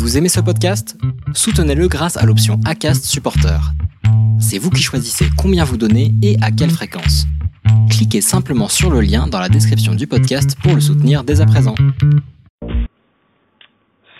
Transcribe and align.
Vous 0.00 0.16
aimez 0.16 0.30
ce 0.30 0.40
podcast? 0.40 0.98
Soutenez-le 1.34 1.86
grâce 1.86 2.16
à 2.16 2.24
l'option 2.24 2.58
ACAST 2.64 3.04
Supporter. 3.04 3.60
C'est 4.40 4.56
vous 4.56 4.70
qui 4.70 4.80
choisissez 4.82 5.26
combien 5.36 5.62
vous 5.62 5.76
donnez 5.76 6.12
et 6.22 6.36
à 6.40 6.50
quelle 6.50 6.70
fréquence. 6.70 7.26
Cliquez 7.90 8.22
simplement 8.22 8.68
sur 8.68 8.90
le 8.90 9.02
lien 9.02 9.26
dans 9.26 9.38
la 9.38 9.50
description 9.50 9.94
du 9.94 10.06
podcast 10.06 10.56
pour 10.62 10.74
le 10.74 10.80
soutenir 10.80 11.22
dès 11.22 11.42
à 11.42 11.44
présent. 11.44 11.74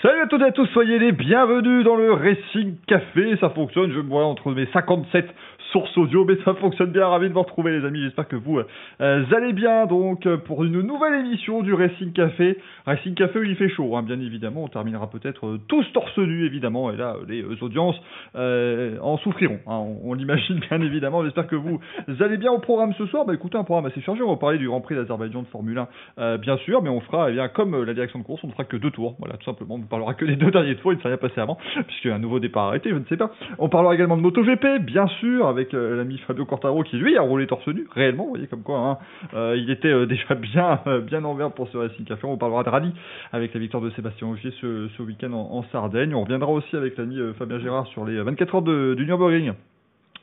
Salut 0.02 0.20
à 0.20 0.26
toutes 0.26 0.42
et 0.42 0.44
à 0.44 0.52
tous, 0.52 0.66
soyez 0.74 0.98
les 0.98 1.12
bienvenus 1.12 1.82
dans 1.82 1.96
le 1.96 2.12
Racing 2.12 2.74
Café. 2.86 3.36
Ça 3.40 3.48
fonctionne, 3.48 3.90
je 3.90 4.00
me 4.00 4.08
vois 4.08 4.26
entre 4.26 4.52
mes 4.52 4.66
57 4.74 5.24
source 5.72 5.96
audio, 5.96 6.24
mais 6.24 6.36
ça 6.44 6.54
fonctionne 6.54 6.90
bien. 6.90 7.06
Ravi 7.06 7.28
de 7.28 7.34
vous 7.34 7.42
retrouver, 7.42 7.78
les 7.78 7.86
amis. 7.86 8.02
J'espère 8.02 8.28
que 8.28 8.36
vous 8.36 8.60
euh, 9.00 9.24
allez 9.34 9.52
bien. 9.52 9.86
Donc, 9.86 10.26
euh, 10.26 10.36
pour 10.36 10.64
une 10.64 10.80
nouvelle 10.80 11.14
émission 11.14 11.62
du 11.62 11.72
Racing 11.74 12.12
Café. 12.12 12.58
Racing 12.86 13.14
Café 13.14 13.38
où 13.38 13.42
il 13.42 13.56
fait 13.56 13.68
chaud, 13.68 13.96
hein, 13.96 14.02
bien 14.02 14.20
évidemment. 14.20 14.64
On 14.64 14.68
terminera 14.68 15.08
peut-être 15.10 15.46
euh, 15.46 15.60
tous 15.68 15.84
torse 15.92 16.16
nu, 16.18 16.44
évidemment. 16.44 16.90
Et 16.92 16.96
là, 16.96 17.16
les 17.28 17.44
audiences 17.62 18.00
en 18.34 19.18
souffriront. 19.18 19.60
Hein, 19.66 19.82
on, 20.04 20.14
l'imagine, 20.14 20.60
bien 20.70 20.80
évidemment. 20.80 21.24
J'espère 21.24 21.46
que 21.46 21.56
vous 21.56 21.80
allez 22.20 22.36
bien 22.36 22.52
au 22.52 22.58
programme 22.58 22.92
ce 22.94 23.06
soir. 23.06 23.24
Bah, 23.24 23.34
écoutez, 23.34 23.56
un 23.56 23.64
programme 23.64 23.86
assez 23.86 24.00
chargé. 24.00 24.22
On 24.22 24.30
va 24.30 24.36
parler 24.36 24.58
du 24.58 24.68
Grand 24.68 24.80
Prix 24.80 24.94
d'Azerbaïdjan 24.94 25.42
de 25.42 25.48
Formule 25.48 25.84
1, 26.16 26.36
bien 26.38 26.56
sûr. 26.58 26.82
Mais 26.82 26.90
on 26.90 27.00
fera, 27.00 27.30
eh 27.30 27.34
bien, 27.34 27.48
comme 27.48 27.84
la 27.84 27.94
direction 27.94 28.18
de 28.18 28.24
course, 28.24 28.42
on 28.44 28.48
ne 28.48 28.52
fera 28.52 28.64
que 28.64 28.76
deux 28.76 28.90
tours. 28.90 29.16
Voilà, 29.18 29.36
tout 29.36 29.44
simplement. 29.44 29.74
On 29.74 29.78
ne 29.78 29.84
parlera 29.84 30.14
que 30.14 30.24
des 30.24 30.36
deux 30.36 30.50
derniers 30.50 30.76
tours. 30.76 30.92
Il 30.92 30.96
ne 30.96 31.02
s'est 31.02 31.08
rien 31.08 31.16
passé 31.16 31.40
avant, 31.40 31.58
puisqu'il 31.86 32.08
y 32.08 32.10
a 32.10 32.14
un 32.14 32.20
nouveau 32.20 32.40
départ 32.40 32.68
arrêté, 32.68 32.90
je 32.90 32.96
ne 32.96 33.04
sais 33.04 33.16
pas. 33.16 33.30
On 33.58 33.68
parlera 33.68 33.94
également 33.94 34.16
de 34.16 34.22
MotoGP, 34.22 34.82
bien 34.82 35.06
sûr, 35.20 35.46
avec 35.60 35.74
euh, 35.74 35.96
l'ami 35.96 36.18
Fabio 36.18 36.44
Cortaro 36.44 36.82
qui 36.82 36.96
lui 36.96 37.16
a 37.16 37.22
roulé 37.22 37.46
torse 37.46 37.66
nu, 37.68 37.86
réellement, 37.92 38.24
vous 38.24 38.30
voyez 38.30 38.46
comme 38.46 38.62
quoi, 38.62 38.78
hein, 38.78 38.98
euh, 39.34 39.56
il 39.56 39.70
était 39.70 39.88
euh, 39.88 40.06
déjà 40.06 40.34
bien, 40.34 40.80
bien 41.02 41.24
en 41.24 41.34
vert 41.34 41.52
pour 41.52 41.68
ce 41.68 41.76
Racing 41.76 42.04
Café. 42.04 42.26
On 42.26 42.36
parlera 42.36 42.62
de 42.62 42.70
rallye 42.70 42.92
avec 43.32 43.54
la 43.54 43.60
victoire 43.60 43.82
de 43.82 43.90
Sébastien 43.90 44.28
Ogier 44.28 44.52
ce, 44.60 44.88
ce 44.96 45.02
week-end 45.02 45.32
en, 45.32 45.62
Sardaigne. 45.70 46.14
On 46.14 46.22
reviendra 46.22 46.50
aussi 46.50 46.74
avec 46.74 46.96
l'ami 46.96 47.18
Fabien 47.38 47.60
Gérard 47.60 47.86
sur 47.88 48.04
les 48.04 48.20
24 48.22 48.54
heures 48.54 48.62
de, 48.62 48.94
du 48.94 49.04
Nürburgring. 49.04 49.52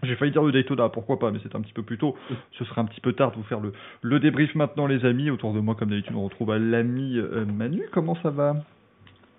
J'ai 0.03 0.15
failli 0.15 0.31
dire 0.31 0.43
le 0.43 0.51
Daytona, 0.51 0.89
pourquoi 0.89 1.17
pas, 1.17 1.31
mais 1.31 1.39
c'est 1.41 1.55
un 1.55 1.61
petit 1.61 1.73
peu 1.73 1.81
plus 1.81 1.97
tôt. 1.97 2.15
Ce 2.51 2.65
serait 2.65 2.81
un 2.81 2.85
petit 2.85 3.01
peu 3.01 3.13
tard 3.13 3.31
de 3.31 3.37
vous 3.37 3.43
faire 3.43 3.59
le, 3.59 3.71
le 4.01 4.19
débrief 4.19 4.53
maintenant, 4.55 4.85
les 4.85 5.05
amis. 5.05 5.29
Autour 5.31 5.53
de 5.53 5.59
moi, 5.59 5.75
comme 5.75 5.89
d'habitude, 5.89 6.15
on 6.15 6.23
retrouve 6.23 6.55
l'ami 6.55 7.19
Manu. 7.47 7.83
Comment 7.91 8.15
ça 8.21 8.29
va? 8.29 8.55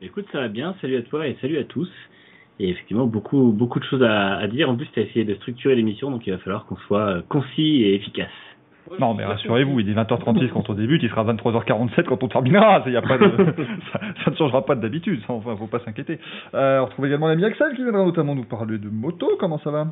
Écoute, 0.01 0.27
ça 0.33 0.41
va 0.41 0.49
bien. 0.49 0.75
Salut 0.81 0.97
à 0.97 1.03
toi 1.03 1.27
et 1.27 1.37
salut 1.41 1.59
à 1.59 1.65
tous. 1.65 1.91
Et 2.61 2.71
effectivement, 2.71 3.07
beaucoup, 3.07 3.53
beaucoup 3.53 3.79
de 3.79 3.85
choses 3.85 4.03
à, 4.03 4.37
à 4.37 4.47
dire. 4.49 4.69
En 4.69 4.77
plus, 4.77 4.87
tu 4.93 5.01
as 5.01 5.05
essayé 5.05 5.25
de 5.25 5.35
structurer 5.35 5.77
l'émission, 5.77 6.11
donc 6.11 6.27
il 6.27 6.33
va 6.33 6.39
falloir 6.39 6.67
qu'on 6.67 6.77
soit 6.77 7.07
euh, 7.09 7.23
concis 7.29 7.83
et 7.83 7.95
efficace. 7.95 8.29
Non, 8.99 9.15
mais 9.15 9.25
rassurez-vous, 9.25 9.81
il 9.81 9.91
est 9.91 9.95
20h36 9.95 10.51
quand 10.51 10.71
on 10.71 10.75
débute, 10.75 11.03
il 11.03 11.11
sera 11.11 11.25
23h47 11.25 12.05
quand 12.05 12.23
on 12.23 12.29
terminera. 12.29 12.83
Y 12.87 12.97
a 12.97 13.03
pas 13.03 13.19
de, 13.19 13.31
ça, 13.93 14.31
ne 14.31 14.37
changera 14.37 14.65
pas 14.65 14.75
d'habitude, 14.75 15.21
enfin, 15.29 15.57
faut 15.57 15.67
pas 15.67 15.81
s'inquiéter. 15.81 16.19
Euh, 16.55 16.81
on 16.81 16.87
retrouve 16.87 17.07
également 17.07 17.29
l'ami 17.29 17.45
Axel 17.45 17.75
qui 17.75 17.83
viendra 17.83 18.05
notamment 18.05 18.35
nous 18.35 18.45
parler 18.45 18.79
de 18.79 18.89
moto. 18.89 19.37
Comment 19.39 19.59
ça 19.59 19.71
va? 19.71 19.89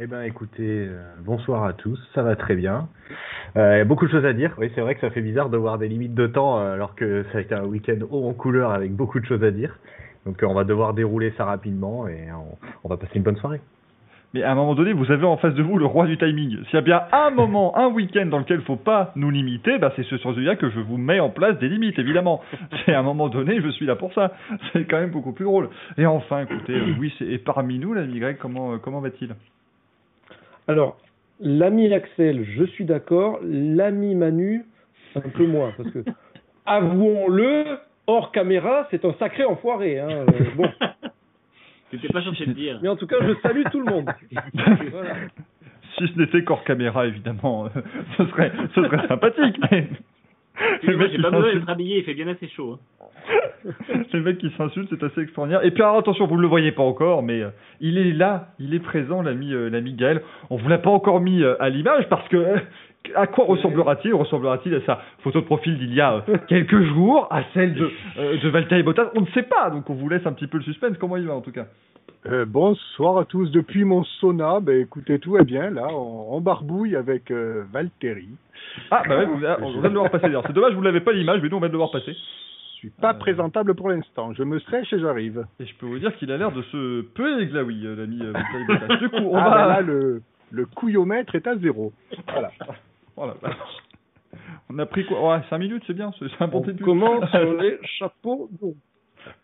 Eh 0.00 0.06
ben 0.06 0.22
écoutez, 0.22 0.86
euh, 0.88 1.02
bonsoir 1.24 1.64
à 1.64 1.74
tous, 1.74 1.98
ça 2.14 2.22
va 2.22 2.34
très 2.34 2.54
bien. 2.54 2.88
Euh, 3.56 3.74
il 3.74 3.78
y 3.78 3.80
a 3.82 3.84
beaucoup 3.84 4.06
de 4.06 4.10
choses 4.10 4.24
à 4.24 4.32
dire. 4.32 4.54
Oui, 4.58 4.70
c'est 4.74 4.80
vrai 4.80 4.94
que 4.94 5.00
ça 5.00 5.10
fait 5.10 5.20
bizarre 5.20 5.50
de 5.50 5.56
voir 5.58 5.78
des 5.78 5.88
limites 5.88 6.14
de 6.14 6.26
temps 6.26 6.58
alors 6.58 6.94
que 6.94 7.24
ça 7.32 7.38
a 7.38 7.40
été 7.42 7.54
un 7.54 7.64
week-end 7.64 7.98
haut 8.10 8.28
en 8.28 8.32
couleur 8.32 8.72
avec 8.72 8.94
beaucoup 8.94 9.20
de 9.20 9.26
choses 9.26 9.44
à 9.44 9.50
dire. 9.50 9.78
Donc 10.26 10.42
euh, 10.42 10.46
on 10.46 10.54
va 10.54 10.64
devoir 10.64 10.94
dérouler 10.94 11.32
ça 11.36 11.44
rapidement 11.44 12.06
et 12.06 12.28
on, 12.84 12.88
va 12.88 12.96
passer 12.96 13.16
une 13.16 13.22
bonne 13.22 13.36
soirée. 13.36 13.60
Mais 14.34 14.42
à 14.42 14.52
un 14.52 14.54
moment 14.54 14.74
donné, 14.74 14.94
vous 14.94 15.10
avez 15.10 15.26
en 15.26 15.36
face 15.36 15.54
de 15.54 15.62
vous 15.62 15.76
le 15.76 15.84
roi 15.84 16.06
du 16.06 16.16
timing. 16.16 16.56
S'il 16.64 16.74
y 16.74 16.76
a 16.78 16.80
bien 16.80 17.02
un 17.12 17.30
moment, 17.34 17.76
un 17.76 17.88
week-end 17.88 18.26
dans 18.26 18.38
lequel 18.38 18.58
il 18.58 18.60
ne 18.60 18.64
faut 18.64 18.76
pas 18.76 19.12
nous 19.14 19.30
limiter, 19.30 19.78
bah 19.78 19.92
c'est 19.94 20.04
ce 20.04 20.16
celui-là 20.16 20.56
que 20.56 20.70
je 20.70 20.80
vous 20.80 20.96
mets 20.96 21.20
en 21.20 21.28
place 21.28 21.58
des 21.58 21.68
limites, 21.68 21.98
évidemment. 21.98 22.40
C'est 22.84 22.94
à 22.94 23.00
un 23.00 23.02
moment 23.02 23.28
donné, 23.28 23.60
je 23.60 23.68
suis 23.68 23.84
là 23.84 23.96
pour 23.96 24.14
ça. 24.14 24.32
C'est 24.72 24.84
quand 24.84 24.98
même 24.98 25.10
beaucoup 25.10 25.32
plus 25.32 25.44
drôle. 25.44 25.68
Et 25.98 26.06
enfin, 26.06 26.42
écoutez, 26.42 26.74
euh, 26.74 26.94
oui, 26.98 27.12
et 27.20 27.38
parmi 27.38 27.78
nous, 27.78 27.92
l'ami 27.92 28.20
Greg, 28.20 28.38
comment, 28.38 28.72
euh, 28.72 28.78
comment 28.78 29.00
va-t-il? 29.00 29.34
Alors, 30.66 30.96
l'ami 31.40 31.92
Axel, 31.92 32.44
je 32.44 32.64
suis 32.64 32.84
d'accord. 32.84 33.38
L'ami 33.42 34.14
Manu, 34.14 34.64
un 35.14 35.28
peu 35.28 35.46
moins, 35.46 35.72
parce 35.76 35.90
que 35.90 36.04
avouons-le, 36.66 37.64
hors 38.06 38.32
caméra, 38.32 38.86
c'est 38.90 39.04
un 39.04 39.14
sacré 39.14 39.44
enfoiré. 39.44 39.98
Hein. 39.98 40.08
Euh, 40.10 40.24
bon. 40.56 40.68
Pas 42.12 42.22
censé 42.22 42.46
le 42.46 42.54
dire. 42.54 42.78
Mais 42.82 42.88
en 42.88 42.96
tout 42.96 43.06
cas, 43.06 43.16
je 43.20 43.34
salue 43.42 43.64
tout 43.70 43.80
le 43.80 43.90
monde. 43.90 44.10
Si 45.98 46.08
ce 46.08 46.18
n'était 46.18 46.42
qu'hors 46.42 46.64
caméra, 46.64 47.06
évidemment, 47.06 47.66
euh, 47.66 47.68
ce 48.16 48.24
serait, 48.26 48.50
ce 48.74 48.82
serait 48.82 49.06
sympathique. 49.08 49.58
Mais... 49.70 49.88
Le 50.84 50.96
mec 50.96 51.10
j'ai 51.12 51.20
pas 51.20 51.30
besoin 51.30 51.52
d'être 51.52 51.68
habillé, 51.68 51.98
il 51.98 52.04
fait 52.04 52.14
bien 52.14 52.28
assez 52.28 52.48
chaud. 52.48 52.78
Hein. 53.00 53.70
le 54.12 54.20
mec 54.20 54.38
qui 54.38 54.50
s'insulte, 54.56 54.88
c'est 54.90 55.02
assez 55.02 55.20
extraordinaire. 55.20 55.64
Et 55.64 55.70
puis 55.70 55.82
alors, 55.82 55.98
attention, 55.98 56.26
vous 56.26 56.36
ne 56.36 56.42
le 56.42 56.48
voyez 56.48 56.72
pas 56.72 56.82
encore, 56.82 57.22
mais 57.22 57.42
euh, 57.42 57.50
il 57.80 57.98
est 57.98 58.12
là, 58.12 58.48
il 58.58 58.74
est 58.74 58.80
présent, 58.80 59.22
l'ami 59.22 59.52
euh, 59.52 59.68
l'ami 59.68 59.94
Gaël. 59.94 60.22
On 60.50 60.56
vous 60.56 60.68
l'a 60.68 60.78
pas 60.78 60.90
encore 60.90 61.20
mis 61.20 61.42
à 61.44 61.68
l'image 61.68 62.08
parce 62.08 62.26
que 62.28 62.56
à 63.14 63.26
quoi 63.26 63.44
ressemblera-t-il? 63.44 64.14
Ressemblera-t-il 64.14 64.74
à 64.74 64.80
sa 64.82 65.00
photo 65.20 65.40
de 65.40 65.46
profil 65.46 65.78
d'il 65.78 65.94
y 65.94 66.00
a 66.00 66.24
euh, 66.28 66.36
quelques 66.48 66.82
jours, 66.82 67.26
à 67.30 67.42
celle 67.54 67.74
de, 67.74 67.90
euh, 68.18 68.38
de 68.38 68.48
Valtteri 68.48 68.82
Bottas? 68.82 69.10
On 69.16 69.22
ne 69.22 69.26
sait 69.34 69.42
pas, 69.42 69.70
donc 69.70 69.88
on 69.90 69.94
vous 69.94 70.08
laisse 70.08 70.26
un 70.26 70.32
petit 70.32 70.46
peu 70.46 70.58
le 70.58 70.64
suspense. 70.64 70.96
Comment 70.98 71.16
il 71.16 71.26
va 71.26 71.34
en 71.34 71.40
tout 71.40 71.52
cas? 71.52 71.66
Euh, 72.26 72.44
bonsoir 72.46 73.18
à 73.18 73.24
tous. 73.24 73.50
Depuis 73.50 73.84
mon 73.84 74.04
sauna, 74.04 74.60
ben, 74.60 74.80
écoutez, 74.80 75.18
tout 75.18 75.36
est 75.38 75.44
bien 75.44 75.70
là, 75.70 75.88
en, 75.88 76.40
barbouille 76.40 76.94
avec 76.94 77.30
euh, 77.30 77.64
Valtteri. 77.72 78.28
Ah, 78.90 79.02
bah 79.08 79.18
ouais, 79.18 79.26
on 79.60 79.70
vient 79.72 79.82
de 79.82 79.88
le 79.88 79.98
voir 79.98 80.10
passer 80.10 80.26
d'ailleurs. 80.26 80.44
C'est 80.46 80.52
dommage, 80.52 80.72
vous 80.74 80.80
ne 80.80 80.84
l'avez 80.84 81.00
pas 81.00 81.12
l'image, 81.12 81.40
mais 81.42 81.48
nous 81.48 81.56
on 81.56 81.60
vient 81.60 81.68
de 81.68 81.72
le 81.72 81.78
voir 81.78 81.90
passer. 81.90 82.12
Je 82.12 82.88
suis 82.88 82.90
pas 82.90 83.14
présentable 83.14 83.74
pour 83.74 83.88
l'instant. 83.88 84.32
Je 84.34 84.44
me 84.44 84.60
sèche 84.60 84.92
et 84.92 85.00
j'arrive. 85.00 85.44
Et 85.58 85.66
je 85.66 85.74
peux 85.76 85.86
vous 85.86 85.98
dire 85.98 86.14
qu'il 86.16 86.30
a 86.30 86.36
l'air 86.36 86.52
de 86.52 86.62
se 86.62 87.02
peu 87.02 87.42
églaoui, 87.42 87.82
l'ami 87.82 88.18
Valtteri 88.18 88.64
Bottas. 88.68 88.96
Du 88.98 89.08
coup, 89.08 89.16
on 89.16 89.36
ah, 89.36 89.50
va... 89.50 89.50
Ben 89.50 89.66
là, 89.66 89.80
le, 89.80 90.22
le 90.52 90.66
couillomètre 90.66 91.34
est 91.34 91.46
à 91.46 91.56
zéro. 91.56 91.92
Voilà. 92.28 92.50
Oh 93.16 93.28
On 94.70 94.78
a 94.78 94.86
pris 94.86 95.04
quoi? 95.06 95.34
Ouais, 95.34 95.40
5 95.50 95.58
minutes, 95.58 95.82
c'est 95.86 95.94
bien, 95.94 96.12
c'est 96.18 96.26
un 96.40 96.48
bon 96.48 96.60
début. 96.60 96.84
commence 96.84 97.28
sur 97.30 97.60
les 97.60 97.78
chapeaux 97.98 98.48
d'eau. 98.60 98.74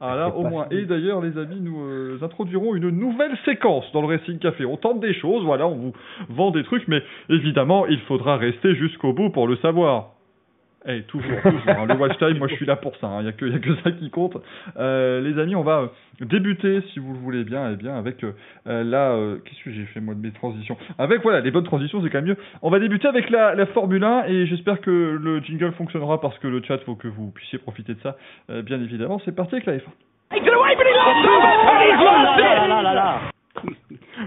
Ah 0.01 0.17
là, 0.17 0.35
au 0.35 0.43
moins. 0.43 0.67
Et 0.71 0.85
d'ailleurs, 0.87 1.21
les 1.21 1.39
amis, 1.39 1.61
nous 1.61 1.81
euh, 1.81 2.19
introduirons 2.23 2.75
une 2.75 2.91
nouvelle 2.91 3.37
séquence 3.45 3.85
dans 3.93 4.01
le 4.01 4.09
Racing 4.09 4.39
Café. 4.39 4.65
On 4.65 4.77
tente 4.77 5.01
des 5.01 5.15
choses, 5.15 5.45
voilà, 5.45 5.69
on 5.69 5.77
vous 5.77 5.93
vend 6.29 6.51
des 6.51 6.65
trucs, 6.65 6.89
mais 6.89 7.03
évidemment, 7.29 7.87
il 7.87 8.01
faudra 8.01 8.37
rester 8.37 8.75
jusqu'au 8.75 9.13
bout 9.13 9.31
pour 9.31 9.47
le 9.47 9.57
savoir. 9.57 10.15
Eh, 10.87 11.03
toujours, 11.03 11.41
toujours. 11.43 11.69
Hein. 11.69 11.87
Le 11.87 11.95
watch 11.99 12.17
time, 12.19 12.39
moi 12.39 12.49
je 12.49 12.55
suis 12.55 12.67
là 12.67 12.77
pour 12.77 12.97
ça. 12.97 13.09
Il 13.09 13.17
hein. 13.19 13.23
n'y 13.23 13.29
a, 13.29 13.33
que, 13.33 13.45
y 13.45 13.55
a 13.55 13.59
que 13.59 13.75
ça 13.83 13.91
qui 13.91 14.11
compte. 14.11 14.37
Euh, 14.77 15.21
les 15.21 15.41
amis, 15.41 15.57
on 15.57 15.63
va 15.63 15.91
débuter, 16.21 16.83
si 16.93 17.01
vous 17.01 17.13
le 17.13 17.19
voulez 17.19 17.45
bien, 17.45 17.71
et 17.71 17.73
eh 17.75 17.77
bien 17.77 17.97
avec 17.97 18.25
euh, 18.25 18.33
la. 18.65 19.13
Euh, 19.13 19.39
qu'est-ce 19.45 19.63
que 19.65 19.73
j'ai 19.73 19.85
fait 19.87 20.01
moi 20.01 20.15
de 20.15 20.21
mes 20.21 20.31
transitions? 20.31 20.77
Avec 20.99 21.23
voilà, 21.23 21.41
les 21.41 21.51
bonnes 21.51 21.65
transitions, 21.65 22.01
c'est 22.03 22.11
quand 22.11 22.19
même 22.19 22.29
mieux. 22.29 22.37
On 22.63 22.71
va 22.71 22.79
débuter 22.79 23.09
avec 23.09 23.29
la, 23.31 23.55
la 23.55 23.67
Formule 23.67 24.05
1 24.05 24.25
et 24.27 24.47
j'espère 24.47 24.81
que 24.81 24.91
le 24.91 25.41
jingle 25.41 25.73
fonctionnera 25.73 26.21
parce 26.21 26.39
que 26.39 26.47
le 26.47 26.63
chat, 26.63 26.79
faut 26.79 26.95
que 26.95 27.09
vous 27.09 27.31
puissiez 27.31 27.59
profiter 27.59 27.95
de 27.95 28.01
ça, 28.01 28.17
euh, 28.51 28.63
bien 28.63 28.81
évidemment. 28.81 29.21
C'est 29.25 29.35
parti 29.35 29.57
avec 29.57 29.67
la 29.67 29.77
F1. 29.77 29.91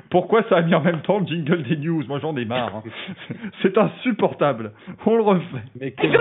Pourquoi 0.10 0.44
ça 0.50 0.58
a 0.58 0.62
mis 0.62 0.74
en 0.74 0.82
même 0.82 1.02
temps 1.02 1.20
le 1.20 1.26
jingle 1.26 1.64
des 1.64 1.78
news 1.78 2.04
Moi 2.08 2.20
j'en 2.20 2.36
ai 2.38 2.46
marre. 2.46 2.78
Hein. 2.78 2.84
C'est 3.62 3.78
insupportable. 3.78 4.72
On 5.06 5.16
le 5.16 5.24
refait. 5.24 5.64
Mais 5.80 5.92
quel 5.92 6.12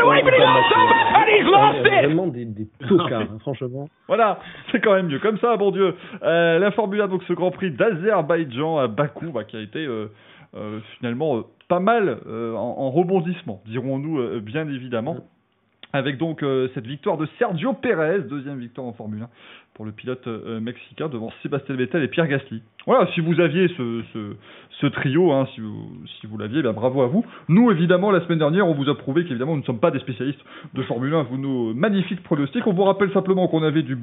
vraiment 2.02 2.26
des, 2.26 2.44
des 2.44 2.68
tocards, 2.88 3.22
hein, 3.22 3.38
franchement. 3.40 3.88
Voilà, 4.08 4.40
c'est 4.70 4.80
quand 4.80 4.94
même 4.94 5.06
mieux. 5.06 5.18
Comme 5.18 5.38
ça, 5.38 5.56
bon 5.56 5.70
Dieu. 5.70 5.94
Euh, 6.22 6.58
la 6.58 6.70
Formule 6.72 7.00
1, 7.00 7.08
donc 7.08 7.22
ce 7.24 7.32
Grand 7.32 7.50
Prix 7.50 7.70
d'Azerbaïdjan 7.70 8.78
à 8.78 8.88
Bakou, 8.88 9.30
bah, 9.32 9.44
qui 9.44 9.56
a 9.56 9.60
été 9.60 9.84
euh, 9.84 10.10
euh, 10.54 10.80
finalement 10.98 11.44
pas 11.68 11.80
mal 11.80 12.18
en, 12.26 12.74
en, 12.78 12.90
rebondissement, 12.90 13.62
dirons-nous 13.66 14.40
bien 14.40 14.68
évidemment. 14.68 15.18
Avec 15.92 16.18
donc 16.18 16.44
cette 16.74 16.86
victoire 16.86 17.16
de 17.16 17.26
Sergio 17.38 17.72
Pérez, 17.72 18.20
deuxième 18.20 18.58
victoire 18.58 18.86
en 18.86 18.92
Formule 18.92 19.22
1 19.22 19.28
pour 19.80 19.86
le 19.86 19.92
pilote 19.92 20.26
euh, 20.26 20.60
mexicain 20.60 21.08
devant 21.08 21.32
Sébastien 21.42 21.74
Vettel 21.74 22.02
et 22.02 22.08
Pierre 22.08 22.28
Gasly. 22.28 22.60
Voilà, 22.86 23.10
si 23.14 23.20
vous 23.22 23.40
aviez 23.40 23.66
ce, 23.78 24.02
ce, 24.12 24.36
ce 24.72 24.86
trio, 24.88 25.32
hein, 25.32 25.48
si 25.54 25.62
vous, 25.62 25.88
si 26.20 26.26
vous 26.26 26.36
l'aviez, 26.36 26.60
ben 26.60 26.74
bravo 26.74 27.00
à 27.00 27.06
vous. 27.06 27.24
Nous, 27.48 27.70
évidemment, 27.70 28.10
la 28.10 28.20
semaine 28.20 28.40
dernière, 28.40 28.68
on 28.68 28.74
vous 28.74 28.90
a 28.90 28.98
prouvé 28.98 29.24
qu'évidemment, 29.24 29.54
nous 29.54 29.62
ne 29.62 29.64
sommes 29.64 29.80
pas 29.80 29.90
des 29.90 30.00
spécialistes 30.00 30.44
de 30.74 30.82
Formule 30.82 31.14
1, 31.14 31.22
vous 31.22 31.38
nos 31.38 31.72
magnifiques 31.72 32.22
pronostics. 32.22 32.66
On 32.66 32.74
vous 32.74 32.84
rappelle 32.84 33.10
simplement 33.12 33.48
qu'on 33.48 33.62
avait 33.62 33.80
du... 33.80 33.96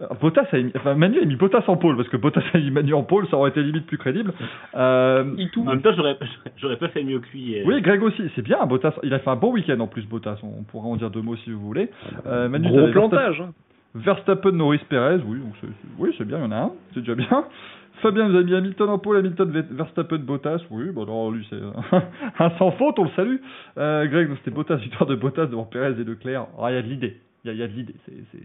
Euh, 0.00 0.06
Bottas 0.18 0.46
a 0.50 0.56
mis, 0.56 0.72
enfin 0.74 0.94
Manu 0.94 1.20
a 1.20 1.26
mis 1.26 1.36
Bottas 1.36 1.64
en 1.66 1.76
pôle 1.76 1.98
parce 1.98 2.08
que 2.08 2.16
Bottas 2.16 2.44
a 2.54 2.58
mis 2.58 2.70
Manu 2.70 2.94
en 2.94 3.02
pôle, 3.02 3.28
ça 3.28 3.36
aurait 3.36 3.50
été 3.50 3.62
limite 3.62 3.84
plus 3.84 3.98
crédible. 3.98 4.32
Euh, 4.74 5.24
en 5.58 5.62
même 5.64 5.82
temps, 5.82 5.92
j'aurais, 5.94 6.16
j'aurais 6.56 6.78
pas 6.78 6.88
fait 6.88 7.04
mieux 7.04 7.18
que 7.18 7.28
lui. 7.34 7.60
Euh. 7.60 7.64
Oui, 7.66 7.82
Greg 7.82 8.02
aussi, 8.02 8.22
c'est 8.34 8.40
bien. 8.40 8.64
Bottas, 8.64 8.94
il 9.02 9.12
a 9.12 9.18
fait 9.18 9.28
un 9.28 9.36
bon 9.36 9.52
week-end 9.52 9.78
en 9.78 9.88
plus, 9.88 10.06
Bottas. 10.08 10.38
On 10.42 10.62
pourra 10.62 10.86
en 10.86 10.96
dire 10.96 11.10
deux 11.10 11.20
mots 11.20 11.36
si 11.36 11.50
vous 11.50 11.60
voulez. 11.60 11.90
Euh, 12.24 12.48
Manu, 12.48 12.70
Gros 12.70 12.88
plantage. 12.92 13.42
Hein. 13.42 13.52
Verstappen, 13.94 14.52
Norris, 14.52 14.80
Perez, 14.88 15.20
oui, 15.26 15.38
c'est, 15.60 15.66
oui, 15.98 16.14
bien, 16.20 16.38
il 16.38 16.42
y 16.42 16.46
en 16.46 16.52
a 16.52 16.56
un, 16.56 16.72
c'est 16.94 17.00
déjà 17.00 17.14
bien. 17.14 17.28
Fabien 18.02 18.28
vous 18.28 18.34
avez 18.34 18.44
mis 18.44 18.54
Hamilton 18.54 18.88
en 18.88 18.98
pôle, 18.98 19.18
Hamilton, 19.18 19.64
Verstappen, 19.70 20.18
Bottas, 20.18 20.60
oui, 20.70 20.90
bon 20.90 21.04
alors 21.04 21.30
lui 21.30 21.46
c'est 21.48 21.60
un 22.42 22.50
sans 22.58 22.72
faute, 22.72 22.98
on 22.98 23.04
le 23.04 23.10
salue. 23.10 23.36
Euh, 23.78 24.06
Greg, 24.06 24.28
c'était 24.38 24.50
Bottas, 24.50 24.76
victoire 24.76 25.06
de 25.06 25.14
Bottas 25.14 25.46
devant 25.46 25.64
Perez 25.64 26.00
et 26.00 26.04
Leclerc. 26.04 26.46
Ah, 26.58 26.72
il 26.72 26.74
y 26.74 26.78
a 26.78 26.82
de 26.82 26.88
l'idée. 26.88 27.16
Il 27.44 27.48
y 27.48 27.50
a, 27.50 27.54
il 27.54 27.60
y 27.60 27.62
a 27.62 27.68
de 27.68 27.72
l'idée. 27.72 27.94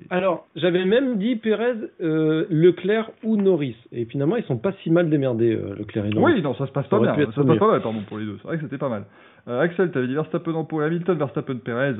Alors, 0.09 0.47
j'avais 0.55 0.83
même 0.83 1.17
dit 1.17 1.35
Pérez, 1.35 1.75
euh, 2.01 2.45
Leclerc 2.49 3.11
ou 3.23 3.37
Norris. 3.37 3.75
Et 3.91 4.05
finalement, 4.05 4.37
ils 4.37 4.43
sont 4.45 4.57
pas 4.57 4.73
si 4.83 4.89
mal 4.89 5.09
démerdés, 5.09 5.55
euh, 5.55 5.75
Leclerc 5.77 6.05
et 6.05 6.09
Norris. 6.09 6.33
Oui, 6.35 6.41
non, 6.41 6.55
ça 6.55 6.65
se 6.65 6.71
passe 6.71 6.87
pas 6.87 6.99
bien. 6.99 7.15
Ça 7.15 7.31
se 7.31 7.41
passe 7.41 7.57
pas 7.57 7.71
mal, 7.71 7.81
pardon, 7.81 8.01
pour 8.07 8.17
les 8.17 8.25
deux. 8.25 8.37
C'est 8.41 8.47
vrai 8.47 8.57
que 8.57 8.63
c'était 8.63 8.79
pas 8.79 8.89
mal. 8.89 9.05
Euh, 9.47 9.61
Axel, 9.61 9.91
t'avais 9.91 10.07
dit 10.07 10.15
Verstappen 10.15 10.53
en 10.53 10.65
pole, 10.65 10.83
Hamilton, 10.83 11.17
Verstappen, 11.17 11.57
Perez. 11.57 11.95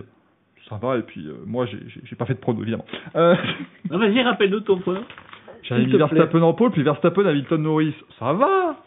Ça 0.70 0.78
va, 0.82 0.98
et 0.98 1.02
puis 1.02 1.26
euh, 1.28 1.34
moi, 1.46 1.66
j'ai- 1.66 2.16
pas 2.16 2.26
fait 2.26 2.34
de 2.34 2.40
prono, 2.40 2.62
évidemment. 2.62 2.86
Euh, 3.16 3.36
vas-y, 3.90 4.22
rappelle-nous 4.22 4.60
ton 4.62 4.80
point. 4.80 5.02
J'avais 5.64 5.86
mis. 5.86 5.92
Verstappen 5.98 6.42
en 6.42 6.54
pole, 6.54 6.72
puis 6.72 6.84
Verstappen, 6.84 7.26
Hamilton, 7.26 7.62
Norris. 7.62 7.96
Ça 8.20 8.34
va 8.34 8.78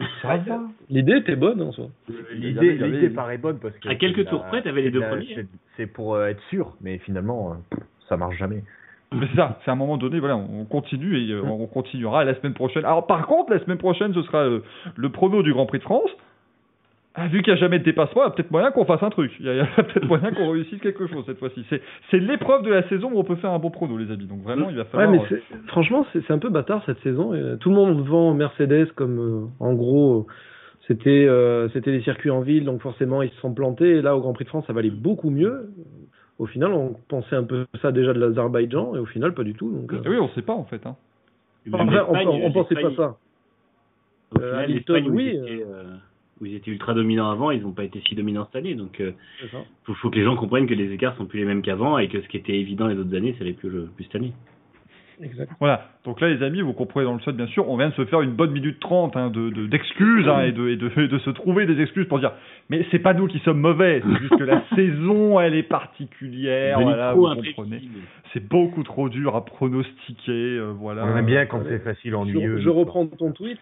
Ça 0.22 0.36
va 0.36 0.60
L'idée 0.88 1.16
était 1.18 1.36
bonne 1.36 1.60
en 1.60 1.72
soi. 1.72 1.86
L'idée 2.32 3.10
paraît 3.10 3.38
bonne 3.38 3.58
parce 3.58 3.76
que. 3.78 3.88
À 3.88 3.94
quelques 3.96 4.26
tours 4.28 4.44
près, 4.46 4.62
t'avais 4.62 4.82
les 4.82 4.90
deux 4.90 5.00
premiers. 5.00 5.34
c'est- 5.34 5.46
C'est 5.76 5.86
pour 5.86 6.14
euh, 6.14 6.26
être 6.26 6.42
sûr, 6.50 6.74
mais 6.80 6.98
finalement, 6.98 7.52
euh, 7.52 7.76
ça 8.08 8.16
marche 8.16 8.36
jamais. 8.36 8.62
Mais 9.12 9.26
c'est 9.30 9.36
ça, 9.36 9.58
c'est 9.64 9.70
à 9.70 9.74
un 9.74 9.76
moment 9.76 9.96
donné, 9.96 10.20
voilà, 10.20 10.36
on 10.36 10.64
continue 10.66 11.18
et 11.18 11.32
euh, 11.32 11.42
on 11.42 11.66
continuera 11.66 12.24
la 12.24 12.34
semaine 12.36 12.54
prochaine. 12.54 12.84
Alors 12.84 13.06
par 13.08 13.26
contre, 13.26 13.50
la 13.52 13.58
semaine 13.58 13.78
prochaine, 13.78 14.14
ce 14.14 14.22
sera 14.22 14.38
euh, 14.44 14.60
le 14.96 15.08
prono 15.10 15.42
du 15.42 15.52
Grand 15.52 15.66
Prix 15.66 15.78
de 15.78 15.84
France. 15.84 16.10
Ah, 17.16 17.26
vu 17.26 17.42
qu'il 17.42 17.52
n'y 17.52 17.58
a 17.58 17.60
jamais 17.60 17.80
de 17.80 17.84
dépassement, 17.84 18.22
il 18.22 18.26
y 18.26 18.28
a 18.28 18.30
peut-être 18.30 18.52
moyen 18.52 18.70
qu'on 18.70 18.84
fasse 18.84 19.02
un 19.02 19.10
truc. 19.10 19.32
Il 19.40 19.46
y 19.46 19.50
a, 19.50 19.66
peut-être 19.76 20.06
moyen 20.06 20.30
qu'on 20.32 20.50
réussisse 20.50 20.80
quelque 20.80 21.08
chose 21.08 21.24
cette 21.26 21.38
fois-ci. 21.40 21.64
C'est, 21.68 21.82
c'est 22.10 22.18
l'épreuve 22.20 22.62
de 22.62 22.70
la 22.70 22.88
saison 22.88 23.10
où 23.12 23.18
on 23.18 23.24
peut 23.24 23.34
faire 23.36 23.50
un 23.50 23.58
bon 23.58 23.70
prono, 23.70 23.98
les 23.98 24.10
amis. 24.12 24.26
Donc 24.26 24.42
vraiment, 24.42 24.70
il 24.70 24.76
va 24.76 24.82
Ouais, 24.82 24.88
falloir. 24.88 25.10
mais 25.10 25.18
euh, 25.18 25.40
c'est- 25.50 25.66
franchement, 25.68 26.06
c'est 26.12 26.24
c'est 26.26 26.32
un 26.32 26.38
peu 26.38 26.50
bâtard 26.50 26.82
cette 26.86 27.00
saison. 27.00 27.34
Euh, 27.34 27.56
tout 27.56 27.70
le 27.70 27.74
monde 27.74 28.00
vend 28.06 28.32
Mercedes 28.34 28.92
comme, 28.94 29.18
euh, 29.18 29.46
en 29.58 29.74
gros, 29.74 30.28
c'était 30.86 31.26
euh, 31.28 31.68
c'était 31.70 31.90
les 31.90 32.02
circuits 32.02 32.30
en 32.30 32.40
ville, 32.42 32.64
donc 32.64 32.80
forcément 32.80 33.22
ils 33.22 33.30
se 33.30 33.40
sont 33.40 33.52
plantés. 33.52 33.96
Et 33.96 34.02
là, 34.02 34.16
au 34.16 34.20
Grand 34.20 34.32
Prix 34.32 34.44
de 34.44 34.50
France, 34.50 34.64
ça 34.68 34.72
valait 34.72 34.90
beaucoup 34.90 35.30
mieux. 35.30 35.70
Au 36.38 36.46
final, 36.46 36.72
on 36.72 36.94
pensait 37.08 37.36
un 37.36 37.42
peu 37.44 37.66
ça 37.82 37.90
déjà 37.92 38.12
de 38.14 38.20
l'Azerbaïdjan, 38.20 38.94
et 38.94 38.98
au 38.98 39.04
final, 39.04 39.34
pas 39.34 39.42
du 39.44 39.54
tout. 39.54 39.68
Donc, 39.70 39.92
euh, 39.92 40.00
eh 40.04 40.08
oui, 40.08 40.18
on 40.20 40.28
sait 40.28 40.42
pas 40.42 40.54
en 40.54 40.64
fait. 40.64 40.86
Hein. 40.86 40.94
enfin, 41.72 42.04
on, 42.08 42.14
on, 42.28 42.46
on 42.46 42.52
pensait 42.52 42.76
pas 42.76 42.94
ça. 42.96 43.16
Au 44.36 44.40
Euh, 44.40 44.64
final, 44.66 45.10
oui, 45.10 45.36
euh, 45.36 45.96
où 46.40 46.46
ils 46.46 46.54
étaient 46.54 46.70
ultra 46.70 46.94
dominants 46.94 47.30
avant, 47.30 47.50
ils 47.50 47.62
n'ont 47.62 47.72
pas 47.72 47.84
été 47.84 48.00
si 48.08 48.14
dominants 48.14 48.46
cette 48.46 48.56
année. 48.56 48.74
Donc, 48.74 49.00
euh, 49.00 49.12
C'est 49.40 49.50
ça. 49.50 49.58
faut, 49.84 49.94
faut 49.94 50.10
que 50.10 50.16
les 50.16 50.24
gens 50.24 50.36
comprennent 50.36 50.66
que 50.66 50.74
les 50.74 50.92
écarts 50.92 51.16
sont 51.16 51.26
plus 51.26 51.38
les 51.40 51.44
mêmes 51.44 51.62
qu'avant 51.62 51.98
et 51.98 52.08
que 52.08 52.20
ce 52.20 52.28
qui 52.28 52.36
était 52.38 52.58
évident 52.58 52.86
les 52.86 52.96
autres 52.96 53.14
années, 53.14 53.34
ça 53.38 53.44
l'est 53.44 53.52
plus, 53.52 53.68
le- 53.70 53.88
plus 53.94 54.04
cette 54.04 54.16
année. 54.16 54.32
Exact. 55.22 55.52
Voilà. 55.60 55.86
Donc 56.06 56.18
là, 56.22 56.30
les 56.30 56.42
amis, 56.42 56.62
vous 56.62 56.72
comprenez 56.72 57.04
dans 57.04 57.12
le 57.12 57.20
chat, 57.20 57.32
bien 57.32 57.46
sûr, 57.48 57.68
on 57.68 57.76
vient 57.76 57.90
de 57.90 57.94
se 57.94 58.06
faire 58.06 58.22
une 58.22 58.30
bonne 58.30 58.52
minute 58.52 58.80
trente 58.80 59.18
hein, 59.18 59.28
de, 59.28 59.50
de- 59.50 59.66
d'excuses 59.66 60.26
hein, 60.26 60.44
et, 60.44 60.52
de, 60.52 60.68
et, 60.68 60.76
de, 60.76 60.90
et 60.98 61.08
de 61.08 61.18
se 61.18 61.28
trouver 61.28 61.66
des 61.66 61.78
excuses 61.82 62.06
pour 62.08 62.20
dire 62.20 62.32
mais 62.70 62.86
c'est 62.90 63.00
pas 63.00 63.12
nous 63.12 63.26
qui 63.26 63.38
sommes 63.40 63.60
mauvais, 63.60 64.00
c'est 64.02 64.18
juste 64.18 64.38
que 64.38 64.44
la 64.44 64.64
saison, 64.74 65.38
elle 65.38 65.54
est 65.56 65.62
particulière. 65.62 66.80
Voilà, 66.80 67.12
vous 67.12 67.34
comprenez. 67.34 67.82
C'est 68.32 68.48
beaucoup 68.48 68.82
trop 68.82 69.10
dur 69.10 69.36
à 69.36 69.44
pronostiquer. 69.44 70.30
euh, 70.58 70.72
voilà. 70.78 71.04
On 71.04 71.14
aime 71.16 71.26
bien 71.26 71.44
quand 71.44 71.60
c'est 71.68 71.80
facile, 71.80 72.12
Je, 72.12 72.16
ennuyeux. 72.16 72.60
je 72.60 72.68
reprends 72.70 73.06
ton 73.06 73.32
tweet. 73.32 73.58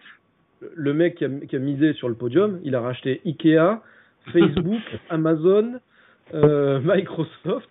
Le 0.75 0.93
mec 0.93 1.15
qui 1.15 1.25
a, 1.25 1.29
qui 1.29 1.55
a 1.55 1.59
misé 1.59 1.93
sur 1.93 2.09
le 2.09 2.15
podium, 2.15 2.59
il 2.63 2.75
a 2.75 2.81
racheté 2.81 3.21
Ikea, 3.25 3.81
Facebook, 4.33 4.81
Amazon, 5.09 5.79
euh, 6.33 6.79
Microsoft. 6.83 7.69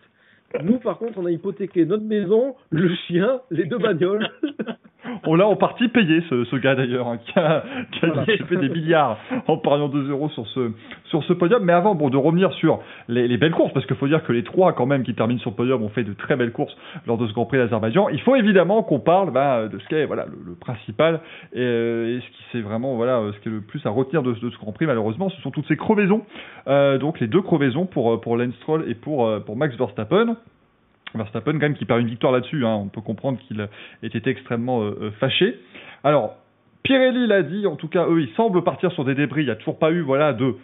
Nous, 0.63 0.79
par 0.79 0.99
contre, 0.99 1.19
on 1.19 1.27
a 1.27 1.31
hypothéqué 1.31 1.85
notre 1.85 2.05
maison, 2.05 2.57
le 2.71 2.89
chien, 3.07 3.41
les 3.51 3.65
deux 3.65 3.79
bagnoles. 3.79 4.29
On 5.25 5.35
l'a 5.35 5.47
en 5.47 5.57
partie 5.57 5.89
payé, 5.89 6.23
ce, 6.29 6.45
ce 6.45 6.57
gars 6.57 6.75
d'ailleurs, 6.75 7.09
hein, 7.09 7.19
qui 7.19 7.39
a, 7.39 7.63
qui 7.93 8.05
a 8.05 8.09
Voilà. 8.09 8.25
des 8.27 8.69
milliards 8.69 9.19
en 9.47 9.57
pariant 9.57 9.89
2 9.89 10.11
euros 10.11 10.29
sur 10.31 10.47
ce, 10.49 10.73
sur 11.07 11.23
ce 11.25 11.33
podium. 11.33 11.63
Mais 11.65 11.73
avant, 11.73 11.95
bon, 11.95 12.11
de 12.11 12.17
revenir 12.17 12.53
sur 12.55 12.81
les, 13.09 13.29
les 13.29 13.37
belles 13.37 13.53
courses, 13.53 13.73
parce 13.73 13.87
qu'il 13.87 13.97
faut 13.97 14.09
dire 14.09 14.23
que 14.25 14.33
les 14.33 14.43
trois, 14.45 14.73
quand 14.73 14.87
même, 14.87 15.03
qui 15.03 15.15
terminent 15.15 15.41
sur 15.41 15.51
le 15.51 15.57
podium, 15.57 15.83
ont 15.83 15.89
fait 15.89 16.05
de 16.05 16.13
très 16.13 16.37
belles 16.37 16.53
courses 16.53 16.77
lors 17.07 17.19
de 17.19 17.27
ce 17.27 17.33
Grand 17.33 17.47
Prix 17.47 17.59
d'Azerbaïdjan. 17.59 18.09
Il 18.11 18.21
faut 18.21 18.37
évidemment 18.37 18.83
qu'on 18.83 19.01
parle 19.01 19.31
bah, 19.33 19.69
de 19.69 19.79
ce 19.79 19.87
qui 19.89 19.95
est 19.95 20.07
voilà, 20.07 20.27
le, 20.27 20.39
le 20.51 20.55
principal 20.55 21.21
et, 21.53 21.61
euh, 21.61 22.17
et 22.17 22.21
ce 22.21 22.27
qui 22.27 22.43
c'est 22.53 22.61
vraiment 22.61 22.97
voilà, 22.97 23.19
euh, 23.19 23.33
ce 23.33 23.39
qui 23.41 23.49
est 23.49 23.53
le 23.53 23.61
plus 23.61 23.85
à 23.87 23.91
retenir 23.91 24.23
de, 24.23 24.33
de 24.33 24.51
ce 24.51 24.57
Grand 24.59 24.73
Prix, 24.73 24.87
malheureusement, 24.87 25.29
ce 25.31 25.41
sont 25.43 25.51
toutes 25.51 25.67
ces 25.69 25.77
crevaisons. 25.77 26.23
Euh, 26.67 26.99
donc 26.99 27.21
les 27.21 27.27
deux 27.27 27.43
crevaisons 27.43 27.87
pour, 27.87 28.21
pour 28.21 28.37
Lance 28.37 28.55
Stroll 28.57 28.85
et 28.89 28.95
pour, 28.95 29.31
pour 29.45 29.57
Max 29.57 29.77
Verstappen. 29.77 30.37
Verstappen, 31.15 31.53
quand 31.53 31.61
même, 31.61 31.75
qui 31.75 31.85
perd 31.85 32.01
une 32.01 32.09
victoire 32.09 32.33
là-dessus. 32.33 32.65
Hein. 32.65 32.75
On 32.75 32.89
peut 32.89 33.01
comprendre 33.01 33.39
qu'il 33.39 33.61
ait 33.61 34.07
été 34.07 34.31
extrêmement 34.31 34.83
euh, 34.83 34.99
euh, 35.01 35.11
fâché. 35.13 35.59
Alors, 36.05 36.37
Pirelli 36.83 37.27
l'a 37.27 37.43
dit, 37.43 37.67
en 37.67 37.77
tout 37.77 37.89
cas, 37.89 38.07
eux, 38.09 38.21
ils 38.21 38.35
semblent 38.35 38.63
partir 38.63 38.93
sur 38.93 39.05
des 39.05 39.15
débris. 39.15 39.43
Il 39.43 39.47
n'y 39.47 39.51
a 39.51 39.57
toujours 39.57 39.79
pas 39.79 39.91
eu, 39.91 40.01
voilà, 40.01 40.33
de, 40.33 40.57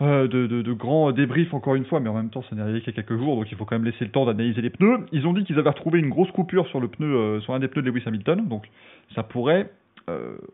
euh, 0.00 0.74
grands 0.74 1.12
débriefs, 1.12 1.52
encore 1.54 1.74
une 1.74 1.84
fois, 1.84 2.00
mais 2.00 2.08
en 2.08 2.14
même 2.14 2.30
temps, 2.30 2.42
ça 2.48 2.56
n'est 2.56 2.62
arrivé 2.62 2.80
qu'il 2.80 2.94
y 2.94 2.98
a 2.98 3.02
quelques 3.02 3.18
jours, 3.18 3.36
donc 3.36 3.50
il 3.50 3.56
faut 3.56 3.64
quand 3.64 3.76
même 3.76 3.84
laisser 3.84 4.04
le 4.04 4.10
temps 4.10 4.24
d'analyser 4.24 4.62
les 4.62 4.70
pneus. 4.70 5.06
Ils 5.12 5.26
ont 5.26 5.32
dit 5.32 5.44
qu'ils 5.44 5.58
avaient 5.58 5.70
retrouvé 5.70 6.00
une 6.00 6.08
grosse 6.08 6.30
coupure 6.32 6.66
sur 6.68 6.80
le 6.80 6.88
pneu, 6.88 7.40
sur 7.40 7.54
un 7.54 7.60
des 7.60 7.68
pneus 7.68 7.82
de 7.82 7.90
Lewis 7.90 8.02
Hamilton, 8.06 8.48
donc 8.48 8.64
ça 9.14 9.22
pourrait 9.22 9.70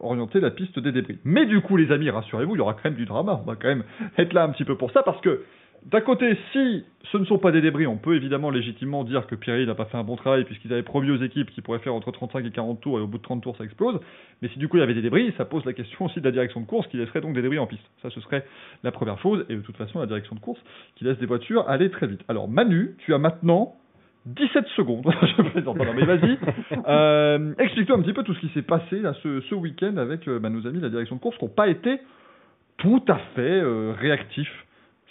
orienter 0.00 0.40
la 0.40 0.50
piste 0.50 0.78
des 0.78 0.92
débris. 0.92 1.18
Mais 1.24 1.46
du 1.46 1.62
coup, 1.62 1.78
les 1.78 1.90
amis, 1.90 2.10
rassurez-vous, 2.10 2.54
il 2.54 2.58
y 2.58 2.60
aura 2.60 2.74
quand 2.74 2.84
même 2.84 2.94
du 2.94 3.06
drama. 3.06 3.40
On 3.42 3.46
va 3.46 3.56
quand 3.56 3.68
même 3.68 3.84
être 4.18 4.34
là 4.34 4.44
un 4.44 4.50
petit 4.50 4.64
peu 4.64 4.76
pour 4.76 4.90
ça, 4.90 5.02
parce 5.02 5.20
que 5.22 5.42
d'un 5.90 6.00
côté, 6.02 6.36
si 6.52 6.84
ce 7.12 7.16
ne 7.16 7.24
sont 7.24 7.38
pas 7.38 7.50
des 7.50 7.62
débris, 7.62 7.86
on 7.86 7.96
peut 7.96 8.14
évidemment 8.14 8.50
légitimement 8.50 9.04
dire 9.04 9.26
que 9.26 9.34
Pirelli 9.34 9.66
n'a 9.66 9.74
pas 9.74 9.86
fait 9.86 9.96
un 9.96 10.04
bon 10.04 10.16
travail 10.16 10.44
puisqu'ils 10.44 10.72
avaient 10.72 10.82
promis 10.82 11.10
aux 11.10 11.22
équipes 11.22 11.50
qu'ils 11.50 11.62
pourraient 11.62 11.78
faire 11.78 11.94
entre 11.94 12.10
35 12.10 12.44
et 12.44 12.50
40 12.50 12.80
tours 12.80 12.98
et 12.98 13.02
au 13.02 13.06
bout 13.06 13.16
de 13.16 13.22
30 13.22 13.42
tours 13.42 13.56
ça 13.56 13.64
explose. 13.64 13.98
Mais 14.42 14.48
si 14.48 14.58
du 14.58 14.68
coup 14.68 14.76
il 14.76 14.80
y 14.80 14.82
avait 14.82 14.94
des 14.94 15.00
débris, 15.00 15.32
ça 15.38 15.46
pose 15.46 15.64
la 15.64 15.72
question 15.72 16.04
aussi 16.04 16.20
de 16.20 16.24
la 16.26 16.30
direction 16.30 16.60
de 16.60 16.66
course 16.66 16.86
qui 16.88 16.98
laisserait 16.98 17.22
donc 17.22 17.32
des 17.34 17.40
débris 17.40 17.58
en 17.58 17.66
piste. 17.66 17.84
Ça 18.02 18.10
ce 18.10 18.20
serait 18.20 18.44
la 18.84 18.92
première 18.92 19.18
chose 19.18 19.46
et 19.48 19.54
de 19.56 19.60
toute 19.62 19.78
façon 19.78 19.98
la 19.98 20.06
direction 20.06 20.34
de 20.36 20.40
course 20.40 20.60
qui 20.96 21.04
laisse 21.04 21.18
des 21.18 21.26
voitures 21.26 21.66
aller 21.68 21.90
très 21.90 22.06
vite. 22.06 22.20
Alors 22.28 22.48
Manu, 22.48 22.96
tu 22.98 23.14
as 23.14 23.18
maintenant 23.18 23.74
17 24.26 24.66
secondes. 24.76 25.06
Je 25.22 25.42
plaisante, 25.42 25.78
pardon, 25.78 25.92
mais 25.94 26.04
vas-y. 26.04 26.38
Euh, 26.86 27.54
Explique-nous 27.58 27.96
un 27.96 28.02
petit 28.02 28.12
peu 28.12 28.22
tout 28.22 28.34
ce 28.34 28.40
qui 28.40 28.48
s'est 28.48 28.62
passé 28.62 29.00
là, 29.00 29.14
ce, 29.22 29.40
ce 29.42 29.54
week-end 29.54 29.96
avec 29.96 30.26
euh, 30.28 30.38
bah, 30.38 30.48
nos 30.48 30.66
amis 30.66 30.78
de 30.78 30.84
la 30.84 30.88
direction 30.90 31.16
de 31.16 31.20
course 31.20 31.36
qui 31.36 31.44
n'ont 31.44 31.50
pas 31.50 31.68
été 31.68 31.98
tout 32.78 33.02
à 33.08 33.16
fait 33.34 33.60
euh, 33.60 33.92
réactifs. 33.98 34.64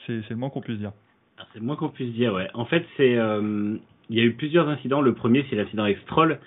C'est 0.08 0.30
le 0.32 0.36
moins 0.38 0.50
qu'on 0.50 0.62
puisse 0.62 0.80
dire. 0.80 0.92
Ah, 1.38 1.46
C'est 1.54 1.60
le 1.60 1.66
moins 1.66 1.76
qu'on 1.76 1.90
puisse 1.90 2.14
dire, 2.14 2.34
ouais. 2.34 2.48
En 2.54 2.66
fait, 2.66 2.86
c'est, 2.96 3.16
euh, 3.18 3.76
il 4.10 4.16
y 4.16 4.20
a 4.20 4.24
eu 4.24 4.34
plusieurs 4.34 4.68
incidents. 4.70 5.02
Le 5.02 5.14
premier, 5.14 5.46
c'est 5.50 5.56
l'incident 5.56 5.84
avec 5.84 6.00
Stroll, 6.00 6.40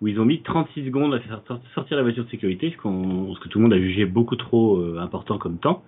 où 0.00 0.08
ils 0.08 0.18
ont 0.18 0.24
mis 0.24 0.42
36 0.42 0.86
secondes 0.86 1.14
à 1.14 1.20
faire 1.20 1.42
sor- 1.46 1.60
sortir 1.74 1.96
la 1.96 2.02
voiture 2.02 2.24
de 2.24 2.30
sécurité, 2.30 2.70
ce, 2.70 2.76
que 2.76 3.48
tout 3.48 3.58
le 3.58 3.62
monde 3.62 3.72
a 3.74 3.78
jugé 3.78 4.04
beaucoup 4.04 4.36
trop 4.36 4.78
euh, 4.78 4.98
important 4.98 5.38
comme 5.38 5.58
temps. 5.58 5.84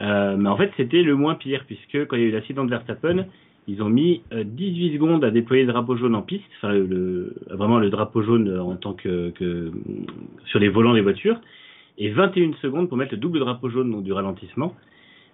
Euh, 0.00 0.36
mais 0.36 0.48
en 0.48 0.56
fait, 0.56 0.72
c'était 0.76 1.02
le 1.02 1.14
moins 1.14 1.34
pire, 1.34 1.64
puisque 1.66 2.06
quand 2.06 2.16
il 2.16 2.22
y 2.22 2.24
a 2.24 2.28
eu 2.28 2.32
l'accident 2.32 2.64
de 2.64 2.70
Verstappen, 2.70 3.26
ils 3.68 3.82
ont 3.82 3.90
mis 3.90 4.22
euh, 4.32 4.42
18 4.44 4.94
secondes 4.94 5.22
à 5.24 5.30
déployer 5.30 5.64
le 5.64 5.72
drapeau 5.72 5.94
jaune 5.96 6.14
en 6.14 6.22
piste, 6.22 6.44
enfin 6.56 6.72
vraiment 7.50 7.78
le 7.78 7.90
drapeau 7.90 8.22
jaune 8.22 8.58
en 8.58 8.74
tant 8.76 8.94
que 8.94 9.32
sur 10.46 10.58
les 10.58 10.70
volants 10.70 10.94
des 10.94 11.02
voitures, 11.02 11.38
et 11.98 12.08
21 12.10 12.54
secondes 12.62 12.88
pour 12.88 12.96
mettre 12.96 13.12
le 13.12 13.18
double 13.18 13.38
drapeau 13.40 13.68
jaune 13.68 13.90
donc, 13.92 14.02
du 14.02 14.12
ralentissement. 14.12 14.74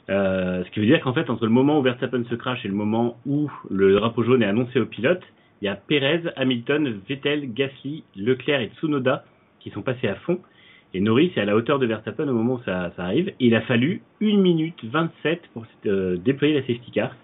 Euh, 0.09 0.63
ce 0.65 0.71
qui 0.71 0.81
veut 0.81 0.87
dire 0.87 1.01
qu'en 1.01 1.13
fait, 1.13 1.29
entre 1.31 1.45
le 1.45 1.51
moment 1.51 1.79
où 1.79 1.83
Verstappen 1.83 2.25
se 2.25 2.35
crache 2.35 2.65
et 2.65 2.69
le 2.69 2.75
moment 2.75 3.17
où 3.27 3.51
le 3.71 3.95
drapeau 3.95 4.23
jaune 4.23 4.43
est 4.43 4.47
annoncé 4.47 4.79
au 4.79 4.87
pilote, 4.87 5.23
il 5.61 5.65
y 5.65 5.69
a 5.69 5.75
Perez, 5.75 6.23
Hamilton, 6.37 7.01
Vettel, 7.09 7.53
Gasly, 7.53 8.05
Leclerc 8.15 8.61
et 8.61 8.71
Tsunoda 8.77 9.25
qui 9.61 9.71
sont 9.71 9.83
passés 9.83 10.09
à 10.09 10.15
fond. 10.17 10.39
Et 10.95 11.01
Norris 11.01 11.33
est 11.37 11.41
à 11.41 11.45
la 11.45 11.57
hauteur 11.57 11.79
de 11.79 11.87
Verstappen 11.87 12.29
au 12.29 12.33
moment 12.33 12.55
où 12.55 12.63
ça, 12.65 12.93
arrive. 12.99 13.33
Il 13.41 13.55
a 13.55 13.63
fallu 13.63 14.03
1 14.23 14.37
minute 14.37 14.85
27 14.85 15.43
pour 15.53 15.67
euh, 15.87 16.17
déployer 16.17 16.55
la 16.55 16.61
safety 16.61 16.91
car. 16.93 17.15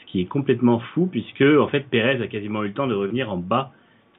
Ce 0.00 0.12
qui 0.12 0.20
est 0.20 0.26
complètement 0.26 0.80
fou 0.80 1.06
puisque 1.06 1.42
en 1.42 1.68
fait 1.68 1.86
Perez 1.88 2.22
a 2.22 2.26
quasiment 2.26 2.62
eu 2.62 2.68
le 2.68 2.74
temps 2.74 2.86
de 2.86 2.94
revenir 2.94 3.32
en 3.32 3.36
bas 3.36 3.72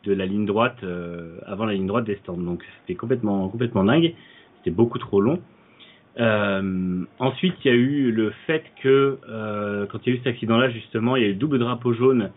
de 0.06 0.14
la 0.14 0.26
ligne 0.26 0.46
droite 0.46 0.78
euh, 0.84 1.38
avant 1.46 1.66
la 1.66 1.74
ligne 1.74 1.88
droite 1.88 2.06
des 2.06 2.16
stands. 2.18 2.38
Donc 2.38 2.64
c'était 2.82 2.96
complètement 2.96 3.50
complètement 3.50 3.84
dingue. 3.84 4.14
C'était 4.58 4.76
beaucoup 4.76 4.98
trop 4.98 5.22
long. 5.22 5.40
Euh, 6.18 7.04
ensuite, 7.20 7.56
il 7.64 7.68
y 7.68 7.72
a 7.72 7.78
eu 7.78 8.12
le 8.12 8.32
fait 8.48 8.64
que 8.82 9.20
euh, 9.30 9.86
quand 9.88 10.00
il 10.06 10.10
y 10.10 10.12
a 10.14 10.16
eu 10.16 10.18
cet 10.20 10.28
accident-là, 10.28 10.70
justement, 10.70 11.16
il 11.16 11.24
y 11.24 11.26
a 11.26 11.30
eu 11.30 11.34
le 11.34 11.38
double 11.38 11.60
drapeau 11.60 11.94
jaune 11.94 12.32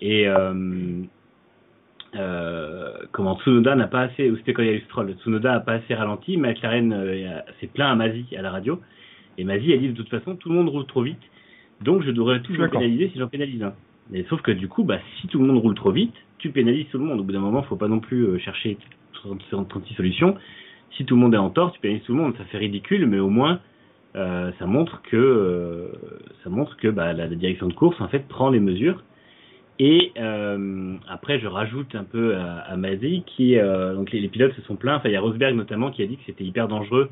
et 0.00 0.28
euh, 0.28 1.02
euh, 2.16 2.92
comment 3.12 3.38
Tsunoda 3.38 3.74
n'a 3.76 3.86
pas 3.86 4.00
assez, 4.00 4.30
ou 4.30 4.36
c'était 4.38 4.54
quand 4.54 4.62
il 4.62 4.68
y 4.68 4.72
a 4.72 4.74
eu 4.74 4.80
Stroll, 4.82 5.14
Tsunoda 5.20 5.52
n'a 5.52 5.60
pas 5.60 5.74
assez 5.74 5.94
ralenti, 5.94 6.36
McLaren 6.36 6.92
euh, 6.92 7.40
s'est 7.60 7.66
plaint 7.66 7.92
à 7.92 7.94
Mazi 7.94 8.24
à 8.36 8.42
la 8.42 8.50
radio 8.50 8.80
et 9.36 9.44
Mazi 9.44 9.72
a 9.72 9.76
dit 9.76 9.88
de 9.88 9.94
toute 9.94 10.08
façon 10.08 10.36
tout 10.36 10.48
le 10.48 10.54
monde 10.54 10.68
roule 10.68 10.86
trop 10.86 11.02
vite, 11.02 11.20
donc 11.82 12.02
je 12.02 12.10
devrais 12.10 12.40
toujours 12.40 12.68
pénaliser 12.70 13.10
si 13.12 13.18
j'en 13.18 13.28
pénalise 13.28 13.62
un. 13.62 13.74
Mais 14.10 14.24
sauf 14.30 14.40
que 14.40 14.50
du 14.50 14.68
coup, 14.68 14.84
bah, 14.84 14.98
si 15.20 15.28
tout 15.28 15.38
le 15.38 15.46
monde 15.46 15.58
roule 15.58 15.74
trop 15.74 15.92
vite, 15.92 16.14
tu 16.38 16.50
pénalises 16.50 16.86
tout 16.90 16.98
le 16.98 17.04
monde. 17.04 17.20
Au 17.20 17.22
bout 17.22 17.32
d'un 17.32 17.40
moment, 17.40 17.62
faut 17.62 17.76
pas 17.76 17.88
non 17.88 18.00
plus 18.00 18.24
euh, 18.24 18.38
chercher 18.38 18.78
30 19.12 19.42
36 19.68 19.94
solutions 19.94 20.36
si 20.96 21.04
tout 21.04 21.14
le 21.14 21.20
monde 21.20 21.34
est 21.34 21.38
en 21.38 21.50
tort, 21.50 21.72
tu 21.72 21.80
pénalises 21.80 22.04
tout 22.04 22.12
le 22.14 22.20
monde, 22.20 22.34
ça 22.38 22.44
fait 22.44 22.58
ridicule, 22.58 23.06
mais 23.06 23.18
au 23.18 23.28
moins 23.30 23.60
euh, 24.16 24.50
ça 24.58 24.66
montre 24.66 25.02
que 25.02 25.16
euh, 25.16 25.88
ça 26.42 26.50
montre 26.50 26.76
que 26.76 26.88
bah, 26.88 27.12
la, 27.12 27.26
la 27.26 27.34
direction 27.36 27.68
de 27.68 27.74
course 27.74 28.00
en 28.00 28.08
fait 28.08 28.26
prend 28.28 28.50
les 28.50 28.60
mesures. 28.60 29.02
Et 29.80 30.10
euh, 30.18 30.94
après, 31.08 31.38
je 31.38 31.46
rajoute 31.46 31.94
un 31.94 32.02
peu 32.02 32.34
à, 32.34 32.56
à 32.60 32.76
Mazzi 32.76 33.22
qui 33.26 33.56
donc 33.94 34.10
les, 34.10 34.20
les 34.20 34.28
pilotes 34.28 34.54
se 34.54 34.62
sont 34.62 34.74
plaints. 34.76 34.96
Enfin, 34.96 35.08
il 35.08 35.12
y 35.12 35.16
a 35.16 35.20
Rosberg 35.20 35.54
notamment 35.54 35.90
qui 35.92 36.02
a 36.02 36.06
dit 36.06 36.16
que 36.16 36.22
c'était 36.26 36.42
hyper 36.44 36.66
dangereux 36.66 37.10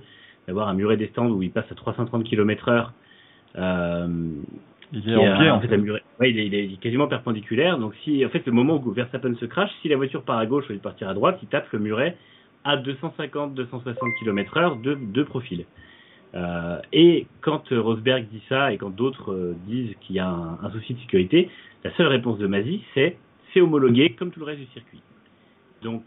d'avoir 0.48 0.68
un 0.68 0.74
muret 0.74 0.96
des 0.96 1.06
stands 1.08 1.30
où 1.30 1.42
il 1.42 1.50
passe 1.52 1.70
à 1.70 1.74
330 1.76 2.24
km/h 2.24 2.88
Il 4.92 5.02
qui 5.02 5.10
est 5.10 5.14
est, 5.14 5.16
en 5.16 5.36
pied, 5.38 5.50
en 5.50 5.60
fait, 5.60 5.68
fait. 5.68 5.76
la 5.76 5.82
muret- 5.82 6.02
ouais, 6.20 6.30
il, 6.30 6.38
est, 6.38 6.46
il 6.46 6.54
est 6.74 6.80
quasiment 6.80 7.08
perpendiculaire. 7.08 7.78
Donc, 7.78 7.94
si, 8.04 8.24
en 8.24 8.28
fait, 8.28 8.44
le 8.46 8.52
moment 8.52 8.80
où 8.84 8.90
Verstappen 8.92 9.34
se 9.36 9.44
crache, 9.46 9.70
si 9.82 9.88
la 9.88 9.96
voiture 9.96 10.22
part 10.22 10.38
à 10.38 10.46
gauche 10.46 10.64
au 10.68 10.72
lieu 10.72 10.78
de 10.78 10.82
partir 10.82 11.08
à 11.08 11.14
droite, 11.14 11.38
il 11.42 11.48
tape 11.48 11.70
le 11.72 11.78
muret 11.78 12.16
à 12.66 12.76
250-260 12.76 13.94
km/h 14.18 14.82
de, 14.82 14.94
de 14.94 15.22
profil. 15.22 15.64
Euh, 16.34 16.80
et 16.92 17.26
quand 17.40 17.72
euh, 17.72 17.80
Rosberg 17.80 18.26
dit 18.28 18.42
ça 18.48 18.72
et 18.72 18.76
quand 18.76 18.90
d'autres 18.90 19.32
euh, 19.32 19.56
disent 19.66 19.94
qu'il 20.00 20.16
y 20.16 20.18
a 20.18 20.28
un, 20.28 20.70
souci 20.72 20.94
de 20.94 20.98
sécurité, 21.00 21.48
la 21.84 21.94
seule 21.94 22.08
réponse 22.08 22.38
de 22.38 22.46
Masi, 22.46 22.82
c'est 22.94 23.16
c'est 23.54 23.60
homologué 23.60 24.10
comme 24.10 24.32
tout 24.32 24.40
le 24.40 24.46
reste 24.46 24.60
du 24.60 24.66
circuit. 24.66 25.00
Donc, 25.82 26.02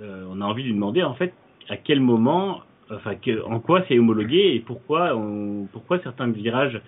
on 0.00 0.40
a 0.40 0.44
envie 0.44 0.62
de 0.62 0.68
lui 0.68 0.74
demander 0.74 1.02
en 1.02 1.14
fait 1.14 1.34
à 1.68 1.76
quel 1.76 2.00
moment, 2.00 2.62
enfin, 2.90 3.14
en 3.44 3.60
quoi 3.60 3.84
c'est 3.86 3.98
homologué 3.98 4.54
et 4.54 4.60
pourquoi, 4.60 5.20
pourquoi 5.72 5.98
certains 5.98 6.28
virages 6.28 6.80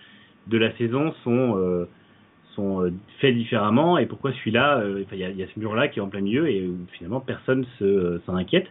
de 0.47 0.57
la 0.57 0.75
saison 0.77 1.13
sont 1.23 1.87
sont 2.55 2.91
faits 3.21 3.35
différemment 3.35 3.99
et 3.99 4.07
pourquoi 4.07 4.33
celui-là, 4.33 4.83
il 5.13 5.19
y, 5.19 5.43
a, 5.43 5.47
ce 5.47 5.59
mur-là 5.59 5.89
qui 5.89 5.99
est 5.99 6.03
en 6.03 6.09
plein 6.09 6.23
milieu 6.23 6.49
et 6.49 6.71
finalement 6.93 7.21
personne 7.21 7.67
se 7.79 8.21
s'en 8.25 8.37
inquiète. 8.37 8.69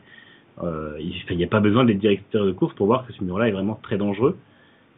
Euh, 0.64 0.98
il 1.00 1.38
n'y 1.38 1.44
a 1.44 1.48
pas 1.48 1.60
besoin 1.60 1.86
d'être 1.86 2.00
directeur 2.00 2.46
de 2.46 2.52
course 2.52 2.74
pour 2.76 2.88
voir 2.88 3.06
que 3.06 3.14
ce 3.14 3.24
mur-là 3.24 3.50
est 3.50 3.52
vraiment 3.52 3.80
très 3.84 3.98
dangereux. 3.98 4.38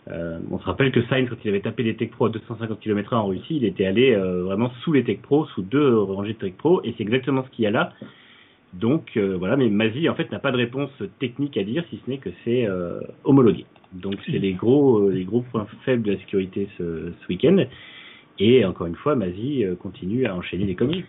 Euh, 0.09 0.39
on 0.51 0.59
se 0.59 0.63
rappelle 0.63 0.91
que 0.91 1.01
Sainz, 1.07 1.27
quand 1.29 1.35
il 1.43 1.49
avait 1.49 1.61
tapé 1.61 1.83
des 1.83 1.95
Tech 1.95 2.11
Pro 2.11 2.27
à 2.27 2.29
250 2.29 2.79
km/h 2.79 3.15
en 3.15 3.27
Russie, 3.27 3.57
il 3.57 3.65
était 3.65 3.85
allé 3.85 4.13
euh, 4.13 4.43
vraiment 4.43 4.71
sous 4.83 4.93
les 4.93 5.03
Tech 5.03 5.19
Pro, 5.21 5.45
sous 5.47 5.63
deux 5.63 5.97
rangées 5.97 6.33
de 6.33 6.37
Tech 6.37 6.53
Pro, 6.53 6.81
et 6.83 6.93
c'est 6.97 7.03
exactement 7.03 7.43
ce 7.43 7.49
qu'il 7.49 7.63
y 7.63 7.67
a 7.67 7.71
là. 7.71 7.93
Donc 8.73 9.17
voilà, 9.17 9.55
mais 9.55 9.69
Mazi 9.69 10.09
en 10.09 10.13
fait 10.13 10.29
n'a 10.29 10.39
pas 10.39 10.51
de 10.51 10.57
réponse 10.57 10.91
technique 11.19 11.57
à 11.57 11.63
dire, 11.63 11.85
si 11.89 11.99
ce 12.05 12.09
n'est 12.09 12.17
que 12.17 12.29
c'est 12.43 12.67
homologué. 13.23 13.65
Donc 13.93 14.15
c'est 14.25 14.39
les 14.39 14.53
gros 14.53 15.09
les 15.09 15.23
gros 15.23 15.41
points 15.41 15.65
faibles 15.85 16.03
de 16.03 16.11
la 16.11 16.19
sécurité 16.19 16.67
ce, 16.77 17.13
ce 17.19 17.27
week-end. 17.27 17.63
Et 18.39 18.65
encore 18.65 18.85
une 18.85 18.95
fois, 18.95 19.15
Mazi 19.15 19.63
continue 19.81 20.25
à 20.25 20.35
enchaîner 20.35 20.65
les 20.65 20.75
conneries. 20.75 21.05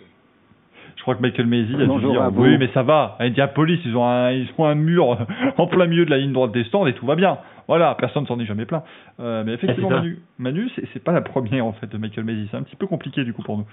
Je 0.98 1.02
crois 1.02 1.14
que 1.14 1.22
Michael 1.22 1.46
Maisy 1.46 1.74
a 1.74 1.86
dû 1.86 2.00
dire 2.10 2.20
à 2.22 2.28
oui 2.30 2.58
mais 2.58 2.68
ça 2.74 2.82
va. 2.82 3.16
Indianapolis 3.20 3.80
ils 3.86 3.96
ont 3.96 4.04
un 4.04 4.32
ils 4.32 4.48
ont 4.58 4.64
un 4.66 4.74
mur 4.74 5.16
en 5.56 5.66
plein 5.66 5.86
milieu 5.86 6.04
de 6.04 6.10
la 6.10 6.18
ligne 6.18 6.32
droite 6.32 6.52
des 6.52 6.64
stands 6.64 6.86
et 6.86 6.92
tout 6.92 7.06
va 7.06 7.14
bien. 7.14 7.38
Voilà, 7.68 7.94
personne 7.98 8.26
s'en 8.26 8.38
est 8.40 8.46
jamais 8.46 8.64
plaint. 8.66 8.82
Euh, 9.20 9.42
mais 9.46 9.52
effectivement 9.54 9.88
Ah, 9.92 10.02
c'est 10.02 10.08
ça. 10.08 10.38
Manu, 10.38 10.66
Manu 10.66 10.70
c'est 10.92 11.02
pas 11.02 11.12
la 11.12 11.20
première 11.22 11.64
en 11.64 11.72
fait 11.72 11.86
de 11.90 11.96
Michael 11.98 12.24
Maisy. 12.24 12.48
C'est 12.50 12.56
un 12.56 12.62
petit 12.62 12.76
peu 12.76 12.86
compliqué 12.86 13.24
du 13.24 13.32
coup 13.32 13.42
pour 13.42 13.58
nous 13.58 13.66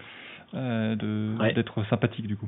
euh, 0.53 0.95
Ouais. 1.39 1.53
d'être 1.53 1.83
sympathique 1.89 2.27
du 2.27 2.37
coup. 2.37 2.47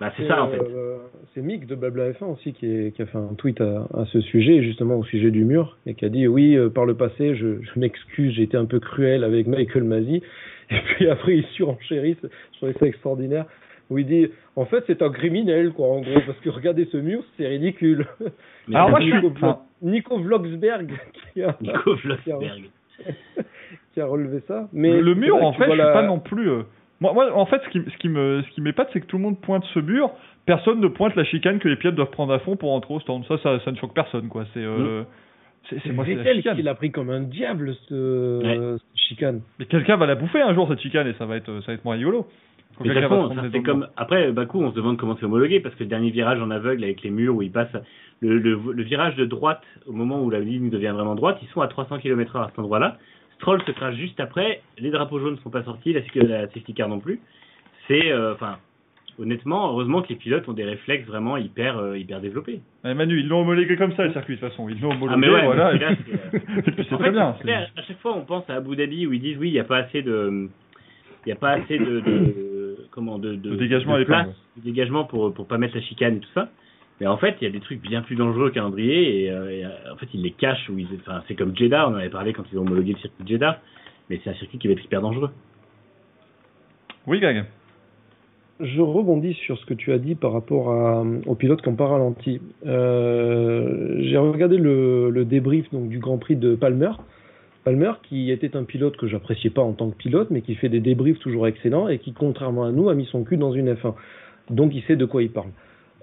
Bah 0.00 0.12
c'est 0.16 0.26
ça 0.28 0.42
en 0.44 0.48
fait. 0.48 0.60
euh, 0.60 0.98
c'est 1.34 1.42
Mick 1.42 1.66
de 1.66 1.74
Blabla 1.74 2.10
F1 2.12 2.24
aussi 2.32 2.52
qui, 2.52 2.66
est- 2.66 2.94
qui 2.94 3.02
a 3.02 3.06
fait 3.06 3.18
un 3.18 3.34
tweet 3.36 3.60
à, 3.60 3.88
à 3.94 4.04
ce 4.06 4.20
sujet, 4.20 4.62
justement 4.62 4.94
au 4.94 5.02
sujet 5.04 5.32
du 5.32 5.44
mur, 5.44 5.76
et 5.86 5.94
qui 5.94 6.04
a 6.04 6.08
dit 6.08 6.28
oui, 6.28 6.54
euh, 6.56 6.70
par 6.70 6.84
le 6.86 6.94
passé, 6.94 7.34
je, 7.34 7.60
je 7.62 7.80
m'excuse, 7.80 8.32
j'ai 8.34 8.44
été 8.44 8.56
un 8.56 8.64
peu 8.66 8.78
cruel 8.78 9.24
avec 9.24 9.48
Michael 9.48 9.82
Masi. 9.84 10.22
Et 10.70 10.76
puis 10.94 11.08
après, 11.08 11.38
il 11.38 11.44
surenchérit, 11.46 12.16
je 12.22 12.56
trouvais 12.58 12.74
ça 12.78 12.86
extraordinaire, 12.86 13.46
où 13.90 13.98
il 13.98 14.06
dit 14.06 14.28
en 14.56 14.64
fait, 14.66 14.84
c'est 14.86 15.02
un 15.02 15.10
criminel, 15.10 15.70
quoi, 15.72 15.88
en 15.88 16.00
gros, 16.00 16.20
parce 16.26 16.38
que 16.40 16.50
regardez 16.50 16.86
ce 16.86 16.96
mur, 16.98 17.22
c'est 17.36 17.46
ridicule. 17.46 18.06
Mais 18.68 18.76
Alors 18.76 18.90
moi, 18.90 19.00
je 19.00 19.06
Nico, 19.06 19.32
suis- 19.36 19.46
Nico 19.90 20.18
Vlogsberg 20.18 20.92
qui 21.32 21.42
a, 21.42 21.56
Nico 21.60 21.94
Vlosberg. 21.96 22.70
qui 23.94 24.00
a 24.00 24.06
relevé 24.06 24.40
ça. 24.46 24.68
Mais 24.72 25.00
le, 25.00 25.14
mur 25.14 25.36
en 25.42 25.52
fait, 25.52 25.64
je 25.66 25.70
suis 25.72 25.78
pas 25.78 26.02
non 26.06 26.18
plus. 26.18 26.50
euh, 26.50 26.62
Moi, 27.00 27.12
moi, 27.12 27.32
en 27.36 27.46
fait, 27.46 27.60
ce 27.64 27.68
qui, 27.70 27.80
ce 27.90 27.96
qui 27.98 28.08
me, 28.08 28.42
ce 28.42 28.50
qui 28.54 28.60
m'épate, 28.60 28.90
c'est 28.92 29.00
que 29.00 29.06
tout 29.06 29.16
le 29.16 29.22
monde 29.22 29.40
pointe 29.40 29.64
ce 29.74 29.78
mur. 29.78 30.10
Personne 30.46 30.80
ne 30.80 30.88
pointe 30.88 31.14
la 31.14 31.24
chicane 31.24 31.58
que 31.58 31.68
les 31.68 31.76
pilotes 31.76 31.94
doivent 31.94 32.10
prendre 32.10 32.32
à 32.32 32.38
fond 32.38 32.56
pour 32.56 32.72
entrer 32.72 32.94
au 32.94 33.00
stand. 33.00 33.24
Ça, 33.26 33.36
ça, 33.38 33.60
ça 33.64 33.70
ne 33.70 33.76
choque 33.76 33.94
personne, 33.94 34.28
quoi. 34.28 34.46
C'est, 34.54 34.64
euh, 34.64 35.02
c'est, 35.68 35.78
c'est 35.82 35.92
moi, 35.92 36.04
c'est 36.06 36.14
la 36.14 36.22
Vettel 36.22 36.36
chicane. 36.38 36.56
qui 36.56 36.62
l'a 36.62 36.74
pris 36.74 36.90
comme 36.90 37.10
un 37.10 37.20
diable, 37.20 37.74
ce, 37.88 38.78
cette 38.80 38.98
chicane. 38.98 39.40
Mais 39.58 39.66
quelqu'un 39.66 39.96
va 39.96 40.06
la 40.06 40.14
bouffer 40.14 40.40
un 40.40 40.54
jour 40.54 40.66
cette 40.68 40.80
chicane 40.80 41.06
et 41.06 41.12
ça 41.18 41.26
va 41.26 41.36
être, 41.36 41.60
ça 41.60 41.66
va 41.68 41.72
être 41.74 41.84
moins 41.84 41.96
rigolo. 41.96 42.26
Mais 42.84 42.94
ça 42.94 43.08
prendre 43.08 43.50
fait 43.50 43.62
comme 43.62 43.88
après 43.96 44.32
Bakou, 44.32 44.60
on 44.62 44.70
se 44.70 44.76
demande 44.76 44.96
comment 44.98 45.16
c'est 45.18 45.24
homologué 45.26 45.60
parce 45.60 45.74
que 45.74 45.82
le 45.84 45.88
dernier 45.88 46.10
virage 46.10 46.40
en 46.40 46.50
aveugle 46.50 46.84
avec 46.84 47.02
les 47.02 47.10
murs 47.10 47.34
où 47.36 47.42
il 47.42 47.50
passe 47.50 47.72
le, 48.20 48.38
le, 48.38 48.58
le 48.72 48.82
virage 48.82 49.16
de 49.16 49.24
droite 49.24 49.62
au 49.86 49.92
moment 49.92 50.22
où 50.22 50.30
la 50.30 50.40
ligne 50.40 50.70
devient 50.70 50.92
vraiment 50.94 51.14
droite, 51.14 51.38
ils 51.42 51.48
sont 51.48 51.60
à 51.60 51.68
300 51.68 51.98
km/h 51.98 52.42
à 52.44 52.48
cet 52.50 52.58
endroit-là. 52.58 52.98
Stroll 53.36 53.62
se 53.62 53.70
crache 53.70 53.94
juste 53.96 54.18
après, 54.20 54.60
les 54.78 54.90
drapeaux 54.90 55.20
jaunes 55.20 55.34
ne 55.34 55.38
sont 55.40 55.50
pas 55.50 55.62
sortis, 55.62 55.92
la, 55.92 56.00
la 56.22 56.46
safety 56.48 56.74
car 56.74 56.88
non 56.88 56.98
plus. 57.00 57.20
C'est 57.86 58.10
euh, 58.12 58.32
enfin 58.34 58.58
honnêtement, 59.20 59.70
heureusement 59.70 60.02
que 60.02 60.08
les 60.10 60.14
pilotes 60.16 60.48
ont 60.48 60.52
des 60.52 60.64
réflexes 60.64 61.06
vraiment 61.06 61.36
hyper 61.36 61.78
euh, 61.78 61.98
hyper 61.98 62.20
développés. 62.20 62.60
Eh, 62.84 62.94
Manu, 62.94 63.18
ils 63.20 63.26
l'ont 63.28 63.40
homologué 63.40 63.76
comme 63.76 63.92
ça 63.94 64.04
le 64.04 64.12
circuit 64.12 64.36
de 64.36 64.40
toute 64.40 64.48
façon. 64.50 64.68
Ils 64.68 64.80
l'ont 64.80 64.90
homologué, 64.92 65.12
Ah 65.14 65.16
mais 65.16 65.28
ouais, 65.30 65.44
voilà. 65.44 65.72
mais 65.72 65.78
là, 65.80 65.90
c'est, 66.06 66.36
euh, 66.36 66.60
et 66.66 66.70
puis 66.70 66.86
c'est 66.88 66.94
En 66.94 66.98
très 66.98 67.10
bien. 67.10 67.34
à 67.76 67.82
chaque 67.82 67.98
fois, 67.98 68.16
on 68.16 68.22
pense 68.24 68.48
à 68.50 68.54
Abu 68.54 68.76
Dhabi 68.76 69.06
où 69.06 69.12
ils 69.12 69.20
disent 69.20 69.36
oui, 69.38 69.48
il 69.48 69.52
n'y 69.54 69.58
a 69.60 69.64
pas 69.64 69.78
assez 69.78 70.02
de, 70.02 70.48
il 71.26 71.28
y 71.28 71.32
a 71.32 71.36
pas 71.36 71.50
assez 71.50 71.78
de, 71.78 72.00
de- 72.00 72.34
comment, 72.90 73.18
de, 73.18 73.34
de, 73.34 73.50
Le 73.50 73.56
dégagement 73.56 73.98
de 73.98 74.04
place, 74.04 74.28
de 74.56 74.62
dégagement 74.62 75.04
pour 75.04 75.32
pour 75.32 75.46
pas 75.46 75.58
mettre 75.58 75.74
la 75.74 75.82
chicane 75.82 76.16
et 76.16 76.20
tout 76.20 76.32
ça. 76.34 76.48
Mais 77.00 77.06
en 77.06 77.16
fait, 77.16 77.36
il 77.40 77.44
y 77.44 77.46
a 77.46 77.50
des 77.50 77.60
trucs 77.60 77.80
bien 77.80 78.02
plus 78.02 78.16
dangereux 78.16 78.50
qu'un 78.50 78.62
calendrier 78.62 79.24
et, 79.24 79.30
euh, 79.30 79.50
et, 79.50 79.64
euh, 79.64 79.92
en 79.92 79.96
fait, 79.96 80.08
ils 80.14 80.22
les 80.22 80.32
cachent. 80.32 80.68
Où 80.68 80.78
ils, 80.78 80.88
enfin, 81.00 81.22
c'est 81.28 81.34
comme 81.34 81.56
Jeddah, 81.56 81.88
on 81.88 81.92
en 81.92 81.94
avait 81.94 82.10
parlé 82.10 82.32
quand 82.32 82.42
ils 82.52 82.58
ont 82.58 82.62
homologué 82.62 82.92
le 82.92 82.98
circuit 82.98 83.22
de 83.24 83.28
Jeddah, 83.28 83.60
mais 84.10 84.20
c'est 84.22 84.30
un 84.30 84.34
circuit 84.34 84.58
qui 84.58 84.66
va 84.66 84.72
être 84.72 84.84
hyper 84.84 85.00
dangereux. 85.00 85.30
Oui, 87.06 87.20
Greg. 87.20 87.44
Je 88.60 88.80
rebondis 88.80 89.34
sur 89.34 89.56
ce 89.56 89.64
que 89.66 89.74
tu 89.74 89.92
as 89.92 89.98
dit 89.98 90.16
par 90.16 90.32
rapport 90.32 90.72
à, 90.72 91.04
aux 91.26 91.36
pilotes 91.36 91.62
qui 91.62 91.68
n'ont 91.68 91.76
pas 91.76 91.86
ralenti. 91.86 92.40
Euh, 92.66 93.98
J'ai 94.00 94.16
regardé 94.16 94.56
le, 94.56 95.10
le 95.10 95.24
débrief 95.24 95.70
donc, 95.70 95.88
du 95.88 96.00
Grand 96.00 96.18
Prix 96.18 96.34
de 96.34 96.56
Palmer. 96.56 96.90
Palmer, 97.64 97.92
qui 98.02 98.30
était 98.30 98.56
un 98.56 98.64
pilote 98.64 98.96
que 98.96 99.06
j'appréciais 99.06 99.50
pas 99.50 99.62
en 99.62 99.72
tant 99.72 99.90
que 99.90 99.96
pilote, 99.96 100.28
mais 100.30 100.40
qui 100.42 100.54
fait 100.54 100.68
des 100.68 100.80
débriefs 100.80 101.18
toujours 101.18 101.46
excellents 101.46 101.88
et 101.88 101.98
qui, 101.98 102.12
contrairement 102.12 102.64
à 102.64 102.72
nous, 102.72 102.88
a 102.88 102.94
mis 102.94 103.06
son 103.06 103.24
cul 103.24 103.36
dans 103.36 103.52
une 103.52 103.72
F1. 103.72 103.94
Donc 104.50 104.74
il 104.74 104.82
sait 104.84 104.96
de 104.96 105.04
quoi 105.04 105.22
il 105.22 105.30
parle. 105.30 105.50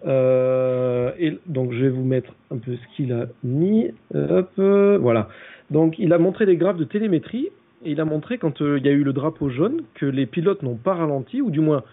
Euh, 0.05 1.11
et 1.17 1.37
donc 1.47 1.71
je 1.71 1.79
vais 1.79 1.89
vous 1.89 2.03
mettre 2.03 2.31
un 2.51 2.57
peu 2.57 2.75
ce 2.75 2.95
qu'il 2.95 3.11
a 3.13 3.25
mis. 3.43 3.91
Euh, 4.13 4.97
voilà. 4.99 5.29
Donc 5.71 5.97
il 5.97 6.13
a 6.13 6.17
montré 6.17 6.45
des 6.45 6.57
graphes 6.57 6.77
de 6.77 6.83
télémétrie 6.83 7.49
et 7.83 7.91
il 7.91 7.99
a 7.99 8.05
montré 8.05 8.37
quand 8.37 8.61
euh, 8.61 8.77
il 8.77 8.85
y 8.85 8.89
a 8.89 8.91
eu 8.91 9.03
le 9.03 9.13
drapeau 9.13 9.49
jaune 9.49 9.81
que 9.95 10.05
les 10.05 10.25
pilotes 10.25 10.61
n'ont 10.61 10.75
pas 10.75 10.93
ralenti 10.93 11.41
ou 11.41 11.49
du 11.49 11.59
moins 11.59 11.83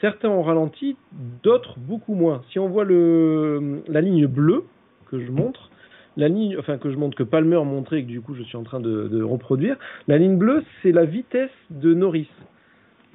certains 0.00 0.28
ont 0.28 0.42
ralenti, 0.42 0.96
d'autres 1.42 1.78
beaucoup 1.78 2.14
moins. 2.14 2.42
Si 2.50 2.58
on 2.58 2.68
voit 2.68 2.84
la 2.84 4.00
ligne 4.00 4.26
bleue 4.26 4.64
que 5.10 5.18
je 5.18 5.30
montre, 5.30 5.70
la 6.16 6.28
ligne, 6.28 6.56
enfin 6.58 6.78
que 6.78 6.90
je 6.90 6.96
montre 6.96 7.16
que 7.16 7.22
Palmer 7.22 7.62
montrait 7.64 8.00
et 8.00 8.02
que 8.02 8.08
du 8.08 8.20
coup 8.20 8.34
je 8.34 8.42
suis 8.42 8.56
en 8.56 8.62
train 8.62 8.80
de, 8.80 9.08
de 9.08 9.22
reproduire, 9.22 9.76
la 10.08 10.18
ligne 10.18 10.36
bleue 10.36 10.62
c'est 10.82 10.92
la 10.92 11.04
vitesse 11.04 11.50
de 11.70 11.94
Norris. 11.94 12.28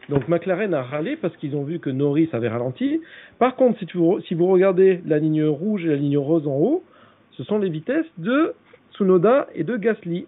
Donc 0.10 0.28
McLaren 0.28 0.74
a 0.74 0.82
râlé 0.82 1.16
parce 1.16 1.36
qu'ils 1.38 1.56
ont 1.56 1.64
vu 1.64 1.80
que 1.80 1.90
Norris 1.90 2.30
avait 2.34 2.50
ralenti. 2.50 3.00
Par 3.38 3.56
contre, 3.56 3.78
si, 3.80 3.86
tu, 3.86 4.00
si 4.28 4.34
vous 4.34 4.48
regardez 4.48 5.02
la 5.06 5.20
ligne 5.20 5.46
rouge 5.46 5.86
et 5.86 5.90
la 5.90 5.96
ligne 5.96 6.18
rose 6.18 6.48
en 6.48 6.56
haut, 6.56 6.84
ce 7.38 7.44
sont 7.44 7.60
les 7.60 7.70
vitesses 7.70 8.10
de 8.18 8.54
Tsunoda 8.94 9.48
et 9.54 9.64
de 9.64 9.78
Gasly. 9.78 10.26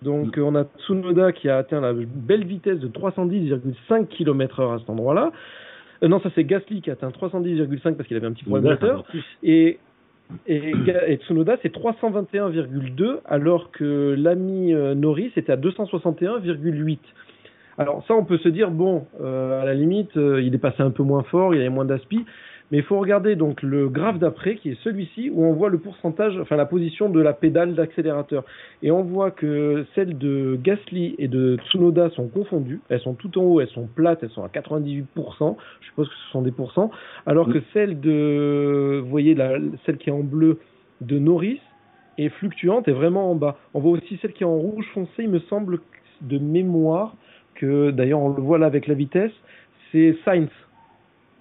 Donc 0.00 0.38
on 0.38 0.54
a 0.56 0.64
Tsunoda 0.78 1.32
qui 1.32 1.48
a 1.48 1.58
atteint 1.58 1.80
la 1.80 1.92
belle 1.92 2.44
vitesse 2.44 2.80
de 2.80 2.88
310,5 2.88 4.06
km/h 4.06 4.74
à 4.74 4.78
cet 4.78 4.90
endroit-là. 4.90 5.30
Euh, 6.02 6.08
non, 6.08 6.20
ça 6.20 6.30
c'est 6.34 6.44
Gasly 6.44 6.80
qui 6.80 6.90
a 6.90 6.94
atteint 6.94 7.10
310,5 7.10 7.94
parce 7.94 8.08
qu'il 8.08 8.16
avait 8.16 8.26
un 8.26 8.32
petit 8.32 8.44
problème 8.44 8.72
moteur. 8.72 9.04
Et, 9.42 9.78
et, 10.46 10.72
et 11.06 11.16
Tsunoda, 11.16 11.56
c'est 11.62 11.74
321,2, 11.74 13.18
alors 13.24 13.70
que 13.70 14.14
l'ami 14.18 14.72
euh, 14.72 14.94
Norris 14.94 15.32
était 15.36 15.52
à 15.52 15.56
261,8. 15.56 16.98
Alors 17.78 18.04
ça, 18.06 18.14
on 18.14 18.24
peut 18.24 18.38
se 18.38 18.48
dire, 18.48 18.70
bon, 18.70 19.06
euh, 19.20 19.62
à 19.62 19.64
la 19.64 19.74
limite, 19.74 20.16
euh, 20.16 20.42
il 20.42 20.54
est 20.54 20.58
passé 20.58 20.82
un 20.82 20.90
peu 20.90 21.02
moins 21.02 21.22
fort, 21.24 21.54
il 21.54 21.60
avait 21.60 21.70
moins 21.70 21.84
d'aspi, 21.84 22.24
mais 22.72 22.78
il 22.78 22.84
faut 22.84 22.98
regarder 22.98 23.36
donc 23.36 23.62
le 23.62 23.90
graphe 23.90 24.18
d'après, 24.18 24.56
qui 24.56 24.70
est 24.70 24.82
celui-ci, 24.82 25.28
où 25.30 25.44
on 25.44 25.52
voit 25.52 25.68
le 25.68 25.76
pourcentage, 25.76 26.38
enfin 26.38 26.56
la 26.56 26.64
position 26.64 27.10
de 27.10 27.20
la 27.20 27.34
pédale 27.34 27.74
d'accélérateur. 27.74 28.44
Et 28.82 28.90
on 28.90 29.02
voit 29.02 29.30
que 29.30 29.84
celles 29.94 30.16
de 30.16 30.58
Gasly 30.60 31.14
et 31.18 31.28
de 31.28 31.58
Tsunoda 31.66 32.08
sont 32.10 32.28
confondues, 32.28 32.80
elles 32.88 33.00
sont 33.00 33.12
tout 33.12 33.38
en 33.38 33.42
haut, 33.42 33.60
elles 33.60 33.68
sont 33.68 33.86
plates, 33.86 34.22
elles 34.22 34.30
sont 34.30 34.42
à 34.42 34.48
98%, 34.48 35.04
je 35.80 35.86
suppose 35.86 36.08
que 36.08 36.14
ce 36.14 36.30
sont 36.32 36.40
des 36.40 36.50
pourcents, 36.50 36.90
alors 37.26 37.46
que 37.52 37.62
celle 37.74 38.00
de, 38.00 39.00
vous 39.04 39.10
voyez, 39.10 39.34
la, 39.34 39.58
celle 39.84 39.98
qui 39.98 40.08
est 40.08 40.14
en 40.14 40.22
bleu 40.22 40.58
de 41.02 41.18
Norris 41.18 41.60
est 42.16 42.30
fluctuante 42.30 42.88
et 42.88 42.92
vraiment 42.92 43.30
en 43.30 43.34
bas. 43.34 43.58
On 43.74 43.80
voit 43.80 43.92
aussi 43.92 44.18
celle 44.22 44.32
qui 44.32 44.44
est 44.44 44.46
en 44.46 44.56
rouge 44.56 44.86
foncé, 44.94 45.24
il 45.24 45.28
me 45.28 45.40
semble, 45.40 45.80
de 46.22 46.38
mémoire, 46.38 47.16
que 47.54 47.90
d'ailleurs 47.90 48.20
on 48.20 48.30
le 48.30 48.40
voit 48.40 48.56
là 48.56 48.64
avec 48.64 48.86
la 48.86 48.94
vitesse, 48.94 49.32
c'est 49.90 50.16
Sainz. 50.24 50.48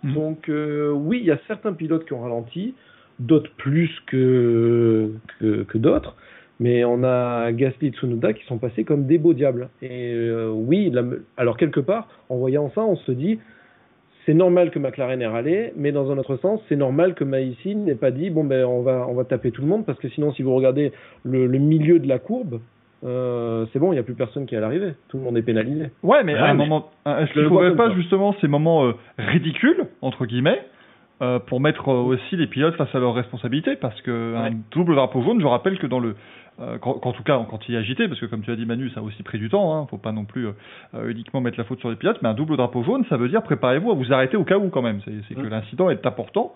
Mhm. 0.03 0.13
Donc 0.13 0.49
euh, 0.49 0.91
oui, 0.91 1.19
il 1.19 1.25
y 1.25 1.31
a 1.31 1.39
certains 1.47 1.73
pilotes 1.73 2.05
qui 2.05 2.13
ont 2.13 2.21
ralenti, 2.21 2.73
d'autres 3.19 3.51
plus 3.57 3.89
que, 4.07 5.11
que, 5.39 5.77
d'autres, 5.77 6.15
mais 6.59 6.83
on 6.83 7.03
a 7.03 7.51
Gasly 7.51 7.87
et 7.87 7.91
Tsunoda 7.91 8.33
qui 8.33 8.45
sont 8.45 8.57
passés 8.57 8.83
comme 8.83 9.05
des 9.05 9.17
beaux 9.17 9.33
diables. 9.33 9.69
Et 9.81 10.13
euh, 10.13 10.49
oui, 10.49 10.91
alors 11.37 11.57
quelque 11.57 11.79
part, 11.79 12.07
en 12.29 12.37
voyant 12.37 12.71
ça, 12.73 12.81
on 12.81 12.95
se 12.95 13.11
dit, 13.11 13.39
c'est 14.25 14.33
normal 14.33 14.71
que 14.71 14.79
McLaren 14.79 15.21
ait 15.21 15.27
râlé, 15.27 15.73
mais 15.75 15.91
dans 15.91 16.11
un 16.11 16.17
autre 16.17 16.37
sens, 16.37 16.61
c'est 16.69 16.75
normal 16.75 17.15
que 17.15 17.23
Maïsine 17.23 17.85
n'ait 17.85 17.95
pas 17.95 18.11
dit 18.11 18.29
bon 18.29 18.43
ben 18.43 18.65
on 18.65 18.81
va 18.81 19.07
on 19.07 19.13
va 19.13 19.23
taper 19.23 19.51
tout 19.51 19.61
le 19.61 19.67
monde 19.67 19.85
parce 19.85 19.99
que 19.99 20.09
sinon 20.09 20.31
si 20.33 20.43
vous 20.43 20.53
regardez 20.53 20.91
le 21.23 21.47
milieu 21.47 21.99
de 21.99 22.07
la 22.07 22.19
courbe, 22.19 22.59
euh, 23.03 23.65
c'est 23.73 23.79
bon, 23.79 23.91
il 23.91 23.95
n'y 23.95 23.99
a 23.99 24.03
plus 24.03 24.13
personne 24.13 24.45
qui 24.45 24.55
est 24.55 24.57
à 24.57 24.61
l'arrivée. 24.61 24.93
Tout 25.09 25.17
le 25.17 25.23
monde 25.23 25.37
est 25.37 25.41
pénalisé. 25.41 25.89
Ouais, 26.03 26.23
mais 26.23 26.33
Ouais, 26.33 26.39
à 26.39 26.45
un 26.49 26.53
mais- 26.53 26.65
moment, 26.67 26.91
est-ce 27.05 27.31
qu'il 27.33 27.41
ne 27.43 27.47
faudrait 27.49 27.75
pas 27.75 27.89
ça. 27.89 27.95
justement 27.95 28.35
ces 28.41 28.47
moments 28.47 28.85
euh, 28.85 28.93
ridicules 29.17 29.87
entre 30.01 30.25
guillemets 30.25 30.61
euh, 31.21 31.39
pour 31.39 31.59
mettre 31.59 31.89
euh, 31.89 31.93
aussi 32.01 32.35
les 32.37 32.47
pilotes 32.47 32.75
face 32.75 32.93
à 32.93 32.99
leurs 32.99 33.13
responsabilités 33.13 33.75
Parce 33.75 33.99
que 34.01 34.35
un 34.35 34.43
Ouais. 34.51 34.57
double 34.71 34.95
drapeau 34.95 35.21
jaune, 35.23 35.39
je 35.41 35.45
rappelle 35.47 35.77
que 35.79 35.87
dans 35.87 35.99
le 35.99 36.15
euh, 36.59 36.77
quand- 36.79 36.95
qu'en 36.95 37.11
tout 37.13 37.23
cas 37.23 37.39
quand 37.49 37.59
il 37.69 37.75
est 37.75 37.77
agité, 37.79 38.07
parce 38.07 38.19
que 38.19 38.25
comme 38.27 38.41
tu 38.43 38.51
as 38.51 38.55
dit 38.55 38.65
Manu, 38.65 38.89
ça 38.91 38.99
a 38.99 39.03
aussi 39.03 39.23
pris 39.23 39.39
du 39.39 39.49
temps. 39.49 39.73
Hein, 39.75 39.87
faut 39.89 39.97
pas 39.97 40.11
non 40.11 40.25
plus 40.25 40.47
uniquement 41.07 41.41
mettre 41.41 41.57
la 41.57 41.63
faute 41.63 41.79
sur 41.79 41.89
les 41.89 41.95
pilotes, 41.95 42.19
mais 42.21 42.29
un 42.29 42.33
double 42.35 42.55
drapeau 42.57 42.83
jaune, 42.83 43.03
ça 43.09 43.17
veut 43.17 43.29
dire 43.29 43.41
préparez-vous 43.41 43.91
à 43.91 43.95
vous 43.95 44.13
arrêter 44.13 44.37
au 44.37 44.43
cas 44.43 44.57
où 44.57 44.69
quand 44.69 44.81
même. 44.83 44.99
C'est 45.05 45.13
c'est 45.27 45.35
que 45.35 45.47
l'incident 45.47 45.89
est 45.89 46.05
important 46.05 46.53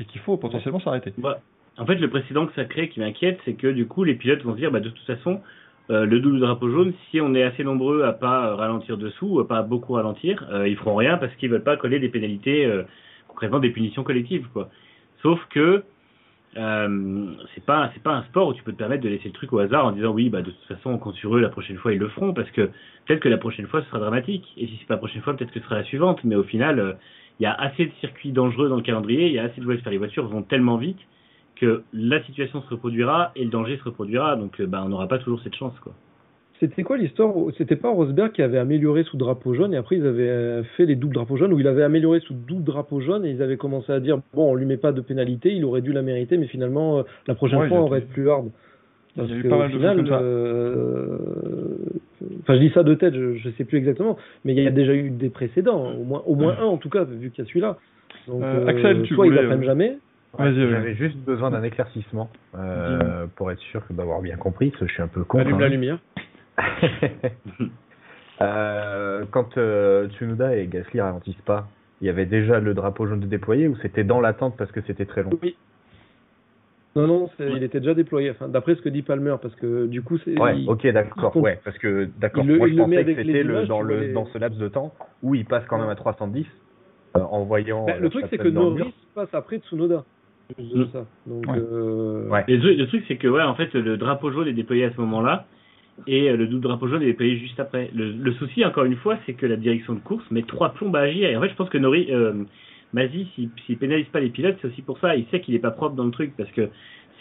et 0.00 0.04
qu'il 0.04 0.20
faut 0.22 0.36
potentiellement 0.38 0.80
s'arrêter. 0.80 1.12
Bah, 1.18 1.38
en 1.78 1.86
fait, 1.86 1.96
le 1.96 2.08
précédent 2.08 2.46
que 2.46 2.52
ça 2.54 2.64
crée 2.66 2.88
qui 2.88 3.00
m'inquiète, 3.00 3.40
c'est 3.44 3.54
que 3.54 3.66
du 3.66 3.86
coup, 3.86 4.04
les 4.04 4.14
pilotes 4.14 4.42
vont 4.42 4.52
se 4.52 4.58
dire, 4.58 4.70
bah, 4.70 4.80
de 4.80 4.90
toute 4.90 5.06
façon, 5.06 5.40
euh, 5.92 6.06
le 6.06 6.20
double 6.20 6.40
drapeau 6.40 6.70
jaune, 6.70 6.94
si 7.10 7.20
on 7.20 7.34
est 7.34 7.42
assez 7.42 7.64
nombreux 7.64 8.02
à 8.02 8.12
pas 8.12 8.46
euh, 8.46 8.54
ralentir 8.54 8.96
dessous, 8.96 9.40
à 9.40 9.46
pas 9.46 9.62
beaucoup 9.62 9.92
ralentir, 9.92 10.46
euh, 10.50 10.66
ils 10.66 10.76
feront 10.76 10.96
rien 10.96 11.18
parce 11.18 11.34
qu'ils 11.36 11.50
veulent 11.50 11.62
pas 11.62 11.76
coller 11.76 11.98
des 11.98 12.08
pénalités, 12.08 12.64
euh, 12.64 12.82
concrètement 13.28 13.58
des 13.58 13.70
punitions 13.70 14.02
collectives, 14.02 14.48
quoi. 14.54 14.70
Sauf 15.20 15.38
que 15.50 15.84
euh, 16.56 17.26
c'est 17.54 17.64
pas 17.64 17.90
pas 18.02 18.14
un 18.14 18.22
sport 18.24 18.48
où 18.48 18.54
tu 18.54 18.62
peux 18.62 18.72
te 18.72 18.76
permettre 18.78 19.02
de 19.02 19.08
laisser 19.08 19.28
le 19.28 19.32
truc 19.32 19.52
au 19.52 19.58
hasard 19.58 19.86
en 19.86 19.92
disant 19.92 20.10
oui 20.10 20.28
bah 20.28 20.42
de 20.42 20.50
toute 20.50 20.64
façon 20.68 20.90
on 20.90 20.98
compte 20.98 21.14
sur 21.14 21.34
eux 21.34 21.40
la 21.40 21.48
prochaine 21.48 21.78
fois 21.78 21.94
ils 21.94 21.98
le 21.98 22.08
feront 22.08 22.34
parce 22.34 22.50
que 22.50 22.68
peut-être 23.06 23.20
que 23.20 23.30
la 23.30 23.38
prochaine 23.38 23.66
fois 23.66 23.80
ce 23.80 23.86
sera 23.86 24.00
dramatique 24.00 24.44
et 24.58 24.66
si 24.66 24.76
c'est 24.78 24.86
pas 24.86 24.94
la 24.94 24.98
prochaine 24.98 25.22
fois 25.22 25.34
peut-être 25.34 25.50
que 25.50 25.60
ce 25.60 25.64
sera 25.64 25.76
la 25.76 25.84
suivante 25.84 26.22
mais 26.24 26.34
au 26.34 26.42
final 26.42 26.98
il 27.40 27.44
y 27.44 27.46
a 27.46 27.54
assez 27.54 27.86
de 27.86 27.92
circuits 28.00 28.32
dangereux 28.32 28.68
dans 28.68 28.76
le 28.76 28.82
calendrier 28.82 29.28
il 29.28 29.32
y 29.32 29.38
a 29.38 29.44
assez 29.44 29.62
de 29.62 29.76
faire 29.78 29.92
les 29.92 29.96
voitures 29.96 30.26
vont 30.26 30.42
tellement 30.42 30.76
vite 30.76 30.98
que 31.62 31.82
la 31.92 32.22
situation 32.24 32.60
se 32.62 32.68
reproduira 32.70 33.32
et 33.36 33.44
le 33.44 33.50
danger 33.50 33.76
se 33.78 33.84
reproduira 33.84 34.36
donc 34.36 34.60
euh, 34.60 34.66
bah 34.66 34.82
on 34.84 34.88
n'aura 34.90 35.06
pas 35.08 35.18
toujours 35.18 35.40
cette 35.42 35.54
chance 35.54 35.72
quoi 35.80 35.92
C'était 36.60 36.82
quoi 36.82 36.96
l'histoire 36.98 37.32
C'était 37.58 37.76
pas 37.76 37.90
Rosberg 37.90 38.32
qui 38.32 38.42
avait 38.42 38.58
amélioré 38.58 39.02
sous 39.04 39.16
drapeau 39.16 39.54
jaune 39.54 39.72
et 39.74 39.76
après 39.76 39.96
ils 39.96 40.06
avaient 40.06 40.28
euh, 40.28 40.62
fait 40.76 40.86
les 40.86 40.96
doubles 40.96 41.14
drapeaux 41.14 41.36
jaunes 41.36 41.52
où 41.52 41.60
il 41.60 41.66
avait 41.66 41.82
amélioré 41.82 42.20
sous 42.20 42.34
double 42.34 42.64
drapeau 42.64 43.00
jaune 43.00 43.24
et 43.24 43.30
ils 43.30 43.42
avaient 43.42 43.56
commencé 43.56 43.90
à 43.92 44.00
dire 44.00 44.18
bon 44.34 44.50
on 44.52 44.54
lui 44.54 44.66
met 44.66 44.76
pas 44.76 44.92
de 44.92 45.00
pénalité, 45.00 45.52
il 45.54 45.64
aurait 45.64 45.82
dû 45.82 45.92
la 45.92 46.02
mériter 46.02 46.36
mais 46.36 46.46
finalement 46.46 46.98
euh, 46.98 47.02
la 47.26 47.34
prochaine 47.34 47.60
Ouais, 47.60 47.68
fois 47.68 47.80
on 47.82 47.88
va 47.88 47.98
être 47.98 48.08
plus 48.08 48.28
hard. 48.30 48.48
Il 49.16 49.22
y 49.22 49.24
a 49.24 49.28
Parce 49.28 49.38
eu 49.44 49.48
pas 49.48 49.58
mal 49.58 49.70
final, 49.70 49.96
choses 49.98 50.08
comme 50.08 50.18
ça. 50.18 50.22
euh, 50.22 51.18
Enfin, 52.42 52.54
je 52.54 52.60
dis 52.60 52.70
ça 52.70 52.82
de 52.82 52.94
tête, 52.94 53.14
je, 53.14 53.34
je 53.36 53.50
sais 53.50 53.64
plus 53.64 53.78
exactement, 53.78 54.16
mais 54.44 54.52
il 54.54 54.62
y 54.62 54.66
a 54.66 54.70
déjà 54.70 54.94
eu 54.94 55.10
des 55.10 55.28
précédents, 55.28 55.92
au 56.00 56.04
moins, 56.04 56.22
au 56.26 56.34
moins 56.34 56.56
un 56.58 56.64
en 56.64 56.76
tout 56.76 56.88
cas, 56.88 57.04
vu 57.04 57.30
qu'il 57.30 57.44
y 57.44 57.46
a 57.46 57.48
celui-là. 57.48 57.76
Donc, 58.28 58.42
Euh, 58.42 58.66
Axel, 58.66 59.02
tu 59.02 59.14
soit 59.14 59.26
ils 59.26 59.30
voulais, 59.30 59.42
apprennent 59.44 59.62
euh, 59.62 59.66
jamais, 59.66 59.98
Ouais, 60.38 60.52
J'avais 60.54 60.94
juste 60.94 61.16
besoin 61.18 61.50
d'un 61.50 61.62
éclaircissement 61.62 62.30
euh, 62.54 63.26
pour 63.36 63.50
être 63.50 63.60
sûr 63.60 63.82
d'avoir 63.90 64.20
bien 64.22 64.36
compris, 64.36 64.70
parce 64.70 64.80
que 64.80 64.88
je 64.88 64.94
suis 64.94 65.02
un 65.02 65.08
peu 65.08 65.24
con. 65.24 65.38
allume 65.38 65.52
quand 65.52 65.58
la 65.58 65.68
lumière. 65.68 65.98
Euh, 68.40 69.24
quand 69.30 69.56
euh, 69.56 70.08
Tsunoda 70.08 70.56
et 70.56 70.66
Gasly 70.66 71.00
ralentissent 71.00 71.40
pas, 71.42 71.68
il 72.00 72.08
y 72.08 72.10
avait 72.10 72.26
déjà 72.26 72.58
le 72.58 72.74
drapeau 72.74 73.06
jaune 73.06 73.20
de 73.20 73.26
déployé 73.26 73.68
ou 73.68 73.76
c'était 73.76 74.02
dans 74.02 74.20
l'attente 74.20 74.56
parce 74.56 74.72
que 74.72 74.80
c'était 74.80 75.04
très 75.04 75.22
long? 75.22 75.30
Oui. 75.42 75.56
Non, 76.96 77.06
non, 77.06 77.30
il 77.38 77.62
était 77.62 77.78
déjà 77.78 77.94
déployé, 77.94 78.30
enfin, 78.30 78.48
d'après 78.48 78.74
ce 78.74 78.82
que 78.82 78.88
dit 78.88 79.02
Palmer, 79.02 79.36
parce 79.40 79.54
que 79.54 79.86
du 79.86 80.02
coup, 80.02 80.18
c'est. 80.18 80.36
Ouais, 80.38 80.58
il- 80.58 80.68
ok, 80.68 80.86
d'accord, 80.88 81.36
ouais, 81.36 81.60
parce 81.64 81.78
que 81.78 82.08
d'accord, 82.18 82.44
moi 82.44 82.66
je 82.68 82.74
pensais 82.74 83.04
que 83.04 83.22
c'était 83.22 83.44
dans 83.68 83.82
le 83.82 84.12
ce 84.32 84.38
laps 84.38 84.58
de 84.58 84.68
temps 84.68 84.92
où 85.22 85.34
il 85.36 85.44
passe 85.44 85.64
quand 85.68 85.78
même 85.78 85.88
à 85.88 85.94
310 85.94 86.44
euh, 87.16 87.20
en 87.20 87.44
voyant. 87.44 87.86
Le 87.98 88.10
truc, 88.10 88.26
c'est 88.28 88.38
que. 88.38 88.48
Norris 88.48 88.92
passe 89.14 89.32
après 89.34 89.58
Tsunoda. 89.58 90.04
Juste 90.58 90.74
de 90.76 90.84
ça. 90.92 91.06
Donc, 91.26 91.46
Ouais. 91.46 91.58
euh, 91.58 92.28
Ouais. 92.28 92.44
Le, 92.48 92.58
truc- 92.60 92.78
le 92.78 92.86
truc, 92.86 93.04
c'est 93.08 93.16
que 93.16 93.28
ouais, 93.28 93.42
en 93.42 93.54
fait, 93.54 93.72
le 93.74 93.96
drapeau 93.96 94.30
jaune 94.30 94.48
est 94.48 94.52
déployé 94.52 94.84
à 94.84 94.92
ce 94.92 95.00
moment-là, 95.00 95.46
et 96.06 96.30
euh, 96.30 96.36
le 96.36 96.46
double 96.46 96.62
drapeau 96.62 96.88
jaune 96.88 97.02
est 97.02 97.06
déployé 97.06 97.36
juste 97.38 97.60
après. 97.60 97.90
Le, 97.94 98.12
le 98.12 98.32
souci, 98.34 98.64
encore 98.64 98.84
une 98.84 98.96
fois, 98.96 99.18
c'est 99.26 99.34
que 99.34 99.46
la 99.46 99.56
direction 99.56 99.94
de 99.94 100.00
course 100.00 100.24
met 100.30 100.42
trois 100.42 100.70
plombes 100.70 100.96
à 100.96 101.00
agir. 101.00 101.28
Et 101.28 101.36
en 101.36 101.40
fait, 101.40 101.50
je 101.50 101.54
pense 101.54 101.68
que 101.68 101.78
Nori, 101.78 102.08
euh, 102.10 102.32
Mazzi, 102.92 103.26
s'il 103.66 103.78
pénalise 103.78 104.06
pas 104.08 104.20
les 104.20 104.30
pilotes, 104.30 104.56
c'est 104.60 104.68
aussi 104.68 104.82
pour 104.82 104.98
ça. 104.98 105.16
Il 105.16 105.26
sait 105.26 105.40
qu'il 105.40 105.54
est 105.54 105.58
pas 105.60 105.70
propre 105.70 105.94
dans 105.96 106.04
le 106.04 106.10
truc, 106.10 106.32
parce 106.36 106.50
que 106.52 106.68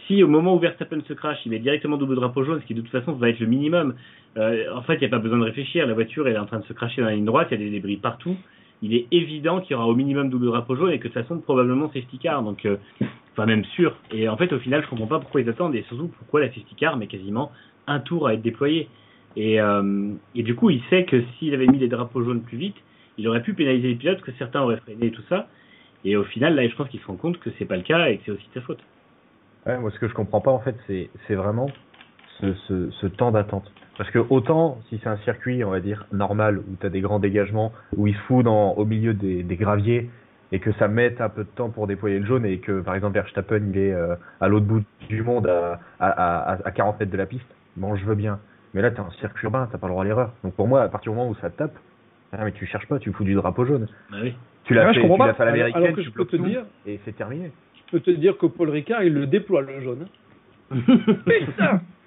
si 0.08 0.24
au 0.24 0.28
moment 0.28 0.56
où 0.56 0.60
Verstappen 0.60 1.00
se 1.08 1.14
crache, 1.14 1.38
il 1.46 1.52
met 1.52 1.60
directement 1.60 1.96
double 1.98 2.16
drapeau 2.16 2.44
jaune, 2.44 2.60
ce 2.62 2.66
qui 2.66 2.74
de 2.74 2.82
toute 2.82 2.90
façon 2.92 3.14
va 3.14 3.30
être 3.30 3.40
le 3.40 3.46
minimum. 3.48 3.94
euh, 4.38 4.66
en 4.74 4.82
fait, 4.82 4.96
il 4.96 5.00
n'y 5.00 5.06
a 5.06 5.10
pas 5.10 5.20
besoin 5.20 5.38
de 5.38 5.44
réfléchir. 5.44 5.86
La 5.86 5.94
voiture 5.94 6.28
elle 6.28 6.36
est 6.36 6.40
en 6.40 6.46
train 6.46 6.60
de 6.60 6.66
se 6.66 6.74
cracher 6.74 7.02
dans 7.02 7.08
la 7.08 7.16
ligne 7.16 7.26
droite, 7.26 7.50
il 7.52 7.60
y 7.60 7.62
a 7.62 7.66
des 7.66 7.72
débris 7.72 7.98
partout. 7.98 8.36
Il 8.82 8.96
est 8.96 9.06
évident 9.12 9.62
qu'il 9.62 9.72
y 9.72 9.76
aura 9.76 9.86
au 9.88 9.94
minimum 9.94 10.30
double 10.30 10.48
drapeau 10.48 10.76
jaune 10.76 10.92
et 10.92 10.98
que 10.98 11.08
de 11.08 11.14
toute 11.14 11.22
façon 11.22 11.40
probablement 11.40 11.92
safety 11.94 12.18
car. 12.18 12.42
Donc 12.42 12.66
euh, 12.66 12.78
enfin 13.34 13.46
même 13.46 13.66
sûr. 13.66 13.96
Et 14.12 14.28
en 14.28 14.38
fait, 14.38 14.52
au 14.54 14.60
final, 14.60 14.84
je 14.84 14.90
comprends 14.90 15.08
pas 15.08 15.20
pourquoi 15.20 15.42
ils 15.42 15.50
attendent 15.50 15.76
et 15.76 15.84
surtout 15.84 16.08
pourquoi 16.08 16.42
la 16.42 16.48
safety 16.48 16.76
car 16.76 16.98
met 16.98 17.08
quasiment 17.08 17.52
un 17.88 18.00
tour 18.00 18.28
à 18.28 18.34
être 18.34 18.42
déployé. 18.42 18.90
Et, 19.36 19.62
euh, 19.62 20.12
et 20.36 20.44
du 20.44 20.56
coup, 20.56 20.70
il 20.70 20.82
sait 20.90 21.06
que 21.06 21.24
s'il 21.38 21.54
avait 21.54 21.68
mis 21.68 21.78
les 21.78 21.88
drapeaux 21.88 22.24
jaunes 22.24 22.42
plus 22.42 22.58
vite, 22.58 22.76
il 23.18 23.28
aurait 23.28 23.42
pu 23.42 23.54
pénaliser 23.54 23.90
les 23.90 23.96
pilotes, 23.96 24.22
que 24.22 24.32
certains 24.34 24.62
auraient 24.62 24.78
freiné 24.78 25.08
et 25.08 25.12
tout 25.12 25.24
ça. 25.30 25.48
Et 26.04 26.18
au 26.18 26.24
final, 26.24 26.56
là, 26.56 26.68
je 26.68 26.76
pense 26.76 26.90
qu'il 26.90 27.00
se 27.00 27.06
rend 27.06 27.16
compte 27.16 27.40
que 27.40 27.50
c'est 27.58 27.66
pas 27.66 27.78
le 27.78 27.84
cas 27.84 28.08
et 28.08 28.18
que 28.18 28.24
c'est 28.26 28.32
aussi 28.32 28.48
de 28.54 28.60
sa 28.60 28.62
faute. 28.62 28.80
Ouais, 29.66 29.78
moi, 29.78 29.92
ce 29.92 30.00
que 30.00 30.08
je 30.08 30.14
comprends 30.14 30.42
pas, 30.42 30.52
en 30.52 30.60
fait, 30.60 30.76
c'est, 30.88 31.36
vraiment 31.36 31.70
ce, 32.40 32.54
ce, 32.90 33.08
temps 33.08 33.32
d'attente. 33.32 33.72
Parce 33.98 34.10
que 34.10 34.18
autant, 34.18 34.80
si 34.90 35.00
c'est 35.04 35.10
un 35.10 35.18
circuit, 35.18 35.64
on 35.64 35.70
va 35.70 35.80
dire, 35.80 36.08
normal, 36.12 36.58
où 36.58 36.76
tu 36.80 36.86
as 36.88 36.90
des 36.90 37.02
grands 37.02 37.20
dégagements, 37.20 37.72
où 37.96 38.08
il 38.08 38.16
se 38.16 38.20
fout 38.22 38.46
au 38.48 38.86
milieu 38.86 39.14
des, 39.14 39.44
des 39.44 39.56
graviers, 39.56 40.10
et 40.52 40.60
que 40.60 40.72
ça 40.74 40.88
mette 40.88 41.22
un 41.22 41.30
peu 41.30 41.44
de 41.44 41.50
temps 41.50 41.70
pour 41.70 41.88
déployer 41.88 42.20
le 42.20 42.26
jaune, 42.26 42.46
et 42.46 42.58
que, 42.60 42.82
par 42.82 42.96
exemple, 42.96 43.14
Verstappen, 43.14 43.62
il 43.72 43.78
est 43.78 43.94
euh, 43.94 44.16
à 44.40 44.48
l'autre 44.48 44.66
bout 44.66 44.84
du 45.10 45.22
monde, 45.24 45.48
à, 45.48 45.80
à, 46.00 46.10
à, 46.54 46.58
à 46.68 46.72
40 46.72 47.00
mètres 47.00 47.12
de 47.12 47.18
la 47.18 47.26
piste, 47.26 47.48
bon, 47.78 47.96
je 47.96 48.04
veux 48.06 48.16
bien. 48.16 48.40
Mais 48.74 48.82
là, 48.82 48.92
t'as 48.92 49.02
un 49.04 49.10
circuit 49.20 49.46
urbain, 49.46 49.68
t'as 49.72 49.78
pas 49.78 49.88
le 49.88 49.92
droit 49.92 50.04
à 50.04 50.08
l'erreur. 50.08 50.34
Donc 50.44 50.54
pour 50.56 50.68
moi, 50.68 50.82
à 50.84 50.90
partir 50.90 51.12
du 51.12 51.18
moment 51.18 51.30
où 51.30 51.36
ça 51.36 51.50
te 51.50 51.58
tape, 51.58 51.78
ah, 52.34 52.44
mais 52.46 52.52
tu 52.54 52.66
cherches 52.66 52.88
pas, 52.88 53.00
tu 53.00 53.12
fous 53.12 53.24
du 53.26 53.34
drapeau 53.34 53.66
jaune. 53.66 53.88
Bah 54.10 54.18
oui. 54.24 54.34
Tu 54.64 54.74
l'as 54.74 54.94
je 54.94 55.00
fait, 55.00 55.08
comprends 55.08 55.28
tu 55.28 55.34
fait 55.36 55.42
à 55.42 55.46
l'américaine, 55.46 55.94
tu 55.96 56.04
je 56.04 56.10
peux 56.10 56.16
bloques 56.16 56.30
te 56.32 56.36
tout, 56.38 56.46
dire- 56.46 56.66
et 56.86 57.00
c'est 57.04 57.16
terminé. 57.16 57.52
Je 57.76 57.92
peux 57.92 58.00
te 58.00 58.12
dire 58.12 58.38
que 58.38 58.46
Paul 58.46 58.70
Ricard, 58.70 59.04
il 59.04 59.14
le 59.14 59.28
déploie, 59.28 59.62
le 59.62 59.82
jaune. 59.82 60.08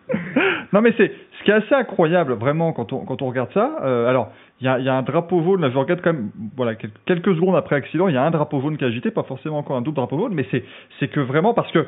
Non 0.73 0.81
mais 0.81 0.93
c'est 0.97 1.13
ce 1.39 1.45
qui 1.45 1.51
est 1.51 1.55
assez 1.55 1.75
incroyable 1.75 2.33
vraiment 2.35 2.73
quand 2.73 2.93
on 2.93 3.05
quand 3.05 3.23
on 3.23 3.29
regarde 3.29 3.53
ça. 3.53 3.79
euh, 3.83 4.09
alors 4.09 4.31
il 4.61 4.67
y 4.67 4.69
a, 4.69 4.79
y 4.79 4.89
a 4.89 4.95
un 4.95 5.03
drapeau 5.03 5.43
jaune 5.43 5.61
là 5.61 5.71
je 5.71 5.77
regarde 5.79 6.01
quand 6.03 6.13
même 6.13 6.31
voilà 6.57 6.75
quel- 6.75 6.91
quelques 7.07 7.35
secondes 7.35 7.57
après 7.57 7.77
accident 7.77 8.09
il 8.09 8.15
y 8.15 8.17
a 8.17 8.23
un 8.25 8.31
drapeau 8.31 8.61
jaune 8.61 8.77
qui 8.77 8.85
est 8.85 8.89
agité 8.89 9.11
pas 9.11 9.23
forcément 9.25 9.59
encore 9.59 9.77
un 9.77 9.83
double 9.83 9.97
drapeau 9.97 10.19
jaune 10.19 10.35
mais 10.35 10.47
c'est 10.99 11.09
que 11.09 11.21
vraiment 11.21 11.55
parce 11.55 11.71
que 11.73 11.87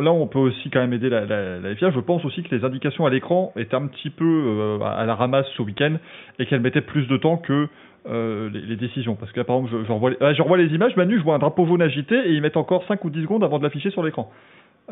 là 0.00 0.12
on 0.12 0.26
peut 0.26 0.38
aussi 0.38 0.70
quand 0.70 0.80
même 0.80 0.92
aider 0.92 1.08
la, 1.10 1.74
FIA. 1.76 1.90
Je 1.90 2.00
pense 2.00 2.24
aussi 2.24 2.42
que 2.42 2.54
les 2.54 2.64
indications 2.64 3.04
à 3.06 3.10
l'écran 3.10 3.52
étaient 3.56 3.74
un 3.76 3.86
petit 3.86 4.10
peu 4.10 4.24
euh, 4.24 4.78
à 4.84 5.04
la 5.04 5.14
ramasse 5.14 5.46
ce 5.56 5.62
week-end 5.62 5.96
et 6.38 6.46
qu'elles 6.46 6.60
mettaient 6.60 6.80
plus 6.80 7.06
de 7.06 7.16
temps 7.16 7.36
que 7.36 7.68
euh, 8.06 8.50
les, 8.52 8.60
les 8.60 8.76
décisions 8.76 9.14
parce 9.16 9.32
que 9.32 9.40
là, 9.40 9.44
par 9.44 9.56
exemple 9.56 9.72
je, 9.80 9.86
je, 9.86 9.92
revois 9.92 10.10
les, 10.10 10.16
ah, 10.20 10.34
je 10.34 10.42
revois 10.42 10.58
les 10.58 10.72
images 10.74 10.94
Manu 10.96 11.18
je 11.18 11.24
vois 11.24 11.34
un 11.34 11.38
drapeau 11.38 11.66
jaune 11.66 11.82
agité 11.82 12.16
et 12.16 12.32
ils 12.32 12.42
mettent 12.42 12.56
encore 12.56 12.84
5 12.86 13.04
ou 13.04 13.10
10 13.10 13.22
secondes 13.22 13.44
avant 13.44 13.58
de 13.58 13.64
l'afficher 13.64 13.90
sur 13.90 14.02
l'écran. 14.02 14.30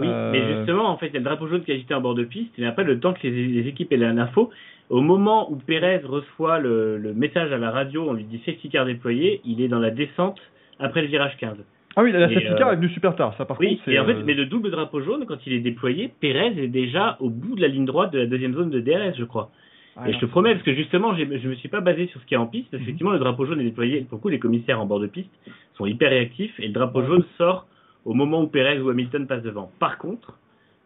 Oui, 0.01 0.07
Euh, 0.09 0.31
mais 0.33 0.57
justement, 0.57 0.89
en 0.89 0.97
fait, 0.97 1.09
il 1.09 1.13
y 1.15 1.17
a 1.17 1.21
le 1.21 1.25
drapeau 1.25 1.49
jaune 1.49 1.63
qui 1.63 1.71
est 1.71 1.75
agité 1.75 1.93
en 1.95 2.01
bord 2.01 2.15
de 2.15 2.25
piste, 2.25 2.59
et 2.59 2.65
après, 2.67 2.85
le 2.85 2.99
temps 2.99 3.13
que 3.13 3.27
les, 3.27 3.47
les 3.49 3.69
équipes 3.69 3.93
aient 3.93 3.97
l'info, 3.99 4.51
au 4.91 5.01
moment 5.01 5.51
où 5.53 5.57
Pérez 5.57 5.99
reçoit 6.05 6.59
le, 6.59 6.99
le 6.99 7.13
message 7.15 7.53
à 7.53 7.59
la 7.59 7.71
radio, 7.71 8.07
on 8.09 8.15
lui 8.15 8.25
dit 8.25 8.41
safety 8.47 8.69
car 8.71 8.85
déployé, 8.87 9.41
il 9.45 9.61
est 9.61 9.69
dans 9.69 9.79
la 9.79 9.91
descente 9.91 10.41
après 10.79 11.03
le 11.03 11.09
virage 11.09 11.37
15. 11.39 11.57
Ah 11.95 12.03
oui, 12.03 12.13
la 12.13 12.31
Et, 12.31 12.35
safety 12.35 12.55
car 12.57 12.69
euh, 12.69 12.73
est 12.73 12.77
venue 12.77 12.89
super 12.89 13.15
tard. 13.17 13.35
Ça, 13.37 13.45
par 13.45 13.59
Oui, 13.61 13.77
contre, 13.77 13.89
et 13.91 13.99
en 13.99 14.07
fait, 14.07 14.15
euh, 14.15 14.23
mais 14.25 14.35
le 14.35 14.47
double 14.47 14.71
drapeau 14.71 15.03
jaune, 15.03 15.27
quand 15.27 15.37
il 15.47 15.53
est 15.53 15.61
déployé, 15.61 16.11
Pérez 16.21 16.55
est 16.59 16.69
déjà 16.69 17.17
au 17.21 17.29
bout 17.29 17.55
de 17.55 17.61
la 17.61 17.69
ligne 17.69 17.85
droite 17.85 18.13
de 18.13 18.19
la 18.19 18.27
deuxième 18.27 18.55
zone 18.55 18.71
de 18.71 18.81
DRS, 18.81 19.15
je 19.19 19.25
crois. 19.25 19.51
ah, 19.97 20.09
et 20.09 20.15
je 20.15 20.19
te 20.19 20.25
promets, 20.25 20.53
parce 20.53 20.65
que 20.65 20.75
justement, 20.75 21.15
je 21.15 21.25
me 21.25 21.55
suis 21.57 21.69
pas 21.69 21.81
basé 21.83 22.07
sur 22.07 22.19
ce 22.21 22.25
qui 22.27 22.33
est 22.33 22.39
en 22.39 22.47
piste, 22.47 22.71
parce 22.71 22.81
Mhm. 22.81 22.87
qu'effectivement, 22.87 23.13
le 23.13 23.19
drapeau 23.19 23.45
jaune 23.45 23.61
est 23.61 23.65
déployé. 23.65 24.01
Pour 24.09 24.17
le 24.17 24.23
coup, 24.23 24.29
les 24.31 24.39
commissaires 24.39 24.81
en 24.81 24.87
bord 24.87 25.01
de 25.01 25.07
piste 25.07 25.31
sont 25.77 25.85
hyper 25.85 26.09
réactifs, 26.11 26.59
et 26.59 26.67
le 26.67 26.73
drapeau 26.73 27.05
jaune 27.05 27.25
sort 27.37 27.67
au 28.05 28.15
moment 28.15 28.43
où 28.43 28.47
Perez 28.47 28.81
ou 28.81 28.89
Hamilton 28.91 29.27
passent 29.27 29.43
devant. 29.43 29.71
Par 29.79 29.99
contre, 29.99 30.39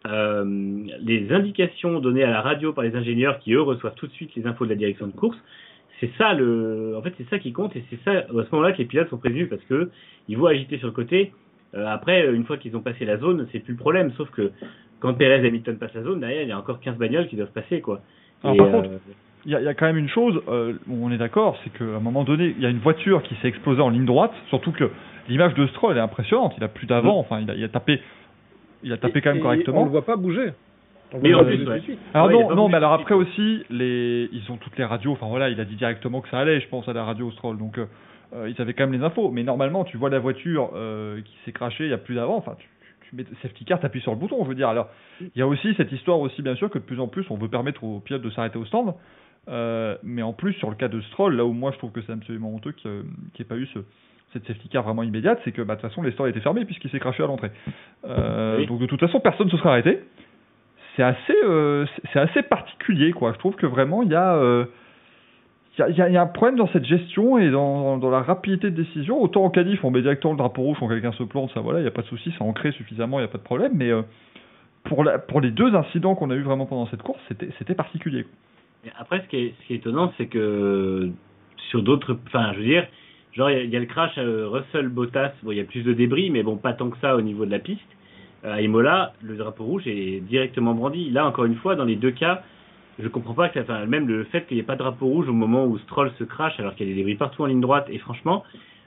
euh, 0.06 0.44
les 1.00 1.32
indications 1.32 1.98
données 2.00 2.22
à 2.24 2.30
la 2.30 2.40
radio 2.40 2.72
par 2.72 2.84
les 2.84 2.94
ingénieurs, 2.94 3.38
qui 3.40 3.52
eux 3.54 3.62
reçoivent 3.62 3.94
tout 3.94 4.06
de 4.06 4.12
suite 4.12 4.34
les 4.36 4.46
infos 4.46 4.64
de 4.64 4.70
la 4.70 4.76
direction 4.76 5.06
de 5.06 5.12
course, 5.12 5.38
c'est 6.00 6.10
ça 6.18 6.34
le, 6.34 6.94
en 6.96 7.02
fait, 7.02 7.14
c'est 7.16 7.28
ça 7.30 7.38
qui 7.38 7.52
compte, 7.52 7.74
et 7.74 7.84
c'est 7.90 7.98
ça 8.04 8.12
à 8.12 8.24
ce 8.28 8.48
moment-là 8.52 8.72
que 8.72 8.78
les 8.78 8.84
pilotes 8.84 9.08
sont 9.08 9.16
prévenus, 9.16 9.48
parce 9.48 9.62
que 9.62 9.90
ils 10.28 10.36
vont 10.36 10.46
agiter 10.46 10.78
sur 10.78 10.86
le 10.88 10.92
côté. 10.92 11.32
Euh, 11.74 11.86
après, 11.86 12.32
une 12.34 12.44
fois 12.44 12.58
qu'ils 12.58 12.76
ont 12.76 12.80
passé 12.82 13.04
la 13.04 13.16
zone, 13.16 13.46
c'est 13.50 13.60
plus 13.60 13.72
le 13.72 13.78
problème, 13.78 14.12
sauf 14.16 14.30
que 14.30 14.52
quand 15.00 15.14
Perez 15.14 15.42
et 15.44 15.48
Hamilton 15.48 15.76
passent 15.78 15.94
la 15.94 16.02
zone, 16.02 16.20
derrière, 16.20 16.42
il 16.42 16.48
y 16.48 16.52
a 16.52 16.58
encore 16.58 16.80
15 16.80 16.96
bagnoles 16.98 17.28
qui 17.28 17.36
doivent 17.36 17.50
passer, 17.52 17.80
quoi. 17.80 18.00
Alors, 18.44 18.54
Et, 18.54 18.58
par 18.58 18.66
euh, 18.68 18.72
contre, 18.72 18.88
il 19.46 19.52
y, 19.52 19.54
a- 19.54 19.60
il 19.60 19.64
y 19.64 19.68
a 19.68 19.74
quand 19.74 19.86
même 19.86 19.96
une 19.96 20.08
chose, 20.08 20.40
euh, 20.48 20.74
on 20.90 21.10
est 21.10 21.18
d'accord, 21.18 21.58
c'est 21.64 21.70
qu'à 21.70 21.84
un 21.84 22.00
moment 22.00 22.24
donné, 22.24 22.54
il 22.56 22.62
y 22.62 22.66
a 22.66 22.70
une 22.70 22.78
voiture 22.78 23.22
qui 23.22 23.34
s'est 23.36 23.48
explosée 23.48 23.80
en 23.80 23.88
ligne 23.90 24.04
droite, 24.04 24.32
surtout 24.50 24.72
que 24.72 24.90
l'image 25.28 25.54
de 25.54 25.66
Stroll 25.68 25.96
est 25.96 26.00
impressionnante. 26.00 26.54
Il 26.56 26.64
a 26.64 26.68
plus 26.68 26.86
d'avant, 26.86 27.18
enfin, 27.18 27.40
il 27.40 27.50
a, 27.50 27.54
il 27.54 27.64
a 27.64 27.68
tapé, 27.68 28.00
il 28.82 28.92
a 28.92 28.96
tapé 28.96 29.20
quand 29.20 29.32
même 29.32 29.42
correctement. 29.42 29.82
On 29.82 29.84
le 29.84 29.90
voit 29.90 30.04
pas 30.04 30.16
bouger. 30.16 30.52
On 31.12 31.20
Mais 31.20 31.32
voit 31.32 31.42
en 31.42 31.44
pas 31.44 31.50
plus, 31.50 31.58
bouger 31.58 31.70
ouais. 31.70 31.76
tout 31.76 31.86
de 31.86 31.92
suite. 31.92 32.00
Alors 32.14 32.26
Ouais, 32.28 32.34
il 32.34 32.42
a 32.44 32.48
non, 32.48 32.54
non, 32.54 32.68
mais 32.68 32.76
alors 32.76 32.92
après 32.92 33.14
aussi, 33.14 33.64
les, 33.70 34.28
ils 34.32 34.50
ont 34.50 34.56
toutes 34.56 34.76
les 34.76 34.84
radios. 34.84 35.12
Enfin 35.12 35.26
voilà, 35.28 35.48
il 35.50 35.60
a 35.60 35.64
dit 35.64 35.76
directement 35.76 36.20
que 36.20 36.28
ça 36.28 36.38
allait, 36.38 36.60
je 36.60 36.68
pense 36.68 36.88
à 36.88 36.92
la 36.92 37.04
radio 37.04 37.30
Stroll. 37.32 37.58
Donc 37.58 37.78
euh, 37.78 37.86
euh, 38.34 38.50
ils 38.50 38.60
avaient 38.60 38.74
quand 38.74 38.86
même 38.86 38.98
les 38.98 39.04
infos. 39.04 39.30
Mais 39.30 39.42
normalement, 39.42 39.84
tu 39.84 39.96
vois 39.96 40.10
la 40.10 40.18
voiture 40.18 40.70
euh, 40.74 41.20
qui 41.22 41.36
s'est 41.44 41.52
crachée, 41.52 41.84
il 41.84 41.90
y 41.90 41.94
a 41.94 41.98
plus 41.98 42.14
d'avant. 42.16 42.36
Enfin, 42.36 42.56
tu, 42.58 42.68
tu 43.08 43.16
mets 43.16 43.24
safety 43.42 43.64
car, 43.64 43.80
t'appuies 43.80 44.00
sur 44.00 44.12
le 44.12 44.18
bouton. 44.18 44.42
Je 44.42 44.48
veux 44.48 44.54
dire, 44.54 44.68
alors 44.68 44.88
il 45.20 45.38
y 45.38 45.42
a 45.42 45.46
aussi 45.46 45.74
cette 45.76 45.92
histoire 45.92 46.18
aussi 46.18 46.42
bien 46.42 46.56
sûr 46.56 46.70
que 46.70 46.78
de 46.78 46.84
plus 46.84 47.00
en 47.00 47.08
plus 47.08 47.24
on 47.30 47.36
veut 47.36 47.48
permettre 47.48 47.84
aux 47.84 48.00
pilotes 48.00 48.22
de 48.22 48.30
s'arrêter 48.30 48.58
au 48.58 48.64
stand. 48.64 48.94
Euh, 49.48 49.96
mais 50.02 50.22
en 50.22 50.32
plus 50.32 50.54
sur 50.54 50.70
le 50.70 50.76
cas 50.76 50.88
de 50.88 51.00
Stroll, 51.02 51.36
là 51.36 51.44
où 51.44 51.52
moi 51.52 51.70
je 51.70 51.78
trouve 51.78 51.92
que 51.92 52.02
c'est 52.02 52.12
absolument 52.12 52.52
honteux 52.52 52.72
qu'il 52.72 52.90
n'y 52.90 53.40
ait 53.40 53.44
pas 53.44 53.56
eu 53.56 53.66
ce, 53.66 53.78
cette 54.32 54.46
safety 54.46 54.68
car 54.68 54.82
vraiment 54.82 55.02
immédiate, 55.02 55.40
c'est 55.44 55.52
que 55.52 55.62
bah, 55.62 55.76
de 55.76 55.80
toute 55.80 55.88
façon 55.90 56.02
les 56.02 56.10
stands 56.12 56.26
étaient 56.26 56.40
fermés 56.40 56.64
puisqu'il 56.64 56.90
s'est 56.90 56.98
craché 57.00 57.22
à 57.22 57.26
l'entrée. 57.26 57.50
Euh, 58.08 58.58
Oui. 58.58 58.66
Donc 58.66 58.80
de 58.80 58.86
toute 58.86 59.00
façon 59.00 59.20
personne 59.20 59.46
ne 59.46 59.50
se 59.52 59.56
serait 59.56 59.70
arrêté. 59.70 60.00
C'est 60.96 61.02
assez, 61.02 61.34
euh, 61.44 61.86
c'est- 61.94 62.02
c'est 62.12 62.18
assez 62.20 62.42
particulier 62.42 63.12
quoi. 63.12 63.32
Je 63.32 63.38
trouve 63.38 63.54
que 63.56 63.66
vraiment 63.66 64.02
il 64.02 64.10
y 64.10 64.14
a 64.14 64.66
il 65.78 65.80
y, 65.80 65.82
a, 65.82 65.88
il 65.90 65.96
y 65.96 66.00
a- 66.02 66.08
il 66.08 66.14
y 66.14 66.16
a 66.16 66.22
un 66.22 66.26
problème 66.26 66.56
dans 66.56 66.68
cette 66.68 66.86
gestion 66.86 67.36
et 67.36 67.50
dans, 67.50 67.98
dans 67.98 68.08
la 68.08 68.22
rapidité 68.22 68.70
de 68.70 68.76
décision. 68.82 69.20
Autant 69.22 69.44
en 69.44 69.50
qualif, 69.50 69.84
on 69.84 69.90
met 69.90 70.00
directement 70.00 70.32
le 70.32 70.38
drapeau 70.38 70.62
rouge 70.62 70.78
quand 70.80 70.88
quelqu'un 70.88 71.12
se 71.12 71.22
plante, 71.22 71.50
ça 71.52 71.60
voilà, 71.60 71.80
il 71.80 71.82
n'y 71.82 71.88
a 71.88 71.90
pas 71.90 72.00
de 72.00 72.06
souci, 72.06 72.32
ça 72.38 72.44
ancré 72.44 72.72
suffisamment, 72.72 73.18
il 73.18 73.22
n'y 73.22 73.28
a 73.28 73.30
pas 73.30 73.36
de 73.36 73.42
problème. 73.42 73.72
Mais 73.74 73.90
euh, 73.90 74.00
pour, 74.84 75.04
la, 75.04 75.18
pour 75.18 75.42
les 75.42 75.50
deux 75.50 75.74
incidents 75.74 76.14
qu'on 76.14 76.30
a 76.30 76.34
eu 76.34 76.40
vraiment 76.40 76.64
pendant 76.64 76.86
cette 76.86 77.02
course, 77.02 77.20
c'était 77.58 77.74
particulier. 77.74 78.24
Après, 78.98 79.20
ce 79.20 79.26
qui 79.28 79.36
est, 79.36 79.54
ce 79.60 79.66
qui 79.66 79.74
est 79.74 79.76
étonnant, 79.76 80.12
c'est 80.16 80.28
que 80.28 81.10
sur 81.68 81.82
d'autres, 81.82 82.16
enfin, 82.28 82.52
je 82.54 82.58
veux 82.60 82.64
dire, 82.64 82.86
genre 83.36 83.50
il 83.50 83.56
y, 83.56 83.60
a- 83.60 83.62
il 83.64 83.70
y 83.70 83.76
a 83.76 83.80
le 83.80 83.86
crash 83.86 84.12
euh, 84.18 84.48
Russell 84.48 84.88
Bottas, 84.88 85.32
bon, 85.42 85.52
il 85.52 85.58
y 85.58 85.60
a 85.60 85.64
plus 85.64 85.82
de 85.82 85.92
débris, 85.92 86.30
mais 86.30 86.42
bon, 86.42 86.56
pas 86.56 86.72
tant 86.72 86.90
que 86.90 86.98
ça 86.98 87.14
au 87.16 87.20
niveau 87.20 87.44
de 87.46 87.50
la 87.50 87.58
piste. 87.58 87.80
Euh, 88.44 88.54
à 88.54 88.60
Imola, 88.62 89.12
le 89.22 89.36
drapeau 89.36 89.64
rouge 89.64 89.86
est 89.86 90.20
directement 90.20 90.74
brandi. 90.74 91.10
Là, 91.10 91.26
encore 91.26 91.44
une 91.44 91.56
fois, 91.56 91.74
dans 91.76 91.84
les 91.84 91.96
deux 91.96 92.10
cas, 92.10 92.42
je 92.98 93.08
comprends 93.08 93.34
pas 93.34 93.48
que, 93.50 93.60
enfin, 93.60 93.84
même 93.86 94.08
le 94.08 94.24
fait 94.24 94.46
qu'il 94.46 94.56
n'y 94.56 94.60
ait 94.62 94.66
pas 94.66 94.74
de 94.74 94.78
drapeau 94.78 95.06
rouge 95.06 95.28
au 95.28 95.32
moment 95.32 95.66
où 95.66 95.78
Stroll 95.78 96.10
se 96.18 96.24
crache, 96.24 96.58
alors 96.58 96.74
qu'il 96.74 96.86
y 96.88 96.90
a 96.90 96.94
des 96.94 96.98
débris 97.00 97.14
partout 97.16 97.42
en 97.42 97.46
ligne 97.46 97.60
droite, 97.60 97.86
et 97.90 97.98
franchement, 97.98 98.42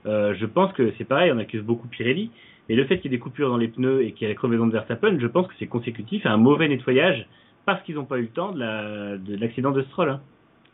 euh, 0.05 0.33
je 0.39 0.45
pense 0.45 0.71
que 0.73 0.91
c'est 0.97 1.03
pareil, 1.05 1.31
on 1.33 1.37
accuse 1.37 1.61
beaucoup 1.61 1.87
Pirelli, 1.87 2.31
mais 2.69 2.75
le 2.75 2.85
fait 2.85 2.97
qu'il 2.99 3.11
y 3.11 3.13
ait 3.13 3.17
des 3.17 3.21
coupures 3.21 3.49
dans 3.49 3.57
les 3.57 3.67
pneus 3.67 4.03
et 4.03 4.11
qu'il 4.13 4.23
y 4.23 4.25
ait 4.25 4.33
la 4.33 4.37
crevaison 4.37 4.65
de 4.67 4.71
Verstappen, 4.71 5.17
je 5.19 5.27
pense 5.27 5.47
que 5.47 5.53
c'est 5.59 5.67
consécutif 5.67 6.25
à 6.25 6.31
un 6.31 6.37
mauvais 6.37 6.67
nettoyage 6.67 7.27
parce 7.65 7.81
qu'ils 7.83 7.95
n'ont 7.95 8.05
pas 8.05 8.17
eu 8.17 8.23
le 8.23 8.27
temps 8.29 8.51
de 8.51 8.59
la- 8.59 9.17
de 9.17 9.35
l'accident 9.35 9.71
de, 9.71 9.81
Stroll. 9.83 10.09
hein. 10.09 10.21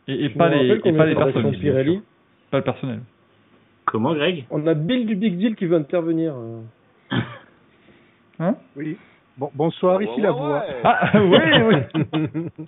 Et, 0.08 0.28
pas 0.30 0.48
les, 0.62 0.68
et 0.88 0.92
les 1.06 1.14
personnes, 1.32 1.42
Pirelli. 1.72 2.00
pas 2.50 2.58
le 2.58 2.64
personnel. 2.64 3.00
Comment, 3.86 4.14
Greg? 4.14 4.44
On 4.50 4.66
a 4.66 4.74
Bill 4.74 5.06
du 5.06 5.14
Big 5.16 5.36
Deal 5.38 5.54
qui 5.56 5.64
veut 5.66 5.76
intervenir. 5.76 6.34
euh. 6.36 6.60
Oui. 8.76 8.96
Bon, 9.38 9.50
bonsoir, 9.54 10.02
ici 10.02 10.20
la 10.20 10.32
voix. 10.32 10.64
Ah 10.84 11.10
oui, 11.14 11.38
oui. 11.62 12.48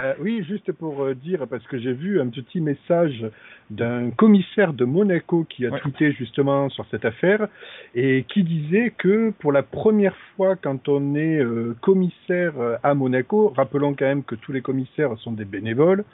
Euh, 0.00 0.14
oui, 0.20 0.44
juste 0.44 0.70
pour 0.70 1.02
euh, 1.02 1.16
dire, 1.16 1.48
parce 1.50 1.66
que 1.66 1.76
j'ai 1.76 1.92
vu 1.92 2.20
un 2.20 2.28
petit 2.28 2.60
message 2.60 3.26
d'un 3.70 4.12
commissaire 4.12 4.72
de 4.72 4.84
Monaco 4.84 5.42
qui 5.50 5.66
a 5.66 5.70
Ouais. 5.70 5.80
tweeté 5.80 6.12
justement 6.12 6.68
sur 6.68 6.86
cette 6.92 7.04
affaire 7.04 7.48
et 7.96 8.24
qui 8.28 8.44
disait 8.44 8.90
que 8.96 9.30
pour 9.40 9.50
la 9.50 9.64
première 9.64 10.14
fois 10.36 10.54
quand 10.54 10.88
on 10.88 11.16
est 11.16 11.40
euh, 11.40 11.74
commissaire 11.80 12.52
à 12.84 12.94
Monaco, 12.94 13.52
rappelons 13.56 13.94
quand 13.94 14.04
même 14.04 14.22
que 14.22 14.36
tous 14.36 14.52
les 14.52 14.60
commissaires 14.62 15.18
sont 15.18 15.32
des 15.32 15.44
bénévoles, 15.44 16.04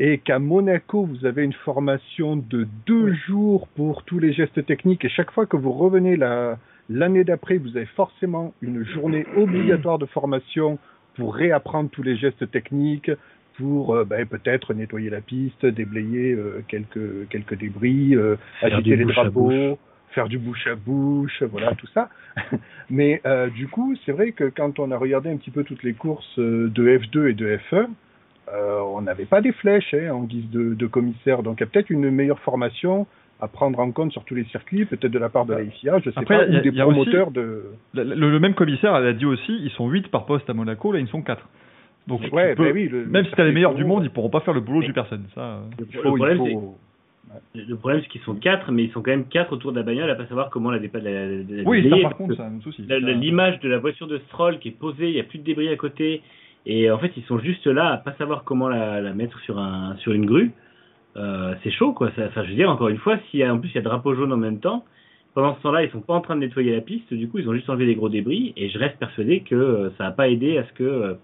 et 0.00 0.18
qu'à 0.18 0.38
Monaco, 0.38 1.04
vous 1.04 1.26
avez 1.26 1.44
une 1.44 1.52
formation 1.52 2.36
de 2.36 2.66
deux 2.86 3.12
jours 3.26 3.66
pour 3.68 4.04
tous 4.04 4.18
les 4.18 4.32
gestes 4.32 4.64
techniques. 4.64 5.04
Et 5.04 5.08
chaque 5.08 5.30
fois 5.32 5.46
que 5.46 5.56
vous 5.56 5.72
revenez 5.72 6.16
la- 6.16 6.58
l'année 6.88 7.24
d'après, 7.24 7.58
vous 7.58 7.76
avez 7.76 7.86
forcément 7.86 8.54
une 8.62 8.84
journée 8.84 9.26
obligatoire 9.36 9.98
de 9.98 10.06
formation 10.06 10.78
pour 11.16 11.34
réapprendre 11.34 11.90
tous 11.90 12.02
les 12.04 12.16
gestes 12.16 12.48
techniques, 12.50 13.10
pour 13.56 13.96
euh, 13.96 14.04
ben, 14.04 14.24
peut-être 14.24 14.72
nettoyer 14.72 15.10
la 15.10 15.20
piste, 15.20 15.66
déblayer 15.66 16.32
euh, 16.32 16.62
quelques, 16.68 17.28
quelques 17.28 17.58
débris, 17.58 18.14
euh, 18.14 18.36
agiter 18.76 18.90
les 18.98 19.04
drapeaux, 19.24 19.78
faire 20.10 20.28
du 20.28 20.38
bouche 20.38 20.66
à 20.68 20.76
bouche, 20.76 21.42
voilà 21.50 21.74
tout 21.74 21.88
ça. 21.88 22.08
Mais 22.88 23.20
euh, 23.26 23.48
du 23.50 23.66
coup, 23.66 23.96
c'est 24.06 24.12
vrai 24.12 24.30
que 24.30 24.44
quand 24.44 24.78
on 24.78 24.92
a 24.92 24.96
regardé 24.96 25.28
un 25.28 25.36
petit 25.36 25.50
peu 25.50 25.64
toutes 25.64 25.82
les 25.82 25.94
courses 25.94 26.38
de 26.38 26.70
F2 26.98 27.30
et 27.30 27.34
de 27.34 27.56
F1, 27.72 27.88
euh, 28.54 28.80
on 28.94 29.02
n'avait 29.02 29.24
pas 29.26 29.40
des 29.40 29.52
flèches 29.52 29.94
hein, 29.94 30.12
en 30.12 30.22
guise 30.24 30.48
de, 30.50 30.74
de 30.74 30.86
commissaire. 30.86 31.42
Donc 31.42 31.58
il 31.58 31.60
y 31.60 31.64
a 31.64 31.66
peut-être 31.66 31.90
une 31.90 32.10
meilleure 32.10 32.40
formation 32.40 33.06
à 33.40 33.46
prendre 33.48 33.78
en 33.78 33.90
compte 33.92 34.10
sur 34.12 34.24
tous 34.24 34.34
les 34.34 34.44
circuits, 34.44 34.84
peut-être 34.84 35.12
de 35.12 35.18
la 35.18 35.28
part 35.28 35.46
de 35.46 35.54
la 35.54 35.64
FIA, 35.64 36.00
je 36.00 36.10
sais 36.10 36.18
Après, 36.18 36.38
pas, 36.38 36.46
il 36.46 36.54
y 36.54 36.56
a- 36.56 36.60
ou 36.60 36.62
des 36.62 36.70
aussi- 36.70 36.78
promoteurs 36.80 37.30
de... 37.30 37.66
Le, 37.94 38.02
le- 38.02 38.30
le 38.30 38.40
même 38.40 38.54
commissaire 38.54 38.96
elle 38.96 39.06
a 39.06 39.12
dit 39.12 39.26
aussi, 39.26 39.56
ils 39.62 39.70
sont 39.70 39.88
8 39.88 40.08
par 40.08 40.26
poste 40.26 40.50
à 40.50 40.54
Monaco, 40.54 40.90
là 40.92 40.98
ils 40.98 41.06
sont 41.08 41.22
4. 41.22 41.40
Donc 42.08 42.22
tu 42.22 42.30
Ouais, 42.34 42.54
peux- 42.56 42.64
ben 42.64 42.72
oui, 42.74 42.88
le- 42.88 43.04
même 43.06 43.22
le 43.24 43.28
si 43.30 43.36
t'as 43.36 43.44
les 43.44 43.52
meilleurs 43.52 43.74
du 43.74 43.84
monde, 43.84 44.02
ils 44.04 44.10
pourront 44.10 44.30
pas 44.30 44.40
faire 44.40 44.54
le 44.54 44.60
boulot 44.60 44.80
du 44.82 44.92
personne. 44.92 45.24
Ça, 45.36 45.40
euh. 45.40 45.60
Le, 45.78 45.84
faut, 45.86 46.02
problème, 46.16 46.38
faut- 46.38 46.76
c'est 47.54 47.64
le 47.68 47.76
problème, 47.76 48.00
c'est 48.02 48.08
qu'ils 48.08 48.22
sont 48.22 48.34
quatre, 48.34 48.72
mais 48.72 48.84
ils 48.84 48.90
sont 48.90 49.02
quand 49.02 49.10
même 49.10 49.26
quatre 49.26 49.52
autour 49.52 49.70
de 49.72 49.76
la 49.76 49.82
bagnole 49.84 50.10
à 50.10 50.14
pas 50.16 50.26
savoir 50.26 50.48
comment 50.50 50.70
la 50.72 50.78
la, 50.78 50.88
la, 51.00 51.26
la 51.26 51.62
Oui, 51.64 51.88
ça 51.90 51.96
par 52.02 52.16
contre, 52.16 52.34
c'est 52.34 52.42
un 52.42 52.58
souci. 52.60 52.82
L'image 52.88 53.60
de 53.60 53.68
la 53.68 53.78
voiture 53.78 54.06
de 54.08 54.18
Stroll 54.26 54.58
qui 54.58 54.68
est 54.68 54.78
posée, 54.78 55.08
il 55.10 55.14
n'y 55.14 55.20
a 55.20 55.24
plus 55.24 55.38
de 55.38 55.44
débris 55.44 55.68
à 55.68 55.76
côté, 55.76 56.22
et 56.66 56.90
en 56.90 56.98
fait, 56.98 57.12
ils 57.16 57.24
sont 57.24 57.38
juste 57.38 57.66
là 57.66 57.92
à 57.92 57.96
pas 57.98 58.14
savoir 58.14 58.44
comment 58.44 58.68
la, 58.68 59.12
mettre 59.14 59.38
sur 59.40 59.58
un 59.58 59.96
sur 59.98 60.12
une 60.12 60.26
grue. 60.26 60.52
Euh, 61.16 61.54
c'est 61.62 61.70
chaud, 61.70 61.92
quoi. 61.92 62.10
Ça, 62.16 62.30
je 62.44 62.50
veux 62.50 62.54
dire, 62.54 62.70
encore 62.70 62.88
une 62.88 62.98
fois, 62.98 63.14
a 63.14 63.52
en 63.52 63.58
plus 63.58 63.70
il 63.70 63.74
y 63.74 63.78
a 63.78 63.82
drapeau 63.82 64.14
jaune 64.14 64.32
en 64.32 64.36
même 64.36 64.60
temps, 64.60 64.84
pendant 65.34 65.54
ce 65.56 65.62
temps-là, 65.62 65.84
ils 65.84 65.90
sont 65.90 66.00
pas 66.00 66.14
en 66.14 66.20
train 66.20 66.34
de 66.34 66.40
nettoyer 66.40 66.74
la 66.74 66.80
piste. 66.80 67.12
Du 67.14 67.28
coup, 67.28 67.38
ils 67.38 67.48
ont 67.48 67.54
juste 67.54 67.70
enlevé 67.70 67.86
les 67.86 67.94
gros 67.94 68.08
débris, 68.08 68.52
et 68.56 68.68
je 68.70 68.78
reste 68.78 68.98
persuadé 68.98 69.40
que 69.40 69.54
euh, 69.54 69.90
ça 69.96 70.04
n'a 70.04 70.10
pas 70.10 70.28
aidé 70.28 70.58
à 70.58 70.64
ce 70.66 70.72
que 70.72 70.84
euh, 70.84 71.14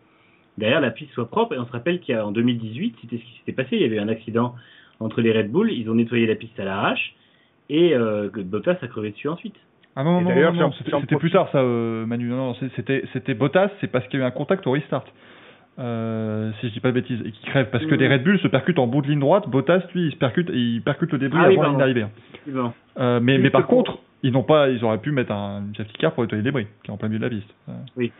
derrière 0.56 0.80
la 0.80 0.90
piste 0.90 1.12
soit 1.14 1.28
propre. 1.28 1.54
Et 1.54 1.58
on 1.58 1.66
se 1.66 1.72
rappelle 1.72 2.00
qu'en 2.00 2.30
2018, 2.30 2.96
c'était 3.00 3.18
ce 3.18 3.22
qui 3.22 3.38
s'était 3.38 3.52
passé. 3.52 3.70
Il 3.72 3.82
y 3.82 3.84
avait 3.84 3.98
un 3.98 4.08
accident 4.08 4.54
entre 5.00 5.20
les 5.20 5.32
Red 5.32 5.50
Bull. 5.50 5.72
Ils 5.72 5.90
ont 5.90 5.94
nettoyé 5.94 6.26
la 6.26 6.36
piste 6.36 6.58
à 6.60 6.64
l'arrache, 6.64 7.14
et 7.68 7.94
euh, 7.94 8.30
Bottas 8.32 8.78
a 8.82 8.86
crevé 8.86 9.10
dessus 9.10 9.28
ensuite. 9.28 9.56
Ah 9.96 10.02
non, 10.04 10.20
non, 10.20 10.52
non, 10.52 10.72
c'était 11.00 11.16
plus 11.16 11.30
tard 11.30 11.48
ça, 11.52 11.58
euh, 11.58 12.04
Manu. 12.06 12.28
Non, 12.28 12.52
non, 12.52 12.54
c'était 13.12 13.34
Bottas, 13.34 13.70
c'est 13.80 13.86
parce 13.90 14.06
qu'il 14.08 14.18
y 14.18 14.22
a 14.22 14.26
eu 14.26 14.28
un 14.28 14.32
contact 14.32 14.66
au 14.66 14.72
restart. 14.72 15.04
Euh, 15.78 16.52
si 16.60 16.68
je 16.68 16.72
dis 16.74 16.80
pas 16.80 16.90
de 16.90 16.94
bêtises, 16.94 17.20
et 17.26 17.32
qui 17.32 17.44
crève 17.46 17.68
parce 17.70 17.84
que 17.84 17.94
Mhm. 17.94 18.00
les 18.00 18.08
Red 18.08 18.22
Bull 18.22 18.38
se 18.38 18.46
percutent 18.46 18.78
en 18.78 18.86
bout 18.86 19.02
de 19.02 19.08
ligne 19.08 19.18
droite, 19.18 19.48
Bottas 19.48 19.82
lui 19.92 20.06
il 20.06 20.12
se 20.12 20.16
percute, 20.16 20.48
il 20.52 20.80
percute 20.82 21.10
le 21.12 21.18
débris 21.18 21.38
Ah 21.40 21.46
avant 21.46 21.62
la 21.62 21.68
ligne 21.68 21.78
d'arrivée. 21.78 22.06
Euh, 22.98 23.18
mais, 23.20 23.38
mais 23.38 23.50
par 23.50 23.66
contre, 23.66 23.98
ils 24.22 24.32
n'ont 24.32 24.44
pas, 24.44 24.68
ils 24.70 24.84
auraient 24.84 24.98
pu 24.98 25.10
mettre 25.10 25.32
un 25.32 25.62
safety 25.76 25.94
car 25.98 26.12
pour 26.12 26.22
nettoyer 26.22 26.42
les 26.44 26.48
débris, 26.48 26.66
qui 26.84 26.90
est 26.90 26.94
en 26.94 26.96
plein 26.96 27.08
milieu 27.08 27.18
de 27.18 27.24
la 27.24 27.30
piste. 27.30 27.52
Oui. 27.96 28.12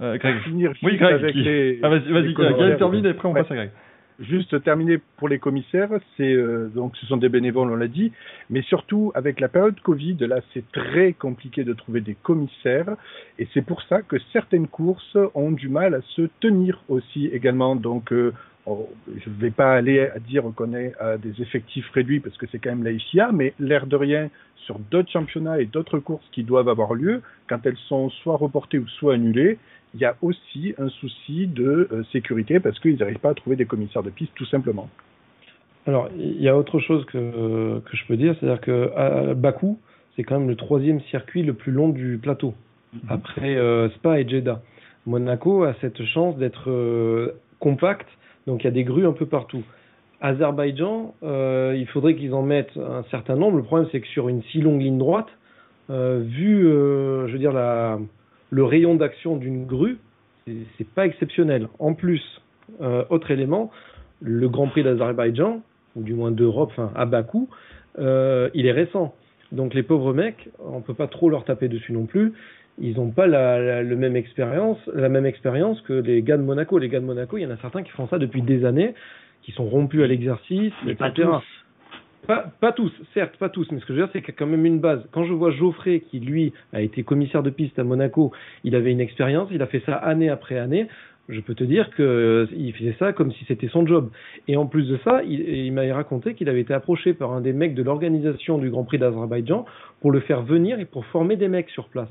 Greg. 0.00 0.40
finir 0.40 0.72
Oui, 0.82 0.96
Greg. 0.96 1.32
qui- 1.32 1.42
les- 1.42 1.78
Ah, 1.82 1.88
vas-y, 1.90 2.10
vas-y, 2.10 2.32
Greg, 2.32 2.76
termine 2.78 3.04
et 3.06 3.10
après 3.10 3.28
on 3.28 3.32
Ouais. 3.32 3.42
passe 3.42 3.50
à 3.52 3.54
Greg. 3.56 3.70
Juste 4.20 4.62
terminé 4.62 4.98
pour 5.16 5.28
les 5.28 5.38
commissaires, 5.38 5.88
euh, 6.20 6.68
donc 6.68 6.96
ce 6.96 7.06
sont 7.06 7.16
des 7.16 7.28
bénévoles, 7.28 7.70
on 7.70 7.76
l'a 7.76 7.88
dit, 7.88 8.12
mais 8.50 8.62
surtout 8.62 9.10
avec 9.14 9.40
la 9.40 9.48
période 9.48 9.80
Covid, 9.80 10.16
là 10.20 10.40
c'est 10.52 10.70
très 10.70 11.14
compliqué 11.14 11.64
de 11.64 11.72
trouver 11.72 12.02
des 12.02 12.14
commissaires, 12.14 12.96
et 13.38 13.48
c'est 13.54 13.64
pour 13.64 13.82
ça 13.82 14.02
que 14.02 14.16
certaines 14.32 14.68
courses 14.68 15.16
ont 15.34 15.50
du 15.50 15.68
mal 15.68 15.94
à 15.94 16.02
se 16.02 16.28
tenir 16.40 16.82
aussi 16.88 17.26
également. 17.26 17.74
Donc 17.74 18.12
euh, 18.12 18.32
oh, 18.66 18.88
je 19.08 19.30
ne 19.30 19.34
vais 19.36 19.50
pas 19.50 19.72
aller 19.72 20.00
à 20.00 20.18
dire 20.18 20.44
qu'on 20.54 20.74
est 20.74 20.92
à 21.00 21.16
des 21.16 21.40
effectifs 21.40 21.88
réduits 21.90 22.20
parce 22.20 22.36
que 22.36 22.46
c'est 22.52 22.58
quand 22.58 22.70
même 22.70 22.84
la 22.84 22.96
FIA, 22.98 23.32
mais 23.32 23.54
l'air 23.58 23.86
de 23.86 23.96
rien 23.96 24.28
sur 24.66 24.78
d'autres 24.78 25.10
championnats 25.10 25.60
et 25.60 25.66
d'autres 25.66 25.98
courses 25.98 26.28
qui 26.32 26.44
doivent 26.44 26.68
avoir 26.68 26.94
lieu, 26.94 27.22
quand 27.48 27.64
elles 27.64 27.78
sont 27.88 28.10
soit 28.10 28.36
reportées 28.36 28.78
ou 28.78 28.86
soit 28.86 29.14
annulées, 29.14 29.58
il 29.94 30.00
y 30.00 30.04
a 30.04 30.16
aussi 30.22 30.74
un 30.78 30.88
souci 30.88 31.46
de 31.46 31.88
euh, 31.92 32.02
sécurité 32.12 32.60
parce 32.60 32.78
qu'ils 32.80 32.96
n'arrivent 32.96 33.18
pas 33.18 33.30
à 33.30 33.34
trouver 33.34 33.56
des 33.56 33.66
commissaires 33.66 34.02
de 34.02 34.10
piste 34.10 34.32
tout 34.34 34.46
simplement. 34.46 34.88
Alors, 35.86 36.08
il 36.16 36.40
y 36.40 36.48
a 36.48 36.56
autre 36.56 36.78
chose 36.78 37.04
que, 37.06 37.80
que 37.80 37.96
je 37.96 38.06
peux 38.06 38.16
dire, 38.16 38.36
c'est-à-dire 38.38 38.60
que 38.60 38.92
à 38.96 39.34
Bakou, 39.34 39.78
c'est 40.14 40.22
quand 40.22 40.38
même 40.38 40.48
le 40.48 40.56
troisième 40.56 41.00
circuit 41.02 41.42
le 41.42 41.54
plus 41.54 41.72
long 41.72 41.88
du 41.88 42.18
plateau, 42.18 42.54
après 43.08 43.56
euh, 43.56 43.88
Spa 43.90 44.20
et 44.20 44.28
Jeddah. 44.28 44.60
Monaco 45.06 45.64
a 45.64 45.74
cette 45.80 46.04
chance 46.04 46.36
d'être 46.36 46.70
euh, 46.70 47.32
compact, 47.58 48.06
donc 48.46 48.62
il 48.62 48.64
y 48.64 48.68
a 48.68 48.72
des 48.72 48.84
grues 48.84 49.06
un 49.06 49.12
peu 49.12 49.26
partout. 49.26 49.62
Azerbaïdjan, 50.20 51.14
euh, 51.24 51.74
il 51.76 51.86
faudrait 51.88 52.14
qu'ils 52.14 52.32
en 52.32 52.42
mettent 52.42 52.76
un 52.76 53.02
certain 53.10 53.34
nombre. 53.34 53.56
Le 53.56 53.64
problème, 53.64 53.88
c'est 53.90 54.00
que 54.00 54.06
sur 54.06 54.28
une 54.28 54.42
si 54.44 54.60
longue 54.60 54.80
ligne 54.80 54.98
droite, 54.98 55.26
vu, 55.88 56.62
je 56.62 57.30
veux 57.30 57.38
dire, 57.38 57.52
la, 57.52 57.98
le 58.52 58.64
rayon 58.64 58.94
d'action 58.94 59.36
d'une 59.36 59.64
grue, 59.64 59.96
c'est- 60.46 60.88
pas 60.94 61.06
exceptionnel. 61.06 61.68
En 61.78 61.94
plus, 61.94 62.22
euh, 62.82 63.02
autre 63.08 63.30
élément, 63.30 63.70
le 64.20 64.48
Grand 64.48 64.68
Prix 64.68 64.82
d'Azerbaïdjan, 64.82 65.62
ou 65.96 66.02
du 66.02 66.12
moins 66.14 66.30
d'Europe, 66.30 66.70
enfin 66.72 66.92
à 66.94 67.06
Bakou, 67.06 67.48
euh, 67.98 68.50
il 68.54 68.66
est 68.66 68.72
récent. 68.72 69.14
Donc 69.52 69.72
les 69.74 69.82
pauvres 69.82 70.12
mecs, 70.12 70.48
on 70.60 70.80
peut 70.82 70.94
pas 70.94 71.06
trop 71.08 71.30
leur 71.30 71.44
taper 71.44 71.68
dessus 71.68 71.92
non 71.92 72.04
plus. 72.04 72.32
Ils 72.78 72.96
n'ont 72.96 73.10
pas 73.10 73.26
la, 73.26 73.58
la, 73.60 73.82
le 73.82 73.96
même 73.96 74.16
expérience, 74.16 74.78
la 74.94 75.08
même 75.08 75.26
expérience 75.26 75.80
que 75.82 75.92
les 75.94 76.22
gars 76.22 76.36
de 76.36 76.42
Monaco. 76.42 76.78
Les 76.78 76.88
gars 76.88 77.00
de 77.00 77.04
Monaco, 77.06 77.38
il 77.38 77.42
y 77.42 77.46
en 77.46 77.50
a 77.50 77.58
certains 77.58 77.82
qui 77.82 77.90
font 77.92 78.08
ça 78.08 78.18
depuis 78.18 78.42
des 78.42 78.64
années, 78.64 78.94
qui 79.42 79.52
sont 79.52 79.64
rompus 79.64 80.02
à 80.02 80.06
l'exercice, 80.06 80.72
Mais 80.84 80.92
etc. 80.92 80.96
pas 80.98 81.10
tous. 81.10 81.44
Pas, 82.26 82.52
pas 82.60 82.72
tous, 82.72 82.92
certes, 83.14 83.36
pas 83.36 83.48
tous, 83.48 83.66
mais 83.72 83.80
ce 83.80 83.84
que 83.84 83.94
je 83.94 83.98
veux 84.00 84.04
dire, 84.04 84.12
c'est 84.12 84.20
qu'il 84.20 84.32
y 84.32 84.36
a 84.36 84.38
quand 84.38 84.46
même 84.46 84.64
une 84.64 84.78
base. 84.78 85.02
Quand 85.10 85.24
je 85.24 85.32
vois 85.32 85.50
Geoffrey, 85.50 86.00
qui 86.08 86.20
lui 86.20 86.52
a 86.72 86.80
été 86.80 87.02
commissaire 87.02 87.42
de 87.42 87.50
piste 87.50 87.78
à 87.78 87.84
Monaco, 87.84 88.32
il 88.62 88.76
avait 88.76 88.92
une 88.92 89.00
expérience, 89.00 89.48
il 89.50 89.60
a 89.60 89.66
fait 89.66 89.82
ça 89.84 89.94
année 89.94 90.28
après 90.28 90.56
année, 90.56 90.86
je 91.28 91.40
peux 91.40 91.54
te 91.54 91.64
dire 91.64 91.90
que 91.90 92.02
euh, 92.02 92.72
faisait 92.78 92.94
ça 92.98 93.12
comme 93.12 93.32
si 93.32 93.44
c'était 93.46 93.68
son 93.68 93.86
job. 93.86 94.10
Et 94.48 94.56
en 94.56 94.66
plus 94.66 94.88
de 94.88 94.98
ça, 95.04 95.22
il, 95.24 95.40
il 95.40 95.72
m'avait 95.72 95.92
raconté 95.92 96.34
qu'il 96.34 96.48
avait 96.48 96.60
été 96.60 96.74
approché 96.74 97.14
par 97.14 97.32
un 97.32 97.40
des 97.40 97.52
mecs 97.52 97.74
de 97.74 97.82
l'organisation 97.82 98.58
du 98.58 98.70
Grand 98.70 98.84
Prix 98.84 98.98
d'Azerbaïdjan 98.98 99.64
pour 100.00 100.12
le 100.12 100.20
faire 100.20 100.42
venir 100.42 100.78
et 100.78 100.84
pour 100.84 101.04
former 101.06 101.36
des 101.36 101.48
mecs 101.48 101.70
sur 101.70 101.88
place. 101.88 102.08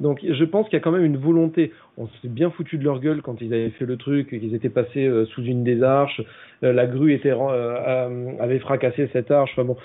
Donc 0.00 0.20
je 0.22 0.44
pense 0.44 0.66
qu'il 0.66 0.74
y 0.74 0.80
a 0.80 0.80
quand 0.80 0.92
même 0.92 1.04
une 1.04 1.16
volonté. 1.16 1.72
On 1.96 2.06
s'est 2.06 2.28
bien 2.28 2.50
foutu 2.50 2.78
de 2.78 2.84
leur 2.84 3.00
gueule 3.00 3.22
quand 3.22 3.40
ils 3.40 3.52
avaient 3.52 3.70
fait 3.70 3.86
le 3.86 3.96
truc, 3.96 4.28
qu'ils 4.28 4.54
étaient 4.54 4.68
passés 4.68 5.06
euh, 5.06 5.26
sous 5.26 5.42
une 5.42 5.64
des 5.64 5.82
arches, 5.82 6.22
euh, 6.62 6.72
la 6.72 6.86
grue 6.86 7.12
était 7.12 7.32
euh, 7.32 8.32
avait 8.38 8.60
fracassé 8.60 9.08
cette 9.12 9.30
arche. 9.30 9.50
Enfin 9.52 9.64
bon, 9.64 9.76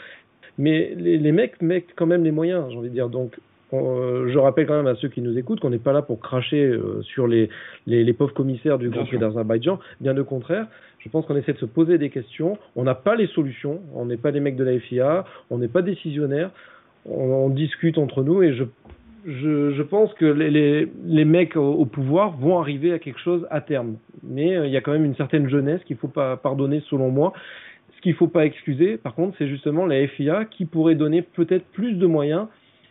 mais 0.57 0.93
les, 0.95 1.17
les, 1.17 1.31
mecs 1.31 1.61
mettent 1.61 1.93
quand 1.95 2.05
même 2.05 2.23
les 2.23 2.31
moyens, 2.31 2.65
j'ai 2.69 2.77
envie 2.77 2.89
de 2.89 2.93
dire. 2.93 3.09
Donc 3.09 3.39
je 3.71 4.37
rappelle 4.37 4.67
quand 4.67 4.77
même 4.77 4.85
à 4.85 4.93
ceux 4.93 5.07
qui 5.07 5.19
nous 5.19 5.35
écoutent 5.35 5.59
qu'on 5.59 5.71
n'est 5.71 5.79
pas 5.79 5.93
là 5.93 6.03
pour 6.03 6.19
cracher 6.19 6.79
sur 7.01 7.25
les, 7.25 7.49
les, 7.87 8.03
les, 8.03 8.13
pauvres 8.13 8.35
commissaires 8.35 8.77
du 8.77 8.89
Grand 8.89 9.03
Prix 9.03 9.17
d'Azerbaïdjan. 9.17 9.79
Bien 9.99 10.15
au 10.15 10.23
contraire, 10.23 10.67
je 10.99 11.09
pense 11.09 11.25
qu'on 11.25 11.35
essaie 11.35 11.53
de 11.53 11.57
se 11.57 11.65
poser 11.65 11.97
des 11.97 12.11
questions. 12.11 12.59
On 12.75 12.83
n'a 12.83 12.93
pas 12.93 13.15
les 13.15 13.25
solutions. 13.25 13.81
On 13.95 14.05
n'est 14.05 14.17
pas 14.17 14.31
des 14.31 14.41
mecs 14.41 14.57
de 14.57 14.63
la 14.63 14.79
FIA. 14.79 15.25
On 15.49 15.57
n'est 15.57 15.67
pas 15.69 15.81
décisionnaires. 15.81 16.51
On, 17.09 17.15
on, 17.15 17.49
discute 17.49 17.97
entre 17.97 18.21
nous 18.21 18.43
et 18.43 18.53
je 18.53 18.63
je, 19.25 19.73
je, 19.73 19.81
pense 19.81 20.13
que 20.15 20.25
les, 20.25 20.49
les, 20.49 20.91
les 21.05 21.25
mecs 21.25 21.55
au, 21.55 21.73
au, 21.73 21.85
pouvoir 21.85 22.31
vont 22.37 22.59
arriver 22.59 22.93
à 22.93 22.99
quelque 22.99 23.19
chose 23.19 23.47
à 23.49 23.61
terme. 23.61 23.97
Mais 24.23 24.55
euh, 24.55 24.67
il 24.67 24.73
y 24.73 24.77
a 24.77 24.81
quand 24.81 24.91
même 24.91 25.05
une 25.05 25.15
certaine 25.15 25.49
jeunesse 25.49 25.81
qu'il 25.85 25.97
faut 25.97 26.07
pas 26.07 26.37
pardonner 26.37 26.81
selon 26.89 27.09
moi. 27.09 27.33
Ce 27.95 28.01
qu'il 28.01 28.15
faut 28.15 28.27
pas 28.27 28.45
excuser, 28.45 28.97
par 28.97 29.15
contre, 29.15 29.35
c'est 29.37 29.47
justement 29.47 29.85
la 29.85 30.07
FIA 30.07 30.45
qui 30.45 30.65
pourrait 30.65 30.95
donner 30.95 31.21
peut-être 31.21 31.65
plus 31.71 31.93
de 31.93 32.05
moyens 32.05 32.47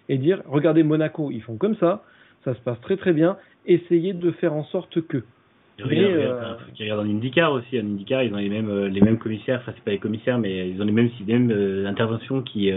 et 0.09 0.19
dire 0.19 0.43
regardez 0.47 0.83
Monaco, 0.83 1.31
ils 1.31 1.43
font 1.43 1.57
comme 1.57 1.77
ça, 1.77 2.03
ça 2.45 2.55
se 2.55 2.61
passe 2.61 2.81
très 2.81 2.97
très 2.97 3.13
bien, 3.13 3.37
essayez 3.67 4.13
de 4.13 4.31
faire 4.33 4.55
en 4.55 4.65
sorte 4.65 5.01
que. 5.07 5.23
Mais, 5.79 5.85
regarde, 5.85 6.15
euh... 6.15 6.55
regarde 6.79 7.01
en 7.01 7.11
IndyCar 7.11 7.53
aussi, 7.53 7.79
en 7.79 7.85
IndyCar 7.85 8.23
ils 8.23 8.33
ont 8.33 8.39
les 8.39 8.49
mêmes 8.49 8.71
euh, 8.71 8.89
les 8.89 9.01
mêmes 9.01 9.19
commissaires, 9.19 9.61
enfin 9.63 9.73
c'est 9.75 9.85
pas 9.85 9.91
les 9.91 9.99
commissaires 9.99 10.39
mais 10.39 10.69
ils 10.69 10.81
ont 10.81 10.85
les 10.85 10.93
mêmes 10.93 11.11
les 11.27 11.33
mêmes 11.33 11.51
euh, 11.51 11.87
interventions 11.87 12.43
qui 12.43 12.71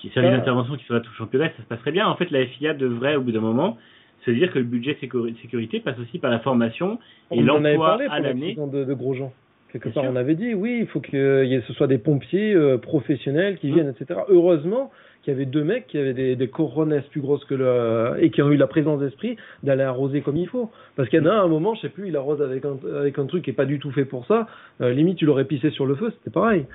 qui 0.00 0.08
sur 0.10 0.22
les 0.22 0.28
interventions 0.28 0.76
qui 0.76 0.84
fera 0.84 1.00
tout 1.00 1.10
le 1.12 1.16
championnat, 1.16 1.48
ça 1.56 1.62
se 1.62 1.68
passerait 1.68 1.92
bien. 1.92 2.08
En 2.08 2.16
fait, 2.16 2.30
la 2.30 2.46
FIA 2.46 2.74
devrait, 2.74 3.16
au 3.16 3.20
bout 3.20 3.32
d'un 3.32 3.40
moment, 3.40 3.76
se 4.24 4.30
dire 4.30 4.52
que 4.52 4.58
le 4.58 4.64
budget 4.64 4.96
sécurité 5.00 5.80
passe 5.80 5.98
aussi 5.98 6.18
par 6.18 6.30
la 6.30 6.40
formation 6.40 6.98
et 7.30 7.40
l'emploi 7.40 7.98
à 8.10 8.20
l'année. 8.20 8.54
De, 8.54 8.84
de 8.84 8.94
gros 8.94 9.14
gens. 9.14 9.32
Quelque 9.72 9.88
part, 9.90 10.04
on 10.04 10.16
avait 10.16 10.34
dit, 10.34 10.52
oui, 10.52 10.78
il 10.80 10.86
faut 10.88 11.00
que 11.00 11.60
ce 11.66 11.72
soit 11.74 11.86
des 11.86 11.98
pompiers 11.98 12.54
euh, 12.54 12.76
professionnels 12.76 13.56
qui 13.58 13.70
viennent, 13.70 13.86
mmh. 13.86 14.02
etc. 14.02 14.20
Heureusement 14.28 14.90
qu'il 15.22 15.32
y 15.32 15.36
avait 15.36 15.46
deux 15.46 15.62
mecs 15.62 15.86
qui 15.86 15.98
avaient 15.98 16.14
des, 16.14 16.34
des 16.34 16.48
coronesses 16.48 17.04
plus 17.10 17.20
grosses 17.20 17.44
que 17.44 17.54
le 17.54 18.16
et 18.20 18.30
qui 18.30 18.42
ont 18.42 18.50
eu 18.50 18.56
la 18.56 18.66
présence 18.66 19.00
d'esprit 19.00 19.36
d'aller 19.62 19.82
arroser 19.82 20.22
comme 20.22 20.36
il 20.36 20.48
faut. 20.48 20.70
Parce 20.96 21.08
qu'il 21.08 21.22
y 21.22 21.22
en 21.22 21.30
a 21.30 21.34
un 21.34 21.46
moment, 21.46 21.74
je 21.74 21.82
sais 21.82 21.88
plus, 21.88 22.08
il 22.08 22.16
arrose 22.16 22.42
avec 22.42 22.64
un, 22.64 22.78
avec 22.96 23.18
un 23.18 23.26
truc 23.26 23.44
qui 23.44 23.50
est 23.50 23.54
pas 23.54 23.66
du 23.66 23.78
tout 23.78 23.92
fait 23.92 24.06
pour 24.06 24.26
ça. 24.26 24.48
Euh, 24.80 24.92
limite, 24.92 25.18
tu 25.18 25.26
l'aurais 25.26 25.44
pissé 25.44 25.70
sur 25.70 25.86
le 25.86 25.94
feu, 25.94 26.12
c'était 26.18 26.30
pareil. 26.30 26.66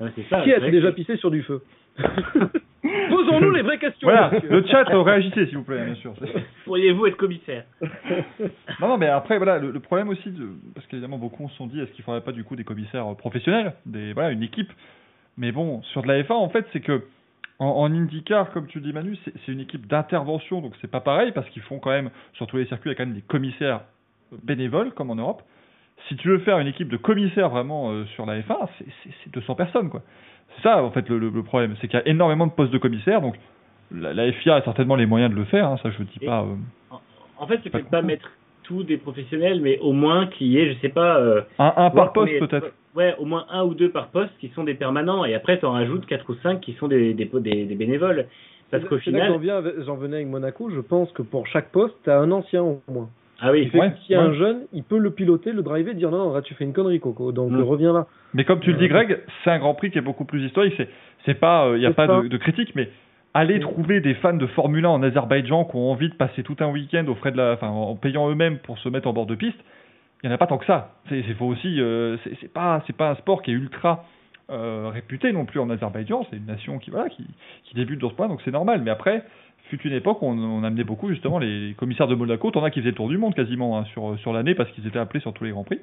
Ouais, 0.00 0.10
ça, 0.28 0.42
qui 0.42 0.52
a 0.52 0.60
déjà 0.60 0.92
pissé 0.92 1.16
sur 1.16 1.30
du 1.30 1.42
feu 1.42 1.62
Posons-nous 3.08 3.50
les 3.50 3.62
vraies 3.62 3.78
questions. 3.78 4.06
Voilà, 4.06 4.30
le 4.42 4.64
chat 4.66 4.84
réagissez 4.84 5.46
s'il 5.46 5.56
vous 5.56 5.64
plaît, 5.64 5.84
bien 5.84 5.94
sûr. 5.94 6.12
Pourriez-vous 6.64 7.06
être 7.06 7.16
commissaire 7.16 7.64
Non, 8.80 8.88
non, 8.88 8.98
mais 8.98 9.08
après 9.08 9.38
voilà, 9.38 9.58
le, 9.58 9.70
le 9.70 9.80
problème 9.80 10.08
aussi, 10.08 10.30
de, 10.30 10.48
parce 10.74 10.86
qu'évidemment 10.86 11.18
beaucoup 11.18 11.48
se 11.48 11.56
sont 11.56 11.66
dit, 11.66 11.80
est-ce 11.80 11.90
qu'il 11.92 12.04
faudrait 12.04 12.20
pas 12.20 12.32
du 12.32 12.44
coup 12.44 12.56
des 12.56 12.64
commissaires 12.64 13.06
professionnels, 13.16 13.72
des 13.86 14.12
voilà 14.12 14.30
une 14.30 14.42
équipe? 14.42 14.72
Mais 15.38 15.52
bon, 15.52 15.82
sur 15.82 16.02
de 16.02 16.08
la 16.08 16.22
F1 16.22 16.32
en 16.32 16.48
fait, 16.48 16.66
c'est 16.72 16.80
que 16.80 17.02
en, 17.58 17.66
en, 17.66 17.92
IndyCar, 17.92 18.50
comme 18.52 18.66
tu 18.66 18.80
dis 18.80 18.92
Manu, 18.92 19.16
c'est 19.24 19.52
une 19.52 19.60
équipe 19.60 19.86
d'intervention, 19.86 20.60
donc 20.60 20.74
c'est 20.80 20.90
pas 20.90 21.00
pareil 21.00 21.32
parce 21.32 21.48
qu'ils 21.50 21.62
font 21.62 21.78
quand 21.78 21.90
même 21.90 22.10
sur 22.34 22.46
tous 22.46 22.58
les 22.58 22.66
circuits, 22.66 22.90
il 22.90 22.92
y 22.92 22.94
a 22.94 22.96
quand 22.96 23.06
même 23.06 23.14
des 23.14 23.22
commissaires 23.22 23.80
bénévoles 24.42 24.92
comme 24.92 25.10
en 25.10 25.16
Europe 25.16 25.42
si 26.08 26.16
tu 26.16 26.28
veux 26.28 26.38
faire 26.38 26.58
une 26.58 26.66
équipe 26.66 26.88
de 26.88 26.96
commissaires 26.96 27.48
vraiment 27.48 27.90
euh, 27.90 28.04
sur 28.14 28.26
la 28.26 28.40
F1, 28.40 28.68
c'est 28.78 29.32
200 29.32 29.54
personnes, 29.54 29.90
quoi. 29.90 30.02
C'est 30.54 30.62
ça, 30.62 30.82
en 30.82 30.90
fait, 30.90 31.08
le, 31.08 31.18
le, 31.18 31.30
le 31.30 31.42
problème. 31.42 31.74
C'est 31.80 31.88
qu'il 31.88 31.98
y 31.98 32.02
a 32.02 32.08
énormément 32.08 32.46
de 32.46 32.52
postes 32.52 32.72
de 32.72 32.78
commissaires, 32.78 33.20
donc 33.20 33.36
la, 33.90 34.14
la, 34.14 34.32
FIA 34.32 34.56
a 34.56 34.62
certainement 34.62 34.96
les 34.96 35.06
moyens 35.06 35.30
de 35.32 35.36
le 35.36 35.44
faire, 35.44 35.68
hein, 35.68 35.78
ça 35.82 35.90
je 35.90 35.98
ne 36.00 36.04
dis 36.04 36.18
Et 36.22 36.26
pas. 36.26 36.42
Euh, 36.42 36.54
en, 36.90 37.00
en, 37.38 37.46
fait, 37.46 37.60
c'est 37.62 37.70
peut-être 37.70 37.90
pas 37.90 38.02
mettre 38.02 38.30
tous 38.62 38.82
des 38.84 38.96
professionnels, 38.96 39.60
mais 39.60 39.78
au 39.80 39.92
moins 39.92 40.26
qu'il 40.26 40.48
y 40.48 40.58
ait, 40.58 40.72
je 40.74 40.80
sais 40.80 40.88
pas. 40.88 41.18
Euh, 41.18 41.42
un, 41.58 41.72
un 41.76 41.90
par 41.90 42.12
poste 42.12 42.38
peut-être. 42.38 42.72
Ouais, 42.94 43.14
au 43.18 43.26
moins 43.26 43.44
un 43.50 43.62
ou 43.62 43.74
deux 43.74 43.90
par 43.90 44.08
poste 44.08 44.32
qui 44.40 44.48
sont 44.50 44.64
des 44.64 44.74
permanents, 44.74 45.24
et 45.26 45.34
après 45.34 45.58
tu 45.58 45.66
en 45.66 45.72
rajoutes 45.72 46.06
quatre 46.06 46.28
ou 46.30 46.34
cinq 46.42 46.60
qui 46.60 46.72
sont 46.74 46.88
des, 46.88 47.12
des, 47.12 47.26
des, 47.26 47.64
des 47.66 47.74
bénévoles. 47.74 48.26
Parce 48.70 48.84
qu'au 48.84 48.98
final. 48.98 49.38
J'en 49.84 49.96
venais 49.96 50.16
avec 50.16 50.28
Monaco, 50.28 50.70
je 50.70 50.80
pense 50.80 51.12
que 51.12 51.22
pour 51.22 51.46
chaque 51.46 51.70
poste, 51.70 51.94
tu 52.04 52.10
as 52.10 52.18
un 52.18 52.30
ancien 52.32 52.62
au 52.62 52.80
moins. 52.88 53.08
Ah 53.40 53.52
oui, 53.52 53.70
ouais, 53.74 53.92
s'il 54.02 54.14
y 54.14 54.18
a 54.18 54.22
ouais. 54.22 54.28
un 54.28 54.32
jeune, 54.32 54.60
il 54.72 54.82
peut 54.82 54.98
le 54.98 55.10
piloter, 55.10 55.52
le 55.52 55.62
driver, 55.62 55.94
dire 55.94 56.10
non, 56.10 56.28
non, 56.28 56.32
là 56.32 56.40
tu 56.40 56.54
fais 56.54 56.64
une 56.64 56.72
connerie, 56.72 57.00
Coco, 57.00 57.32
donc 57.32 57.50
mmh. 57.50 57.60
reviens 57.60 57.92
là. 57.92 58.06
Mais 58.32 58.44
comme 58.44 58.60
tu 58.60 58.72
le 58.72 58.78
dis, 58.78 58.88
Greg, 58.88 59.18
c'est 59.44 59.50
un 59.50 59.58
Grand 59.58 59.74
Prix 59.74 59.90
qui 59.90 59.98
est 59.98 60.02
beaucoup 60.02 60.24
plus 60.24 60.44
historique. 60.44 60.74
C'est, 60.76 60.88
c'est 61.26 61.34
pas, 61.34 61.66
il 61.68 61.74
euh, 61.74 61.78
n'y 61.78 61.86
a 61.86 61.92
pas 61.92 62.06
de, 62.06 62.28
de, 62.28 62.36
critique, 62.38 62.74
mais 62.74 62.88
aller 63.34 63.58
mmh. 63.58 63.62
trouver 63.62 64.00
des 64.00 64.14
fans 64.14 64.32
de 64.32 64.46
Formule 64.46 64.86
1 64.86 64.88
en 64.88 65.02
Azerbaïdjan 65.02 65.64
qui 65.66 65.76
ont 65.76 65.90
envie 65.90 66.08
de 66.08 66.14
passer 66.14 66.42
tout 66.42 66.56
un 66.60 66.70
week-end 66.70 67.06
au 67.08 67.14
frais 67.14 67.30
de 67.30 67.36
la, 67.36 67.52
enfin, 67.52 67.68
en 67.68 67.94
payant 67.94 68.30
eux-mêmes 68.30 68.58
pour 68.58 68.78
se 68.78 68.88
mettre 68.88 69.06
en 69.06 69.12
bord 69.12 69.26
de 69.26 69.34
piste, 69.34 69.58
il 70.22 70.28
y 70.28 70.32
en 70.32 70.34
a 70.34 70.38
pas 70.38 70.46
tant 70.46 70.58
que 70.58 70.66
ça. 70.66 70.94
C'est, 71.10 71.22
c'est 71.26 71.34
faut 71.34 71.46
aussi, 71.46 71.78
euh, 71.80 72.16
c'est, 72.24 72.38
c'est 72.40 72.52
pas, 72.52 72.82
c'est 72.86 72.96
pas 72.96 73.10
un 73.10 73.14
sport 73.16 73.42
qui 73.42 73.50
est 73.50 73.54
ultra 73.54 74.06
euh, 74.48 74.90
réputé 74.92 75.32
non 75.32 75.44
plus 75.44 75.60
en 75.60 75.68
Azerbaïdjan. 75.68 76.26
C'est 76.30 76.36
une 76.36 76.46
nation 76.46 76.78
qui, 76.78 76.90
voilà, 76.90 77.10
qui, 77.10 77.26
qui 77.64 77.74
débute 77.74 78.00
dans 78.00 78.10
ce 78.10 78.14
point, 78.14 78.28
donc 78.28 78.40
c'est 78.44 78.50
normal. 78.50 78.80
Mais 78.82 78.90
après 78.90 79.24
fut 79.68 79.80
une 79.82 79.92
époque 79.92 80.22
où 80.22 80.26
on, 80.26 80.64
amenait 80.64 80.84
beaucoup 80.84 81.08
justement 81.08 81.38
les 81.38 81.74
commissaires 81.76 82.08
de 82.08 82.14
Monaco, 82.14 82.50
t'en 82.50 82.64
as 82.64 82.70
qui 82.70 82.80
faisaient 82.80 82.90
le 82.90 82.96
tour 82.96 83.08
du 83.08 83.18
monde 83.18 83.34
quasiment 83.34 83.78
hein, 83.78 83.84
sur, 83.92 84.32
l'année 84.32 84.54
parce 84.54 84.70
qu'ils 84.72 84.86
étaient 84.86 84.98
appelés 84.98 85.20
sur 85.20 85.32
tous 85.32 85.44
les 85.44 85.50
grands 85.50 85.64
prix. 85.64 85.80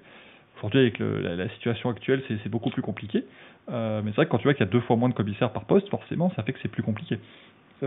Aujourd'hui 0.57 0.79
avec 0.79 0.99
la, 0.99 1.49
situation 1.49 1.89
actuelle 1.89 2.23
c'est 2.27 2.49
beaucoup 2.49 2.69
plus 2.69 2.81
compliqué, 2.81 3.25
euh, 3.69 4.01
mais 4.03 4.11
c'est 4.11 4.17
vrai 4.17 4.25
que 4.25 4.31
quand 4.31 4.37
tu 4.37 4.43
vois 4.43 4.53
qu'il 4.53 4.65
y 4.65 4.69
a 4.69 4.71
deux 4.71 4.79
fois 4.81 4.95
moins 4.95 5.09
de 5.09 5.13
commissaires 5.13 5.51
par 5.51 5.65
poste, 5.65 5.89
forcément 5.89 6.31
ça 6.35 6.43
fait 6.43 6.53
que 6.53 6.59
c'est 6.61 6.69
plus 6.69 6.83
compliqué. 6.83 7.19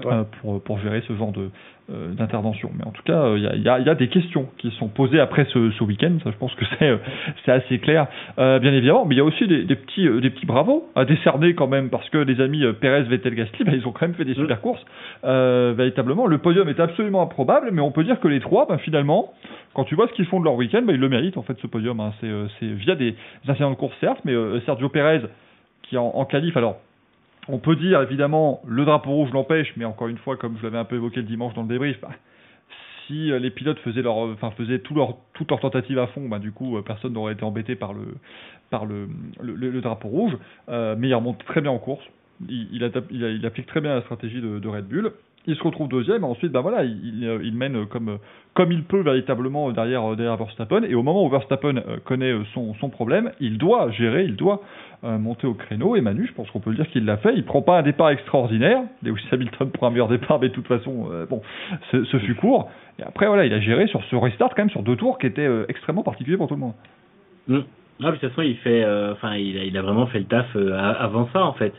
Euh, 0.05 0.25
pour, 0.43 0.63
pour 0.63 0.79
gérer 0.81 1.03
ce 1.07 1.15
genre 1.15 1.33
de 1.33 1.49
euh, 1.91 2.13
d'intervention. 2.13 2.71
Mais 2.77 2.85
en 2.85 2.91
tout 2.91 3.03
cas, 3.05 3.35
il 3.37 3.47
euh, 3.47 3.57
y, 3.57 3.69
a, 3.69 3.79
y, 3.79 3.89
a, 3.89 3.95
des 3.95 4.09
questions 4.09 4.49
qui 4.59 4.71
sont 4.73 4.89
posées 4.89 5.21
après 5.21 5.47
ce, 5.53 5.71
ce 5.71 5.85
week-end. 5.85 6.13
Ça, 6.23 6.31
je 6.31 6.37
pense 6.37 6.55
que 6.55 6.65
c'est 6.79 6.99
c'est 7.45 7.53
assez 7.53 7.79
clair, 7.79 8.07
bien 8.37 8.73
évidemment. 8.73 9.07
Mais 9.07 9.15
il 9.15 9.19
y 9.19 9.21
a 9.21 9.25
aussi 9.25 9.47
des, 9.47 9.65
des 9.65 9.77
petits 9.77 10.09
des 10.21 10.31
petits 10.31 10.47
bravos 10.47 10.89
à 10.95 11.05
décerner 11.05 11.55
quand 11.55 11.69
même 11.69 11.89
parce 11.89 12.09
que 12.11 12.19
les 12.19 12.41
amis 12.41 12.65
Perez, 12.81 13.05
Vettel, 13.05 13.35
Gasly, 13.35 13.65
bah, 13.65 13.73
ils 13.75 13.87
ont 13.87 13.93
quand 13.93 14.07
même 14.07 14.15
fait 14.15 14.25
des 14.25 14.35
super 14.35 14.61
courses. 14.61 14.85
véritablement, 15.23 16.27
le 16.27 16.39
podium 16.39 16.69
est 16.69 16.81
absolument 16.81 17.23
improbable, 17.23 17.71
mais 17.73 17.81
on 17.81 17.93
peut 17.93 18.05
dire 18.05 18.21
que 18.21 18.29
les 18.29 18.41
trois, 18.41 18.67
bah, 18.67 18.79
finalement, 18.79 19.33
quand 19.75 19.85
tu 19.85 19.95
vois 19.95 20.09
ce 20.09 20.13
qu'ils 20.13 20.27
font 20.27 20.41
de 20.41 20.45
leur 20.45 20.55
week-end, 20.55 20.83
bah, 20.83 20.93
ils 20.93 21.01
le 21.01 21.09
méritent 21.09 21.39
en 21.39 21.43
fait 21.43 21.57
ce 21.61 21.67
podium. 21.67 22.01
Hein. 22.01 22.13
C'est 22.21 22.67
via 22.67 22.95
des 22.97 23.15
incidents 23.49 23.71
de 23.71 23.77
course 23.77 23.97
certes, 24.01 24.21
mais 24.25 24.35
Sergio 24.67 24.89
Perez 24.89 25.23
qui 25.83 25.97
en, 25.97 26.07
en 26.07 26.25
qualif, 26.25 26.57
alors 26.57 26.79
on 27.49 27.59
peut 27.59 27.77
dire 27.77 28.03
évidemment 28.03 28.61
le 28.67 28.85
drapeau 28.85 29.11
rouge 29.11 29.31
l'empêche, 29.33 29.73
mais 29.77 29.85
encore 29.85 30.09
une 30.09 30.19
fois, 30.19 30.37
comme 30.37 30.57
je 30.59 30.63
l'avais 30.63 30.79
un 30.79 30.85
peu 30.85 30.97
évoqué 30.97 31.17
le 31.17 31.27
dimanche 31.27 31.55
dans 31.55 31.63
le 31.63 31.69
débrief, 31.69 32.01
bah, 32.01 32.11
si 33.07 33.31
les 33.31 33.51
pilotes 33.51 33.79
faisaient 33.81 34.03
leur, 34.03 34.17
enfin 34.17 34.51
faisaient 34.53 34.81
tout 34.81 34.95
leur, 34.95 35.17
toute 35.35 35.51
leur 35.51 35.61
tentative 35.61 35.99
à 35.99 36.09
fond, 36.09 36.29
bah, 36.29 36.39
du 36.39 36.53
coup 36.53 36.81
personne 36.83 37.13
n'aurait 37.13 37.35
été 37.35 37.45
embêté 37.45 37.77
par 37.77 37.93
le, 37.93 38.17
par 38.71 38.85
le, 38.87 39.09
drapeau 39.81 40.09
rouge. 40.09 40.37
Euh, 40.69 40.97
mais 40.99 41.09
il 41.09 41.15
remonte 41.15 41.45
très 41.45 41.61
bien 41.61 41.71
en 41.71 41.79
course. 41.79 42.05
Il, 42.49 42.85
applique 43.45 43.67
très 43.67 43.81
bien 43.81 43.95
la 43.95 44.03
stratégie 44.03 44.41
de 44.41 44.69
Red 44.69 44.87
Bull 44.87 45.13
il 45.47 45.57
se 45.57 45.63
retrouve 45.63 45.89
deuxième, 45.89 46.25
ensuite, 46.25 46.53
ben 46.53 46.61
voilà, 46.61 46.85
il, 46.85 47.39
il, 47.43 47.55
mène 47.55 47.87
comme, 47.87 48.19
comme 48.55 48.73
il 48.73 48.83
peut 48.83 49.01
véritablement 49.01 49.71
derrière, 49.71 50.17
derrière 50.17 50.37
Verstappen, 50.37 50.83
et 50.83 50.95
au 50.95 51.03
moment 51.03 51.25
où 51.25 51.29
Verstappen 51.29 51.83
connaît 52.05 52.35
son, 52.53 52.75
son 52.75 52.89
problème, 52.89 53.31
il 53.41 53.59
doit 53.59 53.91
gérer, 53.91 54.25
il 54.25 54.37
doit 54.37 54.63
euh, 55.05 55.19
monter 55.19 55.47
au 55.47 55.55
créneau, 55.55 55.95
et 55.95 56.01
Manu, 56.01 56.27
je 56.27 56.33
pense 56.33 56.51
qu'on 56.51 56.61
peut 56.61 56.71
le 56.71 56.77
dire 56.77 56.89
qu'il 56.89 57.05
l'a 57.05 57.17
fait, 57.19 57.35
il 57.35 57.45
prend 57.45 57.63
pas 57.63 57.79
un 57.79 57.83
départ 57.83 58.11
extraordinaire, 58.11 58.81
Lewis 59.03 59.23
Hamilton 59.31 59.71
prend 59.73 59.89
un 59.89 59.91
meilleur 59.91 60.09
départ, 60.09 60.41
mais 60.41 60.49
de 60.49 60.55
toute 60.55 60.67
façon, 60.67 61.09
euh, 61.13 61.27
bon, 61.27 61.43
ce, 61.93 62.19
fut 62.19 62.35
court, 62.35 62.71
et 62.99 63.03
après, 63.03 63.27
voilà, 63.27 63.45
il 63.45 63.53
a 63.53 63.61
géré 63.61 63.87
sur 63.87 64.03
ce 64.05 64.17
restart, 64.17 64.51
quand 64.51 64.63
même, 64.63 64.71
sur 64.71 64.83
deux 64.83 64.97
tours 64.97 65.19
qui 65.19 65.27
étaient 65.27 65.47
euh, 65.47 65.67
extrêmement 65.69 66.03
particuliers 66.03 66.37
pour 66.37 66.49
tout 66.49 66.55
le 66.55 66.61
monde. 66.61 66.75
Mmh. 67.49 67.59
Ah, 68.03 68.11
de 68.11 68.17
toute 68.17 68.29
façon, 68.29 68.43
il 68.43 68.57
fait, 68.57 68.85
enfin, 69.13 69.37
il 69.37 69.77
a 69.77 69.81
vraiment 69.81 70.07
fait 70.07 70.19
le 70.19 70.27
taf 70.27 70.55
avant 70.55 71.31
ça, 71.33 71.45
en 71.45 71.55
fait. 71.55 71.73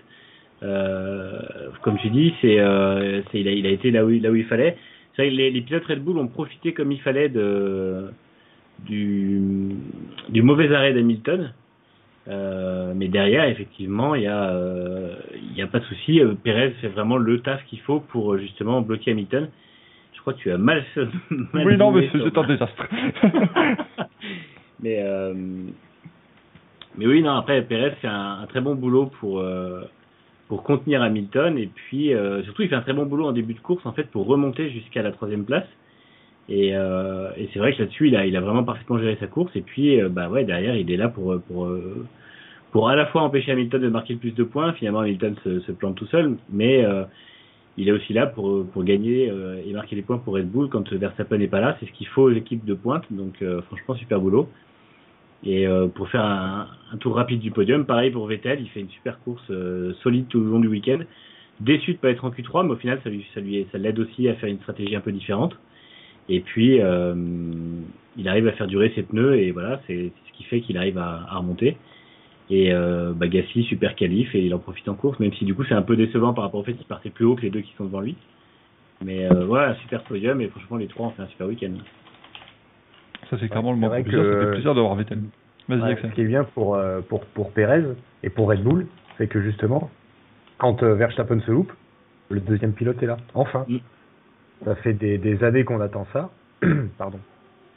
Euh, 0.63 1.39
comme 1.81 1.97
tu 1.97 2.09
dis, 2.09 2.33
c'est, 2.41 2.59
euh, 2.59 3.21
il, 3.33 3.47
a, 3.47 3.51
il 3.51 3.65
a 3.65 3.69
été 3.69 3.91
là 3.91 4.05
où, 4.05 4.09
là 4.09 4.31
où 4.31 4.35
il 4.35 4.45
fallait. 4.45 4.77
C'est 5.15 5.23
vrai 5.23 5.31
que 5.31 5.37
les, 5.37 5.51
les 5.51 5.61
pilotes 5.61 5.85
Red 5.85 6.03
Bull 6.03 6.17
ont 6.17 6.27
profité 6.27 6.73
comme 6.73 6.91
il 6.91 7.01
fallait 7.01 7.29
de, 7.29 8.11
du, 8.85 9.41
du 10.29 10.41
mauvais 10.41 10.73
arrêt 10.73 10.93
d'Hamilton. 10.93 11.53
Euh, 12.27 12.93
mais 12.95 13.07
derrière, 13.07 13.45
effectivement, 13.45 14.13
il 14.15 14.23
y 14.23 14.27
a, 14.27 14.49
euh, 14.49 15.15
y 15.55 15.61
a 15.61 15.67
pas 15.67 15.79
de 15.79 15.85
souci. 15.85 16.19
Euh, 16.21 16.33
Perez 16.43 16.71
fait 16.81 16.89
vraiment 16.89 17.17
le 17.17 17.39
taf 17.39 17.63
qu'il 17.65 17.79
faut 17.81 18.01
pour 18.01 18.37
justement 18.37 18.81
bloquer 18.81 19.11
Hamilton. 19.11 19.49
Je 20.13 20.21
crois 20.21 20.33
que 20.33 20.39
tu 20.39 20.51
as 20.51 20.57
mal. 20.57 20.83
mal 21.53 21.65
oui, 21.65 21.77
non, 21.77 21.91
mais 21.91 22.09
c'est 22.11 22.37
un 22.37 22.43
désastre. 22.43 22.87
mais 24.81 25.03
mais 26.97 27.05
oui, 27.05 27.21
non. 27.21 27.31
Après, 27.31 27.61
Perez 27.61 27.91
fait 28.01 28.07
un, 28.07 28.39
un 28.41 28.45
très 28.47 28.59
bon 28.59 28.75
boulot 28.75 29.05
pour 29.19 29.41
pour 30.47 30.63
contenir 30.63 31.01
Hamilton 31.01 31.57
et 31.57 31.67
puis 31.67 32.13
euh, 32.13 32.43
surtout 32.43 32.61
il 32.61 32.69
fait 32.69 32.75
un 32.75 32.81
très 32.81 32.93
bon 32.93 33.05
boulot 33.05 33.27
en 33.27 33.31
début 33.31 33.53
de 33.53 33.59
course 33.59 33.85
en 33.85 33.93
fait 33.93 34.05
pour 34.05 34.25
remonter 34.27 34.69
jusqu'à 34.69 35.01
la 35.01 35.11
troisième 35.11 35.45
place 35.45 35.67
et, 36.49 36.75
euh, 36.75 37.29
et 37.35 37.49
c'est 37.51 37.59
vrai 37.59 37.73
que 37.73 37.79
là-dessus 37.79 38.07
il 38.07 38.15
a, 38.15 38.25
il 38.25 38.35
a 38.35 38.41
vraiment 38.41 38.63
parfaitement 38.63 38.97
géré 38.97 39.17
sa 39.19 39.27
course 39.27 39.51
et 39.55 39.61
puis 39.61 39.99
euh, 39.99 40.09
bah 40.09 40.29
ouais 40.29 40.45
derrière 40.45 40.75
il 40.75 40.89
est 40.91 40.97
là 40.97 41.09
pour 41.09 41.39
pour 41.41 41.69
pour 42.71 42.89
à 42.89 42.95
la 42.95 43.05
fois 43.07 43.23
empêcher 43.23 43.51
Hamilton 43.51 43.81
de 43.81 43.89
marquer 43.89 44.13
le 44.13 44.19
plus 44.19 44.35
de 44.35 44.43
points 44.43 44.73
finalement 44.73 44.99
Hamilton 44.99 45.35
se, 45.43 45.59
se 45.61 45.71
plante 45.71 45.95
tout 45.95 46.07
seul 46.07 46.37
mais 46.49 46.85
il 47.77 47.87
est 47.87 47.91
aussi 47.91 48.11
là 48.11 48.25
pour, 48.25 48.65
pour 48.67 48.83
gagner 48.83 49.29
euh, 49.29 49.61
et 49.65 49.71
marquer 49.71 49.95
des 49.95 50.01
points 50.01 50.17
pour 50.17 50.33
Red 50.33 50.49
Bull 50.49 50.67
quand 50.69 50.91
Verstappen 50.91 51.37
n'est 51.37 51.47
pas 51.47 51.59
là. 51.59 51.77
C'est 51.79 51.85
ce 51.85 51.91
qu'il 51.91 52.07
faut 52.07 52.23
aux 52.23 52.31
équipes 52.31 52.65
de 52.65 52.73
pointe. 52.73 53.03
Donc 53.11 53.41
euh, 53.41 53.61
franchement, 53.63 53.95
super 53.95 54.19
boulot. 54.19 54.49
Et 55.43 55.67
euh, 55.67 55.87
pour 55.87 56.09
faire 56.09 56.25
un, 56.25 56.67
un, 56.91 56.97
tour 56.97 57.15
rapide 57.15 57.39
du 57.39 57.51
podium, 57.51 57.85
pareil 57.85 58.11
pour 58.11 58.25
Vettel, 58.25 58.59
il 58.59 58.69
fait 58.69 58.79
une 58.79 58.89
super 58.89 59.19
course 59.19 59.43
euh, 59.49 59.93
solide 60.01 60.27
tout 60.27 60.39
le 60.39 60.49
long 60.49 60.59
du 60.59 60.67
week-end. 60.67 60.99
Déçu 61.59 61.93
de 61.93 61.97
pas 61.97 62.09
être 62.09 62.25
en 62.25 62.29
Q3, 62.29 62.65
mais 62.65 62.73
au 62.73 62.75
final, 62.75 62.99
ça 63.03 63.09
lui, 63.09 63.25
ça 63.33 63.39
lui, 63.39 63.65
ça 63.71 63.77
l'aide 63.77 63.99
aussi 63.99 64.27
à 64.27 64.35
faire 64.35 64.49
une 64.49 64.59
stratégie 64.59 64.95
un 64.95 65.01
peu 65.01 65.11
différente. 65.11 65.55
Et 66.29 66.41
puis, 66.41 66.81
euh, 66.81 67.15
il 68.17 68.27
arrive 68.27 68.47
à 68.47 68.51
faire 68.53 68.67
durer 68.67 68.91
ses 68.95 69.03
pneus 69.03 69.37
et 69.39 69.51
voilà, 69.51 69.81
c'est 69.87 70.11
ce 70.27 70.37
qui 70.37 70.43
fait 70.43 70.61
qu'il 70.61 70.77
arrive 70.77 70.97
à, 70.97 71.25
à, 71.29 71.37
remonter. 71.37 71.77
Et 72.49 72.73
euh, 72.73 73.13
bah, 73.13 73.27
Gasly, 73.27 73.63
super 73.63 73.95
qualif 73.95 74.33
et 74.33 74.41
il 74.45 74.53
en 74.53 74.59
profite 74.59 74.87
en 74.89 74.95
course, 74.95 75.19
même 75.19 75.33
si 75.33 75.45
du 75.45 75.53
coup 75.53 75.63
c'est 75.65 75.75
un 75.75 75.81
peu 75.81 75.95
décevant 75.95 76.33
par 76.33 76.45
rapport 76.45 76.61
au 76.61 76.63
fait 76.63 76.73
qu'il 76.73 76.85
partait 76.85 77.09
plus 77.09 77.25
haut 77.25 77.35
que 77.35 77.41
les 77.41 77.49
deux 77.49 77.61
qui 77.61 77.73
sont 77.77 77.85
devant 77.85 78.01
lui. 78.01 78.15
Mais 79.03 79.31
euh, 79.31 79.45
voilà, 79.45 79.75
super 79.81 80.03
podium 80.03 80.41
et 80.41 80.47
franchement 80.47 80.77
les 80.77 80.87
trois 80.87 81.07
ont 81.07 81.11
fait 81.11 81.21
un 81.21 81.27
super 81.27 81.47
week-end. 81.47 81.73
Ça 83.29 83.37
c'est 83.39 83.49
clairement 83.49 83.71
le 83.71 83.77
moment 83.77 84.01
que... 84.03 84.11
ça 84.11 84.45
fait 84.45 84.51
plaisir 84.51 84.75
d'avoir 84.75 84.95
Vettel. 84.95 85.19
Vas-y 85.67 85.81
ouais, 85.81 85.97
Ce 86.01 86.07
qui 86.07 86.21
est 86.21 86.25
bien 86.25 86.43
pour, 86.43 86.75
euh, 86.75 87.01
pour, 87.01 87.25
pour 87.25 87.51
Perez 87.51 87.83
et 88.23 88.29
pour 88.29 88.49
Red 88.49 88.63
Bull, 88.63 88.87
c'est 89.17 89.27
que 89.27 89.41
justement, 89.41 89.89
quand 90.57 90.81
euh, 90.81 90.93
Verstappen 90.95 91.39
se 91.41 91.51
loupe, 91.51 91.73
le 92.29 92.39
deuxième 92.39 92.73
pilote 92.73 93.01
est 93.03 93.07
là, 93.07 93.17
enfin. 93.33 93.65
Mm. 93.67 93.77
Ça 94.65 94.75
fait 94.75 94.93
des, 94.93 95.17
des 95.17 95.43
années 95.43 95.63
qu'on 95.63 95.81
attend 95.81 96.07
ça. 96.13 96.31
Pardon. 96.97 97.19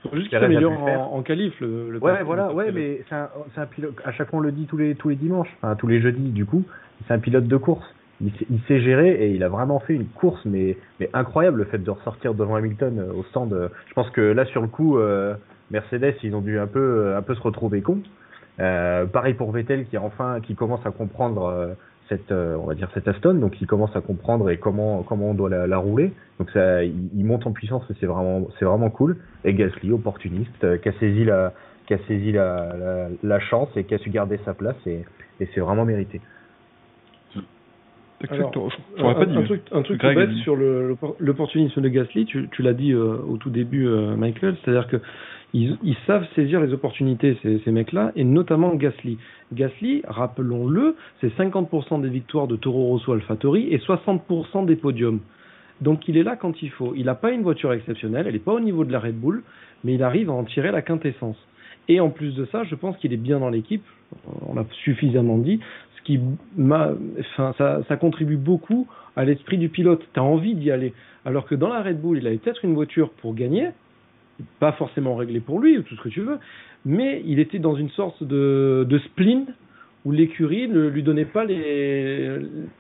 Faut 0.03 0.17
juste 0.17 0.31
qu'il 0.31 0.39
s'améliore 0.39 0.83
en, 0.83 1.17
en 1.17 1.23
qualif 1.23 1.61
le, 1.61 1.91
le 1.91 1.99
Ouais, 1.99 2.23
voilà, 2.23 2.53
ouais, 2.55 2.73
mais 2.73 3.03
c'est 3.09 3.15
un, 3.15 3.29
un, 3.57 3.67
pilote. 3.67 3.95
À 4.05 4.13
chaque 4.13 4.31
fois, 4.31 4.39
on 4.39 4.43
le 4.43 4.51
dit 4.51 4.65
tous 4.65 4.79
les 4.79 4.95
tous 4.95 5.11
les 5.11 5.17
dimanches, 5.17 5.55
enfin 5.59 5.77
tous 5.77 5.89
les 5.89 6.01
jeudis. 6.01 6.31
Du 6.31 6.47
coup, 6.47 6.65
c'est 7.07 7.13
un 7.13 7.19
pilote 7.19 7.47
de 7.47 7.57
course. 7.59 7.85
Il, 8.23 8.33
il 8.51 8.61
sait 8.69 8.81
gérer 8.81 9.13
et 9.13 9.31
il 9.31 9.43
a 9.43 9.49
vraiment 9.49 9.81
fait 9.81 9.95
une 9.95 10.07
course, 10.07 10.41
mais 10.45 10.77
mais 10.99 11.09
incroyable 11.13 11.59
le 11.59 11.65
fait 11.65 11.79
de 11.79 11.91
ressortir 11.91 12.35
devant 12.35 12.57
Hamilton 12.57 12.99
euh, 12.99 13.13
au 13.13 13.25
stand. 13.25 13.71
Je 13.89 13.95
pense 13.95 14.11
que 14.11 14.21
là, 14.21 14.45
sur 14.47 14.61
le 14.61 14.69
coup, 14.69 14.99
euh, 14.99 15.35
Mercedes, 15.71 16.17
ils 16.23 16.35
ont 16.35 16.41
dû 16.41 16.59
un 16.59 16.67
peu 16.67 17.15
un 17.17 17.23
peu 17.23 17.35
se 17.35 17.41
retrouver 17.41 17.81
con. 17.81 18.03
Euh, 18.61 19.07
pareil 19.07 19.35
pour 19.35 19.53
Vettel 19.53 19.87
qui 19.87 19.97
enfin 19.97 20.41
qui 20.43 20.55
commence 20.55 20.85
à 20.85 20.91
comprendre 20.91 21.45
euh, 21.45 21.73
cette 22.11 22.31
euh, 22.31 22.57
on 22.57 22.67
va 22.67 22.75
dire 22.75 22.91
cette 22.93 23.09
Aston 23.09 23.35
donc 23.35 23.59
il 23.61 23.67
commence 23.67 23.95
à 23.97 24.03
comprendre 24.03 24.51
et 24.51 24.59
comment 24.59 25.03
comment 25.03 25.31
on 25.31 25.35
doit 25.35 25.49
la, 25.49 25.67
la 25.67 25.79
rouler 25.79 26.13
donc 26.39 26.51
ça 26.51 26.85
il, 26.85 27.25
monte 27.25 27.47
en 27.47 27.53
puissance 27.53 27.85
et 27.91 27.95
c'est 28.01 28.07
vraiment 28.07 28.49
c'est 28.59 28.67
vraiment 28.67 28.91
cool 28.91 29.17
et 29.45 29.55
Gasly 29.55 29.93
opportuniste 29.93 30.65
euh, 30.65 30.77
qui 30.77 30.91
a 30.91 30.93
saisi 30.99 31.25
la 31.25 31.55
qui 31.87 31.95
a 31.95 31.99
saisi 32.07 32.33
la, 32.33 32.77
la, 32.77 33.09
la 33.23 33.41
chance 33.41 33.69
et 33.77 33.85
qui 33.85 33.95
a 33.95 33.99
su 33.99 34.11
garder 34.11 34.39
sa 34.45 34.53
place 34.53 34.77
et, 34.87 35.05
et 35.41 35.49
c'est 35.55 35.61
vraiment 35.61 35.87
mérité. 35.87 36.21
Alors, 38.29 38.53
un, 38.99 39.15
pas 39.15 39.25
dit, 39.25 39.37
un, 39.37 39.43
truc, 39.43 39.63
un 39.73 39.83
truc 39.83 39.99
tout 39.99 40.15
bête 40.15 40.33
sur 40.43 40.55
l'opportunisme 40.55 41.81
de 41.81 41.89
Gasly, 41.89 42.27
tu, 42.27 42.49
tu 42.53 42.63
l'as 42.63 42.75
dit 42.75 42.93
euh, 42.93 43.17
au 43.27 43.39
tout 43.39 43.49
début, 43.49 43.87
euh, 43.87 44.15
Michael, 44.15 44.57
c'est-à-dire 44.63 44.89
que 44.89 44.99
ils, 45.55 45.79
ils, 45.83 45.97
savent 46.07 46.27
saisir 46.35 46.61
les 46.61 46.73
opportunités, 46.73 47.39
ces, 47.43 47.61
ces 47.65 47.71
mecs-là, 47.73 48.13
et 48.17 48.25
notamment 48.25 48.75
Gasly. 48.75 49.17
Gasly, 49.53 50.03
rappelons-le, 50.07 50.97
c'est 51.21 51.35
50% 51.37 52.03
des 52.03 52.11
victoires 52.11 52.47
de 52.47 52.57
Toro 52.57 52.89
Rosso 52.89 53.13
AlphaTauri 53.13 53.69
et 53.73 53.79
60% 53.79 54.67
des 54.67 54.77
podiums. 54.77 55.21
Donc 55.81 56.07
il 56.07 56.19
est 56.19 56.23
là 56.23 56.37
quand 56.37 56.63
il 56.63 56.71
faut. 56.71 56.93
Il 56.95 57.07
n'a 57.07 57.15
pas 57.15 57.31
une 57.31 57.43
voiture 57.43 57.73
exceptionnelle, 57.73 58.27
elle 58.27 58.35
n'est 58.35 58.39
pas 58.39 58.53
au 58.53 58.61
niveau 58.61 58.85
de 58.85 58.93
la 58.93 59.01
Red 59.01 59.19
Bull, 59.19 59.43
mais 59.83 59.95
il 59.95 60.03
arrive 60.03 60.29
à 60.29 60.35
en 60.35 60.45
tirer 60.45 60.71
la 60.71 60.83
quintessence. 60.83 61.37
Et 61.89 61.99
en 62.01 62.11
plus 62.11 62.35
de 62.35 62.45
ça, 62.53 62.65
je 62.65 62.75
pense 62.75 62.97
qu'il 62.99 63.13
est 63.13 63.17
bien 63.17 63.41
dans 63.41 63.51
l'équipe, 63.51 63.83
on 64.47 64.55
l'a 64.55 64.65
suffisamment 64.85 65.39
dit, 65.39 65.59
qui 66.05 66.21
m'a, 66.57 66.93
enfin, 67.19 67.55
ça, 67.59 67.81
ça 67.89 67.97
contribue 67.97 68.37
beaucoup 68.37 68.87
à 69.17 69.25
l'esprit 69.25 69.59
du 69.59 69.69
pilote. 69.69 70.03
Tu 70.13 70.21
as 70.21 70.23
envie 70.23 70.55
d'y 70.55 70.71
aller. 70.71 70.95
Alors 71.25 71.47
que 71.47 71.55
dans 71.55 71.69
la 71.69 71.83
Red 71.83 72.01
Bull, 72.01 72.19
il 72.19 72.27
avait 72.27 72.39
peut-être 72.39 72.65
une 72.65 72.75
voiture 72.75 73.11
pour 73.11 73.35
gagner, 73.35 73.69
pas 74.59 74.73
forcément 74.73 75.17
réglée 75.17 75.41
pour 75.41 75.61
lui 75.61 75.79
ou 75.79 75.83
tout 75.83 75.97
ce 75.97 76.03
que 76.03 76.09
tu 76.09 76.21
veux, 76.21 76.39
mais 76.85 77.23
il 77.27 77.39
était 77.39 77.59
dans 77.59 77.75
une 77.75 77.91
sorte 77.91 78.23
de, 78.23 78.87
de 78.89 78.99
spleen 78.99 79.47
où 80.05 80.13
l'écurie 80.13 80.69
ne 80.69 80.89
lui 80.89 81.03
donnait 81.03 81.27
pas 81.27 81.45
les, 81.45 82.39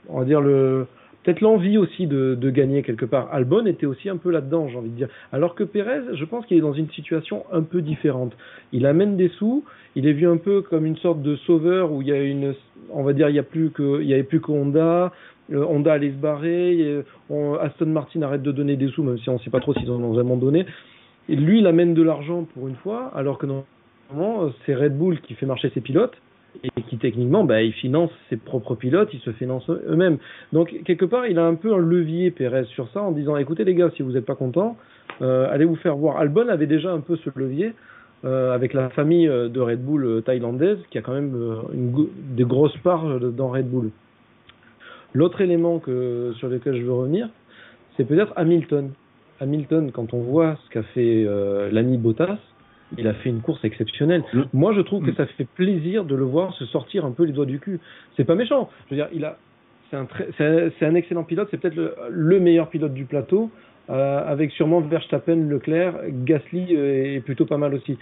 on 0.08 0.20
va 0.20 0.24
dire 0.24 0.40
le, 0.40 0.86
peut-être 1.22 1.40
l'envie 1.40 1.78
aussi 1.78 2.06
de, 2.06 2.50
gagner 2.50 2.82
quelque 2.82 3.04
part. 3.04 3.28
Albon 3.32 3.66
était 3.66 3.86
aussi 3.86 4.08
un 4.08 4.16
peu 4.16 4.30
là-dedans, 4.30 4.68
j'ai 4.68 4.76
envie 4.76 4.90
de 4.90 4.96
dire. 4.96 5.08
Alors 5.32 5.54
que 5.54 5.64
Pérez, 5.64 6.02
je 6.14 6.24
pense 6.24 6.46
qu'il 6.46 6.56
est 6.56 6.62
dans 6.62 6.72
une 6.72 6.90
situation 6.90 7.44
un 7.52 7.62
peu 7.62 7.82
différente. 7.82 8.32
Il 8.72 8.86
amène 8.86 9.16
des 9.16 9.28
sous, 9.28 9.64
il 9.96 10.06
est 10.06 10.12
vu 10.12 10.26
un 10.26 10.36
peu 10.36 10.62
comme 10.62 10.86
une 10.86 10.96
sorte 10.96 11.22
de 11.22 11.36
sauveur 11.36 11.92
où 11.92 12.02
il 12.02 12.08
y 12.08 12.12
a 12.12 12.22
une, 12.22 12.54
on 12.90 13.02
va 13.02 13.12
dire, 13.12 13.28
il 13.28 13.36
y 13.36 13.38
a 13.38 13.44
plus 13.44 13.70
que, 13.70 14.02
avait 14.02 14.22
plus 14.22 14.40
que 14.40 14.50
Honda. 14.50 15.12
Euh, 15.52 15.64
Honda 15.64 15.92
allait 15.92 16.10
se 16.10 16.16
barrer, 16.16 17.02
on, 17.28 17.54
Aston 17.54 17.86
Martin 17.86 18.22
arrête 18.22 18.42
de 18.42 18.52
donner 18.52 18.76
des 18.76 18.88
sous, 18.88 19.02
même 19.02 19.18
si 19.18 19.28
on 19.28 19.34
ne 19.34 19.38
sait 19.38 19.50
pas 19.50 19.60
trop 19.60 19.74
s'ils 19.74 19.90
en 19.90 20.02
ont 20.02 20.12
vraiment 20.12 20.36
donné. 20.36 20.64
Et 21.28 21.36
lui, 21.36 21.58
il 21.58 21.66
amène 21.66 21.94
de 21.94 22.02
l'argent 22.02 22.46
pour 22.54 22.68
une 22.68 22.76
fois, 22.76 23.12
alors 23.14 23.38
que 23.38 23.46
normalement, 23.46 24.52
c'est 24.64 24.74
Red 24.74 24.96
Bull 24.96 25.20
qui 25.20 25.34
fait 25.34 25.46
marcher 25.46 25.70
ses 25.70 25.80
pilotes 25.80 26.16
et 26.62 26.82
qui 26.82 26.98
techniquement, 26.98 27.44
bah, 27.44 27.62
il 27.62 27.72
finance 27.72 28.10
ses 28.28 28.36
propres 28.36 28.74
pilotes, 28.74 29.10
ils 29.12 29.20
se 29.20 29.32
financent 29.32 29.70
eux-mêmes. 29.70 30.18
Donc 30.52 30.74
quelque 30.84 31.04
part, 31.04 31.26
il 31.26 31.38
a 31.38 31.44
un 31.44 31.54
peu 31.54 31.72
un 31.72 31.78
levier 31.78 32.30
Pérez 32.30 32.64
sur 32.64 32.88
ça 32.90 33.02
en 33.02 33.12
disant, 33.12 33.36
écoutez 33.36 33.64
les 33.64 33.74
gars, 33.74 33.90
si 33.96 34.02
vous 34.02 34.12
n'êtes 34.12 34.26
pas 34.26 34.34
contents, 34.34 34.76
euh, 35.22 35.48
allez 35.50 35.64
vous 35.64 35.76
faire 35.76 35.96
voir. 35.96 36.18
Albon 36.18 36.48
avait 36.48 36.66
déjà 36.66 36.92
un 36.92 37.00
peu 37.00 37.16
ce 37.16 37.30
levier 37.36 37.72
euh, 38.24 38.52
avec 38.52 38.74
la 38.74 38.90
famille 38.90 39.26
de 39.26 39.60
Red 39.60 39.82
Bull 39.82 40.22
thaïlandaise 40.24 40.78
qui 40.90 40.98
a 40.98 41.02
quand 41.02 41.14
même 41.14 41.34
euh, 41.34 41.56
une, 41.72 42.08
des 42.36 42.44
grosses 42.44 42.76
parts 42.78 43.20
dans 43.20 43.48
Red 43.48 43.68
Bull. 43.70 43.90
L'autre 45.14 45.40
élément 45.40 45.78
que, 45.78 46.32
sur 46.36 46.48
lequel 46.48 46.76
je 46.76 46.82
veux 46.82 46.92
revenir, 46.92 47.28
c'est 47.96 48.04
peut-être 48.04 48.32
Hamilton. 48.36 48.90
Hamilton, 49.40 49.90
quand 49.90 50.12
on 50.12 50.20
voit 50.20 50.58
ce 50.64 50.70
qu'a 50.70 50.82
fait 50.82 51.24
euh, 51.26 51.70
l'ami 51.72 51.96
Bottas, 51.96 52.38
il 52.98 53.06
a 53.06 53.14
fait 53.14 53.28
une 53.28 53.40
course 53.40 53.64
exceptionnelle. 53.64 54.24
Mmh. 54.32 54.42
Moi, 54.52 54.72
je 54.74 54.80
trouve 54.80 55.04
que 55.04 55.14
ça 55.14 55.26
fait 55.26 55.46
plaisir 55.46 56.04
de 56.04 56.14
le 56.14 56.24
voir 56.24 56.54
se 56.54 56.64
sortir 56.66 57.04
un 57.04 57.12
peu 57.12 57.24
les 57.24 57.32
doigts 57.32 57.46
du 57.46 57.58
cul. 57.60 57.80
C'est 58.16 58.24
pas 58.24 58.34
méchant. 58.34 58.68
Je 58.86 58.94
veux 58.94 59.00
dire, 59.00 59.08
il 59.12 59.24
a, 59.24 59.38
c'est 59.90 59.96
un, 59.96 60.06
c'est 60.78 60.86
un, 60.86 60.94
excellent 60.94 61.24
pilote. 61.24 61.48
C'est 61.50 61.60
peut-être 61.60 61.76
le, 61.76 61.94
le, 62.10 62.40
meilleur 62.40 62.68
pilote 62.68 62.94
du 62.94 63.04
plateau, 63.04 63.50
euh, 63.90 64.22
avec 64.24 64.52
sûrement 64.52 64.80
Verstappen, 64.80 65.36
Leclerc, 65.48 65.94
Gasly 66.24 66.76
euh, 66.76 67.16
est 67.16 67.20
plutôt 67.20 67.46
pas 67.46 67.58
mal 67.58 67.74
aussi. 67.74 67.98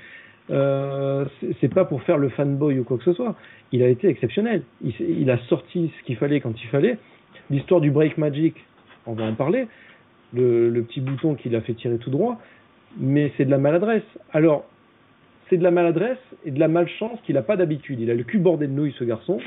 Euh, 0.50 1.26
c'est 1.60 1.72
pas 1.72 1.84
pour 1.84 2.02
faire 2.02 2.16
le 2.16 2.30
fanboy 2.30 2.78
ou 2.78 2.84
quoi 2.84 2.98
que 2.98 3.04
ce 3.04 3.12
soit. 3.12 3.34
Il 3.72 3.82
a 3.82 3.88
été 3.88 4.08
exceptionnel. 4.08 4.62
Il, 4.82 4.94
il 5.00 5.30
a 5.30 5.38
sorti 5.48 5.92
ce 5.98 6.04
qu'il 6.04 6.16
fallait 6.16 6.40
quand 6.40 6.54
il 6.62 6.68
fallait. 6.68 6.98
L'histoire 7.50 7.80
du 7.80 7.90
break 7.90 8.18
magic, 8.18 8.54
on 9.06 9.14
va 9.14 9.24
en 9.24 9.34
parler. 9.34 9.66
Le, 10.34 10.68
le 10.68 10.82
petit 10.82 11.00
bouton 11.00 11.34
qu'il 11.34 11.56
a 11.56 11.62
fait 11.62 11.72
tirer 11.72 11.96
tout 11.96 12.10
droit, 12.10 12.38
mais 12.98 13.32
c'est 13.36 13.46
de 13.46 13.50
la 13.50 13.56
maladresse. 13.56 14.02
Alors, 14.32 14.66
c'est 15.48 15.56
de 15.56 15.62
la 15.62 15.70
maladresse 15.70 16.18
et 16.44 16.50
de 16.50 16.60
la 16.60 16.68
malchance 16.68 17.18
qu'il 17.24 17.34
n'a 17.34 17.42
pas 17.42 17.56
d'habitude. 17.56 18.00
Il 18.00 18.10
a 18.10 18.14
le 18.14 18.24
cul 18.24 18.38
bordé 18.38 18.66
de 18.66 18.72
nouilles, 18.72 18.94
ce 18.98 19.04
garçon. 19.04 19.40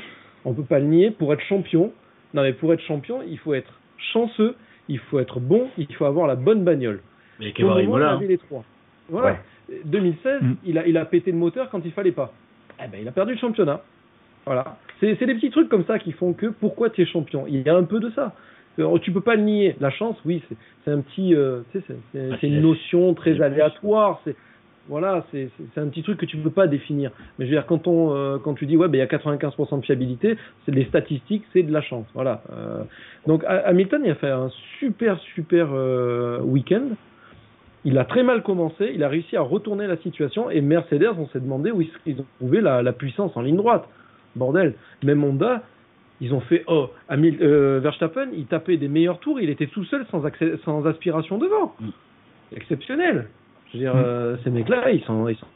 On 0.44 0.54
peut 0.54 0.64
pas 0.64 0.78
le 0.78 0.86
nier. 0.86 1.10
Pour 1.10 1.32
être 1.32 1.42
champion, 1.42 1.92
non 2.34 2.42
mais 2.42 2.52
pour 2.52 2.72
être 2.72 2.82
champion, 2.82 3.20
il 3.22 3.38
faut 3.38 3.54
être 3.54 3.80
chanceux, 4.12 4.56
il 4.88 4.98
faut 4.98 5.20
être 5.20 5.40
bon, 5.40 5.68
il 5.78 5.92
faut 5.94 6.04
avoir 6.04 6.26
la 6.26 6.36
bonne 6.36 6.64
bagnole. 6.64 7.00
Mais 7.40 7.52
Pour 7.52 7.74
le 7.74 7.84
moment, 7.84 7.98
il 7.98 8.02
avait 8.02 8.26
les 8.26 8.38
trois. 8.38 8.64
Voilà. 9.08 9.38
Ouais. 9.68 9.80
2016, 9.84 10.42
mmh. 10.42 10.54
il, 10.64 10.78
a, 10.78 10.86
il 10.86 10.96
a 10.96 11.04
pété 11.04 11.30
le 11.30 11.38
moteur 11.38 11.70
quand 11.70 11.80
il 11.84 11.92
fallait 11.92 12.12
pas. 12.12 12.32
Eh 12.82 12.88
ben, 12.88 12.98
il 13.00 13.08
a 13.08 13.12
perdu 13.12 13.32
le 13.32 13.38
championnat. 13.38 13.82
Voilà. 14.44 14.76
C'est 15.00 15.26
des 15.26 15.34
petits 15.34 15.50
trucs 15.50 15.68
comme 15.68 15.84
ça 15.84 15.98
qui 15.98 16.12
font 16.12 16.32
que 16.32 16.46
pourquoi 16.46 16.90
tu 16.90 17.02
es 17.02 17.06
champion. 17.06 17.44
Il 17.48 17.62
y 17.62 17.68
a 17.68 17.74
un 17.74 17.84
peu 17.84 18.00
de 18.00 18.10
ça. 18.10 18.34
Tu 19.02 19.12
peux 19.12 19.20
pas 19.20 19.34
le 19.34 19.42
nier. 19.42 19.76
La 19.80 19.90
chance, 19.90 20.16
oui, 20.24 20.42
c'est 20.84 20.90
un 20.90 21.00
petit, 21.00 21.34
euh, 21.34 21.60
c'est 21.72 21.82
ah, 22.14 22.36
une 22.42 22.60
notion 22.60 23.14
très 23.14 23.40
aléatoire. 23.40 24.20
C'est 24.24 24.36
voilà, 24.88 25.24
c'est 25.30 25.50
un 25.76 25.88
petit 25.88 26.02
truc 26.02 26.18
que 26.18 26.26
tu 26.26 26.36
peux 26.36 26.50
pas 26.50 26.66
définir. 26.66 27.10
Mais 27.38 27.46
je 27.46 27.50
veux 27.50 27.56
dire, 27.56 27.66
quand 27.66 27.86
on, 27.86 28.14
euh, 28.14 28.38
quand 28.38 28.54
tu 28.54 28.66
dis 28.66 28.76
ouais, 28.76 28.88
ben 28.88 28.98
il 28.98 29.00
y 29.00 29.02
a 29.02 29.06
95% 29.06 29.80
de 29.80 29.84
fiabilité, 29.84 30.36
c'est 30.64 30.74
les 30.74 30.84
statistiques, 30.86 31.44
c'est 31.52 31.62
de 31.62 31.72
la 31.72 31.82
chance. 31.82 32.06
Voilà. 32.14 32.42
Euh, 32.52 32.82
donc 33.26 33.44
Hamilton, 33.46 34.02
il 34.04 34.10
a 34.10 34.14
fait 34.16 34.30
un 34.30 34.50
super 34.78 35.18
super 35.34 35.68
euh, 35.72 36.40
week-end. 36.40 36.88
Il 37.84 37.98
a 37.98 38.04
très 38.04 38.22
mal 38.22 38.42
commencé, 38.42 38.92
il 38.94 39.02
a 39.02 39.08
réussi 39.08 39.36
à 39.36 39.40
retourner 39.40 39.86
la 39.88 39.96
situation 39.96 40.50
et 40.50 40.60
Mercedes, 40.60 41.14
on 41.18 41.26
s'est 41.28 41.40
demandé 41.40 41.72
où 41.72 41.82
ils 42.06 42.20
ont 42.20 42.26
trouvé 42.38 42.60
la, 42.60 42.82
la 42.82 42.92
puissance 42.92 43.36
en 43.36 43.42
ligne 43.42 43.56
droite. 43.56 43.88
Bordel. 44.36 44.74
Même 45.02 45.22
Honda, 45.24 45.62
ils 46.22 46.32
ont 46.32 46.40
fait 46.40 46.64
oh 46.68 46.90
Hamil 47.08 47.38
euh, 47.42 47.80
Verstappen 47.82 48.28
il 48.32 48.46
tapait 48.46 48.76
des 48.76 48.88
meilleurs 48.88 49.18
tours 49.18 49.40
il 49.40 49.50
était 49.50 49.66
tout 49.66 49.84
seul 49.84 50.06
sans, 50.10 50.24
accès, 50.24 50.56
sans 50.64 50.86
aspiration 50.86 51.36
devant 51.36 51.74
mm. 51.80 51.88
exceptionnel 52.56 53.28
je 53.72 53.78
veux 53.78 53.84
dire 53.84 53.94
mm. 53.94 54.02
euh, 54.04 54.36
ces 54.44 54.50
mecs 54.50 54.68
là 54.68 54.90
ils 54.90 55.02
sont, 55.02 55.28
ils 55.28 55.36
sont 55.36 55.46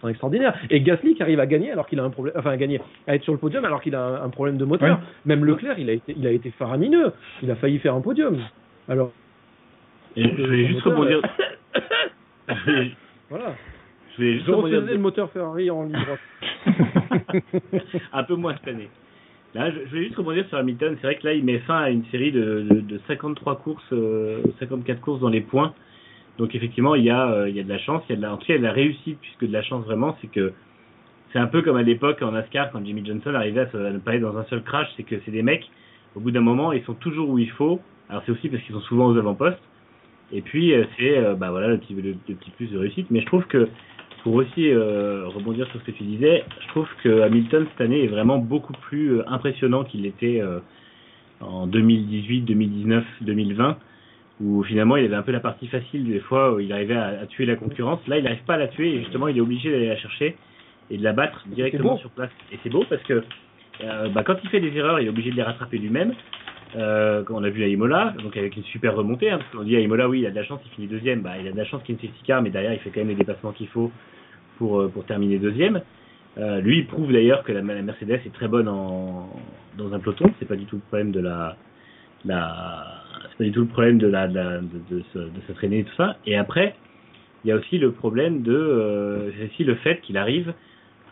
sont 0.00 0.08
extraordinaires. 0.08 0.54
Et 0.70 0.80
Gasly 0.80 1.14
qui 1.14 1.22
arrive 1.22 1.40
à 1.40 1.46
gagner 1.46 1.70
alors 1.70 1.86
qu'il 1.86 1.98
a 1.98 2.04
un 2.04 2.10
problème 2.10 2.34
enfin 2.36 2.50
à 2.50 2.56
gagner 2.56 2.80
à 3.06 3.14
être 3.14 3.24
sur 3.24 3.32
le 3.32 3.38
podium 3.38 3.64
alors 3.64 3.80
qu'il 3.80 3.94
a 3.94 4.02
un, 4.02 4.24
un, 4.24 4.28
problème 4.28 4.56
de 4.56 4.64
moteur. 4.64 5.00
Même 5.24 5.44
Leclerc 5.44 5.78
il 5.78 5.88
a 5.88 5.94
été 5.94 6.14
il 6.16 6.26
a 6.26 6.30
été 6.30 6.50
faramineux. 6.50 7.12
Il 7.42 7.50
a 7.50 7.56
failli 7.56 7.78
faire 7.78 7.94
un 7.94 8.00
podium. 8.00 8.38
Alors 8.88 9.12
et 10.16 10.22
je 10.22 10.42
vais 10.42 10.66
juste 10.66 10.82
rebondir. 10.82 11.20
Voilà. 13.30 13.54
Je 14.16 14.22
vais 14.22 14.34
juste 14.34 14.46
rebondir 14.46 14.82
le 14.82 14.98
moteur 14.98 15.30
Ferrari 15.30 15.70
en 15.70 15.84
ligne 15.84 15.92
droite 15.92 16.20
un 18.12 18.22
peu 18.22 18.34
moins 18.34 18.54
cette 18.54 18.68
année. 18.68 18.90
Là, 19.54 19.70
je, 19.70 19.78
je 19.86 19.90
voulais 19.90 20.04
juste 20.04 20.16
rebondir 20.16 20.46
sur 20.48 20.58
Hamilton. 20.58 20.96
C'est 21.00 21.06
vrai 21.06 21.16
que 21.16 21.26
là, 21.26 21.32
il 21.32 21.44
met 21.44 21.58
fin 21.60 21.78
à 21.78 21.90
une 21.90 22.04
série 22.06 22.30
de, 22.30 22.66
de, 22.68 22.80
de 22.80 23.00
53 23.08 23.56
courses, 23.60 23.82
euh, 23.92 24.42
54 24.58 25.00
courses 25.00 25.20
dans 25.20 25.30
les 25.30 25.40
points. 25.40 25.74
Donc 26.38 26.54
effectivement, 26.54 26.94
il 26.94 27.04
y 27.04 27.10
a, 27.10 27.30
euh, 27.30 27.48
il 27.48 27.56
y 27.56 27.60
a 27.60 27.62
de 27.62 27.68
la 27.68 27.78
chance, 27.78 28.02
il 28.08 28.12
y 28.12 28.14
a 28.14 28.16
de 28.16 28.22
la, 28.22 28.32
en 28.32 28.36
tout 28.36 28.46
cas, 28.46 28.58
de 28.58 28.62
la 28.62 28.72
réussite, 28.72 29.18
puisque 29.20 29.46
de 29.46 29.52
la 29.52 29.62
chance 29.62 29.84
vraiment, 29.84 30.16
c'est 30.20 30.30
que 30.30 30.52
c'est 31.32 31.38
un 31.38 31.46
peu 31.46 31.62
comme 31.62 31.76
à 31.76 31.82
l'époque 31.82 32.22
en 32.22 32.32
NASCAR 32.32 32.70
quand 32.70 32.84
Jimmy 32.84 33.04
Johnson 33.04 33.34
arrivait 33.34 33.68
à, 33.72 33.90
ne 33.90 33.98
pas 33.98 34.14
être 34.16 34.22
dans 34.22 34.36
un 34.36 34.44
seul 34.44 34.62
crash, 34.62 34.88
c'est 34.96 35.02
que 35.04 35.16
c'est 35.24 35.30
des 35.30 35.42
mecs, 35.42 35.68
au 36.14 36.20
bout 36.20 36.30
d'un 36.30 36.40
moment, 36.40 36.72
ils 36.72 36.84
sont 36.84 36.94
toujours 36.94 37.28
où 37.28 37.38
il 37.38 37.50
faut. 37.50 37.80
Alors 38.08 38.22
c'est 38.26 38.32
aussi 38.32 38.48
parce 38.48 38.62
qu'ils 38.62 38.74
sont 38.74 38.82
souvent 38.82 39.06
aux 39.06 39.16
avant-postes. 39.16 39.62
Et 40.32 40.42
puis 40.42 40.72
euh, 40.72 40.84
c'est, 40.96 41.18
euh, 41.18 41.34
bah 41.34 41.50
voilà, 41.50 41.68
le 41.68 41.78
petit, 41.78 41.94
le, 41.94 42.14
petit 42.14 42.50
plus 42.50 42.66
de 42.66 42.78
réussite. 42.78 43.10
Mais 43.10 43.20
je 43.20 43.26
trouve 43.26 43.46
que 43.46 43.68
pour 44.22 44.34
aussi 44.36 44.72
rebondir 44.72 45.66
sur 45.66 45.78
ce 45.80 45.84
que 45.84 45.90
tu 45.90 46.02
disais, 46.02 46.44
je 46.62 46.68
trouve 46.68 46.88
que 47.02 47.20
Hamilton 47.20 47.66
cette 47.70 47.80
année 47.82 48.04
est 48.04 48.08
vraiment 48.08 48.38
beaucoup 48.38 48.72
plus 48.72 49.20
impressionnant 49.26 49.84
qu'il 49.84 50.06
était 50.06 50.40
euh, 50.40 50.60
en 51.40 51.66
2018, 51.66 52.42
2019, 52.42 53.04
2020, 53.22 53.76
où 54.40 54.62
finalement 54.64 54.96
il 54.96 55.04
avait 55.04 55.14
un 55.16 55.22
peu 55.22 55.32
la 55.32 55.40
partie 55.40 55.68
facile 55.68 56.06
des 56.06 56.20
fois 56.20 56.54
où 56.54 56.60
il 56.60 56.72
arrivait 56.72 56.96
à, 56.96 57.20
à 57.22 57.26
tuer 57.26 57.46
la 57.46 57.56
concurrence. 57.56 58.00
Là, 58.08 58.18
il 58.18 58.24
n'arrive 58.24 58.44
pas 58.44 58.54
à 58.54 58.58
la 58.58 58.68
tuer 58.68 58.94
et 58.94 58.98
justement 59.00 59.28
il 59.28 59.36
est 59.38 59.40
obligé 59.40 59.70
d'aller 59.70 59.88
la 59.88 59.96
chercher 59.96 60.36
et 60.90 60.98
de 60.98 61.04
la 61.04 61.12
battre 61.12 61.44
directement 61.46 61.96
sur 61.98 62.10
place. 62.10 62.30
Et 62.52 62.58
c'est 62.62 62.70
beau 62.70 62.84
parce 62.88 63.02
que 63.02 63.22
euh, 63.82 64.08
bah, 64.08 64.22
quand 64.24 64.36
il 64.42 64.50
fait 64.50 64.60
des 64.60 64.76
erreurs, 64.76 65.00
il 65.00 65.06
est 65.06 65.10
obligé 65.10 65.30
de 65.30 65.36
les 65.36 65.42
rattraper 65.42 65.78
lui-même. 65.78 66.14
Euh, 66.76 67.22
comme 67.22 67.36
on 67.36 67.44
a 67.44 67.50
vu 67.50 67.62
à 67.62 67.68
Imola, 67.68 68.14
donc 68.20 68.36
avec 68.36 68.56
une 68.56 68.64
super 68.64 68.96
remontée, 68.96 69.30
hein, 69.30 69.38
parce 69.38 69.48
qu'on 69.52 69.62
dit 69.62 69.76
à 69.76 69.80
Imola, 69.80 70.08
oui, 70.08 70.20
il 70.20 70.26
a 70.26 70.30
de 70.30 70.34
la 70.34 70.42
chance, 70.42 70.60
il 70.66 70.70
finit 70.72 70.88
deuxième, 70.88 71.20
bah, 71.20 71.38
il 71.40 71.46
a 71.46 71.52
de 71.52 71.56
la 71.56 71.64
chance 71.64 71.80
qu'il 71.84 71.94
y 71.94 71.98
ait 71.98 72.02
une 72.02 72.08
safety 72.08 72.24
car, 72.26 72.42
mais 72.42 72.50
derrière, 72.50 72.72
il 72.72 72.80
fait 72.80 72.90
quand 72.90 72.98
même 72.98 73.10
les 73.10 73.14
dépassements 73.14 73.52
qu'il 73.52 73.68
faut 73.68 73.92
pour, 74.58 74.80
euh, 74.80 74.88
pour 74.88 75.04
terminer 75.04 75.38
deuxième. 75.38 75.82
Euh, 76.36 76.60
lui, 76.60 76.78
il 76.78 76.86
prouve 76.86 77.12
d'ailleurs 77.12 77.44
que 77.44 77.52
la, 77.52 77.62
la 77.62 77.82
Mercedes 77.82 78.22
est 78.26 78.34
très 78.34 78.48
bonne 78.48 78.66
en, 78.66 79.30
dans 79.78 79.94
un 79.94 80.00
peloton, 80.00 80.32
c'est 80.40 80.48
pas 80.48 80.56
du 80.56 80.64
tout 80.64 80.74
le 80.74 80.82
problème 80.82 81.12
de 81.12 81.20
la, 81.20 81.56
la 82.24 83.03
c'est 83.34 83.38
pas 83.38 83.44
du 83.44 83.52
tout 83.52 83.60
le 83.60 83.66
problème 83.66 83.98
de 83.98 84.06
la, 84.06 84.28
de, 84.28 85.02
se, 85.12 85.52
traîner 85.52 85.80
et 85.80 85.84
tout 85.84 85.94
ça. 85.96 86.16
Et 86.26 86.36
après, 86.36 86.76
il 87.44 87.48
y 87.48 87.52
a 87.52 87.56
aussi 87.56 87.78
le 87.78 87.90
problème 87.90 88.42
de, 88.42 88.54
euh, 88.54 89.30
aussi 89.44 89.64
le 89.64 89.74
fait 89.76 90.00
qu'il 90.02 90.16
arrive 90.16 90.54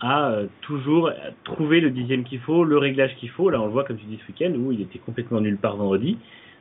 à 0.01 0.31
euh, 0.31 0.47
toujours 0.63 1.11
trouver 1.45 1.81
le 1.81 1.91
dixième 1.91 2.25
qu'il 2.25 2.41
faut, 2.41 2.65
le 2.65 2.79
réglage 2.79 3.15
qu'il 3.17 3.31
faut. 3.31 3.51
Là, 3.51 3.61
on 3.61 3.67
le 3.67 3.73
voit, 3.73 3.85
comme 3.85 3.97
tu 3.97 4.07
dis, 4.07 4.19
ce 4.27 4.33
week-end, 4.33 4.55
où 4.57 4.73
il 4.73 4.81
était 4.83 4.99
complètement 4.99 5.41
nulle 5.41 5.59
part 5.59 5.77
vendredi. 5.77 6.17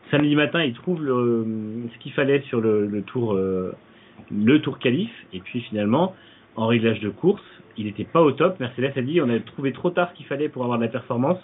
Samedi 0.09 0.35
matin, 0.35 0.63
il 0.63 0.73
trouve 0.73 0.99
ce 0.99 1.97
qu'il 1.99 2.11
fallait 2.13 2.41
sur 2.41 2.59
le, 2.59 2.87
le 2.87 3.01
tour, 3.03 3.33
euh, 3.33 3.71
le 4.31 4.59
tour 4.61 4.79
qualif. 4.79 5.11
Et 5.31 5.39
puis 5.39 5.61
finalement, 5.61 6.15
en 6.55 6.67
réglage 6.67 6.99
de 6.99 7.09
course, 7.09 7.43
il 7.77 7.85
n'était 7.85 8.03
pas 8.03 8.21
au 8.21 8.31
top. 8.31 8.59
Mercedes 8.59 8.93
a 8.95 9.01
dit, 9.01 9.21
on 9.21 9.29
a 9.29 9.39
trouvé 9.39 9.71
trop 9.71 9.91
tard 9.91 10.09
ce 10.11 10.17
qu'il 10.17 10.25
fallait 10.25 10.49
pour 10.49 10.63
avoir 10.63 10.79
de 10.79 10.83
la 10.83 10.89
performance, 10.89 11.39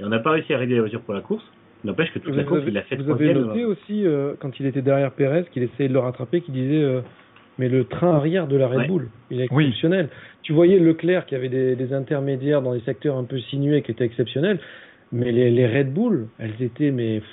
et 0.00 0.04
on 0.04 0.08
n'a 0.08 0.18
pas 0.18 0.30
réussi 0.30 0.52
à 0.54 0.58
régler 0.58 0.76
la 0.76 0.82
voiture 0.82 1.02
pour 1.02 1.14
la 1.14 1.20
course. 1.20 1.44
N'empêche 1.84 2.12
que 2.12 2.18
toute 2.18 2.34
la 2.34 2.42
Vous 2.42 2.48
course, 2.48 2.62
avez, 2.62 2.70
il 2.70 2.74
l'a 2.74 2.82
fait 2.82 2.96
vous 2.96 3.10
avez 3.10 3.32
noté 3.34 3.64
aussi, 3.64 4.04
euh, 4.04 4.34
quand 4.40 4.58
il 4.58 4.66
était 4.66 4.82
derrière 4.82 5.12
Pérez, 5.12 5.44
qu'il 5.52 5.62
essayait 5.62 5.88
de 5.88 5.94
le 5.94 6.00
rattraper, 6.00 6.40
qu'il 6.40 6.54
disait 6.54 6.82
euh, 6.82 7.00
Mais 7.58 7.68
le 7.68 7.84
train 7.84 8.14
arrière 8.14 8.46
de 8.48 8.56
la 8.56 8.66
Red 8.66 8.78
Ouais. 8.78 8.86
Bull, 8.88 9.08
il 9.30 9.40
est 9.40 9.48
Oui. 9.52 9.66
exceptionnel. 9.66 10.08
Tu 10.42 10.52
voyais 10.52 10.78
Leclerc 10.78 11.26
qui 11.26 11.34
avait 11.34 11.48
des, 11.48 11.76
des 11.76 11.92
intermédiaires 11.92 12.62
dans 12.62 12.74
des 12.74 12.80
secteurs 12.80 13.16
un 13.16 13.24
peu 13.24 13.38
sinueux 13.38 13.80
qui 13.80 13.90
étaient 13.92 14.04
exceptionnels, 14.04 14.58
mais 15.12 15.30
les, 15.32 15.50
les 15.50 15.66
Red 15.66 15.92
Bull, 15.92 16.26
elles 16.38 16.60
étaient. 16.60 16.90
mais 16.90 17.20
pff, 17.20 17.28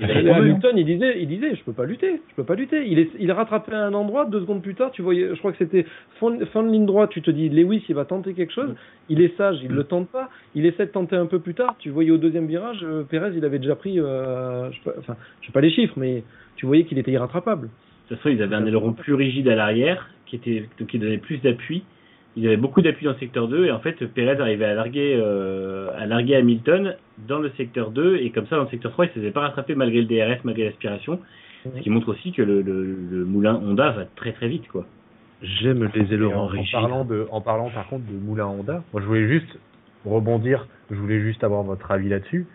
Et 0.00 0.04
Hamilton, 0.30 0.76
il 0.76 0.84
disait, 0.84 1.20
il 1.20 1.28
disait, 1.28 1.54
je 1.54 1.62
peux 1.64 1.72
pas 1.72 1.84
lutter, 1.84 2.20
je 2.28 2.34
peux 2.34 2.44
pas 2.44 2.54
lutter. 2.54 2.86
Il 2.86 2.98
est, 2.98 3.10
il 3.18 3.30
à 3.30 3.46
un 3.72 3.94
endroit, 3.94 4.26
deux 4.26 4.40
secondes 4.40 4.62
plus 4.62 4.74
tard, 4.74 4.90
tu 4.90 5.02
voyais, 5.02 5.28
je 5.30 5.38
crois 5.38 5.52
que 5.52 5.58
c'était 5.58 5.86
fin, 6.20 6.38
fin 6.46 6.62
de 6.62 6.70
ligne 6.70 6.86
droite, 6.86 7.10
tu 7.10 7.22
te 7.22 7.30
dis, 7.30 7.48
Lewis, 7.48 7.84
il 7.88 7.94
va 7.94 8.04
tenter 8.04 8.34
quelque 8.34 8.52
chose, 8.52 8.74
il 9.08 9.20
est 9.22 9.36
sage, 9.36 9.58
il 9.62 9.70
le 9.70 9.84
tente 9.84 10.08
pas, 10.08 10.28
il 10.54 10.66
essaie 10.66 10.86
de 10.86 10.90
tenter 10.90 11.16
un 11.16 11.26
peu 11.26 11.38
plus 11.38 11.54
tard, 11.54 11.76
tu 11.78 11.90
voyais 11.90 12.10
au 12.10 12.18
deuxième 12.18 12.46
virage, 12.46 12.80
euh, 12.82 13.04
Pérez, 13.04 13.32
il 13.36 13.44
avait 13.44 13.58
déjà 13.58 13.76
pris, 13.76 13.98
euh, 13.98 14.70
je 14.70 14.78
enfin, 14.98 15.16
je 15.40 15.46
sais 15.46 15.52
pas 15.52 15.60
les 15.60 15.70
chiffres, 15.70 15.94
mais 15.96 16.24
tu 16.56 16.66
voyais 16.66 16.84
qu'il 16.84 16.98
était 16.98 17.12
irrattrapable. 17.12 17.68
De 17.68 18.08
toute 18.08 18.18
façon, 18.18 18.28
ils 18.28 18.42
avaient 18.42 18.56
un 18.56 18.66
aileron 18.66 18.92
plus 18.92 19.14
rigide 19.14 19.48
à 19.48 19.54
l'arrière, 19.54 20.10
qui 20.26 20.36
était 20.36 20.68
donc 20.78 20.88
qui 20.88 20.98
donnait 20.98 21.18
plus 21.18 21.38
d'appui. 21.38 21.84
Ils 22.36 22.46
avaient 22.46 22.56
beaucoup 22.58 22.82
d'appui 22.82 23.06
dans 23.06 23.12
le 23.12 23.18
secteur 23.18 23.48
2 23.48 23.64
et 23.66 23.70
en 23.70 23.80
fait 23.80 24.04
Perez 24.12 24.38
arrivait 24.40 24.66
à 24.66 24.74
larguer 24.74 25.16
euh, 25.18 25.88
à 25.96 26.06
larguer 26.06 26.36
Hamilton 26.36 26.94
dans 27.26 27.38
le 27.38 27.50
secteur 27.56 27.90
2 27.90 28.16
et 28.16 28.30
comme 28.30 28.46
ça 28.46 28.56
dans 28.56 28.64
le 28.64 28.68
secteur 28.68 28.92
3 28.92 29.06
il 29.06 29.08
se 29.08 29.14
faisait 29.14 29.30
pas 29.30 29.40
rattraper 29.40 29.74
malgré 29.74 30.02
le 30.02 30.06
DRS 30.06 30.40
malgré 30.44 30.64
l'aspiration 30.64 31.18
ce 31.74 31.80
qui 31.80 31.90
montre 31.90 32.08
aussi 32.10 32.32
que 32.32 32.42
le, 32.42 32.62
le, 32.62 32.84
le 33.10 33.24
moulin 33.24 33.54
Honda 33.56 33.90
va 33.90 34.04
très 34.16 34.32
très 34.32 34.48
vite 34.48 34.68
quoi. 34.68 34.86
J'aime 35.42 35.90
les 35.94 36.14
ailerons 36.14 36.34
en, 36.34 36.44
en 36.44 36.46
rigides. 36.46 36.72
parlant 36.72 37.04
de, 37.04 37.26
en 37.30 37.40
parlant 37.40 37.70
par 37.70 37.88
contre 37.88 38.04
de 38.06 38.16
Moulin 38.18 38.46
Honda, 38.46 38.82
moi 38.92 39.02
je 39.02 39.06
voulais 39.06 39.28
juste 39.28 39.58
rebondir, 40.04 40.66
je 40.90 40.96
voulais 40.96 41.20
juste 41.20 41.42
avoir 41.44 41.62
votre 41.62 41.90
avis 41.90 42.08
là-dessus. 42.08 42.46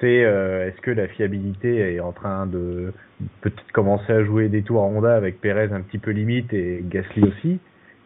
C'est 0.00 0.24
euh, 0.24 0.68
est-ce 0.68 0.80
que 0.80 0.92
la 0.92 1.08
fiabilité 1.08 1.94
est 1.94 2.00
en 2.00 2.12
train 2.12 2.46
de 2.46 2.92
peut-être 3.40 3.72
commencer 3.72 4.12
à 4.12 4.22
jouer 4.24 4.48
des 4.48 4.62
tours 4.62 4.82
à 4.82 4.86
Honda 4.86 5.16
avec 5.16 5.40
Perez 5.40 5.72
un 5.72 5.80
petit 5.80 5.98
peu 5.98 6.12
limite 6.12 6.52
et 6.52 6.84
Gasly 6.88 7.22
aussi? 7.24 7.58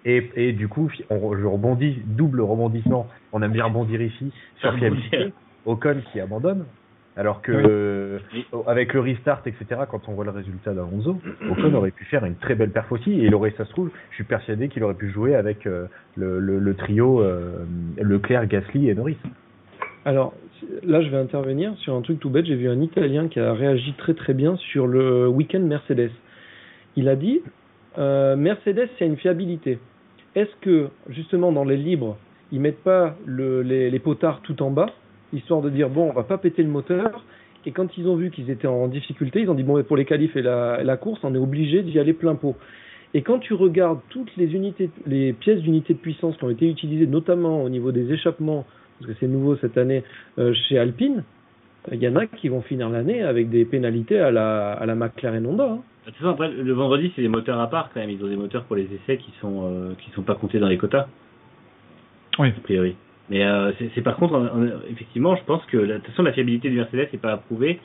Et, 0.04 0.30
et 0.36 0.52
du 0.52 0.68
coup, 0.68 0.90
on, 1.10 1.36
je 1.36 1.44
rebondis, 1.46 2.02
double 2.06 2.40
rebondissement. 2.40 3.06
On 3.32 3.40
aime 3.42 3.52
bien 3.52 3.64
rebondir 3.66 4.00
ici 4.02 4.32
sur 4.58 4.74
fiabilité. 4.74 5.32
Ocon 5.64 5.96
qui 6.12 6.18
abandonne, 6.18 6.64
alors 7.16 7.40
que 7.40 7.52
Oui. 7.52 7.62
euh, 7.68 8.18
Oui. 8.34 8.44
avec 8.66 8.94
le 8.94 9.00
restart, 9.00 9.42
etc. 9.46 9.82
Quand 9.88 10.08
on 10.08 10.12
voit 10.14 10.24
le 10.24 10.32
résultat 10.32 10.74
d'Alonso, 10.74 11.20
Ocon 11.48 11.72
aurait 11.74 11.92
pu 11.92 12.04
faire 12.06 12.24
une 12.24 12.34
très 12.34 12.56
belle 12.56 12.70
perf 12.70 12.90
aussi. 12.90 13.12
Et 13.12 13.26
il 13.26 13.34
aurait, 13.36 13.54
ça 13.56 13.64
se 13.64 13.70
trouve, 13.70 13.90
je 14.10 14.16
suis 14.16 14.24
persuadé 14.24 14.68
qu'il 14.68 14.82
aurait 14.82 14.94
pu 14.94 15.08
jouer 15.10 15.36
avec 15.36 15.66
euh, 15.68 15.86
le, 16.16 16.40
le, 16.40 16.58
le 16.58 16.74
trio 16.74 17.20
euh, 17.22 17.64
Leclerc, 18.00 18.46
Gasly 18.48 18.88
et 18.88 18.94
Norris. 18.96 19.18
Alors, 20.04 20.34
là, 20.82 21.00
je 21.00 21.08
vais 21.10 21.16
intervenir 21.18 21.76
sur 21.76 21.94
un 21.94 22.00
truc 22.02 22.18
tout 22.18 22.28
bête. 22.28 22.44
J'ai 22.46 22.56
vu 22.56 22.68
un 22.68 22.80
Italien 22.80 23.28
qui 23.28 23.38
a 23.38 23.52
réagi 23.52 23.92
très 23.98 24.14
très 24.14 24.34
bien 24.34 24.56
sur 24.56 24.88
le 24.88 25.28
week-end 25.28 25.60
Mercedes. 25.60 26.10
Il 26.96 27.08
a 27.08 27.14
dit 27.14 27.40
euh, 27.98 28.34
Mercedes, 28.34 28.88
c'est 28.98 29.06
une 29.06 29.16
fiabilité. 29.16 29.78
Est-ce 30.34 30.54
que, 30.60 30.88
justement, 31.08 31.52
dans 31.52 31.64
les 31.64 31.76
libres, 31.76 32.16
ils 32.52 32.60
mettent 32.60 32.82
pas 32.82 33.16
le, 33.26 33.62
les, 33.62 33.98
potards 33.98 34.40
tout 34.42 34.62
en 34.62 34.70
bas, 34.70 34.86
histoire 35.32 35.60
de 35.60 35.70
dire 35.70 35.88
bon, 35.88 36.08
on 36.10 36.12
va 36.12 36.22
pas 36.22 36.38
péter 36.38 36.62
le 36.62 36.68
moteur 36.68 37.24
Et 37.66 37.72
quand 37.72 37.96
ils 37.96 38.06
ont 38.08 38.16
vu 38.16 38.30
qu'ils 38.30 38.50
étaient 38.50 38.66
en 38.66 38.88
difficulté, 38.88 39.40
ils 39.40 39.50
ont 39.50 39.54
dit 39.54 39.62
bon, 39.62 39.76
mais 39.76 39.82
pour 39.82 39.96
les 39.96 40.04
qualifs 40.04 40.36
et 40.36 40.42
la, 40.42 40.80
et 40.80 40.84
la 40.84 40.96
course, 40.96 41.20
on 41.22 41.34
est 41.34 41.38
obligé 41.38 41.82
d'y 41.82 41.98
aller 41.98 42.12
plein 42.12 42.34
pot. 42.34 42.56
Et 43.14 43.22
quand 43.22 43.38
tu 43.38 43.52
regardes 43.54 44.00
toutes 44.08 44.34
les 44.36 44.54
unités, 44.54 44.90
les 45.06 45.34
pièces 45.34 45.60
d'unité 45.60 45.92
de 45.92 45.98
puissance 45.98 46.36
qui 46.36 46.44
ont 46.44 46.50
été 46.50 46.68
utilisées, 46.68 47.06
notamment 47.06 47.62
au 47.62 47.68
niveau 47.68 47.92
des 47.92 48.10
échappements, 48.12 48.64
parce 48.98 49.12
que 49.12 49.16
c'est 49.20 49.28
nouveau 49.28 49.56
cette 49.56 49.76
année 49.76 50.02
euh, 50.38 50.54
chez 50.54 50.78
Alpine, 50.78 51.24
il 51.90 51.98
y 52.02 52.06
en 52.08 52.14
a 52.16 52.26
qui 52.26 52.48
vont 52.48 52.62
finir 52.62 52.88
l'année 52.88 53.22
avec 53.22 53.50
des 53.50 53.64
pénalités 53.64 54.18
à 54.20 54.30
la, 54.30 54.72
à 54.72 54.86
la 54.86 54.94
McLaren 54.94 55.44
Honda. 55.46 55.64
hein. 55.64 55.82
De 56.06 56.10
toute 56.10 56.18
façon 56.18 56.30
après 56.30 56.50
le 56.50 56.72
vendredi 56.72 57.12
c'est 57.16 57.22
des 57.22 57.28
moteurs 57.28 57.60
à 57.60 57.68
part 57.70 57.90
quand 57.92 58.00
même, 58.00 58.10
ils 58.10 58.22
ont 58.24 58.28
des 58.28 58.36
moteurs 58.36 58.64
pour 58.64 58.76
les 58.76 58.88
essais 58.94 59.16
qui 59.18 59.30
sont 59.40 59.62
euh, 59.64 59.94
qui 59.98 60.10
sont 60.10 60.22
pas 60.22 60.34
comptés 60.34 60.58
dans 60.58 60.68
les 60.68 60.78
quotas. 60.78 61.06
Oui. 62.38 62.48
A 62.48 62.60
priori. 62.62 62.96
Mais 63.30 63.44
euh, 63.44 63.72
c'est 63.94 64.02
par 64.02 64.16
contre, 64.16 64.34
en- 64.34 64.46
en- 64.46 64.66
effectivement, 64.90 65.36
je 65.36 65.44
pense 65.44 65.64
que 65.66 65.76
la, 65.76 65.94
de 65.94 65.98
toute 65.98 66.08
façon, 66.08 66.22
la 66.22 66.32
fiabilité 66.32 66.70
du 66.70 66.76
Mercedes 66.76 67.08
n'est 67.12 67.18
pas 67.18 67.32
approuvée. 67.32 67.78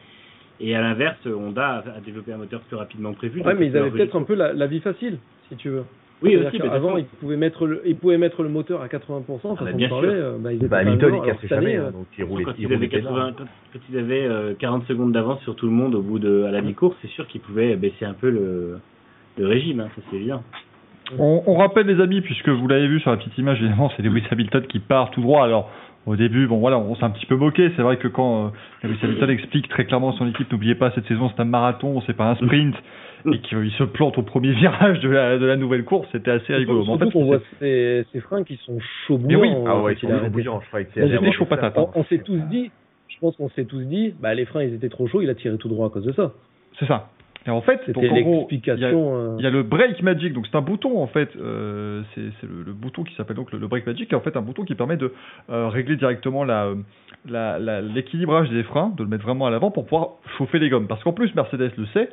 Et 0.59 0.75
à 0.75 0.81
l'inverse, 0.81 1.17
Honda 1.27 1.83
a, 1.85 1.97
a 1.97 1.99
développé 2.03 2.33
un 2.33 2.37
moteur 2.37 2.61
plus 2.61 2.75
rapidement 2.75 3.13
que 3.13 3.17
prévu. 3.19 3.41
Ouais, 3.41 3.53
mais 3.53 3.67
ils 3.67 3.77
avaient 3.77 3.91
peut-être 3.91 4.15
un 4.15 4.23
peu 4.23 4.33
la, 4.33 4.53
la 4.53 4.65
vie 4.67 4.79
facile, 4.79 5.19
si 5.49 5.55
tu 5.55 5.69
veux. 5.69 5.83
Oui, 6.21 6.35
aussi, 6.35 6.59
mais 6.59 6.69
toute 6.69 6.97
ils 6.97 7.05
pouvaient 7.19 7.37
mettre 7.37 7.67
le, 7.67 7.81
ils 7.85 7.95
pouvaient 7.95 8.17
mettre 8.17 8.41
le 8.41 8.49
moteur 8.49 8.81
à 8.81 8.87
80%, 8.87 9.23
façon 9.25 9.55
bah, 9.61 9.71
bien 9.71 9.87
sûr. 9.87 10.01
euh, 10.03 10.37
bah, 10.39 10.51
ils 10.51 10.57
étaient 10.57 10.67
Bah, 10.67 10.77
Hamilton, 10.77 11.13
il 11.15 11.21
cassait 11.21 11.53
année, 11.53 11.65
jamais, 11.73 11.77
euh, 11.77 11.87
hein, 11.87 11.91
donc 11.91 12.07
il 12.17 12.23
roulait, 12.23 12.43
quand 12.43 12.53
il 12.57 12.61
ils 12.63 12.65
avaient, 12.65 12.75
roulait 12.75 12.89
80, 12.89 13.33
quand, 13.37 13.43
quand 13.73 13.79
ils 13.91 13.97
avaient 13.99 14.25
euh, 14.25 14.53
40 14.57 14.85
secondes 14.87 15.11
d'avance 15.11 15.41
sur 15.41 15.55
tout 15.55 15.67
le 15.67 15.73
monde 15.73 15.93
au 15.93 16.01
bout 16.01 16.17
de 16.17 16.43
à 16.43 16.51
la 16.51 16.61
mi-course, 16.61 16.95
c'est 17.03 17.09
sûr 17.09 17.27
qu'ils 17.27 17.41
pouvaient 17.41 17.75
baisser 17.75 18.05
un 18.05 18.13
peu 18.13 18.31
le, 18.31 18.79
le 19.37 19.47
régime, 19.47 19.81
hein, 19.81 19.89
ça 19.95 20.01
c'est 20.09 20.15
évident. 20.15 20.41
On, 21.19 21.43
on 21.45 21.55
rappelle 21.55 21.85
les 21.85 22.01
amis, 22.01 22.21
puisque 22.21 22.49
vous 22.49 22.67
l'avez 22.67 22.87
vu 22.87 22.99
sur 22.99 23.11
la 23.11 23.17
petite 23.17 23.37
image, 23.37 23.59
évidemment, 23.61 23.91
c'est 23.95 24.03
Lewis 24.03 24.23
Hamilton 24.31 24.63
qui 24.67 24.79
part 24.79 25.11
tout 25.11 25.21
droit. 25.21 25.43
Alors, 25.45 25.69
au 26.05 26.15
début, 26.15 26.47
bon 26.47 26.57
voilà, 26.57 26.77
on 26.79 26.95
s'est 26.95 27.03
un 27.03 27.11
petit 27.11 27.25
peu 27.25 27.35
moqué. 27.35 27.71
C'est 27.75 27.81
vrai 27.81 27.97
que 27.97 28.07
quand 28.07 28.47
euh, 28.47 28.49
Lewis 28.87 28.97
Hamilton 29.03 29.29
explique 29.29 29.69
très 29.69 29.85
clairement 29.85 30.13
à 30.13 30.17
son 30.17 30.27
équipe, 30.27 30.51
n'oubliez 30.51 30.75
pas, 30.75 30.91
cette 30.91 31.05
saison 31.07 31.29
c'est 31.33 31.41
un 31.41 31.45
marathon, 31.45 32.01
c'est 32.07 32.15
pas 32.15 32.29
un 32.31 32.35
sprint, 32.35 32.75
et 33.25 33.39
qu'il 33.39 33.71
se 33.71 33.83
plante 33.83 34.17
au 34.17 34.21
premier 34.21 34.51
virage 34.53 34.99
de 34.99 35.09
la, 35.09 35.37
de 35.37 35.45
la 35.45 35.55
nouvelle 35.55 35.83
course, 35.83 36.07
c'était 36.11 36.31
assez 36.31 36.53
rigolo. 36.53 36.83
Mais 36.83 36.91
en 36.91 36.97
Surtout 36.97 37.05
fait, 37.05 37.11
qu'on 37.13 37.25
voit 37.25 37.39
ces, 37.59 38.05
ces 38.11 38.19
freins 38.21 38.43
qui 38.43 38.57
sont 38.65 38.77
chauds 39.07 39.19
Mais 39.23 39.35
oui. 39.35 39.49
bouillants, 39.49 39.63
Ah 39.67 39.81
ouais, 39.81 39.95
quand 39.95 40.07
ils 40.07 40.19
sont 40.19 40.27
bouillants, 40.29 40.61
je 40.61 40.67
crois 40.67 40.83
que 40.83 41.27
On 41.27 41.31
chaud 41.31 41.45
patate. 41.45 41.73
On, 41.77 41.89
on 41.95 42.03
s'est 42.05 42.19
tous 42.19 42.39
dit, 42.49 42.71
je 43.07 43.19
pense 43.19 43.35
qu'on 43.35 43.49
s'est 43.49 43.65
tous 43.65 43.81
dit, 43.81 44.13
bah, 44.19 44.33
les 44.33 44.45
freins 44.45 44.63
ils 44.63 44.73
étaient 44.73 44.89
trop 44.89 45.07
chauds, 45.07 45.21
il 45.21 45.29
a 45.29 45.35
tiré 45.35 45.57
tout 45.57 45.67
droit 45.69 45.87
à 45.87 45.89
cause 45.89 46.05
de 46.05 46.13
ça. 46.13 46.33
c'est 46.79 46.85
ça. 46.87 47.09
Et 47.47 47.49
en 47.49 47.61
fait, 47.61 47.79
donc 47.93 48.03
en 48.11 48.15
gros, 48.21 48.47
il 48.51 48.57
y 48.57 48.69
a- 48.69 48.73
l'explication. 48.73 49.15
euh, 49.15 49.35
il 49.39 49.43
y 49.43 49.47
a 49.47 49.49
le 49.49 49.63
Break 49.63 50.01
Magic, 50.03 50.33
donc 50.33 50.47
c'est 50.51 50.57
un 50.57 50.61
bouton 50.61 51.01
en 51.01 51.07
fait, 51.07 51.29
euh, 51.37 52.01
c'est 52.13 52.21
le, 52.43 52.63
le 52.65 52.73
bouton 52.73 53.03
qui 53.03 53.15
s'appelle 53.15 53.37
donc 53.37 53.51
le, 53.53 53.57
le 53.59 53.67
Break 53.67 53.87
Magic, 53.87 54.09
qui 54.09 54.13
est 54.13 54.17
en 54.17 54.21
fait 54.21 54.35
un 54.35 54.41
bouton 54.41 54.63
qui 54.65 54.75
permet 54.75 54.97
de 54.97 55.13
euh, 55.49 55.69
régler 55.69 55.95
directement 55.95 56.43
la, 56.43 56.73
la- 57.29 57.57
la- 57.57 57.81
l'équilibrage 57.81 58.49
des 58.49 58.63
freins, 58.63 58.91
de 58.97 59.03
le 59.03 59.09
mettre 59.09 59.23
vraiment 59.23 59.45
à 59.45 59.49
l'avant 59.49 59.71
pour 59.71 59.85
pouvoir 59.85 60.09
chauffer 60.37 60.59
les 60.59 60.69
gommes. 60.69 60.87
Parce 60.87 61.01
qu'en 61.03 61.13
plus, 61.13 61.33
Mercedes 61.35 61.71
le 61.77 61.85
sait, 61.93 62.09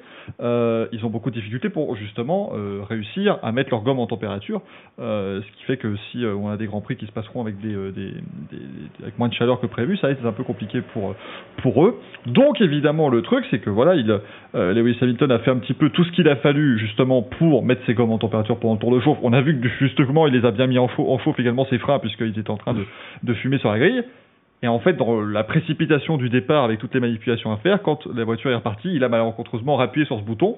ils 0.93 1.05
ont 1.05 1.11
beaucoup 1.11 1.31
de 1.31 1.35
difficultés 1.35 1.69
pour 1.69 1.97
justement 1.97 2.53
réussir 2.89 3.39
à 3.43 3.51
mettre 3.53 3.71
leurs 3.71 3.83
gommes 3.83 3.99
en 3.99 4.07
température, 4.07 4.63
ce 4.99 5.41
qui 5.59 5.65
fait 5.65 5.77
que 5.79 5.97
si 6.13 6.25
on 6.25 6.49
a 6.49 6.57
des 6.57 6.67
grands 6.67 6.81
prix 6.81 6.97
qui 6.97 7.07
se 7.07 7.13
passeront 7.13 7.41
avec 7.41 7.59
des, 7.61 7.75
des- 7.75 7.93
des- 7.93 8.13
des- 8.53 9.03
avec 9.03 9.19
moins 9.19 9.29
de 9.29 9.35
chaleur 9.35 9.61
que 9.61 9.67
prévu, 9.67 9.97
ça 9.97 10.07
va 10.07 10.13
être 10.13 10.25
un 10.25 10.33
peu 10.33 10.45
compliqué 10.45 10.81
pour 10.93 11.15
pour 11.63 11.85
eux. 11.85 11.99
Donc 12.27 12.61
évidemment 12.61 13.09
le 13.09 13.23
truc 13.23 13.45
c'est 13.51 13.59
que 13.59 13.71
voilà, 13.71 13.95
il 13.97 14.21
Lewis 14.55 14.97
Hamilton 15.01 15.24
a 15.31 15.39
fait 15.39 15.51
un 15.51 15.59
petit 15.59 15.75
peu 15.75 15.91
tout 15.91 16.05
ce 16.05 16.13
qu'il 16.13 16.29
a 16.29 16.37
fallu 16.37 16.79
justement 16.79 17.23
pour 17.23 17.65
mettre 17.65 17.85
ses 17.87 17.95
gommes 17.95 18.13
en 18.13 18.19
température 18.19 18.59
pendant 18.59 18.75
le 18.75 18.81
tour 18.81 18.95
de 18.95 19.01
chauffe. 19.01 19.19
On 19.23 19.33
a 19.33 19.41
vu 19.41 19.61
que 19.61 19.69
justement 19.81 20.27
il 20.27 20.35
les 20.35 20.47
a 20.47 20.51
bien 20.51 20.67
mis 20.67 20.79
en, 20.79 20.89
chauffe, 20.89 21.07
en 21.07 21.19
chauffe 21.19 21.39
également 21.39 21.67
ses 21.67 21.79
freins 21.79 21.99
puisqu'ils 21.99 22.39
étaient 22.39 22.51
en 22.51 22.57
train 22.57 22.75
de, 22.75 22.85
de 23.23 23.35
fumer 23.35 23.59
sur 23.59 23.71
la 23.71 23.79
grille. 23.79 24.03
Et 24.63 24.69
en 24.69 24.79
fait, 24.79 24.95
dans 24.95 25.21
la 25.21 25.45
précipitation 25.45 26.17
du 26.17 26.31
départ 26.31 26.65
avec 26.65 26.79
toutes 26.79 26.95
les 26.95 27.01
manipulations 27.01 27.53
à 27.53 27.59
faire, 27.59 27.83
quand 27.83 28.07
la 28.07 28.25
voiture 28.25 28.51
est 28.51 28.55
repartie, 28.55 28.95
il 28.95 29.05
a 29.05 29.11
malencontreusement 29.11 29.77
rappuyé 29.77 30.07
sur 30.07 30.19
ce 30.19 30.25
bouton. 30.25 30.57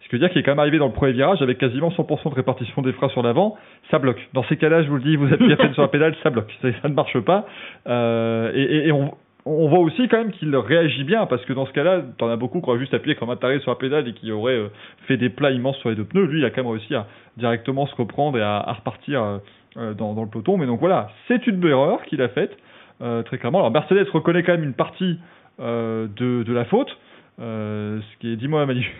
Ce 0.00 0.08
qui 0.08 0.12
veut 0.14 0.20
dire 0.20 0.30
qu'il 0.30 0.38
est 0.38 0.42
quand 0.44 0.52
même 0.52 0.60
arrivé 0.60 0.78
dans 0.78 0.86
le 0.86 0.92
premier 0.92 1.10
virage 1.12 1.42
avec 1.42 1.58
quasiment 1.58 1.88
100% 1.88 2.30
de 2.30 2.34
répartition 2.36 2.82
des 2.82 2.92
freins 2.92 3.08
sur 3.08 3.22
l'avant, 3.22 3.56
ça 3.90 3.98
bloque. 3.98 4.28
Dans 4.32 4.44
ces 4.44 4.56
cas-là, 4.56 4.84
je 4.84 4.88
vous 4.88 4.96
le 4.96 5.02
dis, 5.02 5.16
vous 5.16 5.32
appuyez 5.32 5.54
à 5.54 5.56
peine 5.56 5.74
sur 5.74 5.82
la 5.82 5.88
pédale, 5.88 6.14
ça 6.22 6.30
bloque. 6.30 6.54
Ça, 6.62 6.68
ça 6.80 6.88
ne 6.88 6.94
marche 6.94 7.18
pas. 7.18 7.46
Euh, 7.88 8.52
et 8.54 8.92
on, 8.92 9.12
on 9.48 9.68
voit 9.68 9.78
aussi 9.78 10.08
quand 10.08 10.18
même 10.18 10.32
qu'il 10.32 10.54
réagit 10.56 11.04
bien, 11.04 11.26
parce 11.26 11.44
que 11.44 11.52
dans 11.52 11.66
ce 11.66 11.72
cas-là, 11.72 12.02
t'en 12.18 12.28
as 12.28 12.36
beaucoup 12.36 12.60
qui 12.60 12.68
auraient 12.68 12.78
juste 12.78 12.94
appuyé 12.94 13.16
comme 13.16 13.30
un 13.30 13.36
taré 13.36 13.58
sur 13.60 13.70
la 13.70 13.76
pédale 13.76 14.06
et 14.08 14.12
qui 14.12 14.30
auraient 14.30 14.56
euh, 14.56 14.68
fait 15.06 15.16
des 15.16 15.30
plats 15.30 15.50
immenses 15.50 15.78
sur 15.78 15.88
les 15.88 15.96
deux 15.96 16.04
pneus. 16.04 16.26
Lui, 16.26 16.40
il 16.40 16.44
a 16.44 16.50
quand 16.50 16.62
même 16.62 16.72
réussi 16.72 16.94
à 16.94 17.06
directement 17.38 17.86
se 17.86 17.94
reprendre 17.94 18.36
et 18.38 18.42
à, 18.42 18.72
repartir 18.72 19.22
euh, 19.22 19.38
euh, 19.78 19.94
dans, 19.94 20.20
le 20.20 20.28
peloton. 20.28 20.58
Mais 20.58 20.66
donc 20.66 20.80
voilà, 20.80 21.10
c'est 21.28 21.46
une 21.46 21.64
erreur 21.64 22.02
qu'il 22.04 22.20
a 22.20 22.28
faite, 22.28 22.56
très 22.98 23.38
clairement. 23.38 23.60
Alors 23.60 23.70
Mercedes 23.70 24.08
reconnaît 24.12 24.42
quand 24.42 24.52
même 24.52 24.64
une 24.64 24.74
partie 24.74 25.18
de, 25.58 26.52
la 26.52 26.64
faute, 26.64 26.96
euh, 27.40 28.00
ce 28.00 28.18
qui 28.18 28.32
est, 28.32 28.36
dis-moi 28.36 28.66
Manu. 28.66 28.92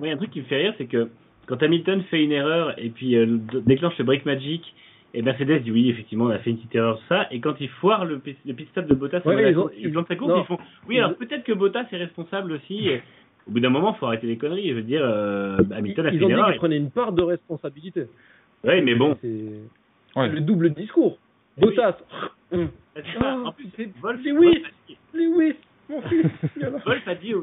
A 0.00 0.06
un 0.06 0.16
truc 0.16 0.30
qui 0.30 0.40
me 0.40 0.44
fait 0.44 0.56
rire, 0.56 0.74
c'est 0.78 0.86
que 0.86 1.10
quand 1.46 1.62
Hamilton 1.62 2.02
fait 2.04 2.22
une 2.22 2.32
erreur 2.32 2.74
et 2.78 2.88
puis 2.88 3.16
déclenche 3.66 3.98
le 3.98 4.04
break 4.04 4.24
magic, 4.24 4.74
et 5.14 5.22
Mercedes 5.22 5.62
dit 5.62 5.70
oui, 5.70 5.90
effectivement, 5.90 6.24
on 6.26 6.30
a 6.30 6.38
fait 6.38 6.50
une 6.50 6.56
petite 6.56 6.74
erreur, 6.74 7.00
ça, 7.08 7.26
et 7.30 7.40
quand 7.40 7.60
il 7.60 7.68
foire 7.68 8.04
le, 8.04 8.18
pit- 8.18 8.38
le 8.46 8.54
pit 8.54 8.68
stop 8.70 8.86
de 8.86 8.94
Bottas, 8.94 9.20
Ouais, 9.24 9.50
ils 9.52 9.58
ont- 9.58 9.68
plan 9.90 10.02
de 10.02 10.06
sa 10.06 10.16
course, 10.16 10.32
ils 10.36 10.46
font 10.46 10.58
oui, 10.88 10.98
alors 10.98 11.14
peut-être 11.16 11.44
que 11.44 11.52
Bottas 11.52 11.86
est 11.92 11.96
responsable 11.96 12.52
aussi. 12.52 12.88
et 12.88 13.02
au 13.46 13.50
bout 13.52 13.60
d'un 13.60 13.70
moment, 13.70 13.92
il 13.94 13.98
faut 13.98 14.06
arrêter 14.06 14.26
les 14.26 14.36
conneries. 14.38 14.68
Je 14.70 14.74
veux 14.74 14.82
dire, 14.82 15.02
euh, 15.04 15.58
Hamilton 15.74 16.06
a 16.06 16.10
fait 16.10 16.16
Ils 16.16 16.24
ont 16.24 16.28
une 16.28 16.34
dit 16.34 16.38
erreur. 16.38 16.50
qu'ils 16.52 16.58
prenaient 16.58 16.76
une 16.76 16.90
part 16.90 17.12
de 17.12 17.22
responsabilité. 17.22 18.06
Oui, 18.64 18.80
mais 18.82 18.94
bon, 18.94 19.16
C'est 19.20 19.38
Ouais. 20.14 20.28
le 20.28 20.40
double 20.40 20.70
discours. 20.74 21.18
Bottas. 21.58 21.96
Ah, 22.52 23.36
en 23.44 23.52
plus, 23.52 23.66
c'est- 23.76 23.90
Wolf, 24.00 24.20
c'est 24.22 24.30
Wolf 24.32 24.40
oui. 24.54 24.64
a 24.64 24.68
dit- 24.88 24.98
Lewis, 25.14 25.54
mon 25.90 26.02
fils. 26.02 26.26
Wolf 26.86 27.08
a 27.08 27.14
dit 27.16 27.34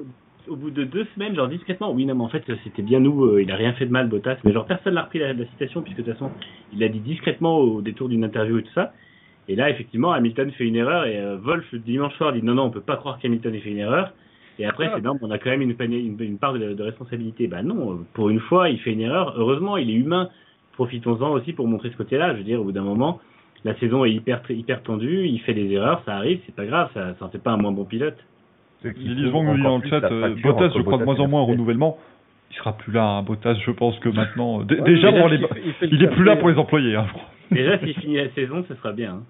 au, 0.48 0.56
bout 0.56 0.72
de 0.72 0.84
deux 0.84 1.06
semaines, 1.16 1.36
genre 1.36 1.48
discrètement, 1.48 1.92
oui, 1.92 2.06
non, 2.06 2.16
mais 2.16 2.24
en 2.24 2.30
fait, 2.30 2.44
c'était 2.64 2.82
bien 2.82 3.00
nous, 3.00 3.26
euh, 3.26 3.42
il 3.42 3.52
a 3.52 3.56
rien 3.56 3.74
fait 3.74 3.86
de 3.86 3.92
mal, 3.92 4.08
Bottas, 4.08 4.38
mais 4.44 4.52
genre 4.54 4.66
personne 4.66 4.96
n'a 4.96 5.04
repris 5.04 5.20
la, 5.20 5.34
la 5.34 5.46
citation, 5.46 5.82
puisque 5.82 6.00
de 6.00 6.04
toute 6.04 6.14
façon, 6.14 6.32
il 6.74 6.80
l'a 6.80 6.88
dit 6.90 7.00
discrètement 7.00 7.58
au 7.58 7.82
détour 7.82 8.10
d'une 8.10 8.24
interview 8.24 8.58
et 8.60 8.64
tout 8.64 8.74
ça. 8.74 8.94
Et 9.48 9.56
là, 9.56 9.70
effectivement, 9.70 10.12
Hamilton 10.12 10.52
fait 10.52 10.66
une 10.66 10.76
erreur, 10.76 11.06
et 11.06 11.18
euh, 11.18 11.38
Wolf, 11.38 11.66
le 11.72 11.80
dimanche 11.80 12.14
soir, 12.16 12.34
dit 12.34 12.44
non, 12.44 12.54
non, 12.54 12.64
on 12.66 12.70
peut 12.70 12.82
pas 12.82 12.98
croire 12.98 13.20
qu'Hamilton 13.20 13.54
ait 13.54 13.60
fait 13.60 13.72
une 13.72 13.80
erreur. 13.80 14.14
Et 14.60 14.66
après, 14.66 14.88
Ah. 14.88 14.94
c'est 14.96 15.02
non, 15.04 15.18
on 15.22 15.32
a 15.32 15.38
quand 15.40 15.50
même 15.50 15.62
une, 15.62 15.74
panier- 15.74 16.06
une, 16.06 16.18
une 16.22 16.38
part 16.38 16.54
de, 16.54 16.74
de 16.74 16.84
responsabilité. 16.84 17.48
Bah 17.48 17.64
non, 17.64 17.94
euh, 17.94 17.96
pour 18.14 18.30
une 18.30 18.40
fois, 18.42 18.70
il 18.70 18.80
fait 18.80 18.92
une 18.92 19.02
erreur. 19.02 19.34
Heureusement, 19.38 19.78
il 19.78 19.90
est 19.90 19.94
humain. 19.94 20.30
Profitons-en 20.74 21.32
aussi 21.32 21.54
pour 21.54 21.68
montrer 21.68 21.90
ce 21.90 21.98
côté-là. 21.98 22.34
Je 22.34 22.38
veux 22.40 22.44
dire, 22.44 22.62
au 22.62 22.66
bout 22.66 22.72
d'un 22.72 22.84
moment, 22.84 23.20
la 23.66 23.76
saison 23.80 24.06
est 24.06 24.12
hyper, 24.12 24.42
hyper 24.50 24.84
tendue, 24.84 25.26
il 25.28 25.40
fait 25.42 25.54
des 25.54 25.70
erreurs, 25.72 26.02
ça 26.06 26.16
arrive, 26.16 26.40
c'est 26.46 26.56
pas 26.56 26.66
grave, 26.66 26.90
ça, 26.94 27.16
ça 27.20 27.26
en 27.26 27.30
fait 27.30 27.40
pas 27.44 27.52
un 27.52 27.58
moins 27.58 27.72
bon 27.74 27.84
pilote. 27.86 28.18
Lily 28.84 29.30
Wong 29.30 29.48
nous 29.48 29.58
dit 29.58 29.64
dans 29.64 29.78
le 29.80 29.90
chat, 29.90 30.04
euh, 30.12 30.36
Bottas, 30.42 30.70
je 30.76 30.82
crois 30.82 30.98
de 30.98 31.04
moins 31.04 31.20
en 31.20 31.28
moins 31.28 31.42
au 31.42 31.46
renouvellement. 31.46 31.98
Il 32.52 32.56
sera 32.58 32.74
plus 32.78 32.92
là, 32.94 33.04
hein, 33.06 33.22
Bottas, 33.24 33.56
je 33.66 33.72
pense 33.72 33.98
que 34.00 34.10
maintenant. 34.10 34.62
d- 34.62 34.76
Ouais, 34.76 34.82
déjà, 34.84 35.12
pour 35.12 35.28
les... 35.28 35.38
il 35.82 35.90
il 35.94 36.04
est 36.04 36.08
plus 36.08 36.24
là 36.24 36.36
pour 36.38 36.50
les 36.50 36.58
employés, 36.58 36.96
hein, 36.96 37.06
je 37.08 37.14
crois. 37.14 37.28
Déjà, 37.52 37.78
s'il 37.80 37.94
finit 37.96 38.18
la 38.18 38.30
saison, 38.32 38.64
ce 38.68 38.76
sera 38.76 38.92
bien. 38.92 39.12
hein. 39.16 39.24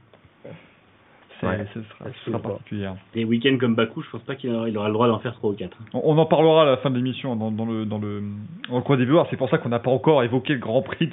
Ouais. 1.41 1.65
Ce 1.73 1.79
sera, 1.81 2.09
ce 2.25 2.31
particulier. 2.31 2.85
hein. 2.85 2.97
Des 3.13 3.23
week-ends 3.23 3.55
comme 3.57 3.73
Bakou, 3.73 4.01
je 4.01 4.09
pense 4.09 4.21
pas 4.23 4.35
qu'il 4.35 4.53
aura, 4.53 4.65
le 4.67 4.73
droit 4.93 5.07
d'en 5.07 5.19
faire 5.19 5.33
3 5.35 5.51
ou 5.51 5.53
4. 5.53 5.77
On, 5.93 6.01
on 6.03 6.17
en 6.17 6.25
parlera 6.25 6.63
à 6.63 6.65
la 6.65 6.75
fin 6.77 6.89
de 6.89 6.97
l'émission 6.97 7.37
dans, 7.37 7.49
dans 7.49 7.65
le 7.65 7.85
dans 7.85 7.97
le 7.97 8.21
dans 8.69 8.75
le 8.75 8.81
coin 8.81 8.97
des 8.97 9.05
viewers. 9.05 9.23
C'est 9.29 9.37
pour 9.37 9.49
ça 9.49 9.57
qu'on 9.57 9.69
n'a 9.69 9.79
pas 9.79 9.89
encore 9.89 10.21
évoqué 10.23 10.51
le 10.51 10.59
Grand 10.59 10.81
Prix 10.81 11.07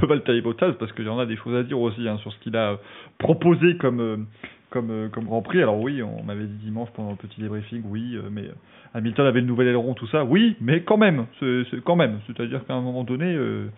de 0.00 0.06
Valtteri 0.06 0.40
Bottas 0.40 0.74
parce 0.78 0.92
qu'il 0.92 1.04
y 1.04 1.08
en 1.08 1.18
a 1.18 1.26
des 1.26 1.34
choses 1.36 1.56
à 1.56 1.64
dire 1.64 1.80
aussi 1.80 2.06
hein, 2.06 2.16
sur 2.18 2.32
ce 2.32 2.38
qu'il 2.38 2.56
a 2.56 2.70
euh, 2.72 2.76
proposé 3.18 3.76
comme 3.76 4.00
euh, 4.00 4.16
comme 4.72 4.90
euh, 4.90 5.08
comme 5.08 5.24
Grand 5.24 5.42
Prix. 5.42 5.62
Alors 5.62 5.78
oui, 5.78 6.02
on 6.02 6.22
m'avait 6.24 6.46
dit 6.46 6.64
dimanche 6.64 6.88
pendant 6.94 7.10
le 7.10 7.16
petit 7.16 7.40
débriefing, 7.40 7.82
oui, 7.84 8.16
euh, 8.16 8.28
mais 8.30 8.50
Hamilton 8.94 9.26
avait 9.26 9.40
le 9.40 9.46
nouvel 9.46 9.68
aileron, 9.68 9.94
tout 9.94 10.08
ça, 10.08 10.24
oui, 10.24 10.56
mais 10.60 10.82
quand 10.82 10.96
même, 10.96 11.26
c'est 11.38 11.82
quand 11.84 11.96
même. 11.96 12.18
C'est-à-dire 12.26 12.64
qu'à 12.66 12.74
un 12.74 12.80
moment 12.80 13.04
donné, 13.04 13.26
euh, 13.26 13.68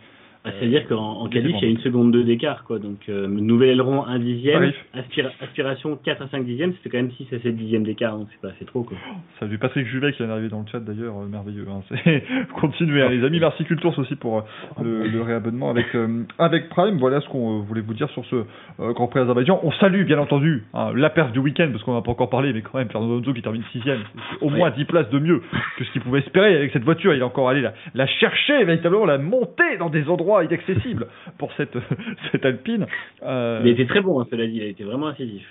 Bah, 0.44 0.50
C'est-à-dire 0.58 0.86
qu'en 0.88 1.20
en 1.22 1.26
Euh, 1.26 1.28
qualif, 1.30 1.56
il 1.58 1.62
y 1.64 1.66
a 1.66 1.70
une 1.70 1.78
seconde 1.78 2.12
2 2.12 2.22
d'écart, 2.24 2.64
quoi. 2.64 2.78
Donc, 2.78 2.98
euh, 3.08 3.26
nouvel 3.26 3.70
aileron, 3.70 4.04
1 4.04 4.18
dixième, 4.18 4.72
aspira- 4.94 5.32
aspiration 5.40 5.96
4 6.04 6.20
à 6.22 6.28
5 6.28 6.44
dixièmes, 6.44 6.74
c'était 6.76 6.90
quand 6.90 6.98
même 7.02 7.12
6 7.12 7.26
à 7.32 7.38
7 7.40 7.56
dixièmes 7.56 7.84
d'écart, 7.84 8.18
donc 8.18 8.28
c'est 8.30 8.40
pas 8.40 8.48
assez 8.54 8.64
trop, 8.66 8.82
quoi. 8.82 8.96
Salut 9.40 9.56
Patrick 9.58 9.86
Juvet 9.86 10.12
qui 10.12 10.18
vient 10.18 10.26
d'arriver 10.28 10.48
dans 10.50 10.60
le 10.60 10.66
chat 10.70 10.80
d'ailleurs, 10.80 11.14
euh, 11.18 11.26
merveilleux. 11.26 11.64
Hein. 11.70 11.80
Continuez 12.60 13.02
hein, 13.02 13.08
les 13.08 13.24
amis, 13.24 13.40
merci 13.40 13.64
Cultures 13.64 13.98
aussi 13.98 14.16
pour 14.16 14.44
le, 14.82 15.06
le 15.08 15.22
réabonnement 15.22 15.70
avec 15.70 15.86
avec 16.38 16.68
Prime. 16.68 16.98
Voilà 16.98 17.20
ce 17.20 17.28
qu'on 17.28 17.60
voulait 17.60 17.80
vous 17.80 17.94
dire 17.94 18.08
sur 18.10 18.24
ce 18.26 18.44
Grand 18.78 19.06
Prix 19.08 19.20
Azerbaïdjan. 19.20 19.60
On 19.62 19.72
salue 19.72 20.04
bien 20.04 20.18
entendu 20.18 20.64
hein, 20.74 20.92
la 20.94 21.08
perf 21.10 21.32
du 21.32 21.38
week-end 21.38 21.68
parce 21.72 21.82
qu'on 21.84 21.94
n'a 21.94 22.02
pas 22.02 22.10
encore 22.10 22.28
parlé, 22.30 22.52
mais 22.52 22.60
quand 22.62 22.78
même 22.78 22.88
Fernando 22.90 23.14
Alonso 23.14 23.32
qui 23.32 23.42
termine 23.42 23.62
sixième, 23.72 24.00
c'est 24.38 24.44
au 24.44 24.50
moins 24.50 24.70
10 24.70 24.84
places 24.84 25.08
de 25.10 25.18
mieux 25.18 25.40
que 25.78 25.84
ce 25.84 25.90
qu'il 25.92 26.00
pouvait 26.02 26.18
espérer 26.20 26.54
avec 26.56 26.72
cette 26.72 26.84
voiture. 26.84 27.14
Il 27.14 27.22
a 27.22 27.26
encore 27.26 27.48
allé 27.48 27.60
la, 27.60 27.72
la 27.94 28.06
chercher 28.06 28.64
véritablement, 28.64 29.06
la 29.06 29.18
monter 29.18 29.76
dans 29.78 29.88
des 29.90 30.08
endroits 30.08 30.33
inaccessibles 30.42 31.06
pour 31.38 31.52
cette 31.52 31.76
cette 32.32 32.44
Alpine. 32.44 32.86
Euh, 33.22 33.60
Il 33.64 33.70
été 33.70 33.86
très 33.86 34.00
bon, 34.00 34.20
hein, 34.20 34.26
cela 34.30 34.46
dit, 34.46 34.56
il 34.56 34.62
a 34.62 34.66
été 34.66 34.82
vraiment 34.84 35.08
incisif. 35.08 35.44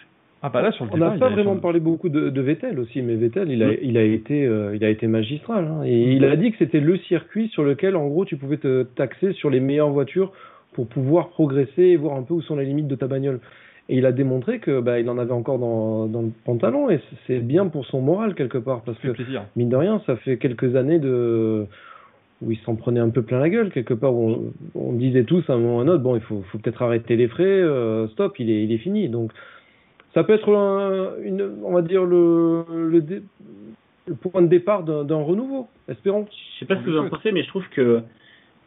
Ah 0.45 0.49
bah 0.49 0.61
là 0.61 0.73
sur 0.73 0.83
le 0.83 0.91
On 0.93 0.97
n'a 0.97 1.11
pas 1.11 1.29
vraiment 1.29 1.55
parlé 1.55 1.79
beaucoup 1.79 2.09
de, 2.09 2.27
de 2.29 2.41
Vettel 2.41 2.77
aussi, 2.77 3.01
mais 3.01 3.15
Vettel, 3.15 3.49
il 3.49 3.63
a, 3.63 3.71
il 3.81 3.97
a 3.97 4.03
été, 4.03 4.45
euh, 4.45 4.75
il 4.75 4.83
a 4.83 4.89
été 4.89 5.07
magistral. 5.07 5.65
hein. 5.65 5.83
Et 5.85 6.11
il 6.15 6.25
a 6.25 6.35
dit 6.35 6.51
que 6.51 6.57
c'était 6.57 6.81
le 6.81 6.97
circuit 6.97 7.47
sur 7.47 7.63
lequel, 7.63 7.95
en 7.95 8.07
gros, 8.09 8.25
tu 8.25 8.35
pouvais 8.35 8.57
te 8.57 8.83
taxer 8.83 9.31
sur 9.31 9.49
les 9.49 9.61
meilleures 9.61 9.91
voitures 9.91 10.33
pour 10.73 10.87
pouvoir 10.87 11.29
progresser 11.29 11.83
et 11.83 11.95
voir 11.95 12.17
un 12.17 12.23
peu 12.23 12.33
où 12.33 12.41
sont 12.41 12.57
les 12.57 12.65
limites 12.65 12.89
de 12.89 12.95
ta 12.95 13.07
bagnole. 13.07 13.39
Et 13.87 13.97
il 13.97 14.05
a 14.05 14.11
démontré 14.11 14.59
que 14.59 14.81
bah, 14.81 14.99
il 14.99 15.09
en 15.09 15.17
avait 15.17 15.31
encore 15.31 15.59
dans, 15.59 16.07
dans 16.07 16.21
le 16.21 16.31
pantalon 16.45 16.89
et 16.89 16.99
c'est 17.27 17.39
bien 17.39 17.67
pour 17.67 17.85
son 17.85 18.01
moral 18.01 18.33
quelque 18.33 18.57
part 18.57 18.81
parce 18.81 18.97
ça 18.97 19.03
que 19.03 19.13
fait 19.13 19.23
plaisir. 19.23 19.43
mine 19.55 19.69
de 19.69 19.75
rien, 19.75 20.01
ça 20.05 20.15
fait 20.17 20.37
quelques 20.37 20.75
années 20.75 20.99
de 20.99 21.67
où 22.43 22.51
il 22.51 22.57
s'en 22.59 22.75
prenait 22.75 22.99
un 22.99 23.09
peu 23.09 23.21
plein 23.21 23.39
la 23.39 23.49
gueule 23.49 23.71
quelque 23.71 23.93
part. 23.93 24.13
où 24.13 24.53
on, 24.75 24.93
disait 24.93 25.23
tous 25.23 25.43
à 25.49 25.53
un 25.53 25.57
moment 25.57 25.77
ou 25.77 25.79
à 25.79 25.83
un 25.83 25.87
autre, 25.87 26.03
bon, 26.03 26.15
il 26.15 26.21
faut, 26.21 26.43
peut-être 26.61 26.81
arrêter 26.81 27.15
les 27.15 27.27
frais, 27.27 27.43
euh, 27.43 28.07
stop, 28.09 28.39
il 28.39 28.49
est, 28.49 28.63
il 28.63 28.71
est 28.71 28.77
fini. 28.77 29.09
Donc, 29.09 29.31
ça 30.13 30.23
peut 30.23 30.33
être 30.33 30.53
un, 30.53 31.13
une, 31.23 31.49
on 31.63 31.73
va 31.73 31.81
dire 31.81 32.03
le, 32.03 32.65
le, 32.69 34.15
point 34.15 34.41
de 34.41 34.47
départ 34.47 34.83
d'un 34.83 35.21
renouveau. 35.21 35.67
Espérons. 35.87 36.27
Je 36.29 36.59
sais 36.59 36.65
pas 36.65 36.75
ce 36.75 36.85
que 36.85 36.89
vous 36.91 36.97
en 36.97 37.09
pensez, 37.09 37.31
mais 37.31 37.43
je 37.43 37.47
trouve 37.47 37.67
que 37.69 38.01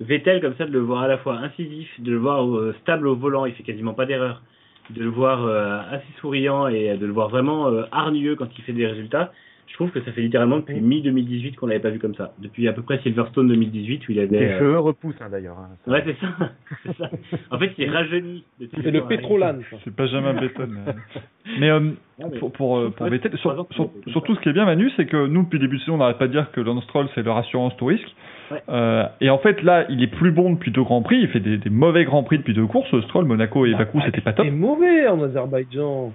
Vettel, 0.01 0.41
comme 0.41 0.55
ça, 0.57 0.67
de 0.67 0.73
le 0.73 0.81
voir 0.81 1.03
à 1.03 1.09
la 1.09 1.19
fois 1.19 1.37
incisif, 1.39 1.89
de 2.01 2.11
le 2.11 2.19
voir 2.19 2.47
euh, 2.49 2.75
stable 2.83 3.07
au 3.07 3.17
volant, 3.17 3.47
il 3.47 3.53
fait 3.53 3.63
quasiment 3.63 3.95
pas 3.95 4.07
d'erreur, 4.07 4.43
de 4.91 5.03
le 5.03 5.11
voir 5.11 5.47
euh, 5.47 5.81
assez 5.91 6.07
souriant 6.21 6.67
et 6.69 6.97
de 6.97 7.07
le 7.07 7.13
voir 7.13 7.29
vraiment 7.29 7.71
hargneux 7.93 8.35
quand 8.35 8.49
il 8.59 8.65
fait 8.65 8.73
des 8.73 8.87
résultats, 8.87 9.33
je 9.69 9.75
trouve 9.75 9.91
que 9.91 10.01
ça 10.03 10.13
fait 10.13 10.21
littéralement 10.23 10.59
depuis 10.59 10.81
mi-2018 10.81 11.57
qu'on 11.57 11.67
l'avait 11.67 11.81
pas 11.81 11.91
vu 11.91 11.99
comme 11.99 12.15
ça. 12.15 12.33
Depuis 12.39 12.69
à 12.69 12.73
peu 12.73 12.83
près 12.83 12.99
Silverstone 13.01 13.49
2018 13.49 14.09
où 14.09 14.13
il 14.13 14.21
avait... 14.21 14.39
Les 14.39 14.47
euh, 14.47 14.59
cheveux 14.59 14.79
repoussent 14.79 15.21
hein, 15.21 15.29
d'ailleurs. 15.31 15.59
hein. 15.59 15.91
Ouais, 15.91 16.05
c'est 16.85 16.97
ça. 16.97 17.11
En 17.51 17.59
fait, 17.59 17.73
il 17.77 17.85
est 17.85 17.91
rajeuni. 17.91 18.45
de 18.61 18.67
tous 18.67 18.77
les 18.77 18.83
C'est 18.85 18.91
le 18.93 19.03
pétrolane. 19.07 19.63
C'est 19.85 19.95
pas 19.95 20.07
jamais 20.07 20.29
un 20.29 20.41
béton. 20.41 20.67
mais- 20.69 20.93
Mais 21.61 21.71
euh, 21.71 21.81
Non, 21.81 22.29
mais- 22.33 22.39
pour, 22.39 22.53
pour, 22.53 22.79
euh, 22.79 22.91
pour 22.91 23.07
Vettel, 23.09 23.37
sur- 23.39 23.67
sur- 23.73 23.91
surtout 24.09 24.35
ce 24.35 24.41
qui 24.41 24.49
est 24.49 24.53
bien 24.53 24.65
Manu, 24.65 24.91
c'est 24.97 25.07
que 25.07 25.27
nous 25.27 25.43
depuis 25.45 25.59
le 25.59 25.67
début 25.67 25.77
de 25.77 25.81
saison 25.83 25.95
on 25.95 25.99
n'arrête 25.99 26.19
pas 26.19 26.27
de 26.27 26.33
dire 26.33 26.51
que 26.53 26.61
Lance 26.61 26.83
Stroll 26.85 27.09
c'est 27.15 27.23
leur 27.23 27.37
assurance 27.37 27.77
tout 27.77 27.87
risque. 27.87 28.15
Ouais. 28.51 28.63
Euh, 28.69 29.05
et 29.21 29.31
en 29.31 29.39
fait 29.39 29.63
là 29.63 29.87
il 29.89 30.03
est 30.03 30.07
plus 30.09 30.31
bon 30.33 30.53
depuis 30.53 30.71
deux 30.73 30.83
grands 30.83 31.03
prix, 31.03 31.19
il 31.21 31.29
fait 31.29 31.41
des, 31.41 31.57
des 31.59 31.71
mauvais 31.71 32.05
grands 32.05 32.23
prix 32.25 32.39
depuis 32.39 32.55
deux 32.55 32.67
courses. 32.67 32.89
Stroll, 33.05 33.25
Monaco 33.27 33.65
et 33.67 33.75
Bakou 33.75 34.01
c'était 34.05 34.21
pas 34.21 34.33
top. 34.33 34.45
C'est 34.47 34.51
mauvais 34.53 35.07
en 35.09 35.23
Azerbaïdjan. 35.23 36.13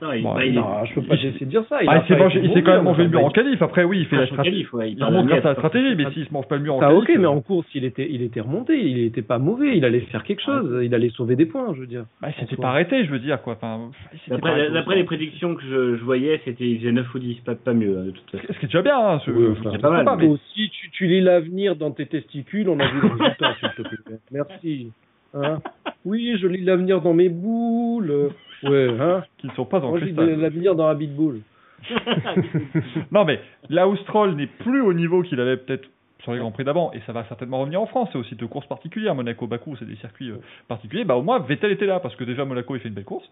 Non, 0.00 0.12
il, 0.12 0.22
Bon, 0.22 0.34
bah, 0.34 0.44
il 0.44 0.54
je 0.54 0.94
peux 0.94 1.02
pas 1.02 1.14
il- 1.16 1.26
essayer 1.26 1.46
de 1.46 1.50
dire 1.50 1.64
ça. 1.68 1.78
Ah, 1.86 2.02
il 2.02 2.06
s'est 2.08 2.16
mangé- 2.20 2.40
il 2.42 2.52
s'est 2.52 2.62
quand 2.62 2.74
même 2.74 2.84
mangé 2.84 3.02
le 3.02 3.08
mur 3.08 3.24
en 3.24 3.30
qualif. 3.30 3.60
Après, 3.62 3.82
oui, 3.84 3.98
il 4.00 4.06
fait 4.06 4.16
la 4.16 4.22
en 4.22 4.26
stratégie. 4.26 4.66
ouais, 4.72 4.92
il 4.92 4.98
la 4.98 5.22
quatre. 5.40 5.52
stratégie, 5.54 5.94
mais 5.96 6.10
s'il 6.12 6.24
se 6.26 6.32
mange 6.32 6.46
pas 6.46 6.56
le 6.56 6.62
mur 6.62 6.76
en 6.76 6.80
Ah 6.80 6.86
qualif. 6.88 7.02
ok, 7.02 7.10
mais 7.18 7.24
euh, 7.24 7.30
en 7.30 7.40
course, 7.40 7.66
il 7.74 7.84
était, 7.84 8.06
il 8.08 8.22
était 8.22 8.40
remonté, 8.40 8.78
il 8.80 8.98
était 9.04 9.22
pas 9.22 9.38
mauvais, 9.38 9.76
il 9.76 9.84
allait 9.84 10.00
faire 10.00 10.22
quelque 10.22 10.42
chose, 10.42 10.80
il 10.84 10.94
allait 10.94 11.10
sauver 11.10 11.34
des 11.36 11.46
points, 11.46 11.74
je 11.74 11.80
veux 11.80 11.86
dire. 11.86 12.04
bah, 12.22 12.28
il 12.30 12.40
s'était 12.40 12.56
pas 12.56 12.68
arrêté, 12.68 13.04
je 13.04 13.10
veux 13.10 13.18
dire, 13.18 13.42
quoi. 13.42 13.54
Enfin, 13.54 13.90
D'après 14.72 14.96
les 14.96 15.04
prédictions 15.04 15.54
que 15.54 15.62
je, 15.62 15.96
je 15.96 16.04
voyais, 16.04 16.40
c'était 16.44 16.64
il 16.68 16.78
faisait 16.78 16.92
9 16.92 17.12
ou 17.14 17.18
10, 17.18 17.34
pas, 17.40 17.54
pas 17.54 17.74
mieux, 17.74 17.98
hein, 17.98 18.04
de 18.06 18.10
toute 18.12 18.30
façon. 18.30 18.44
Ce 18.52 18.58
qui 18.58 18.64
est 18.64 18.68
déjà 18.68 18.82
bien, 18.82 18.98
hein. 18.98 19.20
ce- 19.24 19.30
Oui, 19.30 19.44
je- 19.46 19.60
enfin, 19.60 19.70
je- 19.74 19.80
pas 19.80 19.90
mal, 19.90 20.16
mais- 20.18 20.26
Aussi, 20.28 20.70
tu, 20.70 20.90
tu 20.90 21.06
lis 21.06 21.20
l'avenir 21.20 21.74
dans 21.76 21.90
tes 21.90 22.06
testicules, 22.06 22.68
on 22.68 22.78
a 22.78 22.86
vu 22.86 23.00
le 23.00 23.08
résultat, 23.08 23.54
s'il 23.60 23.70
te 23.70 23.82
plaît. 23.82 24.16
Merci. 24.30 24.92
Hein 25.34 25.60
oui, 26.04 26.38
je 26.40 26.46
lis 26.46 26.64
l'avenir 26.64 27.00
dans 27.00 27.14
mes 27.14 27.28
boules. 27.28 28.30
Ouais, 28.62 28.88
hein 28.98 29.22
qui 29.38 29.46
ne 29.46 29.52
sont 29.52 29.64
pas 29.64 29.78
en 29.80 29.90
Moi, 29.90 30.00
je 30.00 30.06
lis 30.06 30.12
l'avenir 30.12 30.74
dans 30.74 30.88
la 30.88 30.94
bite 30.94 31.14
boule. 31.14 31.40
non, 33.12 33.24
mais 33.24 33.40
l'Austral 33.68 34.34
n'est 34.34 34.46
plus 34.46 34.80
au 34.80 34.92
niveau 34.92 35.22
qu'il 35.22 35.40
avait 35.40 35.56
peut-être 35.56 35.88
sur 36.22 36.32
les 36.32 36.40
Grands 36.40 36.50
Prix 36.50 36.64
d'avant, 36.64 36.90
et 36.92 37.00
ça 37.06 37.12
va 37.12 37.24
certainement 37.24 37.60
revenir 37.60 37.80
en 37.80 37.86
France. 37.86 38.08
C'est 38.12 38.18
aussi 38.18 38.34
de 38.34 38.46
courses 38.46 38.66
particulières. 38.66 39.14
Monaco, 39.14 39.46
Bakou, 39.46 39.76
c'est 39.76 39.86
des 39.86 39.96
circuits 39.96 40.30
euh, 40.30 40.38
particuliers. 40.66 41.04
Bah, 41.04 41.16
au 41.16 41.22
moins, 41.22 41.38
Vettel 41.38 41.70
était 41.70 41.86
là, 41.86 42.00
parce 42.00 42.16
que 42.16 42.24
déjà, 42.24 42.44
Monaco, 42.44 42.74
il 42.74 42.80
fait 42.80 42.88
une 42.88 42.94
belle 42.94 43.04
course. 43.04 43.28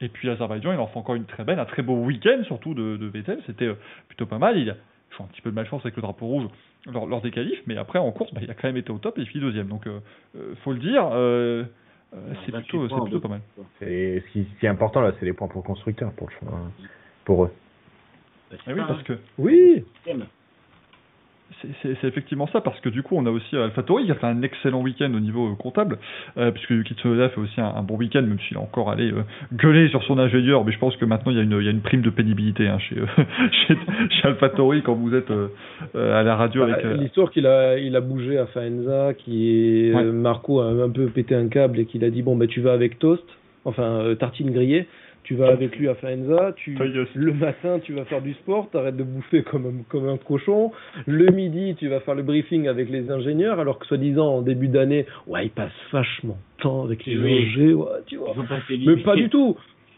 Et 0.00 0.08
puis, 0.08 0.28
Azerbaïdjan, 0.28 0.72
il 0.72 0.78
en 0.80 0.88
fait 0.88 0.98
encore 0.98 1.14
une 1.14 1.26
très 1.26 1.44
belle, 1.44 1.60
un 1.60 1.64
très 1.64 1.82
beau 1.82 1.94
week-end, 1.94 2.42
surtout 2.44 2.74
de, 2.74 2.96
de 2.96 3.06
Vettel. 3.06 3.38
C'était 3.46 3.66
euh, 3.66 3.76
plutôt 4.08 4.26
pas 4.26 4.38
mal. 4.38 4.58
Il 4.58 4.68
a 4.70 4.74
un 5.20 5.26
petit 5.26 5.40
peu 5.42 5.50
de 5.50 5.54
malchance 5.54 5.82
avec 5.84 5.94
le 5.94 6.02
drapeau 6.02 6.26
rouge 6.26 6.48
lors, 6.92 7.06
lors 7.06 7.20
des 7.22 7.30
qualifs, 7.30 7.60
mais 7.66 7.76
après, 7.76 7.98
en 7.98 8.10
course, 8.12 8.32
bah, 8.34 8.40
il 8.42 8.50
a 8.50 8.54
quand 8.54 8.68
même 8.68 8.76
été 8.76 8.90
au 8.90 8.98
top 8.98 9.18
et 9.18 9.22
il 9.22 9.26
finit 9.26 9.42
deuxième. 9.42 9.68
Donc, 9.68 9.86
euh, 9.86 10.00
euh, 10.36 10.54
faut 10.62 10.72
le 10.72 10.78
dire, 10.78 11.08
euh, 11.12 11.64
euh, 12.14 12.34
c'est 12.44 12.52
28 12.52 12.62
plutôt, 12.68 12.88
plutôt 12.88 13.08
deux. 13.08 13.20
pas 13.20 13.28
mal. 13.28 13.40
C'est 13.78 14.22
ce 14.26 14.32
qui, 14.32 14.44
ce 14.54 14.60
qui 14.60 14.66
est 14.66 14.68
important 14.68 15.00
là, 15.00 15.12
c'est 15.18 15.26
les 15.26 15.32
points 15.32 15.48
pour 15.48 15.62
le 15.62 15.66
constructeur, 15.66 16.12
pour 16.12 16.28
hein, 16.46 16.70
pour 17.24 17.44
eux. 17.44 17.50
Bah, 18.50 18.56
Eh 18.66 18.72
oui, 18.72 18.80
parce 18.86 19.02
que 19.02 19.18
Oui, 19.38 19.84
C'est- 21.82 22.04
effectivement 22.06 22.46
ça, 22.48 22.60
parce 22.60 22.78
que 22.80 22.88
du 22.88 23.02
coup, 23.02 23.16
on 23.16 23.24
a 23.26 23.30
aussi 23.30 23.56
euh, 23.56 23.64
AlphaTauri 23.64 24.04
qui 24.06 24.10
a 24.12 24.14
fait 24.16 24.26
un 24.26 24.42
excellent 24.42 24.82
week-end 24.82 25.12
au 25.14 25.20
niveau 25.20 25.52
euh, 25.52 25.54
comptable, 25.56 25.98
euh, 26.36 26.50
puisque 26.50 26.70
Yuki 26.70 26.94
Tsunoda 26.94 27.28
fait 27.30 27.40
aussi 27.40 27.60
un, 27.60 27.72
un 27.76 27.82
bon 27.82 27.96
week-end, 27.96 28.22
même 28.22 28.38
s'il 28.48 28.56
a 28.56 28.60
encore 28.60 28.90
allé 28.90 29.10
euh, 29.12 29.22
gueuler 29.52 29.88
sur 29.88 30.02
son 30.04 30.18
ingénieur, 30.18 30.64
mais 30.64 30.72
je 30.72 30.78
pense 30.78 30.96
que 30.96 31.04
maintenant 31.04 31.32
il 31.32 31.36
y 31.38 31.40
a 31.40 31.42
une, 31.44 31.56
il 31.58 31.64
y 31.64 31.68
a 31.68 31.70
une 31.70 31.80
prime 31.80 32.02
de 32.02 32.10
pénibilité 32.10 32.68
hein, 32.68 32.78
chez, 32.78 32.96
euh, 32.98 33.06
chez, 33.66 33.76
chez 34.10 34.28
AlphaTauri 34.28 34.82
quand 34.82 34.94
vous 34.94 35.14
êtes 35.14 35.30
à 35.94 36.22
la 36.22 36.36
radio 36.36 36.66
Bah, 36.66 36.74
avec... 36.74 37.00
L'histoire 37.00 37.30
qu'il 37.30 37.46
a, 37.46 37.78
il 37.78 37.94
a 37.96 38.00
bougé 38.00 38.38
à 38.38 38.46
Faenza, 38.46 39.14
qui 39.14 39.88
est, 39.88 39.94
Ouais. 39.94 40.04
Marco 40.04 40.60
a 40.60 40.66
un 40.66 40.90
peu 40.90 41.06
pété 41.06 41.34
un 41.34 41.48
câble 41.48 41.78
et 41.78 41.84
qu'il 41.86 42.04
a 42.04 42.10
dit 42.10 42.22
bon 42.22 42.36
bah 42.36 42.46
tu 42.46 42.60
vas 42.60 42.72
avec 42.72 42.98
toast, 42.98 43.24
enfin 43.64 44.14
tartine 44.18 44.50
grillée, 44.50 44.86
tu 45.24 45.34
vas 45.34 45.48
avec 45.48 45.76
lui 45.76 45.88
à 45.88 45.94
Faenza, 45.96 46.52
tu 46.56 46.76
le 47.14 47.32
matin 47.32 47.80
tu 47.80 47.92
vas 47.94 48.04
faire 48.04 48.22
du 48.22 48.34
sport, 48.34 48.70
t'arrêtes 48.70 48.96
de 48.96 49.02
bouffer 49.02 49.42
comme 49.42 49.66
un, 49.66 49.82
comme 49.88 50.08
un 50.08 50.16
cochon, 50.18 50.70
le 51.06 51.26
midi 51.32 51.74
tu 51.78 51.88
vas 51.88 52.00
faire 52.00 52.14
le 52.14 52.22
briefing 52.22 52.68
avec 52.68 52.88
les 52.90 53.10
ingénieurs, 53.10 53.58
alors 53.58 53.78
que 53.78 53.86
soi-disant 53.86 54.26
en 54.36 54.42
début 54.42 54.68
d'année, 54.68 55.06
ouais 55.26 55.46
il 55.46 55.50
passe 55.50 55.72
vachement 55.90 56.38
de 56.58 56.62
temps 56.62 56.84
avec 56.84 57.04
les 57.06 57.16
Oui. 57.16 57.74
ouais, 57.74 57.86
tu 58.06 58.16
vois. 58.16 58.34
Ils 58.70 58.86
Mais 58.88 59.02
pas 59.02 59.16
du 59.16 59.28
tout. 59.28 59.56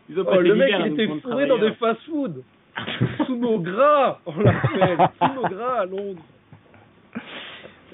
Ils 0.09 0.19
ont 0.21 0.25
Oh, 0.27 0.41
le 0.41 0.55
mec 0.55 0.73
il 0.81 0.93
était 0.93 1.07
fourré 1.21 1.47
dans 1.47 1.59
des 1.59 1.73
travailleurs. 1.73 1.77
fast-food. 1.79 2.43
Sumo 3.27 3.59
gras, 3.59 4.21
on 4.27 4.39
l'appelle. 4.41 4.99
Sumo 5.21 5.43
gras 5.49 5.81
à 5.81 5.87
Londres. 5.87 6.23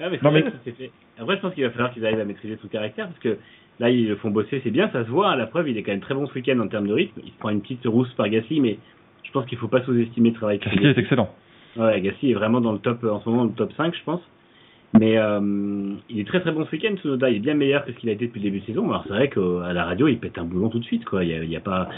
Ah, 0.01 0.09
mais 0.09 0.17
c'est 0.17 0.23
Non, 0.23 0.31
vrai 0.31 0.43
mais- 0.43 0.89
Après, 1.19 1.35
je 1.37 1.41
pense 1.41 1.53
qu'il 1.53 1.63
va 1.63 1.69
falloir 1.71 1.91
qu'ils 1.93 2.05
arrivent 2.05 2.19
à 2.19 2.25
maîtriser 2.25 2.57
tout 2.57 2.63
le 2.65 2.69
caractère, 2.69 3.07
parce 3.07 3.19
que 3.19 3.37
là, 3.79 3.89
ils 3.89 4.07
le 4.07 4.15
font 4.15 4.29
bosser, 4.29 4.61
c'est 4.63 4.71
bien, 4.71 4.89
ça 4.91 5.03
se 5.03 5.09
voit. 5.09 5.31
À 5.31 5.35
la 5.35 5.47
preuve, 5.47 5.69
il 5.69 5.77
est 5.77 5.83
quand 5.83 5.91
même 5.91 6.01
très 6.01 6.15
bon 6.15 6.27
ce 6.27 6.33
week-end 6.33 6.59
en 6.59 6.67
termes 6.67 6.87
de 6.87 6.93
rythme. 6.93 7.21
Il 7.23 7.31
se 7.31 7.37
prend 7.37 7.49
une 7.49 7.61
petite 7.61 7.85
rousse 7.85 8.11
par 8.13 8.29
Gasly, 8.29 8.59
mais 8.61 8.77
je 9.23 9.31
pense 9.31 9.45
qu'il 9.45 9.57
faut 9.57 9.67
pas 9.67 9.81
sous-estimer 9.83 10.29
le 10.29 10.35
travail 10.35 10.59
fait. 10.59 10.83
est 10.83 10.97
excellent. 10.97 11.29
Ouais, 11.77 12.01
Gasly 12.01 12.31
est 12.31 12.35
vraiment 12.35 12.61
dans 12.61 12.73
le 12.73 12.79
top, 12.79 13.03
en 13.03 13.19
ce 13.21 13.29
moment, 13.29 13.43
dans 13.43 13.49
le 13.49 13.55
top 13.55 13.73
5, 13.73 13.95
je 13.95 14.03
pense. 14.03 14.21
Mais 14.99 15.17
euh, 15.17 15.95
il 16.09 16.19
est 16.19 16.27
très 16.27 16.39
très 16.41 16.51
bon 16.51 16.65
ce 16.65 16.71
week-end, 16.71 16.95
Tsunoda. 16.95 17.29
Il 17.29 17.37
est 17.37 17.39
bien 17.39 17.55
meilleur 17.55 17.83
que 17.83 17.91
ce 17.91 17.97
qu'il 17.97 18.09
a 18.09 18.13
été 18.13 18.27
depuis 18.27 18.39
le 18.39 18.43
début 18.43 18.59
de 18.59 18.65
saison. 18.65 18.87
Alors 18.89 19.03
c'est 19.07 19.13
vrai 19.13 19.27
qu'à 19.27 19.73
la 19.73 19.85
radio, 19.85 20.07
il 20.07 20.19
pète 20.19 20.37
un 20.37 20.43
boulon 20.43 20.69
tout 20.69 20.77
de 20.77 20.85
suite, 20.85 21.03
quoi. 21.05 21.23
Il 21.23 21.31
y 21.31 21.33
a, 21.33 21.43
il 21.43 21.49
y 21.49 21.55
a 21.55 21.61
pas, 21.61 21.89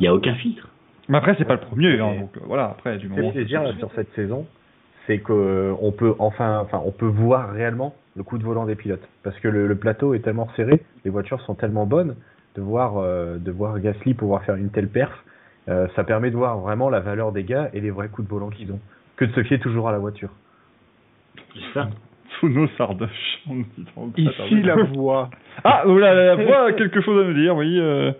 il 0.00 0.04
y 0.04 0.08
a 0.08 0.14
aucun 0.14 0.34
filtre. 0.34 0.66
Mais 1.08 1.18
après, 1.18 1.34
c'est 1.38 1.44
pas 1.44 1.54
le 1.54 1.60
premier, 1.60 1.98
hein, 2.00 2.20
donc 2.20 2.36
euh, 2.36 2.40
voilà, 2.46 2.66
après, 2.66 2.96
du 2.98 3.06
Ce 3.08 3.12
qui 3.12 3.16
moment... 3.18 3.32
fait 3.32 3.40
plaisir 3.40 3.62
là, 3.62 3.72
sur 3.78 3.90
cette 3.94 4.12
saison, 4.14 4.46
c'est 5.06 5.18
qu'on 5.18 5.92
peut 5.96 6.14
enfin, 6.18 6.58
enfin, 6.60 6.80
on 6.84 6.92
peut 6.92 7.06
voir 7.06 7.52
réellement 7.52 7.94
le 8.16 8.22
coup 8.22 8.38
de 8.38 8.44
volant 8.44 8.66
des 8.66 8.74
pilotes, 8.74 9.06
parce 9.22 9.38
que 9.38 9.48
le, 9.48 9.66
le 9.66 9.74
plateau 9.76 10.14
est 10.14 10.20
tellement 10.20 10.48
serré, 10.56 10.82
les 11.04 11.10
voitures 11.10 11.40
sont 11.42 11.54
tellement 11.54 11.86
bonnes, 11.86 12.16
de 12.56 12.62
voir, 12.62 12.98
euh, 12.98 13.38
de 13.38 13.50
voir 13.50 13.78
Gasly 13.78 14.14
pouvoir 14.14 14.42
faire 14.44 14.56
une 14.56 14.70
telle 14.70 14.88
perf, 14.88 15.12
euh, 15.68 15.86
ça 15.94 16.04
permet 16.04 16.30
de 16.30 16.36
voir 16.36 16.58
vraiment 16.58 16.90
la 16.90 17.00
valeur 17.00 17.32
des 17.32 17.44
gars 17.44 17.70
et 17.72 17.80
les 17.80 17.90
vrais 17.90 18.08
coups 18.08 18.26
de 18.26 18.32
volant 18.32 18.50
qu'ils 18.50 18.72
ont, 18.72 18.80
que 19.16 19.24
de 19.24 19.32
se 19.32 19.42
fier 19.44 19.58
toujours 19.60 19.88
à 19.88 19.92
la 19.92 19.98
voiture. 19.98 20.30
C'est 21.54 21.74
ça? 21.74 21.88
Funo 22.40 22.66
Sardoche. 22.78 23.42
on 23.96 24.10
Ici 24.16 24.62
la 24.62 24.76
voix. 24.84 25.30
Ah, 25.64 25.82
oh 25.86 25.98
là, 25.98 26.14
la 26.14 26.36
voix 26.36 26.66
a 26.66 26.72
quelque 26.72 27.00
chose 27.00 27.22
à 27.22 27.28
nous 27.28 27.34
dire, 27.34 27.54
oui. 27.56 27.78
euh, 27.78 28.12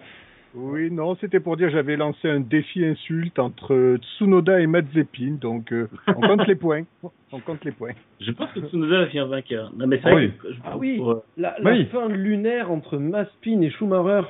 Oui, 0.54 0.90
non, 0.90 1.14
c'était 1.20 1.38
pour 1.38 1.56
dire 1.56 1.70
j'avais 1.70 1.96
lancé 1.96 2.28
un 2.28 2.40
défi 2.40 2.84
insulte 2.84 3.38
entre 3.38 3.96
Tsunoda 4.00 4.60
et 4.60 4.66
Mazepin, 4.66 5.36
donc 5.40 5.72
euh, 5.72 5.88
on 6.08 6.14
compte 6.20 6.46
les 6.48 6.56
points. 6.56 6.82
On 7.32 7.38
compte 7.38 7.64
les 7.64 7.70
points. 7.70 7.92
Je 8.20 8.32
pense 8.32 8.50
que 8.50 8.58
Tsunoda 8.60 8.98
va 9.02 9.06
finir 9.06 9.28
vainqueur. 9.28 9.70
Non, 9.76 9.86
mais 9.86 10.00
c'est 10.02 10.10
Ah 10.10 10.14
oui. 10.16 10.32
je- 10.42 10.56
Ah 10.64 10.76
oui. 10.76 10.96
pour, 10.96 11.10
euh, 11.12 11.22
La, 11.36 11.54
la 11.60 11.70
Oui. 11.70 11.84
fin 11.86 12.08
lunaire 12.08 12.72
entre 12.72 12.96
Maspin 12.98 13.60
et 13.60 13.70
Schumacher, 13.70 14.26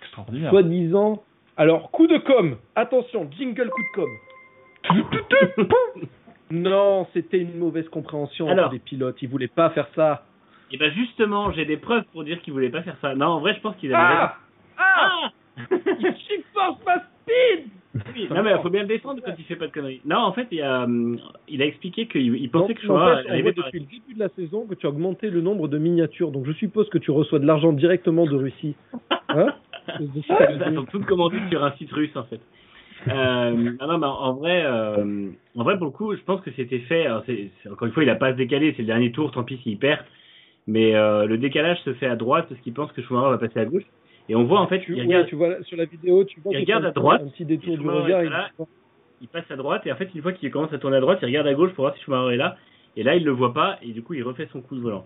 Extraordinaire. 0.00 0.50
soi-disant. 0.50 1.24
Alors, 1.56 1.90
coup 1.90 2.06
de 2.06 2.18
com. 2.18 2.56
Attention, 2.76 3.28
jingle 3.36 3.68
coup 3.70 3.82
de 3.82 3.94
com. 3.96 4.08
non, 6.52 7.06
c'était 7.12 7.38
une 7.38 7.58
mauvaise 7.58 7.88
compréhension 7.88 8.46
Alors. 8.48 8.72
les 8.72 8.78
pilotes. 8.78 9.20
Ils 9.22 9.28
voulaient 9.28 9.48
pas 9.48 9.70
faire 9.70 9.88
ça. 9.96 10.24
Et 10.70 10.76
ben 10.76 10.92
justement, 10.92 11.50
j'ai 11.52 11.64
des 11.64 11.76
preuves 11.76 12.04
pour 12.12 12.22
dire 12.24 12.40
qu'il 12.42 12.52
voulait 12.52 12.70
pas 12.70 12.82
faire 12.82 12.96
ça. 13.00 13.14
Non, 13.16 13.26
en 13.26 13.40
vrai, 13.40 13.54
je 13.54 13.60
pense 13.60 13.74
qu'ils 13.76 13.92
avaient. 13.94 14.14
Ah 14.14 14.36
Ah 14.78 15.30
Il 15.70 16.14
supporte 16.16 16.84
Maspin 16.84 18.02
Oui, 18.14 18.28
non 18.28 18.42
mais 18.42 18.52
il 18.52 18.62
faut 18.62 18.70
bien 18.70 18.82
le 18.82 18.88
défendre 18.88 19.22
quand 19.24 19.32
il 19.38 19.44
fait 19.44 19.56
pas 19.56 19.68
de 19.68 19.72
conneries. 19.72 20.00
Non, 20.04 20.18
en 20.18 20.32
fait, 20.32 20.48
il 20.50 20.62
a, 20.62 20.86
il 21.48 21.62
a 21.62 21.64
expliqué 21.64 22.06
qu'il 22.06 22.34
il 22.36 22.50
pensait 22.50 22.74
Donc, 22.74 22.82
que 22.82 22.88
on 22.88 22.94
voit 22.94 23.22
par... 23.22 23.24
depuis 23.24 23.80
le 23.80 23.86
début 23.86 24.14
de 24.14 24.18
la 24.18 24.28
saison 24.30 24.66
que 24.66 24.74
tu 24.74 24.86
as 24.86 24.88
augmenté 24.88 25.30
le 25.30 25.40
nombre 25.40 25.68
de 25.68 25.78
miniatures. 25.78 26.32
Donc, 26.32 26.46
je 26.46 26.52
suppose 26.52 26.88
que 26.88 26.98
tu 26.98 27.10
reçois 27.10 27.38
de 27.38 27.46
l'argent 27.46 27.72
directement 27.72 28.26
de 28.26 28.34
Russie. 28.34 28.74
Hein 29.28 29.54
Ils 30.00 30.74
sont 30.74 30.86
toutes 30.86 31.06
commandées 31.06 31.40
sur 31.50 31.62
un 31.62 31.72
site 31.72 31.92
russe 31.92 32.16
en 32.16 32.24
fait. 32.24 32.40
Euh, 33.08 33.50
non, 33.52 33.86
non, 33.86 33.98
mais 33.98 34.06
en 34.06 34.32
vrai, 34.34 34.64
euh, 34.64 35.28
en 35.56 35.62
vrai 35.62 35.76
pour 35.76 35.86
le 35.86 35.92
coup, 35.92 36.14
je 36.14 36.22
pense 36.22 36.40
que 36.40 36.50
c'était 36.56 36.78
fait. 36.80 37.06
alors, 37.06 37.22
encore 37.70 37.86
une 37.86 37.92
fois, 37.92 38.02
il 38.02 38.10
a 38.10 38.14
pas 38.14 38.28
à 38.28 38.32
se 38.32 38.38
décaler, 38.38 38.72
c'est 38.72 38.82
le 38.82 38.86
dernier 38.86 39.12
tour, 39.12 39.30
tant 39.30 39.44
pis 39.44 39.58
s'il 39.62 39.78
perd. 39.78 40.00
Mais 40.66 40.94
euh, 40.94 41.26
le 41.26 41.36
décalage 41.36 41.78
se 41.84 41.92
fait 41.94 42.06
à 42.06 42.16
droite 42.16 42.46
parce 42.48 42.60
qu'il 42.62 42.72
pense 42.72 42.90
que 42.92 43.02
Schumacher 43.02 43.30
va 43.30 43.38
passer 43.38 43.60
à 43.60 43.66
gauche. 43.66 43.84
Et 44.28 44.34
on 44.34 44.44
voit 44.44 44.60
en 44.60 44.66
fait, 44.66 44.80
tu, 44.80 44.92
il 44.92 45.00
ouais, 45.00 45.02
regarde, 45.06 45.26
tu 45.26 45.34
vois 45.36 45.62
sur 45.64 45.76
la 45.76 45.84
vidéo, 45.84 46.24
tu 46.24 46.40
vois 46.40 46.52
Il 46.52 46.56
qu'il 46.56 46.64
regarde 46.64 46.84
fait 46.84 46.88
à 46.88 46.92
droite, 46.92 47.22
un 47.24 47.28
petit 47.28 47.44
détour 47.44 47.76
du 47.76 47.88
regard. 47.88 48.24
il- 48.24 48.30
là. 48.30 48.48
il 49.20 49.28
passe 49.28 49.50
à 49.50 49.56
droite 49.56 49.82
et 49.86 49.92
en 49.92 49.96
fait, 49.96 50.08
une 50.14 50.22
fois 50.22 50.32
qu'il 50.32 50.50
commence 50.50 50.72
à 50.72 50.78
tourner 50.78 50.96
à 50.96 51.00
droite, 51.00 51.18
il 51.22 51.26
regarde 51.26 51.46
à 51.46 51.54
gauche 51.54 51.72
pour 51.72 51.84
voir 51.84 51.94
si 51.96 52.02
Schumacher 52.02 52.34
est 52.34 52.38
là. 52.38 52.56
Et 52.96 53.02
là, 53.02 53.16
il 53.16 53.24
le 53.24 53.32
voit 53.32 53.52
pas 53.52 53.78
et 53.82 53.88
du 53.92 54.02
coup, 54.02 54.14
il 54.14 54.22
refait 54.22 54.48
son 54.52 54.60
coup 54.62 54.76
de 54.76 54.80
volant. 54.80 55.04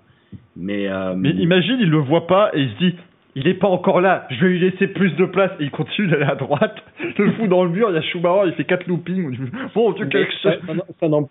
Mais, 0.56 0.88
euh, 0.88 1.14
Mais 1.16 1.30
imagine, 1.30 1.78
il 1.80 1.90
le 1.90 1.98
voit 1.98 2.26
pas 2.26 2.50
et 2.54 2.60
il 2.60 2.70
se 2.70 2.78
dit, 2.78 2.94
il 3.34 3.48
est 3.48 3.54
pas 3.54 3.68
encore 3.68 4.00
là, 4.00 4.26
je 4.30 4.40
vais 4.44 4.48
lui 4.50 4.58
laisser 4.60 4.86
plus 4.88 5.10
de 5.16 5.24
place 5.24 5.50
et 5.58 5.64
il 5.64 5.70
continue 5.70 6.08
d'aller 6.08 6.24
à 6.24 6.34
droite. 6.34 6.76
Le 7.18 7.32
fou 7.32 7.46
dans 7.48 7.64
le 7.64 7.70
mur, 7.70 7.88
il 7.90 7.94
y 7.94 7.98
a 7.98 8.02
Schumacher, 8.02 8.48
il 8.48 8.52
fait 8.54 8.64
4 8.64 8.86
loopings. 8.86 9.36
Bon, 9.74 9.92
tu 9.94 10.08
quelque 10.08 10.32
ça- 10.42 10.54
chose. 10.60 11.26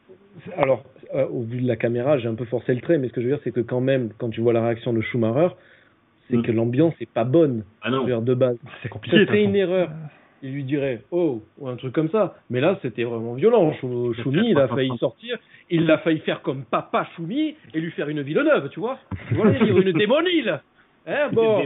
alors, 0.58 0.84
euh, 1.16 1.26
au 1.28 1.44
vu 1.44 1.62
de 1.62 1.68
la 1.68 1.76
caméra, 1.76 2.18
j'ai 2.18 2.28
un 2.28 2.36
peu 2.36 2.46
forcé 2.46 2.74
le 2.74 2.82
trait, 2.82 2.98
mais 2.98 3.08
ce 3.10 3.14
que 3.14 3.22
je 3.22 3.28
veux 3.28 3.34
dire, 3.34 3.42
c'est 3.44 3.52
que 3.52 3.62
quand 3.62 3.82
même, 3.82 4.10
quand 4.18 4.30
tu 4.30 4.42
vois 4.42 4.54
la 4.54 4.62
réaction 4.64 4.94
de 4.94 5.02
Schumacher, 5.02 5.54
c'est 6.30 6.38
Mm. 6.38 6.42
que 6.44 6.52
l'ambiance 6.52 6.94
est 7.00 7.10
pas 7.12 7.24
bonne, 7.24 7.64
ah 7.82 7.90
non, 7.90 8.04
de 8.22 8.34
base. 8.34 8.58
C'est 8.84 8.90
compliqué. 8.90 9.16
Ça 9.18 9.22
de 9.22 9.28
serait 9.28 9.38
toute 9.40 9.48
une 9.50 9.56
erreur. 9.56 9.90
Il 10.44 10.52
lui 10.54 10.64
dirait 10.64 11.02
oh 11.10 11.42
ou 11.58 11.68
un 11.68 11.76
truc 11.78 11.94
comme 11.94 12.10
ça. 12.10 12.36
Mais 12.52 12.62
là, 12.62 12.78
c'était 12.84 13.04
vraiment 13.06 13.34
violent. 13.34 13.74
Chou- 13.82 14.14
Choumi, 14.14 14.52
il 14.52 14.60
a 14.60 14.68
failli 14.68 14.96
sortir. 15.00 15.38
Il 15.72 15.90
a 15.90 15.98
failli 15.98 16.20
faire 16.20 16.42
comme 16.44 16.64
papa 16.64 17.08
Choumi 17.16 17.56
et 17.74 17.80
lui 17.80 17.90
faire 17.92 18.08
une 18.10 18.22
Villeneuve, 18.22 18.70
tu 18.70 18.80
vois. 18.80 19.00
Tu 19.30 19.34
vois, 19.34 19.50
dire, 19.52 19.78
une 19.78 19.92
démonile. 19.94 20.62
Hein, 21.10 21.30
bon, 21.32 21.64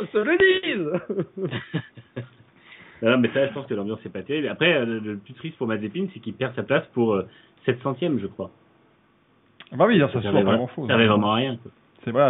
on 0.00 0.06
se 0.06 0.18
le 0.18 0.38
dise. 0.38 1.44
Non, 3.02 3.16
mais 3.18 3.28
ça, 3.32 3.46
je 3.46 3.52
pense 3.52 3.66
que 3.66 3.74
l'ambiance 3.74 4.04
est 4.04 4.08
pas 4.12 4.22
terrible. 4.22 4.48
Après, 4.48 4.74
euh, 4.74 4.84
le, 4.84 4.98
le 4.98 5.16
plus 5.18 5.34
triste 5.34 5.56
pour 5.56 5.66
Mazepin, 5.68 6.06
c'est 6.12 6.20
qu'il 6.20 6.34
perd 6.34 6.54
sa 6.56 6.64
place 6.64 6.84
pour 6.94 7.14
euh, 7.14 7.26
7 7.64 7.80
centièmes, 7.82 8.18
je 8.20 8.26
crois. 8.26 8.50
Bah 9.72 9.84
oui, 9.86 10.00
ça 10.00 10.08
se 10.08 10.14
Ça 10.20 10.30
voit 10.30 10.40
avait 10.40 10.44
pas 10.44 10.52
vra- 10.52 10.56
grand 10.56 10.68
chose. 10.74 10.88
ça 10.88 10.94
avait 10.94 11.06
vraiment 11.06 11.32
rien. 11.32 11.56
quoi. 11.62 11.70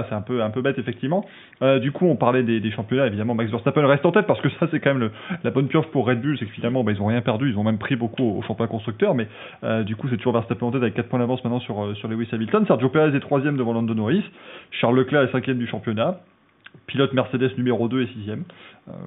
C'est 0.08 0.14
un 0.14 0.50
peu 0.50 0.62
bête 0.62 0.78
effectivement. 0.78 1.24
Euh, 1.62 1.78
du 1.78 1.92
coup, 1.92 2.06
on 2.06 2.16
parlait 2.16 2.42
des, 2.42 2.70
championnats. 2.70 3.06
Évidemment, 3.06 3.34
Max 3.34 3.50
Verstappen 3.50 3.86
reste 3.86 4.04
en 4.06 4.12
tête 4.12 4.26
parce 4.26 4.40
que 4.40 4.48
ça, 4.60 4.68
c'est 4.70 4.80
quand 4.80 4.94
même 4.94 5.10
la 5.42 5.50
bonne 5.50 5.68
pioche 5.68 5.86
pour 5.86 6.06
Red 6.06 6.20
Bull, 6.20 6.36
c'est 6.38 6.46
que 6.46 6.52
finalement, 6.52 6.84
bah, 6.84 6.92
ils 6.92 7.00
ont 7.00 7.06
rien 7.06 7.20
perdu. 7.20 7.50
Ils 7.50 7.58
ont 7.58 7.64
même 7.64 7.78
pris 7.78 7.96
beaucoup 7.96 8.38
au 8.38 8.42
championnat 8.42 8.68
constructeur, 8.68 9.14
mais 9.14 9.28
euh, 9.64 9.82
du 9.82 9.96
coup, 9.96 10.08
c'est 10.08 10.16
toujours 10.16 10.32
Verstappen 10.32 10.66
en 10.66 10.70
tête 10.70 10.82
avec 10.82 10.94
4 10.94 11.08
points 11.08 11.18
d'avance 11.18 11.42
maintenant 11.44 11.60
sur 11.60 11.82
euh, 11.82 11.94
sur 11.94 12.08
Lewis 12.08 12.28
Hamilton. 12.32 12.64
Sergio 12.66 12.88
Perez 12.88 13.16
est 13.16 13.20
troisième 13.20 13.56
devant 13.56 13.72
Lando 13.72 13.94
Norris. 13.94 14.24
Charles 14.70 14.96
Leclerc 14.96 15.22
est 15.22 15.32
cinquième 15.32 15.58
du 15.58 15.66
championnat. 15.66 16.18
Pilote 16.88 17.12
Mercedes 17.12 17.56
numéro 17.56 17.86
2 17.88 18.02
et 18.02 18.06
6 18.06 18.30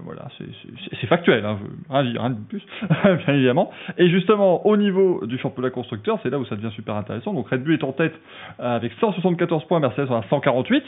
voilà, 0.04 0.28
c'est 0.38 1.08
factuel, 1.08 1.44
hein, 1.44 1.58
rien, 1.90 2.30
de 2.30 2.40
plus, 2.48 2.62
bien 3.26 3.34
évidemment. 3.34 3.72
Et 3.98 4.10
justement, 4.10 4.66
au 4.68 4.78
niveau 4.78 5.26
du 5.26 5.40
championnat 5.40 5.72
constructeur, 5.72 6.20
c'est 6.22 6.30
là 6.30 6.38
où 6.38 6.46
ça 6.46 6.56
devient 6.56 6.74
super 6.76 6.96
intéressant. 6.96 7.34
Donc 7.34 7.50
Red 7.50 7.64
Bull 7.64 7.74
est 7.74 7.84
en 7.84 7.92
tête 7.92 8.14
avec 8.60 8.94
174 9.00 9.66
points, 9.66 9.80
Mercedes 9.80 10.12
en 10.12 10.20
a 10.20 10.24
148. 10.30 10.84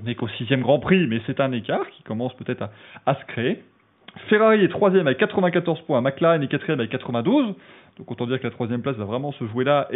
On 0.00 0.04
n'est 0.04 0.14
qu'au 0.14 0.28
sixième 0.28 0.60
Grand 0.60 0.78
Prix, 0.78 1.06
mais 1.06 1.22
c'est 1.26 1.40
un 1.40 1.50
écart 1.52 1.88
qui 1.90 2.02
commence 2.02 2.34
peut-être 2.36 2.68
à, 3.06 3.14
se 3.14 3.24
créer. 3.24 3.62
Ferrari 4.28 4.62
est 4.62 4.68
troisième 4.68 5.06
avec 5.06 5.18
94 5.18 5.80
points, 5.82 6.02
McLaren 6.02 6.42
est 6.42 6.48
quatrième 6.48 6.80
avec 6.80 6.90
92. 6.90 7.54
Donc 7.96 8.10
autant 8.10 8.26
dire 8.26 8.38
que 8.38 8.44
la 8.44 8.50
troisième 8.50 8.82
place 8.82 8.96
va 8.96 9.04
vraiment 9.04 9.32
se 9.32 9.46
jouer 9.46 9.64
là 9.64 9.88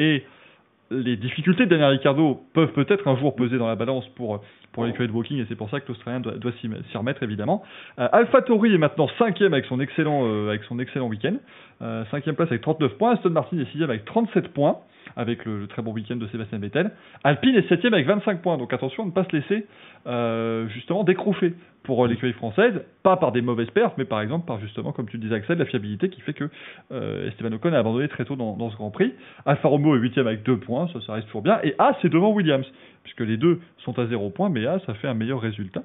les 0.90 1.16
difficultés 1.16 1.64
de 1.64 1.70
Daniel 1.70 1.90
Ricciardo 1.90 2.40
peuvent 2.52 2.72
peut-être 2.72 3.08
un 3.08 3.16
jour 3.16 3.34
peser 3.34 3.58
dans 3.58 3.66
la 3.66 3.76
balance 3.76 4.06
pour, 4.10 4.42
pour 4.72 4.84
l'écurie 4.84 5.08
Walking 5.08 5.38
et 5.38 5.46
c'est 5.48 5.54
pour 5.54 5.70
ça 5.70 5.80
que 5.80 5.88
l'Australien 5.88 6.20
doit, 6.20 6.52
s'y 6.60 6.96
remettre 6.96 7.22
évidemment. 7.22 7.62
Euh, 7.98 8.08
Alpha 8.12 8.42
Tori 8.42 8.74
est 8.74 8.78
maintenant 8.78 9.08
cinquième 9.18 9.52
avec 9.52 9.66
son 9.66 9.80
excellent, 9.80 10.26
euh, 10.26 10.48
avec 10.50 10.64
son 10.64 10.78
excellent 10.78 11.08
week-end. 11.08 11.36
Euh, 11.82 12.04
cinquième 12.10 12.34
place 12.34 12.48
avec 12.48 12.62
39 12.62 12.96
points. 12.98 13.12
Aston 13.12 13.30
Martin 13.30 13.58
est 13.58 13.70
sixième 13.70 13.90
avec 13.90 14.04
37 14.04 14.48
points 14.48 14.78
avec 15.16 15.44
le, 15.44 15.66
très 15.66 15.82
bon 15.82 15.92
week-end 15.92 16.16
de 16.16 16.26
Sébastien 16.28 16.58
Vettel. 16.58 16.90
Alpine 17.24 17.56
est 17.56 17.68
septième 17.68 17.94
avec 17.94 18.06
25 18.06 18.42
points, 18.42 18.56
donc 18.58 18.72
attention 18.72 19.02
à 19.04 19.06
ne 19.06 19.10
pas 19.10 19.24
se 19.24 19.36
laisser 19.36 19.66
euh, 20.06 20.68
justement 20.68 21.04
décrocher 21.04 21.54
pour 21.82 22.04
euh, 22.04 22.08
l'écurie 22.08 22.32
française, 22.32 22.74
pas 23.02 23.16
par 23.16 23.32
des 23.32 23.42
mauvaises 23.42 23.70
perfs, 23.70 23.94
mais 23.98 24.04
par 24.04 24.20
exemple 24.20 24.46
par 24.46 24.60
justement, 24.60 24.92
comme 24.92 25.08
tu 25.08 25.18
disais 25.18 25.34
Axel, 25.34 25.58
la 25.58 25.64
fiabilité 25.64 26.08
qui 26.08 26.20
fait 26.20 26.32
que 26.32 26.48
euh, 26.92 27.28
Esteban 27.28 27.52
Ocon 27.54 27.72
a 27.72 27.78
abandonné 27.78 28.08
très 28.08 28.24
tôt 28.24 28.36
dans, 28.36 28.70
ce 28.70 28.76
Grand 28.76 28.90
Prix. 28.90 29.12
Alfa 29.46 29.68
Romeo 29.68 29.96
est 29.96 29.98
huitième 29.98 30.26
avec 30.26 30.42
2 30.42 30.58
points, 30.58 30.88
ça, 30.92 31.00
ça 31.06 31.14
reste 31.14 31.26
toujours 31.26 31.42
bien, 31.42 31.58
et 31.62 31.74
A 31.78 31.96
c'est 32.02 32.08
devant 32.08 32.32
Williams, 32.32 32.66
puisque 33.02 33.20
les 33.20 33.36
deux 33.36 33.60
sont 33.78 33.98
à 33.98 34.06
0 34.06 34.30
points, 34.30 34.48
mais 34.48 34.66
A 34.66 34.78
ça 34.86 34.94
fait 34.94 35.08
un 35.08 35.14
meilleur 35.14 35.40
résultat. 35.40 35.82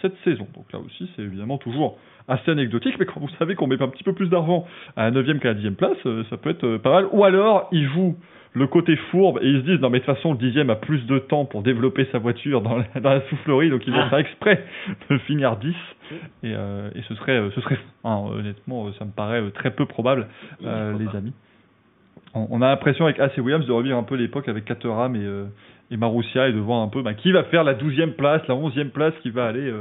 Cette 0.00 0.16
saison. 0.24 0.48
Donc 0.54 0.72
là 0.72 0.78
aussi, 0.78 1.06
c'est 1.14 1.20
évidemment 1.20 1.58
toujours 1.58 1.98
assez 2.28 2.50
anecdotique, 2.50 2.96
mais 2.98 3.06
quand 3.06 3.20
vous 3.20 3.28
savez 3.38 3.54
qu'on 3.54 3.66
met 3.66 3.80
un 3.82 3.88
petit 3.88 4.04
peu 4.04 4.12
plus 4.12 4.28
d'argent 4.28 4.66
à 4.96 5.04
la 5.04 5.10
9 5.10 5.40
qu'à 5.40 5.48
la 5.48 5.54
10 5.54 5.70
place, 5.72 5.96
euh, 6.06 6.24
ça 6.30 6.36
peut 6.36 6.50
être 6.50 6.64
euh, 6.64 6.78
pas 6.78 6.90
mal. 6.90 7.06
Ou 7.12 7.24
alors, 7.24 7.68
ils 7.72 7.86
jouent 7.88 8.16
le 8.52 8.66
côté 8.68 8.96
fourbe 9.10 9.40
et 9.42 9.48
ils 9.48 9.62
se 9.62 9.66
disent 9.66 9.80
non 9.80 9.90
mais 9.90 9.98
de 9.98 10.04
toute 10.04 10.14
façon 10.14 10.30
le 10.30 10.38
dixième 10.38 10.70
a 10.70 10.76
plus 10.76 11.04
de 11.06 11.18
temps 11.18 11.44
pour 11.44 11.62
développer 11.62 12.06
sa 12.12 12.18
voiture 12.18 12.60
dans 12.62 12.76
la, 12.76 13.00
dans 13.00 13.10
la 13.10 13.20
soufflerie 13.22 13.68
donc 13.68 13.84
ils 13.84 13.92
vont 13.92 14.08
faire 14.10 14.20
exprès 14.20 14.64
de 15.10 15.18
finir 15.18 15.56
10 15.56 15.74
et, 16.44 16.50
et 16.50 17.02
ce 17.08 17.16
serait 17.16 17.50
ce 17.52 17.60
serait 17.62 17.78
hein, 18.04 18.22
honnêtement 18.32 18.92
ça 18.92 19.06
me 19.06 19.10
paraît 19.10 19.42
très 19.50 19.72
peu 19.72 19.86
probable 19.86 20.28
les 20.60 21.16
amis. 21.16 21.32
On, 22.32 22.62
a 22.62 22.68
l'impression 22.68 23.06
avec 23.06 23.18
AC 23.18 23.38
Williams 23.38 23.66
de 23.66 23.72
revivre 23.72 23.98
un 23.98 24.04
peu 24.04 24.14
l'époque 24.14 24.48
avec 24.48 24.64
Caterham 24.64 25.16
et 25.16 25.28
et 25.90 25.96
Marussia 25.96 26.48
et 26.48 26.52
de 26.52 26.60
voir 26.60 26.80
un 26.80 26.88
peu 26.88 27.02
bah, 27.02 27.14
qui 27.14 27.32
va 27.32 27.42
faire 27.44 27.64
la 27.64 27.74
12e 27.74 28.12
place, 28.12 28.42
la 28.46 28.54
11e 28.54 28.90
place, 28.90 29.14
qui 29.22 29.30
va 29.30 29.46
aller 29.46 29.72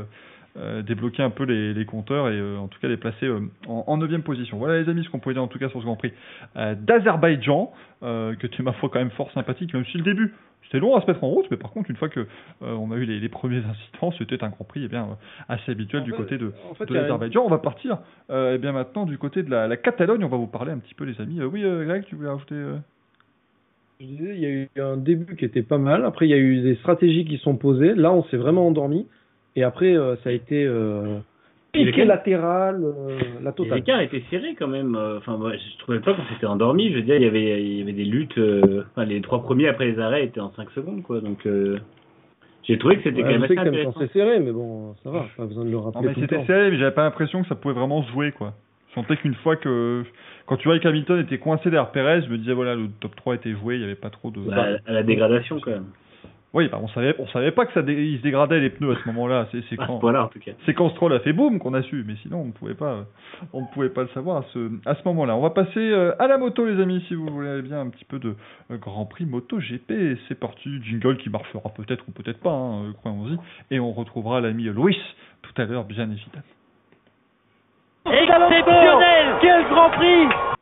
euh, 0.58 0.64
euh, 0.64 0.82
débloquer 0.82 1.24
un 1.24 1.30
peu 1.30 1.43
les, 1.43 1.74
les 1.74 1.86
compteurs 1.86 2.30
et 2.30 2.38
euh, 2.38 2.58
en 2.58 2.68
tout 2.68 2.80
cas 2.80 2.88
les 2.88 2.97
placer 2.97 3.30
en, 3.68 3.84
en 3.88 3.97
9e 3.97 4.22
position. 4.22 4.58
Voilà 4.58 4.82
les 4.82 4.89
amis 4.89 5.04
ce 5.04 5.10
qu'on 5.10 5.20
pouvait 5.20 5.36
dire 5.36 5.43
en 5.43 5.47
tout 5.47 5.60
cas 5.60 5.70
sur 5.70 5.80
ce 5.80 5.86
Grand 5.86 5.95
Prix 5.95 6.14
d'Azerbaïdjan, 6.56 7.72
que 8.01 8.47
tu 8.47 8.64
m'as 8.64 8.74
foi 8.74 8.89
quand 8.89 8.99
même 8.99 9.12
fort 9.12 9.32
sympathique, 9.32 9.74
même 9.74 9.86
si 9.86 9.97
le 9.97 10.04
début 10.04 10.34
c'était 10.64 10.80
long 10.80 10.95
à 10.95 11.01
se 11.01 11.08
mettre 11.08 11.24
en 11.24 11.28
route, 11.28 11.45
mais 11.51 11.58
par 11.58 11.72
contre, 11.72 11.89
une 11.89 11.97
fois 11.97 12.08
que 12.08 12.26
on 12.62 12.91
a 12.91 12.95
eu 12.95 13.04
les, 13.04 13.20
les 13.20 13.30
premiers 13.30 13.58
incidents, 13.58 14.14
c'était 14.18 14.43
un 14.43 14.49
Grand 14.49 14.64
Prix 14.64 14.84
eh 14.86 14.88
bien, 14.88 15.18
assez 15.49 15.72
habituel 15.72 16.04
du 16.04 16.14
côté 16.14 16.38
de, 16.38 16.54
de 16.88 16.93
l'Azerbaïdjan. 16.93 17.43
On 17.43 17.49
va 17.49 17.58
partir 17.58 17.99
eh 18.30 18.58
bien, 18.58 18.72
maintenant 18.72 19.06
du 19.06 19.18
côté 19.18 19.43
de 19.43 19.49
la, 19.49 19.68
la, 19.68 19.78
Catalogne. 19.78 20.24
On 20.24 20.30
va 20.30 20.38
vous 20.38 20.47
parler 20.47 20.72
un 20.72 20.80
petit 20.80 20.93
peu, 20.93 21.04
les 21.04 21.20
amis. 21.20 21.41
oui, 21.43 21.62
Greg, 21.62 22.06
tu 22.06 22.16
voulais 22.16 22.30
rajouter 22.30 22.56
je 23.99 24.06
disais, 24.06 24.36
il 24.36 24.41
y 24.41 24.45
a 24.45 24.49
eu 24.49 24.70
un 24.82 24.97
début 24.97 25.36
qui 25.36 25.45
était 25.45 25.62
pas 25.62 25.78
mal. 25.78 26.04
Après, 26.06 26.26
il 26.28 26.30
y 26.30 26.34
a 26.34 26.38
eu 26.38 26.62
des 26.62 26.76
stratégies 26.76 27.26
qui 27.26 27.38
sont 27.38 27.56
posées. 27.56 27.93
Là, 27.93 28.12
on 28.12 28.24
s'est 28.26 28.38
vraiment 28.38 28.68
endormi. 28.68 29.08
Et 29.56 29.64
après, 29.64 29.95
euh, 29.95 30.16
ça 30.24 30.30
a 30.30 30.34
été 30.34 30.66
euh, 30.66 31.20
piqué 31.72 32.06
latéral, 32.06 32.84
euh, 32.84 33.18
la 33.41 33.51
totale. 33.51 33.78
L'écart 33.78 34.01
était 34.01 34.24
serré 34.30 34.56
quand 34.58 34.68
même. 34.68 34.95
Euh, 34.95 35.18
enfin, 35.18 35.38
moi, 35.38 35.54
je 35.54 35.80
trouvais 35.80 35.99
pas 35.99 36.14
qu'on 36.14 36.26
s'était 36.34 36.45
endormi. 36.45 36.91
Je 36.91 36.95
veux 36.95 37.04
dire, 37.04 37.16
il 37.16 37.24
y 37.24 37.28
avait, 37.28 37.64
il 37.64 37.80
y 37.80 37.82
avait 37.82 37.93
des 37.93 38.06
luttes. 38.06 38.39
enfin, 38.91 39.06
les 39.06 39.22
trois 39.22 39.43
premiers 39.43 39.68
après 39.68 39.86
les 39.86 39.99
arrêts 39.99 40.26
étaient 40.26 40.41
en 40.41 40.51
5 40.51 40.72
secondes, 40.72 41.04
quoi. 41.04 41.22
Donc, 41.22 41.47
j'ai 42.64 42.78
trouvé 42.78 42.97
que 42.97 43.04
c'était 43.04 43.22
quand 43.22 43.28
même 43.28 43.43
assez 43.43 43.58
intéressant. 43.58 43.93
C'est 43.99 44.12
serré, 44.14 44.39
mais 44.39 44.51
bon, 44.51 44.95
ça 45.04 45.12
va. 45.12 45.26
Pas 45.38 45.45
besoin 45.45 45.66
de 45.66 45.72
le 45.72 45.78
rappeler. 45.78 46.08
Non, 46.08 46.14
mais 46.16 46.22
c'était 46.22 46.45
serré, 46.45 46.72
mais 46.72 46.78
j'avais 46.78 46.95
pas 46.95 47.04
l'impression 47.04 47.41
que 47.43 47.47
ça 47.47 47.56
pouvait 47.56 47.74
vraiment 47.74 48.04
se 48.04 48.12
jouer, 48.12 48.32
quoi. 48.32 48.54
Je 48.89 49.01
sentais 49.01 49.18
qu'une 49.18 49.34
fois 49.36 49.56
que 49.56 50.04
quand 50.45 50.58
tu 50.58 50.68
vois 50.68 50.78
que 50.78 50.88
Hamilton 50.88 51.20
était 51.20 51.39
coincé 51.39 51.72
derrière 51.72 51.91
Perez, 51.91 52.22
je 52.22 52.30
me 52.30 52.38
disais 52.38 52.54
voilà 52.54 52.76
le 52.76 52.89
top 52.99 53.16
3 53.16 53.36
était 53.36 53.54
joué, 53.54 53.76
il 53.76 53.80
n'y 53.80 53.86
avait 53.86 53.95
pas 53.95 54.12
trop 54.12 54.30
de. 54.30 54.39
Bah, 54.41 54.78
à 54.86 54.91
la 54.93 55.01
dégradation 55.01 55.60
quand 55.60 55.72
même. 55.72 55.88
Oui, 56.54 56.68
bah 56.68 56.78
on 56.80 56.88
savait, 56.89 57.16
on 57.18 57.28
savait 57.30 57.51
pas 57.51 57.66
que 57.66 57.74
ça 57.74 57.82
se 57.82 58.22
dégradait 58.22 58.60
les 58.60 58.70
pneus 58.70 58.91
à 58.91 58.95
ce 59.01 59.08
moment-là. 59.08 59.47
C'est 59.51 59.76
quand, 59.78 59.97
voilà, 59.97 60.26
en 60.26 60.28
tout 60.28 60.39
cas. 60.39 60.51
C'est 60.66 60.76
quand 60.76 60.89
Stroll 60.91 61.14
a 61.14 61.20
fait 61.20 61.34
boum 61.34 61.58
qu'on 61.58 61.74
a 61.74 61.82
su, 61.82 62.04
mais 62.06 62.16
sinon 62.22 62.41
on 62.41 62.45
ne 62.45 62.51
pouvait 62.51 62.76
pas, 62.76 63.06
on 63.54 63.62
ne 63.62 63.68
pouvait 63.74 63.89
pas 63.89 64.04
le 64.04 64.10
savoir 64.10 64.38
à 64.38 64.45
ce, 64.54 64.70
à 64.86 64.93
ce 64.93 65.01
moment-là. 65.06 65.36
On 65.36 65.41
va 65.41 65.49
passer 65.49 65.80
euh, 65.80 66.14
à 66.20 66.28
la 66.28 66.38
moto, 66.38 66.66
les 66.66 66.80
amis, 66.80 67.04
si 67.08 67.16
vous 67.16 67.26
voulez 67.26 67.64
bien 67.64 67.82
un 67.82 67.89
petit 67.89 68.06
peu 68.06 68.20
de 68.20 68.36
euh, 68.70 68.78
Grand 68.78 69.06
Prix 69.06 69.26
Moto 69.26 69.58
GP. 69.58 70.20
C'est 70.28 70.39
parti, 70.39 70.70
jingle 70.84 71.18
qui 71.18 71.32
marchera 71.32 71.70
peut-être 71.76 72.06
ou 72.08 72.12
peut-être 72.12 72.39
pas, 72.39 72.51
hein, 72.51 72.84
euh, 72.84 72.93
croyons-y, 72.93 73.38
et 73.76 73.80
on 73.80 73.91
retrouvera 73.91 74.39
l'ami 74.39 74.66
Louis 74.66 74.97
tout 75.41 75.60
à 75.60 75.66
l'heure, 75.66 75.86
bien 75.86 76.10
évidemment. 76.10 76.43
Exceptionnel 78.06 79.36
Quel 79.41 79.64
Grand 79.70 79.89
Prix 79.89 80.53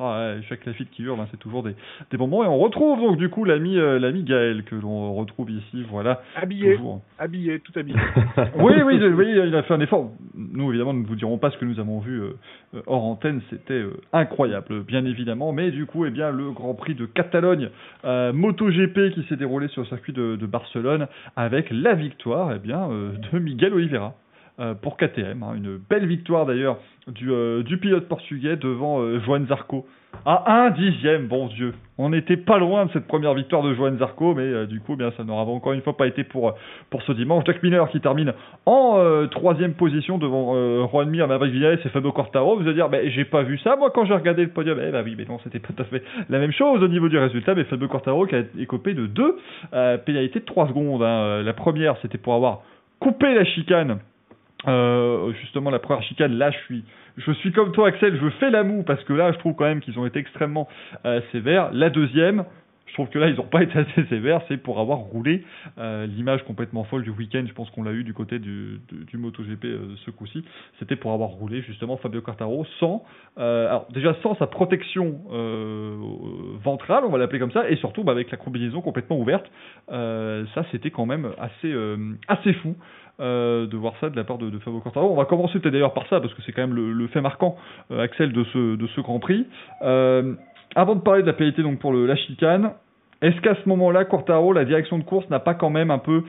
ah 0.00 0.34
ouais, 0.34 0.42
chaque 0.48 0.64
Lafitte 0.64 0.90
qui 0.90 1.02
hurle, 1.02 1.20
hein, 1.20 1.26
c'est 1.30 1.38
toujours 1.38 1.62
des, 1.62 1.74
des 2.10 2.16
bons 2.16 2.26
moments. 2.26 2.44
Et 2.44 2.48
on 2.48 2.58
retrouve 2.58 3.00
donc 3.00 3.16
du 3.16 3.28
coup 3.28 3.44
l'ami 3.44 3.78
euh, 3.78 3.98
l'ami 3.98 4.22
Gaël 4.22 4.64
que 4.64 4.74
l'on 4.74 5.14
retrouve 5.14 5.50
ici, 5.50 5.84
voilà. 5.88 6.22
Habillé, 6.36 6.78
habillé, 7.18 7.60
tout 7.60 7.72
habillé. 7.78 7.96
oui, 8.58 8.74
oui, 8.84 8.98
oui, 8.98 9.26
il 9.46 9.54
a 9.54 9.62
fait 9.62 9.74
un 9.74 9.80
effort. 9.80 10.10
Nous, 10.34 10.70
évidemment, 10.70 10.94
nous 10.94 11.02
ne 11.02 11.06
vous 11.06 11.16
dirons 11.16 11.38
pas 11.38 11.50
ce 11.50 11.58
que 11.58 11.64
nous 11.64 11.80
avons 11.80 12.00
vu 12.00 12.20
euh, 12.20 12.36
euh, 12.74 12.82
hors 12.86 13.04
antenne, 13.04 13.40
c'était 13.50 13.84
incroyable, 14.12 14.82
bien 14.82 15.04
évidemment. 15.04 15.52
Mais 15.52 15.70
du 15.70 15.86
coup, 15.86 16.04
eh 16.06 16.10
bien, 16.10 16.30
le 16.30 16.50
Grand 16.50 16.74
Prix 16.74 16.94
de 16.94 17.06
Catalogne, 17.06 17.70
MotoGP 18.04 19.14
qui 19.14 19.24
s'est 19.28 19.36
déroulé 19.36 19.68
sur 19.68 19.82
le 19.82 19.88
circuit 19.88 20.12
de, 20.12 20.36
de 20.36 20.46
Barcelone 20.46 21.06
avec 21.36 21.68
la 21.70 21.94
victoire 21.94 22.52
eh 22.54 22.58
bien, 22.58 22.88
de 22.88 23.38
Miguel 23.38 23.74
Oliveira. 23.74 24.14
Euh, 24.60 24.72
pour 24.72 24.96
KTM. 24.96 25.42
Hein. 25.42 25.54
Une 25.56 25.78
belle 25.78 26.06
victoire 26.06 26.46
d'ailleurs 26.46 26.76
du, 27.08 27.32
euh, 27.32 27.64
pilote 27.82 28.06
portugais 28.06 28.54
devant 28.54 29.00
euh, 29.00 29.18
Joan 29.18 29.44
Zarco. 29.48 29.84
À 30.24 30.62
un 30.62 30.70
dixième, 30.70 31.26
bon 31.26 31.48
Dieu. 31.48 31.74
On 31.98 32.10
n'était 32.10 32.36
pas 32.36 32.58
loin 32.58 32.86
de 32.86 32.92
cette 32.92 33.08
première 33.08 33.34
victoire 33.34 33.64
de 33.64 33.74
Joan 33.74 33.98
Zarco, 33.98 34.32
mais 34.32 34.68
du 34.68 34.78
coup, 34.78 34.92
eh 34.92 34.96
bien, 34.96 35.10
ça 35.16 35.24
n'aura 35.24 35.42
encore 35.42 35.72
une 35.72 35.82
fois 35.82 35.96
pas 35.96 36.06
été 36.06 36.22
pour, 36.22 36.54
pour 36.88 37.02
ce 37.02 37.10
dimanche. 37.10 37.42
Jack 37.46 37.64
Miller 37.64 37.88
qui 37.90 38.00
termine 38.00 38.32
en 38.64 39.26
troisième 39.28 39.74
position 39.74 40.18
devant 40.18 40.86
Juan 40.86 41.10
Mir, 41.10 41.26
Maverick 41.26 41.52
Vinales 41.52 41.80
et 41.84 41.88
Fabio 41.88 42.12
Cortaro. 42.12 42.56
Vous 42.56 42.62
allez 42.62 42.74
dire, 42.74 42.88
mais 42.88 43.10
j'ai 43.10 43.24
pas 43.24 43.42
vu 43.42 43.58
ça, 43.58 43.74
moi, 43.74 43.90
quand 43.92 44.04
j'ai 44.04 44.14
regardé 44.14 44.42
le 44.44 44.50
podium. 44.50 44.78
Eh 44.80 44.92
bah 44.92 45.02
oui, 45.04 45.16
mais 45.18 45.24
non, 45.24 45.40
c'était 45.42 45.58
tout 45.58 45.74
à 45.78 45.84
fait 45.84 46.04
la 46.28 46.38
même 46.38 46.52
chose 46.52 46.80
au 46.80 46.88
niveau 46.88 47.08
du 47.08 47.18
résultat. 47.18 47.56
Mais 47.56 47.64
Fabio 47.64 47.88
Cortaro 47.88 48.26
qui 48.26 48.36
a 48.36 48.42
écopé 48.56 48.94
de 48.94 49.06
deux 49.06 49.36
pénalités 50.06 50.38
de 50.38 50.44
3 50.44 50.68
secondes. 50.68 51.02
Hein. 51.02 51.42
La 51.42 51.52
première, 51.54 51.96
c'était 52.02 52.18
pour 52.18 52.34
avoir 52.34 52.60
coupé 53.00 53.34
la 53.34 53.44
chicane 53.44 53.98
euh, 54.66 55.32
justement 55.40 55.70
la 55.70 55.78
première 55.78 56.02
chicane, 56.02 56.32
là 56.32 56.50
je 56.50 56.58
suis, 56.64 56.84
je 57.16 57.32
suis 57.32 57.52
comme 57.52 57.72
toi 57.72 57.88
Axel, 57.88 58.18
je 58.20 58.28
fais 58.40 58.50
la 58.50 58.62
moue 58.62 58.82
parce 58.82 59.02
que 59.04 59.12
là 59.12 59.32
je 59.32 59.38
trouve 59.38 59.54
quand 59.54 59.64
même 59.64 59.80
qu'ils 59.80 59.98
ont 59.98 60.06
été 60.06 60.18
extrêmement 60.18 60.68
euh, 61.04 61.20
sévères. 61.32 61.70
La 61.72 61.90
deuxième, 61.90 62.44
je 62.86 62.94
trouve 62.94 63.08
que 63.08 63.18
là, 63.18 63.28
ils 63.28 63.34
n'ont 63.34 63.42
pas 63.42 63.62
été 63.64 63.76
assez 63.76 64.04
sévères. 64.08 64.40
C'est 64.46 64.56
pour 64.56 64.78
avoir 64.78 64.98
roulé 64.98 65.44
euh, 65.78 66.06
l'image 66.06 66.44
complètement 66.44 66.84
folle 66.84 67.02
du 67.02 67.10
week-end. 67.10 67.44
Je 67.46 67.52
pense 67.52 67.68
qu'on 67.70 67.82
l'a 67.82 67.92
eu 67.92 68.04
du 68.04 68.14
côté 68.14 68.38
du, 68.38 68.80
du, 68.88 69.18
MotoGP 69.18 69.64
euh, 69.64 69.94
ce 70.04 70.10
coup-ci. 70.12 70.44
C'était 70.78 70.96
pour 70.96 71.12
avoir 71.12 71.30
roulé 71.30 71.62
justement 71.62 71.96
Fabio 71.96 72.20
Quartaro 72.20 72.64
sans, 72.78 73.04
déjà 73.92 74.14
sans 74.22 74.36
sa 74.36 74.46
protection 74.46 75.20
ventrale, 76.62 77.04
on 77.04 77.10
va 77.10 77.18
l'appeler 77.18 77.40
comme 77.40 77.52
ça, 77.52 77.68
et 77.68 77.76
surtout 77.76 78.04
bah, 78.04 78.12
avec 78.12 78.30
la 78.30 78.36
combinaison 78.36 78.80
complètement 78.80 79.18
ouverte. 79.18 79.50
Ça, 79.88 80.64
c'était 80.70 80.90
quand 80.90 81.06
même 81.06 81.32
assez, 81.38 81.74
assez 82.28 82.52
fou. 82.54 82.76
Euh, 83.20 83.68
de 83.68 83.76
voir 83.76 83.94
ça 84.00 84.10
de 84.10 84.16
la 84.16 84.24
part 84.24 84.38
de, 84.38 84.50
Fabio 84.58 84.80
Quartaro. 84.80 85.08
On 85.08 85.14
va 85.14 85.24
commencer 85.24 85.60
peut-être 85.60 85.72
d'ailleurs 85.72 85.94
par 85.94 86.08
ça 86.08 86.20
parce 86.20 86.34
que 86.34 86.42
c'est 86.42 86.50
quand 86.50 86.62
même 86.66 86.74
le, 86.74 87.06
fait 87.06 87.20
marquant, 87.20 87.56
Axel, 87.96 88.32
de 88.32 88.42
ce, 88.42 89.00
Grand 89.00 89.20
Prix. 89.20 89.46
avant 89.80 90.96
de 90.96 91.00
parler 91.00 91.22
de 91.22 91.26
la 91.28 91.32
pénalité 91.32 91.62
donc 91.62 91.78
pour 91.78 91.92
la 91.92 92.16
chicane, 92.16 92.72
est-ce 93.22 93.40
qu'à 93.40 93.54
ce 93.54 93.68
moment-là, 93.68 94.04
Quartaro, 94.04 94.52
la 94.52 94.64
direction 94.64 94.98
de 94.98 95.04
course 95.04 95.28
n'a 95.30 95.38
pas 95.38 95.54
quand 95.54 95.70
même 95.70 95.90
un 95.90 95.98
peu 95.98 96.24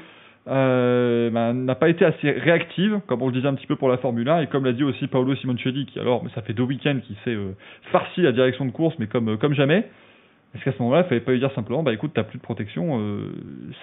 euh, 0.47 1.31
ben, 1.31 1.53
n'a 1.53 1.75
pas 1.75 1.89
été 1.89 2.05
assez 2.05 2.29
réactive, 2.31 2.99
comme 3.07 3.21
on 3.21 3.27
le 3.27 3.33
disait 3.33 3.47
un 3.47 3.55
petit 3.55 3.65
peu 3.65 3.75
pour 3.75 3.89
la 3.89 3.97
Formule 3.97 4.29
1, 4.29 4.41
et 4.41 4.47
comme 4.47 4.65
l'a 4.65 4.73
dit 4.73 4.83
aussi 4.83 5.07
Paolo 5.07 5.35
Simoncelli, 5.35 5.87
qui 5.87 5.99
alors, 5.99 6.23
ça 6.35 6.41
fait 6.41 6.53
deux 6.53 6.63
week-ends 6.63 6.99
qu'il 7.05 7.15
s'est 7.23 7.35
euh, 7.35 7.55
farci 7.91 8.21
la 8.21 8.31
direction 8.31 8.65
de 8.65 8.71
course, 8.71 8.95
mais 8.99 9.07
euh, 9.13 9.37
comme 9.37 9.53
jamais. 9.55 9.89
Est-ce 10.55 10.63
qu'à 10.63 10.71
ce 10.71 10.81
moment-là, 10.83 11.01
il 11.01 11.09
fallait 11.09 11.21
pas 11.21 11.31
lui 11.31 11.39
dire 11.39 11.51
simplement, 11.53 11.83
bah 11.83 11.93
écoute, 11.93 12.11
t'as 12.13 12.23
plus 12.23 12.37
de 12.37 12.43
protection, 12.43 12.99
euh, 12.99 13.33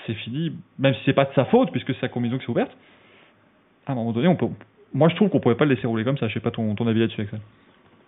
c'est 0.07 0.15
fini, 0.15 0.57
même 0.79 0.95
si 0.95 1.01
c'est 1.05 1.13
pas 1.13 1.27
de 1.27 1.35
sa 1.35 1.45
faute, 1.47 1.71
puisque 1.71 1.93
c'est 1.95 2.01
sa 2.01 2.09
combinaison 2.09 2.39
qui 2.39 2.47
s'est 2.47 2.51
ouverte. 2.51 2.73
À 3.87 3.93
un 3.93 3.95
moment 3.95 4.13
donné, 4.13 4.29
on 4.29 4.37
peut, 4.37 4.47
moi 4.95 5.09
je 5.09 5.17
trouve 5.17 5.29
qu'on 5.29 5.41
pouvait 5.41 5.55
pas 5.55 5.67
le 5.67 5.75
laisser 5.75 5.87
rouler 5.87 6.05
comme 6.05 6.19
ça. 6.19 6.29
Je 6.29 6.35
sais 6.35 6.41
pas 6.41 6.51
ton, 6.51 6.75
ton 6.75 6.87
avis 6.87 7.01
là-dessus, 7.01 7.21
Axel. 7.23 7.41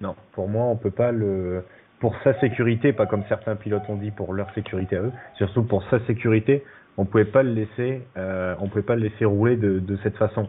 Non, 0.00 0.14
pour 0.32 0.48
moi, 0.48 0.64
on 0.64 0.76
peut 0.76 0.90
pas 0.90 1.12
le 1.12 1.62
pour 2.00 2.14
sa 2.22 2.38
sécurité, 2.40 2.92
pas 2.92 3.06
comme 3.06 3.24
certains 3.28 3.56
pilotes 3.56 3.88
ont 3.88 3.96
dit 3.96 4.10
pour 4.10 4.34
leur 4.34 4.52
sécurité 4.52 4.96
à 4.96 5.02
eux, 5.02 5.12
surtout 5.36 5.62
pour 5.62 5.82
sa 5.88 6.00
sécurité, 6.06 6.62
on 6.96 7.04
pouvait 7.06 7.24
pas 7.24 7.42
le 7.42 7.52
laisser, 7.52 8.02
euh, 8.16 8.54
on 8.60 8.68
pouvait 8.68 8.82
pas 8.82 8.96
le 8.96 9.02
laisser 9.02 9.24
rouler 9.24 9.56
de, 9.56 9.78
de 9.78 9.96
cette 10.02 10.16
façon. 10.16 10.48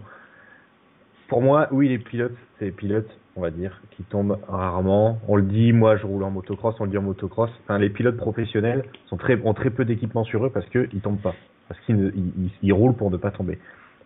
Pour 1.27 1.41
moi, 1.41 1.67
oui, 1.71 1.89
les 1.89 1.97
pilotes, 1.97 2.35
c'est 2.59 2.65
les 2.65 2.71
pilotes, 2.71 3.09
on 3.35 3.41
va 3.41 3.49
dire, 3.49 3.81
qui 3.91 4.03
tombent 4.03 4.37
rarement. 4.47 5.19
On 5.27 5.35
le 5.35 5.41
dit, 5.43 5.73
moi, 5.73 5.97
je 5.97 6.05
roule 6.05 6.23
en 6.23 6.29
motocross, 6.31 6.75
on 6.79 6.85
le 6.85 6.91
dit 6.91 6.97
en 6.97 7.01
motocross. 7.01 7.49
Enfin, 7.63 7.79
les 7.79 7.89
pilotes 7.89 8.17
professionnels 8.17 8.83
sont 9.07 9.17
très, 9.17 9.39
ont 9.43 9.53
très 9.53 9.71
peu 9.71 9.85
d'équipement 9.85 10.23
sur 10.23 10.45
eux 10.45 10.51
parce 10.51 10.67
que 10.67 10.87
ils 10.93 11.01
tombent 11.01 11.21
pas, 11.21 11.33
parce 11.67 11.79
qu'ils 11.81 11.97
ne- 11.97 12.11
ils, 12.11 12.51
ils- 12.61 12.73
roulent 12.73 12.95
pour 12.95 13.09
ne 13.09 13.17
pas 13.17 13.31
tomber. 13.31 13.57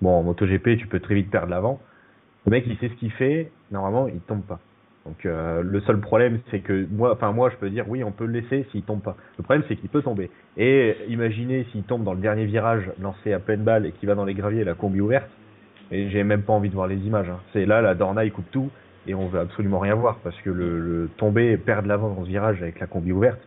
Bon, 0.01 0.11
en 0.11 0.23
MotoGP, 0.23 0.77
tu 0.77 0.87
peux 0.87 1.01
très 1.01 1.15
vite 1.15 1.29
perdre 1.29 1.49
l'avant. 1.49 1.81
Le 2.45 2.51
mec, 2.51 2.63
il 2.67 2.77
sait 2.77 2.87
ce 2.87 2.93
qu'il 2.93 3.11
fait, 3.11 3.51
normalement, 3.71 4.07
il 4.07 4.21
tombe 4.21 4.43
pas. 4.43 4.59
Donc 5.05 5.25
euh, 5.25 5.61
le 5.63 5.81
seul 5.81 5.99
problème, 5.99 6.39
c'est 6.51 6.59
que 6.59 6.87
moi, 6.91 7.13
enfin 7.13 7.31
moi, 7.31 7.49
je 7.49 7.55
peux 7.57 7.69
dire 7.69 7.85
oui, 7.89 8.03
on 8.03 8.11
peut 8.11 8.25
le 8.25 8.33
laisser 8.39 8.65
s'il 8.71 8.83
tombe 8.83 9.01
pas. 9.01 9.17
Le 9.37 9.43
problème, 9.43 9.63
c'est 9.67 9.75
qu'il 9.75 9.89
peut 9.89 10.01
tomber. 10.01 10.29
Et 10.55 10.95
imaginez 11.09 11.65
s'il 11.71 11.83
tombe 11.83 12.03
dans 12.03 12.13
le 12.13 12.21
dernier 12.21 12.45
virage, 12.45 12.89
lancé 13.01 13.33
à 13.33 13.39
pleine 13.39 13.63
balle 13.63 13.85
et 13.85 13.91
qu'il 13.91 14.07
va 14.07 14.15
dans 14.15 14.25
les 14.25 14.35
graviers, 14.35 14.63
la 14.63 14.75
combi 14.75 15.01
ouverte. 15.01 15.29
Et 15.91 16.09
j'ai 16.09 16.23
même 16.23 16.43
pas 16.43 16.53
envie 16.53 16.69
de 16.69 16.75
voir 16.75 16.87
les 16.87 16.97
images. 16.97 17.29
hein. 17.29 17.39
C'est 17.53 17.65
là, 17.65 17.81
la 17.81 17.95
Dorna, 17.95 18.25
il 18.25 18.31
coupe 18.31 18.49
tout 18.51 18.69
et 19.07 19.15
on 19.15 19.27
veut 19.27 19.39
absolument 19.39 19.79
rien 19.79 19.95
voir 19.95 20.17
parce 20.23 20.39
que 20.41 20.49
le, 20.49 20.79
le 20.79 21.09
tomber, 21.17 21.57
perdre 21.57 21.87
l'avant 21.87 22.09
dans 22.13 22.23
ce 22.23 22.29
virage 22.29 22.61
avec 22.61 22.79
la 22.79 22.87
combi 22.87 23.11
ouverte. 23.11 23.39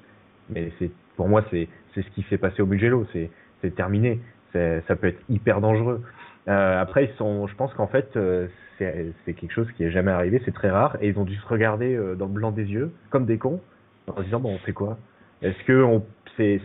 Mais 0.51 0.73
c'est 0.79 0.91
pour 1.17 1.29
moi, 1.29 1.45
c'est 1.51 1.69
c'est 1.95 2.03
ce 2.03 2.11
qui 2.11 2.23
s'est 2.31 2.39
passé 2.39 2.63
au 2.63 2.67
Mugello. 2.67 3.07
C'est 3.13 3.31
c'est 3.61 3.75
terminé. 3.75 4.21
Ça 4.53 4.97
peut 4.97 5.07
être 5.07 5.23
hyper 5.31 5.61
dangereux. 5.63 6.03
Euh, 6.49 6.81
après, 6.81 7.05
ils 7.05 7.17
sont, 7.17 7.47
je 7.47 7.55
pense 7.55 7.73
qu'en 7.75 7.87
fait, 7.87 8.17
euh, 8.17 8.49
c'est 8.79 9.15
c'est 9.25 9.33
quelque 9.33 9.53
chose 9.53 9.71
qui 9.77 9.85
est 9.85 9.91
jamais 9.91 10.11
arrivé, 10.11 10.43
c'est 10.45 10.53
très 10.53 10.71
rare, 10.71 10.97
et 11.01 11.09
ils 11.09 11.19
ont 11.19 11.25
dû 11.25 11.37
se 11.37 11.47
regarder 11.47 11.95
euh, 11.95 12.17
dans 12.17 12.27
le 12.27 12.33
blanc 12.33 12.51
des 12.51 12.65
yeux, 12.65 12.91
comme 13.11 13.25
des 13.27 13.39
cons, 13.39 13.61
en 14.09 14.17
se 14.17 14.23
disant 14.23 14.41
bon, 14.41 14.51
on 14.55 14.59
fait 14.59 14.73
quoi 14.73 14.99
Est-ce 15.41 15.63
que 15.65 15.83
on, 15.83 16.05
c'est, 16.37 16.61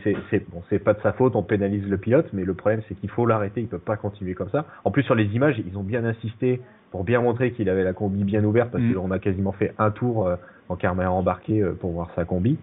bon, 0.49 0.61
pas 0.84 0.93
de 0.93 1.01
sa 1.01 1.13
faute, 1.13 1.36
on 1.36 1.43
pénalise 1.43 1.88
le 1.88 1.97
pilote, 1.97 2.28
mais 2.34 2.43
le 2.45 2.53
problème 2.53 2.82
c'est 2.88 2.95
qu'il 2.95 3.09
faut 3.09 3.26
l'arrêter, 3.26 3.61
il 3.61 3.68
peut 3.68 3.80
pas 3.80 3.97
continuer 3.97 4.34
comme 4.34 4.49
ça. 4.49 4.65
En 4.84 4.91
plus, 4.91 5.03
sur 5.03 5.15
les 5.15 5.26
images, 5.36 5.61
ils 5.65 5.78
ont 5.78 5.84
bien 5.84 6.05
insisté 6.05 6.61
pour 6.91 7.03
bien 7.03 7.22
montrer 7.22 7.51
qu'il 7.51 7.70
avait 7.70 7.84
la 7.84 7.93
combi 7.93 8.24
bien 8.24 8.43
ouverte, 8.43 8.72
parce 8.72 8.84
Mm. 8.84 8.93
qu'on 8.93 9.11
a 9.11 9.20
quasiment 9.20 9.51
fait 9.51 9.74
un 9.78 9.91
tour 9.91 10.28
euh, 10.28 10.36
en 10.70 10.76
caméra 10.76 11.11
embarquée 11.11 11.61
euh, 11.61 11.74
pour 11.74 11.91
voir 11.91 12.09
sa 12.15 12.24
combi. 12.26 12.57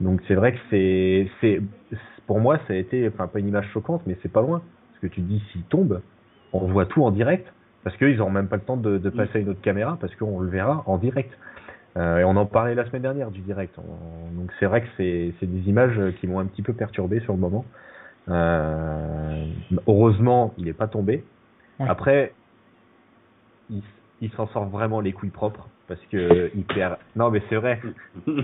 Donc 0.00 0.20
c'est 0.28 0.34
vrai 0.34 0.52
que 0.52 0.58
c'est, 0.70 1.28
c'est, 1.40 1.60
pour 2.26 2.40
moi, 2.40 2.58
ça 2.66 2.74
a 2.74 2.76
été, 2.76 3.08
enfin 3.08 3.26
pas 3.28 3.38
une 3.38 3.48
image 3.48 3.68
choquante, 3.72 4.02
mais 4.06 4.16
c'est 4.22 4.32
pas 4.32 4.42
loin, 4.42 4.62
parce 4.90 5.00
que 5.00 5.06
tu 5.06 5.22
te 5.22 5.26
dis 5.26 5.42
s'il 5.52 5.62
tombe, 5.62 6.00
on 6.52 6.66
voit 6.66 6.86
tout 6.86 7.02
en 7.02 7.10
direct 7.10 7.46
parce 7.84 7.96
qu'ils 7.96 8.16
n'auront 8.18 8.30
même 8.30 8.48
pas 8.48 8.56
le 8.56 8.62
temps 8.62 8.76
de, 8.76 8.98
de 8.98 9.10
passer 9.10 9.38
à 9.38 9.40
une 9.40 9.48
autre 9.48 9.60
caméra 9.60 9.96
parce 10.00 10.14
qu'on 10.16 10.38
le 10.40 10.48
verra 10.48 10.82
en 10.86 10.98
direct. 10.98 11.32
Euh, 11.96 12.18
et 12.18 12.24
on 12.24 12.36
en 12.36 12.46
parlait 12.46 12.74
la 12.74 12.86
semaine 12.86 13.02
dernière 13.02 13.30
du 13.30 13.40
direct. 13.40 13.74
On- 13.78 14.40
donc 14.40 14.50
c'est 14.58 14.66
vrai 14.66 14.80
que 14.82 14.88
c'est 14.96 15.32
c'est 15.38 15.46
des 15.46 15.68
images 15.68 16.00
qui 16.20 16.26
m'ont 16.26 16.38
un 16.40 16.46
petit 16.46 16.62
peu 16.62 16.72
perturbé 16.72 17.20
sur 17.20 17.34
le 17.34 17.38
moment. 17.38 17.64
Euh, 18.28 19.44
heureusement, 19.86 20.54
il 20.58 20.64
n'est 20.66 20.72
pas 20.72 20.86
tombé. 20.88 21.24
Ouais. 21.80 21.88
Après, 21.88 22.32
il, 23.70 23.82
il 24.20 24.30
s'en 24.32 24.46
sort 24.48 24.66
vraiment 24.66 25.00
les 25.00 25.12
couilles 25.12 25.30
propres 25.30 25.68
parce 25.88 26.00
que 26.10 26.50
il 26.54 26.64
perd. 26.64 26.96
Non, 27.16 27.30
mais 27.30 27.42
c'est 27.48 27.56
vrai 27.56 27.80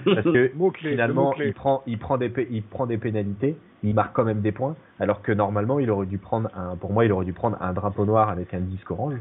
parce 0.04 0.24
que 0.24 0.50
Mot-clé, 0.56 0.90
finalement 0.90 1.32
il 1.34 1.54
prend 1.54 1.82
il 1.86 1.98
prend 1.98 2.18
des 2.18 2.32
il 2.50 2.62
prend 2.62 2.86
des 2.86 2.98
pénalités 2.98 3.56
il 3.84 3.94
marque 3.94 4.12
quand 4.14 4.24
même 4.24 4.40
des 4.40 4.52
points 4.52 4.74
alors 4.98 5.22
que 5.22 5.30
normalement 5.32 5.78
il 5.78 5.88
aurait 5.90 6.06
dû 6.06 6.18
prendre 6.18 6.50
un 6.56 6.76
pour 6.76 6.92
moi 6.92 7.04
il 7.04 7.12
aurait 7.12 7.24
dû 7.24 7.32
prendre 7.32 7.56
un 7.60 7.72
drapeau 7.72 8.04
noir 8.04 8.28
avec 8.28 8.52
un 8.54 8.60
disque 8.60 8.90
orange 8.90 9.18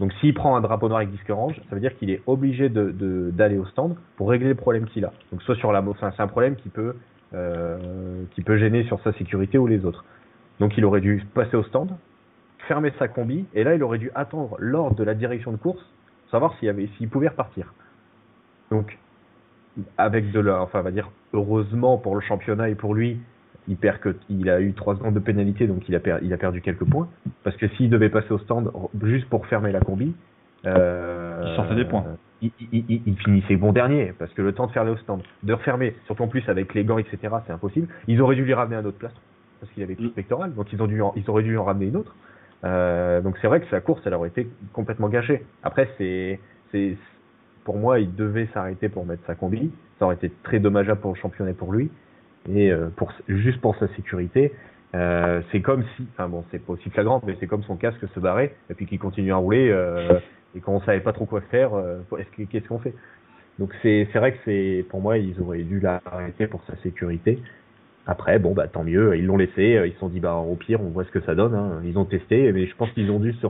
donc 0.00 0.12
s'il 0.14 0.34
prend 0.34 0.56
un 0.56 0.60
drapeau 0.60 0.88
noir 0.88 0.98
avec 0.98 1.10
disque 1.10 1.30
orange 1.30 1.60
ça 1.68 1.74
veut 1.74 1.80
dire 1.80 1.96
qu'il 1.96 2.10
est 2.10 2.22
obligé 2.26 2.68
de 2.68 2.90
de- 2.90 3.30
d'aller 3.30 3.58
au 3.58 3.66
stand 3.66 3.96
pour 4.16 4.30
régler 4.30 4.48
le 4.48 4.54
problème 4.54 4.86
qu'il 4.86 5.04
a. 5.04 5.12
Donc 5.30 5.42
soit 5.42 5.54
sur 5.56 5.72
la 5.72 5.84
c'est 6.00 6.22
un 6.22 6.26
problème 6.26 6.56
qui 6.56 6.68
peut 6.68 6.94
euh, 7.34 8.24
qui 8.34 8.42
peut 8.42 8.56
gêner 8.56 8.84
sur 8.84 9.00
sa 9.00 9.12
sécurité 9.14 9.58
ou 9.58 9.66
les 9.66 9.84
autres. 9.84 10.04
Donc 10.60 10.76
il 10.78 10.84
aurait 10.84 11.00
dû 11.00 11.24
passer 11.34 11.56
au 11.56 11.64
stand 11.64 11.90
fermer 12.68 12.92
sa 12.98 13.08
combi 13.08 13.46
et 13.54 13.64
là 13.64 13.74
il 13.74 13.82
aurait 13.82 13.98
dû 13.98 14.10
attendre 14.14 14.56
l'ordre 14.58 14.96
de 14.96 15.04
la 15.04 15.14
direction 15.14 15.52
de 15.52 15.56
course 15.56 15.84
savoir 16.30 16.54
s'il 16.58 17.08
pouvait 17.08 17.28
repartir. 17.28 17.72
Donc 18.70 18.98
avec 19.98 20.30
de 20.30 20.40
la, 20.40 20.60
enfin, 20.62 20.80
on 20.80 20.82
va 20.82 20.90
dire, 20.90 21.10
heureusement 21.32 21.98
pour 21.98 22.14
le 22.14 22.20
championnat 22.20 22.68
et 22.68 22.74
pour 22.74 22.94
lui, 22.94 23.20
il 23.68 23.76
perd 23.76 23.98
que, 23.98 24.16
il 24.28 24.48
a 24.50 24.60
eu 24.60 24.72
trois 24.74 24.94
secondes 24.96 25.14
de 25.14 25.20
pénalité, 25.20 25.66
donc 25.66 25.88
il 25.88 25.94
a, 25.94 26.00
per- 26.00 26.18
il 26.22 26.32
a 26.32 26.36
perdu 26.36 26.60
quelques 26.60 26.84
points. 26.84 27.08
Parce 27.42 27.56
que 27.56 27.66
s'il 27.68 27.90
devait 27.90 28.10
passer 28.10 28.32
au 28.32 28.38
stand 28.38 28.70
juste 29.02 29.28
pour 29.28 29.46
fermer 29.46 29.72
la 29.72 29.80
combi, 29.80 30.14
euh, 30.66 31.44
Il 31.46 31.56
sortait 31.56 31.74
des 31.74 31.84
points. 31.84 32.04
Il, 32.40 32.50
il, 32.58 32.84
il- 32.88 33.02
il 33.06 33.18
finissait 33.18 33.56
bon 33.56 33.72
dernier, 33.72 34.12
parce 34.18 34.32
que 34.34 34.42
le 34.42 34.52
temps 34.52 34.66
de 34.66 34.72
faire 34.72 34.86
au 34.86 34.96
stand, 34.96 35.22
de 35.42 35.52
refermer, 35.52 35.94
surtout 36.06 36.22
en 36.22 36.28
plus 36.28 36.46
avec 36.48 36.74
les 36.74 36.84
gants, 36.84 36.98
etc., 36.98 37.18
c'est 37.46 37.52
impossible. 37.52 37.88
Ils 38.08 38.20
auraient 38.20 38.36
dû 38.36 38.44
lui 38.44 38.54
ramener 38.54 38.76
un 38.76 38.84
autre 38.84 38.98
plastron, 38.98 39.20
parce 39.60 39.72
qu'il 39.72 39.82
avait 39.82 39.94
plus 39.94 40.06
Mm. 40.06 40.08
de 40.08 40.14
pectoral, 40.14 40.54
donc 40.54 40.72
ils, 40.72 40.82
ont 40.82 40.86
dû 40.86 41.00
en- 41.00 41.12
ils 41.16 41.28
auraient 41.30 41.42
dû 41.42 41.56
en 41.56 41.64
ramener 41.64 41.86
une 41.86 41.96
autre. 41.96 42.14
Euh, 42.64 43.20
donc 43.20 43.36
c'est 43.40 43.46
vrai 43.46 43.60
que 43.60 43.66
sa 43.68 43.80
course, 43.80 44.02
elle 44.06 44.14
aurait 44.14 44.28
été 44.30 44.48
complètement 44.72 45.08
gâchée. 45.08 45.44
Après, 45.62 45.88
c'est, 45.98 46.40
c'est, 46.72 46.96
pour 47.64 47.76
moi, 47.78 47.98
il 48.00 48.14
devait 48.14 48.48
s'arrêter 48.54 48.88
pour 48.88 49.04
mettre 49.06 49.24
sa 49.26 49.34
combi. 49.34 49.70
Ça 49.98 50.06
aurait 50.06 50.14
été 50.16 50.30
très 50.42 50.58
dommageable 50.60 51.00
pour 51.00 51.12
le 51.12 51.18
championnat 51.18 51.50
et 51.50 51.54
pour 51.54 51.72
lui. 51.72 51.90
Et 52.48 52.70
euh, 52.70 52.88
pour, 52.96 53.12
juste 53.28 53.60
pour 53.60 53.74
sa 53.76 53.88
sécurité, 53.96 54.52
euh, 54.94 55.40
c'est 55.50 55.60
comme 55.60 55.82
si, 55.96 56.06
enfin 56.12 56.28
bon, 56.28 56.44
c'est 56.50 56.64
pas 56.64 56.72
aussi 56.74 56.90
flagrant, 56.90 57.22
mais 57.26 57.36
c'est 57.40 57.46
comme 57.46 57.62
son 57.64 57.76
casque 57.76 58.04
se 58.14 58.20
barrait 58.20 58.54
et 58.70 58.74
puis 58.74 58.86
qu'il 58.86 58.98
continue 58.98 59.32
à 59.32 59.36
rouler 59.36 59.70
euh, 59.70 60.18
et 60.54 60.60
qu'on 60.60 60.80
savait 60.82 61.00
pas 61.00 61.12
trop 61.12 61.24
quoi 61.26 61.40
faire. 61.40 61.74
euh, 61.74 61.98
est-ce 62.18 62.28
que- 62.36 62.42
qu'est-ce 62.48 62.68
qu'on 62.68 62.78
fait? 62.78 62.94
Donc 63.58 63.72
c'est, 63.82 64.04
vrai 64.14 64.32
que 64.32 64.38
c'est, 64.44 64.84
pour 64.90 65.00
moi, 65.00 65.16
ils 65.18 65.40
auraient 65.40 65.62
dû 65.62 65.80
l'arrêter 65.80 66.46
pour 66.46 66.62
sa 66.64 66.76
sécurité. 66.82 67.38
Après, 68.06 68.38
bon, 68.38 68.52
bah 68.52 68.68
tant 68.68 68.84
mieux, 68.84 69.16
ils 69.16 69.24
l'ont 69.24 69.38
laissé, 69.38 69.80
ils 69.86 69.92
se 69.94 69.98
sont 69.98 70.08
dit, 70.08 70.20
bah 70.20 70.34
au 70.34 70.56
pire, 70.56 70.80
on 70.82 70.90
voit 70.90 71.04
ce 71.04 71.10
que 71.10 71.20
ça 71.22 71.34
donne. 71.34 71.54
Hein. 71.54 71.80
Ils 71.84 71.96
ont 71.96 72.04
testé, 72.04 72.52
mais 72.52 72.66
je 72.66 72.76
pense 72.76 72.90
qu'ils 72.90 73.10
ont 73.10 73.18
dû 73.20 73.32
se 73.32 73.46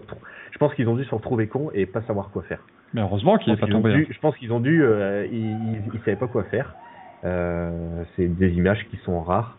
je 0.52 0.58
pense 0.58 0.72
qu'ils 0.74 0.88
ont 0.88 0.94
dû 0.94 1.04
se 1.04 1.14
retrouver 1.14 1.48
cons 1.48 1.70
et 1.74 1.86
pas 1.86 2.02
savoir 2.02 2.30
quoi 2.30 2.42
faire. 2.44 2.60
Mais 2.92 3.00
heureusement 3.00 3.36
qu'il 3.38 3.48
Je 3.48 3.56
n'est 3.56 3.60
pas 3.60 3.66
tombé. 3.66 3.90
hein. 3.90 3.96
dû- 3.96 4.06
je 4.10 4.20
pense 4.20 4.36
qu'ils 4.36 4.52
ont 4.52 4.60
dû, 4.60 4.84
ils, 5.32 5.34
ils, 5.34 5.82
ils 5.94 5.98
savaient 6.00 6.16
pas 6.16 6.28
quoi 6.28 6.44
faire. 6.44 6.76
Euh, 7.24 8.04
c'est 8.16 8.26
des 8.26 8.52
images 8.52 8.84
qui 8.90 8.96
sont 8.98 9.20
rares. 9.20 9.56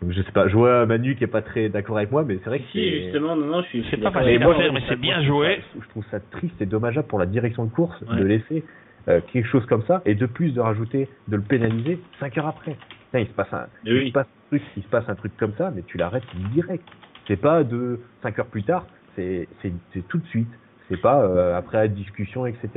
Donc, 0.00 0.12
je 0.12 0.22
sais 0.22 0.32
pas, 0.32 0.48
je 0.48 0.56
vois 0.56 0.84
Manu 0.86 1.14
qui 1.14 1.24
est 1.24 1.28
pas 1.28 1.42
très 1.42 1.68
d'accord 1.68 1.96
avec 1.98 2.10
moi, 2.10 2.24
mais 2.26 2.38
c'est 2.42 2.48
vrai 2.50 2.58
que 2.60 2.64
Si, 2.72 2.78
c'est. 2.80 3.02
justement, 3.04 3.36
non, 3.36 3.46
non, 3.46 3.62
je 3.62 3.68
suis. 3.68 3.84
suis 3.84 3.96
pas 3.98 4.10
facile 4.10 4.40
faire, 4.40 4.72
mais 4.72 4.82
c'est 4.88 4.98
bien 5.00 5.22
joué. 5.22 5.60
Je 5.80 5.88
trouve 5.90 6.04
ça 6.10 6.18
triste 6.20 6.60
et 6.60 6.66
dommageable 6.66 7.06
pour 7.06 7.18
la 7.18 7.26
direction 7.26 7.64
de 7.64 7.70
course 7.70 8.00
Ouais. 8.10 8.16
de 8.16 8.24
laisser 8.24 8.64
euh, 9.08 9.20
quelque 9.32 9.46
chose 9.46 9.64
comme 9.66 9.82
ça 9.84 10.02
et 10.04 10.14
de 10.14 10.26
plus 10.26 10.52
de 10.54 10.60
rajouter, 10.60 11.08
de 11.28 11.36
le 11.36 11.42
pénaliser 11.42 12.00
5 12.20 12.36
heures 12.38 12.46
après. 12.48 12.76
Putain, 13.06 13.20
il 13.20 13.26
se 13.26 13.32
passe 13.32 13.52
un, 13.52 13.66
Mais 13.84 13.90
il 13.90 13.98
oui. 13.98 14.08
se 14.08 14.12
passe 14.12 14.26
un 14.26 14.48
truc, 14.48 14.62
il 14.76 14.82
se 14.82 14.88
passe 14.88 15.08
un 15.08 15.14
truc 15.14 15.36
comme 15.36 15.52
ça, 15.58 15.70
mais 15.74 15.82
tu 15.82 15.98
l'arrêtes 15.98 16.24
direct. 16.52 16.84
C'est 17.28 17.36
pas 17.40 17.62
de 17.62 18.00
5 18.22 18.38
heures 18.40 18.46
plus 18.46 18.64
tard, 18.64 18.86
c'est 19.14 19.46
c'est 19.60 19.72
c'est 19.92 20.06
tout 20.08 20.18
de 20.18 20.26
suite. 20.26 20.50
C'est 20.88 21.00
pas 21.00 21.22
euh, 21.22 21.56
après 21.56 21.78
la 21.78 21.88
discussion, 21.88 22.44
etc. 22.46 22.68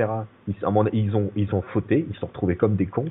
Ils, 0.47 0.53
ils 0.93 1.15
ont 1.15 1.31
ils 1.35 1.55
ont 1.55 1.61
fauté, 1.61 2.05
ils 2.07 2.13
se 2.13 2.19
sont 2.19 2.27
retrouvés 2.27 2.55
comme 2.55 2.75
des 2.75 2.85
cons. 2.85 3.09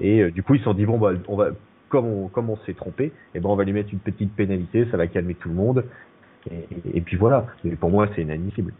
Et 0.00 0.22
euh, 0.22 0.30
du 0.30 0.42
coup 0.42 0.54
ils 0.54 0.58
se 0.58 0.64
sont 0.64 0.74
dit 0.74 0.86
bon 0.86 0.98
bah 0.98 1.12
on 1.28 1.36
va 1.36 1.50
comme 1.88 2.06
on 2.06 2.28
comme 2.28 2.50
on 2.50 2.56
s'est 2.58 2.74
trompé, 2.74 3.12
et 3.34 3.40
ben 3.40 3.48
on 3.48 3.56
va 3.56 3.64
lui 3.64 3.72
mettre 3.72 3.92
une 3.92 3.98
petite 3.98 4.34
pénalité, 4.34 4.86
ça 4.90 4.96
va 4.96 5.06
calmer 5.06 5.34
tout 5.34 5.48
le 5.48 5.54
monde. 5.54 5.84
Et, 6.50 6.54
et- 6.54 6.98
et 6.98 7.00
puis 7.00 7.16
voilà. 7.16 7.46
Mais 7.64 7.76
pour 7.76 7.90
moi 7.90 8.08
c'est 8.14 8.22
inadmissible. 8.22 8.72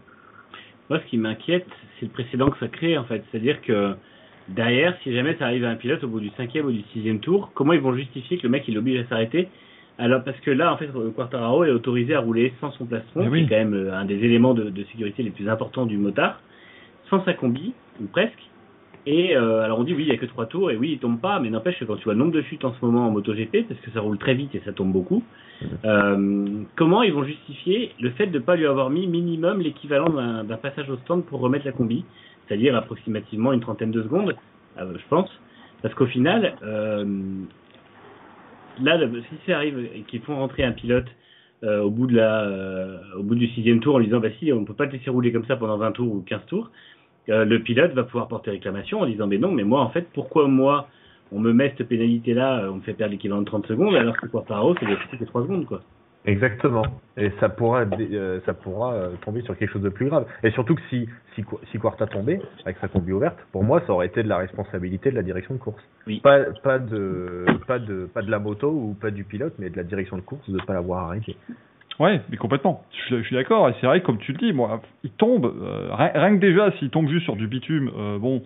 Moi, 0.89 0.99
ce 0.99 1.07
qui 1.07 1.19
m'inquiète, 1.19 1.69
c'est 1.99 2.07
le 2.07 2.11
précédent 2.11 2.51
que 2.51 2.59
ça 2.59 2.67
crée, 2.67 2.99
en 2.99 3.05
fait. 3.05 3.23
C'est-à-dire 3.31 3.63
que 3.63 3.95
derrière, 4.49 4.97
si 5.05 5.13
jamais 5.13 5.37
ça 5.37 5.45
arrive 5.45 5.65
à 5.65 5.71
un 5.71 5.77
pilote 5.77 6.03
au 6.03 6.09
bout 6.09 6.19
du 6.19 6.31
cinquième 6.31 6.67
ou 6.67 6.73
du 6.73 6.83
sixième 6.93 7.21
tour, 7.21 7.53
comment 7.55 7.73
ils 7.75 7.81
vont 7.81 7.95
justifier 7.95 8.39
que 8.39 8.43
le 8.43 8.49
mec 8.49 8.65
il 8.67 8.75
l'oblige 8.75 8.99
à 8.99 9.07
s'arrêter? 9.07 9.49
Alors, 9.99 10.25
parce 10.25 10.41
que 10.41 10.51
là, 10.51 10.73
en 10.73 10.77
fait, 10.79 10.89
Quartararo 11.15 11.63
est 11.63 11.71
autorisé 11.71 12.15
à 12.17 12.21
rouler 12.21 12.55
sans 12.61 12.73
son 12.73 12.87
plastron, 12.87 13.23
Eh 13.25 13.29
oui. 13.29 13.41
qui 13.41 13.45
est 13.47 13.49
quand 13.51 13.65
même 13.65 13.75
euh, 13.75 13.95
un 13.95 14.05
des 14.05 14.17
éléments 14.17 14.53
de, 14.53 14.69
de 14.71 14.83
sécurité 14.85 15.23
les 15.23 15.31
plus 15.31 15.49
importants 15.49 15.87
du 15.87 15.97
motard, 15.97 16.43
sans 17.09 17.25
sa 17.25 17.35
combi, 17.35 17.73
ou 18.01 18.07
presque. 18.07 18.43
Et 19.07 19.35
euh, 19.35 19.63
alors 19.63 19.79
on 19.79 19.85
dit 19.85 19.95
oui, 19.95 20.03
il 20.03 20.09
y 20.09 20.13
a 20.13 20.19
que 20.19 20.27
trois 20.27 20.47
tours, 20.47 20.71
et 20.71 20.77
oui, 20.77 20.93
il 20.93 20.99
tombe 20.99 21.21
pas, 21.21 21.41
mais 21.41 21.49
n'empêche 21.49 21.79
que 21.79 21.85
quand 21.85 21.97
tu 21.97 22.05
vois 22.05 22.13
le 22.13 22.19
nombre 22.19 22.33
de 22.33 22.43
chutes 22.43 22.65
en 22.65 22.75
ce 22.75 22.85
moment 22.85 23.07
en 23.07 23.11
MotoGP, 23.11 23.67
parce 23.69 23.81
que 23.81 23.91
ça 23.93 24.01
roule 24.01 24.19
très 24.19 24.35
vite 24.35 24.55
et 24.55 24.63
ça 24.65 24.73
tombe 24.73 24.93
beaucoup, 24.93 25.23
euh, 25.85 26.47
comment 26.77 27.03
ils 27.03 27.13
vont 27.13 27.25
justifier 27.25 27.93
le 28.01 28.11
fait 28.11 28.27
de 28.27 28.39
ne 28.39 28.45
pas 28.45 28.57
lui 28.57 28.67
avoir 28.67 28.91
mis 28.91 29.07
minimum 29.07 29.61
l'équivalent 29.61 30.11
d'un 30.43 30.57
passage 30.57 30.89
au 30.91 30.97
stand 30.99 31.25
pour 31.25 31.41
remettre 31.41 31.65
la 31.65 31.73
combi, 31.73 32.05
c'est-à-dire 32.47 32.77
approximativement 32.77 33.53
une 33.53 33.61
trentaine 33.61 33.91
de 33.91 34.03
secondes, 34.03 34.37
euh, 34.79 34.93
je 34.95 35.09
pense, 35.09 35.31
parce 35.83 35.95
qu'au 35.95 36.07
final, 36.07 36.57
euh, 36.63 37.05
là, 38.83 38.99
si 38.99 39.35
ça 39.47 39.57
arrive 39.57 39.79
et 39.95 40.03
qu'ils 40.03 40.21
font 40.21 40.37
rentrer 40.37 40.65
un 40.65 40.73
pilote 40.73 41.07
euh, 41.63 41.83
au 41.83 41.91
bout 41.91 42.07
de 42.07 42.17
la, 42.17 42.49
au 43.17 43.23
bout 43.23 43.35
du 43.35 43.47
sixième 43.49 43.81
tour 43.81 43.95
en 43.95 43.99
lui 43.99 44.07
disant 44.07 44.21
bah 44.21 44.31
si, 44.39 44.53
on 44.53 44.65
peut 44.65 44.75
pas 44.75 44.87
te 44.87 44.93
laisser 44.93 45.11
rouler 45.11 45.31
comme 45.31 45.45
ça 45.47 45.57
pendant 45.57 45.77
20 45.77 45.93
tours 45.93 46.15
ou 46.15 46.21
15 46.23 46.41
tours, 46.47 46.71
euh, 47.29 47.45
le 47.45 47.61
pilote 47.61 47.93
va 47.93 48.05
pouvoir 48.05 48.29
porter 48.29 48.51
réclamation 48.51 49.01
en 49.01 49.07
disant 49.07 49.27
mais 49.27 49.39
non, 49.39 49.53
mais 49.53 49.65
moi 49.65 49.81
en 49.81 49.91
fait, 49.91 50.09
pourquoi 50.15 50.49
moi 50.49 50.89
on 51.33 51.39
me 51.39 51.53
met 51.53 51.73
cette 51.77 51.89
pénalité 51.89 52.35
là, 52.35 52.69
on 52.71 52.77
me 52.77 52.81
fait 52.81 52.95
perdre 52.95 53.13
l'équivalent 53.13 53.41
de 53.41 53.47
30 53.47 53.67
secondes 53.67 53.95
alors 53.95 54.17
que 54.17 54.27
Quartaro 54.27 54.75
c'est 54.81 54.87
plus 54.87 55.19
que 55.19 55.25
3 55.25 55.43
secondes 55.43 55.67
quoi. 55.67 55.83
Exactement. 56.27 56.85
Et 57.17 57.31
ça 57.41 57.49
pourra, 57.49 57.85
euh, 57.99 58.41
ça 58.45 58.53
pourra 58.53 58.95
euh, 58.95 59.11
tomber 59.25 59.41
sur 59.43 59.57
quelque 59.57 59.73
chose 59.73 59.83
de 59.83 59.89
plus 59.89 60.07
grave. 60.07 60.27
Et 60.43 60.51
surtout 60.51 60.75
que 60.75 60.83
si, 60.91 61.09
si, 61.35 61.45
si 61.71 61.79
Quarta 61.79 62.07
tombait 62.07 62.41
avec 62.65 62.77
sa 62.79 62.89
combi 62.89 63.13
ouverte, 63.13 63.39
pour 63.53 63.65
moi, 63.65 63.83
ça 63.87 63.93
aurait 63.93 64.07
été 64.07 64.23
de 64.23 64.29
la 64.29 64.37
responsabilité 64.37 65.11
de 65.11 65.17
la 65.17 65.23
direction 65.23 65.55
de 65.55 65.61
course. 65.61 65.83
Oui. 66.07 66.21
Pas, 66.21 66.45
pas 66.63 66.79
de, 66.79 67.47
pas 67.67 67.79
de, 67.79 68.07
pas 68.13 68.23
de 68.23 68.31
la 68.31 68.39
moto 68.39 68.71
ou 68.71 68.95
pas 69.01 69.11
du 69.11 69.25
pilote, 69.25 69.55
mais 69.59 69.71
de 69.71 69.77
la 69.77 69.85
direction 69.85 70.17
de 70.17 70.23
course 70.23 70.49
de 70.51 70.59
pas 70.59 70.75
l'avoir 70.75 71.07
arrêté. 71.07 71.37
Ouais, 72.01 72.21
mais 72.31 72.37
complètement. 72.37 72.83
Je, 72.93 72.97
suis- 73.07 73.17
je 73.19 73.23
suis 73.29 73.37
d'accord. 73.37 73.69
Et 73.69 73.75
c'est 73.81 73.87
vrai 73.87 74.01
comme 74.01 74.19
tu 74.19 74.33
le 74.33 74.39
dis, 74.39 74.53
moi, 74.53 74.81
il 75.05 75.11
tombe. 75.11 75.45
euh, 75.47 75.91
rien, 75.93 76.35
que 76.35 76.41
déjà, 76.41 76.73
s'il 76.79 76.91
tombe 76.91 77.09
juste 77.09 77.25
sur 77.25 77.37
du 77.37 77.47
bitume, 77.47 77.91
euh, 77.97 78.19
bon, 78.19 78.43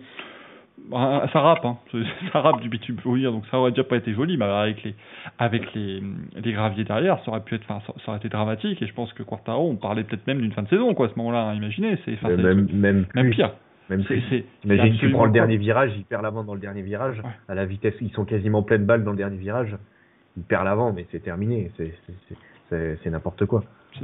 ça 0.91 1.39
rappe, 1.39 1.65
hein. 1.65 1.77
ça 2.33 2.41
rappe 2.41 2.61
du 2.61 2.69
bitume, 2.69 2.97
faut 2.99 3.15
dire. 3.17 3.31
Donc 3.31 3.45
ça 3.49 3.57
aurait 3.57 3.71
déjà 3.71 3.83
pas 3.83 3.95
été 3.97 4.13
joli, 4.13 4.37
mais 4.37 4.45
avec 4.45 4.83
les, 4.83 4.93
avec 5.39 5.73
les, 5.73 6.03
les 6.35 6.51
graviers 6.53 6.83
derrière, 6.83 7.17
ça 7.23 7.31
aurait 7.31 7.41
pu 7.43 7.55
être, 7.55 7.63
enfin, 7.69 7.81
ça, 7.87 7.93
ça 8.05 8.09
aurait 8.09 8.17
été 8.19 8.29
dramatique. 8.29 8.81
Et 8.81 8.87
je 8.87 8.93
pense 8.93 9.11
que 9.13 9.23
Quartaro, 9.23 9.69
on 9.69 9.75
parlait 9.77 10.03
peut-être 10.03 10.27
même 10.27 10.41
d'une 10.41 10.51
fin 10.51 10.63
de 10.63 10.67
saison, 10.67 10.93
quoi, 10.93 11.07
à 11.07 11.09
ce 11.09 11.15
moment-là. 11.17 11.47
hein, 11.49 11.53
Imaginez, 11.55 11.97
c'est, 12.05 12.13
enfin, 12.13 12.29
même, 12.43 12.67
même 12.73 13.05
même 13.15 13.29
pire. 13.31 13.51
Même 13.89 14.03
C'est, 14.07 14.43
Imagine, 14.65 14.97
tu 14.97 15.11
prends 15.11 15.25
le 15.25 15.31
dernier 15.31 15.57
virage, 15.57 15.91
il 15.95 16.03
perd 16.05 16.23
l'avant 16.23 16.43
dans 16.43 16.55
le 16.55 16.59
dernier 16.59 16.81
virage. 16.81 17.19
Ouais. 17.19 17.29
À 17.47 17.55
la 17.55 17.65
vitesse, 17.65 17.93
ils 18.01 18.09
sont 18.11 18.25
quasiment 18.25 18.63
pleine 18.63 18.83
balle 18.83 19.03
dans 19.03 19.11
le 19.11 19.17
dernier 19.17 19.37
virage. 19.37 19.75
Il 20.37 20.43
perd 20.43 20.65
l'avant, 20.65 20.91
mais 20.91 21.05
c'est 21.11 21.19
terminé. 21.23 21.71
C'est- 21.77 21.93
c'est- 22.69 23.09
n'importe 23.09 23.45
quoi. 23.45 23.63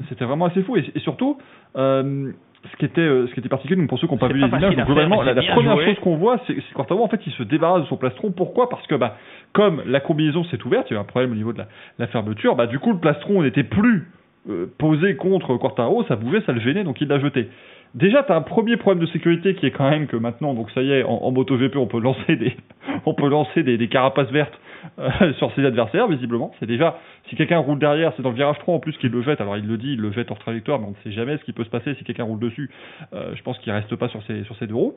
C'était 0.09 0.25
vraiment 0.25 0.45
assez 0.45 0.61
fou. 0.63 0.77
Et, 0.77 0.85
et 0.95 0.99
surtout, 0.99 1.37
euh, 1.75 2.31
ce, 2.71 2.77
qui 2.77 2.85
était, 2.85 3.01
euh, 3.01 3.27
ce 3.27 3.33
qui 3.33 3.39
était 3.39 3.49
particulier, 3.49 3.79
donc 3.79 3.89
pour 3.89 3.99
ceux 3.99 4.07
qui 4.07 4.13
n'ont 4.13 4.19
pas 4.19 4.27
vu 4.27 4.39
pas 4.39 4.47
les 4.47 4.57
images, 4.57 4.75
donc 4.75 4.85
globalement, 4.85 5.21
la, 5.21 5.33
première 5.33 5.75
joué. 5.75 5.85
chose 5.87 5.99
qu'on 5.99 6.15
voit, 6.15 6.39
c'est 6.47 6.55
c'est 6.55 6.73
Quartaro, 6.73 7.03
en 7.03 7.07
fait, 7.09 7.19
il 7.25 7.33
se 7.33 7.43
débarrasse 7.43 7.83
de 7.83 7.87
son 7.87 7.97
plastron. 7.97 8.31
Pourquoi? 8.31 8.69
Parce 8.69 8.85
que, 8.87 8.95
bah, 8.95 9.17
comme 9.53 9.81
la 9.85 9.99
combinaison 9.99 10.43
s'est 10.45 10.61
ouverte, 10.65 10.87
il 10.89 10.93
y 10.93 10.95
a 10.95 10.99
eu 10.99 11.01
un 11.01 11.05
problème 11.05 11.31
au 11.31 11.35
niveau 11.35 11.53
de 11.53 11.57
la, 11.57 11.67
la 11.99 12.07
fermeture, 12.07 12.55
bah, 12.55 12.67
du 12.67 12.79
coup, 12.79 12.91
le 12.93 12.99
plastron 12.99 13.41
n'était 13.43 13.63
plus 13.63 14.07
euh, 14.49 14.67
posé 14.77 15.15
contre 15.17 15.55
Quartaro, 15.57 16.03
ça 16.05 16.15
bougeait, 16.15 16.41
ça 16.45 16.53
le 16.53 16.61
gênait, 16.61 16.83
donc 16.83 17.01
il 17.01 17.07
l'a 17.07 17.19
jeté. 17.19 17.49
Déjà, 17.93 18.23
tu 18.23 18.31
as 18.31 18.35
un 18.35 18.41
premier 18.41 18.77
problème 18.77 19.05
de 19.05 19.11
sécurité 19.11 19.53
qui 19.55 19.65
est 19.65 19.71
quand 19.71 19.89
même 19.89 20.07
que 20.07 20.15
maintenant, 20.15 20.53
donc 20.53 20.71
ça 20.71 20.81
y 20.81 20.91
est, 20.91 21.03
en, 21.03 21.23
en 21.23 21.31
MotoGP, 21.31 21.75
on 21.75 21.87
peut 21.87 21.99
lancer 21.99 22.37
des, 22.37 22.55
on 23.05 23.13
peut 23.13 23.27
lancer 23.27 23.63
des, 23.63 23.77
des 23.77 23.87
carapaces 23.89 24.31
vertes 24.31 24.57
euh, 24.99 25.33
sur 25.37 25.53
ses 25.55 25.65
adversaires, 25.65 26.07
visiblement. 26.07 26.51
C'est 26.59 26.65
déjà, 26.65 26.97
si 27.29 27.35
quelqu'un 27.35 27.59
roule 27.59 27.79
derrière, 27.79 28.13
c'est 28.15 28.23
dans 28.23 28.29
le 28.29 28.35
virage 28.35 28.57
3 28.59 28.75
en 28.75 28.79
plus 28.79 28.97
qu'il 28.97 29.11
le 29.11 29.21
jette. 29.21 29.41
Alors 29.41 29.57
il 29.57 29.67
le 29.67 29.77
dit, 29.77 29.93
il 29.93 29.99
le 30.01 30.11
jette 30.11 30.31
hors 30.31 30.39
trajectoire, 30.39 30.79
mais 30.79 30.87
on 30.87 30.91
ne 30.91 30.95
sait 31.03 31.11
jamais 31.11 31.37
ce 31.37 31.43
qui 31.43 31.53
peut 31.53 31.63
se 31.63 31.69
passer 31.69 31.93
si 31.95 32.03
quelqu'un 32.03 32.23
roule 32.23 32.39
dessus. 32.39 32.69
Euh, 33.13 33.31
je 33.35 33.41
pense 33.43 33.57
qu'il 33.59 33.71
reste 33.71 33.95
pas 33.95 34.07
sur 34.09 34.21
ses, 34.23 34.43
sur 34.45 34.55
ses 34.57 34.67
deux 34.67 34.75
roues. 34.75 34.93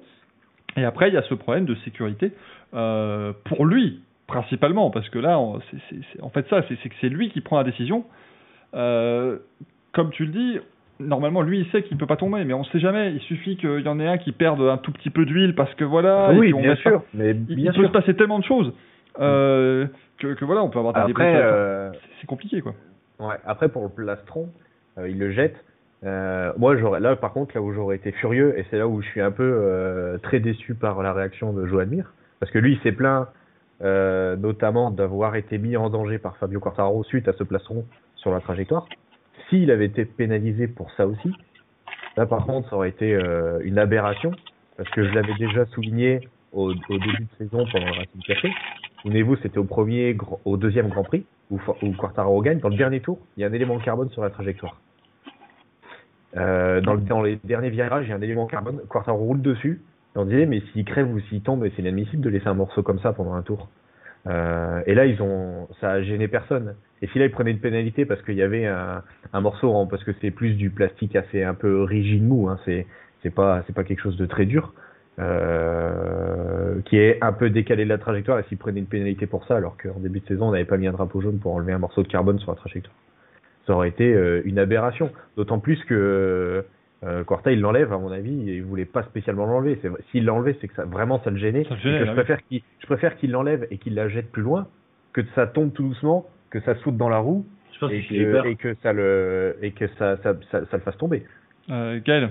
Et 0.76 0.84
après, 0.84 1.08
il 1.08 1.14
y 1.14 1.16
a 1.18 1.22
ce 1.22 1.34
problème 1.34 1.66
de 1.66 1.74
sécurité 1.76 2.32
euh, 2.74 3.32
pour 3.44 3.64
lui, 3.66 4.00
principalement, 4.26 4.90
parce 4.90 5.08
que 5.08 5.18
là, 5.18 5.38
on- 5.38 5.60
en 6.22 6.28
fait, 6.30 6.48
ça, 6.48 6.62
c'est 6.68 6.76
que 6.88 6.94
c'est 7.00 7.08
lui 7.08 7.30
qui 7.30 7.40
prend 7.40 7.58
la 7.58 7.64
décision. 7.64 8.04
Comme 9.92 10.10
tu 10.10 10.24
le 10.26 10.32
dis, 10.32 10.58
normalement, 10.98 11.42
lui, 11.42 11.60
il 11.60 11.66
sait 11.70 11.82
qu'il 11.82 11.96
peut 11.96 12.06
pas 12.06 12.16
tomber, 12.16 12.44
mais 12.44 12.54
on 12.54 12.64
sait 12.64 12.80
jamais. 12.80 13.12
Il 13.12 13.20
suffit 13.20 13.56
qu'il 13.56 13.80
y 13.80 13.88
en 13.88 14.00
ait 14.00 14.06
un 14.08 14.18
qui 14.18 14.32
perde 14.32 14.60
un 14.62 14.76
tout 14.78 14.90
petit 14.92 15.10
peu 15.10 15.24
d'huile 15.24 15.54
parce 15.54 15.72
que 15.74 15.84
voilà. 15.84 16.32
oui, 16.32 16.52
on 16.52 16.60
bien 16.60 16.74
pas- 16.74 16.80
sûr. 16.80 17.02
Mais 17.14 17.30
Il, 17.30 17.44
il 17.50 17.56
bien 17.56 17.72
peut 17.72 17.78
sûr. 17.80 17.88
se 17.88 17.92
passer 17.92 18.14
tellement 18.14 18.38
de 18.40 18.44
choses 18.44 18.72
euh, 19.20 19.86
que, 20.18 20.34
que 20.34 20.44
voilà, 20.44 20.62
on 20.62 20.70
peut 20.70 20.78
avoir 20.78 20.94
des 21.06 21.10
Après, 21.12 21.36
euh, 21.36 21.90
C'est- 22.20 22.26
compliqué, 22.26 22.60
quoi. 22.60 22.74
Ouais, 23.20 23.36
après 23.46 23.68
pour 23.68 23.82
le 23.84 23.88
plastron, 23.90 24.48
euh, 24.98 25.08
il 25.08 25.18
le 25.18 25.30
jette. 25.32 25.56
Moi, 26.58 26.76
j'aurais 26.76 27.00
là, 27.00 27.16
par 27.16 27.32
contre, 27.32 27.54
là 27.54 27.62
où 27.62 27.72
j'aurais 27.72 27.96
été 27.96 28.12
furieux, 28.12 28.58
et 28.58 28.66
c'est 28.70 28.76
là 28.76 28.86
où 28.86 29.00
je 29.00 29.06
suis 29.08 29.22
un 29.22 29.30
peu 29.30 30.18
très 30.22 30.38
déçu 30.38 30.74
par 30.74 31.02
la 31.02 31.14
réaction 31.14 31.52
de 31.54 31.64
Joan 31.66 31.88
Mir, 31.88 32.12
parce 32.40 32.52
que 32.52 32.58
lui, 32.58 32.74
il 32.74 32.80
s'est 32.80 32.92
plaint 32.92 33.26
notamment 33.80 34.90
d'avoir 34.90 35.36
été 35.36 35.56
mis 35.56 35.76
en 35.78 35.88
danger 35.88 36.18
par 36.18 36.36
Fabio 36.36 36.60
Quartararo 36.60 37.04
suite 37.04 37.26
à 37.28 37.32
ce 37.32 37.42
plastron 37.42 37.86
sur 38.16 38.30
la 38.32 38.40
trajectoire. 38.40 38.86
S'il 39.48 39.70
avait 39.70 39.86
été 39.86 40.04
pénalisé 40.04 40.68
pour 40.68 40.90
ça 40.92 41.06
aussi, 41.06 41.32
là, 42.18 42.26
par 42.26 42.44
contre, 42.44 42.68
ça 42.68 42.76
aurait 42.76 42.90
été 42.90 43.18
une 43.62 43.78
aberration, 43.78 44.32
parce 44.76 44.90
que 44.90 45.06
je 45.06 45.12
l'avais 45.14 45.34
déjà 45.38 45.64
souligné 45.66 46.28
au, 46.52 46.70
au 46.70 46.98
début 46.98 47.24
de 47.24 47.36
saison 47.38 47.64
pendant 47.72 47.86
le 47.86 47.92
Racing 47.92 48.22
Café. 48.26 48.50
Souvenez-vous, 49.04 49.36
c'était 49.36 49.58
au 49.58 49.64
premier, 49.64 50.16
au 50.46 50.56
deuxième 50.56 50.88
Grand 50.88 51.04
Prix 51.04 51.26
où, 51.50 51.60
où 51.82 51.92
Quartararo 51.92 52.40
gagne. 52.40 52.58
Dans 52.60 52.70
le 52.70 52.76
dernier 52.76 53.00
tour, 53.00 53.18
il 53.36 53.42
y 53.42 53.44
a 53.44 53.48
un 53.48 53.52
élément 53.52 53.78
carbone 53.78 54.08
sur 54.10 54.22
la 54.22 54.30
trajectoire. 54.30 54.80
Euh, 56.36 56.80
dans, 56.80 56.94
le- 56.94 57.00
dans 57.02 57.22
les 57.22 57.38
derniers 57.44 57.70
virages, 57.70 58.06
il 58.06 58.10
y 58.10 58.12
a 58.12 58.16
un 58.16 58.22
élément 58.22 58.46
carbone. 58.46 58.80
Quartaro 58.88 59.18
roule 59.18 59.42
dessus. 59.42 59.80
On 60.16 60.24
disait, 60.24 60.46
mais 60.46 60.62
s'il 60.72 60.84
crève 60.84 61.12
ou 61.12 61.20
s'il 61.20 61.42
tombe, 61.42 61.64
c'est 61.76 61.82
inadmissible 61.82 62.22
de 62.22 62.30
laisser 62.30 62.46
un 62.48 62.54
morceau 62.54 62.82
comme 62.82 62.98
ça 63.00 63.12
pendant 63.12 63.34
un 63.34 63.42
tour. 63.42 63.68
Euh, 64.26 64.80
et 64.86 64.94
là, 64.94 65.04
ils 65.04 65.20
ont, 65.20 65.68
ça 65.80 65.90
a 65.90 66.02
gêné 66.02 66.26
personne. 66.28 66.74
Et 67.02 67.06
si 67.08 67.18
là, 67.18 67.26
ils 67.26 67.30
prenaient 67.30 67.50
une 67.50 67.60
pénalité 67.60 68.06
parce 68.06 68.22
qu'il 68.22 68.36
y 68.36 68.42
avait 68.42 68.64
un, 68.66 69.02
morceau, 69.40 69.70
en- 69.74 69.86
parce 69.86 70.02
que 70.02 70.12
c'est 70.20 70.30
plus 70.30 70.54
du 70.54 70.70
plastique 70.70 71.14
assez 71.14 71.42
un 71.42 71.52
peu 71.54 71.82
rigide 71.82 72.26
mou, 72.26 72.48
hein, 72.48 72.58
c'est 72.64 72.86
pas 73.34 73.62
quelque 73.84 74.00
chose 74.00 74.16
de 74.16 74.24
très 74.26 74.46
dur, 74.46 74.72
euh, 75.18 76.80
qui 76.86 76.98
est 76.98 77.22
un 77.22 77.32
peu 77.32 77.50
décalé 77.50 77.84
de 77.84 77.88
la 77.88 77.98
trajectoire. 77.98 78.38
Et 78.38 78.44
s'ils 78.48 78.58
prenaient 78.58 78.80
une 78.80 78.86
pénalité 78.86 79.26
pour 79.26 79.46
ça, 79.46 79.56
alors 79.56 79.76
qu'en 79.76 79.98
début 80.00 80.20
de 80.20 80.26
saison, 80.26 80.48
on 80.48 80.52
n'avait 80.52 80.64
pas 80.64 80.76
mis 80.76 80.86
un 80.86 80.92
drapeau 80.92 81.20
jaune 81.20 81.38
pour 81.38 81.54
enlever 81.54 81.72
un 81.72 81.78
morceau 81.78 82.02
de 82.02 82.08
carbone 82.08 82.38
sur 82.38 82.50
la 82.50 82.56
trajectoire, 82.56 82.96
ça 83.66 83.74
aurait 83.74 83.88
été 83.88 84.12
euh, 84.12 84.42
une 84.44 84.58
aberration. 84.58 85.10
D'autant 85.36 85.58
plus 85.58 85.82
que 85.84 86.64
euh, 87.04 87.24
Quarta, 87.24 87.52
il 87.52 87.60
l'enlève, 87.60 87.92
à 87.92 87.98
mon 87.98 88.10
avis, 88.10 88.50
et 88.50 88.56
il 88.56 88.64
voulait 88.64 88.84
pas 88.84 89.02
spécialement 89.04 89.46
l'enlever. 89.46 89.80
S'il 90.10 90.24
l'enlevait, 90.24 90.56
c'est 90.60 90.68
que 90.68 90.74
ça, 90.74 90.84
vraiment 90.84 91.20
ça 91.22 91.30
le 91.30 91.36
gênait. 91.36 91.64
Ça 91.68 91.76
gênait, 91.76 92.00
que 92.00 92.04
là, 92.04 92.06
je 92.06 92.10
oui. 92.10 92.16
préfère 92.16 92.46
qu'il, 92.46 92.62
je 92.80 92.86
préfère 92.86 93.16
qu'il 93.16 93.30
l'enlève 93.30 93.66
et 93.70 93.78
qu'il 93.78 93.94
la 93.94 94.08
jette 94.08 94.30
plus 94.32 94.42
loin, 94.42 94.66
que 95.12 95.20
ça 95.34 95.46
tombe 95.46 95.72
tout 95.72 95.82
doucement, 95.82 96.26
que 96.50 96.60
ça 96.60 96.74
saute 96.76 96.96
dans 96.96 97.08
la 97.08 97.18
roue 97.18 97.46
Je 97.74 97.78
pense 97.78 97.92
et 97.92 98.02
que, 98.02 98.32
peur. 98.32 98.46
et 98.46 98.56
que 98.56 98.74
ça 98.82 98.92
le, 98.92 99.56
et 99.62 99.72
que 99.72 99.86
ça, 99.98 100.16
ça, 100.22 100.34
ça, 100.50 100.64
ça 100.66 100.76
le 100.76 100.82
fasse 100.82 100.96
tomber. 100.96 101.24
Euh, 101.70 102.00
Gaël, 102.04 102.30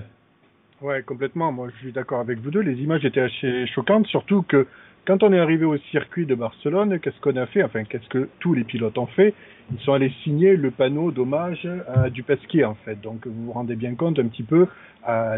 Ouais, 0.80 1.02
complètement. 1.02 1.52
Moi, 1.52 1.68
je 1.74 1.78
suis 1.78 1.92
d'accord 1.92 2.20
avec 2.20 2.40
vous 2.40 2.50
deux. 2.50 2.60
Les 2.60 2.80
images 2.82 3.04
étaient 3.04 3.20
assez 3.20 3.66
choquantes, 3.68 4.06
surtout 4.06 4.42
que 4.42 4.66
quand 5.06 5.22
on 5.22 5.32
est 5.32 5.38
arrivé 5.38 5.64
au 5.64 5.76
circuit 5.90 6.26
de 6.26 6.34
Barcelone, 6.34 6.98
qu'est-ce 6.98 7.20
qu'on 7.20 7.36
a 7.36 7.46
fait? 7.46 7.62
Enfin, 7.62 7.84
qu'est-ce 7.84 8.08
que 8.08 8.28
tous 8.40 8.54
les 8.54 8.64
pilotes 8.64 8.96
ont 8.98 9.06
fait? 9.06 9.34
Ils 9.72 9.80
sont 9.80 9.92
allés 9.92 10.12
signer 10.22 10.56
le 10.56 10.70
panneau 10.70 11.10
d'hommage 11.10 11.68
à 11.94 12.10
Dupasquier, 12.10 12.64
en 12.64 12.74
fait. 12.74 13.00
Donc, 13.00 13.26
vous 13.26 13.46
vous 13.46 13.52
rendez 13.52 13.76
bien 13.76 13.94
compte 13.94 14.18
un 14.18 14.26
petit 14.26 14.42
peu 14.42 14.66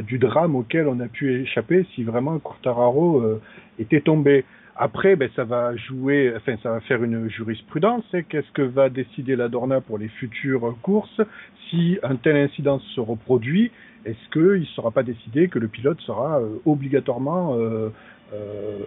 du 0.04 0.18
drame 0.18 0.54
auquel 0.54 0.86
on 0.86 1.00
a 1.00 1.08
pu 1.08 1.42
échapper 1.42 1.84
si 1.94 2.04
vraiment 2.04 2.38
Quartararo 2.38 3.20
euh, 3.20 3.42
était 3.80 4.00
tombé. 4.00 4.44
Après, 4.76 5.16
ben, 5.16 5.28
ça 5.34 5.42
va 5.42 5.74
jouer, 5.74 6.32
enfin, 6.36 6.56
ça 6.62 6.70
va 6.70 6.80
faire 6.80 7.02
une 7.02 7.28
jurisprudence. 7.28 8.04
Qu'est-ce 8.28 8.50
que 8.52 8.62
va 8.62 8.88
décider 8.88 9.34
la 9.34 9.48
Dorna 9.48 9.80
pour 9.80 9.98
les 9.98 10.08
futures 10.08 10.76
courses? 10.82 11.20
Si 11.68 11.98
un 12.04 12.14
tel 12.14 12.36
incident 12.36 12.78
se 12.78 13.00
reproduit 13.00 13.72
Est-ce 14.06 14.30
qu'il 14.32 14.60
ne 14.60 14.64
sera 14.66 14.92
pas 14.92 15.02
décidé 15.02 15.48
que 15.48 15.58
le 15.58 15.66
pilote 15.66 16.00
sera 16.00 16.40
euh, 16.40 16.60
obligatoirement 16.64 17.56
euh, 18.32 18.78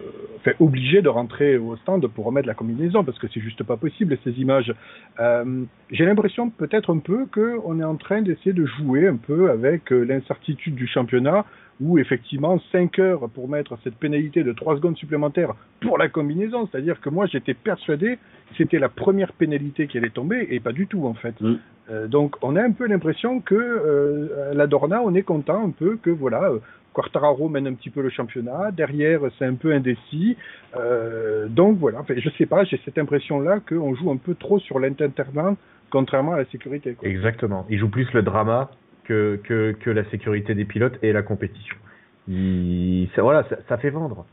obligé 0.58 1.00
de 1.00 1.08
rentrer 1.08 1.56
au 1.56 1.76
stand 1.76 2.06
pour 2.08 2.26
remettre 2.26 2.46
la 2.46 2.54
combinaison 2.54 3.04
parce 3.04 3.18
que 3.18 3.26
c'est 3.32 3.40
juste 3.40 3.62
pas 3.62 3.76
possible 3.76 4.18
ces 4.22 4.32
images. 4.32 4.74
Euh, 5.18 5.64
J'ai 5.90 6.04
l'impression 6.04 6.50
peut-être 6.50 6.92
un 6.92 6.98
peu 6.98 7.26
qu'on 7.26 7.80
est 7.80 7.84
en 7.84 7.96
train 7.96 8.20
d'essayer 8.20 8.52
de 8.52 8.66
jouer 8.66 9.06
un 9.06 9.16
peu 9.16 9.50
avec 9.50 9.92
euh, 9.92 10.02
l'incertitude 10.02 10.74
du 10.74 10.86
championnat 10.86 11.46
où 11.80 11.98
effectivement 11.98 12.60
5 12.72 12.98
heures 12.98 13.30
pour 13.30 13.48
mettre 13.48 13.78
cette 13.82 13.94
pénalité 13.94 14.42
de 14.42 14.52
3 14.52 14.76
secondes 14.76 14.96
supplémentaires 14.96 15.54
pour 15.80 15.96
la 15.96 16.10
combinaison, 16.10 16.68
c'est-à-dire 16.70 17.00
que 17.00 17.08
moi 17.08 17.24
j'étais 17.26 17.54
persuadé 17.54 18.16
que 18.16 18.56
c'était 18.58 18.78
la 18.78 18.90
première 18.90 19.32
pénalité 19.32 19.86
qui 19.86 19.96
allait 19.96 20.10
tomber 20.10 20.48
et 20.50 20.60
pas 20.60 20.72
du 20.72 20.86
tout 20.86 21.06
en 21.06 21.14
fait. 21.14 21.40
Mm. 21.40 22.06
Donc 22.08 22.36
on 22.42 22.54
a 22.56 22.62
un 22.62 22.72
peu 22.72 22.86
l'impression 22.86 23.40
que 23.40 24.50
à 24.50 24.54
la 24.54 24.66
Dorna 24.66 25.00
on 25.02 25.14
est 25.14 25.22
content 25.22 25.66
un 25.66 25.70
peu 25.70 25.96
que 25.96 26.10
voilà 26.10 26.52
Quartararo 26.92 27.48
mène 27.48 27.66
un 27.68 27.74
petit 27.74 27.90
peu 27.90 28.02
le 28.02 28.10
championnat, 28.10 28.70
derrière 28.72 29.20
c'est 29.38 29.44
un 29.46 29.54
peu 29.54 29.72
indécis, 29.72 30.36
Euh, 30.76 31.46
donc 31.48 31.78
voilà, 31.78 32.00
enfin, 32.00 32.14
je 32.16 32.28
sais 32.38 32.46
pas, 32.46 32.62
j'ai 32.64 32.80
cette 32.84 32.98
impression-là 32.98 33.60
qu'on 33.68 33.94
joue 33.94 34.10
un 34.10 34.16
peu 34.16 34.34
trop 34.34 34.58
sur 34.60 34.78
l'internement, 34.78 35.56
contrairement 35.90 36.32
à 36.34 36.38
la 36.38 36.44
sécurité. 36.46 36.94
Quoi. 36.94 37.08
Exactement. 37.08 37.66
Il 37.68 37.78
joue 37.78 37.88
plus 37.88 38.12
le 38.12 38.22
drama 38.22 38.70
que, 39.04 39.40
que, 39.42 39.72
que 39.72 39.90
la 39.90 40.04
sécurité 40.10 40.54
des 40.54 40.64
pilotes 40.64 40.96
et 41.02 41.12
la 41.12 41.22
compétition. 41.22 41.76
Il, 42.28 43.08
ça, 43.16 43.22
voilà, 43.22 43.42
ça, 43.48 43.56
ça 43.68 43.76
fait 43.78 43.90
vendre. 43.90 44.26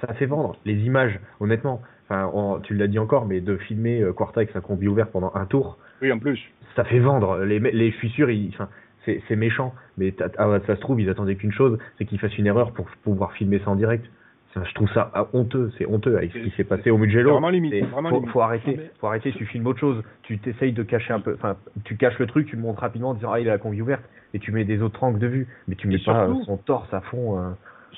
Ça 0.00 0.14
fait 0.14 0.26
vendre. 0.26 0.56
Les 0.64 0.74
images, 0.74 1.18
honnêtement, 1.40 1.82
enfin, 2.08 2.30
on- 2.32 2.60
tu 2.60 2.74
l'as 2.74 2.86
dit 2.86 2.98
encore, 2.98 3.26
mais 3.26 3.40
de 3.40 3.56
filmer 3.56 4.00
euh, 4.02 4.12
Quarta 4.12 4.40
avec 4.40 4.50
sa 4.52 4.60
combi 4.60 4.86
ouverte 4.88 5.10
pendant 5.10 5.32
un 5.34 5.46
tour, 5.46 5.78
Oui, 6.00 6.12
en 6.12 6.18
plus. 6.18 6.38
ça 6.76 6.84
fait 6.84 7.00
vendre. 7.00 7.38
Les, 7.44 7.58
les 7.58 7.90
je 7.90 7.96
suis 7.96 8.10
sûr, 8.10 8.30
ils- 8.30 8.54
c'est 9.06 9.36
méchant, 9.36 9.74
mais 9.98 10.14
ah, 10.38 10.58
ça 10.66 10.76
se 10.76 10.80
trouve, 10.80 11.00
ils 11.00 11.08
attendaient 11.10 11.36
qu'une 11.36 11.52
chose, 11.52 11.78
c'est 11.98 12.04
qu'ils 12.04 12.18
fassent 12.18 12.36
une 12.38 12.46
erreur 12.46 12.72
pour 12.72 12.86
pouvoir 13.02 13.32
filmer 13.32 13.58
ça 13.64 13.70
en 13.70 13.76
direct. 13.76 14.04
Ça, 14.54 14.62
je 14.64 14.74
trouve 14.74 14.90
ça 14.92 15.10
ah, 15.14 15.26
honteux, 15.32 15.70
c'est 15.78 15.86
honteux 15.86 16.16
avec 16.16 16.32
ce 16.32 16.38
qui 16.38 16.50
s'est 16.56 16.64
passé 16.64 16.90
au 16.90 16.98
Mugello. 16.98 17.30
vraiment 17.32 17.50
limite, 17.50 17.72
vraiment 17.86 18.08
faut, 18.10 18.16
limite. 18.16 18.30
faut 18.32 18.40
arrêter, 18.40 18.74
mais- 18.76 18.90
faut 19.00 19.06
arrêter, 19.06 19.32
tu 19.32 19.46
filmes 19.46 19.66
autre 19.68 19.78
chose. 19.78 20.02
Tu 20.22 20.38
t'essayes 20.38 20.72
de 20.72 20.82
cacher 20.82 21.12
un 21.12 21.20
peu, 21.20 21.34
enfin, 21.34 21.56
tu 21.84 21.96
caches 21.96 22.18
le 22.18 22.26
truc, 22.26 22.46
tu 22.48 22.56
le 22.56 22.62
montres 22.62 22.80
rapidement 22.80 23.10
en 23.10 23.14
disant, 23.14 23.30
ah, 23.32 23.40
il 23.40 23.48
a 23.48 23.52
la 23.52 23.58
combi 23.58 23.80
ouverte, 23.80 24.02
et 24.34 24.38
tu 24.40 24.50
mets 24.52 24.64
des 24.64 24.82
autres 24.82 25.02
angles 25.04 25.18
de 25.20 25.26
vue, 25.28 25.46
mais 25.68 25.76
tu 25.76 25.86
mets 25.88 25.94
Et 25.94 26.04
pas 26.04 26.26
surtout- 26.26 26.44
son 26.44 26.56
torse 26.56 26.92
à 26.92 27.00
fond. 27.00 27.38
euh. 27.38 27.50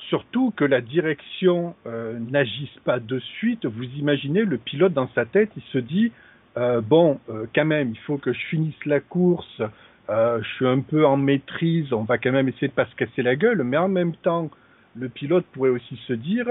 Surtout 0.09 0.51
que 0.55 0.63
la 0.65 0.81
direction 0.81 1.75
euh, 1.87 2.17
n'agisse 2.31 2.77
pas 2.83 2.99
de 2.99 3.19
suite. 3.19 3.65
Vous 3.65 3.83
imaginez 3.97 4.43
le 4.43 4.57
pilote 4.57 4.93
dans 4.93 5.07
sa 5.15 5.25
tête, 5.25 5.49
il 5.57 5.63
se 5.63 5.77
dit 5.79 6.11
euh, 6.55 6.81
bon, 6.81 7.19
euh, 7.29 7.45
quand 7.55 7.65
même, 7.65 7.89
il 7.89 7.97
faut 7.99 8.17
que 8.17 8.31
je 8.31 8.39
finisse 8.45 8.85
la 8.85 8.99
course. 8.99 9.61
Euh, 10.09 10.41
je 10.41 10.47
suis 10.55 10.67
un 10.67 10.81
peu 10.81 11.05
en 11.05 11.17
maîtrise. 11.17 11.93
On 11.93 12.03
va 12.03 12.17
quand 12.17 12.31
même 12.31 12.47
essayer 12.47 12.67
de 12.67 12.73
pas 12.73 12.85
se 12.85 12.95
casser 12.95 13.21
la 13.21 13.35
gueule, 13.35 13.63
mais 13.63 13.77
en 13.77 13.87
même 13.87 14.15
temps, 14.15 14.49
le 14.95 15.09
pilote 15.09 15.45
pourrait 15.53 15.69
aussi 15.69 15.99
se 16.07 16.13
dire 16.13 16.47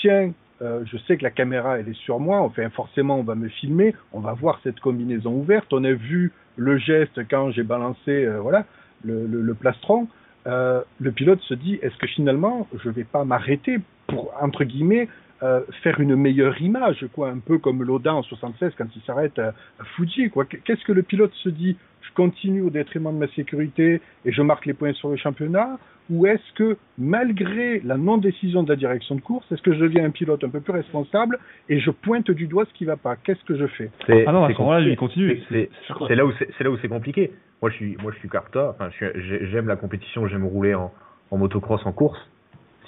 tiens, 0.00 0.32
euh, 0.62 0.82
je 0.86 0.96
sais 1.06 1.16
que 1.16 1.22
la 1.22 1.30
caméra 1.30 1.78
elle 1.78 1.88
est 1.88 2.00
sur 2.00 2.18
moi, 2.18 2.40
enfin 2.40 2.68
forcément 2.70 3.18
on 3.18 3.22
va 3.22 3.34
me 3.34 3.48
filmer, 3.48 3.94
on 4.12 4.20
va 4.20 4.32
voir 4.32 4.60
cette 4.62 4.80
combinaison 4.80 5.32
ouverte, 5.32 5.72
on 5.72 5.84
a 5.84 5.92
vu 5.92 6.32
le 6.56 6.78
geste 6.78 7.20
quand 7.28 7.50
j'ai 7.50 7.62
balancé 7.62 8.24
euh, 8.24 8.40
voilà 8.40 8.64
le, 9.04 9.54
plastron. 9.54 10.08
Le 10.46 11.12
pilote 11.12 11.40
se 11.42 11.54
dit 11.54 11.78
est-ce 11.82 11.96
que 11.96 12.06
finalement 12.06 12.66
je 12.82 12.90
vais 12.90 13.04
pas 13.04 13.24
m'arrêter 13.24 13.78
pour 14.08 14.32
entre 14.40 14.64
guillemets 14.64 15.08
euh, 15.42 15.60
faire 15.82 16.00
une 16.00 16.16
meilleure 16.16 16.60
image 16.62 17.06
quoi 17.12 17.28
un 17.30 17.38
peu 17.38 17.58
comme 17.58 17.82
Loda 17.82 18.14
en 18.14 18.22
76 18.22 18.72
quand 18.78 18.86
il 18.94 19.02
s'arrête 19.02 19.38
à, 19.38 19.48
à 19.78 19.84
Fuji 19.96 20.30
quoi 20.30 20.44
qu'est-ce 20.46 20.84
que 20.84 20.92
le 20.92 21.02
pilote 21.02 21.32
se 21.34 21.48
dit? 21.48 21.76
Je 22.02 22.12
continue 22.14 22.62
au 22.62 22.70
détriment 22.70 23.12
de 23.12 23.18
ma 23.18 23.28
sécurité 23.28 24.00
et 24.24 24.32
je 24.32 24.40
marque 24.42 24.64
les 24.64 24.72
points 24.74 24.92
sur 24.94 25.08
le 25.10 25.16
championnat? 25.16 25.78
Ou 26.08 26.26
est-ce 26.26 26.52
que 26.54 26.76
malgré 26.96 27.80
la 27.80 27.96
non-décision 27.96 28.62
de 28.62 28.68
la 28.68 28.76
direction 28.76 29.16
de 29.16 29.20
course, 29.20 29.44
est-ce 29.50 29.60
que 29.62 29.72
je 29.72 29.80
deviens 29.80 30.04
un 30.04 30.10
pilote 30.10 30.42
un 30.44 30.48
peu 30.48 30.60
plus 30.60 30.72
responsable 30.72 31.38
et 31.68 31.80
je 31.80 31.90
pointe 31.90 32.30
du 32.30 32.46
doigt 32.46 32.64
ce 32.64 32.72
qui 32.74 32.84
va 32.84 32.96
pas? 32.96 33.16
Qu'est-ce 33.16 33.42
que 33.44 33.56
je 33.56 33.66
fais? 33.66 33.90
C'est- 34.06 34.24
Ah 34.26 34.32
non, 34.32 34.44
à 34.44 34.48
c'est 34.48 34.54
ce 34.54 34.58
moment-là, 34.60 34.80
il 34.80 34.96
continue. 34.96 35.42
C'est- 35.48 35.68
C'est 35.88 35.94
c'est 36.08 36.14
là 36.14 36.24
où 36.24 36.32
c'est 36.38 36.48
c'est 36.56 36.62
là 36.64 36.70
où 36.70 36.76
c'est 36.78 36.88
compliqué. 36.88 37.32
Moi, 37.60 37.70
je 37.70 37.76
suis 37.76 37.96
moi 38.02 38.12
je 38.12 38.18
suis 38.20 38.28
carta. 38.28 38.70
Enfin, 38.70 38.88
je 38.90 38.96
suis- 38.96 39.22
j'ai- 39.28 39.46
j'aime 39.48 39.66
la 39.66 39.76
compétition, 39.76 40.26
j'aime 40.28 40.44
rouler 40.44 40.74
en, 40.74 40.92
en 41.32 41.36
motocross 41.38 41.84
en 41.86 41.92
course. 41.92 42.20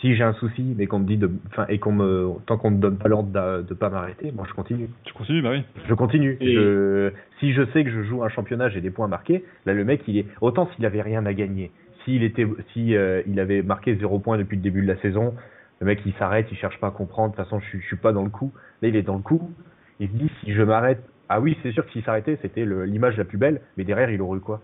Si 0.00 0.14
j'ai 0.14 0.22
un 0.22 0.32
souci, 0.34 0.74
mais 0.76 0.86
qu'on 0.86 1.00
me 1.00 1.06
dit 1.06 1.16
de, 1.16 1.28
enfin, 1.48 1.66
et 1.68 1.78
qu'on 1.78 1.92
me, 1.92 2.28
tant 2.46 2.56
qu'on 2.56 2.70
me 2.70 2.78
donne 2.78 2.98
pas 2.98 3.08
l'ordre 3.08 3.30
de, 3.30 3.62
de 3.66 3.74
pas 3.74 3.90
m'arrêter, 3.90 4.30
moi 4.30 4.44
je 4.48 4.54
continue. 4.54 4.88
Tu 5.04 5.12
continues, 5.12 5.42
bah 5.42 5.50
oui. 5.50 5.64
Je 5.88 5.94
continue. 5.94 6.36
Et- 6.40 6.54
Je, 6.54 7.12
si 7.40 7.52
je 7.52 7.64
sais 7.72 7.82
que 7.84 7.90
je 7.90 8.02
joue 8.04 8.22
un 8.22 8.28
championnat, 8.28 8.68
j'ai 8.68 8.80
des 8.80 8.90
points 8.90 9.08
marqués. 9.08 9.44
Là, 9.66 9.74
le 9.74 9.84
mec, 9.84 10.02
il 10.06 10.18
est 10.18 10.26
autant 10.40 10.68
s'il 10.74 10.86
avait 10.86 11.02
rien 11.02 11.26
à 11.26 11.34
gagner. 11.34 11.72
S'il 12.04 12.22
était, 12.22 12.46
si 12.72 12.94
euh, 12.96 13.22
il 13.26 13.40
avait 13.40 13.62
marqué 13.62 13.96
zéro 13.96 14.18
point 14.20 14.38
depuis 14.38 14.56
le 14.56 14.62
début 14.62 14.82
de 14.82 14.86
la 14.86 14.96
saison, 14.98 15.34
le 15.80 15.86
mec 15.86 16.00
il 16.06 16.12
s'arrête, 16.14 16.46
il 16.52 16.56
cherche 16.56 16.78
pas 16.78 16.88
à 16.88 16.90
comprendre. 16.92 17.32
De 17.32 17.36
toute 17.36 17.44
façon, 17.44 17.58
je, 17.60 17.78
je 17.78 17.84
suis 17.86 17.96
pas 17.96 18.12
dans 18.12 18.22
le 18.24 18.30
coup. 18.30 18.52
Là, 18.82 18.88
il 18.88 18.94
est 18.96 19.02
dans 19.02 19.16
le 19.16 19.22
coup. 19.22 19.50
Il 19.98 20.08
se 20.08 20.12
dit 20.14 20.30
si 20.44 20.52
je 20.54 20.62
m'arrête, 20.62 21.02
ah 21.28 21.40
oui, 21.40 21.58
c'est 21.62 21.72
sûr 21.72 21.84
que 21.84 21.90
s'il 21.90 22.04
s'arrêtait, 22.04 22.38
c'était 22.40 22.64
l'image 22.64 23.16
la 23.16 23.24
plus 23.24 23.36
belle. 23.36 23.60
Mais 23.76 23.82
derrière, 23.84 24.10
il 24.10 24.22
aurait 24.22 24.38
eu 24.38 24.40
quoi? 24.42 24.62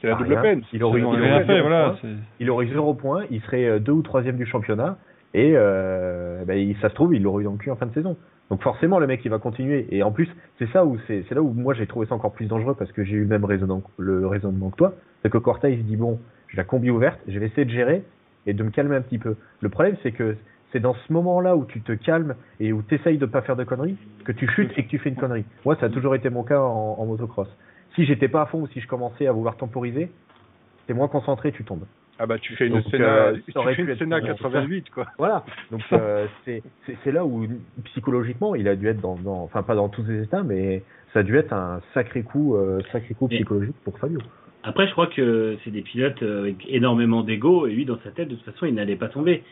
C'est 0.00 0.06
la 0.06 0.14
Ah, 0.14 0.18
double 0.18 0.32
rien. 0.32 0.42
peine. 0.42 0.62
Il 0.72 0.82
aurait, 0.82 1.00
il 1.00 1.04
aurait 1.04 1.18
rien 1.20 1.40
fait, 1.40 1.46
zéro 1.54 1.68
voilà. 1.68 1.88
point. 1.90 1.98
c'est- 2.02 2.08
Il 2.40 2.50
aurait 2.50 2.66
zéro 2.66 2.94
point. 2.94 3.24
Il 3.30 3.40
serait 3.42 3.66
euh, 3.66 3.78
deux 3.78 3.92
ou 3.92 4.02
troisième 4.02 4.36
du 4.36 4.46
championnat. 4.46 4.96
Et 5.34 5.52
euh, 5.56 6.44
ben, 6.46 6.54
il- 6.58 6.76
ça 6.78 6.88
se 6.88 6.94
trouve, 6.94 7.14
il 7.14 7.22
l'aurait 7.22 7.42
eu 7.42 7.44
dans 7.44 7.52
le 7.52 7.58
cul 7.58 7.70
en 7.70 7.76
fin 7.76 7.86
de 7.86 7.92
saison. 7.94 8.16
Donc 8.50 8.62
forcément, 8.62 8.98
le 8.98 9.06
mec, 9.06 9.20
il 9.24 9.30
va 9.30 9.38
continuer. 9.38 9.86
Et 9.90 10.02
en 10.02 10.10
plus, 10.10 10.28
c'est 10.58 10.68
ça 10.70 10.84
où 10.84 10.96
c'est 11.06 11.30
là 11.30 11.40
où 11.42 11.52
moi 11.52 11.74
j'ai 11.74 11.86
trouvé 11.86 12.06
ça 12.06 12.14
encore 12.14 12.32
plus 12.32 12.46
dangereux 12.46 12.74
parce 12.76 12.90
que 12.92 13.04
j'ai 13.04 13.14
eu 13.16 13.20
le 13.22 13.28
même 13.28 13.44
raisonnement, 13.44 13.82
le 13.98 14.26
raisonnement 14.26 14.70
que 14.70 14.76
toi. 14.76 14.94
C'est 15.22 15.30
que 15.30 15.38
Corta, 15.38 15.68
il 15.68 15.78
se 15.78 15.82
dit 15.84 15.96
bon, 15.96 16.18
j'ai 16.48 16.56
la 16.56 16.64
combi 16.64 16.90
ouverte, 16.90 17.20
je 17.28 17.38
vais 17.38 17.46
essayer 17.46 17.64
de 17.64 17.70
gérer 17.70 18.02
et 18.46 18.54
de 18.54 18.62
me 18.64 18.70
calmer 18.70 18.96
un 18.96 19.02
petit 19.02 19.18
peu. 19.18 19.36
Le 19.60 19.68
problème, 19.68 19.94
c'est 20.02 20.10
que 20.12 20.34
c'est 20.72 20.80
dans 20.80 20.94
ce 20.94 21.12
moment-là 21.12 21.56
où 21.56 21.64
tu 21.64 21.80
te 21.80 21.92
calmes 21.92 22.34
et 22.58 22.72
où 22.72 22.82
tu 22.82 22.94
essayes 22.96 23.18
de 23.18 23.26
pas 23.26 23.42
faire 23.42 23.54
de 23.56 23.64
conneries 23.64 23.96
que 24.24 24.32
tu 24.32 24.48
chutes 24.48 24.72
et 24.76 24.84
que 24.84 24.88
tu 24.88 24.98
fais 24.98 25.10
une 25.10 25.16
connerie. 25.16 25.44
Moi, 25.64 25.76
ça 25.78 25.86
a 25.86 25.88
toujours 25.90 26.14
été 26.16 26.30
mon 26.30 26.42
cas 26.42 26.60
en, 26.60 26.96
en 26.98 27.06
motocross. 27.06 27.48
Si 27.94 28.04
j'étais 28.04 28.28
pas 28.28 28.42
à 28.42 28.46
fond 28.46 28.62
ou 28.62 28.68
si 28.68 28.80
je 28.80 28.86
commençais 28.86 29.26
à 29.26 29.32
vouloir 29.32 29.56
temporiser, 29.56 30.10
t'es 30.86 30.94
moins 30.94 31.08
concentré, 31.08 31.52
tu 31.52 31.64
tombes. 31.64 31.84
Ah 32.18 32.26
bah 32.26 32.38
tu 32.38 32.54
fais 32.54 32.66
une 32.66 32.82
Senna, 32.82 33.30
euh, 33.30 33.36
bon, 33.54 33.62
88 33.64 34.90
quoi. 34.90 35.06
Voilà. 35.16 35.44
Donc 35.70 35.80
euh, 35.92 36.26
c'est 36.44 37.12
là 37.12 37.24
où 37.24 37.46
psychologiquement 37.84 38.54
il 38.54 38.68
a 38.68 38.76
dû 38.76 38.88
être 38.88 39.00
dans, 39.00 39.16
dans 39.16 39.42
enfin 39.42 39.62
pas 39.62 39.74
dans 39.74 39.88
tous 39.88 40.04
ses 40.04 40.24
états 40.24 40.42
mais 40.42 40.82
ça 41.14 41.20
a 41.20 41.22
dû 41.22 41.38
être 41.38 41.54
un 41.54 41.80
sacré 41.94 42.22
coup 42.22 42.56
euh, 42.56 42.80
sacré 42.92 43.14
coup 43.14 43.26
psychologique 43.28 43.76
pour 43.84 43.98
Fabio. 43.98 44.20
Après, 44.62 44.86
je 44.86 44.92
crois 44.92 45.06
que 45.06 45.56
c'est 45.64 45.70
des 45.70 45.80
pilotes 45.80 46.22
euh, 46.22 46.40
avec 46.40 46.66
énormément 46.68 47.22
d'ego, 47.22 47.66
et 47.66 47.72
lui, 47.72 47.84
dans 47.86 47.98
sa 48.04 48.10
tête, 48.10 48.28
de 48.28 48.34
toute 48.34 48.44
façon, 48.44 48.66
il 48.66 48.74
n'allait 48.74 48.96
pas 48.96 49.08
tomber. 49.08 49.42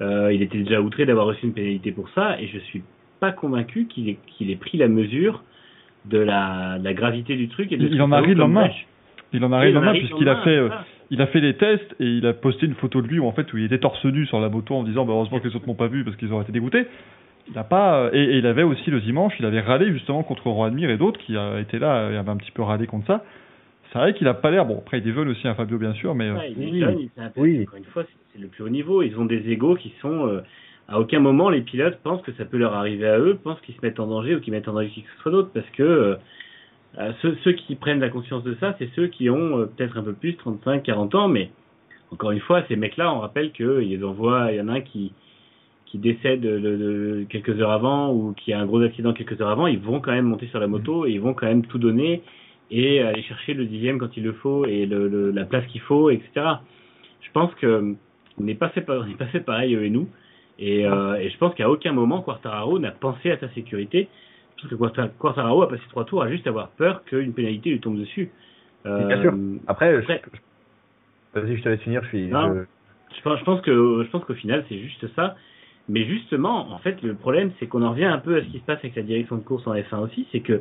Euh, 0.00 0.32
il 0.32 0.42
était 0.42 0.58
déjà 0.58 0.80
outré 0.80 1.06
d'avoir 1.06 1.26
reçu 1.26 1.46
une 1.46 1.52
pénalité 1.52 1.92
pour 1.92 2.08
ça, 2.10 2.40
et 2.40 2.48
je 2.48 2.58
suis 2.58 2.82
pas 3.20 3.32
convaincu 3.32 3.86
qu'il 3.86 4.08
ait, 4.08 4.18
qu'il 4.26 4.50
ait 4.50 4.56
pris 4.56 4.76
la 4.76 4.88
mesure 4.88 5.42
de 6.10 6.18
la, 6.18 6.78
de 6.78 6.84
la 6.84 6.94
gravité 6.94 7.36
du 7.36 7.48
truc. 7.48 7.72
Et 7.72 7.76
de 7.76 7.86
Il- 7.88 8.00
en 8.02 8.10
ça 8.10 8.16
a 8.16 8.20
vaut 8.20 8.26
ri 8.26 8.34
le 8.34 8.40
lendemain. 8.40 8.68
Il 9.32 9.44
en 9.44 9.52
arrive 9.52 9.70
il 9.70 9.76
en 9.76 9.80
demain 9.80 9.90
arrive 9.90 10.02
puisqu'il 10.06 10.28
a 10.28 10.34
lendemain, 10.34 10.44
fait, 10.44 10.56
euh, 10.56 10.68
il 11.10 11.20
a 11.22 11.26
fait 11.26 11.40
les 11.40 11.54
tests 11.56 11.94
et 12.00 12.04
il 12.06 12.26
a 12.26 12.32
posté 12.32 12.66
une 12.66 12.74
photo 12.74 13.02
de 13.02 13.08
lui 13.08 13.18
où 13.18 13.26
en 13.26 13.32
fait 13.32 13.52
où 13.52 13.58
il 13.58 13.64
était 13.64 13.78
torse 13.78 14.04
nu 14.04 14.24
sur 14.26 14.40
la 14.40 14.48
moto 14.48 14.74
en 14.74 14.82
disant 14.84 15.04
bah, 15.04 15.12
heureusement 15.14 15.40
que 15.40 15.48
les 15.48 15.56
autres 15.56 15.66
m'ont 15.66 15.74
pas 15.74 15.88
vu 15.88 16.04
parce 16.04 16.16
qu'ils 16.16 16.32
auraient 16.32 16.44
été 16.44 16.52
dégoûtés. 16.52 16.86
Il 17.50 17.58
a 17.58 17.64
pas 17.64 17.96
euh, 18.04 18.10
et, 18.12 18.22
et 18.22 18.38
il 18.38 18.46
avait 18.46 18.62
aussi 18.62 18.90
le 18.90 19.00
dimanche, 19.00 19.34
il 19.38 19.44
avait 19.46 19.60
râlé 19.60 19.92
justement 19.92 20.22
contre 20.22 20.48
Roy 20.48 20.66
Admire 20.68 20.90
et 20.90 20.96
d'autres 20.96 21.18
qui 21.20 21.36
euh, 21.36 21.60
étaient 21.60 21.78
là 21.78 22.10
et 22.10 22.16
avaient 22.16 22.30
un 22.30 22.36
petit 22.36 22.50
peu 22.52 22.62
râlé 22.62 22.86
contre 22.86 23.06
ça. 23.06 23.24
C'est 23.92 23.98
vrai 23.98 24.14
qu'il 24.14 24.26
a 24.28 24.34
pas 24.34 24.50
l'air 24.50 24.64
bon 24.66 24.78
après 24.78 24.98
il 24.98 25.08
est 25.08 25.12
jeune 25.12 25.28
aussi 25.28 25.46
un 25.46 25.54
Fabio 25.54 25.78
bien 25.78 25.92
sûr 25.94 26.14
mais 26.14 26.28
euh, 26.28 26.34
Ouais, 26.36 26.52
il 26.56 26.62
est 26.82 26.86
oui. 26.86 27.10
il- 27.16 27.22
un 27.22 27.28
peu- 27.30 27.40
Oui. 27.40 27.62
encore 27.62 27.78
une 27.78 27.84
fois, 27.84 28.04
c'est- 28.04 28.40
le 28.40 28.48
plus 28.48 28.62
haut 28.64 28.68
niveau. 28.68 29.02
Ils 29.02 29.16
ont 29.18 29.24
des 29.24 29.50
égos 29.50 29.76
qui 29.76 29.92
sont. 30.00 30.26
euh, 30.28 30.40
à 30.88 31.00
aucun 31.00 31.18
moment, 31.18 31.50
les 31.50 31.62
pilotes 31.62 31.98
pensent 32.02 32.22
que 32.22 32.32
ça 32.34 32.44
peut 32.44 32.58
leur 32.58 32.74
arriver 32.74 33.08
à 33.08 33.18
eux, 33.18 33.38
pensent 33.42 33.60
qu'ils 33.62 33.74
se 33.74 33.80
mettent 33.82 33.98
en 33.98 34.06
danger 34.06 34.36
ou 34.36 34.40
qu'ils 34.40 34.52
mettent 34.52 34.68
en 34.68 34.74
danger 34.74 34.90
qui 34.90 35.02
que 35.02 35.10
ce 35.16 35.22
soit 35.22 35.32
d'autre, 35.32 35.50
parce 35.52 35.68
que 35.70 35.82
euh, 35.82 36.16
euh, 36.98 37.12
ceux, 37.42 37.52
qui 37.52 37.74
prennent 37.74 38.00
la 38.00 38.08
conscience 38.08 38.44
de 38.44 38.54
ça, 38.60 38.74
c'est 38.78 38.88
ceux 38.94 39.08
qui 39.08 39.28
ont 39.28 39.58
euh, 39.58 39.66
peut-être 39.66 39.98
un 39.98 40.02
peu 40.02 40.12
plus, 40.12 40.36
35, 40.36 40.82
40 40.82 41.14
ans, 41.14 41.28
mais 41.28 41.50
encore 42.12 42.30
une 42.30 42.40
fois, 42.40 42.62
ces 42.68 42.76
mecs-là, 42.76 43.12
on 43.12 43.18
rappelle 43.18 43.52
qu'ils 43.52 44.04
envoient, 44.04 44.52
il 44.52 44.58
y 44.58 44.60
en 44.60 44.68
a 44.68 44.74
un 44.74 44.80
qui 44.80 45.12
qui 45.86 45.98
décède 45.98 46.40
de, 46.40 46.58
de- 46.58 47.26
quelques 47.28 47.60
heures 47.60 47.70
avant 47.70 48.12
ou 48.12 48.32
qui 48.32 48.52
a 48.52 48.58
un 48.58 48.66
gros 48.66 48.82
accident 48.82 49.12
quelques 49.12 49.40
heures 49.40 49.50
avant, 49.50 49.68
ils 49.68 49.78
vont 49.78 50.00
quand 50.00 50.10
même 50.10 50.24
monter 50.24 50.48
sur 50.48 50.58
la 50.58 50.66
moto 50.66 51.06
et 51.06 51.12
ils 51.12 51.20
vont 51.20 51.32
quand 51.32 51.46
même 51.46 51.64
tout 51.64 51.78
donner 51.78 52.22
et 52.72 53.00
aller 53.00 53.22
chercher 53.22 53.54
le 53.54 53.66
dixième 53.66 53.98
quand 53.98 54.16
il 54.16 54.24
le 54.24 54.32
faut 54.32 54.66
et 54.66 54.84
la 54.86 55.44
place 55.44 55.64
qu'il 55.66 55.80
faut, 55.82 56.10
etc. 56.10 56.28
Je 57.20 57.30
pense 57.32 57.54
que 57.54 57.94
on 58.38 58.42
n'est 58.42 58.56
pas 58.56 58.72
on 58.88 59.04
n'est 59.04 59.14
pas 59.14 59.26
pareil 59.46 59.76
eux 59.76 59.84
et 59.84 59.90
nous. 59.90 60.08
Et, 60.58 60.86
euh, 60.86 61.14
et 61.16 61.28
je 61.30 61.36
pense 61.38 61.54
qu'à 61.54 61.68
aucun 61.68 61.92
moment 61.92 62.22
Quartararo 62.22 62.78
n'a 62.78 62.90
pensé 62.90 63.30
à 63.30 63.38
sa 63.38 63.48
sécurité. 63.50 64.08
Parce 64.56 64.68
que 64.68 64.74
Quarta- 64.74 65.08
Quartararo 65.18 65.62
a 65.62 65.68
passé 65.68 65.82
trois 65.90 66.04
tours 66.04 66.22
à 66.22 66.30
juste 66.30 66.46
avoir 66.46 66.68
peur 66.70 67.04
qu'une 67.04 67.34
pénalité 67.34 67.70
lui 67.70 67.80
tombe 67.80 67.98
dessus. 67.98 68.30
Euh, 68.86 69.06
Bien 69.06 69.20
sûr. 69.20 69.34
Après, 69.66 69.92
je- 69.94 69.98
après- 70.00 70.22
je- 71.34 71.40
vas-y 71.40 71.56
je 71.58 71.62
te 71.62 71.68
laisse 71.68 71.80
finir. 71.80 72.02
Je 72.04 72.08
suis. 72.08 72.26
Non. 72.28 72.54
je- 72.54 73.16
je 73.16 73.22
pense, 73.22 73.38
je 73.38 73.44
pense 73.44 73.60
que 73.60 74.02
je 74.04 74.10
pense 74.10 74.24
qu'au 74.24 74.34
final 74.34 74.64
c'est 74.68 74.78
juste 74.78 75.06
ça. 75.14 75.36
Mais 75.88 76.04
justement, 76.04 76.72
en 76.72 76.78
fait, 76.78 77.00
le 77.02 77.14
problème 77.14 77.52
c'est 77.58 77.66
qu'on 77.66 77.82
en 77.82 77.90
revient 77.90 78.04
un 78.06 78.18
peu 78.18 78.36
à 78.36 78.40
ce 78.40 78.46
qui 78.46 78.58
se 78.58 78.64
passe 78.64 78.78
avec 78.78 78.96
la 78.96 79.02
direction 79.02 79.36
de 79.36 79.42
course 79.42 79.66
en 79.66 79.74
F1 79.74 79.98
aussi, 80.00 80.26
c'est 80.32 80.40
que 80.40 80.60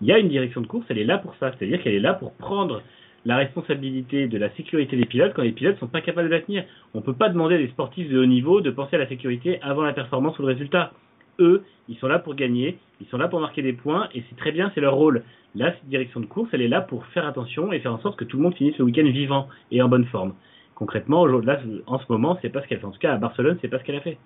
il 0.00 0.08
y 0.08 0.12
a 0.12 0.18
une 0.18 0.28
direction 0.28 0.60
de 0.62 0.66
course, 0.66 0.84
elle 0.88 0.98
est 0.98 1.04
là 1.04 1.18
pour 1.18 1.34
ça, 1.36 1.52
c'est-à-dire 1.52 1.82
qu'elle 1.82 1.94
est 1.94 2.00
là 2.00 2.14
pour 2.14 2.32
prendre 2.34 2.82
la 3.24 3.36
responsabilité 3.36 4.26
de 4.28 4.38
la 4.38 4.50
sécurité 4.50 4.96
des 4.96 5.06
pilotes 5.06 5.32
quand 5.34 5.42
les 5.42 5.52
pilotes 5.52 5.78
sont 5.78 5.86
pas 5.86 6.00
capables 6.00 6.28
de 6.28 6.34
la 6.34 6.40
tenir. 6.40 6.64
On 6.92 7.00
peut 7.00 7.14
pas 7.14 7.28
demander 7.28 7.54
à 7.54 7.58
des 7.58 7.68
sportifs 7.68 8.08
de 8.08 8.18
haut 8.18 8.26
niveau 8.26 8.60
de 8.60 8.70
penser 8.70 8.96
à 8.96 8.98
la 8.98 9.08
sécurité 9.08 9.60
avant 9.62 9.82
la 9.82 9.92
performance 9.92 10.38
ou 10.38 10.42
le 10.42 10.48
résultat. 10.48 10.92
Eux, 11.38 11.64
ils 11.88 11.96
sont 11.96 12.06
là 12.06 12.18
pour 12.18 12.34
gagner, 12.34 12.78
ils 13.00 13.06
sont 13.08 13.16
là 13.16 13.28
pour 13.28 13.40
marquer 13.40 13.62
des 13.62 13.72
points 13.72 14.08
et 14.14 14.22
c'est 14.28 14.36
très 14.36 14.52
bien, 14.52 14.70
c'est 14.74 14.80
leur 14.80 14.94
rôle. 14.94 15.22
Là, 15.54 15.72
cette 15.72 15.88
direction 15.88 16.20
de 16.20 16.26
course, 16.26 16.50
elle 16.52 16.62
est 16.62 16.68
là 16.68 16.80
pour 16.80 17.06
faire 17.06 17.26
attention 17.26 17.72
et 17.72 17.80
faire 17.80 17.92
en 17.92 18.00
sorte 18.00 18.18
que 18.18 18.24
tout 18.24 18.36
le 18.36 18.42
monde 18.42 18.54
finisse 18.54 18.76
le 18.78 18.84
week-end 18.84 19.04
vivant 19.04 19.48
et 19.70 19.80
en 19.82 19.88
bonne 19.88 20.04
forme. 20.06 20.34
Concrètement, 20.74 21.26
là, 21.26 21.60
en 21.86 21.98
ce 21.98 22.04
moment, 22.08 22.38
c'est 22.42 22.50
pas 22.50 22.60
ce 22.62 22.66
qu'elle 22.66 22.80
fait. 22.80 22.86
En 22.86 22.90
tout 22.90 22.98
cas, 22.98 23.14
à 23.14 23.16
Barcelone, 23.16 23.58
c'est 23.60 23.68
pas 23.68 23.78
ce 23.78 23.84
qu'elle 23.84 23.96
a 23.96 24.00
fait. 24.00 24.18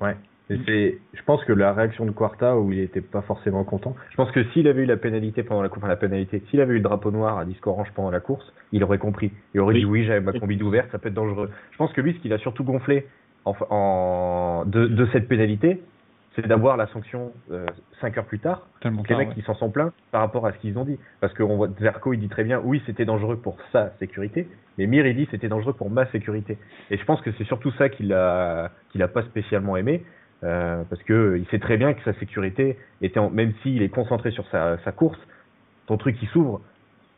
Ouais. 0.00 0.16
C'est, 0.48 0.98
je 1.12 1.22
pense 1.24 1.44
que 1.44 1.52
la 1.52 1.72
réaction 1.74 2.06
de 2.06 2.10
Quarta 2.10 2.56
où 2.56 2.72
il 2.72 2.78
était 2.80 3.02
pas 3.02 3.20
forcément 3.22 3.64
content. 3.64 3.94
Je 4.10 4.16
pense 4.16 4.30
que 4.30 4.42
s'il 4.52 4.66
avait 4.66 4.82
eu 4.82 4.86
la 4.86 4.96
pénalité 4.96 5.42
pendant 5.42 5.60
la 5.62 5.68
course, 5.68 5.80
enfin 5.80 5.88
la 5.88 5.96
pénalité, 5.96 6.42
s'il 6.48 6.60
avait 6.60 6.72
eu 6.72 6.76
le 6.78 6.82
drapeau 6.82 7.10
noir 7.10 7.38
à 7.38 7.44
disque 7.44 7.66
orange 7.66 7.88
pendant 7.94 8.10
la 8.10 8.20
course, 8.20 8.50
il 8.72 8.82
aurait 8.82 8.98
compris. 8.98 9.30
Il 9.54 9.60
aurait 9.60 9.74
Oui. 9.74 9.80
dit 9.80 9.84
oui, 9.86 10.04
j'avais 10.06 10.20
ma 10.20 10.32
combi 10.32 10.60
ouverte, 10.62 10.90
ça 10.90 10.98
peut 10.98 11.08
être 11.08 11.14
dangereux. 11.14 11.50
Je 11.72 11.76
pense 11.76 11.92
que 11.92 12.00
lui, 12.00 12.14
ce 12.14 12.18
qu'il 12.20 12.32
a 12.32 12.38
surtout 12.38 12.64
gonflé 12.64 13.06
en, 13.44 13.54
en 13.68 14.64
de, 14.64 14.86
de 14.86 15.06
cette 15.12 15.28
pénalité, 15.28 15.82
c'est 16.34 16.46
d'avoir 16.46 16.76
la 16.76 16.86
sanction 16.88 17.32
euh, 17.50 17.66
cinq 18.00 18.16
heures 18.16 18.24
plus 18.26 18.38
tard. 18.38 18.68
tellement 18.80 19.02
Les 19.02 19.08
tard, 19.08 19.18
mecs 19.18 19.28
ouais. 19.30 19.34
qui 19.34 19.42
s'en 19.42 19.54
sont 19.54 19.70
plaints 19.70 19.92
par 20.12 20.20
rapport 20.20 20.46
à 20.46 20.52
ce 20.52 20.58
qu'ils 20.58 20.78
ont 20.78 20.84
dit. 20.84 20.96
Parce 21.20 21.34
qu'on 21.34 21.56
voit 21.56 21.68
Zerko, 21.80 22.12
il 22.12 22.20
dit 22.20 22.28
très 22.28 22.44
bien, 22.44 22.60
oui, 22.62 22.80
c'était 22.86 23.04
dangereux 23.04 23.36
pour 23.36 23.58
sa 23.72 23.90
sécurité, 23.98 24.46
mais 24.78 24.86
Mir, 24.86 25.04
il 25.06 25.16
dit 25.16 25.26
c'était 25.32 25.48
dangereux 25.48 25.72
pour 25.72 25.90
ma 25.90 26.06
sécurité. 26.06 26.56
Et 26.90 26.96
je 26.96 27.04
pense 27.04 27.20
que 27.22 27.32
c'est 27.32 27.44
surtout 27.44 27.72
ça 27.72 27.88
qu'il 27.88 28.12
a, 28.12 28.70
qu'il 28.90 29.02
a 29.02 29.08
pas 29.08 29.22
spécialement 29.24 29.76
aimé, 29.76 30.04
euh, 30.44 30.82
parce 30.88 31.02
que 31.02 31.12
euh, 31.12 31.38
il 31.38 31.46
sait 31.48 31.58
très 31.58 31.76
bien 31.76 31.94
que 31.94 32.02
sa 32.04 32.12
sécurité 32.18 32.78
était, 33.02 33.18
en, 33.18 33.30
même 33.30 33.52
s'il 33.62 33.82
est 33.82 33.88
concentré 33.88 34.30
sur 34.30 34.46
sa, 34.48 34.78
sa 34.84 34.92
course, 34.92 35.18
ton 35.86 35.96
truc 35.96 36.16
qui 36.16 36.26
s'ouvre, 36.26 36.60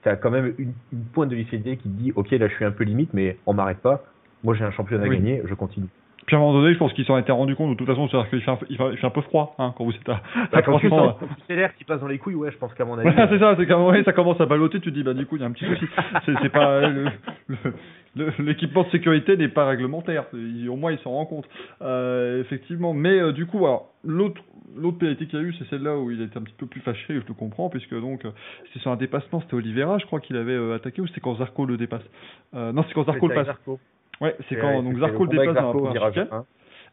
t'as 0.02 0.16
quand 0.16 0.30
même 0.30 0.54
une, 0.58 0.72
une 0.92 1.04
pointe 1.12 1.28
de 1.28 1.36
lucidité 1.36 1.76
qui 1.76 1.90
te 1.90 2.02
dit, 2.02 2.12
ok, 2.14 2.30
là 2.30 2.48
je 2.48 2.54
suis 2.54 2.64
un 2.64 2.70
peu 2.70 2.84
limite, 2.84 3.12
mais 3.12 3.36
on 3.46 3.52
m'arrête 3.52 3.80
pas. 3.80 4.04
Moi 4.42 4.54
j'ai 4.54 4.64
un 4.64 4.70
championnat 4.70 5.04
Oui. 5.06 5.16
à 5.16 5.18
gagner, 5.18 5.42
je 5.44 5.54
continue. 5.54 5.88
Puis 6.30 6.36
à 6.36 6.38
un 6.38 6.42
moment 6.42 6.60
donné, 6.60 6.72
je 6.74 6.78
pense 6.78 6.92
qu'ils 6.92 7.04
s'en 7.06 7.18
étaient 7.18 7.32
rendu 7.32 7.56
compte. 7.56 7.70
De 7.70 7.74
toute 7.74 7.88
façon, 7.88 8.08
c'est-à-dire 8.08 8.30
qu'il 8.30 8.40
fait 8.40 8.50
un, 8.52 8.54
peu- 8.54 8.66
il 8.70 8.76
fait, 8.76 9.04
un 9.04 9.10
peu 9.10 9.20
froid 9.22 9.56
hein, 9.58 9.74
quand 9.76 9.82
vous 9.84 9.90
êtes 9.90 10.08
à, 10.08 10.20
Bah, 10.52 10.62
quand 10.62 10.78
tu 10.78 10.86
300, 10.86 11.18
sens 11.18 11.28
c'est 11.48 11.56
l'air 11.56 11.74
qui 11.74 11.82
passe 11.82 12.00
dans 12.00 12.06
les 12.06 12.18
couilles, 12.18 12.36
ouais, 12.36 12.52
je 12.52 12.56
pense 12.56 12.72
qu'à 12.74 12.84
mon 12.84 12.94
avis. 12.98 13.10
Voilà, 13.10 13.28
c'est 13.28 13.40
ça, 13.40 13.56
c'est 13.58 13.66
qu'à 13.66 13.74
un 13.74 13.78
moment 13.78 13.90
donné, 13.90 14.04
ça 14.04 14.12
commence 14.12 14.40
à 14.40 14.46
balloter, 14.46 14.78
tu 14.78 14.90
te 14.90 14.94
dis, 14.94 15.02
bah, 15.02 15.12
du 15.12 15.26
coup, 15.26 15.34
il 15.34 15.40
y 15.40 15.42
a 15.42 15.48
un 15.48 15.50
petit 15.50 15.64
souci. 15.64 15.86
C'est, 16.24 16.48
pas, 16.50 16.82
l'équipement 18.38 18.84
de 18.84 18.90
sécurité 18.90 19.36
n'est 19.36 19.48
pas 19.48 19.66
réglementaire. 19.66 20.24
Il- 20.32 20.68
au 20.68 20.76
moins, 20.76 20.92
il 20.92 20.98
s'en 20.98 21.10
rend 21.10 21.26
compte. 21.26 21.48
Euh, 21.82 22.40
effectivement. 22.40 22.92
Mais, 22.94 23.18
euh, 23.20 23.32
du 23.32 23.46
coup, 23.46 23.58
alors, 23.66 23.88
l'autre, 24.04 24.40
l'autre 24.76 24.98
pénalité 24.98 25.26
qu'il 25.26 25.38
y 25.38 25.42
a 25.42 25.44
eu, 25.44 25.54
c'est 25.58 25.68
celle-là 25.68 25.96
où 25.96 26.10
il 26.10 26.22
était 26.22 26.38
un 26.38 26.42
petit 26.42 26.54
peu 26.56 26.66
plus 26.66 26.80
fâché, 26.80 27.06
je 27.08 27.26
le 27.26 27.34
comprends, 27.34 27.68
puisque 27.70 27.98
donc, 28.00 28.24
euh, 28.24 28.30
c'était 28.68 28.80
sur 28.80 28.90
un 28.92 28.96
dépassement, 28.96 29.40
c'était 29.40 29.54
Oliveira, 29.54 29.98
je 29.98 30.06
crois 30.06 30.20
qu'il 30.20 30.36
avait 30.36 30.52
euh, 30.52 30.76
attaqué, 30.76 31.00
ou 31.02 31.06
c'était 31.06 31.20
quand 31.20 31.34
Zarco 31.36 31.66
le 31.66 31.76
dépasse? 31.76 32.02
Euh, 32.54 32.72
non, 32.72 32.84
c'est 32.86 32.94
quand 32.94 33.04
Zarco 33.04 33.26
le 33.28 33.34
passe. 33.34 33.56
Ouais, 34.20 34.36
c'est 34.48 34.56
quand, 34.56 34.82
donc 34.82 34.98
Zarco 34.98 35.24
le 35.24 35.30
dépasse 35.30 35.54
dans 35.54 35.72
première 35.72 35.92
virage 35.92 36.18
un. 36.30 36.44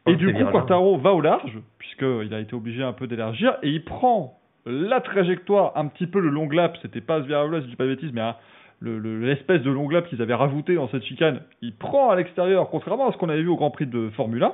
Et 0.06 0.16
du 0.16 0.32
coup, 0.32 0.44
Quartaro 0.50 0.96
va 0.98 1.12
au 1.12 1.20
large, 1.20 1.58
puisqu'il 1.78 2.32
a 2.32 2.40
été 2.40 2.54
obligé 2.54 2.82
un 2.82 2.92
peu 2.92 3.06
d'élargir, 3.06 3.56
et 3.62 3.68
il 3.68 3.84
prend 3.84 4.38
la 4.64 5.00
trajectoire, 5.00 5.72
un 5.76 5.86
petit 5.86 6.06
peu 6.06 6.20
le 6.20 6.28
long 6.28 6.48
lap, 6.48 6.76
c'était 6.82 7.00
pas 7.00 7.22
Sviaravla, 7.22 7.60
si 7.60 7.66
je 7.66 7.70
dis 7.70 7.76
pas 7.76 7.84
de 7.84 7.94
bêtises, 7.94 8.12
mais 8.12 8.20
hein, 8.20 8.36
l'espèce 8.82 9.62
de 9.62 9.70
long 9.70 9.88
lap 9.88 10.08
qu'ils 10.08 10.22
avaient 10.22 10.34
rajouté 10.34 10.74
dans 10.74 10.88
cette 10.88 11.04
chicane, 11.04 11.40
il 11.62 11.74
prend 11.74 12.10
à 12.10 12.16
l'extérieur, 12.16 12.68
contrairement 12.70 13.08
à 13.08 13.12
ce 13.12 13.16
qu'on 13.16 13.28
avait 13.28 13.42
vu 13.42 13.48
au 13.48 13.56
Grand 13.56 13.70
Prix 13.70 13.86
de 13.86 14.10
Formule 14.10 14.42
1. 14.42 14.52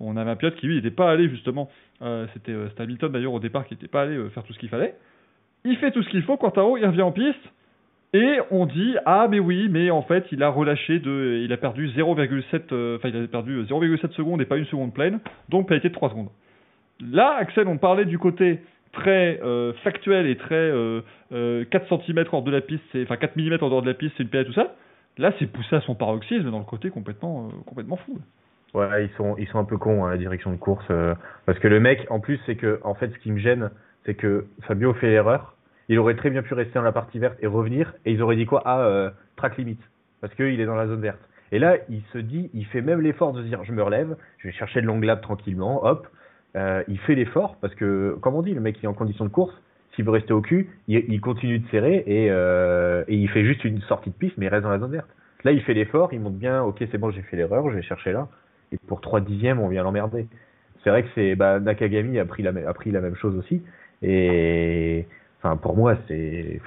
On 0.00 0.16
avait 0.16 0.30
un 0.30 0.36
pilote 0.36 0.56
qui 0.56 0.66
lui 0.66 0.76
n'était 0.76 0.90
pas 0.90 1.10
allé 1.10 1.28
justement, 1.28 1.68
euh, 2.02 2.26
c'était 2.34 2.52
euh, 2.52 2.68
Hamilton 2.78 3.12
d'ailleurs 3.12 3.32
au 3.32 3.40
départ 3.40 3.64
qui 3.64 3.74
n'était 3.74 3.88
pas 3.88 4.02
allé 4.02 4.16
euh, 4.16 4.28
faire 4.30 4.42
tout 4.42 4.52
ce 4.52 4.58
qu'il 4.58 4.68
fallait. 4.68 4.94
Il 5.64 5.76
fait 5.78 5.92
tout 5.92 6.02
ce 6.02 6.08
qu'il 6.10 6.22
faut, 6.22 6.36
Quartaro, 6.36 6.76
il 6.76 6.84
revient 6.84 7.02
en 7.02 7.12
piste, 7.12 7.40
et 8.14 8.38
on 8.50 8.64
dit 8.64 8.96
ah 9.04 9.26
mais 9.28 9.40
oui, 9.40 9.68
mais 9.70 9.90
en 9.90 10.02
fait 10.02 10.24
il 10.32 10.42
a 10.42 10.48
relâché 10.48 11.00
de, 11.00 11.40
il 11.44 11.52
a 11.52 11.58
perdu 11.58 11.88
0,7, 11.88 12.72
euh, 12.72 12.98
il 13.04 13.24
a 13.24 13.26
perdu 13.26 13.64
0,7 13.64 14.12
secondes 14.12 14.40
et 14.40 14.46
pas 14.46 14.56
une 14.56 14.64
seconde 14.66 14.94
pleine, 14.94 15.20
donc 15.50 15.68
pénalité 15.68 15.90
de 15.90 15.94
3 15.94 16.10
secondes. 16.10 16.30
Là, 17.00 17.36
Axel, 17.38 17.66
on 17.68 17.76
parlait 17.76 18.04
du 18.04 18.18
côté 18.18 18.60
très 18.92 19.40
euh, 19.42 19.72
factuel 19.82 20.26
et 20.26 20.36
très 20.36 20.54
euh, 20.54 21.02
4 21.30 21.32
euh, 21.32 21.98
cm 22.06 22.24
hors 22.32 22.42
de 22.42 22.50
la 22.50 22.60
piste, 22.60 22.84
enfin 22.96 23.16
4 23.16 23.36
mm 23.36 23.54
en 23.60 23.68
dehors 23.68 23.82
de 23.82 23.88
la 23.88 23.94
piste, 23.94 24.14
c'est 24.16 24.22
une 24.22 24.28
pénalité 24.28 24.54
tout 24.54 24.60
ça. 24.60 24.74
Là, 25.18 25.32
c'est 25.38 25.46
poussé 25.46 25.76
à 25.76 25.80
son 25.80 25.94
paroxysme 25.94 26.50
dans 26.50 26.58
le 26.58 26.64
côté 26.64 26.90
complètement, 26.90 27.48
complètement 27.66 27.96
fou. 27.96 28.18
Ouais, 28.74 29.04
ils 29.04 29.16
sont, 29.16 29.36
ils 29.38 29.46
sont 29.48 29.58
un 29.58 29.64
peu 29.64 29.76
cons 29.76 30.04
hein, 30.04 30.10
la 30.10 30.16
direction 30.16 30.50
de 30.50 30.56
course, 30.56 30.86
parce 31.46 31.58
que 31.60 31.68
le 31.68 31.78
mec, 31.78 32.04
en 32.10 32.18
plus, 32.18 32.40
c'est 32.46 32.56
que, 32.56 32.80
en 32.82 32.94
fait, 32.94 33.12
ce 33.12 33.18
qui 33.18 33.30
me 33.30 33.38
gêne, 33.38 33.70
c'est 34.04 34.14
que 34.14 34.46
Fabio 34.62 34.92
fait 34.94 35.10
l'erreur 35.10 35.53
il 35.88 35.98
aurait 35.98 36.14
très 36.14 36.30
bien 36.30 36.42
pu 36.42 36.54
rester 36.54 36.74
dans 36.74 36.82
la 36.82 36.92
partie 36.92 37.18
verte 37.18 37.36
et 37.40 37.46
revenir, 37.46 37.94
et 38.04 38.12
ils 38.12 38.22
auraient 38.22 38.36
dit 38.36 38.46
quoi? 38.46 38.62
Ah, 38.64 38.80
euh, 38.80 39.10
track 39.36 39.56
limit, 39.56 39.78
parce 40.20 40.34
qu'il 40.34 40.60
est 40.60 40.66
dans 40.66 40.74
la 40.74 40.86
zone 40.86 41.00
verte. 41.00 41.20
Et 41.52 41.58
là, 41.58 41.76
il 41.88 42.02
se 42.12 42.18
dit, 42.18 42.50
il 42.54 42.66
fait 42.66 42.80
même 42.80 43.00
l'effort 43.00 43.32
de 43.32 43.42
se 43.42 43.46
dire, 43.46 43.62
je 43.64 43.72
me 43.72 43.82
relève, 43.82 44.16
je 44.38 44.48
vais 44.48 44.54
chercher 44.54 44.80
le 44.80 44.86
long 44.86 45.00
lap 45.00 45.20
tranquillement, 45.22 45.84
hop. 45.84 46.08
Euh, 46.56 46.82
il 46.88 46.98
fait 47.00 47.14
l'effort, 47.14 47.56
parce 47.60 47.74
que, 47.74 48.16
comme 48.20 48.34
on 48.34 48.42
dit, 48.42 48.54
le 48.54 48.60
mec 48.60 48.76
il 48.80 48.84
est 48.84 48.88
en 48.88 48.94
condition 48.94 49.24
de 49.24 49.30
course, 49.30 49.54
s'il 49.94 50.04
veut 50.04 50.10
rester 50.10 50.32
au 50.32 50.40
cul, 50.40 50.70
il, 50.88 51.20
continue 51.20 51.60
de 51.60 51.68
serrer 51.68 52.02
et, 52.06 52.28
euh, 52.30 53.04
et 53.06 53.14
il 53.14 53.28
fait 53.30 53.44
juste 53.44 53.64
une 53.64 53.80
sortie 53.82 54.10
de 54.10 54.14
piste, 54.14 54.34
mais 54.38 54.46
il 54.46 54.48
reste 54.48 54.64
dans 54.64 54.70
la 54.70 54.78
zone 54.78 54.90
verte. 54.90 55.08
Là, 55.44 55.52
il 55.52 55.60
fait 55.60 55.74
l'effort, 55.74 56.12
il 56.12 56.20
montre 56.20 56.36
bien, 56.36 56.62
ok, 56.62 56.82
c'est 56.90 56.98
bon, 56.98 57.10
j'ai 57.10 57.22
fait 57.22 57.36
l'erreur, 57.36 57.68
je 57.70 57.76
vais 57.76 57.82
chercher 57.82 58.12
là. 58.12 58.28
Et 58.72 58.78
pour 58.88 59.00
3 59.00 59.20
dixièmes, 59.20 59.60
on 59.60 59.68
vient 59.68 59.82
l'emmerder. 59.82 60.26
C'est 60.82 60.90
vrai 60.90 61.02
que 61.02 61.08
c'est 61.14 61.34
bah, 61.36 61.60
Nakagami 61.60 62.18
a 62.18 62.24
pris, 62.24 62.42
la, 62.42 62.52
a 62.68 62.74
pris 62.74 62.90
la 62.90 63.00
même 63.00 63.14
chose 63.14 63.36
aussi. 63.36 63.62
Et 64.02 65.06
Enfin, 65.44 65.56
pour 65.56 65.76
moi, 65.76 65.96
c'est. 66.08 66.60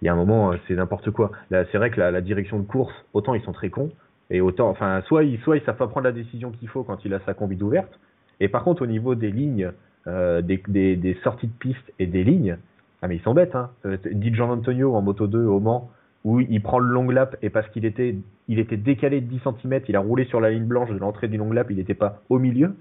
Il 0.00 0.06
y 0.06 0.08
a 0.08 0.12
un 0.12 0.16
moment, 0.16 0.52
c'est 0.68 0.74
n'importe 0.74 1.10
quoi. 1.10 1.32
Là, 1.50 1.64
c'est 1.72 1.78
vrai 1.78 1.90
que 1.90 1.98
la, 1.98 2.20
direction 2.20 2.58
de 2.58 2.64
course, 2.64 2.92
autant 3.12 3.34
ils 3.34 3.42
sont 3.42 3.52
très 3.52 3.70
cons, 3.70 3.90
et 4.30 4.40
autant, 4.40 4.68
enfin, 4.68 5.00
soit 5.06 5.24
ils, 5.24 5.40
soit 5.40 5.56
ils 5.56 5.64
savent 5.64 5.76
pas 5.76 5.88
prendre 5.88 6.04
la 6.04 6.12
décision 6.12 6.50
qu'il 6.50 6.68
faut 6.68 6.84
quand 6.84 7.04
il 7.04 7.14
a 7.14 7.20
sa 7.20 7.34
combi 7.34 7.60
ouverte. 7.62 7.98
Et 8.38 8.48
par 8.48 8.64
contre, 8.64 8.82
au 8.82 8.86
niveau 8.86 9.14
des 9.14 9.30
lignes, 9.30 9.72
euh, 10.06 10.42
des, 10.42 10.58
des, 10.96 11.18
sorties 11.24 11.46
de 11.46 11.52
piste 11.58 11.92
et 11.98 12.06
des 12.06 12.22
lignes, 12.22 12.58
ah 13.02 13.08
mais 13.08 13.16
ils 13.16 13.22
sont 13.22 13.34
bêtes. 13.34 13.54
Hein. 13.54 13.70
Euh, 13.86 13.96
Jean 14.32 14.50
Antonio 14.50 14.94
en 14.94 15.02
moto 15.02 15.26
2 15.26 15.38
au 15.46 15.58
Mans, 15.58 15.90
où 16.24 16.40
il 16.40 16.62
prend 16.62 16.78
le 16.78 16.92
long 16.92 17.08
lap 17.10 17.36
et 17.42 17.50
parce 17.50 17.68
qu'il 17.70 17.84
était, 17.84 18.16
il 18.46 18.58
était 18.58 18.76
décalé 18.76 19.20
de 19.22 19.26
10 19.26 19.40
cm, 19.40 19.80
il 19.88 19.96
a 19.96 20.00
roulé 20.00 20.24
sur 20.26 20.40
la 20.40 20.50
ligne 20.50 20.66
blanche 20.66 20.90
de 20.90 20.98
l'entrée 20.98 21.28
du 21.28 21.38
long 21.38 21.50
lap, 21.50 21.70
il 21.70 21.76
n'était 21.78 21.94
pas 21.94 22.20
au 22.28 22.38
milieu, 22.38 22.74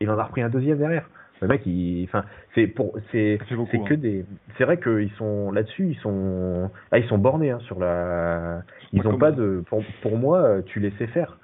il 0.00 0.10
en 0.10 0.18
a 0.18 0.24
repris 0.24 0.42
un 0.42 0.50
deuxième 0.50 0.78
derrière. 0.78 1.08
Le 1.40 1.48
mec, 1.48 1.66
il, 1.66 2.04
enfin, 2.04 2.24
c'est 2.54 2.66
pour, 2.66 2.96
c'est, 3.12 3.38
c'est 3.48 3.84
que 3.84 3.94
hein. 3.94 3.96
des, 3.96 4.24
c'est 4.56 4.64
vrai 4.64 4.78
qu'ils 4.78 5.10
sont 5.18 5.50
là-dessus, 5.50 5.88
ils 5.90 5.98
sont, 5.98 6.70
ah, 6.90 6.98
ils 6.98 7.06
sont 7.08 7.18
bornés 7.18 7.50
hein, 7.50 7.58
sur 7.60 7.78
la, 7.78 8.62
ils 8.92 9.06
ont 9.06 9.18
pas 9.18 9.32
de, 9.32 9.62
pour, 9.68 9.82
pour 10.02 10.16
moi, 10.16 10.62
tu 10.66 10.80
les 10.80 10.90
sais 10.92 11.06
faire. 11.08 11.38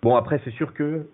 Bon 0.00 0.14
après, 0.16 0.40
c'est 0.44 0.52
sûr 0.52 0.74
que 0.74 1.06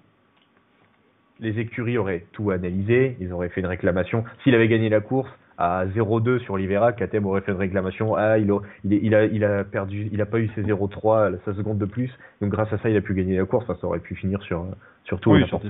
les 1.40 1.58
écuries 1.58 1.98
auraient 1.98 2.26
tout 2.32 2.50
analysé, 2.50 3.16
ils 3.20 3.32
auraient 3.32 3.48
fait 3.48 3.60
une 3.60 3.66
réclamation. 3.66 4.24
S'il 4.42 4.54
avait 4.54 4.68
gagné 4.68 4.88
la 4.88 5.00
course, 5.00 5.30
à 5.58 5.86
0,2 5.86 6.38
sur 6.40 6.56
l'Ivera, 6.56 6.92
KTM 6.92 7.26
aurait 7.26 7.40
fait 7.40 7.50
une 7.50 7.58
réclamation. 7.58 8.14
Ah, 8.14 8.38
il 8.38 8.50
a, 8.50 8.60
il, 8.84 9.14
a, 9.14 9.24
il 9.24 9.44
a 9.44 9.64
perdu, 9.64 10.08
il 10.12 10.20
a 10.20 10.26
pas 10.26 10.38
eu 10.38 10.48
ses 10.54 10.62
0,3, 10.62 11.36
sa 11.44 11.52
seconde 11.54 11.78
de 11.78 11.84
plus. 11.84 12.10
Donc 12.40 12.50
grâce 12.50 12.72
à 12.72 12.78
ça, 12.78 12.88
il 12.88 12.96
a 12.96 13.00
pu 13.00 13.12
gagner 13.14 13.36
la 13.36 13.44
course. 13.44 13.66
ça 13.66 13.86
aurait 13.86 13.98
pu 13.98 14.14
finir 14.14 14.40
sur, 14.42 14.64
sur 15.04 15.18
tout 15.18 15.32
oui, 15.32 15.44
sur 15.48 15.60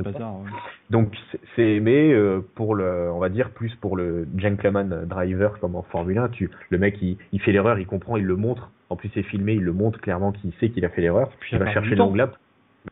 Donc 0.90 1.16
c'est, 1.56 1.80
mais 1.80 2.12
euh, 2.12 2.40
pour 2.54 2.74
le, 2.74 3.10
on 3.10 3.18
va 3.18 3.30
dire 3.30 3.50
plus 3.50 3.74
pour 3.76 3.96
le 3.96 4.28
gentleman 4.36 5.06
driver 5.06 5.58
comme 5.58 5.74
en 5.74 5.82
Formule 5.82 6.18
1, 6.18 6.28
tu, 6.28 6.50
le 6.68 6.78
mec 6.78 6.98
il, 7.00 7.16
il 7.32 7.40
fait 7.40 7.52
l'erreur, 7.52 7.78
il 7.78 7.86
comprend, 7.86 8.18
il 8.18 8.26
le 8.26 8.36
montre. 8.36 8.70
En 8.90 8.96
plus 8.96 9.10
c'est 9.14 9.22
filmé, 9.22 9.54
il 9.54 9.62
le 9.62 9.72
montre 9.72 10.00
clairement 10.00 10.32
qu'il 10.32 10.52
sait 10.60 10.68
qu'il 10.68 10.84
a 10.84 10.90
fait 10.90 11.00
l'erreur. 11.00 11.30
Puis 11.40 11.56
il 11.56 11.58
va 11.58 11.72
chercher 11.72 11.94
l'angle 11.94 12.28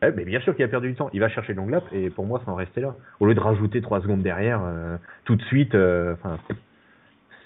Ouais, 0.01 0.13
mais 0.15 0.25
bien 0.25 0.39
sûr 0.41 0.55
qu'il 0.55 0.63
a 0.63 0.67
perdu 0.67 0.89
du 0.89 0.95
temps. 0.95 1.09
Il 1.13 1.19
va 1.19 1.29
chercher 1.29 1.53
long 1.53 1.67
lap 1.67 1.83
et 1.91 2.09
pour 2.09 2.25
moi, 2.25 2.41
ça 2.45 2.51
en 2.51 2.55
restait 2.55 2.81
là. 2.81 2.95
Au 3.19 3.25
lieu 3.25 3.33
de 3.33 3.39
rajouter 3.39 3.81
trois 3.81 4.01
secondes 4.01 4.21
derrière, 4.21 4.61
euh, 4.63 4.97
tout 5.25 5.35
de 5.35 5.41
suite, 5.43 5.73
euh, 5.75 6.13
enfin, 6.13 6.37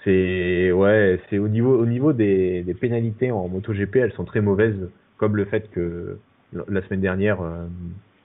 c'est 0.04 0.72
ouais, 0.72 1.20
c'est 1.28 1.38
au 1.38 1.48
niveau 1.48 1.78
au 1.78 1.86
niveau 1.86 2.12
des, 2.12 2.62
des 2.62 2.74
pénalités 2.74 3.30
en 3.30 3.48
MotoGP, 3.48 3.96
elles 3.96 4.12
sont 4.12 4.24
très 4.24 4.40
mauvaises, 4.40 4.90
comme 5.16 5.36
le 5.36 5.44
fait 5.44 5.70
que 5.70 6.18
la 6.68 6.82
semaine 6.82 7.00
dernière, 7.00 7.40
euh, 7.40 7.66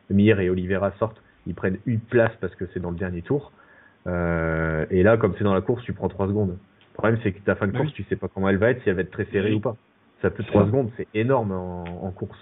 Mir 0.09 0.39
et 0.39 0.49
Oliveira 0.49 0.91
sortent, 0.99 1.21
ils 1.45 1.55
prennent 1.55 1.77
une 1.85 1.99
place 1.99 2.33
parce 2.41 2.55
que 2.55 2.65
c'est 2.73 2.79
dans 2.79 2.91
le 2.91 2.97
dernier 2.97 3.21
tour. 3.21 3.51
Euh, 4.05 4.85
et 4.89 5.03
là, 5.03 5.17
comme 5.17 5.33
c'est 5.37 5.43
dans 5.43 5.53
la 5.53 5.61
course, 5.61 5.83
tu 5.83 5.93
prends 5.93 6.09
trois 6.09 6.27
secondes. 6.27 6.51
Le 6.51 6.93
problème, 6.93 7.19
c'est 7.23 7.31
que 7.31 7.39
ta 7.39 7.55
fin 7.55 7.67
de 7.67 7.77
course, 7.77 7.93
tu 7.93 8.03
sais 8.03 8.15
pas 8.15 8.27
comment 8.27 8.49
elle 8.49 8.57
va 8.57 8.71
être, 8.71 8.81
si 8.83 8.89
elle 8.89 8.95
va 8.95 9.01
être 9.01 9.11
très 9.11 9.25
serrée 9.25 9.53
ou 9.53 9.59
pas. 9.59 9.75
Ça 10.21 10.29
peut 10.29 10.43
trois 10.43 10.65
secondes, 10.65 10.89
c'est 10.97 11.07
énorme 11.13 11.51
en, 11.51 11.83
en 11.83 12.11
course 12.11 12.39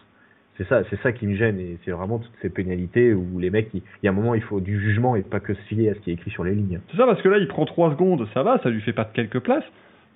c'est 0.58 0.68
ça, 0.68 0.84
c'est 0.90 1.00
ça 1.02 1.12
qui 1.12 1.28
me 1.28 1.36
gêne 1.36 1.60
et 1.60 1.78
c'est 1.84 1.92
vraiment 1.92 2.20
toutes 2.20 2.36
ces 2.42 2.50
pénalités 2.50 3.14
où 3.14 3.40
les 3.40 3.50
mecs, 3.50 3.70
il, 3.74 3.82
y 4.04 4.08
a 4.08 4.12
un 4.12 4.14
moment, 4.14 4.36
il 4.36 4.42
faut 4.42 4.62
du 4.62 4.80
jugement 4.80 5.16
et 5.16 5.22
pas 5.22 5.42
que 5.42 5.54
se 5.54 5.62
fier 5.64 5.90
à 5.90 5.94
ce 5.96 6.00
qui 6.00 6.12
est 6.12 6.14
écrit 6.14 6.32
sur 6.32 6.44
les 6.44 6.56
lignes. 6.56 6.80
C'est 6.92 6.98
ça 6.98 7.06
parce 7.06 7.22
que 7.22 7.28
là, 7.28 7.38
il 7.38 7.48
prend 7.48 7.66
3 7.66 7.92
secondes, 7.92 8.26
ça 8.34 8.44
va, 8.44 8.60
ça 8.64 8.70
lui 8.70 8.82
fait 8.82 8.94
pas 8.94 9.04
de 9.04 9.12
quelques 9.14 9.40
places. 9.40 9.66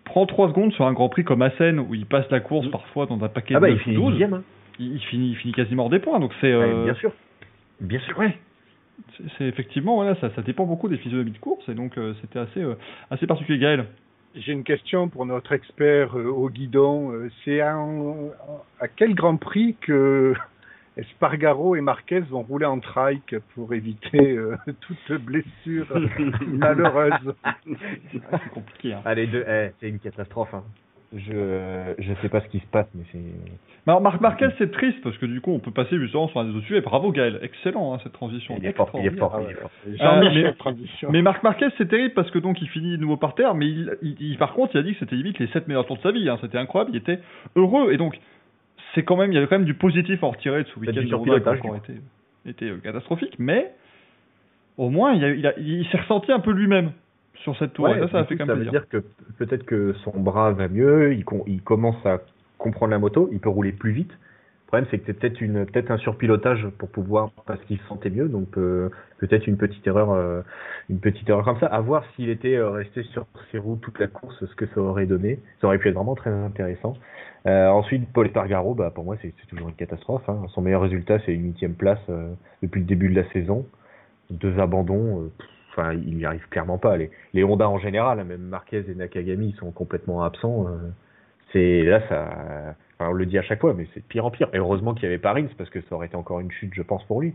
Prend 0.05 0.25
3 0.25 0.49
secondes 0.49 0.71
sur 0.73 0.85
un 0.85 0.93
Grand 0.93 1.09
Prix 1.09 1.25
comme 1.25 1.41
Assen 1.41 1.79
où 1.79 1.93
il 1.93 2.05
passe 2.05 2.29
la 2.31 2.39
course 2.39 2.67
mm. 2.67 2.71
parfois 2.71 3.05
dans 3.05 3.21
un 3.21 3.27
paquet 3.27 3.55
ah 3.55 3.59
bah, 3.59 3.67
de 3.67 3.73
il 3.73 3.79
finit 3.79 3.95
12, 3.95 4.23
hein. 4.23 4.43
il, 4.79 4.99
finit, 4.99 5.31
il 5.31 5.35
finit 5.35 5.53
quasiment 5.53 5.89
des 5.89 5.99
points, 5.99 6.19
donc 6.19 6.31
c'est. 6.39 6.51
Euh, 6.51 6.85
bien 6.85 6.95
sûr, 6.95 7.11
bien 7.81 7.99
sûr, 7.99 8.17
ouais. 8.19 8.37
C'est 9.37 9.45
effectivement, 9.45 9.95
voilà, 9.95 10.15
ça, 10.15 10.29
ça 10.35 10.41
dépend 10.41 10.65
beaucoup 10.65 10.87
des 10.87 10.97
physionomies 10.97 11.31
de 11.31 11.37
course 11.37 11.67
et 11.69 11.73
donc 11.73 11.97
euh, 11.97 12.13
c'était 12.21 12.39
assez, 12.39 12.61
euh, 12.61 12.75
assez 13.09 13.27
particulier, 13.27 13.59
Gaël? 13.59 13.85
J'ai 14.35 14.51
une 14.51 14.63
question 14.63 15.09
pour 15.09 15.25
notre 15.25 15.53
expert 15.53 16.15
au 16.15 16.49
guidon. 16.49 17.29
C'est 17.43 17.61
à 17.61 18.87
quel 18.95 19.15
Grand 19.15 19.37
Prix 19.37 19.75
que 19.81 20.33
Spargaro 21.11 21.75
et 21.75 21.81
Marquez 21.81 22.19
vont 22.19 22.43
rouler 22.43 22.65
en 22.65 22.79
trike 22.79 23.35
pour 23.55 23.73
éviter 23.73 24.31
euh, 24.31 24.55
toute 24.81 25.21
blessure 25.21 25.87
malheureuse? 26.47 27.33
c'est 28.11 28.49
compliqué. 28.53 28.93
Hein. 28.93 29.01
Allez, 29.05 29.29
eh, 29.33 29.69
c'est 29.79 29.89
une 29.89 29.99
catastrophe. 29.99 30.53
Hein. 30.53 30.63
Je 31.11 31.93
je 31.97 32.13
sais 32.21 32.29
pas 32.29 32.39
ce 32.41 32.47
qui 32.49 32.59
se 32.59 32.67
passe, 32.67 32.87
mais 32.93 33.03
c'est. 33.11 33.19
Alors 33.87 34.01
Marquez, 34.01 34.49
c'est 34.59 34.71
triste 34.71 35.01
parce 35.01 35.17
que 35.17 35.25
du 35.25 35.41
coup, 35.41 35.51
on 35.51 35.59
peut 35.59 35.71
passer 35.71 35.97
justement 35.97 36.27
sur 36.27 36.39
un 36.39 36.45
des 36.45 36.51
autres 36.51 36.67
sujets. 36.67 36.81
Bravo 36.81 37.11
Gaël, 37.11 37.39
excellent 37.41 37.93
hein, 37.93 37.99
cette 38.03 38.13
transition. 38.13 38.55
Il 38.59 38.65
est 38.67 38.73
fort, 38.73 38.91
il 38.93 39.07
est 39.07 39.17
fort, 39.17 39.39
mais, 41.09 41.21
Marc 41.23 41.41
Marquez, 41.41 41.69
c'est 41.79 41.87
terrible 41.87 42.13
parce 42.13 42.29
que 42.29 42.37
donc 42.37 42.61
il 42.61 42.69
finit 42.69 42.91
de 42.91 43.01
nouveau 43.01 43.17
par 43.17 43.33
terre, 43.33 43.55
mais 43.55 43.67
il, 43.67 43.97
il, 44.19 44.37
par 44.37 44.53
contre, 44.53 44.75
il 44.75 44.77
a 44.77 44.83
dit 44.83 44.93
que 44.93 44.99
c'était 44.99 45.15
limite 45.15 45.39
les 45.39 45.47
7 45.47 45.67
meilleurs 45.67 45.87
tours 45.87 45.97
de 45.97 46.03
sa 46.03 46.11
vie. 46.11 46.29
Hein. 46.29 46.37
C'était 46.41 46.59
incroyable, 46.59 46.91
il 46.93 46.97
était 46.97 47.19
heureux 47.55 47.91
et 47.91 47.97
donc 47.97 48.19
c'est 48.93 49.03
quand 49.03 49.17
même, 49.17 49.31
il 49.31 49.35
y 49.35 49.37
avait 49.37 49.47
quand 49.47 49.57
même 49.57 49.65
du 49.65 49.73
positif 49.73 50.23
à 50.23 50.27
en 50.27 50.31
retirer 50.31 50.63
de 50.63 50.67
ce 50.67 50.79
week-end 50.79 51.01
de 51.01 51.15
Honda 51.15 51.57
qui 51.57 51.67
a 51.67 51.75
été, 51.77 51.93
été 52.45 52.69
euh, 52.69 52.77
catastrophique, 52.77 53.35
mais 53.39 53.71
au 54.77 54.89
moins 54.89 55.13
il, 55.13 55.47
a, 55.47 55.57
il, 55.57 55.87
s'est 55.87 55.97
ressenti 55.97 56.31
un 56.31 56.39
peu 56.39 56.51
lui-même 56.51 56.91
sur 57.43 57.57
cette 57.57 57.73
tour. 57.73 57.87
ça, 57.87 58.07
ça 58.09 58.19
a 58.19 58.25
fait 58.25 58.37
quand 58.37 58.45
même 58.45 58.57
Ça 58.57 58.63
veut 58.63 58.69
dire 58.69 58.87
que 58.89 59.03
peut-être 59.37 59.65
que 59.65 59.93
son 60.03 60.11
bras 60.19 60.51
va 60.51 60.67
mieux, 60.67 61.13
il, 61.13 61.25
il 61.47 61.61
commence 61.61 62.03
à 62.05 62.19
comprendre 62.57 62.91
la 62.91 62.99
moto, 62.99 63.29
il 63.31 63.39
peut 63.39 63.49
rouler 63.49 63.71
plus 63.71 63.91
vite. 63.91 64.11
Le 64.11 64.67
problème, 64.67 64.87
c'est 64.91 64.99
que 64.99 65.05
c'est 65.07 65.13
peut-être 65.13 65.41
une 65.41 65.65
peut-être 65.65 65.89
un 65.89 65.97
surpilotage 65.97 66.67
pour 66.77 66.89
pouvoir 66.89 67.31
parce 67.47 67.59
qu'il 67.61 67.79
se 67.79 67.85
sentait 67.85 68.11
mieux, 68.11 68.29
donc 68.29 68.55
euh, 68.57 68.89
peut-être 69.17 69.47
une 69.47 69.57
petite 69.57 69.85
erreur, 69.87 70.11
euh, 70.11 70.41
une 70.89 70.99
petite 70.99 71.27
erreur 71.27 71.43
comme 71.43 71.59
ça. 71.59 71.65
À 71.65 71.81
voir 71.81 72.03
s'il 72.15 72.29
était 72.29 72.61
resté 72.61 73.01
sur 73.03 73.25
ses 73.51 73.57
roues 73.57 73.79
toute 73.81 73.97
la 73.97 74.05
course, 74.07 74.45
ce 74.45 74.55
que 74.55 74.67
ça 74.67 74.79
aurait 74.79 75.07
donné. 75.07 75.39
Ça 75.59 75.67
aurait 75.67 75.79
pu 75.79 75.87
être 75.87 75.95
vraiment 75.95 76.15
très 76.15 76.29
intéressant. 76.29 76.93
Euh, 77.47 77.67
ensuite, 77.67 78.11
Paul 78.11 78.27
Espargaro, 78.27 78.73
bah, 78.73 78.91
pour 78.93 79.05
moi, 79.05 79.15
c'est 79.21 79.33
toujours 79.47 79.69
une 79.69 79.75
catastrophe. 79.75 80.27
Hein. 80.27 80.45
Son 80.53 80.61
meilleur 80.61 80.81
résultat, 80.81 81.19
c'est 81.25 81.33
une 81.33 81.45
huitième 81.45 81.73
place 81.73 81.99
euh, 82.09 82.33
depuis 82.61 82.79
le 82.81 82.85
début 82.85 83.09
de 83.09 83.15
la 83.15 83.29
saison. 83.31 83.65
Deux 84.29 84.59
abandons, 84.59 85.23
euh, 85.23 85.31
enfin, 85.69 85.93
il 85.93 86.17
n'y 86.17 86.25
arrive 86.25 86.47
clairement 86.49 86.77
pas. 86.77 86.97
Les, 86.97 87.11
les 87.33 87.43
Honda 87.43 87.69
en 87.69 87.79
général, 87.79 88.19
hein, 88.19 88.23
même 88.23 88.41
Marquez 88.41 88.83
et 88.89 88.95
Nakagami, 88.95 89.53
sont 89.59 89.71
complètement 89.71 90.23
absents. 90.23 90.67
c'est 91.51 91.83
là, 91.83 92.01
ça, 92.09 92.75
on 92.99 93.13
le 93.13 93.25
dit 93.25 93.37
à 93.37 93.41
chaque 93.43 93.61
fois, 93.61 93.73
mais 93.73 93.87
c'est 93.93 94.01
de 94.01 94.05
pire 94.05 94.25
en 94.25 94.31
pire. 94.31 94.49
Et 94.53 94.57
heureusement 94.57 94.93
qu'il 94.93 95.03
y 95.03 95.07
avait 95.07 95.17
pas 95.17 95.33
Rins, 95.33 95.47
parce 95.57 95.69
que 95.69 95.81
ça 95.81 95.95
aurait 95.95 96.07
été 96.07 96.15
encore 96.15 96.39
une 96.39 96.51
chute, 96.51 96.73
je 96.73 96.81
pense, 96.81 97.03
pour 97.05 97.21
lui. 97.21 97.33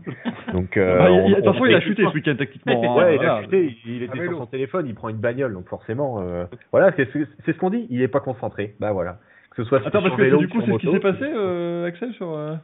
Donc, 0.53 0.77
bah, 0.77 1.09
il, 1.27 1.37
il 1.41 1.75
a 1.75 1.81
chuté 1.81 2.03
ce 2.03 2.13
week-end 2.13 2.35
techniquement. 2.37 2.97
ouais, 2.97 3.15
il 3.15 3.25
a 3.25 3.41
chuté. 3.41 3.77
Il, 3.85 4.03
était 4.03 4.17
sur 4.19 4.37
son 4.37 4.45
téléphone, 4.45 4.85
il 4.87 4.95
prend 4.95 5.09
une 5.09 5.17
bagnole, 5.17 5.53
donc 5.53 5.67
forcément, 5.67 6.23
voilà, 6.71 6.91
c'est 6.95 7.07
ce 7.11 7.57
qu'on 7.57 7.69
dit. 7.69 7.87
Il 7.89 8.01
est 8.01 8.07
pas 8.07 8.19
concentré. 8.19 8.75
Bah 8.79 8.91
voilà 8.91 9.17
ce 9.55 9.63
soit 9.63 9.85
Attends, 9.85 10.01
parce 10.01 10.15
que 10.15 10.37
du 10.37 10.47
coup, 10.47 10.61
c'est 10.61 10.71
ce 10.71 10.77
qui 10.77 10.91
s'est 10.91 10.99
passé, 10.99 11.23
euh, 11.23 11.87
Axel, 11.87 12.13
sur. 12.13 12.33
Euh... 12.33 12.55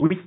Oui. 0.00 0.18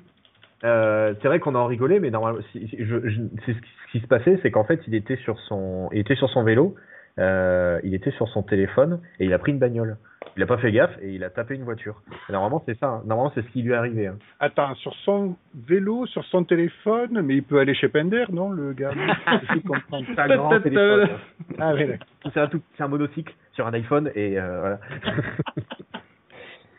Euh, 0.63 1.13
c'est 1.21 1.27
vrai 1.27 1.39
qu'on 1.39 1.55
en 1.55 1.65
rigolait, 1.65 1.99
mais 1.99 2.09
normalement, 2.11 2.39
si, 2.51 2.67
je, 2.79 3.07
je- 3.07 3.21
c'est 3.45 3.53
ce 3.53 3.59
qui- 3.59 3.69
ce 3.88 3.91
qui 3.93 3.99
se 3.99 4.07
passait, 4.07 4.39
c'est 4.41 4.51
qu'en 4.51 4.63
fait, 4.63 4.81
il 4.88 4.95
était 4.95 5.17
sur 5.17 5.39
son, 5.41 5.89
il 5.91 5.99
était 5.99 6.15
sur 6.15 6.29
son 6.29 6.43
vélo, 6.43 6.75
euh, 7.19 7.79
il 7.83 7.93
était 7.93 8.11
sur 8.11 8.27
son 8.29 8.41
téléphone 8.43 9.01
et 9.19 9.25
il 9.25 9.33
a 9.33 9.39
pris 9.39 9.51
une 9.51 9.59
bagnole. 9.59 9.97
Il 10.38 10.43
a 10.43 10.45
pas 10.45 10.57
fait 10.59 10.71
gaffe 10.71 10.97
et 11.01 11.11
il 11.13 11.25
a 11.25 11.29
tapé 11.29 11.55
une 11.55 11.63
voiture. 11.63 12.01
Et 12.29 12.31
normalement, 12.31 12.63
c'est 12.65 12.79
ça. 12.79 12.88
hein. 12.88 13.01
Normalement, 13.05 13.33
c'est 13.35 13.41
ce 13.41 13.49
qui 13.51 13.63
lui 13.63 13.71
est 13.71 13.75
arrivé. 13.75 14.07
hein. 14.07 14.15
Attends, 14.39 14.73
sur 14.75 14.93
son 15.03 15.35
vélo, 15.67 16.05
sur 16.05 16.23
son 16.25 16.45
téléphone, 16.45 17.21
mais 17.21 17.35
il 17.35 17.43
peut 17.43 17.59
aller 17.59 17.73
chez 17.73 17.89
Pender, 17.89 18.25
non, 18.31 18.49
le 18.51 18.71
gars? 18.71 18.91
Je 19.53 19.59
comprends. 19.59 19.99
C'est 20.07 20.19
un 20.19 20.35
grand 20.38 20.59
téléphone. 20.61 21.09
Ah 21.59 21.73
oui, 21.73 21.85
d'accord. 21.85 22.07
C'est 22.33 22.39
un, 22.39 22.47
tout- 22.47 22.61
c'est 22.77 22.83
un 22.83 22.88
monocycle 22.88 23.33
sur 23.51 23.67
un 23.67 23.73
iPhone 23.73 24.09
et 24.15 24.39
euh, 24.39 24.59
voilà. 24.61 24.79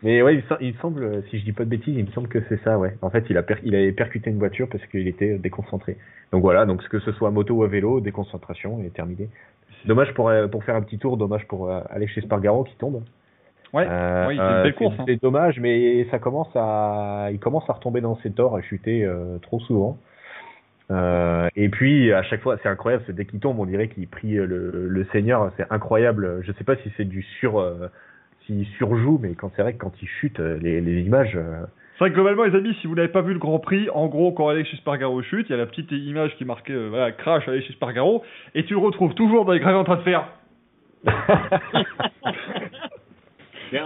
Mais 0.03 0.21
ouais, 0.23 0.35
il, 0.37 0.41
sem- 0.43 0.59
il 0.61 0.75
semble, 0.79 1.23
si 1.31 1.39
je 1.39 1.45
dis 1.45 1.53
pas 1.53 1.65
de 1.65 1.71
bêtises, 1.71 1.95
il 1.97 2.05
me 2.05 2.11
semble 2.11 2.29
que 2.29 2.41
c'est 2.49 2.61
ça, 2.65 2.79
ouais. 2.79 2.97
En 3.03 3.11
fait, 3.11 3.25
il 3.31 3.37
a 3.37 3.43
per- 3.43 3.61
il 3.63 3.75
avait 3.75 3.93
percuté 3.93 4.31
une 4.31 4.39
voiture 4.39 4.69
parce 4.69 4.85
qu'il 4.87 5.07
était 5.07 5.39
déconcentré. 5.39 5.97
Donc 6.33 6.43
voilà, 6.43 6.67
donc 6.67 6.83
que 6.89 6.99
ce 6.99 7.13
soit 7.13 7.29
à 7.29 7.31
moto 7.31 7.55
ou 7.55 7.63
à 7.65 7.69
vélo, 7.69 8.01
déconcentration 8.01 8.83
et 8.85 8.91
terminé. 8.91 9.29
Dommage 9.85 10.13
pour 10.15 10.29
euh, 10.29 10.49
pour 10.49 10.65
faire 10.65 10.77
un 10.77 10.83
petit 10.83 10.99
tour, 10.99 11.17
dommage 11.17 11.47
pour 11.47 11.71
euh, 11.71 11.81
aller 11.91 12.07
chez 12.09 12.21
Spargaro 12.21 12.65
qui 12.65 12.77
tombe. 12.77 13.03
Ouais, 13.73 13.87
Euh, 13.89 14.27
ouais, 14.29 14.37
c'est 14.37 14.43
une 14.43 14.63
belle 14.63 14.75
course. 14.75 14.95
hein. 14.99 15.05
C'est 15.07 15.23
dommage, 15.23 15.59
mais 15.59 16.05
ça 16.11 16.19
commence 16.19 16.51
à, 16.55 17.29
il 17.33 17.39
commence 17.39 17.69
à 17.71 17.73
retomber 17.73 18.01
dans 18.01 18.17
ses 18.17 18.31
torts, 18.31 18.55
à 18.57 18.61
chuter 18.63 19.05
euh, 19.05 19.39
trop 19.39 19.61
souvent. 19.61 19.99
Euh, 20.91 21.49
et 21.57 21.69
puis 21.69 22.13
à 22.13 22.23
chaque 22.23 22.43
fois, 22.43 22.59
c'est 22.63 22.69
incroyable, 22.69 23.03
c'est 23.07 23.15
dès 23.15 23.25
qu'il 23.25 23.41
tombe, 23.41 23.59
on 23.59 23.65
dirait 23.67 23.89
qu'il 23.89 24.07
prie 24.09 24.37
euh, 24.37 24.47
le, 24.47 24.89
le 24.89 25.05
Seigneur. 25.07 25.51
C'est 25.57 25.67
incroyable. 25.71 26.43
Je 26.43 26.53
sais 26.53 26.65
pas 26.65 26.77
si 26.77 26.93
c'est 26.97 27.05
du 27.07 27.23
sur, 27.41 27.59
s'il 28.47 28.67
surjoue, 28.79 29.19
mais 29.23 29.35
quand 29.35 29.51
c'est 29.55 29.63
vrai 29.63 29.73
que 29.75 29.79
quand 29.79 29.93
il 30.03 30.09
chute, 30.09 30.41
euh, 30.41 30.59
les, 30.61 30.81
les 30.81 31.03
images. 31.03 31.33
euh, 31.37 31.65
C'est 31.95 32.05
vrai 32.05 32.11
que 32.11 32.15
globalement, 32.15 32.45
les 32.45 32.55
amis, 32.57 32.75
si 32.81 32.87
vous 32.87 32.95
n'avez 32.95 33.09
pas 33.09 33.23
vu 33.23 33.33
le 33.33 33.39
Grand 33.39 33.59
Prix, 33.59 33.89
en 33.95 34.07
gros, 34.09 34.33
quand 34.33 34.49
Alex 34.49 34.71
Spargaro 34.77 35.23
chute, 35.23 35.47
il 35.49 35.53
y 35.53 35.55
a 35.55 35.59
la 35.59 35.67
petite 35.67 35.91
image 35.93 36.35
qui 36.37 36.45
marquait 36.45 36.73
euh, 36.73 36.89
voilà, 36.89 37.13
crash 37.13 37.47
Alex 37.49 37.67
Spargaro, 37.73 38.23
et 38.55 38.65
tu 38.65 38.75
le 38.75 38.81
retrouves 38.81 39.15
toujours 39.15 39.45
dans 39.45 39.53
les 39.53 39.61
graviers 39.61 39.79
en 39.81 39.85
train 39.85 39.97
de 39.97 40.03
faire. 40.03 40.25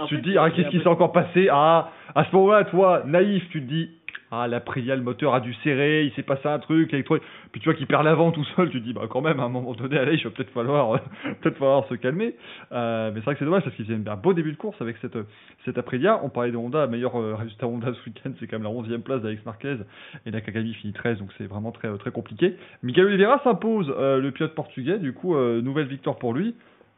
Tu 0.07 0.17
te 0.17 0.23
dis, 0.23 0.37
ah, 0.37 0.49
qu'est-ce 0.51 0.69
qui 0.69 0.79
s'est 0.79 0.87
encore 0.87 1.11
passé? 1.13 1.47
Ah, 1.51 1.91
à 2.13 2.25
ce 2.25 2.35
moment-là, 2.35 2.65
toi, 2.65 3.03
naïf, 3.05 3.47
tu 3.51 3.61
te 3.61 3.67
dis, 3.67 3.89
ah, 4.31 4.47
l'Aprilia, 4.47 4.95
le 4.95 5.01
moteur 5.01 5.33
a 5.33 5.39
dû 5.39 5.53
serrer, 5.63 6.05
il 6.05 6.11
s'est 6.13 6.23
passé 6.23 6.47
un 6.47 6.59
truc, 6.59 6.93
électronique. 6.93 7.23
Puis 7.51 7.61
tu 7.61 7.69
vois 7.69 7.75
qu'il 7.75 7.87
perd 7.87 8.03
l'avant 8.03 8.31
tout 8.31 8.45
seul, 8.55 8.69
tu 8.69 8.79
te 8.79 8.85
dis, 8.85 8.93
bah 8.93 9.03
quand 9.09 9.21
même, 9.21 9.39
à 9.39 9.43
un 9.43 9.49
moment 9.49 9.73
donné, 9.73 9.97
allez, 9.97 10.15
il 10.15 10.23
va 10.23 10.29
peut-être 10.31 10.51
falloir, 10.51 10.95
euh, 10.95 10.97
peut-être 11.41 11.57
falloir 11.57 11.87
se 11.87 11.95
calmer. 11.95 12.35
Euh, 12.71 13.11
mais 13.13 13.19
c'est 13.19 13.25
vrai 13.25 13.33
que 13.35 13.39
c'est 13.39 13.45
dommage 13.45 13.63
parce 13.63 13.75
qu'ils 13.75 13.85
faisaient 13.85 14.09
un 14.09 14.15
beau 14.15 14.33
début 14.33 14.51
de 14.51 14.57
course 14.57 14.81
avec 14.81 14.97
cette, 15.01 15.17
cette 15.65 15.77
Aprilia. 15.77 16.19
On 16.23 16.29
parlait 16.29 16.51
de 16.51 16.57
Honda, 16.57 16.87
meilleur 16.87 17.15
euh, 17.15 17.35
résultat 17.35 17.67
Honda 17.67 17.93
ce 17.93 18.09
week-end, 18.09 18.31
c'est 18.39 18.47
quand 18.47 18.59
même 18.59 18.63
la 18.63 18.69
11e 18.69 19.01
place 19.01 19.21
d'Alex 19.21 19.45
Marquez 19.45 19.77
et 20.25 20.31
Nakagami 20.31 20.73
finit 20.73 20.93
13, 20.93 21.19
donc 21.19 21.29
c'est 21.37 21.47
vraiment 21.47 21.71
très, 21.71 21.95
très 21.97 22.11
compliqué. 22.11 22.55
Miguel 22.83 23.05
Oliveira 23.05 23.41
s'impose, 23.43 23.93
euh, 23.97 24.19
le 24.19 24.31
pilote 24.31 24.55
portugais, 24.55 24.99
du 24.99 25.13
coup, 25.13 25.35
euh, 25.35 25.61
nouvelle 25.61 25.87
victoire 25.87 26.17
pour 26.17 26.33
lui. 26.33 26.55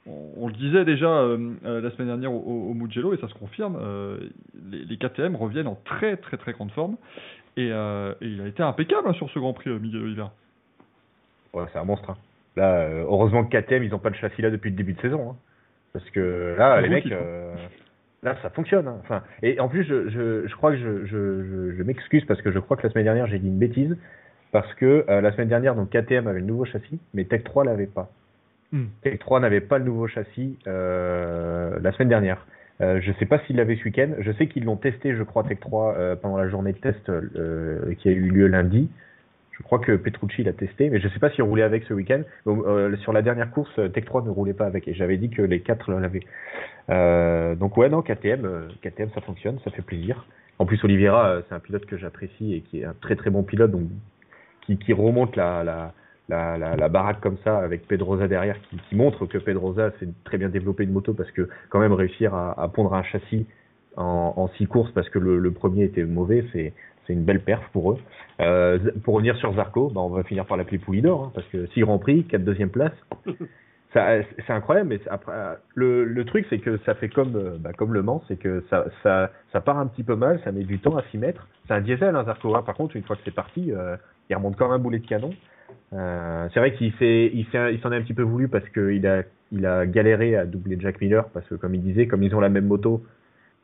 On, 0.10 0.45
on 0.45 0.48
le 0.48 0.53
disait 0.53 0.86
déjà 0.86 1.07
euh, 1.10 1.38
euh, 1.65 1.81
la 1.81 1.91
semaine 1.91 2.07
dernière 2.07 2.34
au, 2.34 2.40
au, 2.69 2.73
Mugello 2.73 3.14
et 3.14 3.18
ça 3.18 3.27
se 3.27 3.34
confirme. 3.36 3.77
euh, 3.80 4.18
les, 4.72 4.84
les 4.86 4.98
KTM 4.98 5.36
reviennent 5.36 5.68
en 5.68 5.76
très 5.86 6.18
très 6.18 6.38
très 6.38 6.53
grande 6.53 6.72
forme 6.72 6.95
et, 7.57 7.69
euh, 7.72 8.14
et 8.22 8.27
il 8.27 8.41
a 8.41 8.48
été 8.48 8.64
impeccable 8.64 9.07
hein, 9.07 9.14
sur 9.14 9.30
ce 9.30 9.40
Grand 9.40 9.53
Prix, 9.53 9.69
Miguel 9.69 10.02
Oliveira. 10.02 10.31
Ouais, 11.53 11.64
c'est 11.72 11.80
un 11.80 11.84
monstre. 11.86 12.10
hein. 12.11 12.18
Là, 12.56 12.88
heureusement 12.90 13.44
que 13.45 13.56
KTM, 13.57 13.84
ils 13.84 13.94
ont 13.94 13.99
pas 13.99 14.10
de 14.10 14.15
châssis 14.15 14.41
là 14.41 14.49
depuis 14.49 14.69
le 14.72 14.76
début 14.76 14.94
de 14.94 15.02
saison. 15.02 15.31
hein. 15.31 15.36
Parce 15.94 16.10
que 16.11 16.56
là, 16.57 16.81
les 16.81 16.90
mecs, 16.90 17.06
là, 18.23 18.36
ça 18.41 18.49
fonctionne. 18.49 18.88
Enfin, 18.88 19.23
et 19.41 19.60
en 19.60 19.68
plus, 19.69 19.84
je, 19.84 20.10
je, 20.10 20.48
je 20.48 20.56
crois 20.56 20.72
que 20.72 20.77
je, 20.77 21.06
je, 21.06 21.84
m'excuse 21.84 22.26
parce 22.26 22.41
que 22.41 22.52
je 22.52 22.60
crois 22.60 22.77
que 22.77 22.84
la 22.86 22.91
semaine 22.91 23.06
dernière, 23.06 23.27
j'ai 23.27 23.40
dit 23.40 23.48
une 23.48 23.57
bêtise. 23.60 23.98
Parce 24.52 24.72
que 24.76 25.06
la 25.07 25.31
semaine 25.31 25.48
dernière, 25.48 25.76
donc 25.76 25.90
KTM 25.91 26.27
avait 26.27 26.40
le 26.40 26.45
nouveau 26.45 26.65
châssis, 26.65 26.99
mais 27.14 27.23
Tech 27.26 27.44
3 27.44 27.64
l'avait 27.65 27.86
pas. 27.88 28.10
Tech 29.01 29.19
3 29.19 29.39
n'avait 29.39 29.61
pas 29.61 29.77
le 29.79 29.85
nouveau 29.85 30.07
châssis 30.07 30.57
euh, 30.67 31.79
la 31.81 31.91
semaine 31.91 32.09
dernière. 32.09 32.45
Euh, 32.81 33.01
je 33.01 33.11
sais 33.13 33.25
pas 33.25 33.39
s'ils 33.39 33.57
l'avaient 33.57 33.75
ce 33.75 33.83
week-end. 33.83 34.09
Je 34.19 34.31
sais 34.33 34.47
qu'ils 34.47 34.63
l'ont 34.63 34.77
testé, 34.77 35.15
je 35.15 35.23
crois, 35.23 35.43
Tech 35.43 35.59
3 35.59 35.95
euh, 35.95 36.15
pendant 36.15 36.37
la 36.37 36.47
journée 36.49 36.73
de 36.73 36.77
test 36.77 37.09
euh, 37.09 37.93
qui 37.95 38.09
a 38.09 38.11
eu 38.11 38.29
lieu 38.29 38.47
lundi. 38.47 38.89
Je 39.51 39.63
crois 39.63 39.79
que 39.79 39.91
Petrucci 39.97 40.43
l'a 40.43 40.53
testé, 40.53 40.89
mais 40.89 41.01
je 41.01 41.09
sais 41.09 41.19
pas 41.19 41.29
s'il 41.31 41.43
roulait 41.43 41.63
avec 41.63 41.83
ce 41.83 41.93
week-end. 41.93 42.21
Euh, 42.47 42.95
sur 42.97 43.11
la 43.11 43.21
dernière 43.21 43.51
course, 43.51 43.73
Tech 43.93 44.05
3 44.05 44.23
ne 44.23 44.29
roulait 44.29 44.53
pas 44.53 44.65
avec, 44.65 44.87
et 44.87 44.93
j'avais 44.93 45.17
dit 45.17 45.29
que 45.29 45.41
les 45.41 45.59
quatre 45.59 45.91
l'avaient. 45.91 46.23
Euh, 46.89 47.55
donc 47.55 47.75
ouais, 47.75 47.89
non, 47.89 48.01
KTM, 48.01 48.45
euh, 48.45 48.67
KTM, 48.81 49.09
ça 49.13 49.19
fonctionne, 49.21 49.59
ça 49.65 49.71
fait 49.71 49.81
plaisir. 49.81 50.25
En 50.59 50.65
plus, 50.65 50.81
Oliveira, 50.83 51.41
c'est 51.47 51.55
un 51.55 51.59
pilote 51.59 51.85
que 51.85 51.97
j'apprécie 51.97 52.53
et 52.53 52.61
qui 52.61 52.81
est 52.81 52.85
un 52.85 52.95
très 53.01 53.15
très 53.15 53.29
bon 53.29 53.43
pilote, 53.43 53.71
donc 53.71 53.83
qui, 54.61 54.77
qui 54.77 54.93
remonte 54.93 55.35
la, 55.35 55.63
la, 55.63 55.93
la, 56.30 56.57
la, 56.57 56.76
la 56.77 56.89
baraque 56.89 57.19
comme 57.22 57.38
ça 57.43 57.57
avec 57.57 57.88
Pedrosa 57.88 58.27
derrière, 58.27 58.60
qui, 58.69 58.77
qui 58.88 58.95
montre 58.95 59.26
que 59.26 59.38
Pedrosa 59.38 59.91
sait 59.99 60.07
très 60.23 60.38
bien 60.38 60.49
développer 60.49 60.84
une 60.85 60.93
moto 60.93 61.14
parce 61.14 61.31
que 61.31 61.49
quand 61.69 61.80
même 61.80 61.93
réussir 61.93 62.34
à, 62.34 62.60
à 62.61 62.68
pondre 62.69 62.93
un 62.93 63.03
châssis 63.03 63.45
en, 63.97 64.34
en 64.38 64.47
six 64.49 64.68
courses 64.68 64.91
parce 64.93 65.10
que 65.10 65.19
le, 65.19 65.39
le 65.39 65.51
premier 65.51 65.84
était 65.85 66.03
mauvais, 66.06 66.45
c'est 66.53 66.73
c'est 67.07 67.14
une 67.14 67.23
belle 67.26 67.41
perf 67.41 67.68
pour 67.73 67.93
eux. 67.93 67.97
Euh, 68.39 68.77
pour 69.03 69.15
revenir 69.15 69.35
sur 69.38 69.51
Zarco, 69.56 69.89
bah, 69.89 70.01
on 70.01 70.10
va 70.10 70.23
finir 70.23 70.45
par 70.45 70.57
l'appeler 70.57 70.77
Poulidor, 70.77 71.23
hein, 71.23 71.31
parce 71.34 71.47
que 71.47 71.65
six 71.73 71.81
Grand 71.81 71.97
Prix, 71.97 72.23
quatre 72.26 72.45
deuxième 72.45 72.69
place, 72.69 72.93
c'est 73.93 74.49
incroyable. 74.49 74.89
Mais 74.89 74.99
après, 75.10 75.34
le, 75.73 76.03
le 76.06 76.26
truc, 76.26 76.45
c'est 76.51 76.60
que 76.60 76.77
ça 76.85 76.93
fait 76.93 77.10
comme, 77.10 77.57
bah, 77.60 77.72
comme 77.76 77.93
le 77.95 78.03
Mans, 78.03 78.22
c'est 78.27 78.38
que 78.38 78.64
ça, 78.69 78.85
ça, 79.01 79.31
ça 79.51 79.61
part 79.61 79.80
un 79.80 79.88
petit 79.88 80.03
peu 80.03 80.15
mal, 80.15 80.39
ça 80.43 80.51
met 80.51 80.64
du 80.64 80.77
temps 80.80 80.97
à 80.97 81.03
s'y 81.10 81.18
mettre. 81.18 81.47
C'est 81.68 81.73
un 81.73 81.81
diesel, 81.81 82.15
hein, 82.15 82.23
Zarco. 82.26 82.56
hein. 82.56 82.61
Par 82.64 82.76
contre, 82.76 82.95
une 82.95 83.03
fois 83.03 83.15
que 83.15 83.23
c'est 83.26 83.34
parti, 83.34 83.72
euh, 83.72 83.97
il 84.30 84.35
remonte 84.35 84.56
comme 84.56 84.72
un 84.72 84.77
boulet 84.80 84.99
de 84.99 85.07
canon. 85.07 85.31
Euh, 85.93 86.47
c'est 86.53 86.59
vrai 86.59 86.73
qu'il 86.73 86.93
s'est, 86.93 87.31
il 87.33 87.45
s'en 87.51 87.91
est 87.91 87.95
un 87.97 88.01
petit 88.01 88.13
peu 88.13 88.21
voulu 88.21 88.47
parce 88.47 88.67
qu'il 88.69 89.05
a, 89.07 89.23
il 89.51 89.65
a 89.65 89.85
galéré 89.87 90.35
à 90.35 90.45
doubler 90.45 90.77
Jack 90.79 91.01
Miller 91.01 91.27
parce 91.29 91.47
que 91.47 91.55
comme 91.55 91.73
il 91.75 91.81
disait, 91.81 92.07
comme 92.07 92.21
ils 92.23 92.35
ont 92.35 92.39
la 92.39 92.49
même 92.49 92.67
moto, 92.67 93.03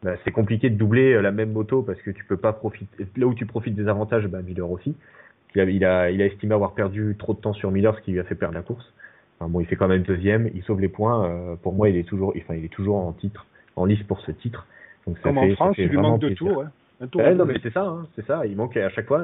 bah, 0.04 0.14
c'est 0.24 0.32
compliqué 0.32 0.70
de 0.70 0.76
doubler 0.76 1.14
euh, 1.14 1.22
la 1.22 1.32
même 1.32 1.52
moto 1.52 1.82
parce 1.84 2.02
que 2.02 2.12
tu 2.12 2.24
peux 2.26 2.38
pas 2.38 2.54
profiter. 2.54 3.06
Là 3.18 3.28
où 3.28 3.34
tu 3.34 3.46
profites 3.46 3.76
des 3.76 3.88
avantages, 3.88 4.28
bah, 4.28 4.42
Miller 4.42 4.70
aussi. 4.70 4.96
Il 5.54 5.62
a, 5.62 5.64
il 5.66 5.86
a, 5.86 6.12
il 6.12 6.22
a 6.22 6.26
estimé 6.26 6.54
avoir 6.54 6.74
perdu 6.74 7.16
trop 7.18 7.34
de 7.34 7.40
temps 7.40 7.54
sur 7.54 7.72
Miller, 7.72 7.96
ce 7.96 8.02
qui 8.02 8.12
lui 8.12 8.20
a 8.20 8.24
fait 8.26 8.36
perdre 8.36 8.56
la 8.56 8.62
course. 8.62 8.92
Enfin, 9.40 9.50
bon, 9.50 9.60
il 9.62 9.66
fait 9.68 9.76
quand 9.78 9.88
même 9.88 10.02
deuxième, 10.02 10.50
il 10.54 10.64
sauve 10.64 10.82
les 10.82 10.90
points. 10.90 11.30
euh, 11.30 11.56
pour 11.56 11.74
moi, 11.74 11.90
il 11.90 11.96
est 11.96 12.04
toujours, 12.04 12.34
enfin, 12.38 12.56
il 12.56 12.66
est 12.66 12.74
toujours 12.74 12.98
en 12.98 13.14
titre, 13.14 13.46
en 13.76 13.86
lice 13.86 14.04
pour 14.04 14.20
ce 14.22 14.32
titre. 14.32 14.66
Donc 15.08 15.18
ça 15.20 15.30
Comme 15.30 15.40
fait, 15.40 15.52
en 15.52 15.56
France, 15.56 15.76
il 15.78 15.88
lui 15.88 15.98
manque 15.98 16.22
de 16.22 16.28
plaisir. 16.28 16.38
tours. 16.54 16.64
hein. 16.64 16.72
Un 17.02 17.08
tour 17.08 17.22
Ouais, 17.22 17.32
en 17.32 17.36
non, 17.36 17.46
mais 17.46 17.60
c'est 17.62 17.72
ça, 17.74 17.84
hein, 17.86 18.08
c'est 18.16 18.26
ça. 18.26 18.46
Il 18.46 18.56
manque 18.58 18.76
à 18.78 18.90
chaque 18.90 19.08
fois, 19.08 19.24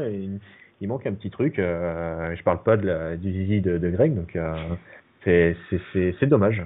il 0.81 0.87
manque 0.87 1.05
un 1.07 1.13
petit 1.13 1.29
truc. 1.29 1.59
Euh, 1.59 2.35
je 2.35 2.43
parle 2.43 2.63
pas 2.63 2.75
de 2.75 2.87
la, 2.87 3.15
du 3.15 3.31
zizi 3.31 3.61
de, 3.61 3.77
Greg, 3.89 4.15
donc 4.15 4.35
euh, 4.35 4.55
c'est, 5.23 6.25
dommage. 6.25 6.63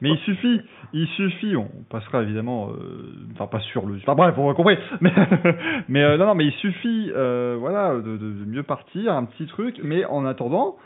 Mais 0.00 0.10
il 0.10 0.18
suffit, 0.18 0.60
il 0.92 1.06
suffit, 1.08 1.56
on 1.56 1.68
passera 1.88 2.22
évidemment, 2.22 2.70
euh, 2.70 3.14
enfin 3.32 3.46
pas 3.46 3.60
sur 3.60 3.86
le, 3.86 3.96
enfin 3.96 4.14
bref, 4.14 4.34
on 4.36 4.46
va 4.46 4.54
comprendre, 4.54 4.78
mais, 5.88 6.02
euh, 6.02 6.16
non, 6.16 6.26
non, 6.26 6.34
mais 6.34 6.46
il 6.46 6.52
suffit, 6.52 7.10
euh, 7.14 7.56
voilà, 7.58 7.94
de, 7.94 8.18
mieux 8.46 8.62
partir, 8.62 9.12
un 9.12 9.24
petit 9.24 9.46
truc, 9.46 9.80
mais 9.82 10.04
en 10.04 10.26
attendant, 10.26 10.76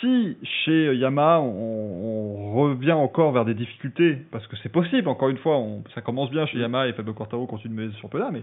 si 0.00 0.36
chez 0.64 0.94
Yamaha 0.96 1.40
on, 1.40 2.54
revient 2.54 2.92
encore 2.92 3.32
vers 3.32 3.44
des 3.44 3.54
difficultés, 3.54 4.18
parce 4.32 4.46
que 4.48 4.56
c'est 4.62 4.72
possible, 4.72 5.08
encore 5.08 5.28
une 5.28 5.38
fois, 5.38 5.62
ça 5.94 6.00
commence 6.00 6.30
bien 6.30 6.46
chez 6.46 6.58
Yamaha 6.58 6.88
et 6.88 6.92
Fabio 6.94 7.12
Quartaro 7.14 7.46
continue 7.46 7.86
de 7.86 7.92
ce 7.92 8.00
championnat, 8.00 8.30
mais 8.32 8.42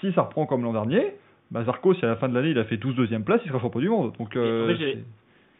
si 0.00 0.12
ça 0.12 0.22
reprend 0.22 0.46
comme 0.46 0.64
l'an 0.64 0.72
dernier, 0.72 1.14
bah 1.50 1.64
Zarco, 1.64 1.94
si 1.94 2.04
à 2.04 2.08
la 2.08 2.16
fin 2.16 2.28
de 2.28 2.34
l'année 2.34 2.50
il 2.50 2.58
a 2.58 2.64
fait 2.64 2.76
12 2.76 2.94
deuxième 2.96 3.24
place, 3.24 3.40
il 3.44 3.48
sera 3.48 3.60
champion 3.60 3.80
du 3.80 3.88
monde. 3.88 4.12
Donc, 4.18 4.34
euh, 4.36 4.64
en 4.72 4.76
fait, 4.76 4.98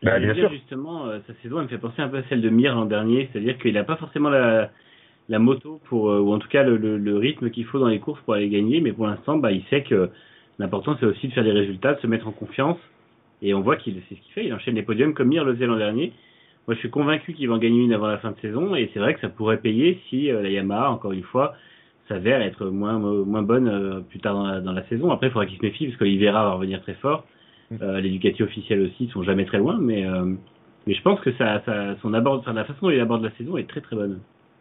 Bah, 0.03 0.19
bien 0.19 0.35
sûr. 0.35 0.51
justement, 0.51 1.07
euh, 1.07 1.19
sa 1.27 1.35
saison, 1.43 1.59
elle 1.59 1.65
me 1.65 1.69
fait 1.69 1.79
penser 1.79 2.03
un 2.03 2.09
peu 2.09 2.19
à 2.19 2.23
celle 2.29 2.43
de 2.43 2.51
Mir 2.51 2.75
l'an 2.75 2.85
dernier, 2.85 3.29
c'est-à-dire 3.33 3.57
qu'il 3.59 3.73
n'a 3.75 3.85
pas 3.85 3.97
forcément 3.97 4.29
la, 4.29 4.71
la 5.29 5.39
moto 5.39 5.81
pour, 5.85 6.11
euh, 6.11 6.21
ou 6.21 6.33
en 6.35 6.39
tout 6.39 6.49
cas 6.49 6.63
le, 6.63 6.77
le, 6.77 6.99
le 6.99 7.17
rythme 7.17 7.51
qu'il 7.51 7.65
faut 7.65 7.79
dans 7.79 7.89
les 7.89 8.01
courses 8.01 8.21
pour 8.23 8.35
aller 8.35 8.49
gagner, 8.49 8.81
mais 8.81 8.93
pour 8.93 9.07
l'instant, 9.07 9.39
bah, 9.39 9.53
il 9.53 9.63
sait 9.71 9.83
que 9.83 10.11
l'important 10.59 10.97
c'est 11.01 11.07
aussi 11.07 11.29
de 11.29 11.33
faire 11.33 11.45
des 11.45 11.53
résultats, 11.53 11.95
de 11.95 12.01
se 12.01 12.07
mettre 12.07 12.29
en 12.29 12.33
confiance, 12.33 12.79
et 13.41 13.55
on 13.55 13.61
voit 13.61 13.77
qu'il 13.77 13.95
c'est 14.09 14.15
ce 14.15 14.21
qu'il 14.21 14.33
fait, 14.33 14.45
il 14.47 14.53
enchaîne 14.55 14.75
les 14.75 14.83
podiums 14.83 15.15
comme 15.15 15.29
Mir 15.29 15.45
le 15.45 15.55
faisait 15.55 15.67
l'an 15.67 15.77
dernier. 15.77 16.13
Moi, 16.67 16.75
je 16.75 16.81
suis 16.81 16.91
convaincu 16.91 17.35
qu'il 17.35 17.49
va 17.49 17.55
en 17.55 17.59
gagner 17.59 17.83
une 17.83 17.93
avant 17.93 18.07
la 18.07 18.19
fin 18.19 18.31
de 18.31 18.39
saison, 18.41 18.75
et 18.75 18.91
c'est 18.93 18.99
vrai 19.01 19.15
que 19.15 19.21
ça 19.21 19.29
pourrait 19.29 19.59
payer 19.59 20.01
si 20.09 20.31
euh, 20.31 20.43
la 20.43 20.49
Yamaha, 20.51 20.91
encore 20.91 21.13
une 21.13 21.23
fois, 21.23 21.55
s'avère 22.09 22.43
être 22.43 22.67
moins 22.67 22.99
moins 22.99 23.43
bonne 23.43 23.69
euh, 23.69 24.01
plus 24.01 24.21
tard 24.21 24.35
dans 24.35 24.47
la, 24.47 24.61
dans 24.61 24.73
la 24.73 24.85
saison. 24.89 25.11
Après, 25.11 25.29
il 25.29 25.31
faudra 25.31 25.47
qu'il 25.47 25.59
se 25.59 25.65
méfie 25.65 25.87
parce 25.87 25.99
qu'Olivera 25.99 26.45
va 26.45 26.53
revenir 26.53 26.83
très 26.83 26.95
fort. 26.95 27.25
Euh, 27.81 28.01
les 28.01 28.11
Ducati 28.11 28.43
officiels 28.43 28.83
aussi 28.83 29.09
sont 29.09 29.23
jamais 29.23 29.47
très 29.47 29.59
loin, 29.59 29.79
mais 29.81 30.07
euh, 30.07 30.35
mais 30.87 30.95
je 30.95 31.03
pense 31.03 31.19
que 31.21 31.33
ça, 31.33 31.63
ça 31.65 31.97
son 32.03 32.13
aborde, 32.13 32.41
enfin, 32.41 32.53
la 32.53 32.65
façon 32.65 32.87
dont 32.87 32.91
il 32.91 33.01
aborde 33.01 33.25
la 33.25 33.31
saison 33.33 33.57
est 33.57 33.69
très 33.69 33.81
très 33.81 33.97
bonne. 33.97 34.21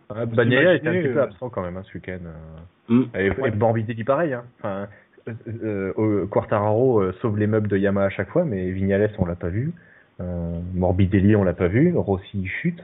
Bagnaia 0.09 0.75
était 0.75 0.87
un 0.87 0.93
petit 0.93 1.09
peu 1.09 1.21
absent 1.21 1.49
quand 1.49 1.61
même 1.63 1.75
hein, 1.77 1.83
ce 1.83 1.97
week-end. 1.97 2.19
euh. 2.25 2.93
Mm. 2.93 3.05
Et, 3.15 3.47
et 3.47 3.51
Morbidelli 3.51 4.03
pareil. 4.03 4.33
Hein. 4.33 4.43
Enfin, 4.59 4.87
euh, 5.27 5.93
euh, 5.97 6.25
Quartararo 6.27 7.01
euh, 7.01 7.13
sauve 7.21 7.37
les 7.37 7.47
meubles 7.47 7.67
de 7.67 7.77
Yamaha 7.77 8.05
à 8.07 8.09
chaque 8.09 8.29
fois, 8.29 8.45
mais 8.45 8.71
Vignales 8.71 9.11
on 9.17 9.25
l'a 9.25 9.35
pas 9.35 9.49
vu. 9.49 9.73
Euh, 10.21 10.59
Morbidelli 10.73 11.35
on 11.35 11.43
l'a 11.43 11.53
pas 11.53 11.67
vu. 11.67 11.93
Rossi 11.95 12.45
chute. 12.47 12.83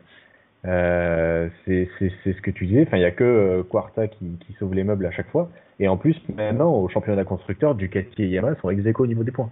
Euh, 0.66 1.48
c'est 1.66 1.90
ce 2.00 2.42
que 2.42 2.52
tu 2.52 2.66
disais. 2.66 2.84
Enfin, 2.86 2.98
il 2.98 3.02
y 3.02 3.06
a 3.06 3.12
que 3.12 3.24
euh, 3.24 3.64
Quarta 3.64 4.08
qui, 4.08 4.38
qui 4.46 4.54
sauve 4.54 4.74
les 4.74 4.84
meubles 4.84 5.06
à 5.06 5.12
chaque 5.12 5.30
fois. 5.30 5.50
Et 5.80 5.88
en 5.88 5.96
plus, 5.98 6.16
maintenant, 6.36 6.74
au 6.74 6.90
championnat 6.90 7.24
constructeur, 7.24 7.76
Ducati 7.76 8.24
et 8.24 8.28
Yamaha 8.28 8.56
sont 8.56 8.70
ex 8.70 9.00
au 9.00 9.08
niveau 9.08 9.24
des 9.24 9.32
points. 9.32 9.50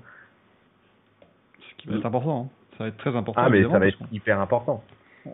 Ce 1.61 1.75
qui 1.77 1.87
va 1.87 1.97
être 1.97 2.05
important. 2.05 2.49
hein. 2.51 2.75
Ça 2.77 2.83
va 2.83 2.89
être 2.89 2.97
très 2.97 3.15
important. 3.15 3.41
Ah, 3.43 3.49
mais 3.49 3.63
ça 3.63 3.79
va 3.79 3.87
être 3.87 3.97
hyper 4.11 4.39
important. 4.39 4.83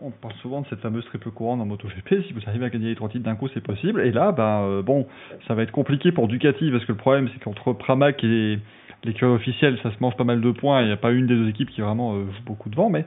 On 0.02 0.10
parle 0.10 0.34
souvent 0.34 0.62
de 0.62 0.66
cette 0.68 0.80
fameuse 0.80 1.04
triple 1.06 1.30
couronne 1.30 1.60
en 1.60 1.66
MotoGP. 1.66 2.22
Si 2.26 2.32
vous 2.32 2.40
arrivez 2.46 2.64
à 2.64 2.70
gagner 2.70 2.88
les 2.88 2.96
trois 2.96 3.08
titres 3.08 3.24
d'un 3.24 3.36
coup, 3.36 3.48
c'est 3.52 3.62
possible. 3.62 4.00
Et 4.00 4.12
là, 4.12 4.32
ben, 4.32 4.62
euh, 4.62 4.82
bon, 4.82 5.06
ça 5.46 5.54
va 5.54 5.62
être 5.62 5.70
compliqué 5.72 6.10
pour 6.10 6.26
Ducati 6.26 6.70
parce 6.70 6.84
que 6.84 6.92
le 6.92 6.98
problème, 6.98 7.28
c'est 7.32 7.42
qu'entre 7.42 7.72
Pramac 7.72 8.22
et 8.24 8.58
l'écurie 9.04 9.32
officielle, 9.32 9.78
ça 9.82 9.90
se 9.90 9.96
mange 10.00 10.16
pas 10.16 10.24
mal 10.24 10.40
de 10.40 10.50
points. 10.50 10.80
Il 10.82 10.86
n'y 10.86 10.92
a 10.92 10.96
pas 10.96 11.12
une 11.12 11.26
des 11.26 11.34
deux 11.34 11.48
équipes 11.48 11.70
qui 11.70 11.80
vraiment 11.80 12.14
euh, 12.14 12.24
joue 12.24 12.42
beaucoup 12.46 12.70
devant, 12.70 12.88
mais 12.88 13.04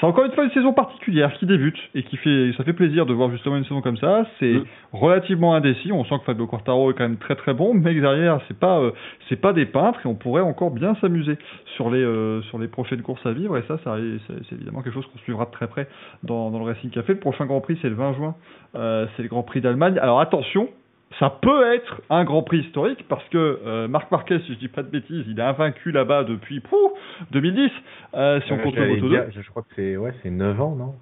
c'est 0.00 0.06
encore 0.06 0.24
une 0.24 0.32
fois 0.32 0.44
une 0.44 0.50
saison 0.50 0.72
particulière 0.72 1.32
qui 1.34 1.46
débute 1.46 1.78
et 1.94 2.02
qui 2.04 2.16
fait, 2.18 2.52
ça 2.56 2.62
fait 2.62 2.72
plaisir 2.72 3.06
de 3.06 3.12
voir 3.12 3.30
justement 3.30 3.56
une 3.56 3.64
saison 3.64 3.80
comme 3.80 3.96
ça. 3.96 4.26
C'est 4.38 4.54
relativement 4.92 5.54
indécis. 5.54 5.90
On 5.92 6.04
sent 6.04 6.18
que 6.20 6.24
Fabio 6.24 6.46
Quartaro 6.46 6.90
est 6.90 6.94
quand 6.94 7.04
même 7.04 7.16
très 7.16 7.34
très 7.34 7.54
bon, 7.54 7.74
mais 7.74 7.94
derrière, 7.94 8.40
c'est 8.46 8.58
pas, 8.58 8.78
euh, 8.78 8.92
c'est 9.28 9.40
pas 9.40 9.52
des 9.52 9.66
peintres 9.66 10.00
et 10.04 10.08
on 10.08 10.14
pourrait 10.14 10.42
encore 10.42 10.70
bien 10.70 10.94
s'amuser 11.00 11.36
sur 11.76 11.90
les, 11.90 12.02
euh, 12.02 12.42
sur 12.42 12.58
les 12.58 12.68
prochaines 12.68 13.02
courses 13.02 13.24
à 13.26 13.32
vivre. 13.32 13.56
Et 13.56 13.62
ça, 13.66 13.78
c'est 13.84 14.54
évidemment 14.54 14.82
quelque 14.82 14.94
chose 14.94 15.06
qu'on 15.06 15.18
suivra 15.20 15.46
de 15.46 15.50
très 15.50 15.66
près 15.66 15.88
dans, 16.22 16.50
dans 16.50 16.58
le 16.58 16.66
Racing 16.66 16.90
Café. 16.90 17.14
Le 17.14 17.20
prochain 17.20 17.46
Grand 17.46 17.60
Prix, 17.60 17.78
c'est 17.82 17.88
le 17.88 17.96
20 17.96 18.12
juin. 18.14 18.34
Euh, 18.76 19.06
c'est 19.16 19.22
le 19.22 19.28
Grand 19.28 19.42
Prix 19.42 19.60
d'Allemagne. 19.60 19.98
Alors 19.98 20.20
attention, 20.20 20.68
ça 21.18 21.30
peut 21.30 21.72
être 21.74 22.02
un 22.10 22.24
Grand 22.24 22.42
Prix 22.42 22.58
historique 22.58 23.04
parce 23.08 23.26
que 23.28 23.58
euh, 23.66 23.88
Marc 23.88 24.10
Marquez, 24.10 24.38
si 24.46 24.54
je 24.54 24.58
dis 24.58 24.68
pas 24.68 24.82
de 24.82 24.90
bêtises, 24.90 25.24
il 25.28 25.38
est 25.38 25.42
invaincu 25.42 25.90
là-bas 25.90 26.24
depuis 26.24 26.60
pouf, 26.60 26.92
2010. 27.32 27.70
Euh, 28.14 28.40
si 28.42 28.52
on 28.52 28.56
Euh, 28.56 28.62
compte 28.62 28.76
le 28.76 28.88
Moto 28.88 29.00
2. 29.02 29.08
dire, 29.08 29.24
je, 29.30 29.50
crois 29.50 29.62
que 29.62 29.68
c'est 29.74 29.96
ouais, 29.96 30.12
c'est 30.22 30.30
9 30.30 30.60
ans, 30.60 30.74
non? 30.76 30.94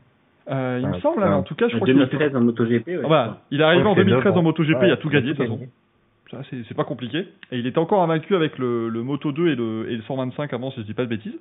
Euh, 0.48 0.78
il 0.80 0.88
me 0.88 1.00
semble, 1.00 1.24
hein, 1.24 1.34
en 1.34 1.42
tout 1.42 1.56
cas, 1.56 1.68
je 1.68 1.74
En 1.74 1.78
crois 1.80 1.86
qu'il 1.86 1.96
2013 1.96 2.36
en 2.36 2.40
MotoGP, 2.40 2.86
ouais. 2.86 3.00
Ah 3.04 3.08
bah, 3.08 3.38
il 3.50 3.60
est 3.60 3.64
arrivé 3.64 3.84
en 3.84 3.94
c'est 3.96 4.04
2013 4.04 4.24
neuf 4.26 4.36
en. 4.36 4.42
MotoGP, 4.42 4.78
il 4.84 4.92
a 4.92 4.96
tout 4.96 5.08
gagné 5.10 5.32
de 5.32 5.34
tout 5.34 5.42
toute 5.42 5.58
façon. 5.58 5.66
Ça, 6.30 6.38
c'est 6.50 6.56
c'est 6.68 6.74
pas 6.76 6.84
compliqué. 6.84 7.26
Et 7.50 7.58
il 7.58 7.66
était 7.66 7.78
encore 7.78 8.02
invaincu 8.02 8.34
avec 8.36 8.58
le, 8.58 8.88
le 8.88 9.02
Moto 9.02 9.32
2 9.32 9.48
et 9.48 9.54
le, 9.56 9.90
et 9.90 9.96
le 9.96 10.02
125 10.02 10.52
avant, 10.52 10.70
si 10.70 10.80
je 10.80 10.86
dis 10.86 10.94
pas 10.94 11.02
de 11.04 11.08
bêtises. 11.08 11.38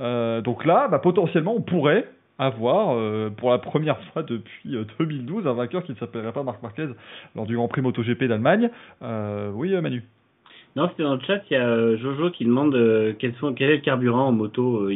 Euh, 0.00 0.40
donc 0.40 0.64
là, 0.64 0.88
bah, 0.88 0.98
potentiellement, 0.98 1.54
on 1.56 1.60
pourrait 1.62 2.06
avoir, 2.40 2.96
euh, 2.96 3.30
pour 3.30 3.50
la 3.50 3.58
première 3.58 4.00
fois 4.12 4.22
depuis 4.22 4.74
euh, 4.76 4.84
2012, 4.98 5.46
un 5.46 5.52
vainqueur 5.52 5.84
qui 5.84 5.92
ne 5.92 5.96
s'appellerait 5.96 6.32
pas 6.32 6.42
Marc 6.42 6.62
Marquez 6.62 6.88
lors 7.36 7.46
du 7.46 7.54
Grand 7.56 7.68
Prix 7.68 7.82
MotoGP 7.82 8.24
d'Allemagne. 8.24 8.70
Euh, 9.02 9.50
oui, 9.54 9.74
euh, 9.74 9.80
Manu. 9.80 10.02
Non, 10.76 10.88
c'était 10.88 11.02
dans 11.02 11.14
le 11.16 11.20
chat, 11.20 11.42
il 11.50 11.54
y 11.54 11.56
a 11.56 11.66
euh, 11.66 11.96
Jojo 11.98 12.30
qui 12.30 12.44
demande 12.44 12.74
euh, 12.74 13.12
sont, 13.40 13.52
quel 13.54 13.70
est 13.70 13.76
le 13.76 13.82
carburant 13.82 14.28
en 14.28 14.32
moto 14.32 14.84
euh, 14.84 14.94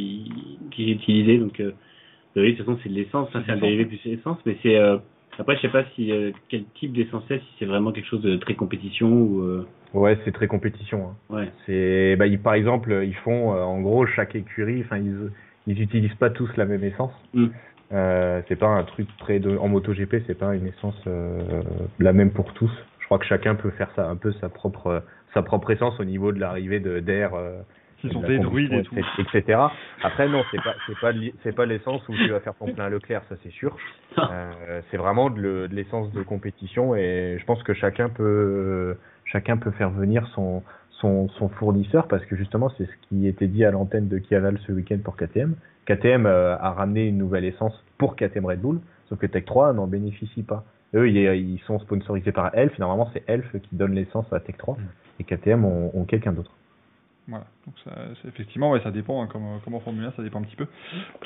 qui 0.71 0.91
est 0.91 0.93
utilisé. 0.93 1.39
Donc, 1.39 1.59
euh, 1.61 1.73
oui, 2.37 2.53
de 2.53 2.57
toute 2.57 2.67
façon, 2.67 2.79
c'est 2.83 2.89
de 2.89 2.95
l'essence, 2.95 3.29
hein, 3.35 3.43
c'est 3.45 3.53
un 3.53 3.57
dérivé 3.57 3.85
plus 3.85 4.01
essence, 4.07 4.39
mais 4.47 4.57
c'est. 4.63 4.77
euh, 4.77 4.99
après, 5.37 5.57
je 5.57 5.63
sais 5.63 5.69
pas 5.69 5.85
si 5.97 6.13
euh, 6.13 6.31
quel 6.49 6.65
type 6.79 6.93
d'essence 6.93 7.25
c'est, 7.27 7.39
si 7.41 7.47
c'est 7.59 7.65
vraiment 7.67 7.91
quelque 7.91 8.07
chose 8.07 8.23
de 8.23 8.37
très 8.37 8.55
compétition 8.55 9.09
ou. 9.13 9.43
euh, 9.43 9.67
Ouais, 9.93 10.17
c'est 10.25 10.33
très 10.33 10.47
compétition. 10.49 11.09
hein. 11.31 11.37
ouais. 11.37 11.49
C'est, 11.67 12.17
bah, 12.17 12.27
ils, 12.29 12.41
par 12.41 12.55
exemple, 12.55 13.03
ils 13.05 13.15
font, 13.15 13.55
euh, 13.55 13.63
en 13.63 13.81
gros, 13.81 14.07
chaque 14.07 14.35
écurie, 14.37 14.83
enfin, 14.85 14.99
ils, 14.99 15.31
ils 15.67 15.81
utilisent 15.81 16.15
pas 16.15 16.31
tous 16.31 16.51
la 16.57 16.65
même 16.67 16.85
essence. 16.85 17.13
Mm. 17.33 17.47
Euh, 17.93 18.41
c'est 18.49 18.57
pas 18.57 18.67
un 18.67 18.83
truc 18.85 19.07
très 19.19 19.39
de, 19.39 19.57
en 19.57 19.69
MotoGP, 19.69 20.17
c'est 20.27 20.39
pas 20.39 20.55
une 20.55 20.67
essence 20.67 21.01
euh, 21.07 21.63
la 21.99 22.13
même 22.13 22.31
pour 22.33 22.53
tous. 22.55 22.73
Je 22.99 23.05
crois 23.05 23.19
que 23.19 23.27
chacun 23.27 23.55
peut 23.55 23.71
faire 23.71 23.91
ça 23.95 24.09
un 24.09 24.17
peu 24.17 24.33
sa 24.41 24.49
propre, 24.49 25.03
sa 25.35 25.43
propre 25.43 25.71
essence 25.71 26.01
au 26.01 26.05
niveau 26.05 26.33
de 26.33 26.41
l'arrivée 26.41 26.81
de 26.81 27.01
d'air. 27.01 27.35
euh, 27.35 27.61
Ils 28.03 28.11
sont 28.13 28.21
des 28.23 28.39
druides 28.39 28.73
et 28.73 28.83
tout. 28.83 28.97
etc. 29.19 29.61
Après, 30.03 30.29
non, 30.29 30.43
c'est 30.51 30.63
pas, 30.63 30.75
c'est 30.87 30.99
pas, 30.99 31.13
c'est 31.43 31.55
pas 31.55 31.67
l'essence 31.67 32.07
où 32.09 32.15
tu 32.15 32.29
vas 32.31 32.41
faire 32.41 32.55
ton 32.55 32.73
plein 32.73 32.89
Leclerc, 32.89 33.23
ça 33.29 33.37
c'est 33.43 33.53
sûr. 33.53 33.77
Euh, 34.19 34.81
c'est 34.91 34.97
vraiment 34.97 35.29
de 35.31 35.69
l'essence 35.71 36.11
de 36.13 36.23
compétition 36.23 36.95
et 36.97 37.37
je 37.39 37.45
pense 37.45 37.63
que 37.63 37.75
chacun 37.75 38.09
peut, 38.09 38.97
chacun 39.27 39.57
peut 39.59 39.71
faire 39.73 39.91
venir 39.91 40.27
son, 40.35 40.63
son, 41.05 41.29
son 41.39 41.49
fournisseur 41.51 42.09
parce 42.09 42.25
que 42.25 42.35
justement 42.35 42.71
c'est 42.79 42.87
ce 42.87 43.09
qui 43.09 43.27
était 43.29 43.47
dit 43.47 43.65
à 43.65 43.71
l'antenne 43.71 44.09
de 44.09 44.19
Kiaval 44.19 44.59
ce 44.67 44.73
week-end 44.73 44.99
pour 45.05 45.17
KTM. 45.17 45.55
KTM 45.85 46.25
euh, 46.25 46.57
a 46.57 46.71
ramené 46.71 47.07
une 47.07 47.19
nouvelle 47.19 47.45
essence 47.45 47.75
pour 47.99 48.17
KTM 48.17 48.47
Red 48.47 48.61
Bull, 48.61 48.81
sauf 49.09 49.19
que 49.19 49.27
Tech 49.27 49.45
3 49.45 49.75
n'en 49.75 49.87
bénéficie 49.87 50.43
pas. 50.43 50.65
Eux, 50.95 51.11
ils, 51.11 51.17
ils 51.17 51.61
sont 51.67 51.79
sponsorisés 51.81 52.33
par 52.33 52.55
Elf, 52.55 52.73
et 52.79 52.81
normalement 52.81 53.11
c'est 53.13 53.23
Elf 53.27 53.47
qui 53.53 53.77
donne 53.77 53.95
l'essence 53.95 54.33
à 54.33 54.41
Tech 54.41 54.57
3 54.57 54.79
et 55.21 55.25
KTM 55.25 55.65
ont, 55.65 55.91
ont 55.95 56.05
quelqu'un 56.05 56.33
d'autre. 56.33 56.53
Voilà, 57.29 57.47
donc 57.67 57.75
ça, 57.85 57.91
effectivement, 58.29 58.71
ouais, 58.71 58.81
ça 58.83 58.91
dépend, 58.91 59.23
hein, 59.23 59.29
comme, 59.31 59.45
comme 59.65 59.75
en 59.75 59.81
Formule 59.81 60.05
1, 60.05 60.13
ça 60.13 60.23
dépend 60.23 60.41
un 60.41 60.43
petit 60.43 60.57
peu 60.57 60.67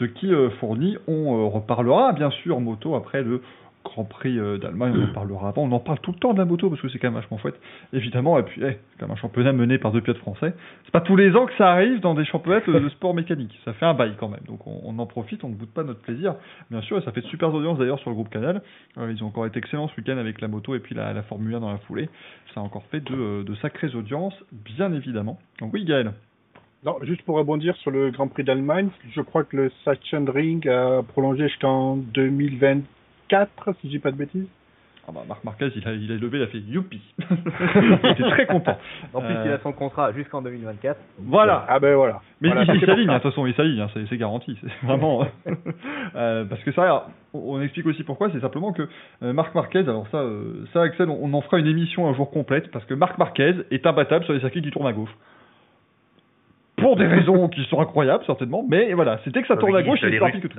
de 0.00 0.06
qui 0.06 0.32
euh, 0.32 0.50
fournit. 0.60 0.96
On 1.08 1.38
euh, 1.38 1.46
reparlera 1.46 2.12
bien 2.12 2.30
sûr 2.30 2.60
moto 2.60 2.94
après 2.94 3.22
le 3.22 3.42
Grand 3.88 4.04
Prix 4.04 4.38
euh, 4.38 4.58
d'Allemagne, 4.58 4.94
on 4.96 5.10
en 5.10 5.12
parlera 5.12 5.48
avant. 5.48 5.62
On 5.62 5.72
en 5.72 5.80
parle 5.80 5.98
tout 6.00 6.12
le 6.12 6.18
temps 6.18 6.32
de 6.32 6.38
la 6.38 6.44
moto 6.44 6.68
parce 6.68 6.80
que 6.80 6.88
c'est 6.88 6.98
quand 6.98 7.08
même 7.08 7.20
vachement 7.20 7.38
chouette, 7.38 7.58
évidemment. 7.92 8.38
Et 8.38 8.42
puis, 8.42 8.60
eh, 8.62 8.72
c'est 8.72 9.00
quand 9.00 9.06
même 9.06 9.16
un 9.16 9.20
championnat 9.20 9.52
mené 9.52 9.78
par 9.78 9.92
deux 9.92 10.00
pilotes 10.00 10.18
français. 10.18 10.54
C'est 10.84 10.92
pas 10.92 11.00
tous 11.00 11.16
les 11.16 11.34
ans 11.34 11.46
que 11.46 11.54
ça 11.56 11.70
arrive 11.70 12.00
dans 12.00 12.14
des 12.14 12.24
championnats 12.24 12.60
de, 12.60 12.88
sport 12.90 13.14
mécanique. 13.14 13.58
Ça 13.64 13.72
fait 13.72 13.86
un 13.86 13.94
bail 13.94 14.14
quand 14.18 14.28
même, 14.28 14.40
donc 14.46 14.66
on, 14.66 14.98
en 14.98 15.06
profite, 15.06 15.44
on 15.44 15.48
ne 15.48 15.54
boude 15.54 15.70
pas 15.70 15.82
notre 15.82 16.00
plaisir, 16.00 16.34
bien 16.70 16.80
sûr. 16.82 16.98
Et 16.98 17.02
ça 17.02 17.12
fait 17.12 17.22
de 17.22 17.26
super 17.26 17.52
audience 17.52 17.78
d'ailleurs 17.78 17.98
sur 17.98 18.10
le 18.10 18.14
groupe 18.14 18.30
Canal. 18.30 18.62
Euh, 18.98 19.12
ils 19.12 19.22
ont 19.24 19.28
encore 19.28 19.46
été 19.46 19.58
excellents 19.58 19.88
ce 19.88 19.96
week-end 19.96 20.18
avec 20.18 20.40
la 20.40 20.48
moto 20.48 20.74
et 20.74 20.80
puis 20.80 20.94
la, 20.94 21.12
la 21.12 21.22
Formule 21.22 21.54
1 21.54 21.60
dans 21.60 21.72
la 21.72 21.78
foulée. 21.78 22.08
Ça 22.54 22.60
a 22.60 22.62
encore 22.62 22.84
fait 22.90 23.00
de, 23.00 23.14
euh, 23.14 23.44
de 23.44 23.54
sacrées 23.56 23.94
audiences, 23.94 24.34
bien 24.52 24.92
évidemment. 24.92 25.38
Donc 25.60 25.72
oui, 25.72 25.84
Gaël. 25.84 26.12
Non, 26.84 26.96
juste 27.02 27.22
pour 27.22 27.36
rebondir 27.36 27.76
sur 27.78 27.90
le 27.90 28.12
Grand 28.12 28.28
Prix 28.28 28.44
d'Allemagne, 28.44 28.90
je 29.10 29.20
crois 29.20 29.42
que 29.42 29.56
le 29.56 29.72
Sachsenring 29.84 30.68
a 30.68 31.02
prolongé 31.02 31.48
jusqu'en 31.48 31.96
2024, 33.30 33.72
si 33.80 33.86
je 33.88 33.92
dis 33.92 33.98
pas 33.98 34.10
de 34.10 34.16
bêtises. 34.16 34.46
Ah 35.06 35.10
bah, 35.14 35.22
Marc 35.26 35.42
Marquez, 35.42 35.70
il 35.74 35.88
a, 35.88 35.92
il 35.92 36.12
a 36.12 36.16
levé, 36.16 36.36
il 36.36 36.42
a 36.42 36.48
fait 36.48 36.58
youpi. 36.58 37.00
il 37.30 38.10
était 38.10 38.28
très 38.28 38.44
content. 38.46 38.76
En 39.14 39.22
plus, 39.22 39.34
Euh, 39.34 39.42
il 39.46 39.52
a 39.52 39.58
son 39.60 39.72
contrat 39.72 40.12
jusqu'en 40.12 40.42
2024. 40.42 40.98
Voilà. 41.20 41.64
Ah 41.66 41.80
ben 41.80 41.94
voilà. 41.94 42.20
Mais 42.42 42.50
Voilà, 42.50 42.74
il, 42.74 42.84
s'aligne, 42.84 43.08
hein, 43.08 43.14
de 43.14 43.18
toute 43.22 43.30
façon, 43.30 43.46
il 43.46 43.54
s'aligne, 43.54 43.80
hein, 43.80 43.88
c'est 43.94 44.06
c'est 44.06 44.18
garanti. 44.18 44.58
C'est 44.60 44.70
vraiment. 44.86 45.26
euh, 46.14 46.44
parce 46.44 46.62
que 46.62 46.72
ça, 46.72 47.06
on, 47.32 47.56
on 47.56 47.62
explique 47.62 47.86
aussi 47.86 48.02
pourquoi, 48.02 48.30
c'est 48.32 48.40
simplement 48.40 48.74
que 48.74 48.86
euh, 49.22 49.32
Marc 49.32 49.54
Marquez, 49.54 49.78
alors 49.78 50.06
ça, 50.08 50.18
euh, 50.18 50.66
ça, 50.74 50.82
Axel, 50.82 51.08
on, 51.08 51.18
on 51.22 51.32
en 51.32 51.40
fera 51.40 51.58
une 51.58 51.66
émission 51.68 52.06
un 52.06 52.12
jour 52.12 52.30
complète, 52.30 52.70
parce 52.70 52.84
que 52.84 52.92
Marc 52.92 53.16
Marquez 53.16 53.54
est 53.70 53.86
imbattable 53.86 54.26
sur 54.26 54.34
les 54.34 54.40
circuits 54.40 54.60
qui 54.60 54.70
tournent 54.70 54.86
à 54.88 54.92
gauche. 54.92 55.14
Pour 56.80 56.96
des 56.96 57.06
raisons 57.06 57.48
qui 57.48 57.64
sont 57.64 57.80
incroyables, 57.80 58.24
certainement, 58.24 58.64
mais 58.68 58.92
voilà, 58.94 59.18
c'était 59.24 59.42
que 59.42 59.48
ça 59.48 59.56
tourne 59.56 59.76
à 59.76 59.82
gauche, 59.82 60.00
plus 60.00 60.18
rapide 60.18 60.42
que 60.42 60.48
tout. 60.48 60.58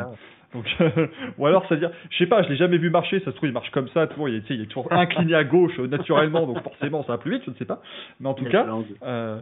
Donc, 0.53 0.65
euh, 0.81 1.07
ou 1.37 1.45
alors, 1.45 1.65
c'est-à-dire, 1.67 1.91
je 2.09 2.17
sais 2.17 2.25
pas, 2.25 2.41
je 2.43 2.49
l'ai 2.49 2.55
jamais 2.55 2.77
vu 2.77 2.89
marcher, 2.89 3.19
ça 3.19 3.25
se 3.25 3.35
trouve, 3.35 3.49
il 3.49 3.53
marche 3.53 3.69
comme 3.69 3.87
ça, 3.89 4.07
toujours, 4.07 4.29
il 4.29 4.35
est, 4.35 4.49
il 4.49 4.67
toujours 4.67 4.91
incliné 4.91 5.35
à 5.35 5.43
gauche, 5.43 5.79
euh, 5.79 5.87
naturellement, 5.87 6.47
donc 6.47 6.61
forcément, 6.63 7.03
ça 7.03 7.13
va 7.13 7.17
plus 7.19 7.31
vite, 7.31 7.43
je 7.45 7.51
ne 7.51 7.55
sais 7.55 7.65
pas. 7.65 7.81
Mais 8.19 8.27
en 8.29 8.33
tout 8.33 8.45
cas, 8.45 8.65
euh, 9.03 9.39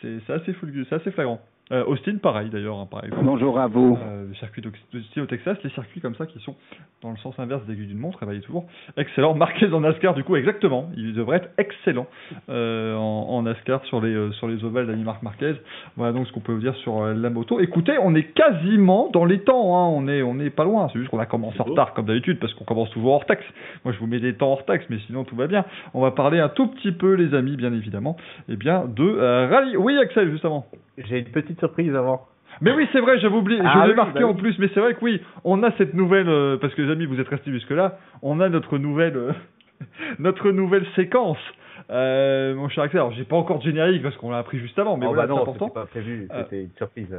c'est 0.00 0.18
c'est 0.26 0.32
assez, 0.32 0.54
c'est 0.88 0.94
assez 0.94 1.10
flagrant. 1.10 1.40
Euh, 1.72 1.84
Austin, 1.86 2.18
pareil 2.18 2.48
d'ailleurs, 2.48 2.76
hein. 2.78 2.88
Bonjour 3.22 3.58
à 3.58 3.66
vous. 3.66 3.98
Euh, 4.00 4.28
le 4.28 4.34
circuit 4.36 4.62
d'Austin 4.62 5.22
au 5.22 5.26
Texas, 5.26 5.58
les 5.64 5.70
circuits 5.70 6.00
comme 6.00 6.14
ça 6.14 6.24
qui 6.26 6.38
sont 6.38 6.54
dans 7.02 7.10
le 7.10 7.16
sens 7.16 7.36
inverse 7.40 7.64
des 7.66 7.72
aiguilles 7.72 7.88
d'une 7.88 7.98
montre, 7.98 8.20
eh 8.22 8.26
ben, 8.26 8.32
il 8.34 8.38
est 8.38 8.42
toujours 8.42 8.66
excellent. 8.96 9.34
Marquez 9.36 9.72
en 9.72 9.80
NASCAR, 9.80 10.14
du 10.14 10.22
coup, 10.22 10.36
exactement. 10.36 10.90
Il 10.96 11.12
devrait 11.12 11.38
être 11.38 11.50
excellent 11.58 12.06
euh, 12.48 12.94
en, 12.94 13.28
en 13.30 13.42
NASCAR 13.42 13.84
sur 13.86 14.00
les, 14.00 14.14
euh, 14.14 14.30
sur 14.32 14.46
les 14.46 14.62
ovales 14.62 14.86
d'Ami 14.86 15.02
Marc 15.02 15.22
Marquez. 15.22 15.54
Voilà 15.96 16.12
donc 16.12 16.28
ce 16.28 16.32
qu'on 16.32 16.40
peut 16.40 16.52
vous 16.52 16.60
dire 16.60 16.76
sur 16.76 17.02
euh, 17.02 17.14
la 17.14 17.30
moto. 17.30 17.58
Écoutez, 17.58 17.98
on 18.00 18.14
est 18.14 18.32
quasiment 18.32 19.10
dans 19.12 19.24
les 19.24 19.40
temps, 19.40 19.76
hein. 19.76 19.88
on 19.92 20.06
est 20.06 20.22
on 20.22 20.38
est 20.38 20.50
pas 20.50 20.64
loin. 20.64 20.88
C'est 20.92 21.00
juste 21.00 21.10
qu'on 21.10 21.18
a 21.18 21.26
commencé 21.26 21.60
en 21.60 21.64
retard 21.64 21.94
comme 21.94 22.06
d'habitude 22.06 22.38
parce 22.38 22.54
qu'on 22.54 22.64
commence 22.64 22.90
toujours 22.90 23.14
hors 23.14 23.26
taxe. 23.26 23.44
Moi, 23.84 23.92
je 23.92 23.98
vous 23.98 24.06
mets 24.06 24.20
des 24.20 24.34
temps 24.34 24.52
hors 24.52 24.64
taxe, 24.64 24.84
mais 24.88 24.98
sinon 25.06 25.24
tout 25.24 25.34
va 25.34 25.48
bien. 25.48 25.64
On 25.94 26.00
va 26.00 26.12
parler 26.12 26.38
un 26.38 26.48
tout 26.48 26.68
petit 26.68 26.92
peu, 26.92 27.14
les 27.14 27.34
amis, 27.34 27.56
bien 27.56 27.72
évidemment, 27.72 28.16
eh 28.48 28.56
bien 28.56 28.84
de 28.86 29.02
euh, 29.02 29.48
rallye. 29.48 29.76
Oui, 29.76 29.98
Axel, 29.98 30.30
justement. 30.30 30.66
J'ai 30.98 31.18
une 31.18 31.26
petite 31.26 31.55
surprise 31.58 31.94
avant. 31.94 32.26
Mais 32.60 32.72
oui, 32.72 32.88
c'est 32.92 33.00
vrai, 33.00 33.18
j'avais 33.18 33.34
oublié, 33.36 33.60
Ah 33.62 33.72
je 33.74 33.78
l'ai 33.84 33.90
oui, 33.90 33.96
marqué 33.96 34.20
bah 34.20 34.26
en 34.26 34.32
oui. 34.32 34.40
plus, 34.40 34.58
mais 34.58 34.68
c'est 34.72 34.80
vrai 34.80 34.94
que 34.94 35.04
oui, 35.04 35.20
on 35.44 35.62
a 35.62 35.70
cette 35.72 35.92
nouvelle, 35.94 36.28
euh, 36.28 36.56
parce 36.56 36.74
que 36.74 36.82
les 36.82 36.90
amis, 36.90 37.04
vous 37.04 37.20
êtes 37.20 37.28
restés 37.28 37.50
jusque-là, 37.50 37.98
on 38.22 38.40
a 38.40 38.48
notre 38.48 38.78
nouvelle, 38.78 39.16
euh, 39.16 39.32
notre 40.18 40.50
nouvelle 40.50 40.86
séquence. 40.96 41.38
Euh, 41.90 42.54
mon 42.54 42.68
cher 42.70 42.84
Axel, 42.84 42.98
alors 43.00 43.12
j'ai 43.12 43.24
pas 43.24 43.36
encore 43.36 43.58
de 43.58 43.64
générique 43.64 44.02
parce 44.02 44.16
qu'on 44.16 44.30
l'a 44.30 44.38
appris 44.38 44.58
juste 44.58 44.78
avant, 44.78 44.96
mais 44.96 45.06
oh, 45.06 45.10
voilà, 45.10 45.22
bah 45.26 45.28
c'est 45.28 45.36
non, 45.36 45.42
important. 45.42 45.66
c'était 45.66 45.80
pas 45.80 45.86
prévu, 45.86 46.28
c'était 46.34 46.62
une 46.62 46.72
surprise. 46.78 47.14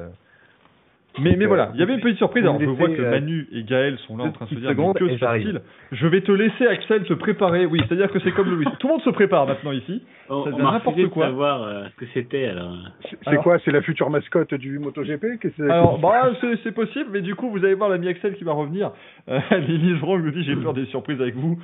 Mais, 1.20 1.36
mais 1.36 1.46
Euh, 1.46 1.48
voilà, 1.48 1.72
il 1.74 1.80
y 1.80 1.84
avait 1.84 1.94
une 1.96 2.00
petite 2.02 2.18
surprise. 2.18 2.44
Alors 2.44 2.60
me 2.60 2.66
je 2.66 2.70
vois 2.70 2.90
que 2.90 3.02
euh, 3.02 3.12
Manu 3.12 3.48
et 3.52 3.64
Gaël 3.64 3.98
sont 4.08 4.18
là 4.18 4.26
en 4.26 4.32
train 4.32 4.46
de 4.46 4.50
se 4.50 4.56
dire 4.56 4.70
mais 4.70 4.94
que 4.94 5.10
se 5.10 5.20
passe-t-il? 5.20 5.62
Je 5.92 6.08
vais 6.08 6.22
te 6.22 6.32
laisser 6.32 6.68
Axel 6.68 7.04
te 7.04 7.14
préparer. 7.14 7.66
Oui, 7.66 7.80
c'est-à-dire 7.88 8.12
que 8.12 8.20
c'est 8.20 8.32
comme 8.32 8.50
Louis. 8.50 8.66
Tout 8.80 8.88
le 8.88 8.94
monde 8.94 9.02
se 9.02 9.10
prépare 9.10 9.48
maintenant 9.48 9.72
ici. 9.72 10.04
On, 10.30 10.44
Ça 10.44 10.52
devient 10.52 10.64
n'importe 10.64 11.06
quoi. 11.08 11.26
savoir 11.28 11.64
euh, 11.64 11.84
ce 11.90 11.96
que 11.96 12.06
c'était 12.14 12.46
alors. 12.48 12.76
C'est 13.04 13.18
c'est 13.24 13.30
Alors- 13.30 13.44
quoi? 13.44 13.58
C'est 13.64 13.72
la 13.72 13.82
future 13.82 14.10
mascotte 14.10 14.54
du 14.56 14.80
MotoGP? 14.80 15.40
Qu'est-ce 15.42 15.56
que 15.58 15.64
c'est? 15.68 15.72
Alors, 15.72 16.00
bah, 16.00 16.32
c'est 16.42 16.60
c'est 16.64 16.72
possible, 16.74 17.10
mais 17.14 17.22
du 17.22 17.36
coup, 17.36 17.50
vous 17.50 17.64
allez 17.64 17.74
voir 17.76 17.90
l'ami 17.90 18.08
Axel 18.10 18.34
qui 18.36 18.44
va 18.44 18.54
revenir. 18.54 18.92
Euh, 19.30 19.40
Lily 19.68 19.94
Vrong 19.94 20.24
nous 20.24 20.32
dit 20.32 20.44
j'ai 20.44 20.56
peur 20.56 20.74
des 20.74 20.86
surprises 20.88 21.22
avec 21.22 21.36
vous. 21.36 21.58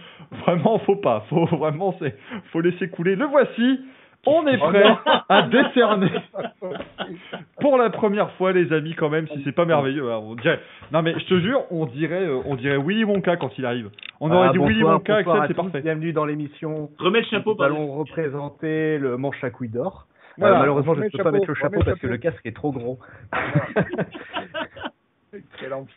Vraiment, 0.45 0.79
faut 0.79 0.95
pas. 0.95 1.25
Faut 1.29 1.45
vraiment, 1.45 1.95
c'est, 1.99 2.15
faut 2.51 2.61
laisser 2.61 2.87
couler. 2.89 3.15
Le 3.15 3.25
voici, 3.25 3.79
On 4.25 4.47
est 4.47 4.57
prêt 4.57 4.85
à 5.27 5.41
décerner 5.43 6.11
pour 7.59 7.77
la 7.77 7.89
première 7.89 8.31
fois, 8.31 8.53
les 8.53 8.71
amis, 8.71 8.95
quand 8.95 9.09
même, 9.09 9.27
si 9.27 9.41
c'est 9.43 9.51
pas 9.51 9.65
merveilleux. 9.65 10.11
hein, 10.11 10.19
on 10.23 10.35
dirait... 10.35 10.59
Non, 10.91 11.01
mais 11.01 11.13
je 11.19 11.25
te 11.25 11.39
jure, 11.39 11.61
on 11.71 11.85
dirait, 11.85 12.25
euh, 12.27 12.39
on 12.45 12.55
dirait 12.55 12.77
Willy 12.77 13.03
Wonka 13.03 13.35
quand 13.37 13.57
il 13.57 13.65
arrive. 13.65 13.89
On 14.21 14.31
aurait 14.31 14.47
Ah, 14.49 14.53
dit 14.53 14.59
Willy 14.59 14.83
Wonka, 14.83 15.15
Axel, 15.17 15.43
c'est 15.47 15.53
parfait. 15.53 15.81
Bienvenue 15.81 16.13
dans 16.13 16.25
l'émission. 16.25 16.89
Remets 16.99 17.19
le 17.19 17.25
chapeau 17.25 17.55
Nous 17.57 17.63
allons 17.63 17.91
représenter 17.93 18.97
le 18.97 19.17
manche 19.17 19.43
à 19.43 19.49
couilles 19.49 19.69
d'or. 19.69 20.07
Voilà. 20.37 20.55
Euh, 20.55 20.59
malheureusement, 20.59 20.93
je 20.95 20.99
ne 21.01 21.05
remets 21.05 21.11
peux 21.11 21.17
pas 21.17 21.23
chapeau, 21.25 21.33
mettre 21.37 21.47
le 21.49 21.55
chapeau 21.55 21.73
remets 21.79 21.85
parce 21.85 21.99
que 21.99 22.07
chapeau. 22.07 22.11
le 22.13 22.17
casque 22.17 22.45
est 22.45 22.55
trop 22.55 22.71
gros. 22.71 22.99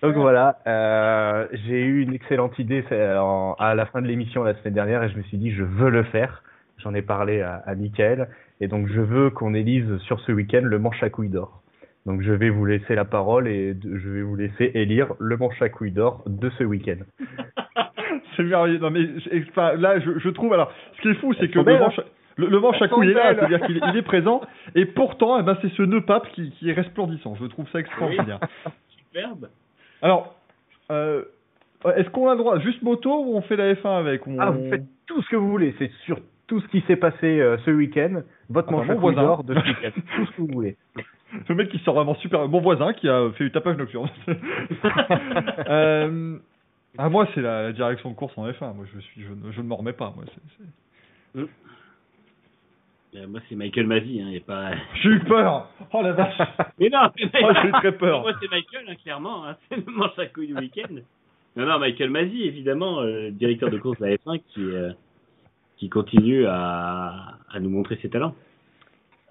Donc 0.02 0.14
voilà, 0.14 0.56
euh, 0.66 1.46
j'ai 1.66 1.82
eu 1.84 2.00
une 2.02 2.14
excellente 2.14 2.58
idée 2.58 2.84
c'est, 2.88 3.16
en- 3.18 3.52
à 3.58 3.74
la 3.74 3.84
fin 3.86 4.00
de 4.00 4.06
l'émission 4.06 4.42
la 4.42 4.54
semaine 4.54 4.72
dernière 4.72 5.02
et 5.02 5.10
je 5.10 5.16
me 5.18 5.22
suis 5.24 5.36
dit 5.36 5.52
je 5.52 5.62
veux 5.62 5.90
le 5.90 6.04
faire. 6.04 6.42
J'en 6.86 6.94
ai 6.94 7.02
parlé 7.02 7.40
à, 7.42 7.56
à 7.66 7.74
Mickaël 7.74 8.28
et 8.60 8.68
donc 8.68 8.86
je 8.86 9.00
veux 9.00 9.30
qu'on 9.30 9.54
élise 9.54 9.96
sur 10.02 10.20
ce 10.20 10.30
week-end 10.30 10.60
le 10.62 10.78
manche 10.78 11.02
à 11.02 11.10
couilles 11.10 11.30
d'or. 11.30 11.60
Donc 12.06 12.22
je 12.22 12.30
vais 12.30 12.48
vous 12.48 12.64
laisser 12.64 12.94
la 12.94 13.04
parole 13.04 13.48
et 13.48 13.74
je 13.82 14.08
vais 14.08 14.22
vous 14.22 14.36
laisser 14.36 14.70
élire 14.74 15.08
le 15.18 15.36
manche 15.36 15.60
à 15.60 15.68
couilles 15.68 15.90
d'or 15.90 16.22
de 16.28 16.48
ce 16.50 16.62
week-end. 16.62 16.98
C'est 18.36 18.44
merveilleux. 18.44 18.78
Non, 18.78 18.90
mais 18.90 19.00
je- 19.18 19.48
enfin, 19.50 19.72
là, 19.74 19.98
je, 19.98 20.16
je 20.20 20.28
trouve. 20.28 20.52
Alors, 20.52 20.72
ce 20.96 21.02
qui 21.02 21.08
est 21.08 21.14
fou, 21.14 21.34
c'est 21.40 21.48
que 21.48 21.54
sont 21.54 21.64
le 21.64 21.76
manche, 21.80 22.00
le, 22.36 22.46
le 22.46 22.60
manche 22.60 22.80
à 22.80 22.86
couilles 22.86 23.10
est 23.10 23.14
là, 23.14 23.34
c'est-à-dire 23.34 23.66
qu'il 23.66 23.78
est, 23.78 23.88
il 23.92 23.96
est 23.96 24.02
présent, 24.02 24.42
et 24.76 24.84
pourtant, 24.86 25.40
eh 25.40 25.42
ben, 25.42 25.58
c'est 25.62 25.72
ce 25.72 25.82
nœud 25.82 26.02
pape 26.02 26.28
qui, 26.34 26.50
qui 26.52 26.70
est 26.70 26.72
resplendissant. 26.74 27.34
Je 27.34 27.46
trouve 27.46 27.68
ça 27.70 27.80
extraordinaire. 27.80 28.38
Superbe. 28.90 29.48
Alors, 30.02 30.36
euh, 30.92 31.24
est-ce 31.96 32.08
qu'on 32.10 32.28
a 32.28 32.32
le 32.34 32.38
droit 32.38 32.60
juste 32.60 32.82
moto 32.82 33.24
ou 33.24 33.36
on 33.36 33.40
fait 33.42 33.56
la 33.56 33.72
F1 33.74 33.98
avec 33.98 34.24
on... 34.28 34.38
Ah, 34.38 34.50
vous 34.50 34.68
faites 34.70 34.84
tout 35.06 35.20
ce 35.22 35.30
que 35.30 35.36
vous 35.36 35.50
voulez, 35.50 35.74
c'est 35.80 35.90
sur 36.04 36.20
tout 36.46 36.60
ce 36.60 36.66
qui 36.68 36.80
s'est 36.82 36.96
passé 36.96 37.40
euh, 37.40 37.56
ce 37.64 37.70
week-end, 37.70 38.22
votre 38.48 38.68
Ah, 38.68 38.72
manche 38.72 38.86
mon 38.86 38.92
à 38.92 38.96
couilles 38.96 39.00
voisin. 39.14 39.22
d'or 39.22 39.44
de 39.44 39.54
ce 39.54 39.60
week-end, 39.66 39.90
tout 40.16 40.26
ce 40.26 40.30
que 40.32 40.40
vous 40.42 40.48
voulez. 40.52 40.76
Le 41.48 41.54
mec 41.54 41.68
qui 41.70 41.78
sort 41.80 41.94
vraiment 41.94 42.14
super. 42.16 42.46
Mon 42.48 42.60
voisin 42.60 42.92
qui 42.92 43.08
a 43.08 43.30
fait 43.32 43.44
du 43.44 43.50
tapage 43.52 43.76
nocturne. 43.76 44.08
euh... 45.68 46.38
Ah, 46.98 47.08
moi, 47.10 47.28
c'est 47.34 47.42
la, 47.42 47.64
la 47.64 47.72
direction 47.72 48.10
de 48.10 48.14
course 48.14 48.32
en 48.38 48.48
F1. 48.48 48.74
Moi, 48.74 48.86
je, 48.94 49.00
suis, 49.00 49.22
je, 49.22 49.28
ne- 49.32 49.52
je 49.52 49.60
ne 49.60 49.66
m'en 49.66 49.76
remets 49.76 49.92
pas. 49.92 50.12
Moi, 50.16 50.24
c'est- 50.26 50.40
c'est- 51.36 51.46
Euh, 53.16 53.26
moi, 53.28 53.40
c'est 53.48 53.54
Michael 53.54 53.86
Mazzi, 53.86 54.20
hein, 54.22 54.30
y 54.30 54.36
a 54.36 54.40
pas. 54.40 54.70
J'ai 55.02 55.08
eu 55.10 55.20
peur. 55.20 55.68
Oh 55.92 56.02
la 56.02 56.12
vache. 56.12 56.38
Mais 56.78 56.88
non, 56.90 57.10
mais 57.16 57.30
Oh, 57.42 57.48
j'ai 57.62 57.68
eu 57.68 57.72
très 57.72 57.92
peur. 57.92 58.20
Moi, 58.22 58.32
c'est 58.40 58.50
Michael, 58.50 58.84
hein, 58.88 58.94
clairement. 59.02 59.46
Hein, 59.46 59.56
c'est 59.68 59.76
le 59.76 59.90
manche 59.92 60.18
à 60.18 60.26
couilles 60.26 60.48
du 60.48 60.54
week-end. 60.54 60.94
Non, 61.56 61.66
non, 61.66 61.78
Michael 61.78 62.10
Mazzi, 62.10 62.42
évidemment, 62.44 63.00
euh, 63.00 63.30
directeur 63.30 63.70
de 63.70 63.78
course 63.78 63.98
de 64.00 64.06
la 64.06 64.16
F1, 64.16 64.40
qui, 64.48 64.60
euh, 64.62 64.90
qui 65.76 65.88
continue 65.88 66.46
à, 66.46 67.38
à 67.50 67.60
nous 67.60 67.70
montrer 67.70 67.96
ses 68.02 68.08
talents. 68.08 68.34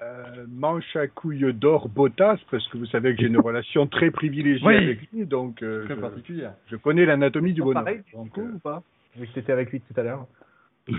Euh, 0.02 0.46
manche 0.50 0.96
à 0.96 1.08
couilles 1.08 1.54
d'or 1.54 1.88
Bottas, 1.88 2.38
parce 2.52 2.68
que 2.68 2.78
vous 2.78 2.86
savez 2.88 3.16
que 3.16 3.22
j'ai 3.22 3.28
une 3.28 3.40
relation 3.50 3.88
très 3.88 4.12
privilégiée 4.12 4.68
Oui. 4.68 4.76
avec 4.76 5.00
lui, 5.12 5.26
donc 5.26 5.64
euh, 5.64 5.86
Très 5.86 5.96
je, 5.96 6.00
particulière. 6.02 6.54
je 6.68 6.76
connais 6.76 7.06
l'anatomie 7.06 7.54
du 7.54 7.62
sont 7.62 7.68
bonhomme. 7.68 7.84
pareilles, 7.86 8.04
du 8.06 8.14
Donc, 8.16 8.30
coup, 8.32 8.42
euh, 8.42 8.52
ou 8.56 8.60
pas? 8.60 8.84
Oui, 9.18 9.30
c'était 9.34 9.54
avec 9.54 9.72
lui 9.72 9.80
tout 9.82 10.00
à 10.00 10.04
l'heure. 10.04 10.28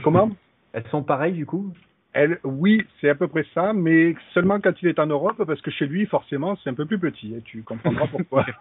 comment? 0.03 0.31
Elles 0.73 0.87
sont 0.91 1.03
pareilles, 1.03 1.35
du 1.35 1.45
coup? 1.47 1.73
Elle, 2.15 2.39
oui, 2.45 2.83
c'est 3.01 3.11
à 3.11 3.15
peu 3.15 3.29
près 3.29 3.45
ça, 3.53 3.75
mais 3.75 4.15
seulement 4.33 4.59
quand 4.59 4.73
il 4.81 4.89
est 4.89 4.99
en 4.99 5.07
Europe, 5.07 5.45
parce 5.47 5.61
que 5.61 5.71
chez 5.71 5.87
lui, 5.87 6.07
forcément, 6.07 6.57
c'est 6.57 6.71
un 6.71 6.75
peu 6.75 6.87
plus 6.87 6.99
petit. 6.99 7.35
et 7.35 7.43
tu 7.43 7.63
comprendras 7.63 8.07
pourquoi. 8.07 8.47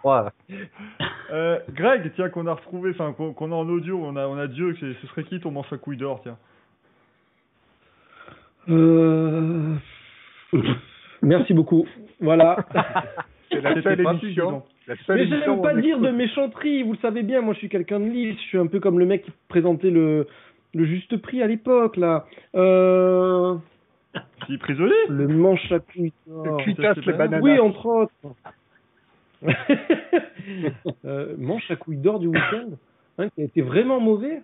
Euh, 1.32 1.58
Greg, 1.72 2.12
tiens, 2.14 2.28
qu'on 2.28 2.46
a 2.46 2.54
retrouvé, 2.54 2.90
enfin, 2.90 3.12
qu'on 3.12 3.50
a 3.50 3.54
en 3.54 3.68
audio, 3.68 3.98
on 4.04 4.14
a, 4.14 4.28
on 4.28 4.38
a 4.38 4.46
Dieu, 4.46 4.76
ce 4.78 4.92
serait 5.08 5.24
qui 5.24 5.40
ton 5.40 5.50
manche 5.50 5.72
à 5.72 5.76
couilles 5.76 5.96
d'or, 5.96 6.20
tiens? 6.22 6.36
Euh... 8.68 9.74
Merci 11.22 11.54
beaucoup. 11.54 11.86
Voilà. 12.20 12.56
C'est 13.50 13.60
la 13.60 13.80
seule 13.82 14.00
émission. 14.00 14.18
suffisant. 14.18 14.66
La 14.86 14.96
seule 15.06 15.28
Mais 15.28 15.38
j'aime 15.40 15.62
pas 15.62 15.74
dire 15.74 15.98
de 15.98 16.10
méchanterie, 16.10 16.82
vous 16.82 16.92
le 16.92 16.98
savez 16.98 17.22
bien, 17.22 17.40
moi 17.40 17.54
je 17.54 17.58
suis 17.58 17.68
quelqu'un 17.68 18.00
de 18.00 18.06
lisse, 18.06 18.36
je 18.36 18.46
suis 18.48 18.58
un 18.58 18.66
peu 18.66 18.80
comme 18.80 18.98
le 18.98 19.06
mec 19.06 19.24
qui 19.24 19.32
présentait 19.48 19.90
le, 19.90 20.26
le 20.74 20.84
juste 20.84 21.16
prix 21.16 21.42
à 21.42 21.46
l'époque, 21.46 21.96
là. 21.96 22.26
Euh, 22.54 23.56
prisonnier 24.60 24.94
le 25.08 25.28
manche 25.28 25.72
à 25.72 25.80
couilles. 25.80 26.12
d'or. 26.26 26.44
Le 26.58 26.62
cuitasse, 26.62 26.98
les 27.04 27.12
bananas. 27.12 27.40
Oui, 27.42 27.58
entre 27.58 27.86
autres. 27.86 28.12
Euh, 31.04 31.34
manche 31.38 31.68
à 31.72 31.76
couilles 31.76 31.96
d'or 31.96 32.20
du 32.20 32.28
week-end, 32.28 32.68
hein, 33.18 33.28
qui 33.30 33.40
a 33.40 33.44
été 33.44 33.62
vraiment 33.62 33.98
mauvais. 33.98 34.42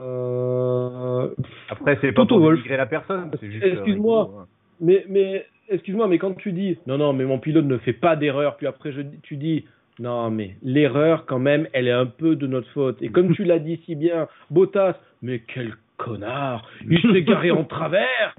Euh, 0.00 1.28
Après, 1.68 1.98
c'est 2.00 2.12
pas 2.12 2.22
Toto 2.22 2.38
pour 2.38 2.50
dénigrer 2.52 2.76
la 2.76 2.86
personne, 2.86 3.30
euh, 3.42 3.48
Excuse-moi. 3.62 4.30
hein. 4.42 4.46
Mais, 4.80 5.04
mais 5.08 5.46
excuse-moi, 5.68 6.08
mais 6.08 6.18
quand 6.18 6.34
tu 6.36 6.52
dis 6.52 6.78
non, 6.86 6.98
non, 6.98 7.12
mais 7.12 7.24
mon 7.24 7.38
pilote 7.38 7.64
ne 7.64 7.78
fait 7.78 7.92
pas 7.92 8.16
d'erreur, 8.16 8.56
puis 8.56 8.66
après 8.66 8.92
je, 8.92 9.02
tu 9.22 9.36
dis 9.36 9.64
non, 9.98 10.30
mais 10.30 10.56
l'erreur, 10.62 11.26
quand 11.26 11.38
même, 11.38 11.66
elle 11.72 11.86
est 11.88 11.92
un 11.92 12.06
peu 12.06 12.34
de 12.36 12.46
notre 12.46 12.68
faute. 12.70 13.00
Et 13.02 13.08
comme 13.10 13.34
tu 13.34 13.44
l'as 13.44 13.58
dit 13.58 13.80
si 13.84 13.94
bien, 13.94 14.28
Bottas, 14.50 14.96
mais 15.20 15.40
quel 15.40 15.74
connard, 15.98 16.64
il 16.88 17.00
s'est 17.00 17.22
garé 17.22 17.50
en 17.50 17.64
travers. 17.64 18.34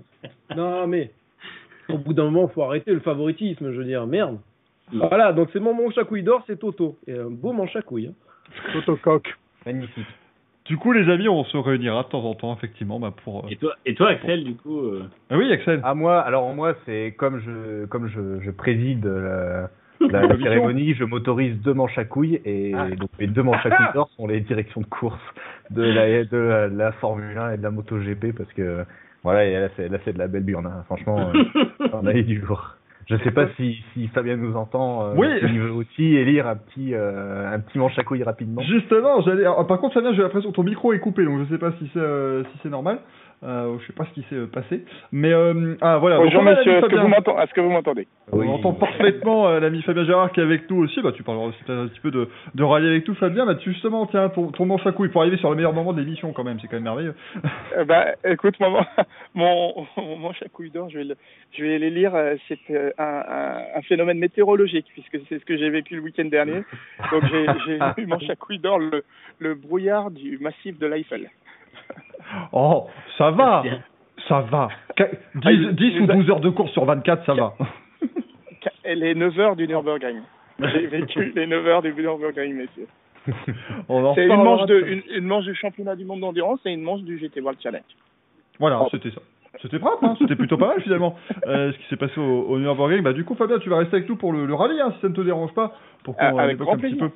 Non, 0.55 0.87
mais 0.87 1.11
au 1.89 1.97
bout 1.97 2.13
d'un 2.13 2.25
moment, 2.25 2.47
faut 2.47 2.63
arrêter 2.63 2.91
le 2.93 2.99
favoritisme, 3.01 3.71
je 3.71 3.77
veux 3.77 3.85
dire, 3.85 4.07
merde. 4.07 4.39
Voilà, 4.91 5.31
donc 5.33 5.49
c'est 5.53 5.59
mon 5.59 5.73
manche 5.73 5.97
à 5.97 6.03
couilles 6.03 6.23
d'or, 6.23 6.43
c'est 6.47 6.59
Toto. 6.59 6.97
Et 7.07 7.13
un 7.17 7.29
beau 7.29 7.51
manche 7.53 7.75
à 7.75 7.81
couilles. 7.81 8.07
hein. 8.07 8.71
Toto 8.73 8.95
Coq. 8.97 9.33
Magnifique. 9.65 10.05
Du 10.65 10.77
coup, 10.77 10.93
les 10.93 11.11
amis, 11.11 11.27
on 11.27 11.43
se 11.43 11.57
réunira 11.57 12.03
de 12.03 12.07
temps 12.07 12.23
en 12.23 12.35
temps, 12.35 12.53
effectivement, 12.55 12.99
bah, 12.99 13.13
pour... 13.23 13.39
euh, 13.45 13.49
Et 13.49 13.57
toi, 13.57 13.73
et 13.85 13.95
toi 13.95 14.09
Axel, 14.09 14.43
du 14.45 14.55
coup, 14.55 14.79
euh, 14.79 15.03
Ah 15.29 15.37
oui, 15.37 15.51
Axel 15.51 15.81
Ah 15.83 15.93
moi, 15.93 16.21
alors 16.21 16.53
moi, 16.55 16.73
c'est 16.85 17.13
comme 17.17 17.39
je 17.41 17.85
comme 17.87 18.07
je, 18.07 18.39
je 18.41 18.49
préside 18.51 19.05
euh, 19.05 19.67
la, 19.99 20.21
la 20.25 20.37
cérémonie, 20.37 20.93
je 20.93 21.03
m'autorise 21.03 21.55
deux 21.61 21.73
manches 21.73 21.97
à 21.97 22.05
couilles 22.05 22.41
et 22.45 22.73
Ah. 22.75 22.89
donc 22.91 23.09
mes 23.19 23.27
deux 23.27 23.43
manches 23.43 23.65
à 23.65 23.71
couilles 23.71 23.85
d'or 23.93 24.09
sont 24.15 24.27
les 24.27 24.39
directions 24.39 24.81
de 24.81 24.85
course 24.85 25.19
de 25.69 25.83
la 25.83 26.23
de 26.23 26.37
la, 26.37 26.67
la 26.67 26.91
Formule 26.93 27.37
1 27.37 27.51
et 27.53 27.57
de 27.57 27.63
la 27.63 27.71
MotoGP 27.71 28.33
parce 28.37 28.51
que 28.53 28.85
voilà, 29.23 29.45
et 29.45 29.53
là 29.59 29.67
c'est 29.75 29.87
là 29.89 29.97
c'est 30.05 30.13
de 30.13 30.19
la 30.19 30.27
belle 30.27 30.43
burne. 30.43 30.65
hein. 30.65 30.83
Franchement, 30.85 31.31
euh, 31.33 31.87
on 31.93 32.05
a 32.07 32.13
eu 32.13 32.23
du 32.23 32.39
lourd. 32.39 32.75
Je 33.09 33.17
sais 33.17 33.31
pas 33.31 33.47
si, 33.57 33.83
si 33.93 34.07
Fabien 34.09 34.37
nous 34.37 34.55
entend. 34.55 35.07
Euh, 35.07 35.13
Oui. 35.17 35.27
Il 35.41 35.59
veut 35.59 35.71
aussi 35.71 36.15
élire 36.15 36.47
un 36.47 36.55
petit 36.55 36.93
euh, 36.93 37.53
un 37.53 37.59
petit 37.59 37.77
manche 37.77 37.97
à 37.99 38.03
couilles 38.03 38.23
rapidement. 38.23 38.61
Justement, 38.61 39.21
j'allais. 39.21 39.45
ah, 39.45 39.63
Par 39.65 39.79
contre, 39.79 39.93
Fabien, 39.95 40.13
j'ai 40.13 40.21
l'impression 40.21 40.51
que 40.51 40.55
ton 40.55 40.63
micro 40.63 40.93
est 40.93 40.99
coupé, 40.99 41.25
donc 41.25 41.39
je 41.39 41.53
sais 41.53 41.59
pas 41.59 41.71
si 41.79 41.89
c'est 41.93 41.99
euh, 41.99 42.43
si 42.43 42.59
c'est 42.63 42.69
normal. 42.69 42.99
Euh, 43.43 43.77
je 43.79 43.87
sais 43.87 43.93
pas 43.93 44.05
ce 44.05 44.11
qui 44.13 44.25
s'est 44.29 44.35
euh, 44.35 44.47
passé, 44.47 44.85
mais 45.11 45.33
euh, 45.33 45.75
ah 45.81 45.97
voilà. 45.97 46.17
Bonjour 46.17 46.43
Donc, 46.43 46.57
monsieur, 46.57 46.77
est-ce 46.77 46.85
que, 46.85 46.95
vous 46.95 47.07
m'entendez 47.09 47.41
est-ce 47.43 47.53
que 47.53 47.61
vous 47.61 47.69
m'entendez? 47.69 48.07
On 48.31 48.47
entend 48.47 48.71
parfaitement 48.71 49.47
euh, 49.49 49.59
l'ami 49.59 49.81
Fabien 49.81 50.05
Gérard 50.05 50.31
qui 50.31 50.39
est 50.39 50.43
avec 50.43 50.69
nous 50.69 50.77
aussi. 50.77 51.01
Bah, 51.01 51.11
tu 51.11 51.23
parleras 51.23 51.47
aussi 51.47 51.59
un 51.67 51.87
petit 51.87 51.99
peu 51.99 52.09
de, 52.09 52.29
de 52.55 52.63
rallier 52.63 52.87
avec 52.87 53.03
tout, 53.03 53.15
Fabien. 53.15 53.45
Bah, 53.45 53.55
tu, 53.55 53.73
justement, 53.73 54.05
tiens, 54.05 54.29
ton, 54.29 54.47
ton 54.51 54.65
manche 54.65 54.85
à 54.87 54.93
couilles 54.93 55.09
pour 55.09 55.21
arriver 55.21 55.35
sur 55.37 55.49
le 55.49 55.57
meilleur 55.57 55.73
moment 55.73 55.91
de 55.91 55.99
l'émission 55.99 56.31
quand 56.31 56.45
même, 56.45 56.57
c'est 56.61 56.67
quand 56.67 56.77
même 56.77 56.83
merveilleux. 56.83 57.15
Ben, 57.85 58.13
écoute, 58.23 58.57
mon, 58.61 58.79
mon, 59.33 59.87
mon 59.97 60.17
manche 60.17 60.41
à 60.41 60.47
couilles 60.47 60.71
d'or, 60.71 60.89
je 60.89 60.99
vais, 60.99 61.03
le, 61.03 61.15
je 61.51 61.63
vais 61.63 61.79
les 61.79 61.89
lire. 61.89 62.13
C'est 62.47 62.59
un, 62.97 63.03
un, 63.03 63.57
un 63.75 63.81
phénomène 63.81 64.19
météorologique, 64.19 64.85
puisque 64.93 65.19
c'est 65.27 65.39
ce 65.39 65.45
que 65.45 65.57
j'ai 65.57 65.69
vécu 65.69 65.95
le 65.95 66.01
week-end 66.01 66.25
dernier. 66.25 66.63
Donc, 67.11 67.23
j'ai 67.65 67.79
eu 68.01 68.05
manche 68.05 68.29
à 68.29 68.35
couilles 68.35 68.59
d'or, 68.59 68.79
le, 68.79 69.03
le 69.39 69.55
brouillard 69.55 70.11
du 70.11 70.37
massif 70.37 70.79
de 70.79 70.87
l'Eiffel. 70.87 71.29
Oh, 72.51 72.87
ça 73.17 73.31
va, 73.31 73.61
Bien. 73.61 73.79
ça 74.27 74.39
va. 74.41 74.69
Qu- 74.95 75.03
10, 75.35 75.41
Ah, 75.45 75.51
il- 75.51 75.75
10 75.75 75.99
ou 75.99 76.03
il- 76.03 76.07
12 76.07 76.29
heures 76.29 76.39
de 76.39 76.49
course 76.49 76.71
sur 76.71 76.85
24, 76.85 77.25
ça 77.25 77.33
va. 77.33 77.53
Les 78.85 79.15
9 79.15 79.39
heures 79.39 79.55
du 79.55 79.67
Nürburgring. 79.67 80.21
J'ai 80.59 80.87
vécu 80.87 81.31
les 81.35 81.47
9 81.47 81.65
heures 81.67 81.81
du 81.81 81.93
Nürburgring, 81.93 82.53
messieurs. 82.55 82.87
C'est 84.15 84.25
une 84.25 84.35
manche, 84.43 84.65
de, 84.67 84.79
une, 84.85 85.01
une 85.17 85.25
manche 85.25 85.45
du 85.45 85.55
championnat 85.55 85.95
du 85.95 86.03
monde 86.05 86.19
d'endurance 86.19 86.59
et 86.65 86.71
une 86.71 86.81
manche 86.81 87.01
du 87.01 87.17
GT 87.17 87.39
World 87.41 87.59
Challenge. 87.61 87.83
Voilà, 88.59 88.81
Oh. 88.81 88.87
c'était 88.91 89.11
ça. 89.11 89.21
C'était 89.61 89.79
propre, 89.79 90.03
hein, 90.03 90.15
c'était 90.19 90.35
plutôt 90.35 90.57
pas 90.57 90.67
mal 90.67 90.81
finalement. 90.81 91.15
Euh, 91.47 91.71
ce 91.71 91.77
qui 91.77 91.83
s'est 91.87 91.95
passé 91.95 92.19
au, 92.19 92.41
au 92.49 92.57
Nürburgring. 92.59 93.01
Bah 93.03 93.13
du 93.13 93.23
coup, 93.23 93.35
Fabien, 93.35 93.59
tu 93.59 93.69
vas 93.69 93.77
rester 93.77 93.95
avec 93.97 94.09
nous 94.09 94.15
pour 94.17 94.33
le, 94.33 94.45
le 94.45 94.53
rallye, 94.55 94.81
hein, 94.81 94.91
si 94.95 95.01
ça 95.01 95.07
ne 95.09 95.13
te 95.13 95.21
dérange 95.21 95.53
pas, 95.53 95.73
pour 96.03 96.17
qu'on 96.17 96.37
Ah, 96.37 96.43
avec 96.43 96.55
évoque 96.55 96.69
un 96.73 96.77
petit 96.77 96.95
peu 96.95 97.11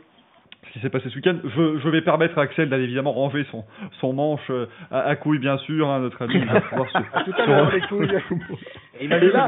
ce 0.66 0.72
qui 0.74 0.80
s'est 0.80 0.90
passé 0.90 1.10
ce 1.10 1.16
week-end. 1.16 1.38
Je, 1.44 1.80
je 1.80 1.90
vais 1.90 2.02
permettre 2.02 2.38
à 2.38 2.42
Axel 2.42 2.70
d'aller 2.70 2.84
évidemment 2.86 3.14
ranger 3.14 3.46
son, 3.52 3.64
son 4.02 4.14
manche 4.14 4.42
euh, 4.50 4.66
à, 4.92 5.02
à 5.02 5.16
couilles, 5.16 5.40
bien 5.40 5.58
sûr, 5.60 5.90
hein, 5.90 6.00
notre 6.00 6.22
ami. 6.24 6.34
il 6.38 6.46
va 6.46 6.62
pouvoir 6.62 6.90
se- 6.90 7.24
Tout 7.32 7.42
à 7.42 7.46
l'heure, 7.46 7.72
les 7.72 7.82
couilles. 7.82 8.12
Et 9.00 9.08
là, 9.32 9.48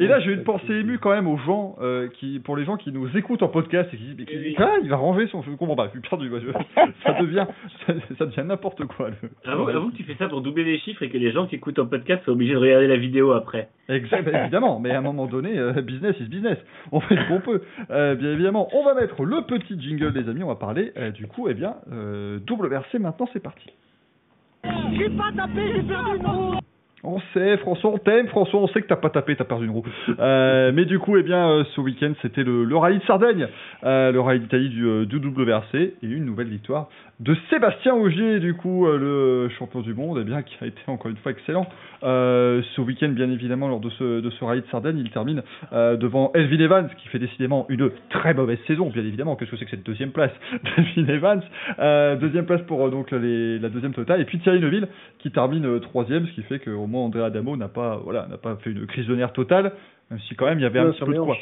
et 0.00 0.06
là, 0.06 0.20
j'ai 0.20 0.32
une 0.32 0.42
pensée 0.44 0.72
émue 0.74 0.98
quand 0.98 1.10
même 1.10 1.26
aux 1.26 1.38
gens, 1.38 1.76
euh, 1.80 2.08
qui, 2.08 2.38
pour 2.40 2.56
les 2.56 2.64
gens 2.64 2.76
qui 2.76 2.92
nous 2.92 3.16
écoutent 3.16 3.42
en 3.42 3.48
podcast 3.48 3.88
et 3.92 3.96
qui 3.96 4.02
disent, 4.04 4.14
mais 4.18 4.24
qui- 4.24 4.54
ah, 4.58 4.74
il 4.82 4.88
va 4.90 4.96
ranger 4.96 5.26
son, 5.28 5.42
je 5.42 5.50
comprends 5.52 5.76
pas, 5.76 5.86
je 5.86 5.98
suis 5.98 6.00
perdu, 6.08 6.28
moi, 6.30 6.38
je- 6.40 6.50
ça 7.04 7.20
devient, 7.20 7.46
ça, 7.86 7.92
ça 8.18 8.26
devient 8.26 8.44
n'importe 8.46 8.84
quoi. 8.86 9.10
Le, 9.10 9.16
avoue, 9.50 9.64
avoue 9.76 9.90
que 9.90 9.96
tu 9.96 10.04
fais 10.04 10.14
ça 10.16 10.28
pour 10.28 10.40
doubler 10.42 10.64
les 10.64 10.78
chiffres 10.78 11.02
et 11.02 11.08
que 11.10 11.18
les 11.18 11.32
gens 11.32 11.46
qui 11.46 11.54
écoutent 11.56 11.78
en 11.78 11.86
podcast 11.86 12.24
sont 12.24 12.32
obligés 12.32 12.52
de 12.54 12.58
regarder 12.58 12.86
la 12.86 12.96
vidéo 12.96 13.32
après. 13.32 13.68
Exact, 13.88 14.26
évidemment, 14.28 14.80
mais 14.80 14.90
à 14.90 14.98
un 14.98 15.02
moment 15.02 15.26
donné, 15.26 15.58
euh, 15.58 15.72
business 15.82 16.16
is 16.20 16.24
business. 16.28 16.58
On 16.92 17.00
fait 17.00 17.16
ce 17.16 17.28
qu'on 17.28 17.40
peut. 17.40 17.62
Euh, 17.90 18.14
bien 18.16 18.32
évidemment, 18.32 18.68
on 18.74 18.84
va 18.84 18.94
mettre 18.94 19.22
le 19.24 19.42
petit 19.42 19.80
jingle, 19.80 20.12
les 20.14 20.28
amis. 20.28 20.42
On 20.42 20.48
va 20.48 20.56
parler 20.56 20.92
euh, 20.96 21.10
du 21.10 21.26
coup, 21.26 21.48
eh 21.48 21.54
bien, 21.54 21.76
euh, 21.92 22.38
double 22.44 22.68
versé. 22.68 22.98
Maintenant, 22.98 23.28
c'est 23.32 23.42
parti. 23.42 23.70
On 27.08 27.20
sait, 27.32 27.56
François, 27.58 27.90
on 27.90 27.98
t'aime, 27.98 28.26
François, 28.26 28.58
on 28.60 28.66
sait 28.66 28.82
que 28.82 28.88
t'as 28.88 28.96
pas 28.96 29.10
tapé, 29.10 29.36
t'as 29.36 29.44
perdu 29.44 29.66
une 29.66 29.70
roue. 29.70 29.84
Euh, 30.18 30.72
mais 30.74 30.86
du 30.86 30.98
coup, 30.98 31.16
eh 31.16 31.22
bien, 31.22 31.48
euh, 31.50 31.64
ce 31.76 31.80
week-end, 31.80 32.12
c'était 32.20 32.42
le, 32.42 32.76
rallye 32.76 32.98
de 32.98 33.04
Sardaigne, 33.04 33.46
euh, 33.84 34.10
le 34.10 34.20
rallye 34.20 34.40
d'Italie 34.40 34.70
du, 34.70 35.06
du 35.06 35.18
WRC, 35.18 35.74
et 35.74 35.94
une 36.02 36.24
nouvelle 36.24 36.48
victoire 36.48 36.88
de 37.20 37.34
Sébastien 37.48 37.94
Ogier, 37.94 38.40
du 38.40 38.54
coup, 38.54 38.86
le 38.86 39.48
champion 39.58 39.80
du 39.80 39.94
monde, 39.94 40.18
eh 40.20 40.24
bien, 40.24 40.42
qui 40.42 40.54
a 40.60 40.66
été 40.66 40.80
encore 40.86 41.10
une 41.10 41.16
fois 41.16 41.32
excellent. 41.32 41.66
Ce 42.02 42.80
week-end, 42.80 43.08
bien 43.08 43.30
évidemment, 43.30 43.68
lors 43.68 43.80
de 43.80 43.88
ce, 43.88 44.44
rallye 44.44 44.60
de 44.60 44.66
Sardaigne, 44.66 44.98
il 44.98 45.10
termine 45.10 45.42
devant 45.72 46.30
Elvin 46.34 46.58
Evans, 46.58 46.90
qui 46.98 47.08
fait 47.08 47.18
décidément 47.18 47.64
une 47.70 47.90
très 48.10 48.34
mauvaise 48.34 48.58
saison, 48.66 48.90
bien 48.90 49.02
évidemment. 49.02 49.34
Qu'est-ce 49.34 49.50
que 49.50 49.56
c'est 49.56 49.64
que 49.64 49.70
cette 49.70 49.86
deuxième 49.86 50.10
place 50.10 50.32
d'Elvin 50.76 51.14
Evans? 51.14 51.42
Deuxième 52.20 52.44
place 52.44 52.60
pour 52.66 52.90
donc 52.90 53.12
la 53.12 53.68
deuxième 53.70 53.94
totale. 53.94 54.20
Et 54.20 54.26
puis 54.26 54.38
Thierry 54.40 54.60
Neuville, 54.60 54.88
qui 55.18 55.30
termine 55.30 55.80
troisième, 55.80 56.26
ce 56.26 56.32
qui 56.32 56.42
fait 56.42 56.58
qu'au 56.58 56.86
moins 56.86 56.95
André 57.04 57.22
Adamo 57.22 57.56
n'a 57.56 57.68
pas, 57.68 57.96
voilà, 57.96 58.26
n'a 58.26 58.38
pas 58.38 58.56
fait 58.56 58.70
une 58.70 58.86
crise 58.86 59.06
de 59.06 59.14
nerfs 59.14 59.32
totale, 59.32 59.72
même 60.10 60.20
si 60.20 60.34
quand 60.34 60.46
même 60.46 60.58
il 60.58 60.62
y 60.62 60.66
avait 60.66 60.78
un 60.78 60.90
petit 60.90 61.04
peu 61.04 61.14
de 61.14 61.20
quoi 61.20 61.36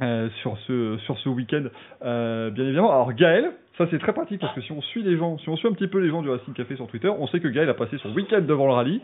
euh, 0.00 0.30
sur 0.40 0.56
ce 0.66 0.96
sur 1.04 1.18
ce 1.18 1.28
week-end 1.28 1.64
euh, 2.02 2.48
bien 2.50 2.64
évidemment. 2.64 2.90
Alors 2.92 3.12
Gaël 3.12 3.52
ça 3.76 3.86
c'est 3.90 3.98
très 3.98 4.14
pratique 4.14 4.40
parce 4.40 4.54
que 4.54 4.62
si 4.62 4.72
on 4.72 4.80
suit 4.80 5.02
les 5.02 5.18
gens 5.18 5.36
si 5.36 5.50
on 5.50 5.56
suit 5.56 5.68
un 5.68 5.72
petit 5.72 5.86
peu 5.86 5.98
les 5.98 6.08
gens 6.08 6.22
du 6.22 6.30
Racing 6.30 6.54
Café 6.54 6.76
sur 6.76 6.86
Twitter 6.86 7.08
on 7.10 7.26
sait 7.26 7.40
que 7.40 7.48
Gaël 7.48 7.68
a 7.68 7.74
passé 7.74 7.98
son 7.98 8.10
week-end 8.14 8.40
devant 8.40 8.66
le 8.68 8.72
rallye 8.72 9.02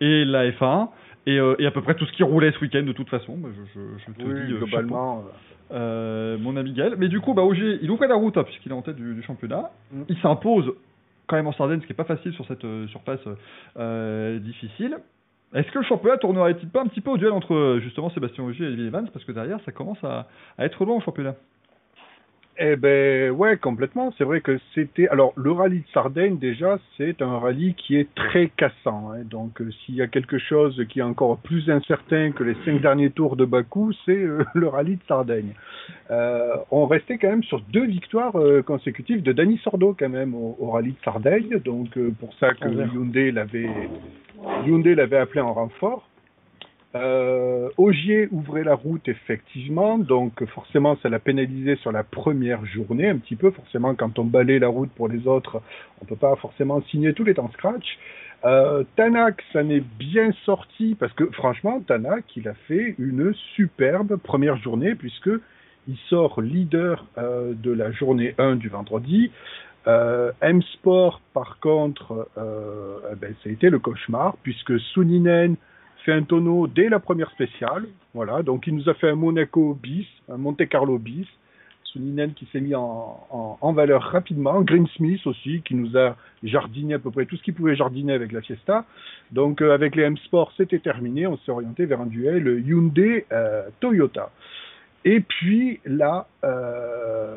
et 0.00 0.24
la 0.24 0.48
F1 0.48 0.90
et, 1.26 1.40
euh, 1.40 1.56
et 1.58 1.66
à 1.66 1.72
peu 1.72 1.82
près 1.82 1.94
tout 1.96 2.06
ce 2.06 2.12
qui 2.12 2.22
roulait 2.22 2.52
ce 2.52 2.60
week-end 2.60 2.84
de 2.84 2.92
toute 2.92 3.08
façon. 3.08 3.36
Je, 3.42 3.80
je, 3.80 3.86
je 3.98 4.12
te 4.12 4.28
Oui, 4.28 4.46
dis 4.46 4.52
globalement. 4.54 5.24
Mon 5.72 6.56
ami 6.56 6.72
Gaël. 6.72 6.94
Mais 6.98 7.08
du 7.08 7.18
coup 7.20 7.34
bah 7.34 7.42
Ogier 7.42 7.80
il 7.82 7.90
ouvrait 7.90 8.06
la 8.06 8.14
route 8.14 8.36
hein, 8.38 8.44
puisqu'il 8.44 8.70
est 8.70 8.76
en 8.76 8.82
tête 8.82 8.94
du, 8.96 9.14
du 9.14 9.22
championnat. 9.24 9.70
Mm. 9.92 10.02
il 10.08 10.16
s'impose 10.18 10.72
quand 11.28 11.36
même 11.36 11.46
en 11.46 11.52
Sardaigne 11.52 11.80
ce 11.80 11.86
qui 11.86 11.92
est 11.92 11.96
pas 11.96 12.04
facile 12.04 12.32
sur 12.32 12.46
cette 12.46 12.64
euh, 12.64 12.88
surface 12.88 13.20
euh, 13.78 14.38
difficile. 14.40 14.96
Est-ce 15.54 15.70
que 15.70 15.78
le 15.78 15.84
championnat 15.84 16.18
tournerait-il 16.18 16.68
pas 16.68 16.82
un 16.82 16.86
petit 16.86 17.00
peu 17.00 17.10
au 17.10 17.16
duel 17.16 17.32
entre 17.32 17.54
euh, 17.54 17.80
justement 17.80 18.10
Sébastien 18.10 18.44
Ogier 18.44 18.66
et 18.66 18.86
Evans? 18.86 19.08
Parce 19.12 19.24
que 19.24 19.32
derrière 19.32 19.60
ça 19.64 19.72
commence 19.72 20.02
à, 20.02 20.26
être 20.58 20.84
loin 20.84 20.96
au 20.96 21.00
championnat 21.00 21.34
Eh 22.60 22.74
ben 22.74 23.30
ouais, 23.30 23.56
complètement. 23.56 24.12
C'est 24.18 24.24
vrai 24.24 24.40
que 24.40 24.58
c'était. 24.74 25.06
Alors 25.08 25.32
le 25.36 25.52
rallye 25.52 25.78
de 25.80 25.88
Sardaigne 25.94 26.38
déjà, 26.38 26.78
c'est 26.96 27.22
un 27.22 27.38
rallye 27.38 27.74
qui 27.74 27.96
est 27.96 28.12
très 28.16 28.48
cassant. 28.48 29.12
hein. 29.12 29.22
Donc 29.24 29.60
euh, 29.60 29.70
s'il 29.70 29.94
y 29.94 30.02
a 30.02 30.08
quelque 30.08 30.38
chose 30.38 30.84
qui 30.88 30.98
est 30.98 31.02
encore 31.02 31.38
plus 31.38 31.70
incertain 31.70 32.32
que 32.32 32.42
les 32.42 32.56
cinq 32.64 32.80
derniers 32.80 33.10
tours 33.10 33.36
de 33.36 33.44
Bakou, 33.44 33.92
c'est 34.04 34.16
euh, 34.16 34.42
le 34.54 34.66
rallye 34.66 34.96
de 34.96 35.02
Sardaigne. 35.06 35.52
Euh, 36.10 36.56
on 36.72 36.86
restait 36.86 37.18
quand 37.18 37.28
même 37.28 37.44
sur 37.44 37.60
deux 37.60 37.86
victoires 37.86 38.34
consécutives 38.66 39.22
de 39.22 39.30
Dani 39.32 39.58
Sordo 39.58 39.94
quand 39.96 40.08
même 40.08 40.34
au, 40.34 40.56
au 40.58 40.70
rallye 40.70 40.92
de 40.92 41.04
Sardaigne. 41.04 41.60
Donc 41.64 41.96
pour 42.18 42.34
ça 42.40 42.54
que. 42.54 42.68
Hyundai 42.68 43.30
l'avait 43.30 43.68
Hyundai 44.66 44.94
l'avait 44.96 45.18
appelé 45.18 45.40
en 45.40 45.52
renfort. 45.52 46.08
Euh, 46.94 47.68
Ogier 47.76 48.28
ouvrait 48.32 48.64
la 48.64 48.74
route 48.74 49.06
effectivement, 49.08 49.98
donc 49.98 50.42
forcément 50.46 50.96
ça 51.02 51.10
l'a 51.10 51.18
pénalisé 51.18 51.76
sur 51.76 51.92
la 51.92 52.02
première 52.02 52.64
journée 52.64 53.08
un 53.08 53.18
petit 53.18 53.36
peu. 53.36 53.50
Forcément, 53.50 53.94
quand 53.94 54.18
on 54.18 54.24
balaye 54.24 54.58
la 54.58 54.68
route 54.68 54.90
pour 54.92 55.08
les 55.08 55.26
autres, 55.26 55.60
on 56.00 56.06
peut 56.06 56.16
pas 56.16 56.34
forcément 56.36 56.80
signer 56.90 57.12
tous 57.12 57.24
les 57.24 57.34
temps 57.34 57.50
scratch. 57.52 57.98
Euh, 58.44 58.84
Tanak, 58.96 59.42
ça 59.52 59.62
n'est 59.62 59.82
bien 59.98 60.30
sorti 60.44 60.96
parce 60.98 61.12
que 61.12 61.26
franchement, 61.32 61.80
Tanak, 61.80 62.24
il 62.36 62.48
a 62.48 62.54
fait 62.66 62.94
une 62.98 63.34
superbe 63.54 64.16
première 64.16 64.56
journée 64.56 64.94
puisque 64.94 65.30
il 65.88 65.96
sort 66.08 66.40
leader 66.40 67.06
euh, 67.18 67.52
de 67.54 67.72
la 67.72 67.90
journée 67.90 68.34
1 68.38 68.56
du 68.56 68.68
vendredi. 68.68 69.30
Euh, 69.86 70.32
M-Sport, 70.40 71.20
par 71.34 71.58
contre, 71.60 72.28
euh, 72.38 72.98
eh 73.12 73.16
ben, 73.16 73.34
ça 73.42 73.50
a 73.50 73.52
été 73.52 73.70
le 73.70 73.78
cauchemar 73.78 74.36
puisque 74.42 74.78
Suninen 74.78 75.56
un 76.12 76.22
tonneau 76.22 76.66
dès 76.66 76.88
la 76.88 77.00
première 77.00 77.30
spéciale. 77.30 77.86
Voilà, 78.14 78.42
donc 78.42 78.66
il 78.66 78.74
nous 78.74 78.88
a 78.88 78.94
fait 78.94 79.10
un 79.10 79.14
Monaco 79.14 79.78
bis, 79.80 80.06
un 80.28 80.36
Monte 80.36 80.68
Carlo 80.68 80.98
bis. 80.98 81.26
Suninen 81.92 82.34
qui 82.34 82.46
s'est 82.52 82.60
mis 82.60 82.74
en, 82.74 83.58
en, 83.60 83.72
valeur 83.72 84.02
rapidement. 84.02 84.60
Greensmith 84.60 85.26
aussi 85.26 85.62
qui 85.62 85.74
nous 85.74 85.96
a 85.96 86.16
jardiné 86.42 86.94
à 86.94 86.98
peu 86.98 87.10
près 87.10 87.24
tout 87.24 87.36
ce 87.36 87.42
qu'il 87.42 87.54
pouvait 87.54 87.76
jardiner 87.76 88.12
avec 88.12 88.32
la 88.32 88.42
Fiesta. 88.42 88.84
Donc 89.32 89.62
euh, 89.62 89.72
avec 89.72 89.96
les 89.96 90.02
M-Sport, 90.02 90.52
c'était 90.56 90.80
terminé. 90.80 91.26
On 91.26 91.38
s'est 91.38 91.50
orienté 91.50 91.86
vers 91.86 92.02
un 92.02 92.06
duel 92.06 92.62
Hyundai-Toyota. 92.66 94.30
Et 95.04 95.20
puis 95.20 95.80
là, 95.86 96.26
euh, 96.44 97.36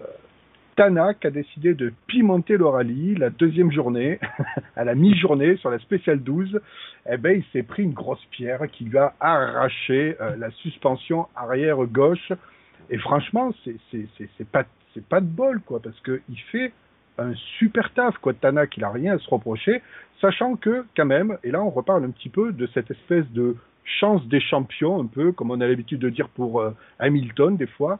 Tanak 0.81 1.23
a 1.25 1.29
décidé 1.29 1.75
de 1.75 1.93
pimenter 2.07 2.57
le 2.57 2.65
rallye 2.65 3.13
la 3.13 3.29
deuxième 3.29 3.71
journée, 3.71 4.19
à 4.75 4.83
la 4.83 4.95
mi-journée 4.95 5.55
sur 5.57 5.69
la 5.69 5.77
spéciale 5.77 6.23
12. 6.23 6.59
Eh 7.07 7.17
ben, 7.17 7.37
il 7.37 7.43
s'est 7.53 7.61
pris 7.61 7.83
une 7.83 7.93
grosse 7.93 8.25
pierre 8.31 8.61
qui 8.71 8.85
lui 8.85 8.97
a 8.97 9.13
arraché 9.19 10.15
euh, 10.19 10.35
la 10.37 10.49
suspension 10.49 11.27
arrière 11.35 11.77
gauche. 11.85 12.31
Et 12.89 12.97
franchement, 12.97 13.53
c'est 13.63 13.75
c'est 13.91 14.47
pas 14.47 14.63
c'est 14.95 15.05
pas 15.05 15.21
de 15.21 15.27
bol 15.27 15.61
quoi, 15.61 15.79
parce 15.79 15.99
que 15.99 16.19
il 16.27 16.39
fait 16.51 16.73
un 17.19 17.35
super 17.59 17.93
taf 17.93 18.17
quoi. 18.17 18.33
Tanak, 18.33 18.75
il 18.75 18.83
a 18.83 18.89
rien 18.89 19.17
à 19.17 19.19
se 19.19 19.29
reprocher, 19.29 19.83
sachant 20.19 20.55
que 20.55 20.83
quand 20.97 21.05
même, 21.05 21.37
et 21.43 21.51
là 21.51 21.61
on 21.61 21.69
reparle 21.69 22.05
un 22.05 22.09
petit 22.09 22.29
peu 22.29 22.53
de 22.53 22.65
cette 22.73 22.89
espèce 22.89 23.29
de 23.33 23.55
chance 23.99 24.25
des 24.29 24.41
champions, 24.41 24.99
un 24.99 25.05
peu 25.05 25.31
comme 25.31 25.51
on 25.51 25.61
a 25.61 25.67
l'habitude 25.67 25.99
de 25.99 26.09
dire 26.09 26.29
pour 26.29 26.59
euh, 26.59 26.71
Hamilton 26.97 27.55
des 27.55 27.67
fois. 27.67 27.99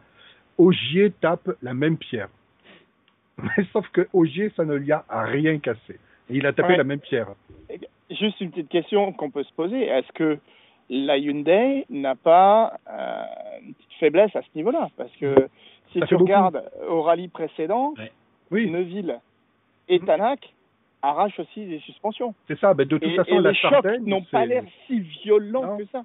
Ogier 0.57 1.11
tape 1.21 1.51
la 1.61 1.75
même 1.75 1.97
pierre. 1.97 2.29
Mais 3.57 3.65
sauf 3.73 3.87
que 3.89 4.07
Ogier, 4.13 4.51
ça 4.55 4.65
ne 4.65 4.75
lui 4.75 4.91
a 4.91 5.03
rien 5.09 5.57
cassé. 5.59 5.99
Et 6.29 6.35
il 6.37 6.45
a 6.45 6.53
tapé 6.53 6.69
Ouais. 6.69 6.77
la 6.77 6.83
même 6.83 6.99
pierre. 6.99 7.27
Juste 8.09 8.39
une 8.41 8.51
petite 8.51 8.69
question 8.69 9.11
qu'on 9.13 9.29
peut 9.31 9.43
se 9.43 9.53
poser. 9.53 9.83
Est-ce 9.87 10.11
que 10.13 10.37
la 10.89 11.17
Hyundai 11.17 11.85
n'a 11.89 12.15
pas 12.15 12.73
euh, 12.89 13.23
une 13.65 13.73
petite 13.73 13.93
faiblesse 13.99 14.35
à 14.35 14.41
ce 14.41 14.47
niveau-là? 14.55 14.89
Parce 14.97 15.11
que 15.17 15.35
si 15.91 15.99
Ça 15.99 16.07
tu 16.07 16.13
beaucoup. 16.15 16.25
regardes 16.25 16.63
au 16.89 17.01
rallye 17.01 17.27
précédent, 17.29 17.93
Oui, 18.51 18.69
Neuville 18.69 19.19
et 19.87 19.99
Mhm. 19.99 20.05
Tanak 20.05 20.53
arrachent 21.01 21.39
aussi 21.39 21.65
des 21.65 21.79
suspensions. 21.79 22.35
c'est 22.47 22.59
ça. 22.59 22.73
Ben, 22.73 22.85
de 22.87 22.97
toute 22.97 23.09
Et, 23.09 23.15
façon, 23.15 23.39
et 23.39 23.41
la 23.41 23.49
les 23.51 23.55
chocs 23.55 23.85
n'ont 24.01 24.21
pas 24.23 24.45
l'air 24.45 24.63
si 24.87 24.99
violents 25.23 25.65
Non. 25.65 25.77
que 25.77 25.85
ça. 25.85 26.03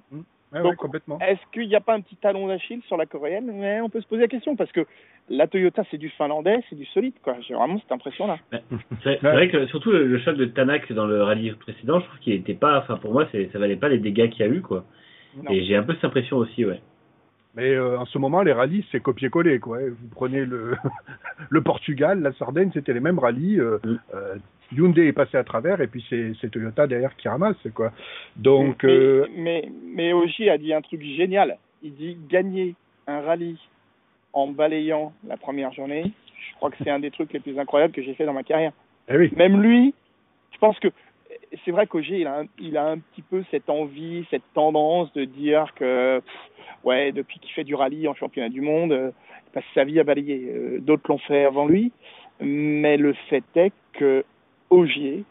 Ouais, 0.53 0.61
Donc, 0.61 0.71
ouais, 0.71 0.75
complètement. 0.77 1.19
Est-ce 1.19 1.41
qu'il 1.51 1.67
n'y 1.67 1.75
a 1.75 1.81
pas 1.81 1.93
un 1.93 1.99
petit 2.01 2.15
talon 2.15 2.47
d'Achille 2.47 2.81
sur 2.87 2.95
la 2.95 3.05
coréenne? 3.05 3.51
Mais 3.53 3.81
on 3.81 3.89
peut 3.89 3.99
se 3.99 4.07
poser 4.07 4.21
la 4.21 4.27
question 4.29 4.55
parce 4.55 4.71
que 4.71 4.85
la 5.29 5.45
Toyota 5.47 5.83
c'est 5.91 5.97
du 5.97 6.09
finlandais, 6.09 6.63
c'est 6.69 6.75
du 6.77 6.85
solide 6.85 7.15
quoi. 7.21 7.35
J'ai 7.45 7.53
vraiment 7.53 7.77
cette 7.79 7.91
impression 7.91 8.27
là. 8.27 8.37
C'est 8.51 8.61
c'est 9.03 9.21
vrai 9.21 9.49
que 9.49 9.65
surtout 9.67 9.91
le, 9.91 10.07
le 10.07 10.19
choc 10.19 10.37
de 10.37 10.45
Tanak 10.45 10.91
dans 10.93 11.05
le 11.05 11.21
rallye 11.21 11.51
précédent, 11.51 11.99
je 11.99 12.05
trouve 12.05 12.19
qu'il 12.19 12.33
était 12.33 12.53
pas, 12.53 12.79
enfin 12.79 12.95
pour 12.95 13.11
moi, 13.11 13.27
c'est- 13.33 13.51
ça 13.51 13.59
valait 13.59 13.75
pas 13.75 13.89
les 13.89 13.99
dégâts 13.99 14.29
qu'il 14.29 14.45
y 14.45 14.49
a 14.49 14.51
eu 14.51 14.61
quoi. 14.61 14.85
Non. 15.35 15.51
Et 15.51 15.65
j'ai 15.65 15.75
un 15.75 15.83
peu 15.83 15.93
cette 15.95 16.05
impression 16.05 16.37
aussi, 16.37 16.63
ouais. 16.65 16.79
Mais 17.57 17.71
euh, 17.73 17.97
en 17.99 18.05
ce 18.05 18.17
moment, 18.19 18.43
les 18.43 18.53
rallyes, 18.53 18.85
c'est 18.91 19.01
copier-coller. 19.01 19.59
quoi. 19.59 19.79
Vous 19.79 20.07
prenez 20.11 20.45
le, 20.45 20.75
le 21.49 21.61
Portugal, 21.61 22.21
la 22.21 22.31
Sardaigne, 22.33 22.69
c'était 22.73 22.93
les 22.93 22.99
mêmes 22.99 23.19
rallyes. 23.19 23.59
Euh, 23.59 23.79
Mm. 23.83 23.97
euh, 24.13 24.35
Hyundai 24.73 25.07
est 25.07 25.13
passé 25.13 25.37
à 25.37 25.43
travers 25.45 25.79
et 25.81 25.87
puis 25.87 26.05
c'est 26.09 26.49
Toyota 26.51 26.87
derrière 26.87 27.15
qui 27.15 27.27
ramasse. 27.29 27.55
quoi. 27.73 27.91
Donc, 28.35 28.83
mais, 28.83 29.21
mais, 29.37 29.71
mais 29.95 30.13
Ogier 30.13 30.49
a 30.49 30.57
dit 30.57 30.73
un 30.73 30.81
truc 30.81 31.01
génial. 31.01 31.57
Il 31.83 31.93
dit 31.95 32.17
gagner 32.29 32.75
un 33.07 33.21
rallye 33.21 33.57
en 34.33 34.47
balayant 34.47 35.13
la 35.25 35.37
première 35.37 35.71
journée. 35.71 36.11
Je 36.49 36.55
crois 36.57 36.69
que 36.69 36.75
c'est 36.83 36.89
un 36.89 36.99
des 36.99 37.11
trucs 37.11 37.31
les 37.31 37.39
plus 37.39 37.57
incroyables 37.57 37.93
que 37.93 38.01
j'ai 38.03 38.13
fait 38.13 38.25
dans 38.25 38.33
ma 38.33 38.43
carrière. 38.43 38.73
eh 39.09 39.17
oui, 39.17 39.31
Même 39.37 39.61
lui, 39.61 39.93
je 40.51 40.57
pense 40.57 40.77
que 40.79 40.89
c'est 41.63 41.71
vrai 41.71 41.87
qu'Ogier, 41.87 42.19
il 42.19 42.27
a, 42.27 42.39
un, 42.39 42.45
il 42.59 42.77
a 42.77 42.87
un 42.87 42.99
petit 42.99 43.21
peu 43.21 43.43
cette 43.51 43.69
envie, 43.69 44.25
cette 44.29 44.43
tendance 44.53 45.11
de 45.13 45.25
dire 45.25 45.73
que, 45.75 46.19
pff, 46.19 46.65
ouais, 46.83 47.11
depuis 47.11 47.39
qu'il 47.39 47.51
fait 47.51 47.63
du 47.63 47.75
rallye 47.75 48.07
en 48.07 48.13
championnat 48.15 48.49
du 48.49 48.61
monde, 48.61 48.91
euh, 48.91 49.11
il 49.47 49.51
passe 49.51 49.63
sa 49.73 49.83
vie 49.83 49.99
à 49.99 50.03
balayer. 50.03 50.49
Euh, 50.49 50.79
D'autres 50.79 51.09
l'ont 51.09 51.17
fait 51.19 51.45
avant 51.45 51.65
lui. 51.67 51.91
Mais 52.39 52.97
le 52.97 53.13
fait 53.29 53.43
est 53.55 53.71
que 53.93 54.23
Ogier, 54.69 55.23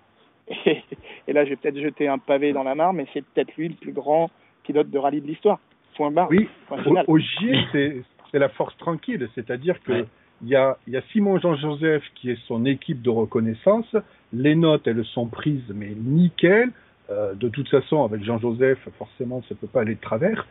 et, 0.67 0.83
et 1.29 1.33
là 1.33 1.45
je 1.45 1.51
vais 1.51 1.57
peut-être 1.57 1.79
jeter 1.79 2.09
un 2.09 2.19
pavé 2.19 2.53
dans 2.53 2.63
la 2.65 2.75
mare, 2.75 2.93
mais 2.93 3.07
c'est 3.13 3.25
peut-être 3.25 3.55
lui 3.57 3.69
le 3.69 3.75
plus 3.75 3.93
grand 3.93 4.31
pilote 4.65 4.91
de 4.91 4.99
rallye 4.99 5.21
de 5.21 5.27
l'histoire. 5.27 5.61
Point 5.97 6.11
barre. 6.11 6.29
oui. 6.31 6.49
Point 6.69 6.79
Au, 6.81 6.83
final. 6.83 7.05
Ogier, 7.09 7.59
c'est 7.73 8.03
c'est 8.33 8.39
la 8.39 8.49
force 8.49 8.77
tranquille. 8.77 9.29
C'est-à-dire 9.35 9.81
que 9.83 9.93
Ouais. 9.93 10.05
Il 10.43 10.49
y, 10.49 10.57
a, 10.57 10.77
Simon 11.13 11.39
Jean-Joseph 11.39 12.03
qui 12.15 12.31
est 12.31 12.39
son 12.47 12.65
équipe 12.67 13.03
de 13.03 13.11
reconnaissance. 13.11 13.97
Les 14.33 14.55
notes, 14.55 14.87
elles 14.87 15.05
sont 15.05 15.27
prises, 15.27 15.73
mais 15.75 15.93
nickel. 15.97 16.71
Euh, 17.09 17.35
de 17.35 17.49
toute 17.49 17.69
façon, 17.69 18.05
avec 18.05 18.23
Jean-Joseph, 18.25 18.79
forcément, 18.99 19.43
ça 19.49 19.55
peut 19.55 19.67
pas 19.67 19.83
aller 19.83 19.95
de 19.95 20.01
travers. 20.01 20.47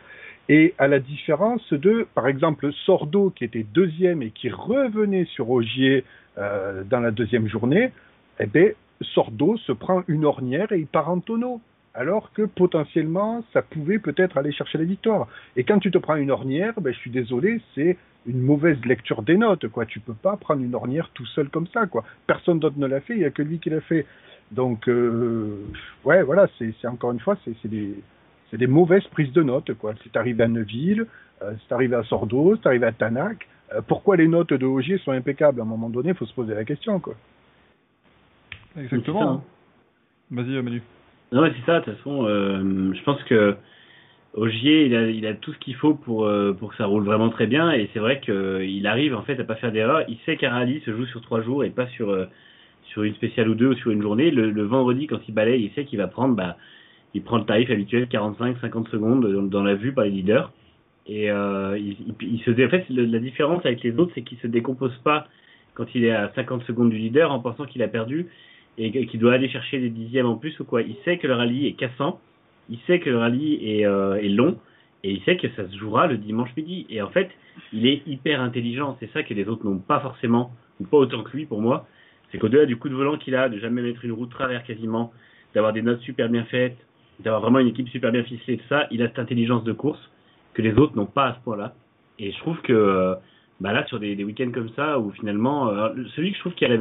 Et 0.48 0.74
à 0.78 0.88
la 0.88 0.98
différence 0.98 1.72
de, 1.72 2.06
par 2.14 2.28
exemple, 2.28 2.72
Sordo, 2.84 3.30
qui 3.30 3.44
était 3.44 3.64
deuxième 3.64 4.22
et 4.22 4.30
qui 4.30 4.48
revenait 4.48 5.26
sur 5.26 5.50
Ogier 5.50 6.04
euh, 6.38 6.82
dans 6.84 7.00
la 7.00 7.10
deuxième 7.10 7.48
journée, 7.48 7.90
eh 8.40 8.46
ben, 8.46 8.72
Sordo 9.00 9.56
se 9.58 9.72
prend 9.72 10.02
une 10.08 10.24
ornière 10.24 10.72
et 10.72 10.78
il 10.78 10.86
part 10.86 11.10
en 11.10 11.20
tonneau. 11.20 11.60
Alors 11.96 12.30
que 12.32 12.42
potentiellement, 12.42 13.42
ça 13.54 13.62
pouvait 13.62 13.98
peut-être 13.98 14.36
aller 14.36 14.52
chercher 14.52 14.76
la 14.76 14.84
victoire. 14.84 15.28
Et 15.56 15.64
quand 15.64 15.78
tu 15.78 15.90
te 15.90 15.96
prends 15.96 16.16
une 16.16 16.30
ornière, 16.30 16.74
ben, 16.78 16.92
je 16.92 16.98
suis 16.98 17.10
désolé, 17.10 17.62
c'est 17.74 17.96
une 18.26 18.42
mauvaise 18.42 18.78
lecture 18.84 19.22
des 19.22 19.38
notes. 19.38 19.66
Quoi. 19.68 19.86
Tu 19.86 20.00
peux 20.00 20.14
pas 20.14 20.36
prendre 20.36 20.62
une 20.62 20.74
ornière 20.74 21.08
tout 21.14 21.24
seul 21.24 21.48
comme 21.48 21.66
ça. 21.68 21.86
Quoi. 21.86 22.04
Personne 22.26 22.58
d'autre 22.58 22.78
ne 22.78 22.86
l'a 22.86 23.00
fait, 23.00 23.14
il 23.14 23.20
y 23.20 23.24
a 23.24 23.30
que 23.30 23.42
lui 23.42 23.58
qui 23.60 23.70
l'a 23.70 23.80
fait. 23.80 24.04
Donc, 24.50 24.88
euh, 24.88 25.64
ouais, 26.04 26.22
voilà, 26.22 26.48
c'est 26.58 26.86
encore 26.86 27.12
une 27.12 27.20
fois, 27.20 27.36
c'est 27.44 27.68
des, 27.68 28.66
mauvaises 28.66 29.06
prises 29.08 29.32
de 29.32 29.42
notes, 29.42 29.72
quoi. 29.74 29.94
C'est 30.04 30.16
arrivé 30.16 30.44
à 30.44 30.48
Neuville, 30.48 31.06
euh, 31.42 31.52
c'est 31.66 31.74
arrivé 31.74 31.96
à 31.96 32.04
Sordo, 32.04 32.56
c'est 32.56 32.68
arrivé 32.68 32.86
à 32.86 32.92
Tanac. 32.92 33.48
Euh, 33.72 33.80
pourquoi 33.80 34.16
les 34.16 34.28
notes 34.28 34.52
de 34.52 34.66
Ogier 34.66 34.98
sont 34.98 35.12
impeccables? 35.12 35.60
À 35.60 35.62
un 35.64 35.66
moment 35.66 35.88
donné, 35.88 36.10
il 36.10 36.14
faut 36.14 36.26
se 36.26 36.34
poser 36.34 36.54
la 36.54 36.64
question, 36.64 37.00
quoi. 37.00 37.14
Exactement. 38.76 39.42
Vas-y, 40.30 40.62
Manu. 40.62 40.82
Non, 41.32 41.42
ouais, 41.42 41.52
c'est 41.56 41.66
ça. 41.66 41.80
De 41.80 41.84
toute 41.84 41.96
façon, 41.96 42.26
euh, 42.26 42.92
je 42.94 43.02
pense 43.02 43.22
que 43.24 43.56
Ogier, 44.36 44.84
il 44.84 44.94
a, 44.94 45.08
il 45.08 45.26
a 45.26 45.34
tout 45.34 45.52
ce 45.54 45.58
qu'il 45.58 45.74
faut 45.74 45.94
pour, 45.94 46.26
euh, 46.26 46.52
pour 46.52 46.70
que 46.70 46.76
ça 46.76 46.84
roule 46.84 47.04
vraiment 47.04 47.30
très 47.30 47.46
bien. 47.46 47.72
Et 47.72 47.88
c'est 47.94 47.98
vrai 47.98 48.20
qu'il 48.20 48.86
arrive 48.86 49.14
en 49.16 49.22
fait 49.22 49.40
à 49.40 49.44
pas 49.44 49.54
faire 49.56 49.72
d'erreur. 49.72 50.02
Il 50.08 50.18
sait 50.26 50.36
qu'un 50.36 50.50
rallye 50.50 50.80
se 50.84 50.92
joue 50.92 51.06
sur 51.06 51.22
trois 51.22 51.40
jours 51.40 51.64
et 51.64 51.70
pas 51.70 51.86
sur, 51.88 52.10
euh, 52.10 52.26
sur 52.84 53.02
une 53.02 53.14
spéciale 53.14 53.48
ou 53.48 53.54
deux 53.54 53.68
ou 53.68 53.74
sur 53.74 53.90
une 53.90 54.02
journée. 54.02 54.30
Le, 54.30 54.62
vendredi, 54.62 55.06
quand 55.06 55.20
il 55.26 55.32
balaye, 55.34 55.64
il 55.64 55.70
sait 55.72 55.86
qu'il 55.86 55.98
va 55.98 56.06
prendre, 56.06 56.36
bah, 56.36 56.58
il 57.14 57.22
prend 57.22 57.38
le 57.38 57.44
tarif 57.44 57.70
habituel 57.70 58.08
45-50 58.08 58.90
secondes 58.90 59.48
dans, 59.48 59.62
la 59.62 59.74
vue 59.74 59.92
par 59.94 60.04
les 60.04 60.10
leaders. 60.10 60.52
Et 61.06 61.30
euh, 61.30 61.78
il, 61.78 61.96
il, 62.20 62.34
il 62.34 62.40
se 62.40 62.50
en 62.50 62.68
fait, 62.68 62.84
la 62.90 63.18
différence 63.18 63.64
avec 63.64 63.82
les 63.82 63.96
autres, 63.96 64.12
c'est 64.14 64.22
qu'il 64.22 64.38
se 64.38 64.46
décompose 64.46 64.96
pas 65.02 65.28
quand 65.72 65.86
il 65.94 66.04
est 66.04 66.14
à 66.14 66.30
50 66.34 66.64
secondes 66.64 66.90
du 66.90 66.98
leader 66.98 67.32
en 67.32 67.38
pensant 67.38 67.64
qu'il 67.64 67.82
a 67.82 67.88
perdu 67.88 68.26
et 68.78 69.06
qu'il 69.06 69.20
doit 69.20 69.32
aller 69.32 69.48
chercher 69.48 69.78
des 69.80 69.88
dixièmes 69.88 70.26
en 70.26 70.36
plus 70.36 70.58
ou 70.60 70.64
quoi. 70.64 70.82
Il 70.82 70.96
sait 71.04 71.18
que 71.18 71.26
le 71.26 71.34
rallye 71.34 71.66
est 71.66 71.72
cassant, 71.72 72.20
il 72.68 72.78
sait 72.86 73.00
que 73.00 73.10
le 73.10 73.18
rallye 73.18 73.58
est, 73.62 73.86
euh, 73.86 74.16
est 74.16 74.28
long 74.28 74.58
et 75.02 75.12
il 75.12 75.22
sait 75.22 75.36
que 75.36 75.48
ça 75.50 75.68
se 75.68 75.76
jouera 75.76 76.06
le 76.06 76.18
dimanche 76.18 76.50
midi. 76.56 76.86
Et 76.90 77.00
en 77.00 77.08
fait, 77.10 77.30
il 77.72 77.86
est 77.86 78.02
hyper 78.06 78.40
intelligent. 78.40 78.96
C'est 79.00 79.10
ça 79.12 79.22
que 79.22 79.34
les 79.34 79.48
autres 79.48 79.64
n'ont 79.64 79.78
pas 79.78 80.00
forcément, 80.00 80.50
ou 80.80 80.84
pas 80.84 80.98
autant 80.98 81.22
que 81.22 81.36
lui 81.36 81.46
pour 81.46 81.60
moi. 81.60 81.86
C'est 82.30 82.38
qu'au-delà 82.38 82.66
du 82.66 82.76
coup 82.76 82.88
de 82.88 82.94
volant 82.94 83.16
qu'il 83.16 83.34
a, 83.34 83.48
de 83.48 83.58
jamais 83.58 83.82
mettre 83.82 84.04
une 84.04 84.12
roue 84.12 84.26
de 84.26 84.30
travers 84.30 84.64
quasiment, 84.64 85.12
d'avoir 85.54 85.72
des 85.72 85.82
notes 85.82 86.00
super 86.00 86.28
bien 86.28 86.44
faites, 86.44 86.76
d'avoir 87.20 87.40
vraiment 87.40 87.60
une 87.60 87.68
équipe 87.68 87.88
super 87.88 88.12
bien 88.12 88.24
ficelée, 88.24 88.58
tout 88.58 88.68
ça, 88.68 88.88
il 88.90 89.00
a 89.02 89.06
cette 89.06 89.18
intelligence 89.18 89.64
de 89.64 89.72
course 89.72 90.10
que 90.54 90.62
les 90.62 90.74
autres 90.74 90.96
n'ont 90.96 91.06
pas 91.06 91.28
à 91.28 91.34
ce 91.34 91.40
point-là. 91.44 91.74
Et 92.18 92.32
je 92.32 92.38
trouve 92.38 92.60
que 92.62 92.72
euh, 92.72 93.14
bah 93.60 93.72
là, 93.72 93.86
sur 93.86 94.00
des, 94.00 94.16
des 94.16 94.24
week-ends 94.24 94.50
comme 94.52 94.70
ça, 94.70 94.98
où 94.98 95.12
finalement, 95.12 95.68
euh, 95.68 95.90
celui 96.14 96.30
que 96.30 96.36
je 96.36 96.40
trouve 96.40 96.54
qui 96.54 96.64
a 96.64 96.68
la, 96.68 96.78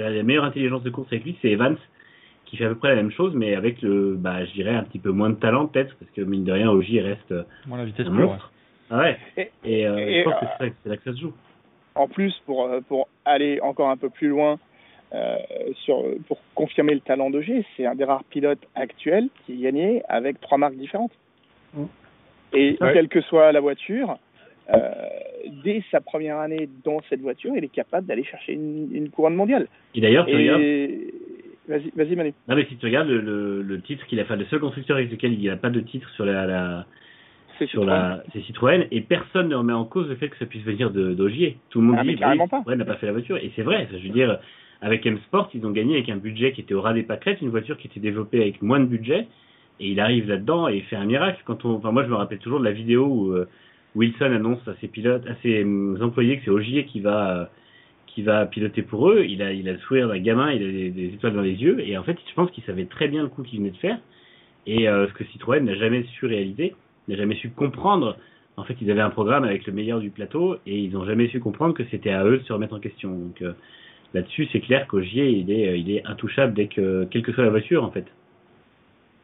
la, 0.00 0.10
la 0.10 0.22
meilleure 0.22 0.44
intelligence 0.44 0.82
de 0.82 0.90
course 0.90 1.08
avec 1.12 1.24
lui, 1.24 1.36
c'est 1.40 1.48
Evans, 1.50 1.76
qui 2.46 2.56
fait 2.56 2.64
à 2.64 2.68
peu 2.68 2.74
près 2.74 2.88
la 2.88 2.96
même 2.96 3.10
chose, 3.12 3.32
mais 3.34 3.54
avec 3.54 3.80
le, 3.82 4.14
bah, 4.16 4.44
je 4.44 4.52
dirais 4.52 4.74
un 4.74 4.82
petit 4.82 4.98
peu 4.98 5.10
moins 5.10 5.30
de 5.30 5.36
talent 5.36 5.66
peut-être, 5.66 5.94
parce 5.98 6.10
que 6.10 6.22
mine 6.22 6.44
de 6.44 6.52
rien, 6.52 6.70
Ogier 6.70 7.00
reste 7.00 7.30
euh, 7.32 7.44
Moi, 7.66 7.78
la 7.78 7.84
vitesse 7.84 8.06
un 8.06 8.10
monstre. 8.10 8.50
Ah 8.90 8.98
ouais. 8.98 9.18
Et- 9.36 9.50
Et, 9.64 9.86
euh, 9.86 9.98
et- 9.98 10.18
je 10.20 10.24
pense 10.24 10.40
que 10.40 10.46
c'est 10.58 10.66
là- 10.66 10.72
c'est 10.82 10.88
là 10.88 10.96
que 10.96 11.04
ça 11.04 11.12
se 11.12 11.20
joue. 11.20 11.32
En 11.94 12.08
plus, 12.08 12.34
pour, 12.46 12.64
euh, 12.66 12.80
pour 12.80 13.08
aller 13.24 13.60
encore 13.60 13.88
un 13.90 13.96
peu 13.96 14.10
plus 14.10 14.28
loin, 14.28 14.58
euh, 15.12 15.36
sur, 15.84 16.02
pour 16.26 16.38
confirmer 16.54 16.94
le 16.94 17.00
talent 17.00 17.30
de 17.30 17.40
G, 17.40 17.64
c'est 17.76 17.86
un 17.86 17.94
des 17.94 18.04
rares 18.04 18.24
pilotes 18.24 18.66
actuels 18.74 19.28
qui 19.46 19.56
gagnait 19.58 20.02
avec 20.08 20.40
trois 20.40 20.58
marques 20.58 20.76
différentes. 20.76 21.12
Mm. 21.74 21.84
Et 22.52 22.76
Ouais. 22.80 22.92
quelle 22.92 23.08
que 23.08 23.20
soit 23.22 23.52
la 23.52 23.60
voiture, 23.60 24.10
euh, 24.10 24.14
dès 25.64 25.82
sa 25.90 26.00
première 26.00 26.38
année 26.38 26.68
dans 26.84 27.00
cette 27.08 27.20
voiture, 27.20 27.52
il 27.56 27.64
est 27.64 27.68
capable 27.72 28.06
d'aller 28.06 28.24
chercher 28.24 28.52
une, 28.54 28.88
une 28.92 29.10
couronne 29.10 29.34
mondiale. 29.34 29.66
Et 29.94 30.00
d'ailleurs, 30.00 30.26
tu 30.26 30.32
Et 30.32 31.14
vas-y, 31.68 31.90
vas-y 31.96 32.16
Manu. 32.16 32.32
non 32.48 32.56
mais 32.56 32.64
si 32.66 32.76
tu 32.76 32.86
regardes 32.86 33.08
le, 33.08 33.20
le, 33.20 33.62
le 33.62 33.80
titre 33.80 34.06
qu'il 34.06 34.18
a 34.20 34.24
fait, 34.24 34.36
le 34.36 34.44
seul 34.46 34.60
constructeur 34.60 34.96
avec 34.96 35.10
lequel 35.10 35.32
il 35.34 35.46
n'a 35.46 35.56
pas 35.56 35.70
de 35.70 35.80
titre 35.80 36.08
sur 36.10 36.24
la, 36.24 36.86
sur 37.58 37.66
Citroën. 37.68 37.86
la, 37.86 38.22
Citroën, 38.46 38.86
et 38.90 39.00
personne 39.02 39.48
ne 39.48 39.54
remet 39.54 39.72
en 39.72 39.84
cause 39.84 40.08
le 40.08 40.16
fait 40.16 40.28
que 40.28 40.36
ça 40.38 40.46
puisse 40.46 40.62
venir 40.64 40.90
de 40.90 41.12
d'Ogier. 41.14 41.58
Tout 41.70 41.80
le 41.80 41.86
monde 41.88 41.96
Ah, 42.00 42.04
dit, 42.04 42.16
pas. 42.16 42.32
Citroën 42.32 42.76
n'a 42.76 42.84
pas 42.84 42.96
fait 42.96 43.06
la 43.06 43.12
voiture, 43.12 43.36
et 43.36 43.50
c'est 43.56 43.62
vrai. 43.62 43.88
Je 43.92 43.98
veux 43.98 44.12
dire, 44.12 44.38
avec 44.80 45.04
M 45.06 45.18
Sport, 45.26 45.50
ils 45.54 45.64
ont 45.66 45.70
gagné 45.70 45.94
avec 45.94 46.08
un 46.08 46.16
budget 46.16 46.52
qui 46.52 46.60
était 46.62 46.74
au 46.74 46.80
ras 46.80 46.94
des 46.94 47.02
pâquerettes, 47.02 47.40
une 47.42 47.50
voiture 47.50 47.76
qui 47.76 47.86
était 47.88 48.00
développée 48.00 48.40
avec 48.40 48.62
moins 48.62 48.80
de 48.80 48.86
budget, 48.86 49.26
et 49.78 49.88
il 49.90 50.00
arrive 50.00 50.28
là-dedans 50.28 50.68
et 50.68 50.76
il 50.76 50.82
fait 50.84 50.96
un 50.96 51.04
miracle. 51.06 51.40
Quand 51.44 51.64
on, 51.64 51.70
enfin 51.76 51.90
moi 51.92 52.02
je 52.04 52.08
me 52.08 52.14
rappelle 52.14 52.38
toujours 52.38 52.60
de 52.60 52.64
la 52.64 52.72
vidéo 52.72 53.04
où 53.06 53.32
euh, 53.32 53.46
Wilson 53.94 54.32
annonce 54.32 54.66
à 54.68 54.74
ses 54.80 54.88
pilotes, 54.88 55.26
à 55.26 55.34
ses 55.42 55.64
euh, 55.64 56.00
employés 56.00 56.38
que 56.38 56.44
c'est 56.44 56.50
Ogier 56.50 56.84
qui 56.84 57.00
va 57.00 57.40
euh, 57.40 57.44
qui 58.06 58.22
va 58.22 58.46
piloter 58.46 58.82
pour 58.82 59.10
eux. 59.10 59.24
Il 59.28 59.42
a 59.42 59.52
il 59.52 59.68
a 59.68 59.72
le 59.72 59.78
sourire 59.78 60.08
d'un 60.08 60.18
gamin, 60.18 60.52
il 60.52 60.62
a 60.62 60.72
des, 60.72 60.90
des 60.90 61.14
étoiles 61.14 61.34
dans 61.34 61.42
les 61.42 61.54
yeux, 61.54 61.80
et 61.80 61.96
en 61.98 62.02
fait 62.02 62.16
je 62.28 62.34
pense 62.34 62.50
qu'il 62.50 62.64
savait 62.64 62.86
très 62.86 63.08
bien 63.08 63.22
le 63.22 63.28
coup 63.28 63.42
qu'il 63.42 63.58
venait 63.58 63.70
de 63.70 63.76
faire, 63.76 63.98
et 64.66 64.88
euh, 64.88 65.08
ce 65.08 65.12
que 65.14 65.24
Citroën 65.24 65.60
n'a 65.64 65.74
jamais 65.74 66.04
su 66.18 66.26
réaliser, 66.26 66.74
n'a 67.08 67.16
jamais 67.16 67.34
su 67.36 67.50
comprendre. 67.50 68.16
En 68.56 68.64
fait, 68.64 68.76
ils 68.80 68.90
avaient 68.90 69.00
un 69.00 69.10
programme 69.10 69.44
avec 69.44 69.66
le 69.66 69.72
meilleur 69.72 70.00
du 70.00 70.10
plateau 70.10 70.56
et 70.66 70.78
ils 70.78 70.92
n'ont 70.92 71.04
jamais 71.04 71.28
su 71.28 71.40
comprendre 71.40 71.74
que 71.74 71.84
c'était 71.90 72.10
à 72.10 72.24
eux 72.24 72.38
de 72.38 72.44
se 72.44 72.52
remettre 72.52 72.74
en 72.74 72.80
question. 72.80 73.10
Donc 73.10 73.40
euh, 73.40 73.52
là-dessus, 74.12 74.48
c'est 74.52 74.60
clair 74.60 74.86
qu'Ogier, 74.86 75.30
il 75.30 75.50
est, 75.50 75.80
il 75.80 75.90
est 75.90 76.04
intouchable 76.06 76.52
dès 76.52 76.66
que, 76.66 77.06
quelle 77.10 77.22
que 77.22 77.32
soit 77.32 77.44
la 77.44 77.50
voiture, 77.50 77.82
en 77.84 77.90
fait. 77.90 78.04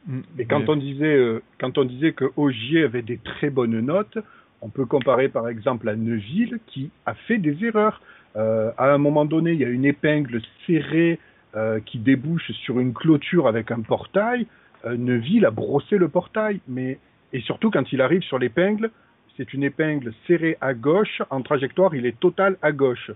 Mm. 0.06 0.20
Et 0.38 0.46
quand 0.46 0.68
on 0.68 0.76
disait, 0.76 1.16
euh, 1.16 1.42
quand 1.58 1.76
on 1.76 1.84
disait 1.84 2.12
que 2.12 2.24
Ogier 2.36 2.84
avait 2.84 3.02
des 3.02 3.18
très 3.18 3.50
bonnes 3.50 3.78
notes, 3.80 4.18
on 4.66 4.68
peut 4.68 4.84
comparer 4.84 5.28
par 5.28 5.48
exemple 5.48 5.88
à 5.88 5.94
Neuville 5.94 6.58
qui 6.66 6.90
a 7.06 7.14
fait 7.14 7.38
des 7.38 7.64
erreurs. 7.64 8.00
Euh, 8.34 8.72
à 8.76 8.92
un 8.92 8.98
moment 8.98 9.24
donné, 9.24 9.52
il 9.52 9.60
y 9.60 9.64
a 9.64 9.68
une 9.68 9.84
épingle 9.84 10.42
serrée 10.66 11.20
euh, 11.54 11.78
qui 11.86 11.98
débouche 11.98 12.50
sur 12.64 12.80
une 12.80 12.92
clôture 12.92 13.46
avec 13.46 13.70
un 13.70 13.80
portail. 13.80 14.46
Euh, 14.84 14.96
Neuville 14.96 15.46
a 15.46 15.52
brossé 15.52 15.98
le 15.98 16.08
portail, 16.08 16.60
mais 16.66 16.98
et 17.32 17.40
surtout 17.40 17.70
quand 17.70 17.92
il 17.92 18.00
arrive 18.02 18.22
sur 18.22 18.38
l'épingle, 18.40 18.90
c'est 19.36 19.54
une 19.54 19.62
épingle 19.62 20.12
serrée 20.26 20.56
à 20.60 20.74
gauche. 20.74 21.22
En 21.30 21.42
trajectoire, 21.42 21.94
il 21.94 22.04
est 22.04 22.18
total 22.18 22.56
à 22.60 22.72
gauche. 22.72 23.10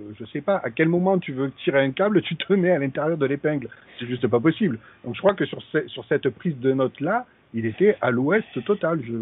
Euh, 0.00 0.12
Je 0.18 0.24
sais 0.32 0.40
pas 0.40 0.56
à 0.64 0.70
quel 0.70 0.88
moment 0.88 1.16
tu 1.18 1.32
veux 1.32 1.52
tirer 1.62 1.80
un 1.80 1.92
câble, 1.92 2.22
tu 2.22 2.34
te 2.36 2.52
mets 2.54 2.72
à 2.72 2.78
l'intérieur 2.80 3.16
de 3.18 3.26
l'épingle. 3.26 3.68
C'est 4.00 4.06
juste 4.06 4.26
pas 4.26 4.40
possible. 4.40 4.80
Donc 5.04 5.14
je 5.14 5.20
crois 5.20 5.34
que 5.34 5.46
sur, 5.46 5.62
ce- 5.70 5.86
sur 5.86 6.04
cette 6.06 6.28
prise 6.30 6.58
de 6.58 6.72
note 6.72 7.00
là, 7.00 7.24
il 7.54 7.66
était 7.66 7.96
à 8.00 8.10
l'ouest 8.10 8.52
total. 8.64 9.00
Je... 9.06 9.12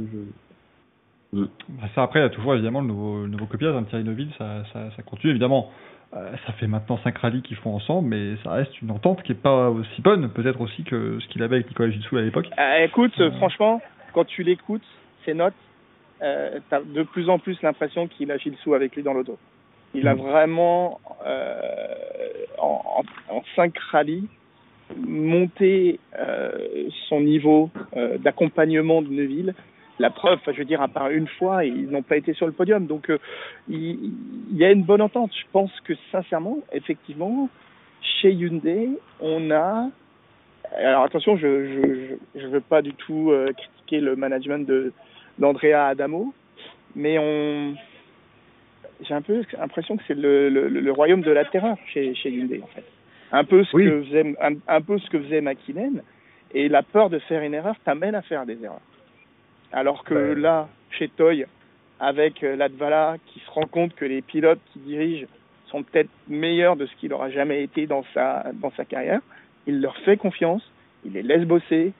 Bah, 1.32 1.46
ça, 1.94 2.02
après, 2.02 2.20
il 2.20 2.22
y 2.22 2.26
a 2.26 2.30
toujours 2.30 2.54
évidemment 2.54 2.80
le 2.80 2.86
nouveau, 2.88 3.22
le 3.22 3.28
nouveau 3.28 3.46
copiage, 3.46 3.74
hein, 3.74 3.84
Thierry 3.88 4.04
Neuville, 4.04 4.30
ça, 4.38 4.64
ça, 4.72 4.90
ça 4.96 5.02
continue 5.02 5.30
évidemment. 5.30 5.70
Euh, 6.12 6.32
ça 6.44 6.52
fait 6.54 6.66
maintenant 6.66 6.98
5 7.04 7.16
rallyes 7.18 7.42
qu'ils 7.42 7.56
font 7.58 7.72
ensemble, 7.72 8.08
mais 8.08 8.34
ça 8.42 8.50
reste 8.50 8.82
une 8.82 8.90
entente 8.90 9.22
qui 9.22 9.30
est 9.30 9.36
pas 9.40 9.70
aussi 9.70 10.02
bonne, 10.02 10.28
peut-être 10.30 10.60
aussi 10.60 10.82
que 10.82 11.20
ce 11.20 11.28
qu'il 11.28 11.40
avait 11.44 11.56
avec 11.56 11.68
Nicolas 11.68 11.90
Gilsou 11.90 12.16
à 12.16 12.22
l'époque. 12.22 12.48
Euh, 12.58 12.84
écoute, 12.84 13.12
Euh. 13.20 13.30
franchement, 13.32 13.80
quand 14.12 14.24
tu 14.24 14.42
l'écoutes, 14.42 14.82
ces 15.24 15.34
notes, 15.34 15.54
euh, 16.20 16.58
t'as 16.68 16.80
de 16.80 17.02
plus 17.04 17.28
en 17.30 17.38
plus 17.38 17.62
l'impression 17.62 18.08
qu'il 18.08 18.32
a 18.32 18.38
Gilles 18.38 18.56
Sou 18.64 18.74
avec 18.74 18.96
lui 18.96 19.04
dans 19.04 19.12
l'auto. 19.14 19.38
Il 19.94 20.08
a 20.08 20.14
Mm. 20.16 20.18
vraiment, 20.18 21.00
euh, 21.24 21.56
en, 22.58 22.82
en, 23.30 23.36
en 23.36 23.42
cinq 23.54 23.78
rallyes, 23.78 24.26
monté 24.96 26.00
euh, 26.18 26.50
son 27.08 27.20
niveau 27.20 27.70
euh, 27.96 28.18
d'accompagnement 28.18 29.02
de 29.02 29.08
Neuville. 29.08 29.54
La 30.00 30.10
preuve, 30.10 30.38
je 30.46 30.58
veux 30.58 30.64
dire, 30.64 30.80
à 30.82 30.88
part 30.88 31.10
une 31.10 31.28
fois, 31.38 31.64
ils 31.64 31.88
n'ont 31.90 32.02
pas 32.02 32.16
été 32.16 32.32
sur 32.32 32.46
le 32.46 32.52
podium. 32.52 32.86
Donc, 32.86 33.10
euh, 33.10 33.18
il, 33.68 34.12
il 34.50 34.56
y 34.56 34.64
a 34.64 34.70
une 34.72 34.82
bonne 34.82 35.02
entente. 35.02 35.30
Je 35.34 35.46
pense 35.52 35.70
que, 35.86 35.92
sincèrement, 36.10 36.58
effectivement, 36.72 37.48
chez 38.02 38.32
Hyundai, 38.32 38.88
on 39.20 39.50
a 39.50 39.88
alors 40.76 41.02
attention, 41.04 41.36
je 41.36 41.50
je 42.34 42.40
je 42.40 42.46
veux 42.46 42.60
pas 42.60 42.80
du 42.80 42.92
tout 42.94 43.30
euh, 43.30 43.52
critiquer 43.52 44.00
le 44.00 44.14
management 44.16 44.66
de 44.66 44.92
d'Andrea 45.38 45.88
Adamo, 45.88 46.32
mais 46.94 47.18
on 47.18 47.74
j'ai 49.02 49.14
un 49.14 49.22
peu 49.22 49.42
l'impression 49.58 49.96
que 49.96 50.02
c'est 50.06 50.14
le, 50.16 50.48
le, 50.48 50.68
le 50.68 50.92
royaume 50.92 51.22
de 51.22 51.30
la 51.30 51.44
terreur 51.44 51.76
chez 51.92 52.14
chez 52.14 52.30
Hyundai 52.30 52.60
en 52.62 52.68
fait. 52.68 52.84
Un 53.32 53.44
peu 53.44 53.64
ce 53.64 53.76
Oui. 53.76 53.84
que 53.86 54.02
faisait 54.04 54.34
un, 54.40 54.54
un 54.68 54.80
peu 54.80 54.98
ce 54.98 55.10
que 55.10 55.18
faisait 55.18 55.40
Makinen 55.40 56.02
et 56.54 56.68
la 56.68 56.82
peur 56.82 57.10
de 57.10 57.18
faire 57.20 57.42
une 57.42 57.54
erreur 57.54 57.74
t'amène 57.84 58.14
à 58.14 58.22
faire 58.22 58.46
des 58.46 58.62
erreurs. 58.62 58.80
Alors 59.72 60.04
que 60.04 60.14
là 60.34 60.68
chez 60.90 61.08
Toy 61.08 61.46
avec 62.00 62.42
euh, 62.42 62.56
Latvala 62.56 63.16
qui 63.26 63.40
se 63.40 63.50
rend 63.50 63.66
compte 63.66 63.94
que 63.94 64.04
les 64.04 64.22
pilotes 64.22 64.60
qui 64.72 64.78
dirigent 64.80 65.26
sont 65.66 65.82
peut-être 65.82 66.10
meilleurs 66.28 66.76
de 66.76 66.86
ce 66.86 66.94
qu'il 66.96 67.12
aura 67.12 67.30
jamais 67.30 67.62
été 67.62 67.86
dans 67.86 68.04
sa 68.14 68.46
dans 68.54 68.72
sa 68.72 68.84
carrière 68.84 69.20
il 69.66 69.80
leur 69.80 69.96
fait 69.98 70.16
confiance, 70.16 70.62
il 71.04 71.12
les 71.12 71.22
laisse 71.22 71.44
bosser. 71.44 71.92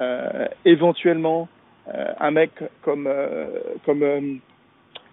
Euh, 0.00 0.46
éventuellement, 0.64 1.48
euh, 1.88 2.12
un 2.20 2.30
mec 2.30 2.50
comme 2.82 3.06
euh, 3.08 3.46
comme 3.84 4.40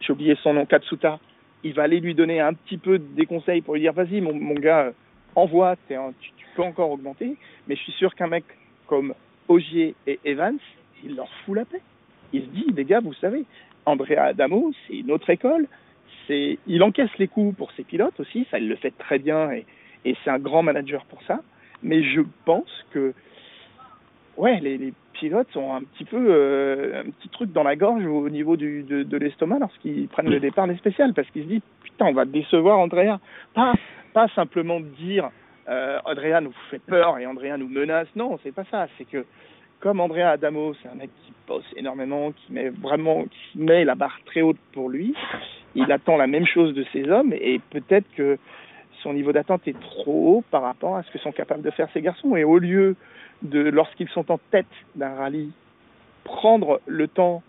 j'ai 0.02 0.14
oublié 0.14 0.36
son 0.44 0.54
nom, 0.54 0.66
Katsuta, 0.66 1.20
il 1.64 1.74
va 1.74 1.84
aller 1.84 2.00
lui 2.00 2.14
donner 2.14 2.40
un 2.42 2.54
petit 2.54 2.78
peu 2.78 3.00
des 3.00 3.26
conseils 3.26 3.62
pour 3.62 3.74
lui 3.74 3.82
dire 3.82 3.94
vas-y 3.94 4.22
mon, 4.22 4.34
mon 4.34 4.54
gars, 4.54 4.92
envoie, 5.36 5.76
t'es 5.88 5.96
un- 5.96 6.14
tu, 6.20 6.32
tu 6.38 6.46
peux 6.56 6.62
encore 6.62 6.92
augmenter. 6.92 7.36
Mais 7.68 7.76
je 7.76 7.82
suis 7.82 7.94
sûr 7.94 8.14
qu'un 8.14 8.28
mec 8.28 8.44
comme 8.88 9.16
Ogier 9.48 9.96
et 10.06 10.20
Evans, 10.26 10.60
il 11.04 11.16
leur 11.16 11.30
fout 11.46 11.56
la 11.56 11.66
paix. 11.66 11.82
Il 12.36 12.42
se 12.44 12.48
dit 12.48 12.66
les 12.76 12.86
gars, 12.86 13.00
vous 13.00 13.14
savez, 13.14 13.46
Andrea 13.86 14.20
Adamo, 14.20 14.72
c'est 14.88 14.98
une 14.98 15.12
autre 15.12 15.30
école. 15.30 15.68
C'est, 16.28 16.58
il 16.66 16.82
encaisse 16.84 17.16
les 17.20 17.28
coups 17.28 17.56
pour 17.56 17.72
ses 17.74 17.84
pilotes 17.84 18.20
aussi, 18.20 18.48
ça 18.50 18.58
il 18.58 18.68
le 18.68 18.76
fait 18.76 18.94
très 18.98 19.20
bien 19.20 19.52
et, 19.52 19.66
et 20.06 20.16
c'est 20.24 20.32
un 20.32 20.40
grand 20.40 20.64
manager 20.64 21.06
pour 21.06 21.22
ça 21.24 21.42
mais 21.84 22.04
je 22.04 22.22
pense 22.46 22.86
que 22.92 23.14
ouais 24.38 24.60
les, 24.60 24.78
les 24.78 24.94
pilotes 25.14 25.56
ont 25.56 25.76
un 25.76 25.84
petit 25.84 26.04
peu 26.04 26.18
euh, 26.18 27.04
un 27.06 27.12
petit 27.12 27.30
truc 27.30 27.52
dans 27.52 27.64
la 27.64 27.76
gorge 27.76 28.06
au 28.06 28.28
niveau 28.30 28.58
du, 28.58 28.84
de, 28.84 29.04
de 29.04 29.18
l'estomac 29.18 29.60
lorsqu'ils 29.60 30.08
prennent 30.08 30.30
le 30.30 30.40
départ 30.40 30.68
des 30.68 30.76
spéciales 30.78 31.14
parce 31.14 31.30
qu'ils 31.30 31.44
se 31.44 31.48
disent 31.48 31.62
putain 31.84 32.08
on 32.08 32.14
va 32.14 32.26
décevoir 32.26 32.80
Andrea 32.80 33.20
pas 33.54 33.74
pas 34.14 34.28
simplement 34.30 34.80
dire 34.80 35.30
euh, 35.68 36.00
Andrea 36.06 36.42
nous 36.42 36.54
fait 36.70 36.80
peur 36.80 37.18
et 37.18 37.26
Andrea 37.26 37.58
nous 37.58 37.68
menace. 37.68 38.08
Non, 38.16 38.38
c'est 38.44 38.54
pas 38.54 38.66
ça. 38.70 38.88
C'est 38.98 39.06
que 39.06 39.26
comme 39.80 40.00
Andrea 40.00 40.32
Adamo, 40.32 40.74
c'est 40.82 40.90
un 40.90 40.96
mec 40.96 41.10
qui 41.26 41.34
bosse 41.48 41.66
énormément, 41.76 42.32
qui 42.32 42.54
met 42.54 42.70
vraiment, 42.70 43.24
qui 43.24 43.60
met 43.60 43.86
la 43.86 43.96
barre 43.96 44.20
très 44.26 44.42
haute 44.42 44.58
pour 44.74 44.90
lui. 44.90 45.14
Il 45.76 45.92
attend 45.92 46.18
la 46.18 46.28
même 46.28 46.46
chose 46.46 46.74
de 46.74 46.86
ses 46.92 47.10
hommes 47.10 47.34
et 47.34 47.60
peut-être 47.70 48.08
que 48.16 48.38
son 49.04 49.14
niveau 49.14 49.32
d'attente 49.32 49.68
est 49.68 49.80
trop 49.80 50.38
haut 50.38 50.44
par 50.50 50.64
rapport 50.64 50.96
à 50.96 51.04
ce 51.04 51.12
que 51.12 51.20
sont 51.20 51.32
capables 51.32 51.62
de 51.62 51.70
faire 51.72 51.88
ces 51.94 52.02
garçons. 52.02 52.36
Et 52.36 52.44
au 52.44 52.58
lieu 52.58 52.96
de, 53.44 53.60
lorsqu'ils 53.60 54.10
sont 54.10 54.32
en 54.32 54.40
tête 54.52 54.66
d'un 54.96 55.14
rallye, 55.14 55.52
prendre 56.24 56.82
le 56.88 57.08
temps 57.08 57.44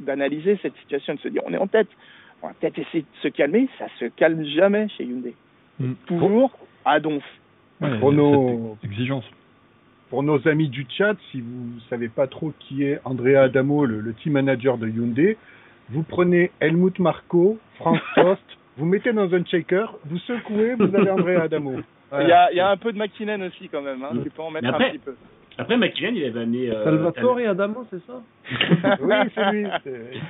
d'analyser 0.00 0.58
cette 0.60 0.76
situation, 0.76 1.14
de 1.14 1.20
se 1.20 1.28
dire 1.28 1.42
on 1.46 1.54
est 1.54 1.58
en 1.58 1.68
tête, 1.68 1.88
on 2.42 2.48
va 2.48 2.54
peut-être 2.54 2.78
essayer 2.78 3.02
de 3.02 3.18
se 3.22 3.28
calmer, 3.28 3.68
ça 3.78 3.86
se 3.98 4.06
calme 4.06 4.44
jamais 4.44 4.88
chez 4.90 5.04
Hyundai. 5.04 5.34
Mm. 5.78 5.92
Toujours 6.06 6.50
à 6.84 7.00
donf. 7.00 7.24
pour 8.00 8.12
nos 8.12 8.76
exigences. 8.84 9.24
Pour 10.12 10.22
nos 10.22 10.46
amis 10.46 10.68
du 10.68 10.84
chat, 10.98 11.14
si 11.30 11.40
vous 11.40 11.80
savez 11.88 12.10
pas 12.10 12.26
trop 12.26 12.52
qui 12.58 12.84
est 12.84 13.00
Andrea 13.02 13.44
Adamo, 13.44 13.86
le, 13.86 14.12
team 14.12 14.34
manager 14.34 14.76
de 14.76 14.86
Hyundai, 14.86 15.38
vous 15.88 16.02
prenez 16.02 16.50
Helmut 16.60 16.98
Marco, 16.98 17.58
Frank 17.76 17.98
Tost, 18.14 18.42
vous 18.76 18.84
mettez 18.84 19.14
dans 19.14 19.32
un 19.34 19.42
shaker, 19.42 19.96
vous 20.04 20.18
secouez, 20.18 20.74
vous 20.74 20.94
avez 20.94 21.10
Andrea 21.10 21.44
Adamo. 21.44 21.76
Il, 22.12 22.28
y 22.28 22.30
a, 22.30 22.52
il 22.52 22.58
y, 22.58 22.60
a, 22.60 22.68
un 22.68 22.76
peu 22.76 22.92
de 22.92 22.98
McKinnon 22.98 23.40
aussi 23.46 23.70
quand 23.70 23.80
même, 23.80 24.04
hein, 24.04 24.10
tu 24.22 24.28
peux 24.28 24.42
en 24.42 24.50
mettre 24.50 24.68
un 24.68 24.90
petit 24.90 24.98
peu. 24.98 25.14
Après, 25.56 25.78
McKinnon, 25.78 26.12
il 26.14 26.24
avait 26.26 26.40
amené. 26.40 26.70
Euh, 26.70 26.84
Salvatore 26.84 27.40
et 27.40 27.46
Adamo, 27.46 27.86
c'est 27.88 28.04
ça? 28.06 28.20
Oui, 29.00 29.14
c'est 29.34 29.50
lui, 29.50 29.66
c'est 29.82 29.90
lui. 29.90 30.20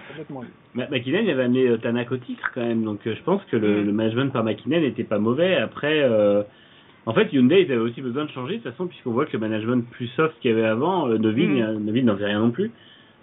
McKinnon, 0.77 1.19
il 1.25 1.31
avait 1.31 1.43
amené 1.43 1.67
euh, 1.67 1.79
Tanaka 1.79 2.15
au 2.15 2.19
titre 2.19 2.53
quand 2.55 2.61
même, 2.65 2.85
donc 2.85 3.05
euh, 3.09 3.17
je 3.17 3.23
pense 3.25 3.43
que 3.51 3.57
le, 3.57 3.83
mm. 3.83 3.87
le 3.87 3.93
management 3.93 4.33
par 4.33 4.45
McKinnon 4.45 4.81
n'était 4.81 5.03
pas 5.03 5.19
mauvais. 5.19 5.57
Après, 5.57 6.03
euh, 6.03 6.45
en 7.07 7.15
fait, 7.15 7.33
Hyundai, 7.33 7.63
ils 7.63 7.73
avaient 7.73 7.81
aussi 7.81 8.01
besoin 8.01 8.25
de 8.25 8.31
changer, 8.31 8.59
de 8.59 8.63
toute 8.63 8.71
façon, 8.71 8.87
puisqu'on 8.87 9.11
voit 9.11 9.27
que 9.27 9.33
le 9.33 9.39
management 9.41 9.89
plus 9.91 10.09
soft 10.09 10.35
qu'il 10.41 10.51
y 10.51 10.55
avait 10.55 10.67
avant, 10.67 11.09
euh, 11.09 11.19
Novin, 11.19 11.73
mm. 11.73 11.85
Novin 11.85 12.03
n'en 12.03 12.15
faisait 12.15 12.27
rien 12.27 12.41
non 12.41 12.51
plus. 12.51 12.71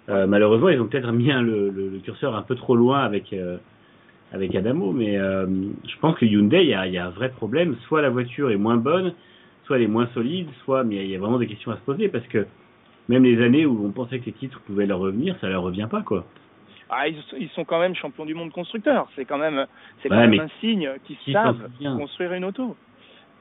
Euh, 0.08 0.26
malheureusement, 0.26 0.68
ils 0.68 0.80
ont 0.80 0.86
peut-être 0.86 1.10
mis 1.12 1.30
hein, 1.30 1.42
le, 1.42 1.70
le, 1.70 1.88
le, 1.88 1.98
curseur 1.98 2.34
un 2.34 2.42
peu 2.42 2.56
trop 2.56 2.76
loin 2.76 3.00
avec 3.00 3.34
avec 4.32 4.54
Adamo, 4.54 4.92
mais 4.92 5.16
je 5.16 5.98
pense 6.00 6.16
que 6.16 6.24
Hyundai, 6.24 6.62
il 6.62 6.68
y 6.68 6.74
a, 6.74 6.86
y 6.86 6.98
a 6.98 7.06
un 7.06 7.10
vrai 7.10 7.30
problème. 7.30 7.76
Soit 7.88 8.00
la 8.00 8.10
voiture 8.10 8.50
est 8.50 8.56
moins 8.56 8.76
bonne, 8.76 9.12
soit 9.64 9.76
elle 9.76 9.82
est 9.82 9.88
moins 9.88 10.08
solide, 10.14 10.46
soit, 10.64 10.84
mais 10.84 11.04
il 11.04 11.10
y 11.10 11.16
a 11.16 11.18
vraiment 11.18 11.38
des 11.38 11.48
questions 11.48 11.72
à 11.72 11.76
se 11.76 11.80
poser 11.80 12.08
parce 12.08 12.26
que 12.28 12.46
même 13.08 13.24
les 13.24 13.42
années 13.42 13.66
où 13.66 13.84
on 13.84 13.90
pensait 13.90 14.20
que 14.20 14.26
les 14.26 14.32
titres 14.32 14.60
pouvaient 14.60 14.86
leur 14.86 15.00
revenir, 15.00 15.36
ça 15.40 15.48
leur 15.48 15.62
revient 15.62 15.88
pas, 15.90 16.02
quoi. 16.02 16.24
Ah, 16.88 17.06
ils, 17.08 17.48
sont 17.50 17.64
quand 17.64 17.78
même 17.78 17.94
champions 17.94 18.24
du 18.24 18.34
monde 18.34 18.50
constructeur. 18.50 19.08
C'est 19.14 19.24
quand 19.24 19.38
même, 19.38 19.66
c'est 20.02 20.08
quand 20.08 20.16
même 20.16 20.40
un 20.40 20.48
signe 20.60 20.90
qu'ils 21.04 21.32
savent 21.32 21.68
construire 21.80 22.32
une 22.32 22.44
auto. 22.44 22.76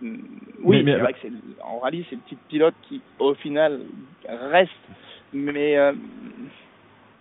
Oui, 0.02 0.84
c'est 0.86 0.98
vrai 0.98 1.14
que 1.14 1.20
c'est, 1.22 1.32
en 1.64 1.80
rallye, 1.80 2.06
c'est 2.10 2.16
le 2.16 2.22
petit 2.22 2.38
pilote 2.48 2.76
qui, 2.84 3.02
au 3.20 3.34
final, 3.34 3.80
reste. 4.28 4.72
Mais 5.34 5.78
euh, 5.78 5.94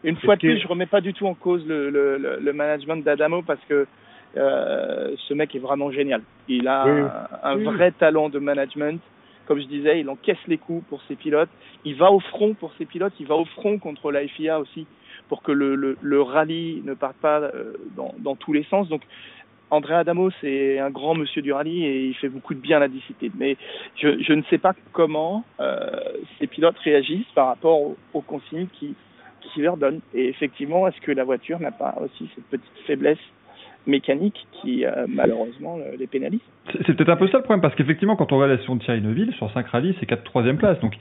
une 0.05 0.17
fois 0.17 0.37
de 0.37 0.41
plus, 0.41 0.59
je 0.59 0.69
remets 0.69 0.87
pas 0.87 1.01
du 1.01 1.13
tout 1.13 1.27
en 1.27 1.35
cause 1.35 1.67
le, 1.67 1.91
le, 1.91 2.39
le 2.41 2.53
management 2.53 3.05
d'Adamo 3.05 3.43
parce 3.43 3.61
que 3.69 3.87
euh, 4.37 5.15
ce 5.17 5.35
mec 5.35 5.55
est 5.55 5.61
vraiment 5.61 5.91
génial. 5.91 6.23
Il 6.49 6.69
a 6.69 6.85
un, 7.43 7.57
vrai 7.57 7.93
talent 7.93 8.29
de 8.29 8.39
management. 8.39 9.01
Comme 9.47 9.61
je 9.61 9.67
disais, 9.67 10.01
il 10.01 10.09
encaisse 10.11 10.37
les 10.47 10.59
coups 10.59 10.85
pour 10.89 11.01
ses 11.09 11.17
pilotes. 11.17 11.49
Il 11.85 11.97
va 11.97 12.13
au 12.13 12.21
front 12.21 12.55
pour 12.55 12.73
ses 12.75 12.85
pilotes. 12.85 13.15
Il 13.19 13.27
va 13.27 13.35
au 13.35 13.47
front 13.47 13.79
contre 13.79 14.13
la 14.13 14.27
FIA 14.29 14.61
aussi 14.61 14.87
pour 15.29 15.43
que 15.43 15.53
le, 15.53 15.75
le, 15.75 15.97
le 16.01 16.23
rallye 16.23 16.83
ne 16.85 16.95
parte 16.95 17.17
pas 17.17 17.41
euh, 17.41 17.75
dans, 17.97 18.15
dans, 18.19 18.37
tous 18.37 18.53
les 18.53 18.65
sens. 18.65 18.89
Donc, 18.89 19.03
André 19.71 19.95
Adamo, 19.95 20.31
c'est 20.41 20.79
un 20.79 20.91
grand 20.91 21.15
monsieur 21.15 21.43
du 21.43 21.53
rallye 21.53 21.85
et 21.85 22.07
il 22.07 22.15
fait 22.15 22.29
beaucoup 22.29 22.55
de 22.55 22.61
bien 22.61 22.79
à 22.79 22.81
la 22.81 22.89
discipline. 22.89 23.33
Mais 23.39 23.57
je, 23.97 24.33
ne 24.33 24.43
sais 24.45 24.59
pas 24.59 24.75
comment 24.93 25.45
euh, 25.61 25.91
ces 26.39 26.47
pilotes 26.47 26.79
réagissent 26.79 27.31
par 27.35 27.49
rapport 27.49 27.81
aux, 28.15 28.21
consignes 28.23 28.69
qui, 28.79 28.95
qui 29.43 29.61
leur 29.61 29.77
donnent. 29.77 30.01
Et 30.15 30.29
effectivement, 30.29 30.89
est-ce 30.89 31.01
que 31.01 31.13
la 31.13 31.25
voiture 31.25 31.61
n'a 31.61 31.73
pas 31.73 31.97
aussi 32.01 32.29
cette 32.35 32.45
petite 32.45 32.87
faiblesse 32.87 33.19
mécanique 33.87 34.47
qui 34.61 34.85
euh, 34.85 35.07
malheureusement 35.09 35.79
les 35.99 36.07
pénalise? 36.07 36.41
C'est 36.87 36.95
peut-être 36.95 37.09
un 37.11 37.17
peu 37.17 37.29
ça 37.29 37.39
le 37.39 37.45
problème 37.45 37.63
parce 37.63 37.75
qu'effectivement 37.75 38.17
quand 38.17 38.33
on 38.33 38.37
regarde 38.37 38.53
la 38.53 38.59
saison 38.59 38.77
de 38.77 38.83
Thierry 38.83 39.01
Neuville 39.01 39.33
sur 39.35 39.51
5 39.51 39.67
rallyes 39.69 39.97
c'est 39.99 40.05
4 40.05 40.23
troisième 40.25 40.59
place 40.59 40.79
donc 40.81 40.95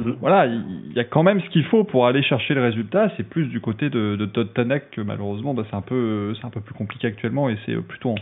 mhm. 0.00 0.16
voilà 0.20 0.46
il 0.46 0.92
y 0.94 1.00
a 1.00 1.04
quand 1.04 1.22
même 1.22 1.40
ce 1.40 1.48
qu'il 1.50 1.64
faut 1.64 1.84
pour 1.84 2.06
aller 2.06 2.22
chercher 2.22 2.54
le 2.54 2.62
résultat. 2.62 3.10
C'est 3.16 3.28
plus 3.28 3.46
du 3.46 3.60
côté 3.60 3.90
de, 3.90 4.16
de 4.16 4.26
Todd 4.26 4.52
Tanak 4.54 4.90
que 4.90 5.00
malheureusement 5.00 5.54
bah, 5.54 5.64
c'est 5.70 5.76
un 5.76 5.82
peu 5.82 6.34
c'est 6.34 6.46
un 6.46 6.50
peu 6.50 6.60
plus 6.60 6.74
compliqué 6.74 7.06
actuellement 7.08 7.48
et 7.48 7.56
c'est 7.66 7.76
plutôt 7.76 8.10
en, 8.10 8.16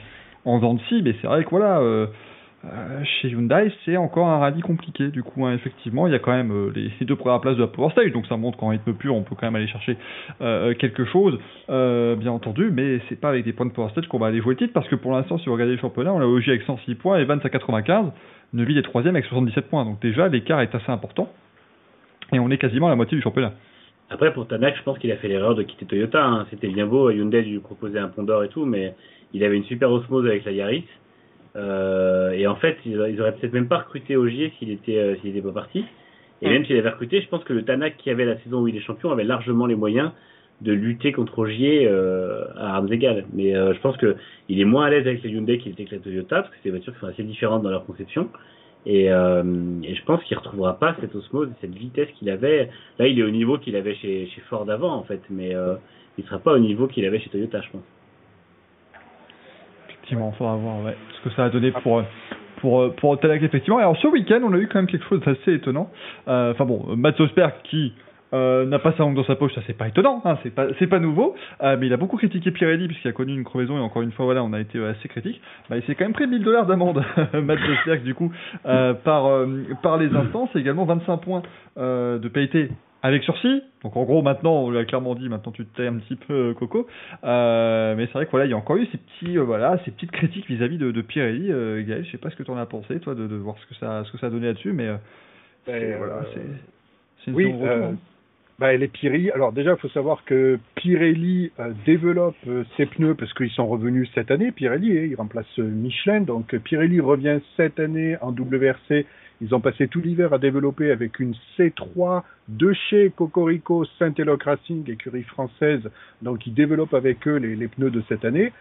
en 0.45 0.59
dents 0.59 0.75
de 0.75 0.81
scie. 0.83 1.03
Mais 1.03 1.15
c'est 1.21 1.27
vrai 1.27 1.45
que 1.45 1.51
voilà 1.51 1.81
euh, 1.81 2.07
euh, 2.73 3.03
chez 3.05 3.29
Hyundai, 3.29 3.73
c'est 3.85 3.97
encore 3.97 4.29
un 4.29 4.39
rallye 4.39 4.63
compliqué. 4.63 5.09
Du 5.09 5.23
coup, 5.23 5.45
hein, 5.45 5.55
effectivement, 5.55 6.07
il 6.07 6.13
y 6.13 6.17
a 6.17 6.19
quand 6.19 6.33
même 6.33 6.51
euh, 6.51 6.73
les, 6.75 6.91
deux 7.05 7.17
premières 7.17 7.41
places 7.41 7.57
de 7.57 7.63
la 7.63 7.67
Power 7.67 7.91
Stage, 7.91 8.13
donc 8.13 8.27
ça 8.27 8.37
montre 8.37 8.57
qu'en 8.59 8.69
rythme 8.69 8.95
pur, 8.95 9.15
on 9.15 9.23
peut 9.23 9.35
quand 9.35 9.47
même 9.47 9.57
aller 9.57 9.67
chercher 9.67 9.97
euh, 10.41 10.75
quelque 10.75 11.05
chose, 11.05 11.39
bien 11.69 12.33
entendu, 12.33 12.71
mais 12.73 13.01
c'est 13.09 13.21
pas 13.21 13.29
avec 13.29 13.45
des 13.45 13.53
points 13.53 13.67
de 13.67 13.73
Power 13.73 13.91
Stage 13.91 14.07
qu'on 14.09 14.19
va 14.19 14.29
aller 14.29 14.41
jouer 14.41 14.55
le 14.55 14.59
titre, 14.59 14.73
parce 14.73 14.89
que 14.89 14.97
pour 14.97 15.13
l'instant, 15.13 15.39
si 15.39 15.47
vous 15.47 15.53
regardez 15.53 15.73
le 15.73 15.79
championnat, 15.79 16.13
on 16.13 16.21
a 16.21 16.27
OG 16.27 16.49
avec 16.49 16.63
106 16.63 16.95
points, 16.95 17.19
Evans 17.19 17.41
à 17.43 17.49
95, 17.49 18.13
Neville 18.55 18.79
est 18.79 18.83
troisième 18.83 19.15
avec 19.17 19.27
77 19.27 19.69
points, 19.69 19.85
donc 19.85 20.01
déjà 20.01 20.29
l'écart 20.29 20.61
est 20.61 20.75
assez 20.75 20.91
important, 20.91 21.29
et 22.35 22.41
on 22.41 22.51
est 22.51 22.59
quasiment 22.59 22.87
à 22.87 22.91
la 22.91 22.97
moitié 22.97 23.17
du 23.17 23.23
championnat. 23.23 23.53
Après, 24.11 24.33
pour 24.33 24.47
Tanak, 24.47 24.77
je 24.77 24.83
pense 24.83 24.99
qu'il 24.99 25.11
a 25.13 25.17
fait 25.17 25.29
l'erreur 25.29 25.55
de 25.55 25.63
quitter 25.63 25.87
Toyota. 25.87 26.25
Hein. 26.25 26.47
C'était 26.51 26.69
bien 26.69 26.87
beau, 26.87 27.11
Hyundai 27.11 27.43
lui 27.43 27.59
proposait 27.59 27.99
un 27.99 28.09
pont 28.09 28.23
d'or 28.23 28.45
et 28.45 28.49
tout, 28.49 28.67
mais 28.67 28.95
il 29.33 29.43
avait 29.45 29.57
une 29.57 29.65
super 29.65 29.91
osmose 29.91 30.27
avec 30.27 30.45
la 30.45 30.53
Yaris. 30.53 30.85
Euh, 31.57 32.33
et 32.33 32.47
en 32.47 32.57
fait, 32.57 32.77
ils, 32.85 32.99
auraient 32.99 33.35
peut-être 33.35 33.53
même 33.53 33.69
pas 33.69 33.79
recruté 33.79 34.17
Ogier 34.17 34.53
s'il 34.59 34.71
était, 34.71 34.99
euh, 34.99 35.17
s'il 35.17 35.31
était 35.31 35.43
pas 35.43 35.53
parti. 35.53 35.85
Et 36.43 36.49
même 36.49 36.67
s'il 36.67 36.77
avait 36.77 36.91
recruté, 36.91 37.23
je 37.23 37.29
pense 37.29 37.43
que 37.45 37.53
le 37.53 37.65
Tanak 37.65 37.97
qui 37.97 38.11
avait 38.11 38.25
la 38.27 38.37
saison 38.41 38.61
où 38.61 38.69
il 38.69 38.77
est 38.77 38.81
champion 38.81 39.11
avait 39.11 39.25
largement 39.25 39.67
les 39.67 39.77
moyens 39.77 40.11
de 40.61 40.73
lutter 40.73 41.13
contre 41.13 41.39
Ogier 41.39 41.87
euh, 41.87 42.45
à 42.57 42.77
armes 42.77 42.93
égales. 42.93 43.25
Mais 43.33 43.55
euh, 43.55 43.75
je 43.75 43.81
pense 43.81 43.97
que 43.97 44.17
il 44.49 44.61
est 44.61 44.65
moins 44.65 44.87
à 44.87 44.91
l'aise 44.91 45.07
avec 45.07 45.23
les 45.23 45.31
Hyundai 45.31 45.59
qu'il 45.59 45.73
était 45.73 45.83
avec 45.83 45.93
la 45.93 45.99
Toyota, 45.99 46.43
parce 46.43 46.49
que 46.51 46.57
c'est 46.63 46.69
des 46.69 46.71
voitures 46.71 46.93
qui 46.95 47.01
sont 47.01 47.07
assez 47.07 47.23
différentes 47.23 47.63
dans 47.63 47.71
leur 47.71 47.87
conception. 47.87 48.29
Et, 48.87 49.11
euh, 49.11 49.43
et 49.83 49.95
je 49.95 50.05
pense 50.05 50.23
qu'il 50.25 50.37
retrouvera 50.37 50.79
pas 50.79 50.95
cette 51.01 51.15
osmose, 51.15 51.49
cette 51.61 51.75
vitesse 51.75 52.09
qu'il 52.19 52.29
avait. 52.29 52.71
Là, 52.99 53.07
il 53.07 53.19
est 53.19 53.23
au 53.23 53.31
niveau 53.31 53.59
qu'il 53.59 53.77
avait 53.77 53.95
chez, 53.95 54.27
chez 54.27 54.41
Ford 54.43 54.69
avant, 54.69 54.95
en 54.95 55.03
fait, 55.05 55.23
mais 55.31 55.55
euh, 55.55 55.77
il 56.19 56.25
sera 56.25 56.39
pas 56.39 56.53
au 56.53 56.59
niveau 56.59 56.87
qu'il 56.87 57.05
avait 57.05 57.19
chez 57.19 57.31
Toyota, 57.31 57.61
je 57.63 57.71
pense. 57.71 57.83
Effectivement, 59.89 60.31
il 60.35 60.37
faudra 60.37 60.57
voir 60.57 60.85
ouais, 60.85 60.97
ce 61.17 61.29
que 61.29 61.35
ça 61.35 61.45
a 61.45 61.51
donné 61.51 61.73
pour 61.83 62.03
pour 62.61 62.95
pour 62.97 63.19
effectivement. 63.23 63.79
alors 63.79 63.97
ce 63.97 64.07
week-end, 64.07 64.41
on 64.43 64.53
a 64.53 64.59
eu 64.59 64.69
quand 64.69 64.79
même 64.79 64.87
quelque 64.87 65.07
chose 65.07 65.21
d'assez 65.21 65.55
étonnant. 65.55 65.91
Euh, 66.29 66.53
enfin 66.53 66.65
bon, 66.65 66.97
Matt 66.97 67.19
Osberg 67.21 67.53
qui 67.65 67.93
euh, 68.35 68.67
n'a 68.67 68.79
pas 68.79 68.93
sa 68.93 68.99
langue 68.99 69.15
dans 69.15 69.25
sa 69.25 69.37
poche, 69.37 69.55
ça 69.55 69.63
c'est 69.67 69.77
pas 69.77 69.89
étonnant, 69.89 70.21
hein, 70.25 70.39
c'est 70.43 70.55
pas 70.55 70.67
c'est 70.79 70.87
pas 70.87 70.99
nouveau, 70.99 71.35
euh, 71.63 71.77
mais 71.79 71.87
il 71.87 71.93
a 71.93 71.97
beaucoup 71.97 72.17
critiqué 72.17 72.51
Pirelli 72.51 72.89
puisqu'il 72.89 73.09
a 73.09 73.13
connu 73.13 73.33
une 73.33 73.45
crevaison 73.45 73.79
et 73.79 73.81
encore 73.81 74.03
une 74.03 74.13
fois 74.13 74.27
voilà, 74.27 74.45
on 74.45 74.53
a 74.53 74.61
été 74.61 74.85
assez 74.85 75.09
critique. 75.09 75.41
Bah, 75.71 75.77
il 75.77 75.83
s'est 75.85 75.95
quand 75.95 76.05
même 76.05 76.13
pris 76.13 76.27
1000 76.27 76.43
dollars 76.43 76.67
d'amende, 76.67 77.03
Matt 77.33 77.59
Osberg 77.61 78.03
du 78.03 78.15
coup 78.15 78.31
par 78.65 79.47
par 79.83 79.97
les 79.97 80.15
instances, 80.15 80.51
et 80.55 80.59
également 80.59 80.85
25 80.85 81.17
points 81.19 81.43
de 81.77 82.29
PIT 82.29 82.71
avec 83.05 83.23
sursis. 83.23 83.63
Donc 83.83 83.97
en 83.97 84.05
gros 84.05 84.23
maintenant 84.23 84.63
on 84.63 84.71
lui 84.71 84.79
a 84.79 84.85
clairement 84.87 85.15
dit 85.15 85.29
maintenant 85.29 85.53
tu 85.53 85.67
te 85.67 85.77
tais 85.77 85.87
un 85.87 85.97
petit 85.97 86.17
peu 86.17 86.33
euh, 86.33 86.55
Coco. 86.55 86.89
Euh, 87.23 87.95
mais 87.97 88.07
c'est 88.07 88.15
vrai 88.15 88.25
que 88.25 88.31
voilà 88.31 88.47
il 88.47 88.51
y 88.51 88.55
a 88.55 88.57
encore 88.57 88.77
eu 88.77 88.87
ces 88.87 88.97
petits 88.97 89.39
euh, 89.39 89.45
voilà 89.45 89.79
ces 89.85 89.91
petites 89.91 90.11
critiques 90.11 90.49
vis-à-vis 90.49 90.79
de, 90.79 90.91
de 90.91 91.03
Pirelli. 91.03 91.53
Euh, 91.53 91.85
Gaël, 91.87 92.05
je 92.07 92.11
sais 92.11 92.19
pas 92.19 92.31
ce 92.31 92.37
que 92.37 92.43
tu 92.43 92.51
en 92.51 92.57
as 92.57 92.65
pensé 92.65 92.99
toi 93.01 93.15
de, 93.15 93.27
de, 93.27 93.37
voir 93.37 93.57
ce 93.59 93.67
que 93.67 93.75
ça 93.75 94.05
ce 94.05 94.11
que 94.11 94.17
ça 94.19 94.29
a 94.29 94.31
donné 94.31 94.47
là-dessus, 94.47 94.73
mais 94.73 94.89
ben, 95.67 95.99
voilà 95.99 96.23
c'est 97.25 97.31
oui. 97.31 97.55
Hein. 97.63 97.97
Bah, 98.59 98.73
les 98.77 98.87
Pirelli. 98.89 99.31
Alors 99.33 99.53
déjà, 99.53 99.73
il 99.73 99.79
faut 99.79 99.89
savoir 99.89 100.25
que 100.25 100.61
Pirelli 100.77 101.51
développe 101.85 102.37
ses 102.77 102.87
pneus 102.87 103.15
parce 103.15 103.33
qu'ils 103.35 103.51
sont 103.51 103.67
revenus 103.67 104.09
cette 104.15 104.31
année. 104.31 104.53
Pirelli, 104.53 104.97
hein, 104.97 105.07
il 105.11 105.17
remplace 105.17 105.59
Michelin. 105.59 106.21
Donc 106.21 106.55
Pirelli 106.59 107.01
revient 107.01 107.41
cette 107.57 107.81
année 107.81 108.17
en 108.21 108.31
WRC 108.31 109.07
ils 109.41 109.55
ont 109.55 109.61
passé 109.61 109.89
tout 109.89 110.01
l'hiver 110.01 110.33
à 110.33 110.39
développer 110.39 110.91
avec 110.91 111.19
une 111.19 111.35
C3 111.59 112.23
de 112.49 112.73
chez 112.73 113.11
Cocorico 113.11 113.85
Saint-Eloc 113.99 114.43
Racing, 114.45 114.89
écurie 114.91 115.23
française, 115.25 115.83
donc 116.23 116.47
ils 116.47 116.55
développent 116.55 116.95
avec 116.95 117.27
eux 117.27 117.37
les, 117.37 117.57
les 117.57 117.69
pneus 117.69 117.91
de 117.91 118.03
cette 118.09 118.25
année. 118.25 118.53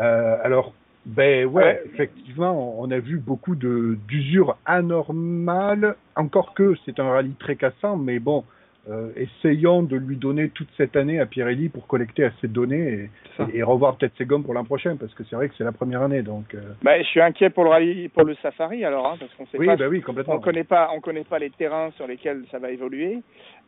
Euh, 0.00 0.36
alors, 0.42 0.74
ben 1.06 1.46
ouais, 1.46 1.82
effectivement, 1.86 2.78
on 2.80 2.90
a 2.90 2.98
vu 2.98 3.18
beaucoup 3.18 3.56
d'usure 3.56 4.58
anormale, 4.66 5.96
encore 6.14 6.52
que 6.54 6.74
c'est 6.84 7.00
un 7.00 7.10
rallye 7.10 7.34
très 7.38 7.56
cassant, 7.56 7.96
mais 7.96 8.18
bon, 8.18 8.44
euh, 8.88 9.10
essayons 9.16 9.82
de 9.82 9.96
lui 9.96 10.16
donner 10.16 10.48
toute 10.48 10.68
cette 10.76 10.96
année 10.96 11.20
à 11.20 11.26
Pirelli 11.26 11.68
pour 11.68 11.86
collecter 11.86 12.24
assez 12.24 12.48
de 12.48 12.52
données 12.52 13.10
et, 13.38 13.58
et, 13.58 13.62
revoir 13.62 13.96
peut-être 13.96 14.16
ses 14.16 14.24
gommes 14.24 14.44
pour 14.44 14.54
l'an 14.54 14.64
prochain 14.64 14.96
parce 14.96 15.12
que 15.12 15.24
c'est 15.24 15.36
vrai 15.36 15.48
que 15.48 15.54
c'est 15.58 15.64
la 15.64 15.72
première 15.72 16.02
année 16.02 16.22
donc. 16.22 16.54
Euh... 16.54 16.60
Bah, 16.82 16.98
je 16.98 17.06
suis 17.06 17.20
inquiet 17.20 17.50
pour 17.50 17.64
le 17.64 17.70
rallye, 17.70 18.08
pour 18.08 18.24
le 18.24 18.34
Safari 18.36 18.84
alors 18.86 19.06
hein, 19.06 19.16
parce 19.20 19.32
qu'on 19.34 19.46
sait 19.46 19.58
oui, 19.58 19.66
pas. 19.66 19.76
Bah 19.76 19.88
oui, 19.88 20.00
complètement. 20.00 20.36
On 20.36 20.40
connaît 20.40 20.64
pas, 20.64 20.90
on 20.94 21.00
connaît 21.00 21.24
pas 21.24 21.38
les 21.38 21.50
terrains 21.50 21.90
sur 21.96 22.06
lesquels 22.06 22.44
ça 22.50 22.58
va 22.58 22.70
évoluer, 22.70 23.18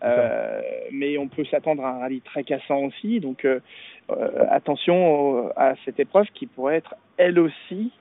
euh, 0.02 0.60
mais 0.90 1.18
on 1.18 1.28
peut 1.28 1.44
s'attendre 1.44 1.84
à 1.84 1.96
un 1.96 1.98
rallye 1.98 2.22
très 2.22 2.42
cassant 2.42 2.78
aussi 2.84 3.20
donc 3.20 3.44
euh, 3.44 3.60
euh, 4.10 4.46
attention 4.50 5.52
à 5.54 5.74
cette 5.84 6.00
épreuve 6.00 6.26
qui 6.32 6.46
pourrait 6.46 6.76
être 6.76 6.94
elle 7.18 7.38
aussi 7.38 7.92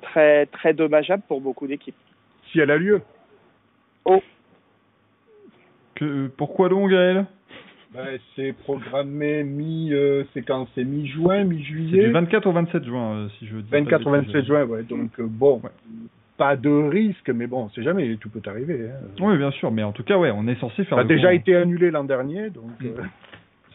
très 0.00 0.46
très 0.46 0.72
dommageable 0.72 1.22
pour 1.28 1.42
beaucoup 1.42 1.66
d'équipes. 1.66 1.94
Si 2.50 2.58
elle 2.58 2.70
a 2.70 2.78
lieu. 2.78 3.02
Que, 5.98 6.28
pourquoi 6.36 6.68
donc, 6.68 6.90
Gaël? 6.90 7.26
Ben, 7.94 8.18
c'est 8.36 8.52
programmé 8.52 9.42
mi, 9.44 9.92
euh, 9.92 10.24
c'est 10.34 10.42
quand 10.42 10.68
c'est 10.74 10.84
mi-juin, 10.84 11.44
mi-juillet. 11.44 12.04
du 12.06 12.12
24 12.12 12.46
au 12.46 12.52
27 12.52 12.84
juin, 12.84 13.12
euh, 13.14 13.28
si 13.38 13.46
je 13.46 13.56
dis 13.56 13.62
pas 13.70 13.78
de 13.80 13.84
24 13.84 14.06
ou 14.06 14.10
bêtises. 14.10 14.26
27 14.32 14.44
juin, 14.46 14.64
ouais. 14.64 14.82
Donc 14.82 15.10
euh, 15.18 15.26
bon, 15.26 15.60
Ouais. 15.64 15.70
pas 16.36 16.54
de 16.56 16.68
risque, 16.68 17.30
mais 17.30 17.46
bon, 17.46 17.70
c'est 17.74 17.82
jamais, 17.82 18.14
tout 18.16 18.28
peut 18.28 18.42
arriver. 18.48 18.90
Hein. 18.90 19.06
Oui, 19.20 19.38
bien 19.38 19.50
sûr, 19.52 19.70
mais 19.72 19.82
en 19.82 19.92
tout 19.92 20.02
cas, 20.04 20.18
ouais, 20.18 20.30
on 20.34 20.46
est 20.48 20.60
censé 20.60 20.84
faire. 20.84 20.98
Ça 20.98 21.02
a 21.02 21.04
déjà 21.04 21.28
grand- 21.28 21.36
été 21.40 21.56
annulé 21.56 21.90
l'an 21.90 22.04
dernier, 22.04 22.50
donc. 22.50 22.70
Euh, 22.84 22.90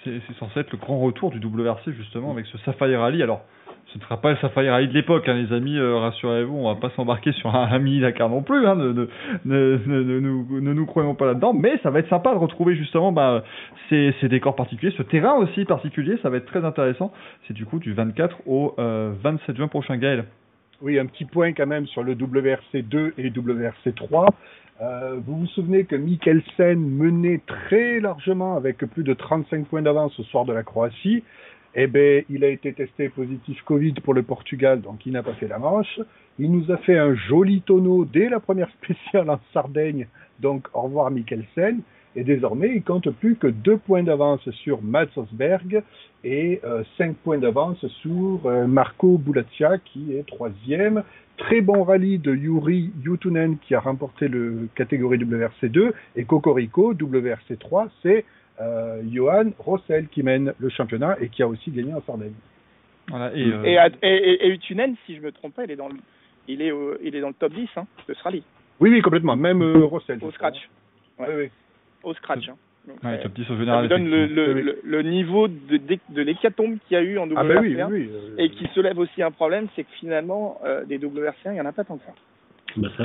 C'est 0.04 0.20
censé 0.38 0.60
être 0.60 0.72
le 0.74 0.78
grand 0.78 1.00
retour 1.00 1.32
du 1.32 1.40
WRC 1.40 1.92
justement 1.94 2.32
avec 2.32 2.46
ce 2.48 2.58
Sapphire 2.60 3.00
Rally. 3.00 3.24
Alors, 3.24 3.42
ce 3.94 4.00
ne 4.00 4.04
sera 4.04 4.18
pas 4.20 4.32
le 4.32 4.38
Sapphire 4.38 4.72
Rally 4.72 4.88
de 4.88 4.94
l'époque, 4.94 5.30
hein, 5.30 5.36
les 5.36 5.54
amis. 5.54 5.78
euh, 5.78 5.98
Rassurez-vous, 5.98 6.56
on 6.56 6.74
va 6.74 6.80
pas 6.80 6.90
s'embarquer 6.96 7.32
sur 7.34 7.56
un, 7.56 7.68
un 7.72 7.80
mini 7.80 8.00
Dakar 8.00 8.28
non 8.28 8.42
plus. 8.42 8.66
Hein, 8.66 8.76
ne, 8.76 8.92
ne, 8.92 9.08
ne, 9.46 9.78
ne- 9.86 10.04
ne 10.04 10.20
nous, 10.20 10.62
ne 10.74 10.86
croyons 10.86 11.14
pas 11.14 11.28
là-dedans. 11.28 11.54
Mais 11.54 11.78
ça 11.84 11.92
va 11.92 12.00
être 12.00 12.10
sympa 12.10 12.34
de 12.34 12.40
retrouver 12.40 12.76
justement 12.76 13.12
bah, 13.12 13.44
ces, 13.90 14.14
décors 14.24 14.56
particuliers, 14.56 14.94
ce 14.98 15.04
terrain 15.04 15.36
aussi 15.36 15.66
particulier. 15.66 16.18
Ça 16.24 16.30
va 16.30 16.38
être 16.38 16.48
très 16.48 16.66
intéressant. 16.66 17.14
C'est 17.48 17.54
du 17.54 17.66
coup 17.66 17.78
du 17.78 17.94
24 17.94 18.48
au 18.48 18.74
euh, 18.80 19.14
27 19.22 19.58
juin 19.58 19.68
prochain, 19.68 19.98
Gaël. 19.98 20.26
Oui, 20.82 20.98
un 20.98 21.06
petit 21.06 21.26
point 21.26 21.54
quand 21.54 21.68
même 21.68 21.86
sur 21.86 22.04
le 22.04 22.14
WRC 22.14 22.82
2 22.82 23.14
et 23.20 23.30
WRC 23.30 23.94
3. 23.96 24.26
Euh, 24.82 25.20
vous 25.24 25.38
vous 25.38 25.48
souvenez 25.48 25.86
que 25.86 25.96
Mikkelsen 25.96 26.80
menait 26.80 27.42
très 27.46 28.00
largement 28.00 28.58
avec 28.58 28.78
plus 28.80 29.04
de 29.04 29.14
35 29.14 29.68
points 29.68 29.84
d'avance 29.84 30.20
au 30.20 30.24
soir 30.24 30.46
de 30.46 30.52
la 30.52 30.64
Croatie. 30.64 31.24
Eh 31.76 31.88
ben, 31.88 32.24
il 32.30 32.44
a 32.44 32.50
été 32.50 32.72
testé 32.74 33.10
positif 33.10 33.62
Covid 33.64 33.94
pour 33.94 34.14
le 34.14 34.22
Portugal, 34.22 34.82
donc 34.82 35.06
il 35.06 35.14
n'a 35.14 35.24
pas 35.24 35.34
fait 35.34 35.48
la 35.48 35.58
manche. 35.58 36.00
Il 36.38 36.52
nous 36.52 36.72
a 36.72 36.78
fait 36.78 36.98
un 36.98 37.16
joli 37.16 37.62
tonneau 37.62 38.06
dès 38.06 38.30
la 38.30 38.40
première 38.40 38.70
spéciale 38.82 39.30
en 39.30 39.40
Sardaigne, 39.54 40.08
donc 40.40 40.68
au 40.74 40.82
revoir 40.82 41.10
Mikkelsen. 41.10 41.82
Et 42.16 42.24
désormais, 42.24 42.76
il 42.76 42.84
compte 42.84 43.10
plus 43.10 43.36
que 43.36 43.48
deux 43.48 43.78
points 43.78 44.04
d'avance 44.04 44.48
sur 44.52 44.84
Mats 44.84 45.08
Osberg 45.16 45.82
et 46.24 46.62
euh, 46.64 46.84
5 47.00 47.16
points 47.18 47.40
d'avance 47.40 47.84
sur 48.02 48.42
euh, 48.46 48.68
Marco 48.68 49.18
Boulatia 49.18 49.80
qui 49.80 50.16
est 50.16 50.28
troisième. 50.28 51.04
Très 51.38 51.62
bon 51.62 51.84
rallye 51.84 52.20
de 52.20 52.36
Yuri 52.36 52.92
Yutunen 53.04 53.58
qui 53.58 53.74
a 53.74 53.80
remporté 53.80 54.28
le 54.28 54.70
catégorie 54.76 55.18
WRC2 55.18 55.92
et 56.16 56.26
Cocorico 56.26 56.94
WRC3 56.94 57.88
c'est 58.04 58.26
euh, 58.62 59.02
Johan 59.12 59.52
Rossel 59.60 60.08
qui 60.08 60.24
mène 60.24 60.54
le 60.60 60.70
championnat 60.70 61.18
et 61.22 61.30
qui 61.30 61.42
a 61.44 61.48
aussi 61.48 61.72
gagné 61.72 61.94
en 61.94 62.02
Sardaigne. 62.02 62.34
Voilà, 63.10 63.34
et, 63.36 63.44
euh, 63.52 63.64
Et, 63.64 63.78
à- 63.78 63.88
et, 63.88 63.94
et, 64.04 64.46
et 64.48 64.50
Utunen, 64.50 64.96
si 65.06 65.16
je 65.16 65.22
me 65.22 65.32
trompe 65.32 65.56
pas, 65.56 65.64
il 65.66 65.72
est 65.72 65.76
dans 65.76 65.90
le, 65.90 65.96
il 66.48 66.62
est, 66.62 66.72
au- 66.72 66.98
il 67.04 67.16
est 67.16 67.22
dans 67.22 67.28
le 67.30 67.34
top 67.34 67.54
10 67.54 67.68
hein, 67.76 67.86
de 68.08 68.14
ce 68.14 68.24
rallye, 68.24 68.44
Oui, 68.80 68.90
oui, 68.92 69.02
complètement. 69.02 69.36
Même 69.36 69.62
euh, 69.62 69.84
Rossel. 69.86 70.20
au 70.22 70.32
scratch, 70.32 70.70
Oui, 71.20 71.26
Ouais. 71.28 71.36
oui. 71.38 71.50
au 72.04 72.14
scratch. 72.14 72.48
hein. 72.50 72.56
Donc, 72.88 73.02
ouais, 73.04 73.18
ça- 73.18 73.24
top 73.24 73.34
10 73.34 73.42
au 73.44 73.54
ça 73.54 73.60
général. 73.60 73.84
vous 73.84 73.90
donne 73.90 74.10
le, 74.10 74.18
effectivement. 74.24 74.46
le, 74.46 74.54
Oui, 74.54 74.62
oui. 74.62 74.82
le, 74.84 74.98
le 75.04 75.10
niveau 75.10 75.48
de, 75.48 75.78
de, 75.78 75.98
de 76.10 76.22
l'hécatombe 76.22 76.78
qu'il 76.88 76.96
y 76.96 77.00
a 77.00 77.04
eu 77.04 77.18
en 77.18 77.28
WRC1 77.28 77.36
Ah 77.56 77.62
oui, 77.62 77.76
oui. 77.76 77.84
oui, 77.90 78.10
euh, 78.14 78.36
et 78.38 78.50
qui 78.50 78.68
soulève 78.74 79.00
aussi 79.00 79.22
un 79.24 79.32
problème, 79.32 79.68
c'est 79.76 79.84
que 79.84 79.92
finalement, 80.00 80.60
euh, 80.66 80.84
des 80.86 80.98
WRC1, 81.00 81.34
il 81.48 81.52
n'y 81.54 81.62
en 81.62 81.66
a 81.66 81.72
pas 81.72 81.84
tant 81.84 81.98
que 81.98 82.06
ça. 82.06 82.14
Bah, 82.78 82.90
ça. 82.98 83.04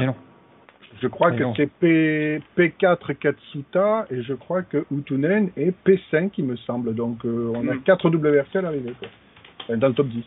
Je 1.01 1.07
crois 1.07 1.31
que 1.33 1.45
c'est 1.57 1.71
P, 1.81 2.41
P4 2.57 3.15
Katsuta 3.17 4.07
et 4.11 4.23
je 4.23 4.35
crois 4.35 4.63
que 4.63 4.85
Utunen 4.91 5.51
est 5.57 5.73
P5 5.87 6.31
il 6.39 6.45
me 6.47 6.57
semble. 6.57 6.95
Donc 6.95 7.25
euh, 7.25 7.53
on 7.55 7.69
a 7.69 7.75
Mm. 7.75 7.83
4 7.83 8.11
WRC 8.11 8.57
à 8.57 8.63
l'arrivée. 8.63 8.95
Dans 9.69 9.89
le 9.89 9.95
top 9.95 10.09
10. 10.09 10.25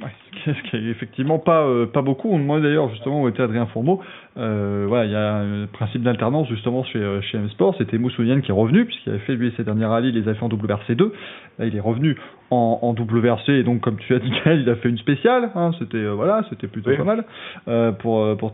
Ouais, 0.00 0.10
ce 0.44 0.70
qui 0.70 0.76
est- 0.76 0.90
effectivement 0.90 1.38
pas 1.38 1.62
euh, 1.66 1.86
pas 1.86 2.02
beaucoup. 2.02 2.36
Moi 2.36 2.60
d'ailleurs 2.60 2.88
justement 2.90 3.22
où 3.22 3.28
était 3.28 3.42
Adrien 3.42 3.66
Fourmeau, 3.66 4.00
euh, 4.38 4.84
voilà, 4.88 5.04
il 5.04 5.10
y 5.12 5.14
a 5.14 5.36
un 5.36 5.66
principe 5.66 6.02
d'alternance 6.02 6.48
justement 6.48 6.82
chez 6.84 6.98
euh, 6.98 7.20
chez 7.20 7.38
M 7.38 7.48
Sport. 7.50 7.74
C'était 7.78 7.98
Moussounian 7.98 8.40
qui 8.40 8.50
est 8.50 8.54
revenu 8.54 8.84
puisqu'il 8.86 9.10
avait 9.10 9.18
fait 9.20 9.34
lui 9.34 9.52
ses 9.56 9.64
derniers 9.64 9.84
rallyes, 9.84 10.08
il 10.08 10.14
les 10.20 10.28
a 10.28 10.34
fait 10.34 10.42
en 10.44 10.48
WRC2. 10.48 11.10
Là 11.58 11.66
il 11.66 11.76
est 11.76 11.80
revenu 11.80 12.16
en, 12.50 12.78
en 12.82 12.92
WRC 12.94 13.48
et 13.50 13.62
donc 13.62 13.80
comme 13.80 13.96
tu 13.98 14.14
as 14.14 14.18
dit 14.18 14.30
Gaël, 14.44 14.60
il 14.60 14.70
a 14.70 14.76
fait 14.76 14.88
une 14.88 14.98
spéciale. 14.98 15.50
Hein, 15.54 15.72
c'était 15.78 15.98
euh, 15.98 16.12
voilà, 16.14 16.44
c'était 16.50 16.66
plutôt 16.68 16.90
Oui. 16.90 16.96
pas 16.96 17.04
mal 17.04 17.24
euh, 17.68 17.92
pour 17.92 18.36
pour. 18.38 18.52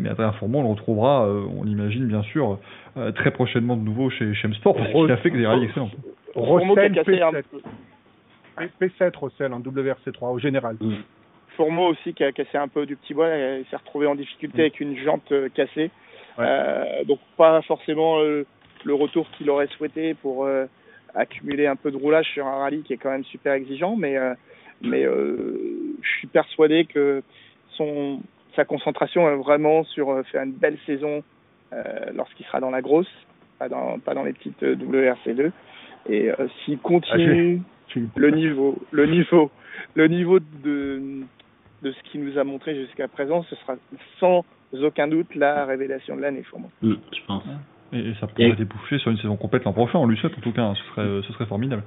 Mais 0.00 0.08
Adrien 0.10 0.32
Fourmeau 0.32 0.58
on 0.58 0.62
le 0.62 0.68
retrouvera, 0.68 1.26
euh, 1.26 1.42
on 1.58 1.64
l'imagine 1.64 2.06
bien 2.06 2.22
sûr 2.22 2.58
euh, 2.96 3.12
très 3.12 3.30
prochainement 3.30 3.76
de 3.76 3.82
nouveau 3.82 4.10
chez 4.10 4.34
chez 4.34 4.48
M 4.48 4.54
Sport 4.54 4.74
parce 4.76 4.90
qu'il 4.92 5.10
a 5.10 5.16
fait 5.18 5.30
que 5.30 5.36
des 5.36 5.46
rallyes 5.46 5.64
excellents. 5.64 5.90
Fourmeau 6.34 6.74
qui 6.74 6.80
a 6.80 6.82
Rossel 6.88 6.92
cassé 6.92 7.20
un 7.22 7.30
P7. 8.56 8.68
peu. 8.78 8.86
P- 8.86 8.86
P7 9.00 9.16
Rossel 9.16 9.52
en 9.52 9.60
WRC3 9.60 10.32
au 10.32 10.38
général. 10.38 10.76
Fourmeau 11.56 11.88
aussi 11.88 12.14
qui 12.14 12.24
a 12.24 12.32
cassé 12.32 12.58
un 12.58 12.68
peu 12.68 12.84
du 12.84 12.96
petit 12.96 13.14
bois, 13.14 13.28
il 13.28 13.64
s'est 13.70 13.76
retrouvé 13.76 14.06
en 14.06 14.14
difficulté 14.16 14.62
avec 14.62 14.80
une 14.80 14.96
jante 14.96 15.30
euh, 15.32 15.48
cassée. 15.54 15.90
Ouais. 16.36 16.44
Euh, 16.46 17.04
donc 17.04 17.20
pas 17.36 17.62
forcément 17.62 18.18
euh, 18.18 18.44
le 18.84 18.94
retour 18.94 19.30
qu'il 19.32 19.48
aurait 19.50 19.68
souhaité 19.68 20.14
pour 20.14 20.44
euh, 20.46 20.66
accumuler 21.14 21.68
un 21.68 21.76
peu 21.76 21.92
de 21.92 21.96
roulage 21.96 22.26
sur 22.32 22.44
un 22.46 22.56
rallye 22.58 22.82
qui 22.82 22.92
est 22.92 22.96
quand 22.96 23.10
même 23.10 23.22
super 23.24 23.52
exigeant, 23.52 23.94
mais 23.94 24.16
euh, 24.16 24.34
mais 24.82 25.04
euh, 25.04 25.94
je 26.02 26.08
suis 26.18 26.26
persuadé 26.26 26.86
que 26.86 27.22
son 27.76 28.20
sa 28.56 28.64
concentration 28.64 29.28
est 29.30 29.36
vraiment 29.36 29.84
sur 29.84 30.10
euh, 30.10 30.22
faire 30.24 30.42
une 30.42 30.52
belle 30.52 30.78
saison 30.86 31.22
euh, 31.72 31.82
lorsqu'il 32.14 32.46
sera 32.46 32.58
dans 32.58 32.70
la 32.70 32.82
grosse, 32.82 33.10
pas 33.60 33.68
dans 33.68 34.00
pas 34.00 34.14
dans 34.14 34.24
les 34.24 34.32
petites 34.32 34.60
euh, 34.64 34.74
WRC2. 34.74 35.52
Et 36.08 36.30
euh, 36.30 36.48
s'il 36.64 36.78
continue 36.78 37.62
Le 38.16 38.30
niveau, 38.30 38.78
le 38.90 39.06
niveau, 39.06 39.50
le 39.94 40.06
niveau 40.08 40.38
de, 40.40 41.00
de 41.82 41.92
ce 41.92 42.10
qu'il 42.10 42.24
nous 42.24 42.38
a 42.38 42.44
montré 42.44 42.74
jusqu'à 42.74 43.08
présent, 43.08 43.42
ce 43.44 43.54
sera 43.56 43.74
sans 44.20 44.44
aucun 44.82 45.06
doute 45.08 45.34
la 45.34 45.64
révélation 45.66 46.16
de 46.16 46.22
l'année 46.22 46.42
pour 46.50 46.60
moi. 46.60 46.70
Mm, 46.82 46.94
je 47.12 47.20
pense. 47.26 47.42
Et, 47.92 47.98
et 48.00 48.14
ça 48.20 48.26
pourrait 48.26 48.48
Et- 48.50 48.54
déboucher 48.54 48.98
sur 48.98 49.10
une 49.10 49.18
saison 49.18 49.36
complète 49.36 49.64
l'an 49.64 49.72
prochain. 49.72 49.98
On 49.98 50.06
lui 50.06 50.16
souhaite 50.16 50.36
en 50.36 50.40
tout 50.40 50.52
cas. 50.52 50.62
hein, 50.62 50.74
ce 50.74 50.84
serait 50.90 51.02
euh, 51.06 51.22
ce 51.22 51.32
serait 51.32 51.46
formidable. 51.46 51.82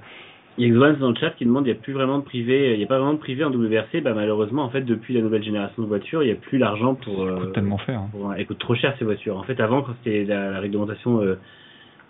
Il 0.59 0.67
y 0.67 0.71
a 0.71 0.73
Xoans 0.73 0.97
dans 0.97 1.09
le 1.09 1.15
chat 1.15 1.29
qui 1.31 1.45
demande 1.45 1.67
il 1.67 1.71
n'y 1.71 1.77
a 1.77 1.79
plus 1.79 1.93
vraiment 1.93 2.17
de 2.17 2.23
privé, 2.23 2.73
il 2.73 2.77
n'y 2.79 2.83
a 2.83 2.87
pas 2.87 2.97
vraiment 2.97 3.13
de 3.13 3.19
privé 3.19 3.43
en 3.43 3.51
WRC. 3.51 4.01
Bah, 4.01 4.13
malheureusement, 4.15 4.63
en 4.63 4.69
fait, 4.71 4.81
depuis 4.81 5.13
la 5.13 5.21
nouvelle 5.21 5.43
génération 5.43 5.83
de 5.83 5.87
voitures, 5.87 6.23
il 6.23 6.27
n'y 6.27 6.31
a 6.31 6.35
plus 6.35 6.57
l'argent 6.57 6.95
pour. 6.95 7.15
Ça 7.17 7.21
euh, 7.31 7.39
coûte 7.41 7.53
tellement 7.53 7.77
cher. 7.77 7.99
hein. 7.99 8.07
pour- 8.11 8.33
elles 8.33 8.47
coûtent 8.47 8.57
trop 8.57 8.73
cher 8.73 8.95
ces 8.97 9.05
voitures. 9.05 9.37
En 9.37 9.43
fait, 9.43 9.59
avant, 9.59 9.83
quand 9.83 9.93
c'était 10.03 10.23
la, 10.25 10.49
la 10.49 10.59
réglementation 10.59 11.21
euh, 11.21 11.35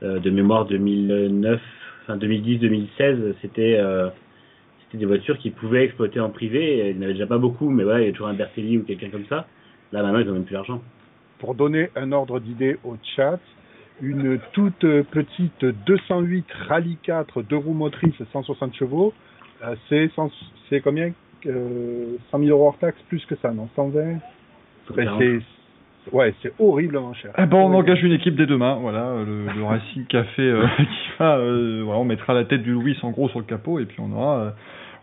euh, 0.03 0.19
de 0.19 0.29
mémoire 0.29 0.65
2009, 0.65 1.59
enfin 2.07 2.17
2010-2016, 2.17 3.33
c'était 3.41 3.77
euh, 3.79 4.09
c'était 4.85 4.99
des 4.99 5.05
voitures 5.05 5.37
qui 5.37 5.51
pouvaient 5.51 5.83
exploiter 5.83 6.19
en 6.19 6.29
privé. 6.29 6.89
Il 6.89 6.95
n'y 6.95 6.99
en 6.99 7.03
avait 7.03 7.13
déjà 7.13 7.27
pas 7.27 7.37
beaucoup, 7.37 7.69
mais 7.69 7.83
ouais, 7.83 8.03
il 8.03 8.05
y 8.07 8.09
a 8.09 8.11
toujours 8.11 8.27
un 8.27 8.33
Bertelli 8.33 8.77
ou 8.77 8.83
quelqu'un 8.83 9.09
comme 9.09 9.25
ça. 9.27 9.47
Là, 9.91 10.01
maintenant, 10.01 10.19
ils 10.19 10.27
n'ont 10.27 10.33
même 10.33 10.45
plus 10.45 10.53
l'argent. 10.53 10.81
Pour 11.39 11.55
donner 11.55 11.89
un 11.95 12.11
ordre 12.11 12.39
d'idée 12.39 12.77
au 12.83 12.95
chat, 13.15 13.39
une 14.01 14.39
toute 14.53 14.79
petite 14.79 15.65
208 15.85 16.45
Rallye 16.67 16.97
4 17.03 17.41
deux 17.43 17.57
roues 17.57 17.73
motrices 17.73 18.21
160 18.31 18.75
chevaux, 18.75 19.13
euh, 19.63 19.75
c'est 19.89 20.81
combien 20.81 21.11
euh, 21.45 22.17
100 22.31 22.39
000 22.39 22.49
euros 22.51 22.67
hors 22.67 22.77
taxe 22.77 22.99
plus 23.09 23.25
que 23.25 23.35
ça, 23.41 23.51
non 23.51 23.69
120 23.75 24.19
Ben, 24.95 25.09
c'est 25.19 25.41
ouais, 26.11 26.33
c'est 26.41 26.53
horriblement 26.59 27.13
cher. 27.13 27.31
Eh 27.37 27.41
ben, 27.45 27.47
on 27.53 27.61
Horriblement. 27.61 27.77
engage 27.79 28.03
une 28.03 28.11
équipe 28.13 28.35
dès 28.35 28.45
demain, 28.45 28.75
voilà, 28.81 29.05
euh, 29.07 29.25
le, 29.25 29.53
le 29.59 29.63
Racing 29.65 30.05
Café 30.07 30.41
euh, 30.41 30.65
qui 30.77 30.85
va, 31.19 31.37
euh, 31.37 31.81
voilà, 31.83 31.99
on 31.99 32.05
mettra 32.05 32.33
la 32.33 32.45
tête 32.45 32.63
du 32.63 32.71
Louis 32.71 32.97
en 33.03 33.11
gros 33.11 33.29
sur 33.29 33.39
le 33.39 33.45
capot 33.45 33.79
et 33.79 33.85
puis 33.85 33.97
on 33.99 34.11
aura, 34.11 34.37
euh, 34.39 34.49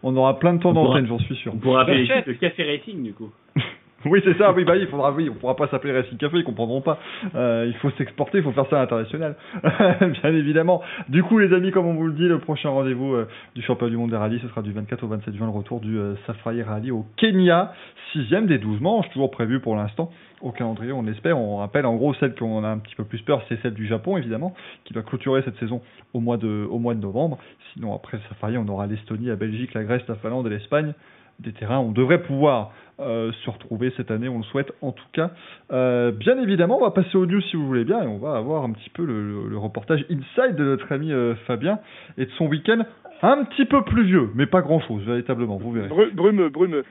on 0.03 0.15
aura 0.17 0.39
plein 0.39 0.55
de 0.55 0.61
temps 0.63 0.73
d'antenne, 0.73 1.07
j'en 1.07 1.19
suis 1.19 1.37
sûr. 1.37 1.53
On 1.55 1.59
pourra 1.59 1.83
appeler 1.83 2.07
le 2.27 2.35
Café 2.35 2.63
Racing, 2.65 3.03
du 3.03 3.13
coup. 3.15 3.31
Oui, 4.15 4.21
c'est 4.25 4.37
ça, 4.37 4.53
oui, 4.53 4.65
bah, 4.65 4.77
il 4.77 4.87
faudra, 4.89 5.13
oui, 5.13 5.31
on 5.31 5.35
pourra 5.35 5.57
pas 5.57 5.67
s'appeler 5.69 5.93
Racing 5.93 6.19
Café, 6.19 6.39
ils 6.39 6.45
comprendront 6.45 6.83
pas. 6.83 6.99
Euh, 7.35 7.65
il 7.67 7.75
faut 7.77 7.91
s'exporter, 7.93 8.39
il 8.39 8.45
faut 8.45 8.53
faire 8.53 8.69
ça 8.69 8.77
à 8.77 8.81
l'international. 8.81 9.37
Bien 10.01 10.35
évidemment. 10.35 10.83
Du 11.09 11.23
coup, 11.23 11.39
les 11.39 11.53
amis, 11.55 11.71
comme 11.71 11.87
on 11.87 11.95
vous 11.95 12.07
le 12.07 12.13
dit, 12.13 12.29
le 12.29 12.39
prochain 12.39 12.69
rendez-vous 12.69 13.15
euh, 13.15 13.29
du 13.55 13.63
championnat 13.63 13.91
du 13.91 13.97
monde 13.97 14.11
des 14.11 14.17
rallyes, 14.17 14.41
ce 14.41 14.49
sera 14.49 14.63
du 14.63 14.73
24 14.73 15.03
au 15.05 15.09
27 15.09 15.35
juin, 15.35 15.47
le 15.47 15.53
retour 15.53 15.81
du 15.81 15.97
euh, 15.99 16.15
Safari 16.27 16.63
Rally 16.63 16.91
au 16.91 17.07
Kenya, 17.17 17.73
sixième 18.13 18.47
des 18.47 18.59
12 18.59 18.81
manches, 18.81 19.09
toujours 19.11 19.31
prévu 19.31 19.61
pour 19.61 19.77
l'instant 19.77 20.11
au 20.41 20.53
calendrier, 20.53 20.93
on 20.93 21.03
l'espère. 21.03 21.39
On 21.39 21.57
rappelle, 21.57 21.87
en 21.87 21.97
gros, 21.97 22.13
celle 22.15 22.35
qu'on 22.35 22.65
a 22.65 22.69
un 22.69 22.79
petit 22.79 22.95
peu 22.95 23.05
plus 23.05 23.23
peur, 23.23 23.43
c'est 23.49 23.61
celle 23.63 23.73
du 23.73 23.87
Japon, 23.87 24.19
évidemment, 24.19 24.55
qui 24.85 24.93
va 24.93 25.01
clôturer 25.01 25.41
cette 25.43 25.59
saison 25.59 25.81
au 26.13 26.21
mois 26.21 26.37
de, 26.37 26.67
au 26.71 26.79
mois 26.79 26.95
de 26.95 27.01
novembre. 27.01 27.39
Sinon, 27.73 27.95
après 27.95 28.19
le 28.19 28.23
Safari, 28.29 28.59
on 28.59 28.69
aura 28.69 28.87
l'Estonie, 28.87 29.27
la 29.27 29.37
Belgique, 29.37 29.73
la 29.73 29.85
Grèce, 29.85 30.03
la 30.07 30.17
Finlande 30.17 30.47
et 30.47 30.51
l'Espagne 30.51 30.93
des 31.41 31.53
terrains. 31.53 31.79
On 31.79 31.93
devrait 31.93 32.23
pouvoir 32.23 32.73
euh, 33.01 33.33
se 33.45 33.51
retrouver 33.51 33.93
cette 33.97 34.11
année, 34.11 34.29
on 34.29 34.39
le 34.39 34.45
souhaite 34.45 34.73
en 34.81 34.93
tout 34.93 35.05
cas. 35.13 35.31
Euh, 35.73 36.13
bien 36.13 36.41
évidemment, 36.41 36.79
on 36.79 36.85
va 36.85 36.93
passer 36.93 37.17
aux 37.17 37.27
news 37.27 37.41
si 37.43 37.57
vous 37.57 37.67
voulez 37.67 37.85
bien 37.85 38.03
et 38.03 38.07
on 38.07 38.19
va 38.19 38.37
avoir 38.37 38.63
un 38.65 38.73
petit 38.73 38.91
peu 38.91 39.05
le, 39.05 39.57
reportage 39.59 40.05
inside 40.11 40.57
de 40.57 40.65
notre 40.65 40.91
ami 40.93 41.13
euh, 41.13 41.35
Fabien 41.47 41.81
et 42.19 42.27
de 42.27 42.31
son 42.33 42.47
week-end 42.47 42.85
un 43.23 43.45
petit 43.45 43.65
peu 43.65 43.83
pluvieux, 43.83 44.31
mais 44.35 44.47
pas 44.47 44.61
grand-chose 44.61 45.03
véritablement, 45.05 45.57
vous 45.57 45.73
verrez. 45.73 45.89
Bru- 45.89 46.13
brumeux, 46.13 46.51
brumeux. 46.51 46.85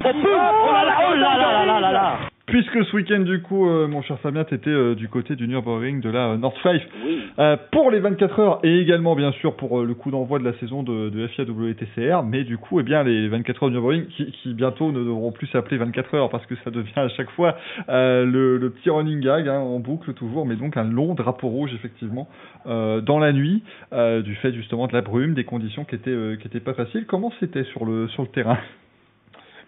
Oh 0.00 0.04
là 0.04 0.84
là, 0.84 0.96
oh 1.08 1.14
là 1.14 1.38
là 1.38 1.52
là 1.52 1.66
là 1.66 1.80
là 1.80 1.92
là 1.92 2.18
Puisque 2.46 2.84
ce 2.84 2.96
week-end, 2.96 3.20
du 3.20 3.40
coup, 3.40 3.66
euh, 3.66 3.88
mon 3.88 4.02
cher 4.02 4.18
Fabien, 4.20 4.44
tu 4.44 4.54
étais 4.54 4.68
euh, 4.68 4.94
du 4.94 5.08
côté 5.08 5.34
du 5.34 5.48
Nürburgring 5.48 6.02
de 6.02 6.10
la 6.10 6.32
euh, 6.32 6.36
North 6.36 6.58
Five 6.58 6.82
euh, 7.38 7.56
pour 7.72 7.90
les 7.90 8.00
24 8.00 8.38
heures 8.38 8.60
et 8.62 8.80
également, 8.80 9.16
bien 9.16 9.32
sûr, 9.32 9.56
pour 9.56 9.80
le 9.80 9.94
coup 9.94 10.10
d'envoi 10.10 10.38
de 10.38 10.44
la 10.44 10.52
saison 10.58 10.82
de, 10.82 11.08
de 11.08 11.26
FIA 11.28 11.44
WTCR. 11.44 12.22
Mais 12.22 12.44
du 12.44 12.58
coup, 12.58 12.80
eh 12.80 12.82
bien, 12.82 13.02
les 13.02 13.28
24 13.28 13.62
heures 13.62 13.68
du 13.70 13.76
Nürburgring 13.76 14.06
qui, 14.08 14.30
qui 14.30 14.52
bientôt 14.52 14.92
ne 14.92 14.98
devront 14.98 15.32
plus 15.32 15.46
s'appeler 15.46 15.78
24 15.78 16.14
heures 16.14 16.28
parce 16.28 16.44
que 16.44 16.54
ça 16.64 16.70
devient 16.70 16.92
à 16.96 17.08
chaque 17.08 17.30
fois 17.30 17.56
le, 17.88 18.58
le 18.58 18.70
petit 18.70 18.90
running 18.90 19.20
gag 19.20 19.48
hein, 19.48 19.60
en 19.60 19.78
boucle 19.78 20.12
toujours, 20.12 20.44
mais 20.44 20.56
donc 20.56 20.76
un 20.76 20.84
long 20.84 21.14
drapeau 21.14 21.48
rouge, 21.48 21.70
effectivement, 21.74 22.28
dans 22.66 23.18
la 23.18 23.32
nuit, 23.32 23.62
du 23.92 24.34
fait 24.36 24.52
justement 24.52 24.86
de 24.86 24.92
la 24.92 25.00
brume, 25.00 25.32
des 25.32 25.44
conditions 25.44 25.84
qui 25.84 25.94
étaient, 25.94 26.36
qui 26.40 26.46
étaient 26.46 26.60
pas 26.60 26.74
faciles. 26.74 27.06
Comment 27.06 27.32
c'était 27.40 27.64
sur 27.64 27.86
le, 27.86 28.06
sur 28.08 28.22
le 28.22 28.28
terrain? 28.28 28.58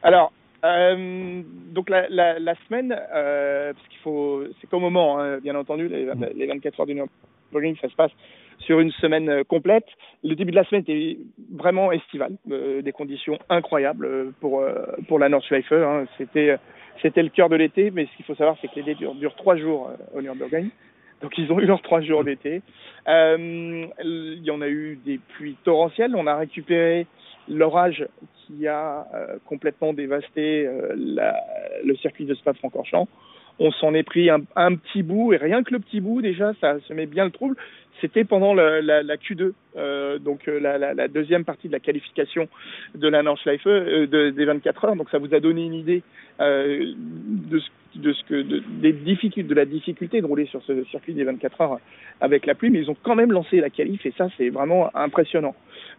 Alors, 0.03 0.31
euh, 0.67 1.43
donc 1.73 1.91
la, 1.91 2.09
la, 2.09 2.39
la 2.39 2.55
semaine, 2.67 2.97
euh, 3.15 3.73
parce 3.73 3.89
qu'il 3.89 3.99
faut, 3.99 4.43
c'est 4.61 4.69
qu'au 4.69 4.81
moment, 4.81 5.19
hein, 5.19 5.39
bien 5.39 5.55
entendu, 5.55 5.89
les, 5.89 6.09
les 6.35 6.47
24 6.47 6.81
heures 6.81 6.87
du 6.87 6.95
Nürburgring, 6.95 7.77
ça 7.81 7.89
se 7.89 7.95
passe 7.95 8.13
sur 8.61 8.81
une 8.81 8.93
semaine 8.93 9.29
euh, 9.29 9.45
complète. 9.45 9.87
Le 10.25 10.35
début 10.35 10.51
de 10.51 10.57
la 10.57 10.65
semaine 10.65 10.83
était 10.83 11.19
vraiment 11.55 11.93
estival, 11.93 12.33
euh, 12.51 12.81
des 12.81 12.93
conditions 12.93 13.39
incroyables 13.51 14.33
pour 14.41 14.65
pour 15.09 15.19
la 15.19 15.29
Nordschleife. 15.29 15.71
Hein. 15.73 16.07
C'était 16.17 16.57
c'était 17.03 17.23
le 17.23 17.29
cœur 17.29 17.49
de 17.49 17.57
l'été, 17.57 17.91
mais 17.91 18.07
ce 18.07 18.17
qu'il 18.17 18.25
faut 18.25 18.35
savoir, 18.35 18.57
c'est 18.61 18.69
que 18.69 18.77
l'été 18.77 18.95
dure, 18.95 19.15
dure 19.15 19.35
trois 19.35 19.57
jours 19.57 19.91
au 20.15 20.23
Nürburgring. 20.23 20.71
Donc 21.21 21.37
ils 21.39 21.51
ont 21.53 21.61
eu 21.61 21.67
leurs 21.67 21.83
trois 21.83 22.01
jours 22.01 22.25
d'été. 22.25 22.63
Il 23.07 24.41
y 24.43 24.51
en 24.51 24.61
a 24.63 24.69
eu 24.69 24.99
des 25.05 25.19
pluies 25.37 25.57
torrentielles. 25.65 26.15
On 26.17 26.27
a 26.27 26.37
récupéré 26.37 27.07
l'orage 27.49 28.07
qui 28.47 28.67
a 28.67 29.07
euh, 29.15 29.39
complètement 29.47 29.93
dévasté 29.93 30.67
euh, 30.67 30.95
la, 30.97 31.37
le 31.85 31.95
circuit 31.97 32.25
de 32.25 32.35
Spa-Francorchamps. 32.35 33.09
On 33.59 33.73
s'en 33.73 33.95
est 33.95 34.03
pris 34.03 34.29
un, 34.29 34.41
un, 34.55 34.75
petit 34.77 35.03
bout, 35.03 35.33
et 35.33 35.39
rien 35.39 35.63
que 35.63 35.73
le 35.73 35.81
petit 35.81 36.01
bout, 36.01 36.21
déjà, 36.21 36.53
ça 36.61 36.79
se 36.81 36.93
met 36.93 37.07
bien 37.07 37.25
le 37.25 37.31
trouble. 37.31 37.57
C'était 38.01 38.25
pendant 38.25 38.55
la, 38.55 38.81
la, 38.83 39.03
la 39.03 39.17
Q2, 39.17 39.53
euh, 39.77 40.19
donc 40.19 40.49
euh, 40.49 40.61
la, 40.61 40.95
la, 40.95 41.09
deuxième 41.09 41.45
partie 41.45 41.69
de 41.69 41.73
la 41.73 41.81
qualification 41.81 42.49
de 42.95 43.09
la 43.09 43.23
Nordschleife 43.23 43.67
euh, 43.67 44.07
de, 44.07 44.31
des 44.31 44.45
24 44.45 44.85
heures. 44.85 44.97
Donc 44.97 45.11
ça 45.11 45.19
vous 45.19 45.33
a 45.35 45.41
donné 45.41 45.65
une 45.65 45.75
idée 45.75 46.03
euh, 46.41 46.93
de 46.97 47.59
ce 47.59 47.69
de 47.95 48.13
ce 48.13 48.25
que 48.25 48.43
de, 48.43 48.63
des 48.83 48.93
difficultés 48.93 49.49
de 49.49 49.55
la 49.55 49.65
difficulté 49.65 50.21
de 50.21 50.27
rouler 50.27 50.45
sur 50.47 50.63
ce 50.65 50.85
circuit 50.85 51.15
des 51.15 51.25
24 51.25 51.61
heures 51.63 51.79
avec 52.21 52.45
la 52.45 52.55
pluie 52.55 52.69
mais 52.69 52.81
ils 52.81 52.91
ont 52.91 52.97
quand 53.03 53.15
même 53.15 53.33
lancé 53.33 53.59
la 53.59 53.71
qualif 53.71 54.05
et 54.05 54.13
ça 54.19 54.29
c'est 54.37 54.51
vraiment 54.51 54.95
impressionnant 54.95 55.55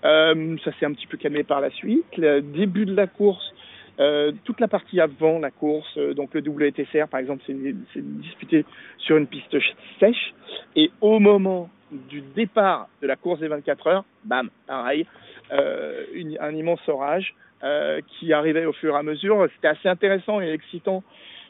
euh, 0.05 0.55
ça 0.63 0.71
s'est 0.73 0.85
un 0.85 0.93
petit 0.93 1.07
peu 1.07 1.17
calmé 1.17 1.43
par 1.43 1.59
la 1.59 1.71
suite 1.71 2.05
le 2.17 2.41
début 2.41 2.85
de 2.85 2.93
la 2.93 3.07
course 3.07 3.51
euh, 3.99 4.31
toute 4.43 4.59
la 4.59 4.67
partie 4.67 4.99
avant 4.99 5.39
la 5.39 5.49
course, 5.49 5.97
euh, 5.97 6.13
donc 6.13 6.33
le 6.35 6.41
WTCR 6.41 7.07
par 7.09 7.19
exemple, 7.19 7.43
c'est 7.47 8.19
disputé 8.19 8.63
sur 8.99 9.17
une 9.17 9.25
piste 9.25 9.57
sèche. 9.99 10.35
Et 10.75 10.91
au 11.01 11.19
moment 11.19 11.69
du 11.91 12.21
départ 12.21 12.87
de 13.01 13.07
la 13.07 13.15
course 13.15 13.39
des 13.39 13.47
24 13.47 13.87
heures, 13.87 14.05
bam, 14.25 14.49
pareil, 14.65 15.05
euh, 15.51 16.05
un 16.39 16.53
immense 16.53 16.87
orage 16.87 17.35
euh, 17.63 18.01
qui 18.07 18.33
arrivait 18.33 18.65
au 18.65 18.73
fur 18.73 18.93
et 18.95 18.97
à 18.97 19.03
mesure. 19.03 19.47
C'était 19.55 19.69
assez 19.69 19.87
intéressant 19.87 20.41
et 20.41 20.51
excitant 20.51 21.03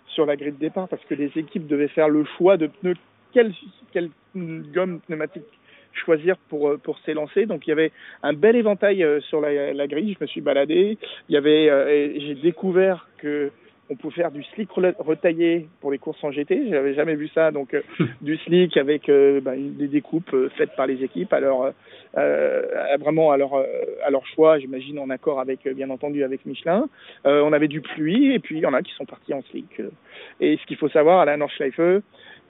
sur 0.07 0.25
la 0.25 0.35
grille 0.35 0.53
de 0.53 0.57
départ 0.57 0.87
parce 0.87 1.03
que 1.05 1.15
les 1.15 1.31
équipes 1.35 1.67
devaient 1.67 1.87
faire 1.89 2.09
le 2.09 2.23
choix 2.37 2.57
de 2.57 2.67
pneus, 2.67 2.95
quelle, 3.33 3.53
gomme 4.35 4.99
pneumatique 5.01 5.43
choisir 5.93 6.37
pour 6.49 6.77
pour 6.79 6.99
s'élancer. 6.99 7.45
Donc 7.45 7.65
il 7.65 7.71
y 7.71 7.73
avait 7.73 7.91
un 8.23 8.33
bel 8.33 8.55
éventail 8.55 9.03
euh, 9.03 9.19
sur 9.21 9.41
la, 9.41 9.87
grille. 9.87 10.15
Je 10.17 10.23
me 10.23 10.27
suis 10.27 10.41
baladé. 10.41 10.97
Euh, 11.31 12.13
j'ai 12.17 12.35
découvert 12.35 13.07
que 13.17 13.51
on 13.89 13.95
pouvait 13.95 14.15
faire 14.15 14.31
du 14.31 14.43
slick 14.43 14.69
retaillé 14.71 15.67
pour 15.81 15.91
les 15.91 15.97
courses 15.97 16.23
en 16.23 16.31
GT. 16.31 16.69
J'avais 16.69 16.93
jamais 16.93 17.15
vu 17.15 17.29
ça. 17.29 17.51
Donc 17.51 17.73
euh, 17.73 17.81
du 18.21 18.37
slick 18.37 18.77
avec 18.77 19.09
euh, 19.09 19.41
bah, 19.41 19.53
des 19.55 19.87
découpes 19.87 20.33
euh, 20.33 20.49
faites 20.57 20.75
par 20.75 20.87
les 20.87 21.03
équipes. 21.03 21.33
Alors 21.33 21.71
vraiment 22.99 23.31
à 23.31 23.37
leur 23.37 23.53
à 24.03 24.09
leur 24.09 24.25
choix, 24.25 24.57
j'imagine 24.57 24.97
en 24.97 25.09
accord 25.09 25.39
avec 25.39 25.67
bien 25.67 25.89
entendu 25.89 26.23
avec 26.23 26.45
Michelin. 26.45 26.87
on 27.25 27.53
avait 27.53 27.67
du 27.67 27.81
pluie 27.81 28.33
et 28.33 28.39
puis 28.39 28.57
il 28.57 28.61
y 28.61 28.65
en 28.65 28.73
a 28.73 28.81
qui 28.81 28.93
sont 28.93 29.05
partis 29.05 29.33
en 29.33 29.43
slick. 29.43 29.81
Et 30.39 30.57
ce 30.57 30.65
qu'il 30.65 30.77
faut 30.77 30.89
savoir 30.89 31.19
à 31.19 31.25
la 31.25 31.37
Nordschleife, 31.37 31.79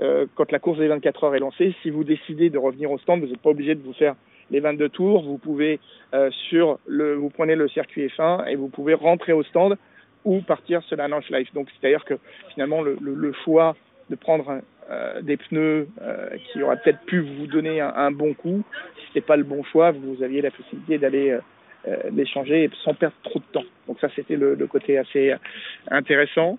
euh, 0.01 0.25
quand 0.35 0.51
la 0.51 0.59
course 0.59 0.79
des 0.79 0.87
24 0.87 1.23
heures 1.23 1.35
est 1.35 1.39
lancée, 1.39 1.75
si 1.81 1.89
vous 1.89 2.03
décidez 2.03 2.49
de 2.49 2.57
revenir 2.57 2.91
au 2.91 2.97
stand, 2.99 3.21
vous 3.21 3.27
n'êtes 3.27 3.41
pas 3.41 3.49
obligé 3.49 3.73
de 3.75 3.81
vous 3.81 3.93
faire 3.93 4.15
les 4.51 4.59
22 4.59 4.89
tours. 4.89 5.23
Vous 5.23 5.37
pouvez 5.37 5.79
euh, 6.13 6.29
sur 6.49 6.79
le, 6.85 7.15
vous 7.15 7.29
prenez 7.29 7.55
le 7.55 7.67
circuit 7.67 8.07
F1 8.07 8.47
et 8.47 8.55
vous 8.55 8.69
pouvez 8.69 8.93
rentrer 8.93 9.33
au 9.33 9.43
stand 9.43 9.75
ou 10.25 10.41
partir 10.41 10.83
sur 10.83 10.97
la 10.97 11.07
Nordschleife. 11.07 11.53
Donc 11.53 11.67
c'est-à-dire 11.79 12.05
que 12.05 12.15
finalement 12.53 12.81
le, 12.81 13.33
choix 13.43 13.75
de 14.09 14.15
prendre 14.15 14.61
euh, 14.89 15.21
des 15.21 15.37
pneus 15.37 15.87
euh, 16.01 16.29
qui 16.37 16.61
auraient 16.61 16.77
peut-être 16.77 17.01
pu 17.01 17.19
vous 17.19 17.47
donner 17.47 17.81
un, 17.81 18.11
bon 18.11 18.33
coup, 18.33 18.63
si 18.97 19.07
c'était 19.07 19.25
pas 19.25 19.35
le 19.35 19.43
bon 19.43 19.63
choix, 19.63 19.91
vous 19.91 20.23
aviez 20.23 20.41
la 20.41 20.51
possibilité 20.51 20.97
d'aller 20.97 21.37
euh, 21.87 21.95
l'échanger 22.11 22.69
sans 22.83 22.93
perdre 22.93 23.15
trop 23.23 23.39
de 23.39 23.45
temps. 23.51 23.65
Donc 23.87 23.99
ça 23.99 24.09
c'était 24.15 24.35
le, 24.35 24.55
côté 24.67 24.97
assez 24.97 25.33
intéressant. 25.89 26.57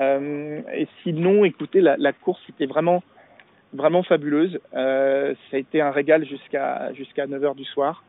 Et 0.00 0.86
sinon, 1.02 1.44
écoutez, 1.44 1.80
la, 1.80 2.12
course 2.12 2.40
était 2.48 2.66
vraiment, 2.66 3.02
vraiment 3.72 4.04
fabuleuse. 4.04 4.60
Ça 4.72 5.34
a 5.52 5.56
été 5.56 5.80
un 5.80 5.90
régal 5.90 6.24
jusqu'à 6.24 6.92
jusqu'à 6.94 7.26
9 7.26 7.42
heures 7.42 7.54
du 7.56 7.64
soir. 7.64 8.04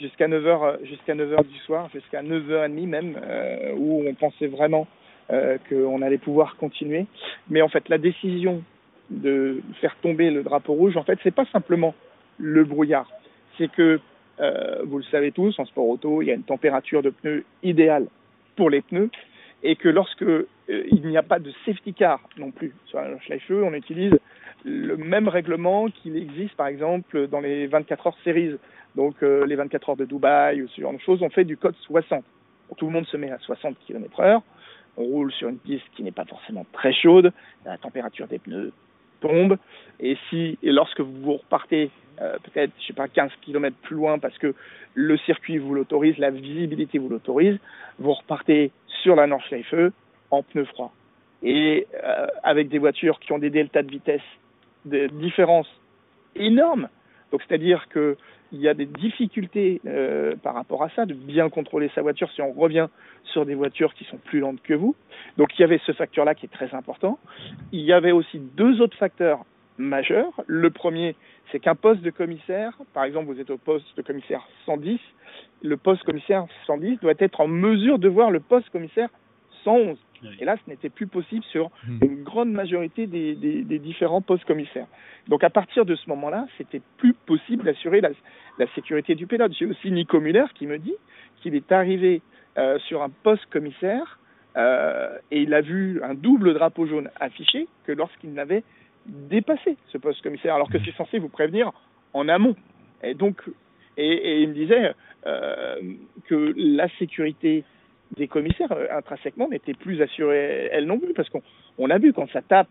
Jusqu'à 0.00 0.28
9 0.28 0.46
heures 0.46 0.78
jusqu'à 0.84 1.14
9 1.14 1.32
heures 1.32 1.44
du 1.44 1.58
soir, 1.60 1.88
jusqu'à 1.92 2.22
9h30 2.22 2.86
même, 2.86 3.18
euh, 3.22 3.72
où 3.76 4.04
on 4.06 4.14
pensait 4.14 4.46
vraiment 4.46 4.86
euh, 5.30 5.58
qu'on 5.68 6.02
allait 6.02 6.18
pouvoir 6.18 6.56
continuer. 6.56 7.06
Mais 7.48 7.62
en 7.62 7.68
fait, 7.68 7.88
la 7.88 7.98
décision 7.98 8.62
de 9.10 9.60
faire 9.80 9.96
tomber 10.02 10.30
le 10.30 10.42
drapeau 10.42 10.74
rouge, 10.74 10.96
en 10.96 11.02
fait, 11.02 11.18
c'est 11.22 11.34
pas 11.34 11.46
simplement 11.46 11.94
le 12.38 12.64
brouillard. 12.64 13.10
C'est 13.58 13.70
que, 13.70 14.00
euh, 14.40 14.82
vous 14.84 14.98
le 14.98 15.04
savez 15.04 15.30
tous, 15.32 15.58
en 15.58 15.64
sport 15.64 15.88
auto, 15.88 16.22
il 16.22 16.26
y 16.26 16.30
a 16.30 16.34
une 16.34 16.42
température 16.42 17.02
de 17.02 17.10
pneus 17.10 17.44
idéale 17.62 18.06
pour 18.56 18.70
les 18.70 18.82
pneus 18.82 19.10
et 19.62 19.76
que 19.76 19.88
lorsque 19.88 20.22
euh, 20.22 20.46
il 20.68 21.06
n'y 21.06 21.16
a 21.16 21.22
pas 21.22 21.38
de 21.38 21.50
safety 21.64 21.94
car 21.94 22.20
non 22.36 22.50
plus 22.50 22.72
sur 22.86 23.00
la 23.00 23.18
Schleife, 23.20 23.50
on 23.50 23.72
utilise 23.72 24.12
le 24.64 24.96
même 24.96 25.28
règlement 25.28 25.88
qu'il 25.88 26.16
existe 26.16 26.54
par 26.54 26.68
exemple 26.68 27.28
dans 27.28 27.40
les 27.40 27.66
24 27.66 28.06
heures 28.06 28.18
séries. 28.24 28.56
Donc 28.94 29.16
euh, 29.22 29.44
les 29.46 29.56
24 29.56 29.90
heures 29.90 29.96
de 29.96 30.04
Dubaï 30.04 30.62
ou 30.62 30.68
ce 30.68 30.80
genre 30.80 30.92
de 30.92 30.98
choses, 30.98 31.22
on 31.22 31.30
fait 31.30 31.44
du 31.44 31.56
code 31.56 31.74
60. 31.82 32.24
Tout 32.76 32.86
le 32.86 32.92
monde 32.92 33.06
se 33.06 33.16
met 33.16 33.30
à 33.30 33.38
60 33.38 33.76
km 33.86 34.20
heure, 34.20 34.42
on 34.96 35.04
roule 35.04 35.32
sur 35.32 35.48
une 35.48 35.58
piste 35.58 35.84
qui 35.94 36.02
n'est 36.02 36.12
pas 36.12 36.24
forcément 36.24 36.66
très 36.72 36.92
chaude, 36.92 37.32
la 37.64 37.78
température 37.78 38.26
des 38.26 38.38
pneus 38.38 38.72
tombe, 39.20 39.58
et 40.00 40.16
si 40.28 40.58
et 40.62 40.72
lorsque 40.72 41.00
vous 41.00 41.34
repartez 41.34 41.90
euh, 42.20 42.36
peut-être, 42.42 42.72
je 42.80 42.86
sais 42.86 42.92
pas, 42.92 43.08
15 43.08 43.30
km 43.42 43.76
plus 43.82 43.96
loin 43.96 44.18
parce 44.18 44.36
que 44.38 44.54
le 44.94 45.16
circuit 45.18 45.58
vous 45.58 45.74
l'autorise, 45.74 46.16
la 46.18 46.30
visibilité 46.30 46.98
vous 46.98 47.08
l'autorise, 47.08 47.58
vous 47.98 48.12
repartez 48.12 48.70
sur 49.02 49.16
la 49.16 49.26
Nordschleife 49.26 49.74
en 50.30 50.42
pneus 50.42 50.66
froids. 50.66 50.92
Et 51.42 51.86
euh, 52.02 52.26
avec 52.42 52.68
des 52.68 52.78
voitures 52.78 53.18
qui 53.18 53.32
ont 53.32 53.38
des 53.38 53.50
deltas 53.50 53.82
de 53.82 53.90
vitesse 53.90 54.22
de 54.84 55.08
différence 55.08 55.68
énormes. 56.36 56.88
Donc 57.32 57.42
c'est-à-dire 57.46 57.88
que 57.88 58.16
il 58.54 58.60
y 58.60 58.68
a 58.68 58.74
des 58.74 58.86
difficultés 58.86 59.80
euh, 59.86 60.36
par 60.36 60.54
rapport 60.54 60.84
à 60.84 60.88
ça, 60.90 61.06
de 61.06 61.14
bien 61.14 61.50
contrôler 61.50 61.90
sa 61.94 62.02
voiture 62.02 62.30
si 62.32 62.40
on 62.40 62.52
revient 62.52 62.86
sur 63.24 63.44
des 63.44 63.54
voitures 63.54 63.94
qui 63.94 64.04
sont 64.04 64.16
plus 64.16 64.38
lentes 64.38 64.62
que 64.62 64.74
vous. 64.74 64.94
Donc 65.36 65.58
il 65.58 65.62
y 65.62 65.64
avait 65.64 65.80
ce 65.84 65.92
facteur-là 65.92 66.34
qui 66.34 66.46
est 66.46 66.52
très 66.52 66.72
important. 66.72 67.18
Il 67.72 67.80
y 67.80 67.92
avait 67.92 68.12
aussi 68.12 68.38
deux 68.38 68.80
autres 68.80 68.96
facteurs 68.96 69.44
majeurs. 69.76 70.32
Le 70.46 70.70
premier, 70.70 71.16
c'est 71.50 71.58
qu'un 71.58 71.74
poste 71.74 72.02
de 72.02 72.10
commissaire, 72.10 72.78
par 72.92 73.04
exemple 73.04 73.26
vous 73.26 73.40
êtes 73.40 73.50
au 73.50 73.58
poste 73.58 73.86
de 73.96 74.02
commissaire 74.02 74.46
110, 74.66 75.00
le 75.62 75.76
poste 75.76 76.04
commissaire 76.04 76.46
110 76.66 77.00
doit 77.00 77.14
être 77.18 77.40
en 77.40 77.48
mesure 77.48 77.98
de 77.98 78.08
voir 78.08 78.30
le 78.30 78.38
poste 78.38 78.70
commissaire 78.70 79.08
111. 79.64 79.98
Et 80.40 80.44
là, 80.44 80.56
ce 80.64 80.70
n'était 80.70 80.88
plus 80.88 81.06
possible 81.06 81.44
sur 81.44 81.70
une 82.02 82.22
grande 82.22 82.50
majorité 82.50 83.06
des, 83.06 83.34
des, 83.34 83.62
des 83.62 83.78
différents 83.78 84.22
postes 84.22 84.44
commissaires. 84.44 84.86
Donc 85.28 85.44
à 85.44 85.50
partir 85.50 85.84
de 85.84 85.94
ce 85.94 86.08
moment-là, 86.10 86.46
c'était 86.58 86.82
plus 86.98 87.14
possible 87.14 87.64
d'assurer 87.64 88.00
la, 88.00 88.10
la, 88.58 88.66
sécurité 88.74 89.14
du 89.14 89.26
pilote. 89.26 89.52
J'ai 89.58 89.66
aussi 89.66 89.90
Nico 89.90 90.20
Muller 90.20 90.44
qui 90.54 90.66
me 90.66 90.78
dit 90.78 90.94
qu'il 91.42 91.54
est 91.54 91.72
arrivé 91.72 92.22
euh, 92.58 92.78
sur 92.80 93.02
un 93.02 93.10
poste 93.10 93.46
commissaire 93.46 94.18
euh, 94.56 95.18
et 95.30 95.42
il 95.42 95.54
a 95.54 95.60
vu 95.60 96.00
un 96.02 96.14
double 96.14 96.54
drapeau 96.54 96.86
jaune 96.86 97.10
affiché 97.20 97.66
que 97.84 97.92
lorsqu'il 97.92 98.32
n'avait 98.32 98.62
dépassé 99.06 99.76
ce 99.88 99.98
poste 99.98 100.22
commissaire, 100.22 100.54
alors 100.54 100.70
que 100.70 100.78
c'est 100.84 100.94
censé 100.94 101.18
vous 101.18 101.28
prévenir 101.28 101.72
en 102.12 102.28
amont. 102.28 102.56
Et 103.02 103.14
donc, 103.14 103.42
et, 103.96 104.06
et 104.06 104.42
il 104.42 104.48
me 104.48 104.54
disait 104.54 104.94
euh, 105.26 105.76
que 106.26 106.54
la 106.56 106.88
sécurité 106.98 107.64
des 108.16 108.28
commissaires 108.28 108.72
euh, 108.72 108.86
intrinsèquement 108.90 109.48
n'était 109.48 109.74
plus 109.74 110.00
assurée 110.02 110.68
elle 110.72 110.86
non 110.86 110.98
plus 110.98 111.14
parce 111.14 111.28
qu'on 111.28 111.42
on 111.78 111.90
a 111.90 111.98
vu 111.98 112.12
quand 112.12 112.30
ça 112.30 112.42
tape 112.42 112.68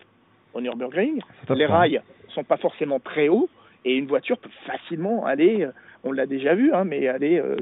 au 0.53 0.61
Nürburgring, 0.61 1.19
les 1.49 1.65
rails 1.65 2.01
sont 2.29 2.43
pas 2.43 2.57
forcément 2.57 2.99
très 2.99 3.27
hauts 3.27 3.49
et 3.85 3.95
une 3.95 4.05
voiture 4.05 4.37
peut 4.37 4.51
facilement 4.65 5.25
aller 5.25 5.67
on 6.03 6.11
l'a 6.11 6.25
déjà 6.25 6.53
vu, 6.53 6.73
hein, 6.73 6.83
mais 6.83 7.07
aller 7.07 7.39
euh, 7.39 7.55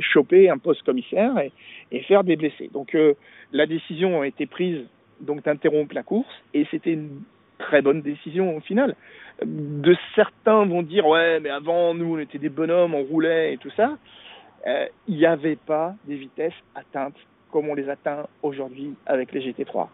choper 0.00 0.48
un 0.48 0.58
poste 0.58 0.82
commissaire 0.82 1.38
et, 1.38 1.52
et, 1.90 2.00
faire 2.02 2.24
des 2.24 2.36
blessés. 2.36 2.70
Donc 2.72 2.94
euh, 2.94 3.14
la 3.52 3.66
décision 3.66 4.22
a 4.22 4.26
été 4.26 4.46
prise 4.46 4.80
donc 5.20 5.44
d'interrompre 5.44 5.94
la 5.94 6.02
course 6.02 6.32
et 6.54 6.66
c'était 6.70 6.94
une 6.94 7.20
très 7.58 7.82
bonne 7.82 8.00
décision 8.00 8.56
au 8.56 8.60
final. 8.60 8.96
De 9.44 9.94
certains 10.14 10.64
vont 10.64 10.82
dire 10.82 11.06
ouais 11.06 11.40
mais 11.40 11.50
avant 11.50 11.94
nous 11.94 12.16
on 12.16 12.18
était 12.18 12.38
des 12.38 12.48
bonhommes, 12.48 12.94
on 12.94 13.02
roulait 13.02 13.54
et 13.54 13.58
tout 13.58 13.70
ça. 13.76 13.98
Euh, 14.66 14.86
il 15.08 15.16
n'y 15.16 15.26
avait 15.26 15.56
pas 15.56 15.94
des 16.04 16.16
vitesses 16.16 16.52
atteintes 16.74 17.16
comme 17.50 17.68
on 17.68 17.74
les 17.74 17.88
atteint 17.88 18.26
aujourd'hui 18.42 18.94
avec 19.06 19.32
les 19.32 19.40
GT3. 19.40 19.88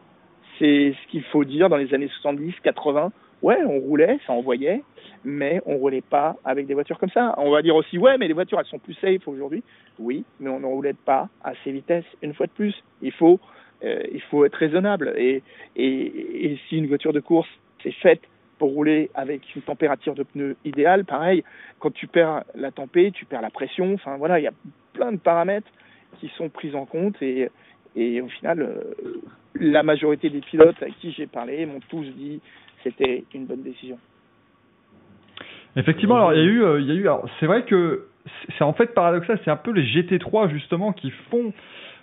C'est 0.58 0.94
ce 1.00 1.10
qu'il 1.10 1.24
faut 1.24 1.44
dire 1.44 1.68
dans 1.68 1.76
les 1.76 1.92
années 1.94 2.08
70, 2.20 2.54
80. 2.62 3.12
Ouais, 3.42 3.58
on 3.64 3.78
roulait, 3.78 4.18
ça 4.26 4.32
envoyait, 4.32 4.82
mais 5.24 5.60
on 5.64 5.76
roulait 5.76 6.00
pas 6.00 6.36
avec 6.44 6.66
des 6.66 6.74
voitures 6.74 6.98
comme 6.98 7.10
ça. 7.10 7.34
On 7.38 7.50
va 7.50 7.62
dire 7.62 7.76
aussi, 7.76 7.96
ouais, 7.96 8.18
mais 8.18 8.26
les 8.26 8.34
voitures, 8.34 8.58
elles 8.58 8.66
sont 8.66 8.80
plus 8.80 8.94
safe 8.94 9.26
aujourd'hui. 9.28 9.62
Oui, 9.98 10.24
mais 10.40 10.50
on 10.50 10.60
ne 10.60 10.66
roulait 10.66 10.94
pas 10.94 11.28
à 11.44 11.52
ces 11.62 11.70
vitesses, 11.70 12.04
une 12.22 12.34
fois 12.34 12.46
de 12.46 12.52
plus. 12.52 12.74
Il 13.00 13.12
faut, 13.12 13.38
euh, 13.84 14.02
il 14.12 14.20
faut 14.22 14.44
être 14.44 14.56
raisonnable. 14.56 15.14
Et, 15.16 15.42
et, 15.76 16.52
et 16.52 16.58
si 16.68 16.78
une 16.78 16.88
voiture 16.88 17.12
de 17.12 17.20
course, 17.20 17.48
c'est 17.82 17.92
faite 17.92 18.22
pour 18.58 18.70
rouler 18.70 19.10
avec 19.14 19.54
une 19.54 19.62
température 19.62 20.14
de 20.14 20.22
pneu 20.22 20.56
idéale, 20.64 21.04
pareil, 21.04 21.44
quand 21.78 21.92
tu 21.92 22.06
perds 22.06 22.44
la 22.54 22.70
température, 22.70 23.12
tu 23.12 23.24
perds 23.24 23.42
la 23.42 23.50
pression. 23.50 23.94
Enfin, 23.94 24.16
voilà, 24.16 24.38
il 24.40 24.42
y 24.42 24.48
a 24.48 24.52
plein 24.92 25.12
de 25.12 25.18
paramètres 25.18 25.68
qui 26.18 26.28
sont 26.36 26.48
pris 26.48 26.74
en 26.74 26.84
compte 26.84 27.20
et, 27.22 27.48
et 27.96 28.20
au 28.20 28.28
final, 28.28 28.60
euh, 28.60 29.20
la 29.54 29.82
majorité 29.82 30.30
des 30.30 30.40
pilotes 30.40 30.82
à 30.82 30.90
qui 30.90 31.12
j'ai 31.12 31.26
parlé 31.26 31.64
m'ont 31.66 31.80
tous 31.88 32.04
dit 32.04 32.40
c'était 32.82 33.24
une 33.34 33.46
bonne 33.46 33.62
décision. 33.62 33.98
Effectivement, 35.76 36.16
alors 36.16 36.32
il 36.32 36.38
y 36.38 36.42
a 36.42 36.44
eu, 36.44 36.62
euh, 36.62 36.80
il 36.80 36.86
y 36.86 36.90
a 36.90 36.94
eu, 36.94 37.08
c'est 37.38 37.46
vrai 37.46 37.64
que 37.64 38.08
c'est 38.56 38.64
en 38.64 38.72
fait 38.72 38.94
paradoxal, 38.94 39.38
c'est 39.44 39.50
un 39.50 39.56
peu 39.56 39.70
les 39.70 39.84
GT3 39.84 40.50
justement 40.50 40.92
qui 40.92 41.10
font 41.30 41.52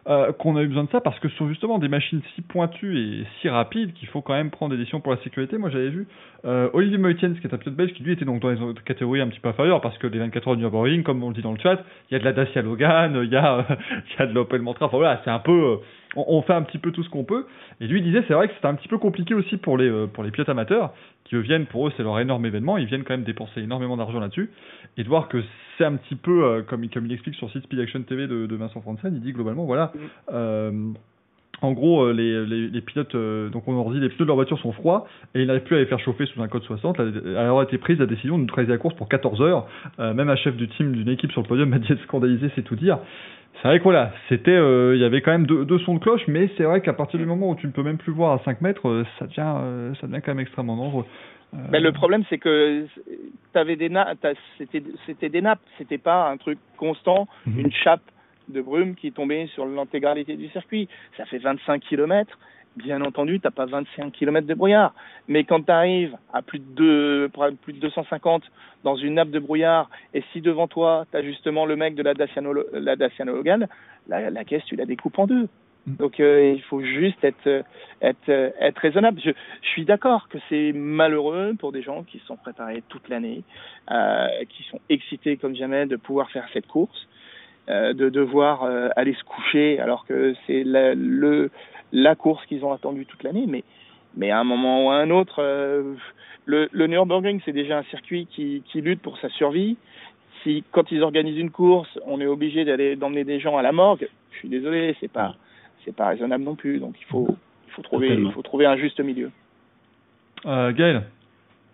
euh, 0.08 0.32
qu'on 0.34 0.56
a 0.56 0.62
eu 0.62 0.68
besoin 0.68 0.84
de 0.84 0.90
ça 0.92 1.02
parce 1.02 1.20
que 1.20 1.30
ce 1.30 1.36
sont 1.36 1.50
justement 1.50 1.80
des 1.80 1.88
machines 1.88 2.22
si 2.36 2.42
pointues 2.42 3.00
et 3.00 3.26
si 3.42 3.50
rapides 3.50 3.94
qu'il 3.94 4.08
faut 4.08 4.22
quand 4.22 4.34
même 4.34 4.52
prendre 4.52 4.72
des 4.72 4.78
décisions 4.78 5.02
pour 5.02 5.12
la 5.12 5.18
sécurité. 5.24 5.58
Moi, 5.58 5.72
j'avais 5.72 5.90
vu 5.90 6.08
euh, 6.46 6.70
Olivier 6.74 7.00
Meutjens, 7.00 7.34
qui 7.42 7.48
est 7.48 7.54
un 7.54 7.58
pilote 7.58 7.76
belge, 7.76 7.94
qui 7.94 8.04
lui 8.04 8.14
était 8.14 8.26
donc 8.26 8.40
dans 8.40 8.50
les 8.50 8.58
catégories 8.86 9.22
un 9.22 9.28
petit 9.30 9.40
peu 9.40 9.50
inférieures 9.50 9.82
parce 9.82 9.98
que 9.98 10.06
les 10.06 10.20
24 10.20 10.48
heures 10.48 10.56
de 10.56 10.62
Nürburgring, 10.62 11.02
comme 11.02 11.24
on 11.24 11.30
le 11.30 11.34
dit 11.34 11.42
dans 11.42 11.54
le 11.54 11.60
chat, 11.60 11.84
il 12.10 12.14
y 12.14 12.16
a 12.16 12.20
de 12.20 12.24
la 12.24 12.34
Dacia 12.34 12.62
Logan, 12.62 13.20
il 13.24 13.32
y 13.32 13.36
a, 13.36 13.66
il 13.92 14.20
y 14.20 14.22
a 14.22 14.28
de 14.28 14.34
l'Opel 14.34 14.62
Mantra. 14.62 14.86
Enfin 14.86 14.98
voilà, 14.98 15.22
c'est 15.24 15.32
un 15.32 15.40
peu, 15.40 15.52
euh, 15.52 15.76
on, 16.16 16.42
fait 16.42 16.54
un 16.54 16.62
petit 16.62 16.78
peu 16.78 16.92
tout 16.92 17.04
ce 17.04 17.10
qu'on 17.10 17.24
peut. 17.24 17.46
Et 17.80 17.88
lui 17.88 18.02
disait, 18.02 18.24
c'est 18.28 18.34
vrai 18.34 18.48
que 18.48 18.54
c'était 18.56 18.68
un 18.68 18.76
petit 18.76 18.88
peu 18.88 18.98
compliqué 18.98 19.34
aussi 19.34 19.58
pour 19.58 19.78
les 19.78 19.90
euh, 19.90 20.08
pour 20.08 20.24
les 20.24 20.32
pilotes 20.32 20.50
amateurs 20.50 20.94
qui 21.26 21.36
viennent 21.42 21.66
pour 21.66 21.88
eux, 21.88 21.94
c'est 21.98 22.04
leur 22.04 22.20
énorme 22.20 22.46
événement. 22.46 22.78
Ils 22.78 22.86
viennent 22.86 23.04
quand 23.04 23.14
même 23.14 23.24
dépenser 23.24 23.62
énormément 23.62 23.98
d'argent 23.98 24.20
là-dessus 24.20 24.50
et 24.98 25.04
de 25.04 25.10
voir 25.10 25.28
que 25.28 25.44
c'est 25.78 25.86
un 25.86 25.96
petit 25.96 26.16
peu 26.16 26.44
euh, 26.44 26.62
comme, 26.62 26.88
comme 26.90 27.06
il 27.06 27.12
explique 27.12 27.36
sur 27.36 27.48
le 27.48 27.52
site 27.52 27.64
Speed 27.64 27.80
Action 27.80 28.02
TV 28.04 28.28
de, 28.28 28.46
de 28.46 28.56
Vincent 28.56 28.82
Franzen, 28.82 29.14
il 29.14 29.22
dit 29.22 29.34
globalement 29.34 29.66
voilà. 29.66 29.92
Euh, 30.32 30.72
en 31.62 31.72
gros, 31.72 32.12
les, 32.12 32.46
les, 32.46 32.68
les 32.68 32.82
pilotes, 32.82 33.16
donc 33.16 33.66
on 33.66 33.74
leur 33.74 33.90
dit 33.90 34.02
les 34.02 34.10
pneus 34.10 34.26
de 34.26 34.26
leur 34.26 34.36
voiture 34.36 34.60
sont 34.60 34.74
froids 34.74 35.08
et 35.34 35.42
ils 35.42 35.48
n'arrivent 35.48 35.64
plus 35.64 35.78
à 35.78 35.80
les 35.80 35.86
faire 35.86 36.00
chauffer 36.00 36.26
sous 36.26 36.42
un 36.42 36.50
code 36.50 36.64
60. 36.64 37.00
Alors 37.00 37.62
a 37.62 37.64
été 37.64 37.78
prise 37.78 37.98
la 37.98 38.06
décision 38.06 38.38
de 38.38 38.44
neutraliser 38.44 38.74
la 38.74 38.78
course 38.78 38.94
pour 38.96 39.08
14 39.08 39.42
heures. 39.42 39.66
Même 39.98 40.30
un 40.30 40.36
chef 40.36 40.58
du 40.58 40.68
team 40.68 40.92
d'une 40.92 41.08
équipe 41.08 41.32
sur 41.32 41.42
le 41.42 41.48
podium 41.48 41.70
m'a 41.70 41.80
dit 41.80 41.90
être 41.90 42.04
scandalisé, 42.04 42.52
c'est 42.56 42.62
tout 42.62 42.76
dire. 42.76 43.00
C'est 43.62 43.68
vrai 43.68 43.80
que 43.80 43.84
voilà, 43.84 44.12
c'était, 44.30 44.58
il 44.58 45.00
y 45.00 45.04
avait 45.04 45.22
quand 45.22 45.32
même 45.32 45.46
deux, 45.46 45.66
deux, 45.66 45.80
sons 45.80 45.96
de 45.96 46.00
cloche, 46.00 46.22
mais 46.28 46.50
c'est 46.58 46.64
vrai 46.64 46.82
qu'à 46.82 46.94
partir 46.94 47.20
du 47.20 47.26
moment 47.26 47.50
où 47.50 47.56
tu 47.56 47.68
ne 47.68 47.72
peux 47.72 47.84
même 47.84 47.98
plus 47.98 48.12
voir 48.12 48.34
à 48.34 48.44
5 48.44 48.62
mètres, 48.62 49.04
ça 49.18 49.26
devient, 49.26 49.96
ça 50.00 50.08
devient 50.08 50.22
quand 50.24 50.34
même 50.34 50.42
extrêmement 50.42 50.76
dangereux. 50.76 51.06
Ben, 51.54 51.82
le 51.82 51.92
problème, 51.92 52.24
c'est 52.30 52.38
que 52.38 52.86
avais 53.54 53.76
des 53.76 53.90
nappes, 53.90 54.18
c'était, 54.58 54.84
c'était 55.06 55.30
des 55.30 55.42
nappes, 55.42 55.62
c'était 55.78 55.98
pas 55.98 56.30
un 56.30 56.38
truc 56.38 56.60
constant, 56.78 57.28
mmh. 57.46 57.60
une 57.60 57.72
chape 57.72 58.02
de 58.50 58.62
brume 58.62 58.96
qui 58.96 59.12
tombée 59.12 59.48
sur 59.48 59.66
l'intégralité 59.66 60.36
du 60.36 60.50
circuit. 60.50 60.88
Ça 61.18 61.26
fait 61.26 61.38
25 61.38 61.82
km. 61.82 62.38
Bien 62.76 63.02
entendu, 63.02 63.40
t'as 63.40 63.52
pas 63.52 63.66
25 63.66 64.12
km 64.12 64.46
de 64.46 64.54
brouillard. 64.54 64.94
Mais 65.30 65.46
quand 65.46 65.62
tu 65.66 65.72
arrives 65.72 66.18
à 66.34 66.42
plus 66.42 66.60
de, 66.60 67.32
plus 67.62 67.74
de 67.74 67.80
250 67.80 68.44
dans 68.84 68.98
une 68.98 69.14
nappe 69.14 69.30
de 69.30 69.40
brouillard, 69.40 69.90
et 70.14 70.24
si 70.34 70.42
devant 70.42 70.68
toi, 70.68 71.06
tu 71.10 71.18
as 71.18 71.24
justement 71.24 71.66
le 71.66 71.78
mec 71.78 71.96
de 71.96 72.04
la 72.04 72.14
Dacia, 72.14 72.42
la 72.74 72.96
Dacia 72.98 73.24
Logan, 73.24 73.68
la, 74.08 74.30
la 74.30 74.44
caisse, 74.44 74.64
tu 74.66 74.76
la 74.76 74.86
découpes 74.86 75.18
en 75.18 75.26
deux. 75.26 75.48
Donc 75.88 76.20
euh, 76.20 76.54
il 76.56 76.62
faut 76.64 76.82
juste 76.82 77.24
être 77.24 77.64
être 78.02 78.30
être 78.30 78.80
raisonnable. 78.80 79.22
Je, 79.24 79.30
je 79.62 79.68
suis 79.68 79.86
d'accord 79.86 80.28
que 80.30 80.40
c'est 80.50 80.72
malheureux 80.74 81.54
pour 81.60 81.72
des 81.72 81.84
gens 81.84 82.04
qui 82.04 82.20
se 82.20 82.26
sont 82.26 82.38
préparés 82.38 82.84
toute 82.90 83.08
l'année, 83.08 83.44
euh, 83.92 84.28
qui 84.50 84.64
sont 84.64 84.80
excités 84.90 85.38
comme 85.38 85.56
jamais 85.56 85.86
de 85.86 85.96
pouvoir 85.96 86.32
faire 86.32 86.48
cette 86.54 86.66
course, 86.66 87.08
euh, 87.70 87.94
de 87.94 88.10
devoir 88.10 88.64
aller 88.96 89.14
se 89.14 89.24
coucher 89.24 89.80
alors 89.80 90.06
que 90.08 90.34
c'est 90.48 90.64
le 90.66 91.52
la 91.96 92.16
course 92.16 92.46
qu'ils 92.46 92.64
ont 92.66 92.74
attendue 92.74 93.06
toute 93.06 93.24
l'année. 93.24 93.46
Mais 93.48 93.64
mais 94.18 94.32
à 94.32 94.40
un 94.40 94.44
moment 94.44 94.86
ou 94.86 94.90
à 94.92 94.96
un 94.96 95.10
autre, 95.10 95.40
euh, 95.40 95.96
le, 96.46 96.70
le 96.72 96.88
Nürburgring 96.88 97.42
c'est 97.46 97.54
déjà 97.54 97.80
un 97.80 97.84
circuit 97.84 98.28
qui 98.28 98.62
qui 98.66 98.82
lutte 98.82 99.02
pour 99.02 99.18
sa 99.18 99.30
survie. 99.30 99.78
Si 100.44 100.64
quand 100.72 100.92
ils 100.92 101.02
organisent 101.02 101.40
une 101.40 101.52
course, 101.52 102.00
on 102.06 102.22
est 102.22 102.28
obligé 102.28 102.66
d'aller 102.66 102.96
d'emmener 102.96 103.24
des 103.24 103.40
gens 103.40 103.58
à 103.58 103.62
la 103.62 103.72
morgue, 103.72 104.08
je 104.32 104.38
suis 104.38 104.50
désolé, 104.50 104.96
c'est 105.00 105.12
pas 105.12 105.36
c'est 105.86 105.96
pas 105.96 106.08
raisonnable 106.08 106.44
non 106.44 106.56
plus. 106.56 106.80
Donc 106.80 106.96
il 107.00 107.06
faut, 107.06 107.28
il 107.68 107.74
faut 107.74 107.82
trouver, 107.82 108.10
il 108.10 108.32
faut 108.32 108.42
trouver 108.42 108.66
un 108.66 108.78
juste 108.78 109.00
milieu. 109.00 109.32
Euh, 110.46 110.72
Gaël? 110.74 111.04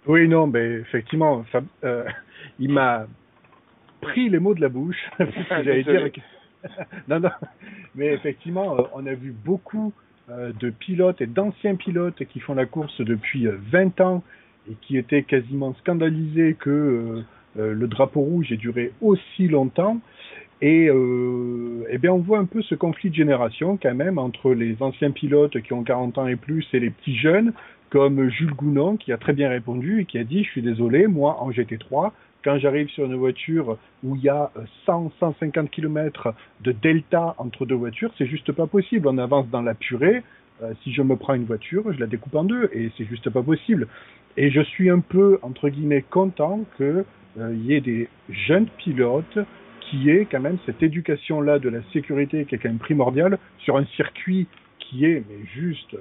Oui, 0.08 0.28
non, 0.28 0.48
mais 0.48 0.66
effectivement, 0.76 1.46
ça, 1.52 1.62
euh, 1.84 2.06
il 2.60 2.70
m'a 2.70 3.06
pris 4.02 4.30
les 4.30 4.40
mots 4.40 4.54
de 4.54 4.62
la 4.62 4.70
bouche. 4.70 5.10
J'allais 5.50 5.84
dire. 5.84 6.10
non, 7.08 7.20
non, 7.20 7.30
mais 7.96 8.08
effectivement, 8.08 8.78
euh, 8.78 8.84
on 8.94 9.06
a 9.06 9.14
vu 9.14 9.32
beaucoup 9.32 9.94
euh, 9.98 10.11
de 10.30 10.70
pilotes 10.70 11.22
et 11.22 11.26
d'anciens 11.26 11.76
pilotes 11.76 12.24
qui 12.26 12.40
font 12.40 12.54
la 12.54 12.66
course 12.66 13.02
depuis 13.02 13.48
20 13.48 14.00
ans 14.02 14.24
et 14.70 14.76
qui 14.82 14.98
étaient 14.98 15.24
quasiment 15.24 15.74
scandalisés 15.76 16.56
que 16.60 17.24
le 17.56 17.88
drapeau 17.88 18.22
rouge 18.22 18.52
ait 18.52 18.58
duré 18.58 18.92
aussi 19.02 19.48
longtemps. 19.48 20.00
Et 20.62 20.90
euh, 20.90 21.86
eh 21.90 21.98
bien, 21.98 22.14
on 22.14 22.20
voit 22.20 22.38
un 22.38 22.46
peu 22.46 22.62
ce 22.62 22.76
conflit 22.76 23.10
de 23.10 23.16
génération 23.16 23.80
quand 23.82 23.96
même 23.96 24.20
entre 24.20 24.54
les 24.54 24.78
anciens 24.80 25.10
pilotes 25.10 25.60
qui 25.62 25.74
ont 25.74 25.84
40 25.84 26.20
ans 26.20 26.28
et 26.28 26.36
plus 26.36 26.66
et 26.74 26.80
les 26.80 26.92
petits 26.92 27.18
jeunes, 27.18 27.54
comme 27.90 28.30
Jules 28.30 28.54
Gounon 28.54 28.96
qui 28.96 29.12
a 29.12 29.18
très 29.18 29.34
bien 29.34 29.50
répondu 29.50 30.02
et 30.02 30.06
qui 30.06 30.20
a 30.20 30.24
dit, 30.24 30.44
je 30.44 30.50
suis 30.50 30.62
désolé, 30.62 31.08
moi 31.08 31.42
en 31.42 31.50
GT3, 31.50 32.12
quand 32.44 32.58
j'arrive 32.60 32.90
sur 32.90 33.06
une 33.06 33.16
voiture 33.16 33.78
où 34.04 34.16
il 34.16 34.24
y 34.24 34.30
a 34.30 34.52
100, 34.86 35.12
150 35.20 35.70
km 35.70 36.34
de 36.62 36.72
delta 36.72 37.36
entre 37.38 37.66
deux 37.66 37.76
voitures, 37.76 38.12
c'est 38.18 38.26
juste 38.26 38.52
pas 38.52 38.68
possible. 38.68 39.08
On 39.08 39.18
avance 39.18 39.48
dans 39.50 39.62
la 39.62 39.74
purée. 39.74 40.24
Euh, 40.64 40.74
si 40.84 40.94
je 40.94 41.02
me 41.02 41.16
prends 41.16 41.34
une 41.34 41.46
voiture, 41.46 41.92
je 41.92 42.00
la 42.00 42.08
découpe 42.08 42.36
en 42.36 42.44
deux 42.44 42.70
et 42.74 42.92
c'est 42.98 43.06
juste 43.06 43.30
pas 43.30 43.42
possible. 43.42 43.88
Et 44.38 44.52
je 44.52 44.62
suis 44.62 44.90
un 44.90 45.00
peu, 45.00 45.40
entre 45.42 45.70
guillemets, 45.70 46.04
content 46.04 46.66
qu'il 46.78 47.04
euh, 47.40 47.56
y 47.56 47.74
ait 47.74 47.82
des 47.82 48.08
jeunes 48.30 48.68
pilotes 48.78 49.40
qui 49.82 50.10
est 50.10 50.26
quand 50.26 50.40
même 50.40 50.58
cette 50.66 50.82
éducation-là 50.84 51.60
de 51.60 51.70
la 51.70 51.80
sécurité 51.92 52.46
qui 52.46 52.56
est 52.56 52.58
quand 52.58 52.70
même 52.70 52.78
primordiale 52.78 53.38
sur 53.60 53.78
un 53.78 53.86
circuit 53.98 54.48
qui 54.80 55.06
est 55.06 55.24
mais 55.28 55.46
juste 55.54 55.94
euh, 55.94 56.00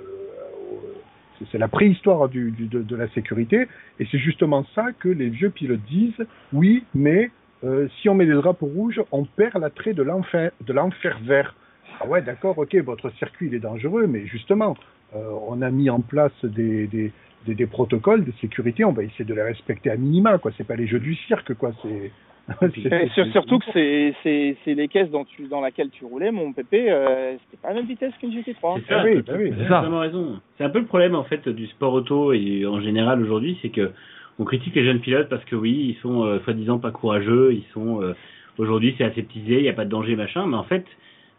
c'est 1.50 1.58
la 1.58 1.68
préhistoire 1.68 2.28
de, 2.28 2.96
la 2.96 3.08
sécurité. 3.08 3.66
Et 3.98 4.06
c'est 4.10 4.18
justement 4.18 4.64
ça 4.74 4.86
que 4.98 5.08
les 5.08 5.28
vieux 5.28 5.50
pilotes 5.50 5.84
disent. 5.88 6.26
Oui 6.52 6.84
mais 6.94 7.30
euh, 7.64 7.88
si 8.00 8.08
on 8.08 8.14
met 8.14 8.26
des 8.26 8.32
drapeaux 8.32 8.66
rouges 8.66 9.02
on 9.12 9.24
perd 9.24 9.60
l'attrait 9.60 9.94
de 9.94 10.02
l'enfer 10.02 11.20
vert. 11.24 11.54
Ah 12.00 12.06
ouais 12.06 12.22
d'accord 12.22 12.58
ok 12.58 12.74
votre 12.76 13.10
circuit 13.18 13.48
il 13.48 13.54
est 13.54 13.60
dangereux 13.60 14.06
mais 14.06 14.26
justement 14.26 14.76
euh, 15.14 15.30
on 15.48 15.60
a 15.60 15.70
mis 15.70 15.90
en 15.90 16.00
place 16.00 16.32
des 16.44 17.12
protocoles 17.70 18.24
de 18.24 18.32
sécurité. 18.40 18.84
On 18.84 18.92
va 18.92 19.02
essayer 19.02 19.24
de 19.24 19.34
les 19.34 19.42
respecter 19.42 19.90
à 19.90 19.96
minima 19.96 20.38
quoi. 20.38 20.52
C'est 20.56 20.66
pas 20.66 20.76
les 20.76 20.86
jeux 20.86 21.00
du 21.00 21.14
cirque 21.14 21.54
quoi. 21.54 21.72
C'est 21.82 22.12
surtout 23.32 23.58
que 23.58 23.64
c'est 23.72 24.14
c'est 24.22 24.56
c'est 24.64 24.74
les 24.74 24.88
caisses 24.88 25.10
dans 25.10 25.24
tu 25.24 25.46
dans 25.48 25.60
laquelle 25.60 25.90
tu 25.90 26.04
roulais 26.04 26.30
mon 26.30 26.52
pépé 26.52 26.90
euh, 26.90 27.36
c'était 27.38 27.62
pas 27.62 27.68
la 27.68 27.74
même 27.74 27.86
vitesse 27.86 28.12
qu'une 28.18 28.30
GT3 28.30 28.80
c'est 28.80 28.94
ça, 28.94 29.04
oui, 29.04 29.22
bah 29.26 29.32
oui, 29.36 29.52
c'est 29.56 29.64
vraiment 29.64 30.00
raison. 30.00 30.40
C'est 30.58 30.64
un 30.64 30.70
peu 30.70 30.80
le 30.80 30.86
problème 30.86 31.14
en 31.14 31.24
fait 31.24 31.48
du 31.48 31.66
sport 31.68 31.92
auto 31.92 32.32
et 32.32 32.66
en 32.66 32.80
général 32.80 33.22
aujourd'hui 33.22 33.58
c'est 33.62 33.70
que 33.70 33.90
on 34.38 34.44
critique 34.44 34.74
les 34.74 34.84
jeunes 34.84 35.00
pilotes 35.00 35.28
parce 35.28 35.44
que 35.44 35.56
oui 35.56 35.94
ils 35.96 36.00
sont 36.02 36.24
euh, 36.24 36.40
soi-disant 36.40 36.78
pas 36.78 36.90
courageux 36.90 37.52
ils 37.52 37.64
sont 37.72 38.02
euh, 38.02 38.14
aujourd'hui 38.58 38.94
c'est 38.98 39.04
aseptisé 39.04 39.58
il 39.58 39.64
y 39.64 39.68
a 39.68 39.72
pas 39.72 39.84
de 39.84 39.90
danger 39.90 40.16
machin. 40.16 40.46
Mais 40.46 40.56
en 40.56 40.64
fait 40.64 40.84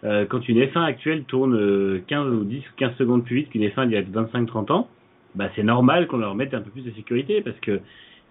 euh, 0.04 0.26
quand 0.26 0.48
une 0.48 0.60
F1 0.60 0.84
actuelle 0.84 1.24
tourne 1.24 2.02
15 2.08 2.28
ou 2.34 2.44
10 2.44 2.58
ou 2.58 2.62
15 2.78 2.96
secondes 2.98 3.26
plus 3.26 3.38
vite 3.38 3.50
qu'une 3.50 3.68
F1 3.68 3.86
il 3.88 3.92
y 3.92 3.98
a 3.98 4.02
25-30 4.02 4.72
ans 4.72 4.88
bah 5.36 5.50
c'est 5.56 5.64
normal 5.64 6.08
qu'on 6.08 6.18
leur 6.18 6.36
mette 6.36 6.54
un 6.54 6.62
peu 6.62 6.70
plus 6.70 6.84
de 6.84 6.92
sécurité 6.92 7.42
parce 7.42 7.60
que 7.60 7.80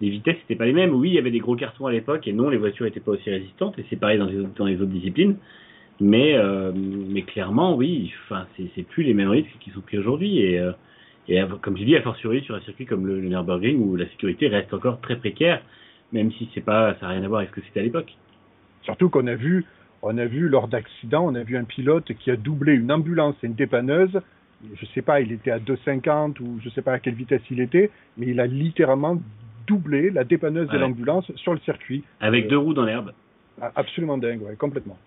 les 0.01 0.09
vitesses 0.09 0.37
n'étaient 0.37 0.55
pas 0.55 0.65
les 0.65 0.73
mêmes. 0.73 0.93
Oui, 0.93 1.09
il 1.09 1.13
y 1.13 1.19
avait 1.19 1.31
des 1.31 1.39
gros 1.39 1.55
cartons 1.55 1.85
à 1.85 1.91
l'époque 1.91 2.27
et 2.27 2.33
non, 2.33 2.49
les 2.49 2.57
voitures 2.57 2.85
n'étaient 2.85 2.99
pas 2.99 3.11
aussi 3.11 3.29
résistantes 3.29 3.77
et 3.79 3.85
c'est 3.89 3.99
pareil 3.99 4.17
dans 4.17 4.25
les, 4.65 4.75
autres, 4.75 4.91
disciplines. 4.91 5.37
Mais, 5.99 6.35
euh, 6.35 6.71
mais 6.75 7.21
clairement, 7.21 7.75
oui, 7.75 8.11
enfin, 8.25 8.47
c'est 8.57 8.83
plus 8.83 9.03
les 9.03 9.13
mêmes 9.13 9.29
risques 9.29 9.55
qui 9.59 9.69
sont 9.69 9.81
pris 9.81 9.99
aujourd'hui 9.99 10.39
et, 10.39 10.59
euh, 10.59 10.71
et 11.27 11.39
comme 11.61 11.75
tu 11.75 11.85
dis, 11.85 11.95
a 11.95 12.01
fortiori 12.01 12.41
sur 12.41 12.55
un 12.55 12.61
circuit 12.61 12.85
comme 12.85 13.05
le, 13.05 13.21
le 13.21 13.29
Nürburgring 13.29 13.79
où 13.79 13.95
la 13.95 14.07
sécurité 14.07 14.47
reste 14.47 14.73
encore 14.73 14.99
très 14.99 15.17
précaire 15.17 15.61
même 16.11 16.31
si 16.33 16.47
pas, 16.61 16.95
ça 16.99 17.07
n'a 17.07 17.13
rien 17.13 17.23
à 17.23 17.27
voir 17.27 17.39
avec 17.39 17.51
ce 17.51 17.55
que 17.55 17.65
c'était 17.67 17.79
à 17.79 17.83
l'époque. 17.83 18.13
Surtout 18.83 19.09
qu'on 19.09 19.27
a 19.27 19.35
vu, 19.35 19.65
on 20.01 20.17
a 20.17 20.25
vu 20.25 20.49
lors 20.49 20.67
d'accidents, 20.67 21.25
on 21.25 21.35
a 21.35 21.43
vu 21.43 21.57
un 21.57 21.63
pilote 21.63 22.11
qui 22.19 22.31
a 22.31 22.35
doublé 22.35 22.73
une 22.73 22.91
ambulance 22.91 23.35
et 23.43 23.47
une 23.47 23.55
dépanneuse. 23.55 24.21
Je 24.75 24.85
sais 24.87 25.01
pas, 25.01 25.21
il 25.21 25.31
était 25.31 25.51
à 25.51 25.59
2,50 25.59 26.39
ou 26.41 26.59
je 26.63 26.69
sais 26.69 26.81
pas 26.81 26.93
à 26.93 26.99
quelle 26.99 27.15
vitesse 27.15 27.41
il 27.49 27.59
était, 27.59 27.89
mais 28.17 28.27
il 28.27 28.39
a 28.39 28.45
littéralement 28.45 29.19
doublé 29.71 30.09
la 30.11 30.23
dépanneuse 30.23 30.67
Ouais. 30.67 30.73
de 30.75 30.79
l'ambulance 30.79 31.31
sur 31.37 31.53
le 31.53 31.59
circuit. 31.59 32.03
Avec 32.19 32.45
Euh, 32.45 32.49
deux 32.49 32.57
roues 32.57 32.73
dans 32.73 32.83
l'herbe. 32.83 33.11
Ah, 33.61 33.71
Absolument 33.75 34.17
dingue, 34.17 34.41
ouais, 34.41 34.55
complètement. 34.55 34.97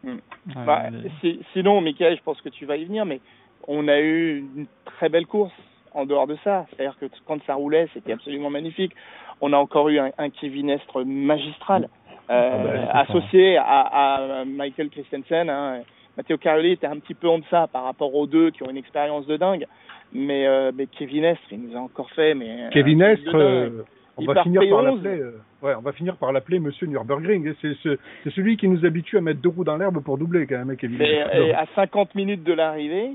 Bah, 0.66 0.82
si- 1.20 1.41
sinon, 1.53 1.81
Michael, 1.81 2.16
je 2.16 2.23
pense 2.23 2.41
que 2.41 2.49
tu 2.49 2.65
vas 2.66 2.77
y 2.77 2.85
venir, 2.85 3.05
mais 3.05 3.20
on 3.69 3.89
a 3.89 3.99
eu 4.01 4.45
une 4.57 4.66
très 4.85 5.09
belle 5.09 5.27
course 5.27 5.53
en 5.93 6.07
dehors 6.07 6.27
de 6.27 6.36
ça. 6.45 6.66
C'est-à-dire 6.70 6.97
que 7.01 7.07
quand 7.27 7.43
ça 7.47 7.55
roulait, 7.55 7.89
c'était 7.95 8.12
absolument 8.12 8.51
magnifique. 8.51 8.93
On 9.41 9.53
a 9.53 9.57
encore 9.57 9.89
eu 9.89 9.99
un, 9.99 10.11
un 10.19 10.31
Kevin 10.31 10.70
Estre 10.70 11.05
magistral, 11.05 11.89
euh, 12.31 12.51
Ah 12.53 12.59
bah, 12.65 12.70
c'est 12.74 12.86
ça. 12.86 12.99
associé 13.01 13.57
à, 13.59 13.65
à 13.65 14.45
Michael 14.45 14.89
Christensen. 14.91 15.51
Hein. 15.51 15.81
Matteo 16.16 16.39
Caroli 16.39 16.70
était 16.73 16.86
un 16.86 16.99
petit 17.01 17.15
peu 17.15 17.28
en 17.28 17.39
deçà 17.41 17.66
par 17.66 17.82
rapport 17.85 18.15
aux 18.15 18.27
deux 18.27 18.51
qui 18.53 18.62
ont 18.62 18.70
une 18.70 18.77
expérience 18.77 19.27
de 19.27 19.36
dingue. 19.36 19.66
Mais, 20.12 20.47
euh, 20.47 20.70
mais 20.73 20.86
Kevin 20.86 21.24
Estre, 21.24 21.49
il 21.53 21.61
nous 21.62 21.77
a 21.77 21.81
encore 21.81 22.11
fait. 22.12 22.35
Mais, 22.35 22.69
Kevin 22.70 23.03
un 23.03 23.15
truc 23.16 23.27
Estre, 23.27 23.36
euh. 23.36 23.82
On 24.16 24.24
va 24.24 24.43
finir 24.43 24.61
par 24.61 24.82
P11. 24.82 24.85
l'appeler. 25.03 25.20
euh, 25.23 25.32
ouais, 25.62 25.74
on 25.77 25.81
va 25.81 25.93
finir 25.93 26.16
par 26.16 26.32
l'appeler 26.32 26.59
Monsieur 26.61 26.86
Nürburgring. 26.86 27.53
C'est 27.61 27.74
ce- 27.82 27.99
c'est 28.23 28.31
celui 28.32 28.57
qui 28.57 28.69
nous 28.69 28.85
habitue 28.85 29.19
à 29.19 29.20
mettre 29.20 29.41
deux 29.41 29.49
roues 29.49 29.65
dans 29.65 29.77
l'herbe 29.77 30.03
pour 30.03 30.19
doubler 30.19 30.47
quand 30.47 30.65
même, 30.65 30.77
Kevin. 30.77 31.01
Et 31.01 31.53
à 31.55 31.66
50 31.74 32.15
minutes 32.15 32.45
de 32.45 32.53
l'arrivée, 32.53 33.12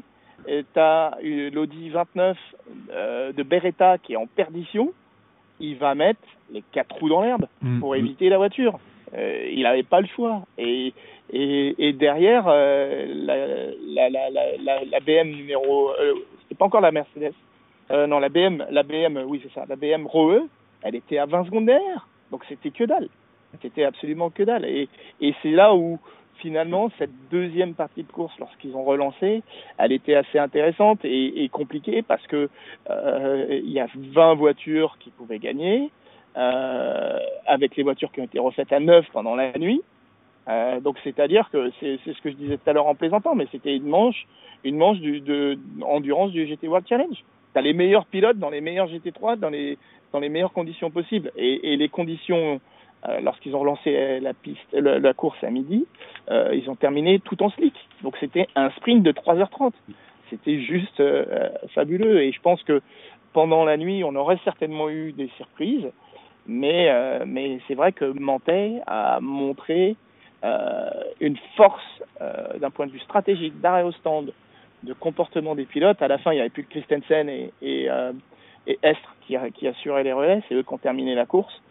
tu 0.47 0.63
as 0.79 1.17
l'Audi 1.53 1.89
29 1.89 2.37
euh, 2.91 3.31
de 3.33 3.43
Beretta 3.43 3.97
qui 3.97 4.13
est 4.13 4.17
en 4.17 4.27
perdition. 4.27 4.91
Il 5.59 5.75
va 5.77 5.93
mettre 5.95 6.21
les 6.51 6.63
quatre 6.71 6.95
roues 6.95 7.09
dans 7.09 7.21
l'herbe 7.21 7.45
Mm. 7.61 7.79
pour 7.79 7.95
éviter 7.95 8.29
la 8.29 8.37
voiture. 8.37 8.79
Euh, 9.13 9.49
il 9.51 9.63
n'avait 9.63 9.83
pas 9.83 9.99
le 10.01 10.07
choix. 10.07 10.43
Et, 10.57 10.93
et, 11.33 11.75
et 11.87 11.93
derrière, 11.93 12.45
euh, 12.47 13.05
la, 13.13 13.35
la, 13.47 14.09
la, 14.09 14.29
la, 14.29 14.57
la, 14.63 14.85
la 14.85 14.99
BM 14.99 15.29
numéro... 15.31 15.89
Euh, 15.91 16.13
C'était 16.43 16.55
pas 16.55 16.65
encore 16.65 16.81
la 16.81 16.91
Mercedes. 16.91 17.33
Euh, 17.91 18.07
non, 18.07 18.19
la 18.19 18.29
BM, 18.29 18.63
la 18.71 18.83
BM, 18.83 19.17
oui 19.27 19.39
c'est 19.43 19.51
ça, 19.53 19.65
la 19.67 19.75
BM 19.75 20.05
Roe, 20.05 20.47
elle 20.83 20.95
était 20.95 21.17
à 21.17 21.25
20 21.25 21.45
secondes 21.45 21.65
derrière. 21.65 22.07
Donc 22.31 22.43
c'était 22.47 22.71
que 22.71 22.83
dalle. 22.83 23.09
C'était 23.61 23.83
absolument 23.83 24.29
que 24.29 24.43
dalle. 24.43 24.65
Et, 24.65 24.87
et 25.21 25.33
c'est 25.41 25.51
là 25.51 25.73
où 25.73 25.99
finalement 26.35 26.89
cette 26.97 27.11
deuxième 27.31 27.73
partie 27.73 28.03
de 28.03 28.11
course, 28.11 28.33
lorsqu'ils 28.39 28.75
ont 28.75 28.83
relancé, 28.83 29.43
elle 29.77 29.91
était 29.91 30.15
assez 30.15 30.39
intéressante 30.39 31.03
et, 31.03 31.43
et 31.43 31.49
compliquée 31.49 32.01
parce 32.01 32.25
que 32.27 32.49
euh, 32.89 33.59
il 33.63 33.71
y 33.71 33.79
a 33.79 33.87
20 33.95 34.35
voitures 34.35 34.97
qui 34.99 35.09
pouvaient 35.11 35.39
gagner, 35.39 35.91
euh, 36.37 37.19
avec 37.47 37.75
les 37.75 37.83
voitures 37.83 38.11
qui 38.11 38.21
ont 38.21 38.25
été 38.25 38.39
refaites 38.39 38.71
à 38.71 38.79
neuf 38.79 39.05
pendant 39.11 39.35
la 39.35 39.57
nuit. 39.57 39.81
Euh, 40.47 40.79
donc 40.79 40.97
c'est-à-dire 41.03 41.49
que 41.51 41.71
c'est 41.79 41.99
ce 42.05 42.21
que 42.21 42.31
je 42.31 42.35
disais 42.35 42.57
tout 42.57 42.69
à 42.69 42.73
l'heure 42.73 42.87
en 42.87 42.95
plaisantant, 42.95 43.35
mais 43.35 43.47
c'était 43.51 43.75
une 43.75 43.87
manche, 43.87 44.27
une 44.63 44.77
manche 44.77 44.99
du, 44.99 45.21
de 45.21 45.59
endurance 45.81 46.31
du 46.31 46.45
GT 46.47 46.67
World 46.67 46.87
Challenge. 46.87 47.23
T'as 47.53 47.61
les 47.61 47.73
meilleurs 47.73 48.05
pilotes 48.05 48.37
dans 48.37 48.49
les 48.49 48.61
meilleurs 48.61 48.87
GT3 48.87 49.37
dans 49.37 49.49
les 49.49 49.77
dans 50.11 50.19
les 50.19 50.29
meilleures 50.29 50.53
conditions 50.53 50.89
possibles 50.89 51.31
et, 51.35 51.75
les 51.75 51.89
conditions 51.89 52.59
euh, 53.07 53.19
lorsqu'ils 53.21 53.55
ont 53.55 53.59
relancé 53.59 54.19
la 54.19 54.33
piste 54.33 54.73
la, 54.73 54.99
la 54.99 55.13
course 55.13 55.41
à 55.43 55.49
midi, 55.49 55.85
euh, 56.29 56.53
ils 56.53 56.69
ont 56.69 56.75
terminé 56.75 57.19
tout 57.19 57.41
en 57.43 57.49
slick. 57.51 57.75
Donc 58.03 58.15
c'était 58.19 58.47
un 58.55 58.71
sprint 58.71 59.03
de 59.03 59.11
3h30. 59.11 59.71
C'était 60.29 60.61
juste 60.61 60.99
euh, 60.99 61.49
fabuleux 61.73 62.21
et 62.21 62.31
je 62.31 62.41
pense 62.41 62.61
que 62.63 62.81
pendant 63.33 63.63
la 63.63 63.77
nuit, 63.77 64.03
on 64.03 64.15
aurait 64.15 64.39
certainement 64.43 64.89
eu 64.89 65.11
des 65.11 65.29
surprises, 65.37 65.87
mais 66.47 66.91
mais 67.27 67.59
c'est 67.67 67.75
vrai 67.75 67.91
que 67.91 68.05
Mantet 68.05 68.81
a 68.87 69.19
montré 69.21 69.95
une 71.19 71.37
force 71.55 72.01
d'un 72.59 72.71
point 72.71 72.87
de 72.87 72.91
vue 72.91 72.99
stratégique 73.01 73.61
d'arrêt 73.61 73.83
au 73.83 73.91
stand, 73.91 74.33
de 74.83 74.93
comportement 74.93 75.55
des 75.55 75.65
pilotes. 75.65 76.01
À 76.01 76.07
la 76.07 76.17
fin, 76.17 76.31
il 76.31 76.35
n'y 76.35 76.41
avait 76.41 76.49
plus 76.49 76.63
que 76.63 76.69
Christensen 76.69 77.29
et, 77.29 77.51
et, 77.61 77.89
euh, 77.89 78.11
et 78.67 78.79
Estre 78.81 79.15
qui, 79.27 79.35
qui 79.55 79.67
assuraient 79.67 80.03
les 80.03 80.13
relais, 80.13 80.41
c'est 80.47 80.55
eux 80.55 80.63
qui 80.63 80.73
ont 80.73 80.77
terminé 80.77 81.15
la 81.15 81.25
course. 81.25 81.61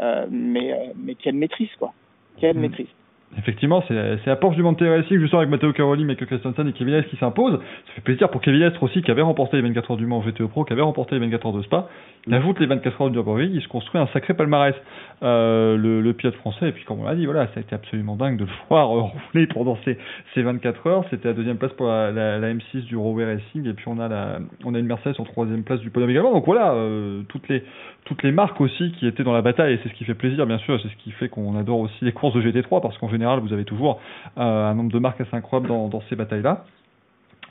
Euh, 0.00 0.26
mais, 0.30 0.72
euh, 0.72 0.92
mais 0.96 1.14
quelle 1.14 1.34
maîtrise, 1.34 1.74
quoi. 1.78 1.92
Quelle 2.38 2.56
Mm. 2.56 2.60
maîtrise. 2.60 2.88
Effectivement, 3.36 3.84
c'est 3.86 4.26
la 4.26 4.36
Porsche 4.36 4.56
du 4.56 4.62
Monte 4.62 4.80
Racing, 4.80 5.18
justement 5.18 5.40
avec 5.40 5.50
Matteo 5.50 5.72
Caroli, 5.72 6.04
Michael 6.04 6.26
Christensen 6.26 6.66
et 6.66 6.72
Kevin 6.72 6.94
Estre 6.94 7.10
qui 7.10 7.16
s'imposent. 7.16 7.58
Ça 7.58 7.92
fait 7.94 8.00
plaisir 8.00 8.30
pour 8.30 8.40
Kevin 8.40 8.62
Estre 8.62 8.82
aussi, 8.82 9.02
qui 9.02 9.10
avait 9.10 9.22
remporté 9.22 9.56
les 9.56 9.62
24 9.62 9.90
heures 9.90 9.96
du 9.96 10.06
Mans 10.06 10.20
GTO 10.20 10.48
Pro, 10.48 10.64
qui 10.64 10.72
avait 10.72 10.82
remporté 10.82 11.14
les 11.14 11.20
24 11.20 11.46
heures 11.46 11.52
de 11.52 11.62
Spa. 11.62 11.88
Il 12.26 12.34
ajoute 12.34 12.58
les 12.58 12.66
24 12.66 13.00
heures 13.00 13.08
de 13.10 13.14
Nürburgring, 13.14 13.50
il 13.52 13.62
se 13.62 13.68
construit 13.68 14.00
un 14.00 14.06
sacré 14.08 14.34
palmarès. 14.34 14.74
Euh, 15.22 15.76
le, 15.76 16.12
pilote 16.12 16.36
français, 16.36 16.68
et 16.68 16.72
puis 16.72 16.84
comme 16.84 17.00
on 17.00 17.04
l'a 17.04 17.16
dit, 17.16 17.26
voilà, 17.26 17.46
ça 17.48 17.54
a 17.56 17.60
été 17.60 17.74
absolument 17.74 18.14
dingue 18.14 18.38
de 18.38 18.44
le 18.44 18.50
voir 18.68 18.96
euh, 18.96 19.00
rouler 19.32 19.46
pendant 19.48 19.76
ces, 19.84 19.98
ces 20.34 20.42
24 20.42 20.86
heures. 20.86 21.04
C'était 21.10 21.28
la 21.28 21.34
deuxième 21.34 21.56
place 21.56 21.72
pour 21.72 21.86
la, 21.86 22.12
la, 22.12 22.38
la 22.38 22.54
M6 22.54 22.84
du 22.84 22.96
Rowe 22.96 23.16
Racing, 23.16 23.66
et 23.68 23.72
puis 23.72 23.86
on 23.88 23.98
a 23.98 24.38
on 24.64 24.74
a 24.74 24.78
une 24.78 24.86
Mercedes 24.86 25.16
en 25.18 25.24
troisième 25.24 25.64
place 25.64 25.80
du 25.80 25.90
podium 25.90 26.10
également. 26.10 26.32
Donc 26.32 26.46
voilà, 26.46 26.72
euh, 26.72 27.22
toutes 27.28 27.48
les, 27.48 27.64
toutes 28.04 28.22
les 28.22 28.30
marques 28.30 28.60
aussi 28.60 28.92
qui 28.92 29.06
étaient 29.06 29.24
dans 29.24 29.32
la 29.32 29.42
bataille, 29.42 29.74
et 29.74 29.80
c'est 29.82 29.88
ce 29.88 29.94
qui 29.94 30.04
fait 30.04 30.14
plaisir, 30.14 30.46
bien 30.46 30.58
sûr, 30.58 30.80
c'est 30.80 30.88
ce 30.88 30.96
qui 30.96 31.10
fait 31.10 31.28
qu'on 31.28 31.58
adore 31.58 31.80
aussi 31.80 32.04
les 32.04 32.12
courses 32.12 32.34
de 32.34 32.42
GT3, 32.42 32.80
parce 32.80 32.96
qu'en 32.98 33.08
général, 33.18 33.40
vous 33.40 33.52
avez 33.52 33.64
toujours 33.64 34.00
euh, 34.38 34.70
un 34.70 34.74
nombre 34.74 34.92
de 34.92 34.98
marques 34.98 35.20
assez 35.20 35.34
incroyable 35.34 35.68
dans, 35.68 36.00
ces 36.08 36.16
batailles-là. 36.16 36.64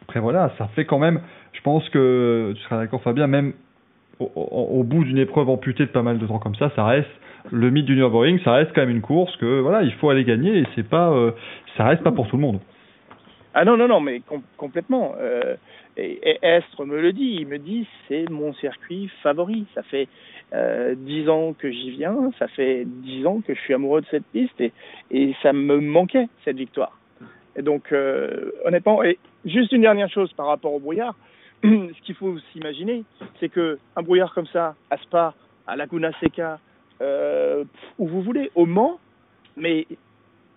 Après 0.04 0.20
voilà, 0.20 0.52
ça 0.58 0.68
fait 0.76 0.86
quand 0.86 1.00
même, 1.00 1.22
je 1.54 1.62
pense 1.62 1.88
que 1.90 2.54
tu 2.56 2.62
seras 2.64 2.78
d'accord 2.78 3.02
Fabien, 3.02 3.28
même 3.28 3.54
au, 4.20 4.84
bout 4.84 5.04
d'une 5.04 5.18
épreuve 5.18 5.50
amputée 5.50 5.86
de 5.86 5.92
pas 5.92 6.02
mal 6.02 6.18
de 6.18 6.26
temps 6.26 6.40
comme 6.40 6.56
ça, 6.56 6.72
ça 6.76 6.86
reste 6.86 7.10
le 7.52 7.70
mythe 7.70 7.86
du 7.86 7.96
Nürburgring, 7.96 8.40
ça 8.44 8.54
reste 8.54 8.72
quand 8.74 8.82
même 8.82 8.90
une 8.90 9.02
course 9.02 9.36
que 9.38 9.60
voilà, 9.60 9.84
il 9.84 9.94
faut 9.94 10.10
aller 10.10 10.24
gagner 10.24 10.60
et 10.60 10.64
c'est 10.76 10.88
pas, 10.88 11.12
euh, 11.12 11.32
ça 11.76 11.86
reste 11.86 12.04
pas 12.04 12.12
pour 12.12 12.28
tout 12.28 12.36
le 12.38 12.42
monde. 12.42 12.60
Ah 13.54 13.66
non, 13.66 13.78
non, 13.78 13.88
non, 13.88 14.00
mais 14.00 14.20
com- 14.20 14.44
complètement. 14.58 15.16
Euh, 15.20 15.56
Estre 15.98 16.86
me 16.86 17.02
le 17.02 17.12
dit, 17.12 17.38
il 17.40 17.48
me 17.48 17.58
dit 17.58 17.88
c'est 18.08 18.30
mon 18.30 18.54
circuit 18.54 19.10
favori. 19.24 19.66
Ça 19.74 19.82
fait 19.82 20.08
euh, 20.54 20.96
dix 20.96 21.28
ans 21.30 21.54
que 21.54 21.70
j'y 21.70 21.92
viens, 21.92 22.32
ça 22.40 22.48
fait 22.48 22.86
dix 22.86 23.26
ans 23.26 23.42
que 23.46 23.54
je 23.54 23.60
suis 23.60 23.74
amoureux 23.74 24.02
de 24.02 24.08
cette 24.10 24.26
piste 24.28 24.60
et, 24.62 24.72
et 25.12 25.36
ça 25.44 25.54
me 25.54 25.80
manquait 25.80 26.28
cette 26.46 26.58
victoire. 26.58 26.98
Et 27.56 27.62
donc 27.62 27.92
euh, 27.92 28.52
honnêtement, 28.64 29.04
et 29.04 29.18
juste 29.46 29.72
une 29.72 29.82
dernière 29.82 30.10
chose 30.10 30.32
par 30.34 30.48
rapport 30.48 30.74
au 30.74 30.80
brouillard, 30.80 31.16
ce 31.64 32.02
qu'il 32.04 32.16
faut 32.16 32.38
s'imaginer, 32.54 33.04
c'est 33.40 33.50
que 33.50 33.80
un 33.96 34.02
brouillard 34.02 34.34
comme 34.34 34.48
ça, 34.48 34.76
à 34.90 34.98
Spa, 34.98 35.34
à 35.66 35.76
Laguna 35.76 36.12
Seca, 36.20 36.60
euh, 37.02 37.64
où 37.98 38.08
vous 38.08 38.22
voulez, 38.22 38.52
au 38.56 38.66
Mans, 38.66 39.00
mais 39.56 39.88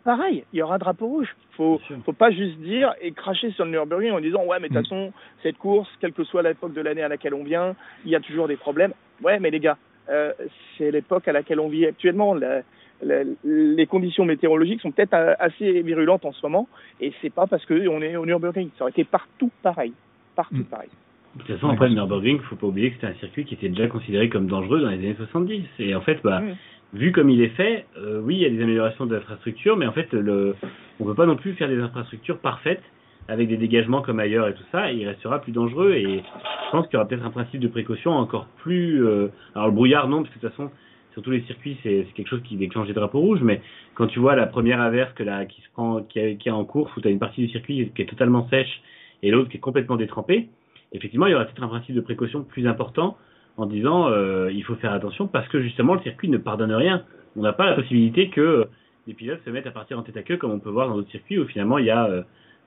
pareil, 0.04 0.44
il 0.52 0.58
y 0.58 0.62
aura 0.62 0.78
drapeau 0.78 1.06
rouge. 1.06 1.34
Faut, 1.56 1.80
faut 2.04 2.12
pas 2.12 2.30
juste 2.30 2.58
dire 2.58 2.94
et 3.00 3.12
cracher 3.12 3.50
sur 3.52 3.64
le 3.64 3.70
Nürburgring 3.72 4.12
en 4.12 4.20
disant 4.20 4.44
ouais 4.46 4.58
mais 4.60 4.68
de 4.68 4.74
toute 4.74 4.84
façon 4.88 5.12
cette 5.42 5.58
course, 5.58 5.88
quelle 6.00 6.12
que 6.12 6.24
soit 6.24 6.42
l'époque 6.42 6.72
de 6.72 6.80
l'année 6.80 7.02
à 7.02 7.08
laquelle 7.08 7.34
on 7.34 7.44
vient, 7.44 7.74
il 8.04 8.10
y 8.10 8.16
a 8.16 8.20
toujours 8.20 8.48
des 8.48 8.56
problèmes. 8.56 8.92
Ouais 9.22 9.38
mais 9.40 9.50
les 9.50 9.60
gars, 9.60 9.76
euh, 10.08 10.32
c'est 10.78 10.90
l'époque 10.90 11.28
à 11.28 11.32
laquelle 11.32 11.60
on 11.60 11.68
vit 11.68 11.86
actuellement. 11.86 12.34
La- 12.34 12.62
la- 13.02 13.22
les 13.44 13.86
conditions 13.86 14.24
météorologiques 14.26 14.80
sont 14.82 14.90
peut-être 14.90 15.14
euh, 15.14 15.34
assez 15.38 15.82
virulentes 15.82 16.24
en 16.24 16.32
ce 16.32 16.44
moment 16.44 16.68
et 17.00 17.12
c'est 17.22 17.30
pas 17.32 17.46
parce 17.46 17.64
que 17.66 17.88
on 17.88 18.00
est 18.02 18.16
au 18.16 18.26
Nürburgring. 18.26 18.68
Ça 18.78 18.84
aurait 18.84 18.90
été 18.90 19.04
partout 19.04 19.50
pareil, 19.62 19.92
partout 20.36 20.56
Mm. 20.56 20.64
pareil. 20.64 20.88
De 21.36 21.42
toute 21.42 21.54
façon, 21.54 21.68
après 21.70 21.88
le 21.88 21.94
Nürburgring, 21.94 22.40
faut 22.40 22.56
pas 22.56 22.66
oublier 22.66 22.90
que 22.90 22.96
c'était 22.96 23.06
un 23.06 23.14
circuit 23.20 23.44
qui 23.44 23.54
était 23.54 23.68
déjà 23.68 23.86
considéré 23.86 24.28
comme 24.28 24.48
dangereux 24.48 24.80
dans 24.80 24.88
les 24.90 24.96
années 24.98 25.14
70. 25.16 25.62
Et 25.78 25.94
en 25.94 26.00
fait, 26.00 26.18
bah, 26.24 26.40
Mm. 26.40 26.54
Vu 26.92 27.12
comme 27.12 27.30
il 27.30 27.40
est 27.42 27.48
fait, 27.50 27.86
euh, 27.98 28.20
oui, 28.22 28.36
il 28.36 28.40
y 28.42 28.46
a 28.46 28.50
des 28.50 28.62
améliorations 28.62 29.06
de 29.06 29.14
l'infrastructure, 29.14 29.76
mais 29.76 29.86
en 29.86 29.92
fait, 29.92 30.12
le, 30.12 30.54
on 30.98 31.04
peut 31.04 31.14
pas 31.14 31.26
non 31.26 31.36
plus 31.36 31.52
faire 31.54 31.68
des 31.68 31.78
infrastructures 31.80 32.38
parfaites 32.38 32.82
avec 33.28 33.48
des 33.48 33.56
dégagements 33.56 34.02
comme 34.02 34.18
ailleurs 34.18 34.48
et 34.48 34.54
tout 34.54 34.64
ça, 34.72 34.90
il 34.90 35.06
restera 35.06 35.40
plus 35.40 35.52
dangereux. 35.52 35.92
Et 35.92 36.04
je 36.22 36.70
pense 36.72 36.86
qu'il 36.88 36.94
y 36.94 36.96
aura 36.96 37.06
peut-être 37.06 37.24
un 37.24 37.30
principe 37.30 37.60
de 37.60 37.68
précaution 37.68 38.12
encore 38.12 38.46
plus. 38.62 39.06
euh, 39.06 39.28
alors 39.54 39.68
le 39.68 39.74
brouillard, 39.74 40.08
non, 40.08 40.22
parce 40.22 40.34
que 40.34 40.40
de 40.40 40.48
toute 40.48 40.50
façon, 40.56 40.70
sur 41.12 41.22
tous 41.22 41.30
les 41.30 41.42
circuits, 41.42 41.76
c'est 41.82 42.06
quelque 42.14 42.28
chose 42.28 42.42
qui 42.42 42.56
déclenche 42.56 42.88
des 42.88 42.92
drapeaux 42.92 43.20
rouges. 43.20 43.42
Mais 43.42 43.60
quand 43.94 44.08
tu 44.08 44.18
vois 44.18 44.34
la 44.34 44.46
première 44.46 44.80
averse 44.80 45.12
que 45.14 45.22
la, 45.22 45.44
qui 45.44 45.60
se 45.60 45.68
prend, 45.72 46.02
qui, 46.02 46.18
est- 46.18 46.36
qui 46.36 46.48
est 46.48 46.52
en 46.52 46.64
course, 46.64 46.96
où 46.96 47.00
tu 47.00 47.06
as 47.08 47.10
une 47.10 47.18
partie 47.20 47.42
du 47.42 47.48
circuit 47.52 47.92
qui 47.94 48.02
est 48.02 48.06
totalement 48.06 48.48
sèche 48.48 48.80
et 49.22 49.30
l'autre 49.30 49.48
qui 49.48 49.58
est 49.58 49.60
complètement 49.60 49.96
détrempée, 49.96 50.48
effectivement, 50.92 51.26
il 51.26 51.32
y 51.32 51.34
aura 51.34 51.44
peut-être 51.44 51.62
un 51.62 51.68
principe 51.68 51.94
de 51.94 52.00
précaution 52.00 52.42
plus 52.42 52.66
important 52.66 53.16
en 53.60 53.66
disant 53.66 54.08
euh, 54.08 54.50
il 54.52 54.64
faut 54.64 54.74
faire 54.76 54.92
attention 54.92 55.26
parce 55.26 55.46
que 55.48 55.60
justement 55.60 55.94
le 55.94 56.00
circuit 56.00 56.28
ne 56.28 56.38
pardonne 56.38 56.72
rien. 56.72 57.04
On 57.36 57.42
n'a 57.42 57.52
pas 57.52 57.66
la 57.66 57.74
possibilité 57.74 58.30
que 58.30 58.66
les 59.06 59.14
pilotes 59.14 59.40
se 59.44 59.50
mettent 59.50 59.66
à 59.66 59.70
partir 59.70 59.98
en 59.98 60.02
tête 60.02 60.16
à 60.16 60.22
queue 60.22 60.38
comme 60.38 60.50
on 60.50 60.58
peut 60.58 60.70
voir 60.70 60.88
dans 60.88 60.96
d'autres 60.96 61.10
circuits 61.10 61.38
où 61.38 61.46
finalement 61.46 61.76
il 61.76 61.84
y 61.84 61.90
a 61.90 62.06
euh, 62.06 62.22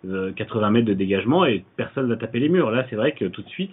euh, 0.06 0.32
80 0.34 0.70
mètres 0.70 0.88
de 0.88 0.94
dégagement 0.94 1.46
et 1.46 1.66
personne 1.78 2.08
va 2.08 2.16
taper 2.16 2.40
les 2.40 2.50
murs. 2.50 2.70
Là, 2.70 2.86
c'est 2.90 2.96
vrai 2.96 3.14
que 3.14 3.26
tout 3.26 3.42
de 3.42 3.50
suite, 3.50 3.72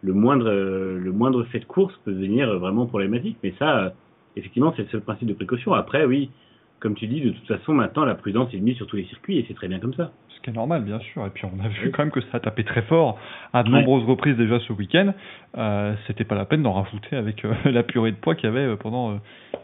le 0.00 0.14
moindre, 0.14 0.50
le 0.50 1.12
moindre 1.12 1.44
fait 1.44 1.60
de 1.60 1.64
course 1.64 1.94
peut 2.04 2.12
devenir 2.12 2.58
vraiment 2.58 2.86
problématique. 2.86 3.36
Mais 3.42 3.52
ça, 3.58 3.92
effectivement, 4.36 4.72
c'est 4.76 4.82
le 4.82 4.88
seul 4.88 5.02
principe 5.02 5.28
de 5.28 5.34
précaution. 5.34 5.74
Après, 5.74 6.04
oui, 6.04 6.30
comme 6.80 6.94
tu 6.94 7.06
dis, 7.06 7.20
de 7.20 7.30
toute 7.30 7.46
façon, 7.46 7.74
maintenant, 7.74 8.04
la 8.04 8.14
prudence 8.14 8.52
est 8.54 8.58
mise 8.58 8.76
sur 8.76 8.86
tous 8.86 8.96
les 8.96 9.04
circuits 9.04 9.38
et 9.38 9.44
c'est 9.46 9.54
très 9.54 9.68
bien 9.68 9.78
comme 9.78 9.94
ça. 9.94 10.12
Qui 10.42 10.50
est 10.50 10.54
normal, 10.54 10.82
bien 10.82 10.98
sûr. 11.00 11.24
Et 11.26 11.30
puis 11.30 11.44
on 11.46 11.64
a 11.64 11.68
vu 11.68 11.90
quand 11.92 12.02
même 12.02 12.10
que 12.10 12.20
ça 12.20 12.38
a 12.38 12.40
tapé 12.40 12.64
très 12.64 12.82
fort 12.82 13.18
à 13.52 13.62
de 13.62 13.70
Ouais. 13.70 13.78
nombreuses 13.78 14.04
reprises 14.08 14.36
déjà 14.36 14.58
ce 14.60 14.72
week-end. 14.72 15.12
Euh, 15.56 15.94
C'était 16.06 16.24
pas 16.24 16.34
la 16.34 16.44
peine 16.46 16.62
d'en 16.62 16.72
rajouter 16.72 17.14
avec 17.16 17.44
euh, 17.44 17.52
la 17.70 17.82
purée 17.82 18.10
de 18.10 18.16
poids 18.16 18.34
qu'il 18.34 18.48
y 18.48 18.52
avait 18.52 18.66
euh, 18.66 18.76
pendant, 18.76 19.12
euh, 19.12 19.14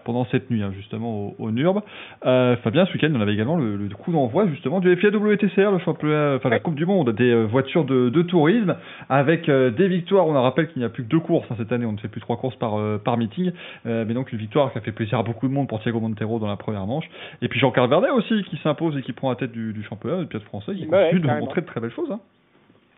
pendant 0.05 0.25
cette 0.27 0.51
nuit, 0.51 0.63
hein, 0.63 0.71
justement, 0.77 1.11
au, 1.29 1.37
au 1.39 1.51
NURB. 1.51 1.81
Fabien, 2.23 2.87
ce 2.87 2.93
week-end, 2.93 3.11
on 3.15 3.21
avait 3.21 3.33
également 3.35 3.57
le, 3.57 3.77
le 3.77 3.89
coup 3.89 4.13
d'envoi, 4.13 4.47
justement, 4.49 4.81
du 4.81 4.95
FIA 4.97 5.09
WTCR, 5.11 5.71
le 5.73 5.79
championnat, 5.79 6.35
enfin 6.37 6.49
la 6.51 6.61
Coupe 6.61 6.75
du 6.77 6.87
Monde 6.87 7.11
des 7.15 7.35
voitures 7.45 7.85
de, 7.85 8.09
de 8.11 8.23
tourisme, 8.23 8.77
avec 9.09 9.51
des 9.51 9.89
victoires. 9.89 10.27
On 10.27 10.37
en 10.37 10.43
rappelle 10.43 10.69
qu'il 10.69 10.81
n'y 10.81 10.87
a 10.87 10.89
plus 10.91 11.05
que 11.05 11.09
deux 11.09 11.21
courses 11.21 11.47
hein, 11.51 11.55
cette 11.59 11.73
année, 11.73 11.87
on 11.87 11.93
ne 11.93 11.99
fait 11.99 12.09
plus 12.09 12.21
trois 12.21 12.37
courses 12.37 12.57
par, 12.57 12.77
par 13.01 13.17
meeting. 13.17 13.51
Mais 13.85 14.15
donc 14.15 14.33
une 14.33 14.39
victoire 14.39 14.71
qui 14.73 14.79
a 14.79 14.81
fait 14.81 14.93
plaisir 14.93 15.19
à 15.19 15.23
beaucoup 15.23 15.49
de 15.49 15.53
monde 15.53 15.69
pour 15.69 15.81
Thiago 15.83 16.01
Montero 16.01 16.39
dans 16.39 16.47
la 16.47 16.57
première 16.57 16.87
manche. 16.87 17.07
Et 17.43 17.49
puis 17.49 17.59
Jean-Carl 17.61 17.89
Vernet 17.89 18.11
aussi, 18.11 18.43
qui 18.45 18.57
s'impose 18.59 18.97
et 18.97 19.03
qui 19.03 19.13
prend 19.13 19.31
la 19.31 19.37
tête 19.37 19.53
du, 19.53 19.73
du 19.73 19.83
championnat, 19.83 20.19
du 20.21 20.27
pilote 20.27 20.45
français, 20.45 20.68
qui 20.75 20.87
Ouais, 20.87 21.05
continue 21.05 21.21
de 21.21 21.27
carrément. 21.27 21.47
montrer 21.47 21.61
de 21.61 21.67
très 21.67 21.81
belles 21.81 21.93
choses. 21.93 22.11
Hein. 22.11 22.21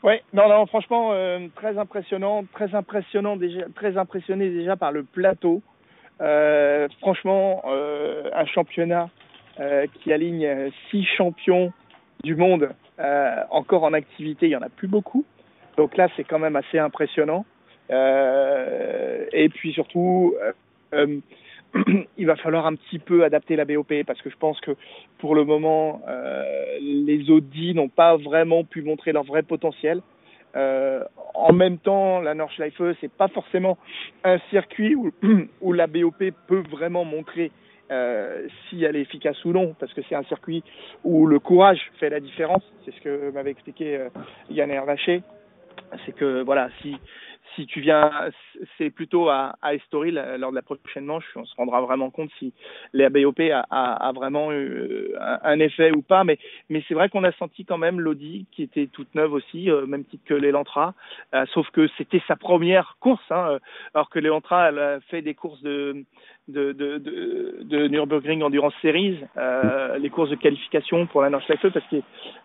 Ouais, 0.02 0.22
non, 0.32 0.48
non, 0.48 0.64
franchement, 0.66 1.10
euh, 1.12 1.46
très 1.54 1.76
impressionnant, 1.76 2.44
très 2.54 2.74
impressionnant 2.74 3.36
déjà, 3.36 3.66
très 3.74 3.98
impressionné 3.98 4.48
déjà 4.48 4.76
par 4.76 4.92
le 4.92 5.02
plateau. 5.02 5.60
Euh, 6.22 6.88
franchement, 7.00 7.62
euh, 7.66 8.30
un 8.34 8.46
championnat 8.46 9.08
qui 9.92 10.10
aligne 10.10 10.70
six 10.90 11.04
champions 11.04 11.70
du 12.24 12.34
monde 12.34 12.70
encore 13.50 13.84
en 13.84 13.92
activité, 13.92 14.46
il 14.46 14.52
y 14.52 14.56
en 14.56 14.62
a 14.62 14.70
plus 14.70 14.88
beaucoup. 14.88 15.26
Donc 15.76 15.98
là, 15.98 16.08
c'est 16.16 16.24
quand 16.24 16.38
même 16.38 16.56
assez 16.56 16.78
impressionnant. 16.78 17.44
Et 17.90 19.48
puis 19.50 19.74
surtout, 19.74 20.34
il 22.18 22.26
va 22.26 22.36
falloir 22.36 22.66
un 22.66 22.74
petit 22.74 22.98
peu 22.98 23.24
adapter 23.24 23.56
la 23.56 23.64
BOP 23.64 23.92
parce 24.06 24.20
que 24.22 24.30
je 24.30 24.36
pense 24.36 24.60
que 24.60 24.72
pour 25.18 25.34
le 25.34 25.44
moment, 25.44 26.02
euh, 26.08 26.78
les 26.80 27.30
Audi 27.30 27.74
n'ont 27.74 27.88
pas 27.88 28.16
vraiment 28.16 28.64
pu 28.64 28.82
montrer 28.82 29.12
leur 29.12 29.24
vrai 29.24 29.42
potentiel. 29.42 30.00
Euh, 30.56 31.04
en 31.34 31.52
même 31.52 31.78
temps, 31.78 32.20
la 32.20 32.34
Nordschleife, 32.34 32.80
c'est 33.00 33.12
pas 33.12 33.28
forcément 33.28 33.78
un 34.24 34.38
circuit 34.50 34.94
où, 34.94 35.12
où 35.60 35.72
la 35.72 35.86
BOP 35.86 36.24
peut 36.48 36.62
vraiment 36.70 37.04
montrer 37.04 37.52
euh, 37.90 38.46
si 38.68 38.84
elle 38.84 38.94
est 38.94 39.00
efficace 39.00 39.44
ou 39.44 39.52
non, 39.52 39.74
parce 39.78 39.92
que 39.94 40.00
c'est 40.08 40.14
un 40.14 40.22
circuit 40.24 40.62
où 41.02 41.26
le 41.26 41.40
courage 41.40 41.80
fait 41.98 42.08
la 42.08 42.20
différence. 42.20 42.62
C'est 42.84 42.94
ce 42.94 43.00
que 43.00 43.30
m'avait 43.32 43.50
expliqué 43.50 43.96
euh, 43.96 44.08
Yann 44.48 44.70
Hervaché. 44.70 45.22
C'est 46.04 46.12
que 46.12 46.42
voilà, 46.42 46.68
si 46.82 46.96
si 47.54 47.66
tu 47.66 47.80
viens, 47.80 48.10
c'est 48.76 48.90
plutôt 48.90 49.28
à, 49.28 49.56
à 49.62 49.74
Estoril 49.74 50.18
euh, 50.18 50.38
lors 50.38 50.50
de 50.50 50.56
la 50.56 50.62
prochaine 50.62 51.04
manche, 51.04 51.24
on 51.36 51.44
se 51.44 51.54
rendra 51.56 51.80
vraiment 51.80 52.10
compte 52.10 52.30
si 52.38 52.52
la 52.92 53.08
BOP 53.10 53.40
a, 53.40 53.64
a, 53.70 54.08
a 54.08 54.12
vraiment 54.12 54.52
eu 54.52 55.14
un, 55.20 55.38
un 55.42 55.60
effet 55.60 55.90
ou 55.92 56.02
pas. 56.02 56.24
Mais, 56.24 56.38
mais 56.68 56.82
c'est 56.86 56.94
vrai 56.94 57.08
qu'on 57.08 57.24
a 57.24 57.32
senti 57.32 57.64
quand 57.64 57.78
même 57.78 58.00
l'Audi 58.00 58.46
qui 58.52 58.62
était 58.62 58.86
toute 58.86 59.14
neuve 59.14 59.32
aussi, 59.32 59.70
euh, 59.70 59.86
même 59.86 60.04
titre 60.04 60.24
que 60.26 60.34
l'Elantra, 60.34 60.94
euh, 61.34 61.44
sauf 61.52 61.68
que 61.70 61.88
c'était 61.98 62.22
sa 62.26 62.36
première 62.36 62.96
course, 63.00 63.24
hein, 63.30 63.46
euh, 63.50 63.58
alors 63.94 64.10
que 64.10 64.18
l'Elantra 64.18 64.68
elle 64.68 64.78
a 64.78 65.00
fait 65.00 65.22
des 65.22 65.34
courses 65.34 65.62
de 65.62 66.04
de, 66.48 66.72
de, 66.72 66.98
de, 66.98 67.58
de 67.62 67.86
Nürburgring 67.86 68.42
Endurance 68.42 68.74
Series, 68.82 69.20
euh, 69.36 69.98
les 69.98 70.10
courses 70.10 70.30
de 70.30 70.34
qualification 70.34 71.06
pour 71.06 71.22
la 71.22 71.30
Nordschleife, 71.30 71.68
parce 71.72 71.86
que 71.86 71.96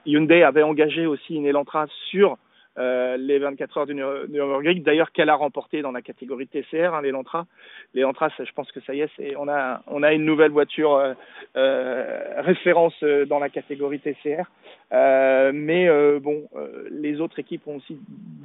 Hyundai 0.06 0.44
avait 0.44 0.62
engagé 0.62 1.08
aussi 1.08 1.36
une 1.36 1.48
Elantra 1.48 1.88
sur 2.12 2.38
euh, 2.78 3.18
les 3.18 3.40
24 3.40 3.78
heures 3.78 3.86
du 3.86 3.96
Nürburgring, 3.96 4.84
d'ailleurs 4.84 5.12
qu'elle 5.12 5.30
a 5.30 5.36
remporté 5.36 5.82
dans 5.82 5.92
la 5.92 6.02
catégorie 6.02 6.48
TCR, 6.48 6.94
hein, 6.94 7.02
l'Elantra. 7.02 7.46
L'Elantra, 7.94 8.30
ça, 8.36 8.44
je 8.44 8.52
pense 8.52 8.72
que 8.72 8.82
ça 8.82 8.94
y 8.94 9.02
est, 9.02 9.10
c'est, 9.16 9.36
on 9.38 9.48
a 9.48 9.82
on 9.88 10.04
a 10.04 10.14
une 10.14 10.26
nouvelle 10.26 10.52
voiture 10.52 10.96
euh, 10.96 11.14
euh, 11.56 12.42
référence 12.42 12.96
euh, 13.04 13.26
dans 13.26 13.40
la 13.40 13.50
catégorie 13.50 14.00
TCR. 14.00 14.46
Mais 14.92 15.90
bon, 16.20 16.48
les 16.92 17.20
autres 17.20 17.40
équipes 17.40 17.68
ont 17.68 17.78
aussi 17.78 17.98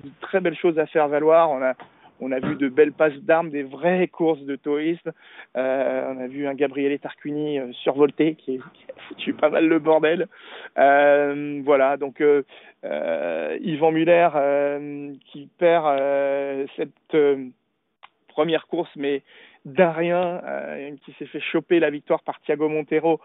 de 0.04 0.10
très 0.20 0.40
belles 0.40 0.56
choses 0.56 0.78
à 0.78 0.86
faire 0.86 1.08
valoir. 1.08 1.50
On 1.50 1.62
a 1.62 1.74
on 2.20 2.32
a 2.32 2.40
vu 2.40 2.56
de 2.56 2.68
belles 2.68 2.92
passes 2.92 3.16
d'armes, 3.22 3.50
des 3.50 3.62
vraies 3.62 4.08
courses 4.08 4.42
de 4.42 4.56
tourisme. 4.56 5.12
Euh, 5.56 6.12
on 6.14 6.20
a 6.20 6.26
vu 6.26 6.46
un 6.46 6.54
Gabriele 6.54 6.98
Tarquini 6.98 7.58
euh, 7.58 7.72
survolté 7.72 8.34
qui, 8.34 8.56
est- 8.56 9.30
a 9.30 9.32
pas 9.40 9.50
mal 9.50 9.66
le 9.66 9.78
bordel. 9.78 10.28
Euh, 10.78 11.60
voilà, 11.64 11.96
donc 11.96 12.20
euh, 12.20 12.42
Yvan 13.60 13.92
Muller 13.92 14.28
qui 15.26 15.48
perd 15.58 16.68
cette 16.76 17.16
première 18.28 18.66
course, 18.66 18.90
mais 18.96 19.22
d'un 19.64 19.90
rien, 19.90 20.40
qui 21.04 21.12
s'est 21.14 21.26
fait 21.26 21.40
choper 21.40 21.80
la 21.80 21.90
victoire 21.90 22.22
par 22.22 22.40
Thiago 22.40 22.68
Montero 22.68 23.20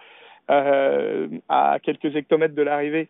à 0.47 1.77
quelques 1.81 2.15
hectomètres 2.15 2.55
de 2.55 2.61
l'arrivée. 2.61 3.07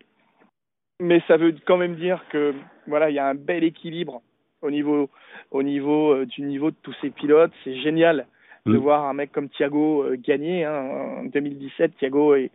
Mais 1.01 1.21
ça 1.27 1.35
veut 1.37 1.53
quand 1.65 1.77
même 1.77 1.95
dire 1.95 2.23
que 2.29 2.53
voilà, 2.87 3.09
il 3.09 3.15
y 3.15 3.19
a 3.19 3.25
un 3.27 3.35
bel 3.35 3.63
équilibre 3.63 4.21
au 4.65 4.71
niveau 4.71 5.09
au 5.51 5.63
niveau 5.63 6.13
euh, 6.13 6.25
du 6.25 6.41
niveau 6.41 6.71
de 6.71 6.75
tous 6.83 6.95
ces 7.01 7.09
pilotes. 7.09 7.53
C'est 7.63 7.75
génial 7.77 8.25
de 8.65 8.73
Mm. 8.73 8.77
voir 8.77 9.05
un 9.05 9.13
mec 9.13 9.31
comme 9.31 9.49
Thiago 9.49 10.03
euh, 10.03 10.17
gagner. 10.17 10.65
Hein. 10.65 11.19
En 11.19 11.23
2017, 11.25 11.97
Thiago 11.97 12.35
est, 12.35 12.49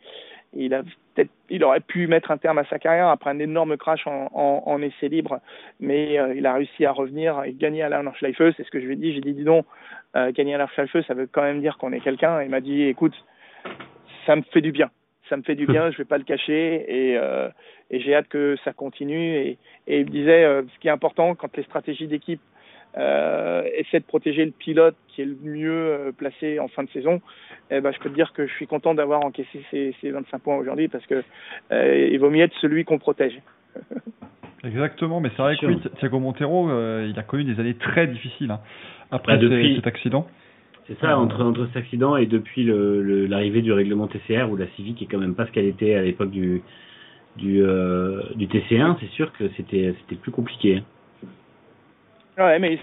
il 0.54 0.74
a 0.74 0.82
peut-être, 0.82 1.30
il 1.48 1.62
aurait 1.62 1.80
pu 1.80 2.08
mettre 2.08 2.30
un 2.32 2.36
terme 2.36 2.58
à 2.58 2.64
sa 2.64 2.78
carrière 2.78 3.08
après 3.08 3.30
un 3.30 3.38
énorme 3.38 3.76
crash 3.76 4.06
en, 4.06 4.28
en, 4.34 4.62
en 4.66 4.82
essai 4.82 5.08
libre, 5.08 5.40
mais 5.78 6.18
euh, 6.18 6.34
il 6.34 6.46
a 6.46 6.54
réussi 6.54 6.84
à 6.84 6.92
revenir 6.92 7.44
et 7.44 7.52
gagner 7.52 7.82
à 7.82 7.88
la 7.88 8.02
Nordschleife. 8.02 8.38
C'est 8.56 8.64
ce 8.64 8.70
que 8.70 8.80
je 8.80 8.86
lui 8.86 8.94
ai 8.94 8.96
dit. 8.96 9.12
J'ai 9.14 9.20
dit, 9.20 9.34
dis 9.34 9.44
donc, 9.44 9.66
euh, 10.16 10.32
gagner 10.32 10.54
à 10.54 10.58
la 10.58 10.64
Nordschleife, 10.64 11.06
ça 11.06 11.14
veut 11.14 11.28
quand 11.30 11.42
même 11.42 11.60
dire 11.60 11.78
qu'on 11.78 11.92
est 11.92 12.00
quelqu'un. 12.00 12.42
Il 12.42 12.50
m'a 12.50 12.60
dit, 12.60 12.82
écoute, 12.82 13.14
ça 14.26 14.34
me 14.34 14.42
fait 14.42 14.62
du 14.62 14.72
bien. 14.72 14.90
Ça 15.30 15.36
me 15.38 15.42
fait 15.42 15.54
du 15.54 15.66
bien, 15.66 15.90
je 15.92 15.96
vais 15.96 16.04
pas 16.04 16.18
le 16.18 16.24
cacher 16.24 16.84
et, 16.88 17.16
euh, 17.16 17.48
et 17.90 18.00
j'ai 18.00 18.14
hâte 18.14 18.28
que 18.28 18.56
ça 18.64 18.72
continue. 18.74 19.36
Et, 19.36 19.56
et 19.86 20.00
il 20.00 20.04
me 20.06 20.10
disait, 20.10 20.44
euh, 20.44 20.62
ce 20.74 20.78
qui 20.80 20.88
est 20.88 20.90
important 20.90 21.34
quand 21.34 21.56
les 21.56 21.62
stratégies 21.62 22.06
d'équipe 22.08 22.42
euh, 22.98 23.62
essaient 23.76 24.00
de 24.00 24.04
protéger 24.04 24.44
le 24.44 24.50
pilote 24.50 24.96
qui 25.08 25.22
est 25.22 25.24
le 25.24 25.36
mieux 25.42 26.12
placé 26.18 26.58
en 26.58 26.66
fin 26.68 26.82
de 26.82 26.90
saison, 26.90 27.20
eh 27.70 27.80
ben, 27.80 27.92
je 27.92 27.98
peux 28.00 28.10
te 28.10 28.14
dire 28.14 28.32
que 28.32 28.46
je 28.46 28.52
suis 28.54 28.66
content 28.66 28.94
d'avoir 28.94 29.24
encaissé 29.24 29.62
ces, 29.70 29.94
ces 30.00 30.10
25 30.10 30.38
points 30.42 30.56
aujourd'hui 30.56 30.88
parce 30.88 31.06
que 31.06 31.22
euh, 31.72 32.08
il 32.10 32.18
vaut 32.18 32.30
mieux 32.30 32.42
être 32.42 32.56
celui 32.60 32.84
qu'on 32.84 32.98
protège. 32.98 33.40
Exactement, 34.64 35.20
mais 35.20 35.30
c'est 35.30 35.42
vrai 35.42 35.56
que 35.56 35.66
oui, 35.66 35.80
Thiago 36.00 36.18
Montero, 36.18 36.68
euh, 36.68 37.06
il 37.08 37.18
a 37.18 37.22
connu 37.22 37.44
des 37.44 37.58
années 37.60 37.74
très 37.74 38.06
difficiles 38.06 38.50
hein, 38.50 38.60
après 39.10 39.34
Bah, 39.36 39.42
depuis- 39.42 39.76
cet 39.76 39.86
accident. 39.86 40.26
C'est 40.90 40.98
ça, 41.06 41.16
entre, 41.16 41.40
entre 41.44 41.66
cet 41.66 41.76
accident 41.76 42.16
et 42.16 42.26
depuis 42.26 42.64
le- 42.64 43.00
le- 43.00 43.26
l'arrivée 43.26 43.62
du 43.62 43.72
règlement 43.72 44.08
TCR, 44.08 44.50
où 44.50 44.56
la 44.56 44.66
Civic 44.74 45.00
est 45.00 45.06
quand 45.06 45.18
même 45.18 45.36
pas 45.36 45.46
ce 45.46 45.52
qu'elle 45.52 45.66
était 45.66 45.94
à 45.94 46.02
l'époque 46.02 46.30
du, 46.30 46.62
du, 47.36 47.62
euh, 47.62 48.22
du 48.34 48.48
TC1, 48.48 48.96
c'est 48.98 49.10
sûr 49.10 49.32
que 49.34 49.44
c'était 49.56 49.94
plus 50.20 50.32
compliqué. 50.32 50.82
Ouais, 52.36 52.58
mais 52.58 52.80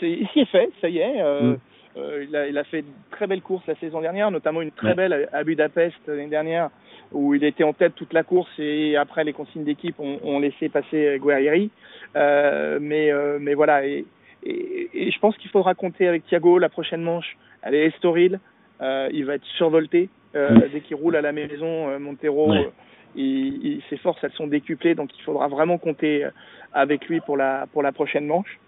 il 0.00 0.26
s'y 0.28 0.40
est 0.40 0.44
fait, 0.46 0.70
ça 0.80 0.88
y 0.88 0.98
est. 0.98 1.20
Euh, 1.20 1.52
Mm. 1.52 1.56
euh, 1.98 2.24
il, 2.26 2.34
a, 2.34 2.46
il 2.48 2.56
a 2.56 2.64
fait 2.64 2.80
de 2.80 2.86
très 3.10 3.26
belles 3.26 3.42
courses 3.42 3.66
la 3.66 3.74
saison 3.74 4.00
dernière, 4.00 4.30
notamment 4.30 4.62
une 4.62 4.70
très 4.70 4.88
Ouais. 4.88 4.94
belle 4.94 5.28
à, 5.30 5.44
Budapest 5.44 5.96
l'année 6.06 6.28
dernière, 6.28 6.70
où 7.12 7.34
il 7.34 7.44
était 7.44 7.64
en 7.64 7.74
tête 7.74 7.94
toute 7.94 8.14
la 8.14 8.22
course 8.22 8.50
et 8.58 8.96
après 8.96 9.22
les 9.22 9.34
consignes 9.34 9.64
d'équipe 9.64 10.00
ont, 10.00 10.18
ont 10.24 10.38
laissé 10.38 10.70
passer 10.70 11.18
Guerrieri. 11.22 11.70
Euh, 12.16 12.78
mais, 12.80 13.10
mais 13.38 13.52
voilà, 13.52 13.84
et, 13.86 14.06
et, 14.44 14.88
et 14.94 15.10
je 15.10 15.18
pense 15.18 15.36
qu'il 15.38 15.50
faudra 15.50 15.74
compter 15.74 16.08
avec 16.08 16.24
Thiago 16.26 16.58
la 16.58 16.68
prochaine 16.68 17.02
manche. 17.02 17.36
Elle 17.62 17.74
est 17.74 17.86
Estoril, 17.86 18.40
euh, 18.80 19.08
il 19.12 19.24
va 19.24 19.34
être 19.34 19.44
survolté 19.56 20.08
euh, 20.34 20.60
dès 20.72 20.80
qu'il 20.80 20.96
roule 20.96 21.16
à 21.16 21.20
la 21.20 21.32
maison. 21.32 21.88
euh, 21.90 21.98
Montero, 21.98 22.52
euh, 22.52 22.70
il, 23.14 23.64
il- 23.66 23.82
ses 23.90 23.96
forces 23.98 24.22
elles 24.22 24.32
sont 24.32 24.46
décuplées, 24.46 24.94
donc 24.94 25.10
il 25.18 25.22
faudra 25.22 25.48
vraiment 25.48 25.78
compter 25.78 26.26
avec 26.72 27.06
lui 27.08 27.20
pour 27.20 27.36
la 27.36 27.66
pour 27.72 27.82
la 27.82 27.92
prochaine 27.92 28.26
manche. 28.26 28.58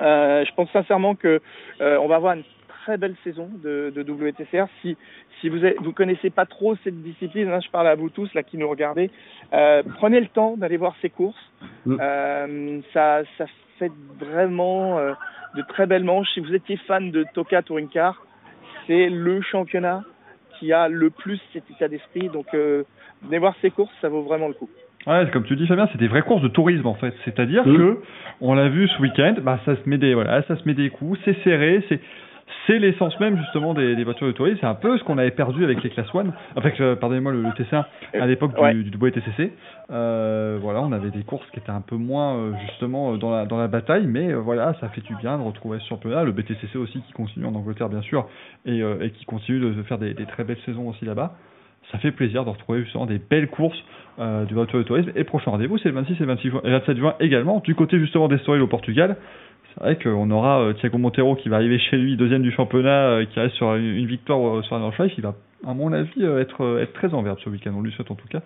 Je 0.00 0.54
pense 0.54 0.70
sincèrement 0.72 1.14
que 1.14 1.40
on 1.80 2.06
va 2.08 2.16
avoir 2.16 2.34
une 2.34 2.44
très 2.82 2.96
belle 2.96 3.16
saison 3.24 3.50
de, 3.62 3.92
de 3.94 4.02
WTCR. 4.02 4.66
Si 4.80 4.96
si 5.40 5.50
vous 5.50 5.58
vous 5.80 5.92
connaissez 5.92 6.30
pas 6.30 6.46
trop 6.46 6.76
cette 6.82 7.02
discipline, 7.02 7.48
hein, 7.50 7.60
je 7.62 7.68
parle 7.70 7.88
à 7.88 7.94
vous 7.94 8.08
tous 8.08 8.32
là 8.32 8.42
qui 8.42 8.56
nous 8.56 8.68
regardez, 8.70 9.10
euh, 9.52 9.82
prenez 9.98 10.18
le 10.20 10.28
temps 10.28 10.56
d'aller 10.56 10.78
voir 10.78 10.94
ces 11.02 11.10
courses. 11.10 11.52
Mm. 11.84 11.96
Euh, 12.00 12.80
ça 12.94 13.22
ça 13.36 13.44
fait 13.78 13.92
vraiment 14.18 14.98
euh, 14.98 15.12
de 15.56 15.62
très 15.62 15.86
belles 15.86 16.04
manches. 16.04 16.28
Si 16.34 16.40
vous 16.40 16.54
étiez 16.54 16.76
fan 16.86 17.10
de 17.10 17.24
Toka 17.34 17.62
Touring 17.62 17.88
Car, 17.88 18.24
c'est 18.86 19.08
le 19.08 19.40
championnat 19.42 20.02
qui 20.58 20.72
a 20.72 20.88
le 20.88 21.10
plus 21.10 21.40
cet 21.52 21.70
état 21.70 21.88
d'esprit. 21.88 22.28
Donc 22.28 22.46
euh, 22.54 22.84
venez 23.22 23.38
voir 23.38 23.54
ces 23.60 23.70
courses, 23.70 23.92
ça 24.00 24.08
vaut 24.08 24.22
vraiment 24.22 24.48
le 24.48 24.54
coup. 24.54 24.68
Ouais, 25.06 25.24
c'est 25.24 25.30
comme 25.30 25.44
tu 25.44 25.54
dis 25.54 25.66
Fabien, 25.66 25.88
c'est 25.92 25.98
des 25.98 26.08
vraies 26.08 26.22
courses 26.22 26.42
de 26.42 26.48
tourisme 26.48 26.86
en 26.86 26.94
fait. 26.94 27.14
C'est-à-dire 27.24 27.66
Mm. 27.66 27.76
que 27.76 27.98
on 28.40 28.54
l'a 28.54 28.68
vu 28.68 28.88
ce 28.88 29.00
week-end, 29.00 29.34
bah 29.42 29.58
ça 29.64 29.76
se 29.76 29.88
met 29.88 29.98
des 29.98 30.14
voilà, 30.14 30.42
ça 30.42 30.56
se 30.56 30.64
met 30.66 30.74
des 30.74 30.90
coups, 30.90 31.18
c'est 31.24 31.36
serré, 31.44 31.84
c'est 31.88 32.00
c'est 32.66 32.78
l'essence 32.78 33.18
même 33.20 33.36
justement 33.38 33.74
des, 33.74 33.96
des 33.96 34.04
voitures 34.04 34.26
de 34.26 34.32
tourisme. 34.32 34.58
C'est 34.60 34.66
un 34.66 34.74
peu 34.74 34.96
ce 34.98 35.04
qu'on 35.04 35.18
avait 35.18 35.30
perdu 35.30 35.64
avec 35.64 35.82
les 35.82 35.90
Class 35.90 36.06
1, 36.14 36.24
avec 36.56 36.80
euh, 36.80 36.96
pardonnez-moi 36.96 37.32
le, 37.32 37.42
le 37.42 37.48
TC1 37.50 37.84
à 38.20 38.26
l'époque 38.26 38.52
Ouais. 38.58 38.74
du, 38.74 38.84
du. 38.84 38.98
Euh, 39.90 40.58
voilà, 40.60 40.80
on 40.82 40.92
avait 40.92 41.10
des 41.10 41.22
courses 41.22 41.48
qui 41.52 41.58
étaient 41.60 41.70
un 41.70 41.80
peu 41.80 41.96
moins 41.96 42.36
euh, 42.36 42.52
justement 42.68 43.12
euh, 43.12 43.16
dans 43.18 43.30
la 43.30 43.46
dans 43.46 43.58
la 43.58 43.68
bataille, 43.68 44.06
mais 44.06 44.32
euh, 44.32 44.36
voilà, 44.38 44.74
ça 44.80 44.88
fait 44.88 45.00
du 45.00 45.14
bien 45.16 45.38
de 45.38 45.42
retrouver 45.42 45.78
ce 45.80 45.86
championnat. 45.88 46.24
Le 46.24 46.32
BTCC 46.32 46.76
aussi 46.76 47.00
qui 47.02 47.12
continue 47.12 47.46
en 47.46 47.54
Angleterre 47.54 47.88
bien 47.88 48.02
sûr 48.02 48.26
et, 48.64 48.82
euh, 48.82 48.96
et 49.00 49.10
qui 49.10 49.24
continue 49.24 49.60
de, 49.60 49.82
faire 49.84 49.98
des, 49.98 50.14
des 50.14 50.26
très 50.26 50.44
belles 50.44 50.58
saisons 50.66 50.88
aussi 50.88 51.04
là-bas. 51.04 51.34
ça 51.92 51.98
fait 51.98 52.10
plaisir 52.10 52.44
de 52.44 52.50
retrouver 52.50 52.82
justement 52.82 53.06
des 53.06 53.18
belles 53.18 53.48
courses 53.48 53.78
euh, 54.18 54.44
du 54.44 54.54
voiture 54.54 54.78
de 54.78 54.84
tourisme. 54.84 55.10
Et 55.14 55.24
prochain 55.24 55.50
rendez-vous, 55.52 55.78
c'est 55.78 55.88
le 55.90 55.94
26 55.94 56.20
et 56.20 56.24
26 56.26 56.48
juin, 56.50 56.60
et 56.64 56.70
27 56.70 56.96
juin 56.96 57.14
également. 57.20 57.60
Du 57.60 57.74
côté 57.74 57.98
justement 57.98 58.28
d'Estoril 58.28 58.62
au 58.62 58.66
Portugal, 58.66 59.16
vrai 59.84 59.96
qu'on 59.96 60.30
aura 60.30 60.60
euh, 60.60 60.72
Thiago 60.74 60.98
Montero 60.98 61.36
qui 61.36 61.48
va 61.48 61.56
arriver 61.56 61.78
chez 61.78 61.96
lui, 61.96 62.16
deuxième 62.16 62.42
du 62.42 62.50
championnat, 62.50 63.08
euh, 63.08 63.24
qui 63.26 63.38
reste 63.40 63.54
sur 63.56 63.74
une, 63.74 64.06
victoire 64.06 64.58
euh, 64.58 64.62
sur 64.62 64.76
un 64.76 64.80
North 64.80 64.94
Il 65.16 65.22
va, 65.22 65.34
à 65.66 65.74
mon 65.74 65.92
avis, 65.92 66.24
être, 66.24 66.80
être 66.80 66.92
très 66.94 67.12
en 67.14 67.22
verbe 67.22 67.38
ce 67.44 67.50
week-end. 67.50 67.72
On 67.76 67.82
lui 67.82 67.92
souhaite 67.92 68.10
en 68.10 68.14
tout 68.14 68.28
cas. 68.28 68.40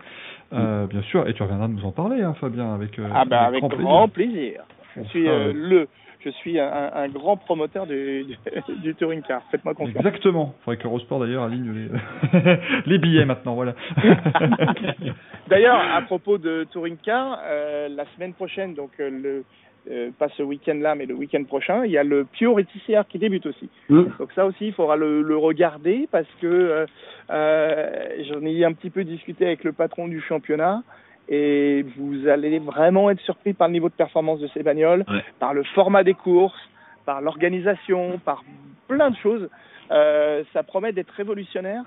Euh, 0.52 0.86
Bien 0.86 1.02
sûr, 1.02 1.28
et 1.28 1.35
tu 1.35 1.43
reviendras 1.43 1.69
de 1.69 1.74
nous 1.74 1.85
en 1.85 1.93
parler, 1.93 2.23
hein, 2.23 2.35
Fabien, 2.40 2.74
avec, 2.74 2.98
Ah 3.15 3.24
bah 3.24 3.43
avec 3.43 3.61
grand 3.61 3.69
grand, 3.69 4.09
plaisir. 4.09 4.35
plaisir. 4.35 4.62
Je 4.97 5.02
suis 5.05 5.28
euh, 5.28 5.52
le, 5.55 5.86
je 6.24 6.31
suis 6.31 6.59
un, 6.59 6.90
un 6.94 7.09
grand 7.09 7.36
promoteur 7.36 7.86
du, 7.86 8.24
du, 8.24 8.36
du 8.82 8.94
touring 8.97 9.23
car. 9.23 9.43
Faites-moi 9.51 9.74
confiance. 9.74 9.97
Exactement. 10.05 10.55
Il 10.59 10.65
faudrait 10.65 10.77
que 10.78 10.86
Eurosport 10.89 11.20
d'ailleurs 11.20 11.44
aligne 11.44 11.73
les, 11.73 12.57
les 12.86 12.98
billets 12.98 13.24
maintenant, 13.24 13.55
voilà. 13.55 13.74
D'ailleurs, 15.48 15.78
à 15.78 16.02
propos 16.02 16.39
de 16.39 16.65
touring 16.73 16.97
car, 17.02 17.39
euh, 17.44 17.89
la 17.89 18.05
semaine 18.15 18.35
prochaine, 18.35 18.74
donc 18.74 18.90
euh, 19.01 19.11
le 19.11 19.44
euh, 19.90 20.11
pas 20.19 20.28
ce 20.36 20.43
week-end-là, 20.43 20.94
mais 20.94 21.07
le 21.07 21.15
week-end 21.15 21.43
prochain, 21.44 21.85
il 21.86 21.90
y 21.90 21.98
a 21.98 22.05
le 22.05 22.24
Pure 22.24 22.59
ETCR 22.61 23.02
qui 23.09 23.19
débute 23.19 23.47
aussi. 23.47 23.69
Mm. 23.89 24.02
Donc 24.19 24.32
ça 24.35 24.44
aussi, 24.44 24.66
il 24.69 24.73
faudra 24.73 24.97
le, 24.97 25.23
le 25.23 25.36
regarder 25.36 26.07
parce 26.12 26.28
que 26.40 26.47
euh, 26.47 26.86
euh, 27.31 28.09
j'en 28.28 28.44
ai 28.44 28.65
un 28.65 28.73
petit 28.73 28.90
peu 28.90 29.05
discuté 29.05 29.47
avec 29.47 29.65
le 29.65 29.73
patron 29.73 30.07
du 30.09 30.20
championnat 30.20 30.82
et 31.28 31.85
vous 31.97 32.28
allez 32.28 32.59
vraiment 32.59 33.09
être 33.11 33.20
surpris 33.20 33.52
par 33.55 33.69
le 33.69 33.73
niveau 33.73 33.89
de 33.89 33.94
performance 33.94 34.40
de 34.40 34.48
ces 34.48 34.62
bagnoles, 34.62 35.05
Ouais. 35.09 35.24
par 35.39 35.55
le 35.55 35.62
format 35.62 36.02
des 36.05 36.15
courses, 36.15 36.61
par 37.07 37.20
l'organisation, 37.20 38.19
par 38.24 38.44
plein 38.89 39.11
de 39.11 39.16
choses. 39.16 39.48
Euh, 39.93 40.44
ça 40.52 40.62
promet 40.62 40.93
d'être 40.93 41.12
révolutionnaire. 41.12 41.85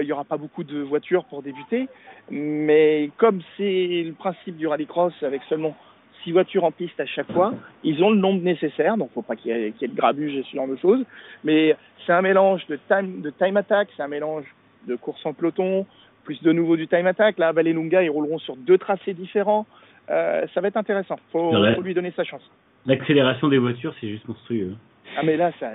Il 0.00 0.06
n'y 0.06 0.10
aura 0.12 0.24
pas 0.24 0.36
beaucoup 0.38 0.64
de 0.64 0.80
voitures 0.80 1.24
pour 1.26 1.40
débuter, 1.40 1.86
mais 2.32 3.10
comme 3.16 3.40
c'est 3.56 4.02
le 4.04 4.12
principe 4.12 4.56
du 4.56 4.66
rallycross 4.66 5.12
avec 5.22 5.40
seulement 5.48 5.76
six 6.24 6.32
voitures 6.32 6.64
en 6.64 6.70
piste 6.70 6.98
à 7.00 7.06
chaque 7.06 7.30
fois, 7.32 7.54
ils 7.84 8.02
ont 8.02 8.10
le 8.10 8.18
nombre 8.18 8.42
nécessaire, 8.42 8.96
donc 8.96 9.10
faut 9.12 9.22
pas 9.22 9.36
qu'il 9.36 9.50
y, 9.50 9.54
ait- 9.54 9.72
qu'il 9.72 9.82
y 9.82 9.84
ait 9.90 9.94
de 9.94 9.98
grabuge 9.98 10.34
et 10.36 10.42
ce 10.42 10.56
genre 10.56 10.68
de 10.68 10.76
choses. 10.76 11.04
Mais 11.44 11.76
c'est 12.06 12.12
un 12.12 12.22
mélange 12.22 12.66
de 12.66 12.78
time, 12.88 13.20
de 13.20 13.30
time 13.30 13.56
attack, 13.56 13.88
c'est 13.96 14.02
un 14.02 14.08
mélange 14.08 14.44
de 14.86 14.96
course 14.96 15.24
en 15.26 15.32
peloton, 15.32 15.86
plus 16.24 16.42
de 16.42 16.52
nouveau 16.52 16.76
du 16.76 16.86
time 16.88 17.06
attack. 17.06 17.38
Là, 17.38 17.48
à 17.48 17.52
Vallelunga, 17.52 18.02
ils 18.02 18.10
rouleront 18.10 18.38
sur 18.38 18.56
deux 18.56 18.78
tracés 18.78 19.14
différents. 19.14 19.66
Euh, 20.10 20.46
ça 20.54 20.60
va 20.60 20.68
être 20.68 20.76
intéressant. 20.76 21.18
Faut, 21.32 21.54
Ouais. 21.56 21.74
faut 21.74 21.82
lui 21.82 21.94
donner 21.94 22.12
sa 22.16 22.24
chance. 22.24 22.42
L'accélération 22.86 23.48
des 23.48 23.58
voitures, 23.58 23.94
c'est 24.00 24.08
juste 24.08 24.26
monstrueux. 24.28 24.74
Ah 25.16 25.22
mais 25.24 25.36
là, 25.36 25.52
ça, 25.60 25.70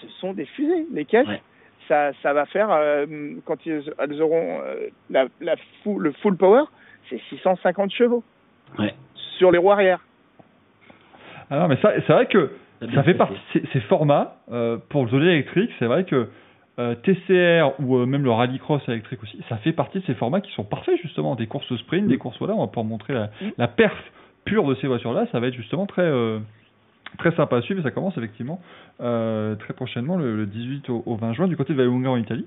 ce 0.00 0.08
sont 0.20 0.32
des 0.32 0.46
fusées. 0.46 0.86
Les 0.92 1.04
caisses, 1.04 1.26
Ouais. 1.28 1.42
ça, 1.88 2.12
ça 2.22 2.32
va 2.32 2.46
faire 2.46 2.68
euh, 2.70 3.06
quand 3.44 3.64
ils, 3.66 3.82
elles 3.98 4.22
auront 4.22 4.60
euh, 4.64 4.88
la, 5.10 5.26
la 5.40 5.56
full, 5.82 6.02
le 6.02 6.12
full 6.12 6.36
power, 6.36 6.62
c'est 7.10 7.20
650 7.28 7.90
chevaux 7.92 8.22
Ouais. 8.78 8.94
Sur 9.42 9.50
les 9.50 9.58
roues 9.58 9.72
arrière. 9.72 9.98
Ah 11.50 11.58
non, 11.58 11.68
mais 11.68 11.76
ça, 11.82 11.92
c'est 12.06 12.12
vrai 12.12 12.26
que 12.26 12.50
Ça 12.94 13.02
fait 13.02 13.14
partie, 13.14 13.34
ces, 13.52 13.62
ces 13.72 13.80
formats, 13.80 14.36
euh, 14.52 14.78
pour 14.88 15.04
le 15.04 15.10
zonnet 15.10 15.32
électrique, 15.32 15.70
c'est 15.80 15.86
vrai 15.86 16.04
que 16.04 16.28
euh, 16.78 16.94
TCR 16.94 17.72
ou 17.80 17.96
euh, 17.96 18.06
même 18.06 18.22
le 18.22 18.30
rallycross 18.30 18.80
électrique 18.88 19.20
aussi, 19.22 19.38
ça 19.48 19.56
fait 19.58 19.72
partie 19.72 19.98
de 19.98 20.04
ces 20.04 20.14
formats 20.14 20.40
qui 20.40 20.52
sont 20.52 20.62
parfaits 20.64 20.96
justement, 21.02 21.34
des 21.34 21.46
courses 21.48 21.74
sprint, 21.76 22.06
des 22.06 22.18
courses 22.18 22.38
voilà, 22.38 22.54
on 22.54 22.60
va 22.60 22.66
pouvoir 22.68 22.86
montrer 22.86 23.14
la, 23.14 23.26
Mm. 23.40 23.50
la 23.58 23.68
perf 23.68 23.96
pure 24.44 24.64
de 24.66 24.74
ces 24.76 24.86
voitures-là, 24.86 25.26
ça 25.32 25.40
va 25.40 25.48
être 25.48 25.54
justement 25.54 25.86
très 25.86 26.02
euh, 26.02 26.38
très 27.18 27.32
sympa 27.32 27.56
à 27.58 27.62
suivre 27.62 27.80
et 27.80 27.82
ça 27.82 27.90
commence 27.90 28.16
effectivement 28.16 28.60
euh, 29.00 29.54
très 29.56 29.74
prochainement 29.74 30.16
le, 30.16 30.36
le 30.36 30.46
18 30.46 30.88
au, 30.88 31.02
au 31.04 31.16
20 31.16 31.32
juin 31.34 31.48
du 31.48 31.56
côté 31.56 31.72
de 31.74 31.78
Vallelunga 31.78 32.10
en 32.10 32.16
Italie. 32.16 32.46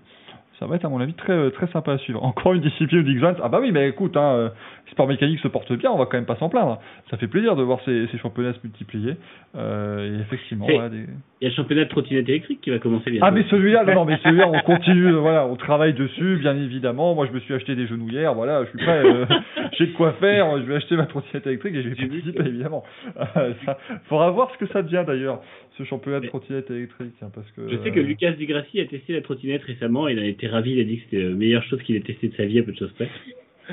Ça 0.59 0.67
va 0.67 0.77
être 0.77 0.85
à 0.85 0.89
mon 0.89 1.01
avis 1.01 1.13
très 1.13 1.33
euh, 1.33 1.49
très 1.49 1.67
sympa 1.67 1.93
à 1.93 1.97
suivre. 1.97 2.23
Encore 2.23 2.53
une 2.53 2.61
discipline 2.61 2.99
où 2.99 3.03
Dixon, 3.03 3.35
ah 3.43 3.49
bah 3.49 3.59
oui 3.61 3.71
mais 3.71 3.89
écoute, 3.89 4.15
hein, 4.15 4.35
euh, 4.35 4.49
sport 4.91 5.07
mécanique 5.07 5.39
se 5.41 5.49
porte 5.49 5.73
bien, 5.73 5.91
on 5.91 5.97
va 5.97 6.05
quand 6.05 6.17
même 6.17 6.25
pas 6.25 6.37
s'en 6.37 6.47
plaindre. 6.47 6.79
Ça 7.09 7.17
fait 7.17 7.27
plaisir 7.27 7.57
de 7.57 7.63
voir 7.63 7.79
ces, 7.83 8.07
ces 8.07 8.17
championnats 8.17 8.53
se 8.53 8.59
multiplier. 8.63 9.17
Euh, 9.57 10.17
et 10.17 10.21
effectivement, 10.21 10.67
Et- 10.69 10.73
voilà, 10.73 10.89
des... 10.89 11.05
Il 11.41 11.43
y 11.43 11.47
a 11.47 11.49
le 11.49 11.55
championnat 11.55 11.83
de 11.83 11.89
trottinette 11.89 12.29
électrique 12.29 12.61
qui 12.61 12.69
va 12.69 12.79
commencer 12.79 13.11
bientôt. 13.11 13.25
Ah 13.27 13.31
mais 13.31 13.43
celui-là, 13.49 13.83
non, 13.83 13.95
non 13.95 14.05
mais 14.05 14.17
celui-là 14.23 14.47
on 14.47 14.59
continue, 14.61 15.11
voilà, 15.19 15.45
on 15.45 15.57
travaille 15.57 15.93
dessus, 15.93 16.37
bien 16.37 16.55
évidemment. 16.55 17.13
Moi 17.13 17.27
je 17.27 17.33
me 17.33 17.39
suis 17.41 17.53
acheté 17.53 17.75
des 17.75 17.87
genouillères, 17.87 18.33
voilà, 18.33 18.63
je 18.63 18.69
suis 18.69 18.77
prêt, 18.77 19.03
euh, 19.03 19.25
j'ai 19.77 19.87
de 19.87 19.93
quoi 19.93 20.13
faire, 20.13 20.57
je 20.59 20.63
vais 20.63 20.75
acheter 20.75 20.95
ma 20.95 21.05
trottinette 21.05 21.45
électrique 21.47 21.75
et 21.75 21.83
je 21.83 21.89
vais 21.89 21.95
participer 21.95 22.47
évidemment. 22.47 22.83
Euh, 23.17 23.53
ça, 23.65 23.77
faudra 24.05 24.29
voir 24.31 24.49
ce 24.53 24.57
que 24.57 24.71
ça 24.71 24.81
devient 24.81 25.03
d'ailleurs, 25.05 25.41
ce 25.77 25.83
championnat 25.83 26.19
de 26.21 26.27
trottinette 26.27 26.69
électrique, 26.71 27.13
hein, 27.21 27.29
parce 27.33 27.49
que. 27.51 27.67
Je 27.69 27.77
sais 27.83 27.91
que 27.91 27.99
euh, 27.99 28.03
Lucas 28.03 28.31
Di 28.31 28.45
Grassi 28.45 28.79
a 28.79 28.85
testé 28.85 29.13
la 29.13 29.21
trottinette 29.21 29.63
récemment, 29.63 30.07
il 30.07 30.19
a 30.19 30.25
été 30.25 30.47
ravi, 30.47 30.73
il 30.73 30.81
a 30.81 30.83
dit 30.83 30.97
que 30.97 31.03
c'était 31.09 31.23
la 31.23 31.35
meilleure 31.35 31.63
chose 31.63 31.81
qu'il 31.83 31.95
ait 31.95 31.99
testé 32.01 32.29
de 32.29 32.35
sa 32.35 32.45
vie 32.45 32.59
à 32.59 32.63
peu 32.63 32.71
de 32.71 32.77
choses 32.77 32.91
près. 32.93 33.09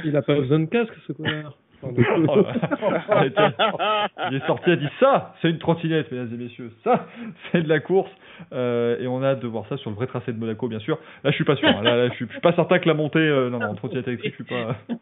Il 0.04 0.16
a 0.16 0.22
pas 0.22 0.34
besoin 0.36 0.60
de 0.60 0.66
casque, 0.66 0.92
ce 1.06 1.12
connard. 1.12 1.56
Oh 1.84 1.90
là. 1.96 4.08
Il 4.30 4.36
est 4.36 4.46
sorti, 4.46 4.64
il 4.68 4.72
a 4.72 4.76
dit 4.76 4.88
ça, 5.00 5.34
c'est 5.42 5.50
une 5.50 5.58
trottinette, 5.58 6.12
mesdames 6.12 6.30
et 6.32 6.36
messieurs, 6.36 6.70
ça, 6.84 7.08
c'est 7.50 7.62
de 7.62 7.68
la 7.68 7.80
course. 7.80 8.10
Euh, 8.52 8.98
et 9.00 9.06
on 9.08 9.20
a 9.22 9.28
hâte 9.30 9.40
de 9.42 9.48
voir 9.48 9.66
ça 9.68 9.76
sur 9.76 9.90
le 9.90 9.96
vrai 9.96 10.06
tracé 10.06 10.32
de 10.32 10.38
Monaco, 10.38 10.68
bien 10.68 10.78
sûr. 10.78 10.98
Là, 11.24 11.30
je 11.30 11.34
suis 11.34 11.44
pas 11.44 11.56
sûr. 11.56 11.68
hein. 11.68 11.82
Là, 11.82 11.96
là, 11.96 12.08
je, 12.08 12.14
suis, 12.14 12.26
je 12.26 12.32
suis 12.32 12.40
pas 12.40 12.52
certain 12.54 12.78
que 12.78 12.86
la 12.88 12.94
montée, 12.94 13.18
euh, 13.18 13.50
non, 13.50 13.58
non, 13.58 13.66
en 13.70 13.74
trottinette 13.74 14.06
électrique, 14.08 14.34
je 14.38 14.44
suis 14.44 14.54
pas, 14.54 14.76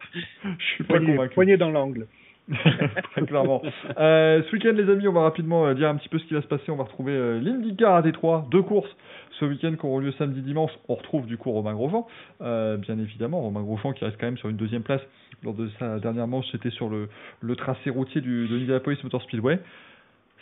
je 0.59 0.65
suis 0.75 0.85
pas 0.85 0.95
Poignée, 0.95 1.15
convaincu. 1.17 1.35
poignée 1.35 1.57
dans 1.59 1.71
l'angle. 1.71 2.07
Très 3.13 3.23
clairement. 3.27 3.63
Euh, 3.99 4.43
ce 4.43 4.53
week-end, 4.53 4.73
les 4.75 4.91
amis, 4.91 5.09
on 5.09 5.13
va 5.13 5.23
rapidement 5.23 5.67
euh, 5.67 5.75
dire 5.75 5.89
un 5.89 5.97
petit 5.97 6.09
peu 6.09 6.19
ce 6.19 6.25
qui 6.25 6.35
va 6.35 6.43
se 6.43 6.47
passer. 6.47 6.71
On 6.71 6.77
va 6.77 6.85
retrouver 6.85 7.13
euh, 7.13 7.39
l'IndyCar 7.41 7.95
à 7.95 8.03
Détroit, 8.03 8.47
deux 8.51 8.63
courses 8.63 8.91
ce 9.41 9.47
week-end 9.47 9.75
qui 9.75 9.87
auront 9.87 9.99
lieu 9.99 10.13
samedi 10.13 10.43
dimanche. 10.43 10.71
On 10.89 10.95
retrouve 10.95 11.27
du 11.27 11.37
coup 11.37 11.51
Romain 11.51 11.73
Grosjean, 11.73 12.07
euh, 12.43 12.77
bien 12.77 12.99
évidemment. 12.99 13.41
Romain 13.41 13.63
Grosjean 13.63 13.93
qui 13.93 14.05
reste 14.05 14.17
quand 14.21 14.27
même 14.27 14.37
sur 14.37 14.49
une 14.49 14.57
deuxième 14.57 14.83
place 14.83 15.01
lors 15.43 15.55
de 15.55 15.69
sa 15.79 15.99
dernière 15.99 16.27
manche, 16.27 16.45
c'était 16.53 16.71
sur 16.71 16.91
le, 16.91 17.09
tracé 17.57 17.89
routier 17.89 18.21
du, 18.21 18.47
de 18.47 18.55
l'Indianapolis 18.55 19.03
Motor 19.03 19.23
Speedway. 19.23 19.59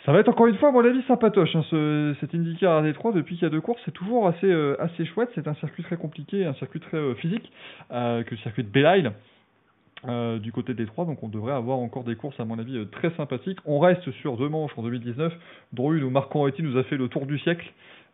Ça 0.05 0.11
va 0.11 0.19
être 0.19 0.29
encore 0.29 0.47
une 0.47 0.57
fois, 0.57 0.69
à 0.69 0.71
mon 0.71 0.83
avis, 0.83 1.01
sympatoche. 1.03 1.55
Hein, 1.55 1.63
ce, 1.69 2.15
cet 2.19 2.33
IndyCar 2.33 2.77
à 2.77 2.81
Détroit, 2.81 3.11
depuis 3.11 3.35
qu'il 3.35 3.43
y 3.43 3.47
a 3.47 3.49
deux 3.49 3.61
courses, 3.61 3.81
c'est 3.85 3.93
toujours 3.93 4.27
assez, 4.27 4.51
euh, 4.51 4.75
assez 4.79 5.05
chouette. 5.05 5.29
C'est 5.35 5.47
un 5.47 5.55
circuit 5.55 5.83
très 5.83 5.97
compliqué, 5.97 6.45
un 6.45 6.53
circuit 6.55 6.79
très 6.79 7.15
physique, 7.15 7.51
que 7.89 8.29
le 8.29 8.37
circuit 8.37 8.63
de 8.63 8.69
Belle 8.69 8.99
Isle. 8.99 9.11
Euh, 10.07 10.39
du 10.39 10.53
côté 10.53 10.73
de 10.73 10.77
Détroit, 10.77 11.03
donc 11.03 11.21
on 11.23 11.27
devrait 11.27 11.53
avoir 11.53 11.77
encore 11.79 12.05
des 12.05 12.15
courses 12.15 12.39
à 12.39 12.45
mon 12.45 12.57
avis 12.57 12.77
euh, 12.77 12.85
très 12.85 13.11
sympathiques. 13.17 13.59
On 13.65 13.79
reste 13.79 14.09
sur 14.11 14.37
deux 14.37 14.47
manches 14.47 14.71
en 14.77 14.83
2019, 14.83 15.33
dont 15.73 15.91
une 15.91 16.03
où 16.03 16.09
Marc 16.09 16.33
Andretti 16.33 16.63
nous 16.63 16.77
a 16.77 16.83
fait 16.83 16.95
le 16.95 17.09
tour 17.09 17.25
du 17.25 17.37
siècle. 17.39 17.69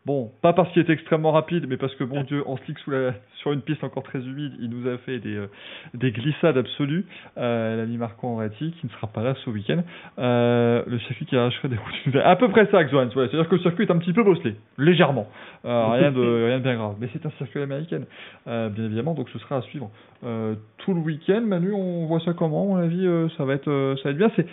Bon, 0.05 0.31
pas 0.41 0.53
parce 0.53 0.71
qu'il 0.71 0.81
était 0.83 0.93
extrêmement 0.93 1.31
rapide, 1.31 1.65
mais 1.67 1.77
parce 1.77 1.95
que 1.95 2.03
bon 2.03 2.21
Dieu, 2.23 2.43
en 2.47 2.57
slick 2.57 2.77
sous 2.79 2.91
la, 2.91 3.13
sur 3.37 3.53
une 3.53 3.61
piste 3.61 3.83
encore 3.83 4.03
très 4.03 4.19
humide, 4.19 4.53
il 4.59 4.69
nous 4.69 4.87
a 4.87 4.97
fait 4.99 5.19
des, 5.19 5.35
euh, 5.35 5.47
des 5.93 6.11
glissades 6.11 6.57
absolues. 6.57 7.05
Euh, 7.37 7.77
L'ami 7.77 7.97
Marco 7.97 8.27
Andretti, 8.27 8.71
qui 8.79 8.85
ne 8.85 8.91
sera 8.91 9.07
pas 9.07 9.23
là 9.23 9.35
ce 9.43 9.49
week-end. 9.49 9.83
Euh, 10.19 10.83
le 10.85 10.99
circuit 10.99 11.25
qui 11.25 11.35
arracherait 11.35 11.69
des 11.69 11.77
routes. 11.77 12.15
À 12.23 12.35
peu 12.35 12.49
près 12.49 12.67
ça, 12.71 12.83
Xoan. 12.83 13.07
Ouais, 13.15 13.27
C'est-à-dire 13.27 13.47
que 13.47 13.55
le 13.55 13.61
circuit 13.61 13.85
est 13.85 13.91
un 13.91 13.97
petit 13.97 14.13
peu 14.13 14.23
bosselé, 14.23 14.55
légèrement. 14.77 15.27
Euh, 15.65 15.87
rien, 15.87 16.11
de, 16.11 16.21
rien 16.47 16.57
de 16.59 16.63
bien 16.63 16.75
grave. 16.75 16.95
Mais 16.99 17.09
c'est 17.13 17.25
un 17.25 17.31
circuit 17.37 17.61
américain, 17.61 18.01
bien 18.45 18.85
évidemment, 18.85 19.13
donc 19.15 19.29
ce 19.29 19.39
sera 19.39 19.57
à 19.57 19.61
suivre 19.61 19.89
tout 20.21 20.93
le 20.93 20.99
week-end. 21.01 21.41
Manu, 21.41 21.71
on 21.73 22.05
voit 22.05 22.19
ça 22.19 22.33
comment? 22.33 22.63
À 22.63 22.65
mon 22.65 22.75
avis, 22.77 23.07
ça, 23.37 23.45
va 23.45 23.53
être, 23.53 23.95
ça 24.01 24.09
va 24.09 24.11
être 24.11 24.17
bien. 24.17 24.31
C'est 24.35 24.47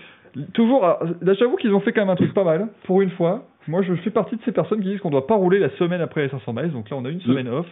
toujours. 0.54 0.82
Là, 0.82 1.34
j'avoue 1.34 1.56
qu'ils 1.56 1.74
ont 1.74 1.80
fait 1.80 1.92
quand 1.92 2.02
même 2.02 2.10
un 2.10 2.16
truc 2.16 2.34
pas 2.34 2.44
mal, 2.44 2.68
pour 2.84 3.02
une 3.02 3.10
fois. 3.10 3.46
Moi, 3.68 3.82
je 3.82 3.94
fais 3.94 4.10
partie 4.10 4.36
de 4.36 4.42
ces 4.44 4.52
personnes 4.52 4.80
qui 4.80 4.88
disent 4.88 5.00
qu'on 5.00 5.10
doit 5.10 5.26
pas 5.26 5.36
rouler 5.36 5.58
la 5.58 5.70
semaine 5.76 6.00
après 6.00 6.22
les 6.22 6.28
500 6.30 6.52
miles. 6.52 6.72
Donc 6.72 6.90
là, 6.90 6.96
on 6.96 7.04
a 7.04 7.10
une 7.10 7.20
semaine 7.20 7.48
off. 7.48 7.66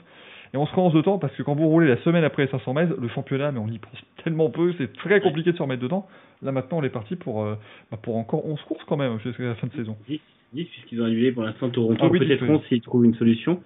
Et 0.52 0.56
on 0.56 0.66
se 0.66 0.74
relance 0.74 0.92
de 0.92 1.00
temps 1.00 1.18
parce 1.18 1.34
que 1.36 1.44
quand 1.44 1.54
vous 1.54 1.68
roulez 1.68 1.86
la 1.86 1.96
semaine 1.98 2.24
après 2.24 2.44
les 2.44 2.50
500 2.50 2.74
miles, 2.74 2.94
le 3.00 3.08
championnat, 3.08 3.52
mais 3.52 3.60
on 3.60 3.68
y 3.68 3.78
pense 3.78 4.00
tellement 4.24 4.50
peu, 4.50 4.72
c'est 4.78 4.92
très 4.94 5.20
compliqué 5.20 5.52
de 5.52 5.56
se 5.56 5.62
remettre 5.62 5.82
dedans. 5.82 6.08
Là 6.42 6.50
maintenant, 6.50 6.78
on 6.78 6.82
est 6.82 6.88
parti 6.90 7.14
pour, 7.14 7.44
euh, 7.44 7.54
bah, 7.90 7.98
pour 8.02 8.16
encore 8.16 8.44
11 8.46 8.60
courses 8.62 8.82
quand 8.88 8.96
même 8.96 9.20
jusqu'à 9.20 9.44
la 9.44 9.54
fin 9.54 9.68
de 9.68 9.72
saison. 9.74 9.96
10, 10.08 10.20
10 10.54 10.64
puisqu'ils 10.64 11.02
ont 11.02 11.04
annulé 11.04 11.30
pour 11.30 11.44
l'instant 11.44 11.68
Toronto, 11.70 12.00
Ah 12.02 12.08
oui, 12.10 12.18
peut-être 12.18 12.42
10, 12.42 12.48
oui. 12.48 12.56
11 12.56 12.62
s'ils 12.68 12.80
trouvent 12.80 13.04
une 13.04 13.14
solution. 13.14 13.60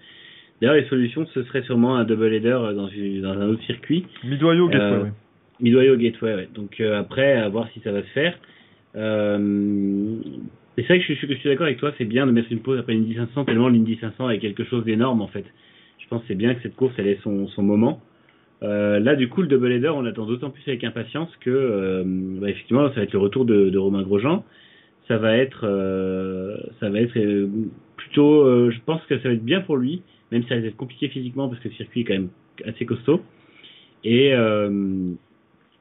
D'ailleurs, 0.61 0.77
les 0.77 0.85
solutions, 0.85 1.27
ce 1.33 1.43
serait 1.45 1.63
sûrement 1.63 1.97
un 1.97 2.05
double 2.05 2.35
header 2.35 2.59
dans, 2.75 2.89
un 2.89 3.49
autre 3.49 3.65
circuit. 3.65 4.07
Mid-Ohio, 4.23 4.69
Gateway, 4.69 4.85
Euh, 4.85 5.03
oui. 5.05 5.11
Midway 5.61 5.89
au 5.89 5.97
Gateway, 5.97 6.35
ouais. 6.35 6.49
Donc 6.55 6.81
euh, 6.81 6.99
après, 7.01 7.33
à 7.35 7.49
voir 7.49 7.69
si 7.73 7.81
ça 7.81 7.93
va 7.93 8.03
se 8.03 8.09
faire. 8.09 8.37
Euh, 8.97 10.17
c'est 10.77 10.83
vrai 10.87 10.99
que 10.99 11.05
je, 11.05 11.15
suis- 11.15 11.29
je 11.29 11.35
suis 11.35 11.49
d'accord 11.49 11.67
avec 11.67 11.79
toi, 11.79 11.93
c'est 11.99 12.05
bien 12.05 12.27
de 12.27 12.33
mettre 12.33 12.51
une 12.51 12.61
pause 12.61 12.79
après 12.79 12.95
l'Indy 12.95 13.15
500, 13.15 13.45
tellement 13.45 13.69
l'Indy 13.69 13.97
500 14.01 14.31
est 14.31 14.39
quelque 14.39 14.65
chose 14.65 14.85
d'énorme 14.85 15.23
en 15.23 15.29
fait. 15.29 15.45
Je 15.99 16.09
pense 16.09 16.23
que 16.23 16.29
c'est 16.29 16.35
bien 16.35 16.55
que 16.55 16.63
cette 16.63 16.77
course 16.77 16.95
elle 16.99 17.07
ait 17.09 17.19
son, 17.23 17.47
son 17.49 17.63
moment. 17.63 18.01
Euh, 18.63 18.99
là, 18.99 19.15
du 19.15 19.29
coup, 19.29 19.43
le 19.43 19.49
double 19.49 19.73
header, 19.73 19.91
on 19.95 20.05
attend 20.07 20.27
d'autant 20.27 20.51
plus 20.51 20.63
avec 20.69 20.85
impatience 20.85 21.29
que, 21.41 21.51
euh, 21.51 22.03
bah, 22.07 22.49
effectivement, 22.49 22.89
ça 22.89 22.95
va 22.97 23.03
être 23.03 23.13
le 23.13 23.19
retour 23.19 23.45
de, 23.45 23.77
Romain 23.77 24.03
Grosjean. 24.03 24.45
Ça 25.07 25.19
va 25.19 25.37
être, 25.37 25.65
euh, 25.65 26.57
ça 26.81 26.89
va 26.89 27.01
être 27.01 27.13
plutôt, 27.97 28.71
je 28.71 28.79
pense 28.87 29.03
que 29.05 29.19
ça 29.19 29.29
va 29.29 29.35
être 29.35 29.45
bien 29.45 29.61
pour 29.61 29.77
lui, 29.77 30.03
même 30.33 30.43
si 30.45 30.49
ça 30.49 30.59
va 30.59 30.67
être 30.67 30.77
compliqué 30.77 31.09
physiquement 31.09 31.49
parce 31.49 31.61
que 31.61 31.69
le 31.69 31.75
circuit 31.75 32.01
est 32.03 32.05
quand 32.05 32.15
même 32.15 32.31
assez 32.65 32.87
costaud. 32.87 33.21
Et 34.03 34.31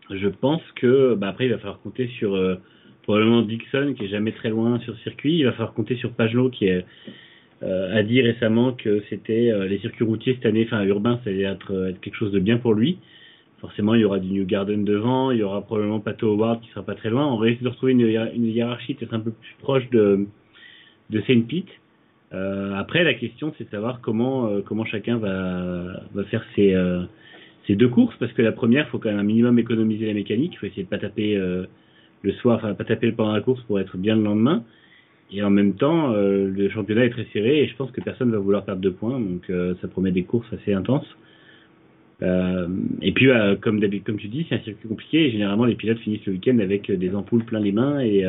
je 0.09 0.27
pense 0.27 0.61
que, 0.75 1.15
bah, 1.15 1.29
après, 1.29 1.45
il 1.45 1.51
va 1.51 1.57
falloir 1.57 1.79
compter 1.79 2.07
sur 2.19 2.35
probablement 3.03 3.41
Dixon 3.41 3.93
qui 3.95 4.05
est 4.05 4.09
jamais 4.09 4.31
très 4.31 4.49
loin 4.49 4.79
sur 4.79 4.97
circuit. 4.99 5.37
Il 5.37 5.45
va 5.45 5.51
falloir 5.51 5.73
compter 5.73 5.95
sur 5.97 6.11
Pagelot 6.11 6.49
qui 6.49 6.69
euh, 6.69 7.95
a 7.95 8.03
dit 8.03 8.21
récemment 8.21 8.73
que 8.73 9.03
c'était 9.09 9.51
euh, 9.51 9.67
les 9.67 9.77
circuits 9.79 10.03
routiers 10.03 10.33
cette 10.35 10.45
année, 10.45 10.63
enfin 10.65 10.83
urbain, 10.83 11.19
ça 11.23 11.29
allait 11.29 11.43
être, 11.43 11.93
quelque 12.01 12.15
chose 12.15 12.31
de 12.31 12.39
bien 12.39 12.57
pour 12.57 12.73
lui. 12.73 12.97
Forcément, 13.59 13.95
il 13.95 14.01
y 14.01 14.05
aura 14.05 14.19
du 14.19 14.29
New 14.29 14.45
Garden 14.45 14.83
devant, 14.83 15.31
il 15.31 15.39
y 15.39 15.43
aura 15.43 15.61
probablement 15.61 16.01
Pato 16.01 16.31
Howard 16.31 16.61
qui 16.61 16.69
sera 16.69 16.83
pas 16.83 16.95
très 16.95 17.09
loin. 17.09 17.25
On 17.27 17.41
essayer 17.43 17.61
de 17.61 17.69
retrouver 17.69 17.93
une, 17.93 18.01
hiér- 18.01 18.35
une 18.35 18.45
hiérarchie 18.45 18.95
peut-être 18.95 19.13
un 19.13 19.21
peu 19.21 19.31
plus 19.31 19.55
proche 19.59 19.89
de, 19.91 20.27
Saint 21.27 21.41
Pete. 21.41 21.69
Euh, 22.33 22.73
après, 22.75 23.03
la 23.03 23.13
question, 23.13 23.53
c'est 23.57 23.65
de 23.65 23.69
savoir 23.69 24.01
comment, 24.01 24.49
chacun 24.85 25.17
va, 25.17 26.01
faire 26.29 26.43
ses, 26.55 26.75
ses 27.67 27.75
deux 27.75 27.87
courses, 27.87 28.15
parce 28.19 28.33
que 28.33 28.41
la 28.41 28.51
première, 28.51 28.87
il 28.87 28.89
faut 28.89 28.97
quand 28.97 29.09
même 29.09 29.19
un 29.19 29.23
minimum 29.23 29.57
économiser 29.59 30.07
la 30.07 30.13
mécanique. 30.13 30.53
Il 30.55 30.57
faut 30.57 30.65
essayer 30.65 30.83
de 30.83 30.89
pas 30.89 30.97
taper 30.97 31.39
le 32.23 32.31
soir, 32.33 32.57
enfin 32.57 32.73
pas 32.73 32.85
taper 32.85 33.11
pendant 33.11 33.33
la 33.33 33.41
course 33.41 33.61
pour 33.63 33.79
être 33.79 33.97
bien 33.97 34.15
le 34.15 34.23
lendemain. 34.23 34.63
Et 35.31 35.41
en 35.41 35.49
même 35.49 35.73
temps, 35.73 36.13
euh, 36.13 36.47
le 36.47 36.69
championnat 36.69 37.05
est 37.05 37.09
très 37.09 37.25
serré 37.33 37.63
et 37.63 37.67
je 37.67 37.75
pense 37.75 37.91
que 37.91 38.01
personne 38.01 38.31
va 38.31 38.37
vouloir 38.37 38.63
perdre 38.65 38.81
de 38.81 38.89
points, 38.89 39.19
donc 39.19 39.49
euh, 39.49 39.73
ça 39.81 39.87
promet 39.87 40.11
des 40.11 40.23
courses 40.23 40.51
assez 40.53 40.73
intenses. 40.73 41.07
Euh, 42.21 42.67
et 43.01 43.11
puis, 43.11 43.29
comme 43.61 43.81
comme 44.01 44.17
tu 44.17 44.27
dis, 44.27 44.45
c'est 44.47 44.55
un 44.55 44.59
circuit 44.59 44.87
compliqué 44.87 45.25
et 45.25 45.31
généralement 45.31 45.65
les 45.65 45.75
pilotes 45.75 45.99
finissent 45.99 46.25
le 46.25 46.33
week-end 46.33 46.59
avec 46.59 46.89
des 46.89 47.15
ampoules 47.15 47.43
plein 47.43 47.59
les 47.59 47.71
mains 47.71 47.99
et 47.99 48.23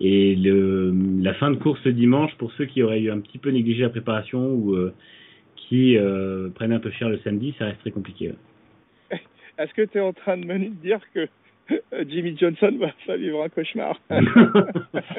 la 0.00 1.34
fin 1.34 1.50
de 1.50 1.56
course 1.56 1.84
le 1.84 1.92
dimanche 1.92 2.34
pour 2.36 2.52
ceux 2.52 2.64
qui 2.64 2.82
auraient 2.82 3.00
eu 3.00 3.10
un 3.10 3.18
petit 3.18 3.38
peu 3.38 3.50
négligé 3.50 3.82
la 3.82 3.90
préparation 3.90 4.54
ou 4.54 4.76
qui 5.56 5.98
prennent 6.54 6.72
un 6.72 6.78
peu 6.78 6.90
cher 6.92 7.10
le 7.10 7.18
samedi, 7.18 7.54
ça 7.58 7.66
reste 7.66 7.80
très 7.80 7.90
compliqué. 7.90 8.32
Est-ce 9.58 9.74
que 9.74 9.82
tu 9.82 9.98
es 9.98 10.00
en 10.00 10.14
train 10.14 10.38
de 10.38 10.46
me 10.46 10.70
dire 10.80 11.00
que 11.12 11.28
Jimmy 12.08 12.36
Johnson 12.38 12.72
va, 12.78 12.88
va 13.06 13.16
vivre 13.16 13.42
un 13.42 13.48
cauchemar 13.48 13.98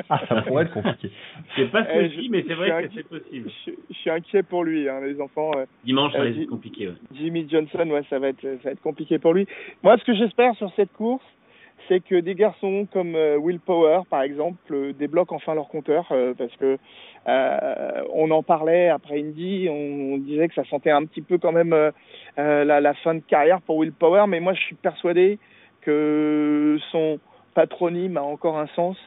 Ah, 0.10 0.22
ça 0.28 0.42
pourrait 0.42 0.64
être 0.64 0.74
compliqué. 0.74 1.10
c'est 1.56 1.72
pas 1.72 1.86
ce 1.86 1.90
Eh, 1.92 1.94
que 2.08 2.10
je 2.16 2.20
dis, 2.22 2.30
mais 2.30 2.44
c'est 2.48 2.54
vrai 2.56 2.84
que 2.88 2.94
c'est 2.96 3.08
possible. 3.08 3.50
je, 3.66 3.72
je 3.90 3.96
suis 3.96 4.10
inquiet 4.10 4.44
pour 4.44 4.64
lui, 4.64 4.88
hein, 4.90 5.00
les 5.06 5.20
enfants. 5.22 5.52
euh, 5.58 5.66
Dimanche, 5.84 6.12
ça 6.14 6.20
Euh, 6.20 6.24
reste 6.24 6.40
J- 6.40 6.48
compliqué. 6.48 6.88
ouais. 6.88 6.94
Jimmy 7.14 7.48
Johnson, 7.50 7.90
ouais, 7.90 8.02
ça 8.10 8.20
va 8.20 8.30
être, 8.30 8.42
ça 8.42 8.50
va 8.66 8.72
être 8.72 8.82
compliqué 8.82 9.20
pour 9.20 9.34
lui. 9.34 9.48
Moi, 9.84 9.98
ce 9.98 10.04
que 10.04 10.14
j'espère 10.14 10.56
sur 10.56 10.72
cette 10.76 10.92
course, 10.94 11.24
c'est 11.88 12.00
que 12.04 12.16
des 12.20 12.36
garçons 12.36 12.88
comme 12.94 13.16
euh, 13.16 13.38
Will 13.38 13.60
Power, 13.60 14.02
par 14.10 14.22
exemple, 14.22 14.94
débloquent 14.94 15.36
enfin 15.36 15.56
leur 15.56 15.68
compteur, 15.68 16.08
euh, 16.12 16.34
parce 16.38 16.56
que 16.58 16.78
euh, 17.28 18.04
on 18.14 18.30
en 18.32 18.44
parlait 18.44 18.90
après 18.90 19.20
Indy, 19.20 19.68
on, 19.70 20.14
on 20.14 20.18
disait 20.18 20.48
que 20.48 20.54
ça 20.54 20.64
sentait 20.66 20.92
un 20.92 21.06
petit 21.06 21.22
peu 21.22 21.38
quand 21.38 21.52
même 21.52 21.74
euh, 21.74 21.92
la, 22.38 22.82
la 22.82 22.94
fin 22.96 23.16
de 23.16 23.22
carrière 23.22 23.62
pour 23.62 23.78
Will 23.78 23.92
Power, 23.94 24.26
mais 24.28 24.40
moi, 24.40 24.54
je 24.54 24.62
suis 24.62 24.76
persuadé 24.76 25.40
que 25.82 26.78
son 26.92 27.20
patronyme 27.54 28.18
a 28.18 28.22
encore 28.24 28.58
un 28.58 28.68
sens 28.76 28.98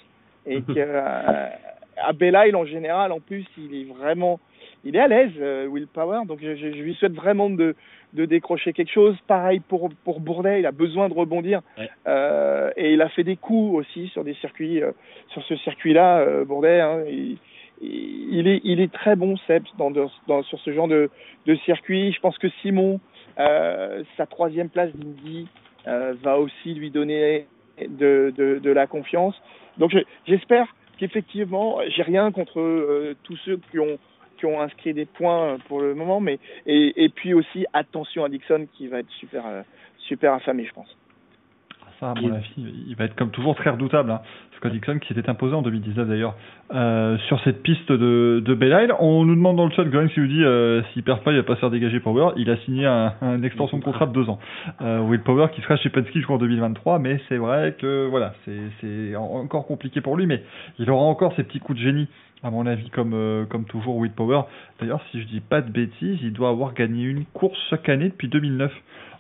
et 0.46 0.60
que 0.62 0.72
euh, 0.76 1.48
à 1.96 2.12
Belle 2.12 2.38
Isle 2.46 2.56
en 2.56 2.64
général, 2.66 3.12
en 3.12 3.20
plus, 3.20 3.44
il 3.56 3.74
est 3.74 3.84
vraiment, 3.84 4.40
il 4.84 4.96
est 4.96 5.01
à 5.01 5.09
l'aise, 5.09 5.30
euh, 5.40 5.66
Will 5.66 5.86
Power. 5.86 6.20
Donc, 6.26 6.40
je, 6.42 6.55
je- 6.56 6.72
je 6.72 6.82
lui 6.82 6.94
souhaite 6.94 7.12
vraiment 7.14 7.48
de, 7.51 7.74
de 8.14 8.24
décrocher 8.24 8.72
quelque 8.72 8.92
chose. 8.92 9.16
Pareil 9.26 9.60
pour 9.60 9.88
pour 10.05 10.20
Bourdet, 10.20 10.60
il 10.60 10.66
a 10.66 10.72
besoin 10.72 11.09
de 11.09 11.14
rebondir 11.14 11.62
Ouais. 11.78 11.88
Euh, 12.09 12.70
et 12.76 12.92
il 12.94 13.01
a 13.02 13.09
fait 13.09 13.24
des 13.24 13.36
coups 13.36 13.76
aussi 13.78 14.09
sur 14.09 14.24
des 14.24 14.34
circuits, 14.34 14.82
euh, 14.82 14.90
sur 15.28 15.42
ce 15.44 15.56
circuit-là, 15.56 16.18
euh, 16.18 16.44
Bourdet. 16.44 16.80
Hein, 16.80 17.05
il, 17.09 17.38
il 17.80 18.46
est 18.48 18.60
il 18.64 18.80
est 18.80 18.92
très 18.92 19.14
bon, 19.16 19.36
Seb, 19.46 19.64
dans, 19.78 19.90
dans 19.90 20.42
sur 20.44 20.59
ce 20.60 20.72
genre 20.72 20.88
de 20.88 21.10
de 21.46 21.55
circuit. 21.64 22.12
Je 22.12 22.20
pense 22.20 22.38
que 22.38 22.48
Simon, 22.62 23.01
sa 23.36 24.26
troisième 24.28 24.68
place 24.68 24.90
d'Indy, 24.94 25.48
va 25.86 26.39
aussi 26.39 26.74
lui 26.74 26.90
donner 26.90 27.47
de, 27.78 28.70
la 28.70 28.86
confiance. 28.86 29.35
Donc 29.78 29.90
je- 29.90 30.05
j'espère 30.27 30.74
qu'effectivement, 30.98 31.78
j'ai 31.89 32.02
rien 32.02 32.31
contre 32.31 32.61
euh, 32.61 33.16
tous 33.24 33.36
ceux 33.44 33.61
qui 33.70 33.78
ont 33.78 34.61
inscrit 34.61 34.93
des 34.93 35.06
points 35.06 35.59
pour 35.69 35.81
le 35.81 35.94
moment, 35.94 36.20
mais 36.20 36.39
et, 36.66 37.09
puis 37.09 37.32
aussi 37.35 37.65
attention 37.73 38.24
à 38.24 38.28
Dixon 38.28 38.66
qui 38.77 38.89
va 38.89 38.98
être 38.98 39.11
super 39.19 39.47
euh, 39.47 39.62
super 39.98 40.35
affamé, 40.35 40.66
je 40.66 40.73
pense. 40.73 40.94
Ça, 42.05 42.10
à 42.10 42.14
mon 42.20 42.32
avis, 42.35 42.51
il 42.89 42.94
va 42.97 43.05
être 43.06 43.14
comme 43.16 43.31
toujours 43.31 43.55
très 43.56 43.70
redoutable. 43.70 44.10
Hein. 44.10 44.20
Scott 44.56 44.72
Dixon 44.72 44.98
qui 44.98 45.12
s'était 45.14 45.28
imposé 45.28 45.55
en 45.55 45.62
2019 45.62 46.09
d'ailleurs 46.09 46.35
euh, 46.74 47.16
sur 47.28 47.40
cette 47.40 47.62
piste 47.62 47.90
de, 47.90 48.43
de 48.44 48.55
Belle 48.55 48.76
Isle. 48.85 48.94
On 48.98 49.24
nous 49.24 49.35
demande 49.35 49.56
dans 49.56 49.64
le 49.66 49.72
chat, 49.72 49.85
Graham 49.85 50.09
qui 50.09 50.20
nous 50.20 50.26
dit 50.26 50.43
euh, 50.44 50.82
s'il 50.93 51.02
perd 51.02 51.22
pas, 51.22 51.32
il 51.32 51.36
va 51.39 51.43
pas 51.43 51.55
se 51.55 51.60
faire 51.60 51.70
dégager 51.70 52.01
Power. 52.01 52.32
Il 52.36 52.51
a 52.51 52.56
signé 52.59 52.86
un, 52.86 53.14
un 53.20 53.43
extension 53.43 53.78
de 53.78 53.85
contrat 53.85 54.06
de 54.06 54.12
deux 54.12 54.28
ans. 54.28 54.39
Euh, 54.81 55.01
Will 55.01 55.20
Power 55.22 55.48
qui 55.55 55.60
sera 55.62 55.76
chez 55.76 55.89
Penske 55.90 56.12
jusqu'en 56.14 56.39
2023, 56.39 56.98
mais 56.98 57.20
c'est 57.28 57.36
vrai 57.39 57.74
que 57.78 58.06
voilà, 58.09 58.35
c'est 58.44 58.59
c'est 58.81 59.16
en- 59.16 59.22
encore 59.43 59.66
compliqué 59.66 60.01
pour 60.01 60.16
lui, 60.16 60.26
mais 60.26 60.43
il 60.78 60.90
aura 60.90 61.05
encore 61.05 61.35
ses 61.36 61.43
petits 61.44 61.60
coups 61.60 61.78
de 61.78 61.85
génie. 61.85 62.09
À 62.43 62.51
mon 62.51 62.66
avis, 62.66 62.90
comme 62.90 63.12
euh, 63.14 63.47
comme 63.47 63.64
toujours, 63.64 63.97
Will 63.97 64.12
Power. 64.12 64.43
D'ailleurs, 64.78 65.01
si 65.10 65.20
je 65.22 65.26
dis 65.26 65.40
pas 65.40 65.62
de 65.62 65.70
bêtises, 65.70 66.18
il 66.22 66.32
doit 66.35 66.51
avoir 66.51 66.74
gagné 66.74 67.05
une 67.05 67.24
course 67.24 67.59
chaque 67.70 67.89
année 67.89 68.10
depuis 68.10 68.28
2009 68.28 68.70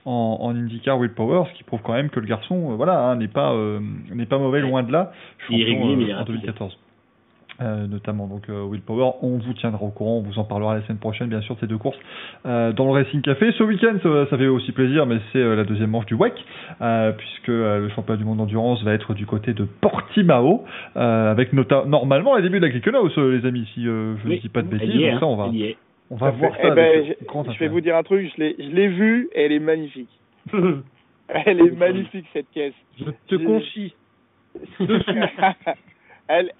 en, 0.04 0.38
en 0.40 0.54
IndyCar 0.54 0.98
Will 0.98 1.12
Power, 1.12 1.44
ce 1.50 1.56
qui 1.56 1.64
prouve 1.64 1.80
quand 1.82 1.94
même 1.94 2.10
que 2.10 2.20
le 2.20 2.26
garçon, 2.26 2.72
euh, 2.72 2.74
voilà, 2.76 2.98
hein, 3.00 3.16
n'est 3.16 3.28
pas 3.28 3.52
euh, 3.52 3.80
n'est 4.12 4.26
pas 4.26 4.38
mauvais 4.38 4.60
loin 4.60 4.82
de 4.82 4.92
là. 4.92 5.12
Il 5.50 5.62
euh, 5.62 5.96
mais 5.96 6.04
il 6.04 6.10
est 6.10 6.14
en 6.14 6.18
rapide. 6.18 6.34
2014. 6.36 6.78
Euh, 7.60 7.86
notamment 7.86 8.26
donc 8.26 8.48
euh, 8.48 8.64
Will 8.64 8.80
Power, 8.80 9.12
on 9.22 9.38
vous 9.38 9.52
tiendra 9.54 9.80
au 9.84 9.90
courant, 9.90 10.16
on 10.16 10.22
vous 10.22 10.40
en 10.40 10.44
parlera 10.44 10.74
la 10.74 10.82
semaine 10.82 10.98
prochaine 10.98 11.28
bien 11.28 11.40
sûr 11.40 11.54
de 11.54 11.60
ces 11.60 11.68
deux 11.68 11.78
courses 11.78 11.96
euh, 12.46 12.72
dans 12.72 12.86
le 12.86 12.90
Racing 12.90 13.22
Café. 13.22 13.52
Ce 13.52 13.62
week-end 13.62 13.94
ça, 14.02 14.26
ça 14.28 14.36
fait 14.36 14.48
aussi 14.48 14.72
plaisir, 14.72 15.06
mais 15.06 15.18
c'est 15.32 15.38
euh, 15.38 15.54
la 15.54 15.62
deuxième 15.62 15.90
manche 15.90 16.06
du 16.06 16.14
WEC 16.14 16.32
euh, 16.82 17.12
puisque 17.12 17.50
euh, 17.50 17.78
le 17.78 17.90
championnat 17.90 18.18
du 18.18 18.24
monde 18.24 18.38
d'endurance 18.38 18.82
va 18.82 18.92
être 18.92 19.14
du 19.14 19.24
côté 19.24 19.54
de 19.54 19.62
Portimao 19.64 20.64
euh, 20.96 21.30
avec 21.30 21.52
nota 21.52 21.84
normalement 21.86 22.34
les 22.34 22.42
débuts 22.42 22.58
de 22.58 22.66
la 22.66 22.72
euh, 22.72 23.38
les 23.38 23.46
amis 23.46 23.68
si 23.72 23.86
euh, 23.86 24.16
je 24.16 24.26
ne 24.26 24.32
Oui, 24.32 24.40
dis 24.40 24.48
pas 24.48 24.62
de 24.62 24.66
bêtises. 24.66 24.92
Donc 24.92 25.20
ça 25.20 25.26
on 25.26 25.40
hein, 25.40 25.46
va. 25.46 25.52
On 26.10 26.16
va 26.16 26.30
voir 26.30 26.52
ça 26.56 26.60
Eh 26.64 26.70
ben, 26.70 27.14
je, 27.52 27.58
vais 27.58 27.68
vous 27.68 27.80
dire 27.80 27.96
un 27.96 28.02
truc, 28.02 28.30
je 28.36 28.42
l'ai 28.42 28.88
vue 28.88 29.28
et 29.32 29.44
elle 29.44 29.52
est 29.52 29.58
magnifique. 29.58 30.10
Elle 31.28 31.58
est 31.60 31.70
magnifique 31.70 32.26
cette 32.34 32.50
caisse. 32.50 32.74
Je 32.98 33.06
te 33.26 33.34
elle, 36.28 36.52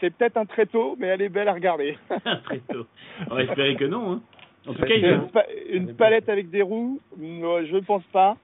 c'est 0.00 0.10
peut-être 0.10 0.36
un 0.36 0.46
tréteau, 0.46 0.96
mais 0.98 1.06
elle 1.06 1.22
est 1.22 1.28
belle 1.28 1.48
à 1.48 1.52
regarder. 1.52 1.96
Très 2.44 2.58
tôt. 2.58 2.86
On 3.30 3.34
va 3.34 3.44
espérer 3.44 3.76
que 3.76 3.84
non. 3.84 4.12
Hein. 4.12 4.20
En 4.66 4.74
tout 4.74 4.82
cas, 4.82 4.88
C'est 4.88 4.98
il 4.98 5.06
une, 5.06 5.28
pa- 5.28 5.46
une 5.70 5.94
palette 5.94 6.28
avec 6.28 6.50
des 6.50 6.62
roues, 6.62 7.00
je 7.18 7.74
ne 7.74 7.80
pense 7.80 8.02
pas. 8.12 8.36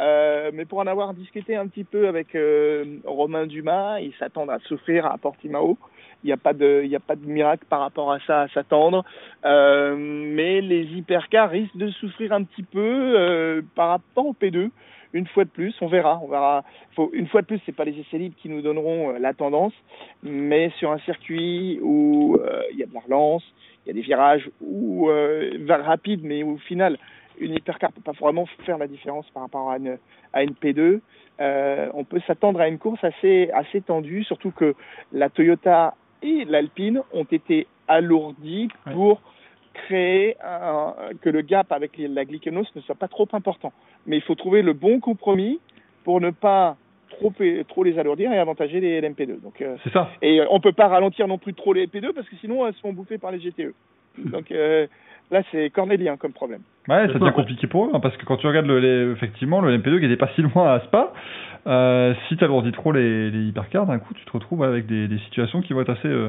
Euh, 0.00 0.50
mais 0.54 0.64
pour 0.64 0.78
en 0.78 0.86
avoir 0.86 1.12
discuté 1.12 1.54
un 1.54 1.66
petit 1.66 1.84
peu 1.84 2.08
avec 2.08 2.34
euh, 2.34 2.98
Romain 3.04 3.46
Dumas, 3.46 4.00
ils 4.00 4.14
s'attendent 4.14 4.50
à 4.50 4.58
souffrir 4.60 5.06
à 5.06 5.18
Portimao. 5.18 5.76
Il 6.24 6.28
n'y 6.28 6.32
a 6.32 6.36
pas 6.36 6.52
de, 6.52 6.88
a 6.94 7.00
pas 7.00 7.16
de 7.16 7.26
miracle 7.26 7.64
par 7.68 7.80
rapport 7.80 8.12
à 8.12 8.18
ça 8.20 8.42
à 8.42 8.48
s'attendre. 8.48 9.04
Euh, 9.44 9.96
mais 9.96 10.60
les 10.60 10.84
hypercars 10.84 11.50
risquent 11.50 11.76
de 11.76 11.90
souffrir 11.90 12.32
un 12.32 12.44
petit 12.44 12.62
peu 12.62 13.14
euh, 13.16 13.62
par 13.74 13.88
rapport 13.88 14.26
au 14.26 14.34
P2. 14.34 14.70
Une 15.14 15.26
fois 15.26 15.44
de 15.44 15.50
plus, 15.50 15.74
on 15.82 15.88
verra, 15.88 16.20
on 16.22 16.28
verra. 16.28 16.64
Faut, 16.96 17.10
une 17.12 17.26
fois 17.26 17.42
de 17.42 17.46
plus, 17.46 17.60
c'est 17.66 17.76
pas 17.76 17.84
les 17.84 17.98
essais 17.98 18.16
libres 18.16 18.36
qui 18.40 18.48
nous 18.48 18.62
donneront 18.62 19.10
euh, 19.10 19.18
la 19.18 19.34
tendance, 19.34 19.74
mais 20.22 20.70
sur 20.78 20.90
un 20.90 20.98
circuit 21.00 21.78
où 21.82 22.38
il 22.72 22.78
y 22.78 22.82
a 22.82 22.86
de 22.86 22.94
la 22.94 23.00
relance, 23.00 23.44
il 23.84 23.88
y 23.88 23.90
a 23.90 23.94
des 23.94 24.06
virages 24.06 24.48
ou 24.60 25.08
euh, 25.08 25.50
vers 25.60 25.84
rapide, 25.84 26.20
mais 26.22 26.42
au 26.42 26.56
final, 26.56 26.98
une 27.38 27.54
hypercar 27.54 27.92
peut 27.92 28.00
pas 28.00 28.12
vraiment 28.12 28.46
faire 28.64 28.78
la 28.78 28.86
différence 28.86 29.28
par 29.30 29.42
rapport 29.42 29.70
à 29.70 29.78
une, 29.78 29.98
à 30.32 30.42
une 30.42 30.52
P2. 30.52 31.00
Euh, 31.40 31.88
on 31.94 32.04
peut 32.04 32.20
s'attendre 32.26 32.60
à 32.60 32.68
une 32.68 32.78
course 32.78 33.02
assez, 33.02 33.50
assez 33.52 33.80
tendue, 33.80 34.22
surtout 34.24 34.50
que 34.50 34.74
la 35.12 35.30
Toyota 35.30 35.94
et 36.22 36.44
l'Alpine 36.44 37.02
ont 37.12 37.24
été 37.24 37.66
alourdis 37.88 38.68
Ouais. 38.86 38.92
pour 38.92 39.20
créer 39.74 40.36
un- 40.44 40.94
que 41.20 41.30
le 41.30 41.40
gap 41.42 41.72
avec 41.72 41.96
les- 41.96 42.08
la 42.08 42.24
glycanos 42.24 42.66
ne 42.76 42.80
soit 42.82 42.94
pas 42.94 43.08
trop 43.08 43.28
important. 43.32 43.72
Mais 44.06 44.16
il 44.16 44.22
faut 44.22 44.34
trouver 44.34 44.62
le 44.62 44.72
bon 44.74 45.00
compromis 45.00 45.60
pour 46.04 46.20
ne 46.20 46.30
pas 46.30 46.76
trop, 47.10 47.32
trop 47.68 47.84
les 47.84 47.98
alourdir 47.98 48.32
et 48.32 48.38
avantager 48.38 48.80
les 48.80 49.00
LMP2. 49.00 49.40
Donc, 49.42 49.60
euh, 49.62 49.76
C'est 49.84 49.92
ça. 49.92 50.10
et 50.20 50.40
euh, 50.40 50.46
on 50.50 50.60
peut 50.60 50.72
pas 50.72 50.88
ralentir 50.88 51.26
non 51.28 51.38
plus 51.38 51.54
trop 51.54 51.72
les 51.72 51.86
P2 51.86 52.12
parce 52.12 52.28
que 52.28 52.36
sinon 52.36 52.66
elles 52.66 52.74
se 52.74 52.80
font 52.80 52.92
bouffer 52.92 53.18
par 53.18 53.30
les 53.32 53.38
GTE. 53.38 53.72
Donc 54.18 54.50
euh, 54.52 54.86
là 55.30 55.42
c'est 55.50 55.70
cornélien 55.70 56.16
comme 56.16 56.32
problème. 56.32 56.62
Ouais, 56.88 57.06
ça 57.06 57.18
devient 57.18 57.32
compliqué 57.32 57.66
pour 57.68 57.86
eux, 57.86 57.90
hein, 57.94 58.00
parce 58.00 58.16
que 58.16 58.24
quand 58.24 58.36
tu 58.38 58.46
regardes 58.46 58.66
le, 58.66 58.78
les- 58.80 59.12
effectivement 59.12 59.60
le 59.60 59.76
MP2 59.78 60.00
qui 60.00 60.06
était 60.06 60.16
pas 60.16 60.30
si 60.34 60.42
loin 60.42 60.72
à 60.74 60.80
Spa, 60.80 61.12
euh, 61.66 62.12
si 62.28 62.36
tu 62.36 62.42
alourdis 62.44 62.72
trop 62.72 62.90
les, 62.92 63.30
les 63.30 63.44
hypercars, 63.44 63.86
d'un 63.86 63.98
coup 64.00 64.14
tu 64.14 64.24
te 64.24 64.32
retrouves 64.32 64.64
avec 64.64 64.86
des, 64.86 65.06
des 65.06 65.18
situations 65.20 65.60
qui 65.62 65.72
vont 65.74 65.80
être 65.82 65.90
assez 65.90 66.08
euh, 66.08 66.28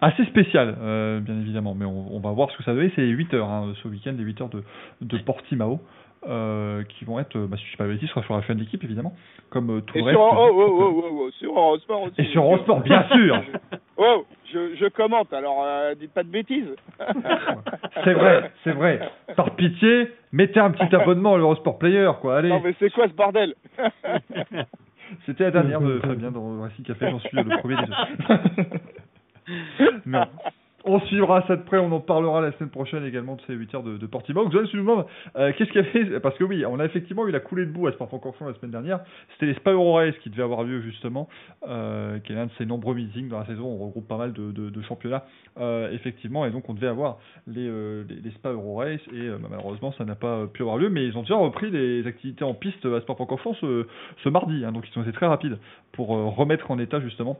assez 0.00 0.24
spéciales, 0.24 0.74
euh, 0.80 1.20
bien 1.20 1.38
évidemment. 1.38 1.74
Mais 1.74 1.84
on, 1.84 2.16
on 2.16 2.20
va 2.20 2.30
voir 2.30 2.50
ce 2.50 2.56
que 2.56 2.62
ça 2.62 2.72
donne. 2.74 2.90
C'est 2.96 3.02
8 3.06 3.34
heures 3.34 3.50
hein, 3.50 3.72
ce 3.82 3.88
week-end, 3.88 4.14
les 4.16 4.24
8 4.24 4.40
heures 4.40 4.48
de, 4.48 4.62
de 5.02 5.18
Portimao. 5.18 5.80
Euh, 6.28 6.82
qui 6.84 7.06
vont 7.06 7.18
être, 7.18 7.34
bah, 7.46 7.56
si 7.56 7.64
je 7.64 7.70
dis 7.70 7.76
pas 7.78 7.86
ce 7.98 8.06
sera 8.08 8.22
sur 8.24 8.34
la 8.36 8.42
fin 8.42 8.54
de 8.54 8.60
l'équipe 8.60 8.84
évidemment, 8.84 9.14
comme 9.48 9.80
tout 9.86 9.96
Et 9.96 10.02
le 10.02 10.10
sur, 10.12 10.22
reste. 10.22 10.36
oh, 10.38 10.50
oh, 10.52 10.76
oh, 10.78 11.02
oh, 11.02 11.18
oh, 11.26 11.30
sur 11.38 11.50
Eurosport 11.58 12.02
aussi. 12.02 12.14
Et 12.20 12.24
sur 12.26 12.42
Eurosport, 12.42 12.80
bien 12.80 13.06
sûr 13.10 13.40
Oh, 14.02 14.24
je, 14.50 14.76
je 14.76 14.86
commente, 14.86 15.30
alors 15.30 15.62
euh, 15.62 15.94
dites 15.94 16.14
pas 16.14 16.22
de 16.22 16.30
bêtises. 16.30 16.74
C'est 18.02 18.14
vrai, 18.14 18.50
c'est 18.64 18.72
vrai. 18.72 18.98
Par 19.36 19.54
pitié, 19.56 20.10
mettez 20.32 20.58
un 20.58 20.70
petit 20.70 20.96
abonnement 20.96 21.34
à 21.34 21.36
l'Eurosport 21.36 21.78
Player, 21.78 22.10
quoi. 22.18 22.38
Allez. 22.38 22.48
Non 22.48 22.62
mais 22.64 22.74
c'est 22.78 22.88
quoi 22.90 23.08
ce 23.08 23.12
bordel 23.12 23.54
C'était 25.26 25.44
la 25.44 25.50
dernière 25.50 25.82
de 25.82 25.98
Fabien 25.98 26.30
dans 26.30 26.54
le 26.54 26.62
Racing 26.62 26.86
Café, 26.86 27.10
j'en 27.10 27.18
suis 27.18 27.36
le 27.36 27.58
premier 27.58 27.76
deux. 27.76 27.92
non. 30.06 30.24
On 30.84 30.98
suivra 31.00 31.46
ça 31.46 31.56
de 31.56 31.62
près, 31.62 31.76
on 31.78 31.92
en 31.92 32.00
parlera 32.00 32.40
la 32.40 32.52
semaine 32.52 32.70
prochaine 32.70 33.04
également 33.04 33.36
de 33.36 33.42
ces 33.46 33.52
8 33.52 33.74
heures 33.74 33.82
de, 33.82 33.98
de 33.98 34.06
Portimao. 34.06 34.44
Nous 34.44 34.50
demandes 34.50 35.04
euh, 35.36 35.52
qu'est-ce 35.56 35.70
qu'il 35.70 35.82
y 35.82 36.08
avait 36.08 36.20
Parce 36.20 36.38
que 36.38 36.44
oui, 36.44 36.64
on 36.64 36.80
a 36.80 36.86
effectivement 36.86 37.26
eu 37.26 37.30
la 37.30 37.40
coulée 37.40 37.66
de 37.66 37.70
boue 37.70 37.86
à 37.86 37.92
Spa-Francorchamps 37.92 38.46
la 38.46 38.54
semaine 38.54 38.70
dernière. 38.70 39.00
C'était 39.32 39.46
les 39.46 39.54
Spa 39.54 39.72
Euro 39.72 39.96
Race 39.96 40.14
qui 40.22 40.30
devait 40.30 40.42
avoir 40.42 40.62
lieu 40.62 40.80
justement, 40.80 41.28
euh, 41.68 42.18
qui 42.20 42.32
est 42.32 42.34
l'un 42.34 42.46
de 42.46 42.50
ces 42.56 42.64
nombreux 42.64 42.94
meetings 42.94 43.28
dans 43.28 43.40
la 43.40 43.46
saison. 43.46 43.66
On 43.66 43.76
regroupe 43.76 44.08
pas 44.08 44.16
mal 44.16 44.32
de, 44.32 44.52
de, 44.52 44.70
de 44.70 44.82
championnats, 44.82 45.24
euh, 45.58 45.90
effectivement, 45.92 46.46
et 46.46 46.50
donc 46.50 46.66
on 46.70 46.74
devait 46.74 46.86
avoir 46.86 47.18
les, 47.46 47.68
euh, 47.68 48.04
les, 48.08 48.30
Spa 48.30 48.50
Euro 48.50 48.76
Race 48.76 49.00
et 49.12 49.28
bah, 49.28 49.48
malheureusement 49.50 49.92
ça 49.98 50.06
n'a 50.06 50.14
pas 50.14 50.46
pu 50.46 50.62
avoir 50.62 50.78
lieu. 50.78 50.88
Mais 50.88 51.04
ils 51.04 51.18
ont 51.18 51.22
déjà 51.22 51.36
repris 51.36 51.70
les 51.70 52.06
activités 52.06 52.44
en 52.44 52.54
piste 52.54 52.86
à 52.86 53.00
Spa-Francorchamps 53.02 53.54
ce, 53.60 53.86
ce 54.24 54.28
mardi, 54.30 54.64
hein, 54.64 54.72
donc 54.72 54.86
ils 54.90 54.98
ont 54.98 55.02
été 55.02 55.12
très 55.12 55.26
rapides 55.26 55.58
pour 55.92 56.08
remettre 56.08 56.70
en 56.70 56.78
état 56.78 57.00
justement 57.00 57.38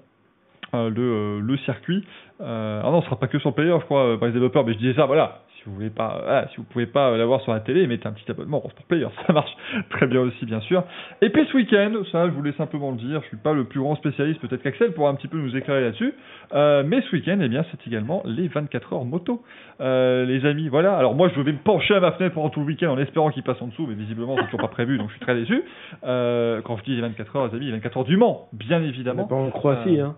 le, 0.75 1.03
euh, 1.03 1.41
le 1.41 1.57
circuit. 1.59 2.05
Euh, 2.41 2.81
ah 2.83 2.91
non, 2.91 3.01
ce 3.01 3.07
sera 3.07 3.19
pas 3.19 3.27
que 3.27 3.39
sur 3.39 3.51
le 3.51 3.55
player, 3.55 3.77
je 3.79 3.85
crois, 3.85 4.05
euh, 4.05 4.17
par 4.17 4.29
les 4.29 4.33
développeurs, 4.33 4.65
mais 4.65 4.73
je 4.73 4.79
disais 4.79 4.95
ça, 4.95 5.07
voilà. 5.07 5.43
Si 5.57 5.67
vous 5.67 5.75
voulez 5.75 5.91
pas, 5.91 6.21
voilà, 6.25 6.49
si 6.49 6.57
vous 6.57 6.63
pouvez 6.63 6.87
pas 6.87 7.15
l'avoir 7.19 7.43
sur 7.43 7.53
la 7.53 7.61
télé, 7.61 7.87
mettez 7.87 8.09
un 8.09 8.13
petit 8.13 8.31
abonnement 8.31 8.61
pour 8.61 8.73
player, 8.89 9.07
ça 9.27 9.35
marche 9.35 9.51
très 9.91 10.07
bien 10.07 10.21
aussi, 10.23 10.47
bien 10.47 10.61
sûr. 10.61 10.85
Et 11.21 11.29
puis 11.29 11.45
ce 11.53 11.55
week-end, 11.55 11.93
ça, 12.11 12.27
je 12.29 12.33
voulais 12.33 12.53
simplement 12.53 12.93
le 12.93 12.97
dire, 12.97 13.21
je 13.21 13.29
suis 13.29 13.37
pas 13.37 13.53
le 13.53 13.65
plus 13.65 13.79
grand 13.79 13.95
spécialiste, 13.97 14.41
peut-être 14.41 14.63
qu'Axel 14.63 14.95
pourra 14.95 15.11
un 15.11 15.17
petit 15.17 15.29
peu 15.29 15.37
nous 15.37 15.55
éclairer 15.55 15.83
là-dessus. 15.83 16.15
Euh, 16.55 16.83
mais 16.87 17.03
ce 17.03 17.15
week-end, 17.15 17.39
eh 17.43 17.49
bien, 17.49 17.63
c'est 17.71 17.87
également 17.87 18.23
les 18.25 18.49
24 18.49 18.95
heures 18.95 19.05
moto, 19.05 19.43
euh, 19.83 20.25
les 20.25 20.47
amis. 20.47 20.69
Voilà. 20.69 20.97
Alors 20.97 21.15
moi, 21.15 21.29
je 21.29 21.39
vais 21.43 21.53
me 21.53 21.59
pencher 21.59 21.95
à 21.95 22.01
ma 22.01 22.13
fenêtre 22.13 22.37
pendant 22.37 22.49
tout 22.49 22.61
le 22.61 22.67
week-end 22.67 22.89
en 22.89 22.99
espérant 22.99 23.31
qu'il 23.31 23.43
passe 23.43 23.61
en 23.61 23.67
dessous, 23.67 23.87
mais 23.87 23.95
visiblement, 23.95 24.37
c'est 24.39 24.47
toujours 24.47 24.61
pas 24.61 24.69
prévu, 24.69 24.97
donc 24.97 25.09
je 25.09 25.17
suis 25.17 25.21
très 25.21 25.35
déçu. 25.35 25.63
Euh, 26.05 26.63
quand 26.63 26.79
je 26.79 26.85
dis 26.85 26.95
les 26.97 27.03
24 27.03 27.37
heures, 27.37 27.49
les 27.49 27.55
amis, 27.55 27.67
les 27.67 27.73
24 27.73 27.99
heures 27.99 28.05
du 28.05 28.17
Mans, 28.17 28.49
bien 28.55 28.83
évidemment. 28.83 29.27
pas 29.27 29.35
en 29.35 29.51
Croatie, 29.51 30.01
hein. 30.01 30.17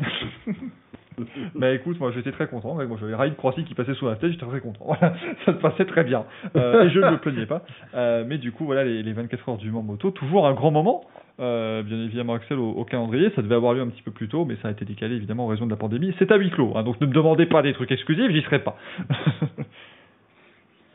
bah 1.54 1.70
écoute, 1.72 1.98
moi 2.00 2.10
j'étais 2.12 2.32
très 2.32 2.46
content. 2.46 2.74
Moi 2.74 2.96
j'avais 3.00 3.14
Ride 3.14 3.36
Croatie 3.36 3.64
qui 3.64 3.74
passait 3.74 3.94
sous 3.94 4.06
la 4.06 4.16
tête, 4.16 4.32
j'étais 4.32 4.46
très 4.46 4.60
content. 4.60 4.84
Voilà, 4.86 5.14
ça 5.44 5.52
se 5.52 5.58
passait 5.58 5.84
très 5.84 6.04
bien. 6.04 6.24
Euh, 6.56 6.84
et 6.84 6.90
je 6.90 6.98
ne 6.98 7.10
me 7.10 7.18
plaignais 7.18 7.46
pas. 7.46 7.62
Euh, 7.94 8.24
mais 8.26 8.38
du 8.38 8.52
coup, 8.52 8.64
voilà, 8.64 8.84
les, 8.84 9.02
les 9.02 9.12
24 9.12 9.48
heures 9.48 9.56
du 9.56 9.70
Mans 9.70 9.82
moto, 9.82 10.10
toujours 10.10 10.46
un 10.46 10.54
grand 10.54 10.70
moment. 10.70 11.04
Euh, 11.40 11.82
bien 11.82 11.98
évidemment, 11.98 12.34
Axel, 12.34 12.58
au, 12.58 12.70
au 12.70 12.84
calendrier. 12.84 13.30
Ça 13.34 13.42
devait 13.42 13.56
avoir 13.56 13.74
lieu 13.74 13.80
un 13.80 13.88
petit 13.88 14.02
peu 14.02 14.12
plus 14.12 14.28
tôt, 14.28 14.44
mais 14.44 14.56
ça 14.62 14.68
a 14.68 14.70
été 14.70 14.84
décalé 14.84 15.16
évidemment 15.16 15.46
en 15.46 15.48
raison 15.48 15.66
de 15.66 15.70
la 15.70 15.76
pandémie. 15.76 16.14
C'est 16.18 16.30
à 16.30 16.36
huis 16.36 16.50
clos, 16.50 16.72
hein, 16.76 16.82
donc 16.82 17.00
ne 17.00 17.06
me 17.06 17.12
demandez 17.12 17.46
pas 17.46 17.62
des 17.62 17.72
trucs 17.72 17.90
exclusifs, 17.90 18.30
j'y 18.30 18.42
serai 18.42 18.60
pas. 18.60 18.76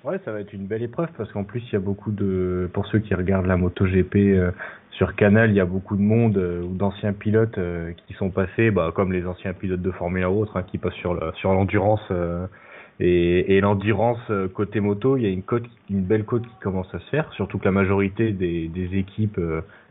Ouais, 0.05 0.17
ça 0.23 0.31
va 0.31 0.39
être 0.39 0.53
une 0.53 0.65
belle 0.65 0.83
épreuve 0.83 1.09
parce 1.17 1.29
qu'en 1.33 1.43
plus 1.43 1.61
il 1.67 1.73
y 1.73 1.75
a 1.75 1.79
beaucoup 1.79 2.11
de, 2.11 2.69
pour 2.73 2.87
ceux 2.87 2.99
qui 2.99 3.13
regardent 3.13 3.47
la 3.47 3.57
MotoGP 3.57 4.15
euh, 4.15 4.51
sur 4.99 5.15
Canal, 5.15 5.49
il 5.49 5.55
y 5.55 5.61
a 5.61 5.65
beaucoup 5.65 5.95
de 5.95 6.01
monde 6.01 6.37
euh, 6.37 6.61
ou 6.61 6.75
d'anciens 6.75 7.13
pilotes 7.13 7.57
euh, 7.57 7.93
qui 8.05 8.13
sont 8.15 8.31
passés, 8.31 8.69
bah, 8.69 8.91
comme 8.93 9.13
les 9.13 9.25
anciens 9.25 9.53
pilotes 9.53 9.81
de 9.81 9.91
Formule 9.91 10.23
1 10.23 10.27
ou 10.27 10.41
autres, 10.41 10.57
hein, 10.57 10.63
qui 10.63 10.77
passent 10.77 10.93
sur 10.95 11.13
le, 11.13 11.31
sur 11.35 11.53
l'endurance 11.53 12.01
euh, 12.11 12.45
et, 12.99 13.61
l'endurance 13.61 14.19
côté 14.53 14.81
moto, 14.81 15.15
il 15.15 15.23
y 15.23 15.25
a 15.25 15.29
une 15.29 16.01
belle 16.01 16.25
cote 16.25 16.43
qui 16.43 16.59
commence 16.61 16.93
à 16.93 16.99
se 16.99 17.09
faire, 17.11 17.31
surtout 17.31 17.57
que 17.57 17.63
la 17.63 17.71
majorité 17.71 18.33
des, 18.33 18.89
équipes 18.91 19.39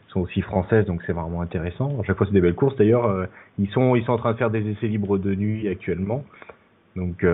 sont 0.09 0.21
aussi 0.21 0.43
françaises, 0.43 0.85
donc 0.85 1.01
c'est 1.07 1.15
vraiment 1.15 1.41
intéressant. 1.41 1.99
À 2.03 2.05
chaque 2.05 2.19
fois 2.19 2.27
c'est 2.27 2.35
des 2.35 2.43
belles 2.43 2.55
courses. 2.55 2.77
D'ailleurs, 2.77 3.27
ils 3.59 3.71
sont 3.71 3.97
en 4.09 4.19
train 4.19 4.33
de 4.33 4.37
faire 4.37 4.51
des 4.51 4.69
essais 4.69 4.89
libres 4.89 5.17
de 5.17 5.35
nuit 5.35 5.69
actuellement. 5.69 6.23
Donc 6.97 7.25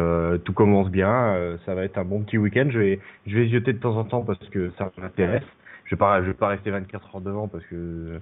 tout 0.45 0.53
commence 0.53 0.91
bien, 0.91 1.57
ça 1.67 1.75
va 1.75 1.83
être 1.83 1.99
un 1.99 2.05
bon 2.05 2.21
petit 2.21 2.39
week-end. 2.39 2.69
Je 2.71 2.79
vais 2.79 3.01
je 3.27 3.37
vais 3.37 3.61
de 3.61 3.73
temps 3.73 3.97
en 3.97 4.05
temps 4.05 4.23
parce 4.23 4.49
que 4.51 4.71
ça 4.79 4.93
m'intéresse. 4.97 5.43
Je 5.85 5.95
vais 5.95 5.99
pas 5.99 6.21
je 6.23 6.27
vais 6.29 6.35
pas 6.35 6.49
rester 6.49 6.71
24 6.71 7.15
heures 7.17 7.21
devant 7.21 7.47
parce 7.49 7.65
que 7.67 8.21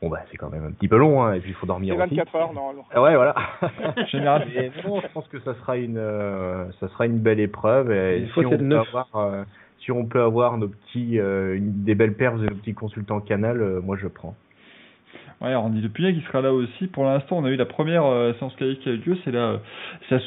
bon 0.00 0.08
bah 0.08 0.20
c'est 0.30 0.36
quand 0.36 0.50
même 0.50 0.64
un 0.64 0.70
petit 0.70 0.86
peu 0.88 0.96
long 0.96 1.22
hein, 1.24 1.32
et 1.34 1.40
puis 1.40 1.50
il 1.50 1.54
faut 1.54 1.66
dormir 1.66 1.94
C'est 1.96 2.02
aussi. 2.04 2.14
24 2.16 2.34
heures, 2.36 2.52
normalement. 2.52 2.84
Ah 2.94 3.02
ouais 3.02 3.16
voilà. 3.16 3.34
Général. 4.10 4.46
Non, 4.84 5.00
je 5.00 5.06
pense 5.08 5.26
que 5.28 5.40
ça 5.40 5.54
sera 5.56 5.76
une 5.76 5.98
euh, 5.98 6.70
ça 6.78 6.88
sera 6.88 7.06
une 7.06 7.18
belle 7.18 7.40
épreuve 7.40 7.90
et 7.90 8.26
si 8.26 8.46
on 8.46 8.50
peut 8.58 8.64
avoir 8.78 9.08
euh, 9.16 9.44
si 9.80 9.90
on 9.92 10.04
peut 10.04 10.22
avoir 10.22 10.56
nos 10.58 10.68
petits 10.68 11.18
euh, 11.18 11.56
une- 11.56 11.82
des 11.84 11.94
belles 11.94 12.14
perfs 12.14 12.38
de 12.38 12.46
nos 12.48 12.54
petits 12.54 12.74
consultants 12.74 13.20
canal, 13.20 13.60
euh, 13.60 13.80
moi 13.80 13.96
je 13.96 14.06
prends. 14.06 14.36
Ouais, 15.40 15.54
Randy 15.54 15.80
Lepunier 15.80 16.12
qui 16.12 16.20
sera 16.26 16.42
là 16.42 16.52
aussi. 16.52 16.86
Pour 16.88 17.04
l'instant, 17.04 17.38
on 17.38 17.44
a 17.46 17.50
eu 17.50 17.56
la 17.56 17.64
première 17.64 18.04
euh, 18.04 18.34
séance 18.38 18.54
qualifiée 18.56 18.82
qui 18.82 18.88
a 18.90 18.92
eu 18.92 18.96
lieu. 18.98 19.16
C'est 19.24 19.32
la, 19.32 19.58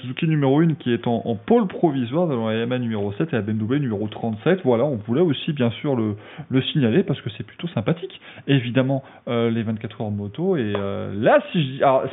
Suzuki 0.02 0.28
numéro 0.28 0.60
1 0.60 0.74
qui 0.74 0.92
est 0.92 1.06
en, 1.06 1.22
en 1.26 1.36
pôle 1.36 1.68
provisoire 1.68 2.28
devant 2.28 2.50
la 2.50 2.56
Yamaha 2.56 2.80
numéro 2.80 3.14
7 3.14 3.32
et 3.32 3.36
la 3.36 3.42
BMW 3.44 3.76
numéro 3.80 4.08
37. 4.08 4.62
Voilà, 4.64 4.86
on 4.86 4.96
voulait 4.96 5.22
aussi 5.22 5.54
bien 5.54 5.70
sûr 5.70 5.96
le, 5.96 6.16
le 6.50 6.62
signaler 6.64 7.04
parce 7.04 7.22
que 7.22 7.30
c'est 7.38 7.46
plutôt 7.46 7.68
sympathique. 7.68 8.20
Évidemment, 8.48 9.04
euh, 9.28 9.52
les 9.52 9.62
24 9.62 10.02
heures 10.02 10.10
de 10.10 10.16
moto. 10.16 10.58
Et 10.58 10.74
euh, 10.76 11.14
là, 11.16 11.40
si 11.52 11.62
je 11.62 11.68
dis. 11.74 11.84
Alors, 11.84 12.06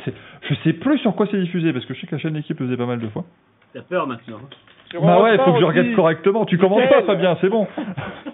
je 0.47 0.53
sais 0.63 0.73
plus 0.73 0.99
sur 0.99 1.15
quoi 1.15 1.25
c'est 1.31 1.41
diffusé 1.41 1.73
parce 1.73 1.85
que 1.85 1.95
je 1.95 2.01
sais 2.01 2.07
que 2.07 2.15
la 2.15 2.21
chaîne 2.21 2.33
d'équipe 2.33 2.59
le 2.59 2.67
faisait 2.67 2.77
pas 2.77 2.85
mal 2.85 2.99
de 2.99 3.07
fois. 3.07 3.25
T'as 3.73 3.81
peur 3.81 4.05
maintenant. 4.05 4.37
hein? 4.37 4.99
Bah 5.01 5.23
ouais, 5.23 5.35
il 5.35 5.37
faut 5.39 5.53
que 5.53 5.59
je 5.59 5.65
aussi. 5.65 5.79
regarde 5.79 5.95
correctement. 5.95 6.45
Tu 6.45 6.59
commences 6.59 6.87
pas. 6.87 7.01
Fabien, 7.03 7.35
c'est 7.41 7.49
bon. 7.49 7.65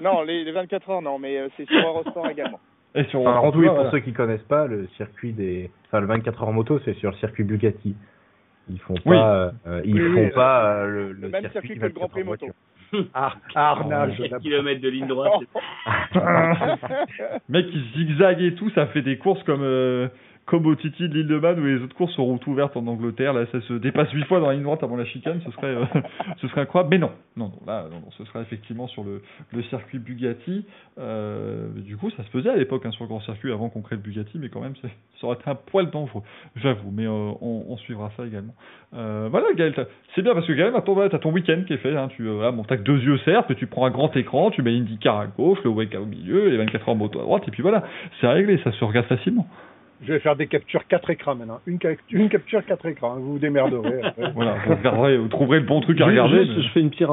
Non, 0.01 0.23
les, 0.23 0.43
les 0.43 0.51
24 0.51 0.89
heures, 0.89 1.01
non, 1.01 1.19
mais 1.19 1.39
c'est 1.55 1.65
sur 1.69 1.87
Eurosport 1.87 2.27
également. 2.29 2.59
Et 2.97 3.03
sur 3.05 3.21
Enfin, 3.21 3.51
oui, 3.57 3.67
pour 3.67 3.75
voilà. 3.75 3.91
ceux 3.91 3.99
qui 3.99 4.11
connaissent 4.11 4.41
pas, 4.49 4.65
le 4.67 4.87
circuit 4.97 5.31
des, 5.31 5.69
enfin 5.85 6.01
le 6.01 6.07
24 6.07 6.41
heures 6.41 6.49
en 6.49 6.53
moto, 6.53 6.79
c'est 6.83 6.95
sur 6.95 7.11
le 7.11 7.17
circuit 7.17 7.43
Bugatti. 7.43 7.95
Ils 8.69 8.79
font 8.79 8.95
Oui. 9.05 9.15
pas, 9.15 9.53
euh, 9.67 9.81
ils 9.85 9.93
Oui, 10.01 10.13
font 10.13 10.23
oui, 10.25 10.31
pas 10.31 10.65
euh, 10.65 10.83
euh, 10.83 10.87
le, 10.87 11.11
le 11.13 11.29
même 11.29 11.49
circuit 11.51 11.75
que 11.75 11.85
le 11.85 11.87
24 11.87 11.93
Grand 11.93 12.07
Prix 12.09 12.23
moto. 12.23 12.45
voiture. 12.47 12.53
Ah, 13.13 13.33
Arnage. 13.53 14.17
4 14.17 14.39
km 14.41 14.81
de 14.81 14.89
ligne 14.89 15.07
droite. 15.07 15.33
Mec, 17.49 17.65
il 17.73 17.83
zigzague 17.95 18.41
et 18.41 18.55
tout, 18.55 18.69
ça 18.71 18.87
fait 18.87 19.01
des 19.01 19.17
courses 19.17 19.43
comme, 19.43 19.61
euh, 19.63 20.07
comme 20.47 20.65
au 20.65 20.75
Titi 20.75 21.09
de 21.09 21.13
l'île 21.13 21.27
de 21.27 21.37
Man 21.37 21.59
où 21.59 21.65
les 21.65 21.81
autres 21.83 21.95
courses 21.95 22.13
sont 22.13 22.23
route 22.23 22.47
ouverte 22.47 22.77
en 22.77 22.87
Angleterre. 22.87 23.33
Là, 23.33 23.45
ça 23.51 23.59
se 23.61 23.73
dépasse 23.73 24.09
huit 24.13 24.23
fois 24.23 24.39
dans 24.39 24.47
la 24.47 24.53
ligne 24.53 24.63
droite 24.63 24.81
avant 24.81 24.95
la 24.95 25.03
chicane, 25.03 25.41
ce 25.45 25.51
serait, 25.51 25.67
euh, 25.67 25.83
ce 26.41 26.47
serait 26.47 26.61
incroyable. 26.61 26.89
Mais 26.89 26.97
non, 26.97 27.11
non, 27.35 27.51
là, 27.67 27.85
non, 27.91 27.99
non, 27.99 28.11
ce 28.17 28.23
serait 28.23 28.41
effectivement 28.41 28.87
sur 28.87 29.03
le, 29.03 29.21
circuit 29.63 29.99
Bugatti. 29.99 30.65
Euh, 30.97 31.67
du 31.75 31.97
coup, 31.97 32.09
ça 32.11 32.23
se 32.23 32.29
faisait 32.29 32.49
à 32.49 32.55
l'époque 32.55 32.85
hein, 32.85 32.91
sur 32.91 33.03
le 33.03 33.09
grand 33.09 33.19
circuit 33.19 33.51
avant 33.51 33.67
qu'on 33.67 33.81
crée 33.81 33.97
le 33.97 34.01
Bugatti, 34.01 34.39
mais 34.39 34.47
quand 34.47 34.61
même, 34.61 34.75
ça 34.81 34.87
aurait 35.23 35.35
été 35.35 35.49
un 35.49 35.55
poil 35.55 35.89
dangereux, 35.89 36.23
j'avoue. 36.55 36.91
Mais 36.91 37.05
euh, 37.05 37.31
on, 37.41 37.75
suivra 37.77 38.11
ça 38.15 38.25
également. 38.25 38.53
Voilà, 38.93 39.47
Gaël, 39.53 39.73
c'est 40.15 40.21
bien 40.21 40.33
parce 40.33 40.47
que 40.47 40.53
Gaël, 40.53 40.71
maintenant, 40.71 40.93
voilà, 40.93 41.09
t'as 41.09 41.19
ton 41.19 41.31
week-end 41.33 41.63
qui 41.67 41.73
est 41.73 41.77
fait. 41.77 41.95
Hein, 41.95 42.07
tu, 42.15 42.25
voilà, 42.25 42.51
bon, 42.51 42.63
que 42.63 42.75
deux 42.75 42.99
yeux 42.99 43.17
certes, 43.25 43.53
tu 43.55 43.67
prends 43.67 43.85
un 43.85 43.91
grand 43.91 44.15
écran, 44.15 44.49
tu 44.49 44.61
mets 44.61 44.71
l'IndyCar 44.71 45.19
à 45.19 45.27
gauche, 45.27 45.59
le 45.65 45.69
Wake 45.69 45.95
au 45.95 46.05
milieu, 46.05 46.47
les 46.47 46.57
24 46.57 46.87
heures 46.87 46.95
moto 46.95 47.19
à 47.19 47.23
droite, 47.23 47.43
et 47.47 47.51
puis 47.51 47.61
voilà, 47.61 47.83
c'est 48.21 48.27
réglé, 48.27 48.59
ça 48.63 48.71
se 48.71 48.85
regarde 48.85 49.07
facilement. 49.07 49.45
Je 50.03 50.13
vais 50.13 50.19
faire 50.19 50.35
des 50.35 50.47
captures 50.47 50.85
4 50.87 51.09
écrans 51.09 51.35
maintenant. 51.35 51.59
Une, 51.65 51.79
ca- 51.81 51.95
une 52.11 52.29
capture 52.29 52.63
4 52.65 52.85
écrans. 52.85 53.15
Vous 53.15 53.33
vous 53.33 53.39
démerderez. 53.39 54.01
après. 54.03 54.31
Voilà, 54.35 54.55
vous, 54.65 54.75
regarderez, 54.75 55.17
vous 55.17 55.27
trouverez 55.27 55.59
le 55.59 55.65
bon 55.65 55.81
truc 55.81 55.99
à 56.01 56.05
Juste- 56.05 56.09
regarder. 56.11 56.45
juste, 56.45 56.57
mais- 56.57 56.63
Je 56.63 56.69
fais 56.69 56.79
une 56.81 56.89
petite, 56.91 57.07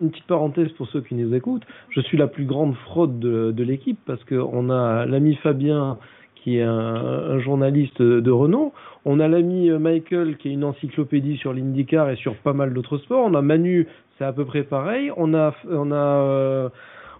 une 0.00 0.10
petite 0.10 0.26
parenthèse 0.26 0.70
pour 0.72 0.86
ceux 0.88 1.00
qui 1.00 1.14
nous 1.14 1.34
écoutent. 1.34 1.64
Je 1.90 2.00
suis 2.00 2.16
la 2.18 2.26
plus 2.28 2.44
grande 2.44 2.74
fraude 2.76 3.18
de, 3.18 3.50
de 3.52 3.64
l'équipe 3.64 3.98
parce 4.06 4.22
qu'on 4.24 4.70
a 4.70 5.06
l'ami 5.06 5.34
Fabien 5.36 5.98
qui 6.36 6.58
est 6.58 6.62
un, 6.62 6.72
un 6.74 7.38
journaliste 7.40 8.02
de 8.02 8.30
renom. 8.30 8.72
On 9.04 9.20
a 9.20 9.28
l'ami 9.28 9.70
euh, 9.70 9.78
Michael 9.78 10.36
qui 10.38 10.48
est 10.48 10.52
une 10.52 10.64
encyclopédie 10.64 11.36
sur 11.36 11.52
l'IndyCar 11.52 12.10
et 12.10 12.16
sur 12.16 12.34
pas 12.36 12.52
mal 12.52 12.72
d'autres 12.74 12.98
sports. 12.98 13.24
On 13.26 13.34
a 13.34 13.42
Manu, 13.42 13.86
c'est 14.18 14.24
à 14.24 14.32
peu 14.32 14.44
près 14.44 14.62
pareil. 14.64 15.12
On 15.16 15.34
a, 15.34 15.54
on 15.70 15.92
a, 15.92 15.94
euh, 15.94 16.68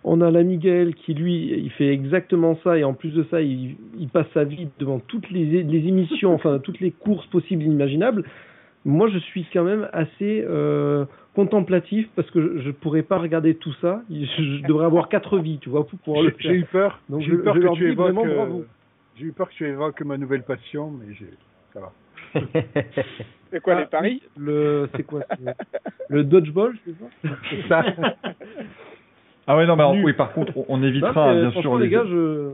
on 0.04 0.20
a 0.20 0.30
l'ami 0.30 0.58
Gaël 0.58 0.94
qui 0.94 1.14
lui, 1.14 1.52
il 1.52 1.70
fait 1.70 1.88
exactement 1.88 2.58
ça 2.64 2.76
et 2.78 2.84
en 2.84 2.94
plus 2.94 3.10
de 3.10 3.24
ça, 3.30 3.40
il, 3.40 3.76
il 3.98 4.08
passe 4.08 4.26
sa 4.34 4.44
vie 4.44 4.68
devant 4.78 4.98
toutes 4.98 5.30
les, 5.30 5.62
les 5.62 5.88
émissions, 5.88 6.32
enfin 6.34 6.58
toutes 6.58 6.80
les 6.80 6.90
courses 6.90 7.26
possibles 7.26 7.62
et 7.62 7.66
imaginables. 7.66 8.24
Moi, 8.84 9.08
je 9.10 9.18
suis 9.18 9.46
quand 9.52 9.62
même 9.62 9.88
assez 9.92 10.44
euh, 10.44 11.04
contemplatif 11.34 12.08
parce 12.16 12.28
que 12.32 12.58
je, 12.58 12.62
je 12.64 12.70
pourrais 12.72 13.02
pas 13.02 13.18
regarder 13.18 13.54
tout 13.54 13.72
ça. 13.80 14.02
Je, 14.10 14.24
je 14.24 14.66
devrais 14.66 14.86
avoir 14.86 15.08
quatre 15.08 15.38
vies, 15.38 15.58
tu 15.60 15.68
vois, 15.70 15.86
pour 15.86 15.98
pouvoir 16.00 16.24
le 16.24 16.34
J'ai 16.40 16.50
eu 16.54 16.64
peur. 16.64 17.00
Donc 17.08 17.20
J'ai 17.22 17.28
je- 17.28 17.34
eu 17.34 17.38
peur 17.44 17.54
je 17.54 17.60
que 17.60 17.64
leur 17.64 17.74
tu 17.74 17.88
évoques. 17.88 18.06
vraiment 18.12 18.26
euh, 18.26 18.34
bravo. 18.34 18.64
J'ai 19.16 19.26
eu 19.26 19.32
peur 19.32 19.48
que 19.50 19.54
tu 19.54 19.66
évoques 19.68 20.00
ma 20.02 20.18
nouvelle 20.18 20.42
passion, 20.42 20.90
mais 20.90 21.14
j'ai. 21.14 21.28
Ça 21.72 21.80
va. 21.80 21.92
C'est 23.52 23.60
quoi, 23.60 23.74
Ah, 23.74 23.80
les 23.80 23.86
paris? 23.86 24.22
Le, 24.36 24.88
c'est 24.96 25.02
quoi 25.04 25.20
Le 26.08 26.24
dodgeball, 26.24 26.74
ça 26.84 27.28
C'est 27.50 27.68
ça? 27.68 27.84
Ah 29.46 29.56
ouais, 29.56 29.66
non, 29.66 29.76
mais 29.76 29.82
alors, 29.82 29.94
Nu. 29.94 30.04
oui, 30.04 30.12
par 30.12 30.32
contre, 30.32 30.52
on, 30.56 30.64
on 30.68 30.82
évitera, 30.82 31.34
mais, 31.34 31.40
bien 31.50 31.60
sûr, 31.60 31.78
les 31.78 31.88
gars, 31.88 32.04
je, 32.08 32.50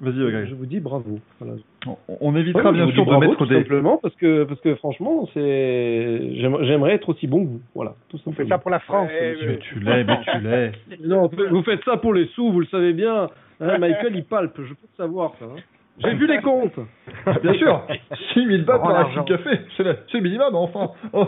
Vas-y, 0.00 0.30
Greg. 0.30 0.46
je 0.48 0.54
vous 0.54 0.66
dis 0.66 0.78
bravo. 0.78 1.18
Voilà. 1.40 1.54
On, 1.86 1.96
on 2.20 2.36
évitera, 2.36 2.70
Ouais, 2.70 2.72
bien 2.76 2.84
vous 2.84 2.92
sûr, 2.92 3.04
de 3.04 3.08
bravo, 3.10 3.20
mettre 3.22 3.36
tout 3.36 3.46
des... 3.46 3.56
simplement 3.56 3.98
parce 4.00 4.14
que 4.14 4.44
parce 4.44 4.60
que 4.60 4.74
franchement, 4.76 5.28
c'est 5.34 6.34
j'aime- 6.36 6.58
j'aimerais 6.62 6.92
être 6.94 7.08
aussi 7.08 7.26
bon 7.26 7.44
que 7.44 7.48
vous. 7.50 7.60
Voilà, 7.74 7.94
tout 8.08 8.16
On 8.26 8.30
fait 8.32 8.42
simplement. 8.44 8.48
ça 8.50 8.58
pour 8.58 8.70
la 8.70 8.78
France. 8.78 9.10
Ouais, 9.10 9.32
monsieur. 9.32 9.48
Mais 9.48 9.56
tu 9.58 9.80
l'es, 9.80 10.04
mais 10.04 10.20
tu 10.20 10.38
l'es. 10.40 10.72
Non, 11.04 11.28
vous 11.50 11.62
faites 11.64 11.82
ça 11.84 11.96
pour 11.96 12.14
les 12.14 12.26
sous, 12.28 12.52
vous 12.52 12.60
le 12.60 12.66
savez 12.66 12.92
bien. 12.92 13.28
Hein, 13.60 13.78
Michael, 13.78 14.14
il 14.14 14.24
palpe, 14.24 14.54
je 14.58 14.68
peux 14.74 14.76
le 14.82 14.96
savoir 14.96 15.32
ça. 15.40 15.46
hein. 15.46 15.60
J'ai 16.04 16.14
vu 16.14 16.28
les 16.28 16.40
comptes. 16.42 16.78
Bien 17.42 17.54
sûr 17.54 17.82
6000 18.34 18.64
bahts 18.64 18.76
Rends 18.76 18.86
par 18.92 19.18
un 19.18 19.22
café, 19.24 19.50
c'est 19.76 19.82
le 19.82 19.96
c'est 20.12 20.18
le 20.18 20.22
minimum, 20.22 20.54
enfin. 20.54 20.90
Oh. 21.12 21.26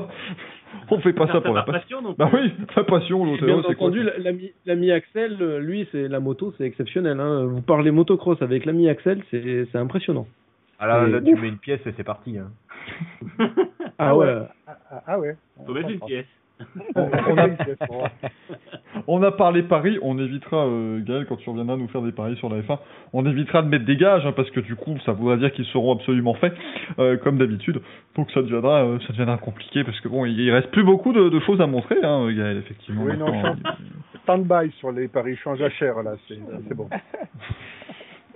On 0.90 1.00
fait 1.00 1.12
pas 1.12 1.26
ça 1.28 1.40
pour 1.40 1.54
la 1.54 1.62
passion. 1.62 2.02
donc. 2.02 2.16
Bah 2.16 2.30
oui, 2.32 2.52
la 2.76 2.84
passion, 2.84 3.24
l'autre, 3.24 3.44
Bien 3.44 3.62
c'est 3.66 3.74
quoi 3.74 3.88
entendu, 3.88 4.08
l'ami 4.18 4.52
l'ami 4.66 4.90
Axel, 4.90 5.36
euh, 5.40 5.58
lui, 5.58 5.88
c'est 5.92 6.08
la 6.08 6.20
moto, 6.20 6.52
c'est 6.58 6.64
exceptionnel. 6.64 7.20
Hein. 7.20 7.44
Vous 7.44 7.62
parlez 7.62 7.90
motocross 7.90 8.40
avec 8.42 8.64
l'ami 8.64 8.88
Axel, 8.88 9.22
c'est 9.30 9.66
c'est 9.70 9.78
impressionnant. 9.78 10.26
Ah 10.78 10.86
là, 10.86 11.06
là, 11.06 11.20
tu 11.20 11.34
mets 11.34 11.48
une 11.48 11.58
pièce 11.58 11.80
et 11.86 11.92
c'est 11.96 12.04
parti. 12.04 12.38
Hein. 12.38 12.50
Ah 13.98 14.16
ouais. 14.16 14.34
Ah, 14.66 14.76
ah, 14.90 15.02
ah 15.06 15.18
ouais. 15.18 15.36
Faut 15.66 15.74
mettre 15.74 15.90
une 15.90 16.00
pièce. 16.00 16.26
On, 16.94 17.02
on 17.02 17.38
a, 17.38 17.48
on 19.06 19.22
a 19.22 19.32
parlé 19.32 19.62
paris, 19.62 19.98
on 20.02 20.18
évitera, 20.18 20.66
euh, 20.66 21.00
Gaël, 21.04 21.26
quand 21.26 21.36
tu 21.36 21.48
reviendras 21.50 21.76
nous 21.76 21.88
faire 21.88 22.02
des 22.02 22.12
paris 22.12 22.36
sur 22.36 22.48
la 22.48 22.60
F1, 22.60 22.78
on 23.12 23.26
évitera 23.26 23.62
de 23.62 23.68
mettre 23.68 23.84
des 23.84 23.96
gages, 23.96 24.26
hein, 24.26 24.32
parce 24.32 24.50
que 24.50 24.60
du 24.60 24.76
coup, 24.76 24.96
ça 25.04 25.12
voudra 25.12 25.36
dire 25.36 25.52
qu'ils 25.52 25.64
seront 25.66 25.94
absolument 25.94 26.34
faits, 26.34 26.54
euh, 26.98 27.16
comme 27.16 27.38
d'habitude. 27.38 27.80
Donc 28.16 28.30
ça 28.32 28.42
deviendra, 28.42 28.84
euh, 28.84 28.98
ça 29.06 29.12
deviendra 29.12 29.38
compliqué, 29.38 29.84
parce 29.84 29.98
que 30.00 30.08
bon, 30.08 30.24
il, 30.24 30.38
il 30.38 30.50
reste 30.50 30.70
plus 30.70 30.84
beaucoup 30.84 31.12
de, 31.12 31.28
de 31.28 31.40
choses 31.40 31.60
à 31.60 31.66
montrer, 31.66 31.96
hein, 32.02 32.30
Gaël, 32.32 32.58
effectivement. 32.58 33.04
Oui, 33.04 33.16
non, 33.16 33.32
maintenant. 33.32 33.56
Stand-by 34.24 34.70
sur 34.78 34.92
les 34.92 35.08
paris 35.08 35.36
change 35.36 35.62
à 35.62 35.70
cher, 35.70 36.02
là, 36.02 36.12
c'est 36.28 36.74
bon. 36.74 36.88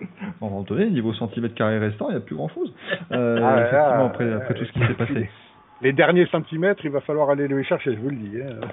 À 0.01 0.47
un 0.47 0.49
moment 0.51 0.63
donné, 0.63 0.91
niveau 0.91 1.15
centimètres 1.15 1.55
carrés 1.55 1.79
restant, 1.79 2.09
il 2.09 2.13
n'y 2.13 2.19
a 2.19 2.21
plus 2.21 2.35
grand 2.35 2.49
chose. 2.49 2.75
Ah, 3.11 3.17
là, 3.17 4.05
après, 4.05 4.31
après 4.33 4.55
tout 4.55 4.65
ce 4.65 4.73
qui 4.73 4.81
s'est 4.81 4.95
passé. 4.95 5.31
Les 5.85 5.93
derniers 5.93 6.27
centimètres, 6.27 6.85
il 6.85 6.91
va 6.91 7.01
falloir 7.01 7.31
aller 7.31 7.47
les 7.47 7.63
chercher, 7.65 7.95
je 7.95 8.01
vous 8.01 8.11
le 8.11 8.17
dis. 8.17 8.39
hein. 8.43 8.67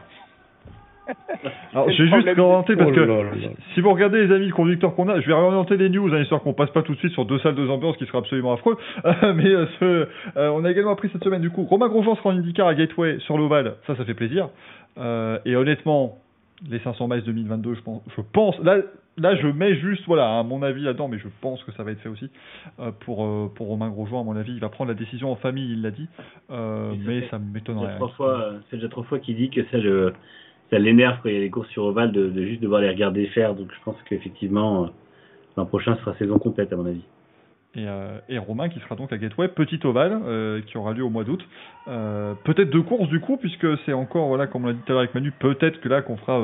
Alors, 1.73 1.89
je 1.89 2.03
vais 2.03 2.09
juste 2.09 2.11
problème 2.11 2.39
orienter 2.39 2.75
parce 2.75 2.89
Oh 2.91 2.93
que 2.93 2.99
là 3.01 3.15
là 3.17 3.23
là. 3.23 3.47
si 3.73 3.81
vous 3.81 3.91
regardez 3.91 4.25
les 4.27 4.33
amis 4.33 4.47
le 4.47 4.53
conducteur 4.53 4.95
qu'on 4.95 5.09
a, 5.09 5.19
je 5.19 5.27
vais 5.27 5.33
réorienter 5.33 5.75
les 5.75 5.89
news, 5.89 6.13
hein, 6.13 6.21
histoire 6.21 6.41
qu'on 6.41 6.53
passe 6.53 6.69
pas 6.69 6.83
tout 6.83 6.93
de 6.93 6.99
suite 6.99 7.11
sur 7.11 7.25
deux 7.25 7.39
salles, 7.39 7.55
deux 7.55 7.69
ambiances, 7.69 7.97
qui 7.97 8.05
serait 8.05 8.19
absolument 8.19 8.53
affreux. 8.53 8.77
Euh, 9.05 9.33
mais 9.33 9.47
euh, 9.47 9.65
ce, 9.79 10.07
euh, 10.37 10.49
on 10.53 10.63
a 10.63 10.71
également 10.71 10.91
appris 10.91 11.09
cette 11.11 11.23
semaine 11.23 11.41
du 11.41 11.49
coup, 11.49 11.63
Romain 11.63 11.89
Grosjean 11.89 12.15
sera 12.15 12.29
en 12.29 12.37
IndyCar 12.37 12.67
à 12.67 12.75
Gateway 12.75 13.17
sur 13.19 13.37
l'Oval, 13.37 13.75
ça, 13.87 13.95
ça 13.95 14.05
fait 14.05 14.13
plaisir. 14.13 14.49
Euh, 14.97 15.37
et 15.43 15.55
honnêtement, 15.55 16.17
les 16.69 16.79
500 16.79 17.07
miles 17.07 17.23
2022, 17.23 17.73
je 17.75 17.81
pense, 17.81 18.01
je 18.15 18.21
pense, 18.31 18.57
là, 18.59 18.77
là, 19.17 19.35
je 19.35 19.47
mets 19.47 19.75
juste, 19.75 20.03
voilà, 20.07 20.27
hein, 20.29 20.43
mon 20.43 20.61
avis 20.63 20.83
là-dedans, 20.83 21.07
mais 21.07 21.19
je 21.19 21.27
pense 21.41 21.63
que 21.63 21.71
ça 21.73 21.83
va 21.83 21.91
être 21.91 21.99
fait 21.99 22.09
aussi 22.09 22.29
euh, 22.79 22.91
pour 23.01 23.25
euh, 23.25 23.51
pour 23.53 23.67
Romain 23.67 23.89
Grosjean. 23.89 24.21
À 24.21 24.23
mon 24.23 24.35
avis, 24.35 24.53
il 24.53 24.59
va 24.59 24.69
prendre 24.69 24.89
la 24.89 24.95
décision 24.95 25.31
en 25.31 25.35
famille, 25.35 25.71
il 25.71 25.81
l'a 25.81 25.91
dit, 25.91 26.07
euh, 26.49 26.93
mais 27.05 27.27
ça 27.29 27.39
m'étonnerait. 27.39 27.97
euh, 28.29 28.59
c'est 28.69 28.77
déjà 28.77 28.89
trois 28.89 29.03
fois 29.03 29.19
qu'il 29.19 29.35
dit 29.35 29.49
que 29.49 29.63
ça 29.65 29.77
le, 29.77 30.13
ça 30.69 30.79
l'énerve 30.79 31.19
quand 31.21 31.29
il 31.29 31.35
y 31.35 31.37
a 31.37 31.41
des 31.41 31.49
courses 31.49 31.69
sur 31.69 31.83
ovale 31.85 32.11
de, 32.11 32.29
de 32.29 32.45
juste 32.45 32.61
devoir 32.61 32.81
les 32.81 32.89
regarder 32.89 33.27
faire. 33.27 33.55
Donc 33.55 33.69
je 33.71 33.83
pense 33.83 33.95
qu'effectivement, 34.07 34.89
l'an 35.57 35.65
prochain 35.65 35.95
sera 35.97 36.15
saison 36.15 36.39
complète 36.39 36.71
à 36.73 36.75
mon 36.75 36.85
avis. 36.85 37.03
Et, 37.73 37.87
euh, 37.87 38.19
et 38.27 38.37
Romain 38.37 38.67
qui 38.67 38.79
sera 38.81 38.95
donc 38.95 39.13
à 39.13 39.17
Gateway, 39.17 39.47
petit 39.47 39.79
ovale, 39.85 40.19
euh, 40.25 40.59
qui 40.61 40.77
aura 40.77 40.91
lieu 40.91 41.05
au 41.05 41.09
mois 41.09 41.23
d'août. 41.23 41.41
Euh, 41.87 42.33
peut-être 42.43 42.69
deux 42.69 42.81
courses 42.81 43.07
du 43.07 43.21
coup, 43.21 43.37
puisque 43.37 43.65
c'est 43.85 43.93
encore, 43.93 44.27
voilà, 44.27 44.47
comme 44.47 44.65
on 44.65 44.67
l'a 44.67 44.73
dit 44.73 44.79
tout 44.85 44.91
à 44.91 44.95
l'heure 44.95 44.99
avec 44.99 45.15
Manu, 45.15 45.31
peut-être 45.31 45.79
que 45.79 45.87
là 45.87 46.01
qu'on 46.01 46.17
fera 46.17 46.41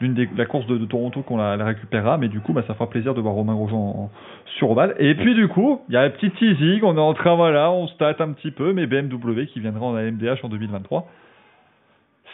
l'une 0.00 0.12
des 0.12 0.28
la 0.36 0.44
course 0.44 0.66
de, 0.66 0.76
Toronto 0.84 1.22
qu'on 1.22 1.38
la, 1.38 1.56
récupérera, 1.64 2.18
mais 2.18 2.28
du 2.28 2.40
coup, 2.40 2.52
bah, 2.52 2.62
ça 2.66 2.74
fera 2.74 2.90
plaisir 2.90 3.14
de 3.14 3.22
voir 3.22 3.32
Romain 3.32 3.54
Grosjean 3.54 4.10
sur 4.58 4.70
ovale. 4.70 4.94
Et 4.98 5.14
puis 5.14 5.34
du 5.34 5.48
coup, 5.48 5.80
il 5.88 5.94
y 5.94 5.96
a 5.96 6.02
un 6.02 6.10
petit 6.10 6.30
teasing, 6.32 6.82
on 6.82 6.96
est 6.96 7.00
en 7.00 7.14
train, 7.14 7.36
voilà, 7.36 7.70
on 7.70 7.88
se 7.88 7.94
tâte 7.96 8.20
un 8.20 8.32
petit 8.32 8.50
peu, 8.50 8.74
mais 8.74 8.86
BMW 8.86 9.46
qui 9.46 9.60
viendra 9.60 9.86
en 9.86 9.94
AMDH 9.94 10.44
en 10.44 10.50
2023. 10.50 11.08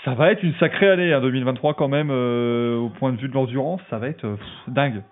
Ça 0.05 0.15
va 0.15 0.33
être 0.33 0.43
une 0.43 0.55
sacrée 0.55 0.91
année, 0.91 1.13
hein, 1.13 1.21
2023 1.21 1.75
quand 1.75 1.87
même, 1.87 2.11
au 2.11 2.89
point 2.99 3.13
de 3.13 3.19
vue 3.19 3.29
de 3.29 3.35
l'endurance, 3.35 3.81
ça 3.89 3.99
va 3.99 4.09
être 4.09 4.27
dingue. 4.67 5.03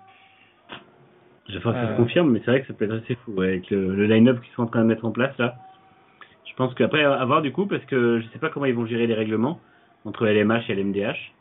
Que 1.58 1.60
ça 1.62 1.68
Euh. 1.70 1.92
se 1.92 1.96
confirme, 1.96 2.30
mais 2.30 2.40
c'est 2.44 2.50
vrai 2.50 2.60
que 2.62 2.66
ça 2.66 2.74
peut 2.74 2.84
être 2.84 3.02
assez 3.02 3.14
fou 3.16 3.32
ouais, 3.32 3.46
avec 3.48 3.70
le, 3.70 3.94
le 3.94 4.06
line-up 4.06 4.40
qu'ils 4.40 4.52
sont 4.54 4.62
en 4.62 4.66
train 4.66 4.80
de 4.82 4.86
mettre 4.86 5.04
en 5.04 5.10
place 5.10 5.36
là. 5.38 5.54
Je 6.48 6.54
pense 6.56 6.74
qu'après, 6.74 7.04
à 7.04 7.24
voir 7.24 7.42
du 7.42 7.52
coup, 7.52 7.66
parce 7.66 7.84
que 7.84 8.20
je 8.20 8.26
sais 8.28 8.38
pas 8.38 8.48
comment 8.50 8.66
ils 8.66 8.74
vont 8.74 8.86
gérer 8.86 9.06
les 9.06 9.14
règlements 9.14 9.60
entre 10.04 10.26
LMH 10.26 10.68
et 10.68 10.74
LMDH. 10.74 11.32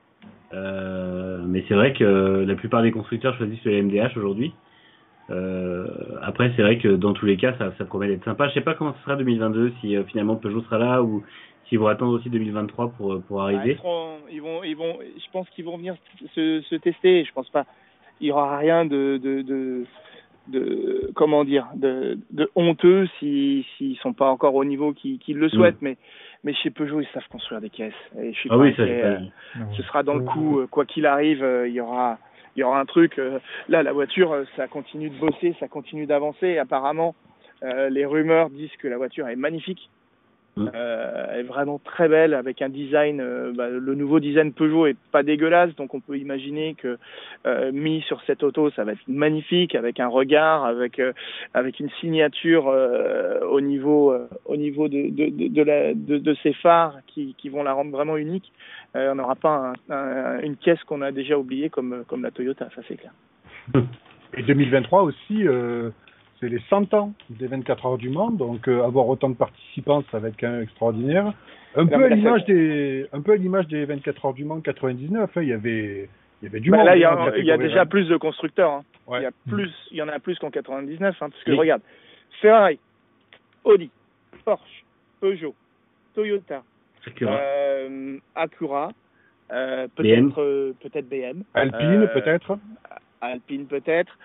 Euh, 0.53 1.39
mais 1.45 1.63
c'est 1.67 1.73
vrai 1.73 1.93
que 1.93 2.45
la 2.47 2.55
plupart 2.55 2.81
des 2.81 2.91
constructeurs 2.91 3.35
choisissent 3.37 3.63
le 3.65 3.71
LMDH 3.73 4.17
aujourd'hui. 4.17 4.53
Euh, 5.29 5.85
après, 6.21 6.51
c'est 6.55 6.61
vrai 6.63 6.77
que 6.79 6.87
dans 6.87 7.13
tous 7.13 7.25
les 7.25 7.37
cas, 7.37 7.53
ça, 7.57 7.71
ça 7.77 7.85
promet 7.85 8.07
d'être 8.07 8.23
sympa. 8.25 8.47
Je 8.47 8.53
sais 8.55 8.61
pas 8.61 8.73
comment 8.73 8.93
ce 8.95 9.01
sera 9.03 9.15
2022, 9.15 9.73
si 9.81 9.95
euh, 9.95 10.03
finalement 10.05 10.35
Peugeot 10.35 10.61
sera 10.63 10.79
là 10.79 11.03
ou 11.03 11.23
s'ils 11.67 11.77
vont 11.77 11.87
attendre 11.87 12.13
aussi 12.13 12.29
2023 12.31 12.89
pour, 12.97 13.13
euh, 13.13 13.19
pour 13.27 13.41
Ah, 13.41 13.45
arriver. 13.45 13.73
ils, 13.73 13.77
seront- 13.77 14.17
ils 14.31 14.41
vont, 14.41 14.63
ils 14.63 14.75
vont, 14.75 14.97
je 15.01 15.31
pense 15.31 15.47
qu'ils 15.51 15.65
vont 15.65 15.77
venir 15.77 15.95
se, 16.33 16.61
se 16.61 16.75
tester. 16.75 17.23
Je 17.25 17.31
pense 17.33 17.49
pas. 17.49 17.65
Il 18.21 18.27
y 18.27 18.31
aura 18.31 18.57
rien 18.57 18.85
de, 18.85 19.17
de, 19.17 19.41
de, 19.41 19.85
de 20.47 21.11
comment 21.15 21.43
dire, 21.45 21.67
de, 21.75 22.17
de 22.31 22.49
honteux 22.55 23.07
si 23.19 23.65
s'ils 23.77 23.97
sont 23.97 24.13
pas 24.13 24.29
encore 24.29 24.55
au 24.55 24.65
niveau 24.65 24.93
qu'ils 24.93 25.19
qu'ils 25.19 25.37
le 25.37 25.49
souhaitent. 25.49 25.81
Mais, 25.81 25.97
mais 26.43 26.53
chez 26.53 26.69
Peugeot, 26.69 27.01
ils 27.01 27.07
savent 27.13 27.27
construire 27.29 27.61
des 27.61 27.69
caisses. 27.69 27.93
Et 28.21 28.33
je 28.33 28.39
suis 28.39 28.49
Ah 28.51 28.55
pas 28.55 28.61
oui, 28.63 28.73
ça, 28.75 28.83
euh, 28.83 29.19
ce 29.75 29.83
sera 29.83 30.03
dans 30.03 30.15
le 30.15 30.23
coup, 30.25 30.59
euh, 30.59 30.67
quoi 30.67 30.85
qu'il 30.85 31.05
arrive, 31.05 31.43
euh, 31.43 31.67
il 31.67 31.73
y 31.73 31.81
aura, 31.81 32.17
il 32.55 32.59
y 32.59 32.63
aura 32.63 32.79
un 32.79 32.85
truc. 32.85 33.19
euh, 33.19 33.39
là, 33.67 33.83
la 33.83 33.93
voiture, 33.93 34.35
ça 34.55 34.67
continue 34.67 35.09
de 35.09 35.17
bosser, 35.19 35.55
ça 35.59 35.67
continue 35.67 36.05
d'avancer. 36.05 36.57
Apparemment, 36.57 37.15
euh, 37.63 37.89
les 37.89 38.05
rumeurs 38.05 38.49
disent 38.49 38.75
que 38.79 38.87
la 38.87 38.97
voiture 38.97 39.27
est 39.27 39.35
magnifique. 39.35 39.89
Mm. 40.59 40.71
Euh, 40.75 41.25
elle 41.31 41.39
est 41.39 41.43
vraiment 41.43 41.79
très 41.83 42.07
belle 42.09 42.33
avec 42.33 42.61
un 42.61 42.69
design. 42.69 43.19
euh, 43.21 43.51
bah, 43.55 43.69
le 43.69 43.95
nouveau 43.95 44.19
design 44.19 44.51
Peugeot 44.53 44.87
est 44.87 44.97
pas 45.11 45.23
dégueulasse, 45.23 45.75
donc 45.75 45.93
on 45.93 45.99
peut 46.01 46.17
imaginer 46.17 46.75
que 46.75 46.97
euh, 47.45 47.71
mis 47.71 48.01
sur 48.01 48.21
cette 48.27 48.43
auto, 48.43 48.69
ça 48.71 48.83
va 48.83 48.91
être 48.91 49.07
magnifique 49.07 49.73
avec 49.75 49.99
un 49.99 50.07
regard, 50.07 50.65
avec 50.65 51.01
avec 51.53 51.79
une 51.79 51.89
signature 52.01 52.65
au 53.49 53.61
niveau 53.61 54.13
au 54.45 54.55
niveau 54.57 54.87
de 54.87 55.09
de, 55.09 55.29
de, 55.29 55.47
de 55.47 55.61
la 55.63 55.93
de, 55.93 56.17
de 56.17 56.33
ses 56.43 56.53
phares 56.53 56.97
qui 57.07 57.35
qui 57.37 57.49
vont 57.49 57.63
la 57.63 57.73
rendre 57.73 57.91
vraiment 57.91 58.17
unique. 58.17 58.51
On 58.95 59.15
n'aura 59.15 59.35
pas 59.35 59.73
un- 59.89 59.93
un- 59.93 60.39
une 60.41 60.57
caisse 60.57 60.83
qu'on 60.83 61.01
a 61.01 61.11
déjà 61.11 61.37
oubliée 61.37 61.69
comme 61.69 62.03
comme 62.07 62.23
la 62.23 62.31
Toyota, 62.31 62.67
ça 62.75 62.81
c'est 62.87 62.97
clair. 62.97 63.13
Et 64.37 64.43
2023 64.43 65.03
aussi, 65.03 65.47
euh, 65.47 65.89
c'est 66.39 66.49
les 66.49 66.59
100 66.69 66.93
ans 66.93 67.13
des 67.29 67.47
24 67.47 67.85
heures 67.85 67.97
du 67.97 68.09
Mans, 68.09 68.31
donc 68.31 68.67
euh, 68.67 68.83
avoir 68.83 69.07
autant 69.07 69.29
de 69.29 69.35
participants, 69.35 70.03
ça 70.11 70.19
va 70.19 70.29
être 70.29 70.39
quand 70.39 70.49
même 70.49 70.61
extraordinaire. 70.63 71.33
Un 71.75 71.85
peu 71.85 72.03
à 72.05 72.09
l'image 72.09 72.45
des, 72.45 73.05
un 73.13 73.21
peu 73.21 73.33
à 73.33 73.35
l'image 73.35 73.67
des 73.67 73.85
24 73.85 74.25
heures 74.25 74.33
du 74.33 74.45
Mans 74.45 74.59
99, 74.61 75.29
hein, 75.35 75.41
il 75.41 75.49
y 75.49 75.53
avait, 75.53 76.09
il 76.41 76.45
y 76.45 76.47
avait 76.47 76.59
du 76.59 76.71
Bah, 76.71 76.77
monde. 76.77 76.85
là, 76.87 76.95
il 76.95 77.01
y 77.01 77.05
a, 77.05 77.37
il 77.37 77.45
y 77.45 77.57
déjà 77.57 77.85
plus 77.85 78.07
de 78.07 78.17
constructeurs. 78.17 78.71
hein. 78.71 78.83
Ouais. 79.07 79.19
Il 79.19 79.23
y 79.23 79.25
a 79.25 79.31
plus, 79.47 79.71
il 79.91 79.97
y 79.97 80.01
en 80.01 80.07
a 80.07 80.19
plus 80.19 80.37
qu'en 80.39 80.49
99, 80.51 81.15
hein, 81.21 81.29
parce 81.29 81.43
que 81.43 81.51
Oui. 81.51 81.57
regarde, 81.57 81.81
Ferrari, 82.41 82.79
Audi, 83.63 83.89
Porsche, 84.45 84.83
Peugeot, 85.19 85.55
Toyota, 86.15 86.63
Acura. 87.05 87.37
euh, 87.39 88.17
Acura, 88.35 88.91
euh, 89.51 89.87
BM. 89.97 90.29
peut-être 90.31 90.41
euh, 90.41 90.73
peut-être 90.79 91.09
BM, 91.09 91.43
Alpine, 91.53 92.03
euh, 92.03 92.07
peut-être. 92.07 92.57
Alpine 93.21 93.65
peut-être. 93.65 94.17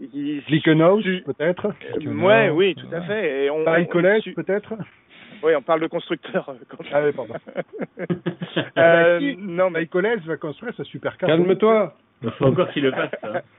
Glickenhaus, 0.00 1.02
peut-être. 1.26 1.66
euh, 1.66 2.14
ouais, 2.14 2.50
oui, 2.50 2.74
tout 2.74 2.86
à 2.94 3.00
fait. 3.02 3.44
Et 3.46 3.50
on, 3.50 3.64
Paris 3.64 3.88
Collège, 3.88 4.32
peut-être. 4.34 4.74
oui, 5.42 5.52
on 5.56 5.62
parle 5.62 5.80
de 5.80 5.86
constructeurs. 5.88 6.48
euh, 6.50 6.54
quand- 6.68 6.84
Ah 6.92 7.02
oui, 7.04 7.12
pardon. 7.12 7.34
Euh, 8.76 9.34
non, 9.38 9.66
mais 9.70 9.74
Paris 9.80 9.88
Collège 9.88 10.20
va 10.26 10.36
construire 10.36 10.74
sa 10.74 10.84
supercar. 10.84 11.28
Calme-toi. 11.28 11.94
Il 12.22 12.30
faut 12.32 12.46
encore 12.46 12.70
qu'ils 12.70 12.82
le 12.84 12.92
fassent. 12.92 13.10
ça. 13.20 13.42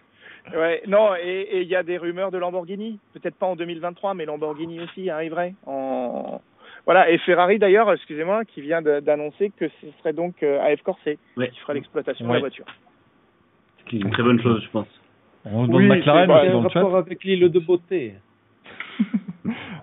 Ouais, 0.56 0.82
non, 0.88 1.10
et 1.22 1.62
il 1.62 1.68
y 1.68 1.76
a 1.76 1.84
des 1.84 1.98
rumeurs 1.98 2.32
de 2.32 2.38
Lamborghini. 2.40 3.00
Peut-être 3.14 3.36
pas 3.36 3.46
en 3.46 3.56
2023, 3.56 4.16
mais 4.16 4.26
Lamborghini 4.26 4.80
aussi 4.80 5.10
arriverait. 5.10 5.54
En... 5.68 6.42
Voilà, 6.86 7.12
et 7.12 7.20
Ferrari 7.20 7.60
d'ailleurs, 7.60 7.92
excusez-moi, 7.94 8.46
qui 8.46 8.62
vient 8.62 8.82
d'annoncer 8.82 9.52
que 9.56 9.68
ce 9.68 9.88
serait 10.00 10.14
donc 10.14 10.42
AF 10.42 10.82
Corset 10.82 11.20
Ouais. 11.38 11.50
qui 11.50 11.60
fera 11.60 11.74
l'exploitation 11.76 12.28
de 12.28 12.34
la 12.34 12.40
voiture. 12.40 12.66
C'est 13.92 13.98
une 13.98 14.10
très 14.10 14.24
bonne 14.24 14.42
chose, 14.42 14.64
je 14.64 14.70
pense. 14.72 14.88
On 15.46 15.66
demande 15.68 15.82
Oui, 15.82 15.88
McLaren 15.88 16.30
aussi 16.30 16.50
dans 16.52 16.60
un 16.60 16.64
le 16.64 16.70
chat. 16.70 16.80
rapport 16.82 16.96
avec 16.98 17.24
l'île 17.24 17.50
de 17.50 17.60
beauté. 17.60 18.14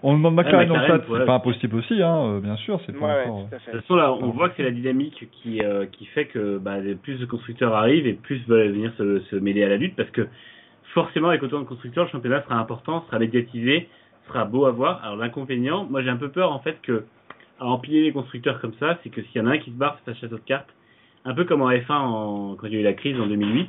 On 0.03 0.13
demande 0.15 0.35
McLaren 0.35 0.69
dans 0.69 0.77
le 0.77 0.87
chat, 0.87 1.01
c'est 1.11 1.25
pas 1.27 1.35
impossible 1.35 1.77
aussi, 1.77 2.01
hein, 2.03 2.17
euh, 2.27 2.41
bien 2.41 2.57
sûr, 2.57 2.81
c'est 2.87 2.93
pas 2.93 3.07
Ouais, 3.07 3.25
encore... 3.27 3.49
fait. 3.49 3.57
De 3.57 3.61
toute 3.73 3.81
façon, 3.81 3.97
là, 3.97 4.13
on 4.13 4.31
voit 4.31 4.51
que 4.51 4.55
c'est 4.59 4.63
la 4.63 4.71
dynamique 4.71 5.29
qui, 5.33 5.63
euh, 5.63 5.87
qui 5.87 6.05
fait 6.07 6.27
que 6.27 6.59
bah, 6.59 6.77
plus 7.03 7.19
de 7.19 7.27
constructeurs 7.27 7.75
arrivent 7.75 8.07
et 8.07 8.13
plus 8.13 8.39
veulent 8.47 8.73
venir 8.73 8.93
se, 8.99 9.21
se 9.21 9.37
mêler 9.37 9.65
à 9.65 9.69
la 9.69 9.77
lutte 9.77 9.97
parce 9.97 10.11
que 10.11 10.29
forcément, 10.95 11.29
avec 11.29 11.43
autant 11.43 11.59
de 11.61 11.65
constructeurs, 11.65 12.05
le 12.05 12.11
championnat 12.11 12.43
sera 12.43 12.57
important, 12.57 13.05
sera 13.07 13.19
médiatisé, 13.19 13.89
sera 14.29 14.45
beau 14.45 14.67
à 14.67 14.71
voir. 14.71 15.03
Alors, 15.03 15.17
l'inconvénient, 15.17 15.87
moi 15.91 16.03
j'ai 16.03 16.11
un 16.11 16.17
peu 16.17 16.29
peur 16.29 16.53
en 16.53 16.59
fait 16.61 16.81
que 16.83 17.05
à 17.59 17.65
empiler 17.67 18.03
les 18.03 18.13
constructeurs 18.13 18.61
comme 18.61 18.75
ça, 18.79 18.99
c'est 19.03 19.09
que 19.09 19.23
s'il 19.23 19.41
y 19.41 19.45
en 19.45 19.47
a 19.49 19.53
un 19.53 19.59
qui 19.59 19.71
se 19.71 19.77
barre, 19.77 19.99
c'est 20.05 20.11
un 20.11 20.15
château 20.15 20.37
de 20.37 20.43
cartes. 20.43 20.69
Un 21.25 21.35
peu 21.35 21.45
comme 21.45 21.63
en 21.63 21.71
F1 21.71 21.91
en, 21.93 22.55
quand 22.57 22.67
il 22.67 22.75
y 22.75 22.77
a 22.77 22.81
eu 22.81 22.85
la 22.85 22.93
crise 22.93 23.19
en 23.19 23.27
2008, 23.27 23.69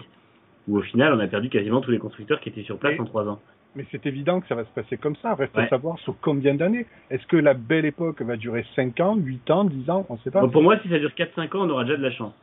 où 0.67 0.77
au 0.77 0.81
final, 0.81 1.13
on 1.13 1.19
a 1.19 1.27
perdu 1.27 1.49
quasiment 1.49 1.81
tous 1.81 1.91
les 1.91 1.99
constructeurs 1.99 2.39
qui 2.41 2.49
étaient 2.49 2.63
sur 2.63 2.77
place 2.77 2.99
en 2.99 3.05
trois 3.05 3.27
ans. 3.27 3.39
Mais 3.75 3.85
c'est 3.91 4.05
évident 4.05 4.41
que 4.41 4.47
ça 4.47 4.55
va 4.55 4.63
se 4.63 4.69
passer 4.71 4.97
comme 4.97 5.15
ça. 5.17 5.35
Reste 5.35 5.55
Ouais. 5.55 5.63
à 5.63 5.67
savoir 5.69 5.99
sur 5.99 6.15
combien 6.21 6.55
d'années. 6.55 6.85
Est-ce 7.11 7.25
que 7.27 7.37
la 7.37 7.53
belle 7.53 7.85
époque 7.85 8.21
va 8.21 8.35
durer 8.35 8.65
5 8.75 8.99
ans, 9.01 9.15
8 9.15 9.51
ans, 9.51 9.65
10 9.65 9.89
ans? 9.89 10.05
On 10.09 10.13
ne 10.15 10.19
sait 10.19 10.31
pas. 10.31 10.41
Bon, 10.41 10.49
pour 10.49 10.63
moi, 10.63 10.77
si 10.81 10.89
ça 10.89 10.97
dure 10.97 11.11
4-5 11.15 11.55
ans, 11.55 11.65
on 11.65 11.69
aura 11.69 11.83
déjà 11.83 11.97
de 11.97 12.01
la 12.03 12.11
chance. 12.11 12.33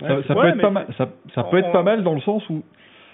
Ça, 0.00 0.08
ça 0.24 0.34
Ouais, 0.34 0.42
peut 0.42 0.48
être 0.48 0.60
pas 0.62 0.70
mal. 0.70 0.86
Ça, 0.98 1.08
ça 1.34 1.44
peut 1.44 1.56
on- 1.56 1.60
être 1.60 1.72
pas 1.72 1.82
mal 1.82 2.02
dans 2.02 2.14
le 2.14 2.20
sens 2.22 2.48
où 2.48 2.62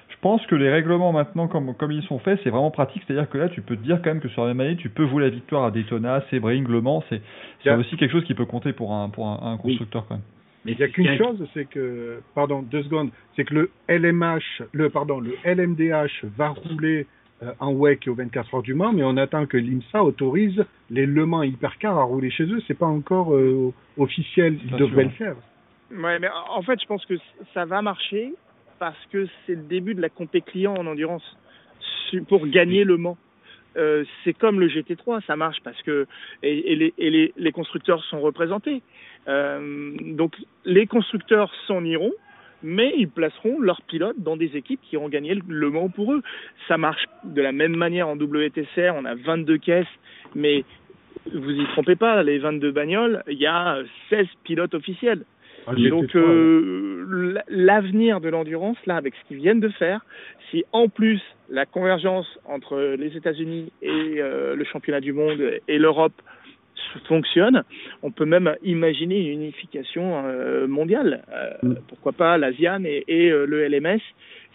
je 0.08 0.14
pense 0.22 0.46
que 0.46 0.54
les 0.54 0.70
règlements 0.70 1.12
maintenant, 1.12 1.48
comme, 1.48 1.74
comme 1.74 1.92
ils 1.92 2.02
sont 2.04 2.18
faits, 2.20 2.40
c'est 2.44 2.50
vraiment 2.50 2.70
pratique. 2.70 3.02
C'est-à-dire 3.06 3.28
que 3.28 3.36
là, 3.38 3.48
tu 3.50 3.60
peux 3.60 3.76
te 3.76 3.82
dire 3.82 4.00
quand 4.02 4.10
même 4.10 4.20
que 4.20 4.28
sur 4.28 4.42
la 4.42 4.54
même 4.54 4.60
année, 4.60 4.76
tu 4.76 4.88
peux 4.88 5.06
jouer 5.08 5.22
la 5.24 5.28
victoire 5.30 5.64
à 5.64 5.70
Daytona, 5.70 6.22
Sebring, 6.30 6.66
Le 6.66 6.80
Mans. 6.80 7.04
C'est 7.10 7.20
Yeah. 7.64 7.76
aussi 7.76 7.96
quelque 7.96 8.12
chose 8.12 8.24
qui 8.24 8.34
peut 8.34 8.46
compter 8.46 8.72
pour 8.72 8.94
un, 8.94 9.10
pour 9.10 9.26
un, 9.28 9.52
un 9.52 9.56
constructeur 9.58 10.06
quand 10.08 10.14
même. 10.14 10.24
Mais 10.66 10.72
Il 10.72 10.78
n'y 10.78 10.84
a 10.84 10.88
qu'une 10.88 11.06
qu'un- 11.06 11.16
chose, 11.16 11.48
c'est 11.54 11.64
que, 11.68 12.20
pardon, 12.34 12.60
deux 12.62 12.82
secondes, 12.82 13.10
c'est 13.36 13.44
que 13.44 13.54
le 13.54 13.70
LMH, 13.88 14.62
le, 14.72 14.90
pardon, 14.90 15.20
le 15.20 15.34
LMDH 15.44 16.24
va 16.36 16.48
rouler 16.48 17.06
euh, 17.42 17.52
en 17.60 17.72
WEC 17.72 18.08
aux 18.08 18.14
24 18.14 18.54
heures 18.54 18.62
du 18.62 18.74
Mans, 18.74 18.92
mais 18.92 19.02
on 19.04 19.16
attend 19.16 19.46
que 19.46 19.56
l'IMSA 19.56 20.02
autorise 20.02 20.64
les 20.90 21.06
Le 21.06 21.24
Mans 21.26 21.42
Hypercar 21.42 21.96
à 21.98 22.02
rouler 22.02 22.30
chez 22.30 22.44
eux. 22.44 22.60
C'est 22.66 22.78
pas 22.78 22.86
encore 22.86 23.34
euh, 23.34 23.72
officiel, 23.96 24.58
ils 24.64 24.76
devraient 24.76 25.04
le 25.04 25.10
faire. 25.10 25.36
Ouais, 25.94 26.18
mais 26.18 26.28
en 26.50 26.62
fait, 26.62 26.80
je 26.80 26.86
pense 26.86 27.06
que 27.06 27.14
ça 27.54 27.64
va 27.64 27.80
marcher 27.82 28.32
parce 28.78 28.98
que 29.12 29.26
c'est 29.46 29.54
le 29.54 29.62
début 29.62 29.94
de 29.94 30.00
la 30.02 30.08
compé 30.08 30.40
client 30.40 30.74
en 30.74 30.86
endurance 30.86 31.36
pour 32.28 32.46
gagner 32.48 32.84
le 32.84 32.96
Mans. 32.96 33.16
Euh, 33.76 34.04
c'est 34.24 34.32
comme 34.32 34.58
le 34.58 34.68
GT3, 34.68 35.22
ça 35.26 35.36
marche 35.36 35.58
parce 35.62 35.80
que 35.82 36.06
et, 36.42 36.72
et 36.72 36.76
les, 36.76 36.94
et 36.96 37.10
les, 37.10 37.34
les 37.36 37.52
constructeurs 37.52 38.02
sont 38.04 38.20
représentés. 38.20 38.80
Euh, 39.28 39.92
donc 40.00 40.36
les 40.64 40.86
constructeurs 40.86 41.52
s'en 41.66 41.84
iront, 41.84 42.12
mais 42.62 42.92
ils 42.96 43.08
placeront 43.08 43.60
leurs 43.60 43.82
pilotes 43.82 44.18
dans 44.18 44.36
des 44.36 44.56
équipes 44.56 44.80
qui 44.82 44.96
ont 44.96 45.08
gagné 45.08 45.38
le, 45.46 45.70
Mans 45.70 45.88
pour 45.88 46.12
eux. 46.12 46.22
Ça 46.68 46.78
marche 46.78 47.04
de 47.24 47.42
la 47.42 47.52
même 47.52 47.76
manière 47.76 48.08
en 48.08 48.16
WTCR, 48.16 48.94
on 48.94 49.04
a 49.04 49.14
22 49.14 49.58
caisses, 49.58 49.86
mais 50.34 50.64
vous 51.34 51.50
y 51.50 51.66
trompez 51.72 51.96
pas, 51.96 52.22
les 52.22 52.38
22 52.38 52.70
bagnoles, 52.70 53.22
il 53.28 53.38
y 53.38 53.46
a 53.46 53.78
16 54.10 54.26
pilotes 54.44 54.74
officiels. 54.74 55.24
Ah, 55.66 55.74
Donc 55.74 56.14
GT3, 56.14 56.18
euh, 56.18 57.38
l'avenir 57.48 58.20
de 58.20 58.28
l'endurance, 58.28 58.76
là, 58.86 58.96
avec 58.96 59.14
ce 59.16 59.28
qu'ils 59.28 59.38
viennent 59.38 59.60
de 59.60 59.68
faire, 59.68 60.00
si 60.50 60.64
en 60.72 60.88
plus 60.88 61.20
la 61.50 61.66
convergence 61.66 62.26
entre 62.44 62.96
les 62.96 63.16
États-Unis 63.16 63.72
et 63.82 64.16
euh, 64.18 64.54
le 64.54 64.64
championnat 64.64 65.00
du 65.00 65.12
monde 65.12 65.40
et 65.66 65.78
l'Europe 65.78 66.14
fonctionne, 67.06 67.62
on 68.02 68.10
peut 68.10 68.24
même 68.24 68.54
imaginer 68.62 69.20
une 69.20 69.42
unification 69.42 70.22
euh, 70.24 70.66
mondiale. 70.66 71.22
Euh, 71.32 71.46
Mm. 71.62 71.74
Pourquoi 71.88 72.12
pas 72.12 72.38
l'ASIAN 72.38 72.84
et, 72.84 73.04
et 73.08 73.30
euh, 73.30 73.46
le 73.46 73.66
LMS 73.66 74.00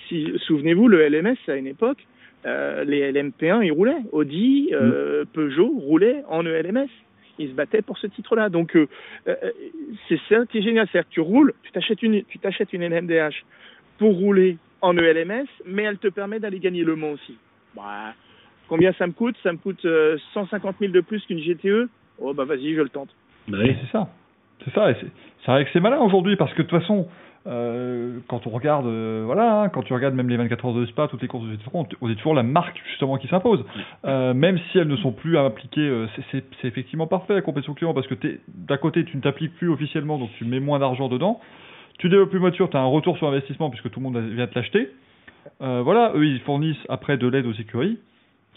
Si 0.07 0.31
souvenez-vous, 0.45 0.87
le 0.87 1.07
LMS 1.07 1.37
à 1.47 1.55
une 1.55 1.67
époque, 1.67 2.05
les 2.43 3.11
LMP1 3.11 3.63
ils 3.63 3.71
roulaient, 3.71 4.01
Audi, 4.11 4.69
euh, 4.73 5.25
Peugeot 5.33 5.69
roulaient 5.77 6.23
en 6.27 6.45
ELMS 6.45 6.89
ils 7.39 7.49
se 7.49 7.53
battaient 7.53 7.81
pour 7.81 7.97
ce 7.97 8.05
titre-là. 8.07 8.49
Donc 8.49 8.77
c'est 9.25 10.19
ça 10.29 10.45
qui 10.45 10.59
est 10.59 10.61
génial, 10.61 10.87
c'est-à-dire 10.91 11.09
que 11.09 11.13
tu 11.13 11.21
roules, 11.21 11.53
tu 11.63 11.71
t'achètes 11.71 12.03
une, 12.03 12.23
tu 12.25 12.37
t'achètes 12.37 12.71
une 12.73 12.87
NMDH 12.87 13.43
pour 13.97 14.15
rouler 14.15 14.57
en 14.81 14.97
ELMS, 14.97 15.47
mais 15.65 15.83
elle 15.83 15.97
te 15.97 16.07
permet 16.07 16.39
d'aller 16.39 16.59
gagner 16.59 16.83
le 16.83 16.95
Mans 16.95 17.11
aussi. 17.11 17.37
Bah, 17.75 18.13
combien 18.67 18.93
ça 18.93 19.07
me 19.07 19.13
coûte? 19.13 19.35
Ça 19.43 19.51
me 19.51 19.57
coûte 19.57 19.85
euh, 19.85 20.17
150 20.33 20.77
000 20.79 20.91
de 20.91 21.01
plus 21.01 21.23
qu'une 21.25 21.39
GTE. 21.39 21.89
Oh 22.21 22.33
bah 22.33 22.45
vas-y, 22.45 22.73
je 22.75 22.81
le 22.81 22.89
tente. 22.89 23.09
Bah 23.47 23.57
oui. 23.61 23.75
c'est 23.81 23.91
ça. 23.91 24.07
C'est 24.63 24.73
ça. 24.73 24.87
C'est 25.43 25.51
vrai 25.51 25.65
que 25.65 25.71
c'est 25.73 25.79
malin 25.79 25.99
aujourd'hui 25.99 26.35
parce 26.35 26.53
que 26.53 26.61
de 26.61 26.67
toute 26.67 26.79
façon, 26.79 27.07
euh, 27.47 28.19
quand 28.27 28.45
on 28.45 28.51
regarde, 28.51 28.85
euh, 28.85 29.23
voilà, 29.25 29.61
hein, 29.63 29.69
quand 29.69 29.81
tu 29.81 29.91
regardes 29.93 30.13
même 30.13 30.29
les 30.29 30.37
24 30.37 30.65
heures 30.65 30.73
de 30.75 30.85
Spa, 30.85 31.07
toutes 31.07 31.23
les 31.23 31.27
courses 31.27 31.45
de 31.45 31.53
GT3, 31.55 31.87
on 31.99 32.09
est 32.11 32.15
toujours 32.15 32.35
la 32.35 32.43
marque 32.43 32.79
justement 32.91 33.17
qui 33.17 33.27
s'impose. 33.27 33.65
Euh, 34.05 34.35
même 34.35 34.59
si 34.71 34.77
elles 34.77 34.87
ne 34.87 34.97
sont 34.97 35.11
plus 35.11 35.37
appliquées, 35.39 36.05
c'est- 36.31 36.43
effectivement 36.63 37.07
parfait 37.07 37.33
la 37.33 37.41
compétition 37.41 37.73
client 37.73 37.95
parce 37.95 38.05
que 38.05 38.13
d'un 38.47 38.77
côté 38.77 39.03
tu 39.03 39.17
ne 39.17 39.21
t'appliques 39.23 39.55
plus 39.55 39.69
officiellement 39.69 40.19
donc 40.19 40.29
tu 40.37 40.45
mets 40.45 40.59
moins 40.59 40.77
d'argent 40.77 41.09
dedans. 41.09 41.39
Tu 41.97 42.09
développes 42.09 42.29
plus 42.29 42.39
voiture, 42.39 42.69
tu 42.69 42.77
as 42.77 42.81
un 42.81 42.85
retour 42.85 43.17
sur 43.17 43.27
investissement 43.27 43.71
puisque 43.71 43.89
tout 43.89 43.99
le 43.99 44.03
monde 44.03 44.17
vient 44.17 44.45
te 44.47 44.53
l'acheter. 44.55 44.89
Voilà, 45.59 46.11
eux 46.15 46.25
ils 46.27 46.39
fournissent 46.41 46.85
après 46.89 47.17
de 47.17 47.25
l'aide 47.27 47.47
aux 47.47 47.53
écuries. 47.53 47.97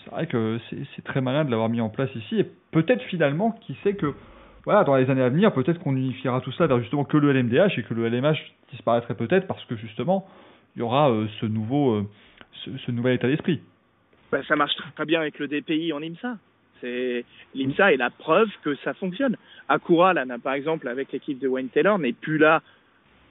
C'est 0.04 0.10
vrai 0.10 0.26
que 0.26 0.58
c'est 0.94 1.04
très 1.04 1.20
malin 1.20 1.44
de 1.44 1.50
l'avoir 1.50 1.68
mis 1.68 1.80
en 1.80 1.88
place 1.88 2.14
ici 2.14 2.40
et 2.40 2.46
peut-être 2.70 3.02
finalement 3.04 3.52
qui 3.52 3.76
sait 3.82 3.94
que 3.94 4.14
voilà, 4.64 4.84
dans 4.84 4.96
les 4.96 5.08
années 5.10 5.22
à 5.22 5.28
venir, 5.28 5.52
peut-être 5.52 5.78
qu'on 5.78 5.96
unifiera 5.96 6.40
tout 6.40 6.52
ça 6.52 6.66
vers 6.66 6.80
justement 6.80 7.04
que 7.04 7.16
le 7.16 7.32
LMDH 7.32 7.78
et 7.78 7.82
que 7.82 7.94
le 7.94 8.08
LMH 8.08 8.38
disparaîtrait 8.70 9.14
peut-être 9.14 9.46
parce 9.46 9.64
que 9.66 9.76
justement, 9.76 10.26
il 10.74 10.80
y 10.80 10.82
aura 10.82 11.10
euh, 11.10 11.26
ce 11.40 11.46
nouveau, 11.46 11.96
euh, 11.96 12.08
ce, 12.64 12.90
nouvel 12.90 13.14
état 13.14 13.28
d'esprit. 13.28 13.60
Bah, 14.32 14.40
ça 14.48 14.56
marche 14.56 14.74
très 14.94 15.04
bien 15.04 15.20
avec 15.20 15.38
le 15.38 15.48
DPI 15.48 15.92
en 15.92 16.02
IMSA. 16.02 16.36
L'IMSA 17.54 17.94
est 17.94 17.96
la 17.96 18.10
preuve 18.10 18.48
que 18.62 18.74
ça 18.76 18.92
fonctionne. 18.94 19.36
Acura, 19.68 20.12
là, 20.12 20.24
par 20.42 20.52
exemple, 20.54 20.88
avec 20.88 21.12
l'équipe 21.12 21.38
de 21.38 21.48
Wayne 21.48 21.68
Taylor, 21.68 21.98
n'est 21.98 22.12
plus 22.12 22.36
là 22.36 22.62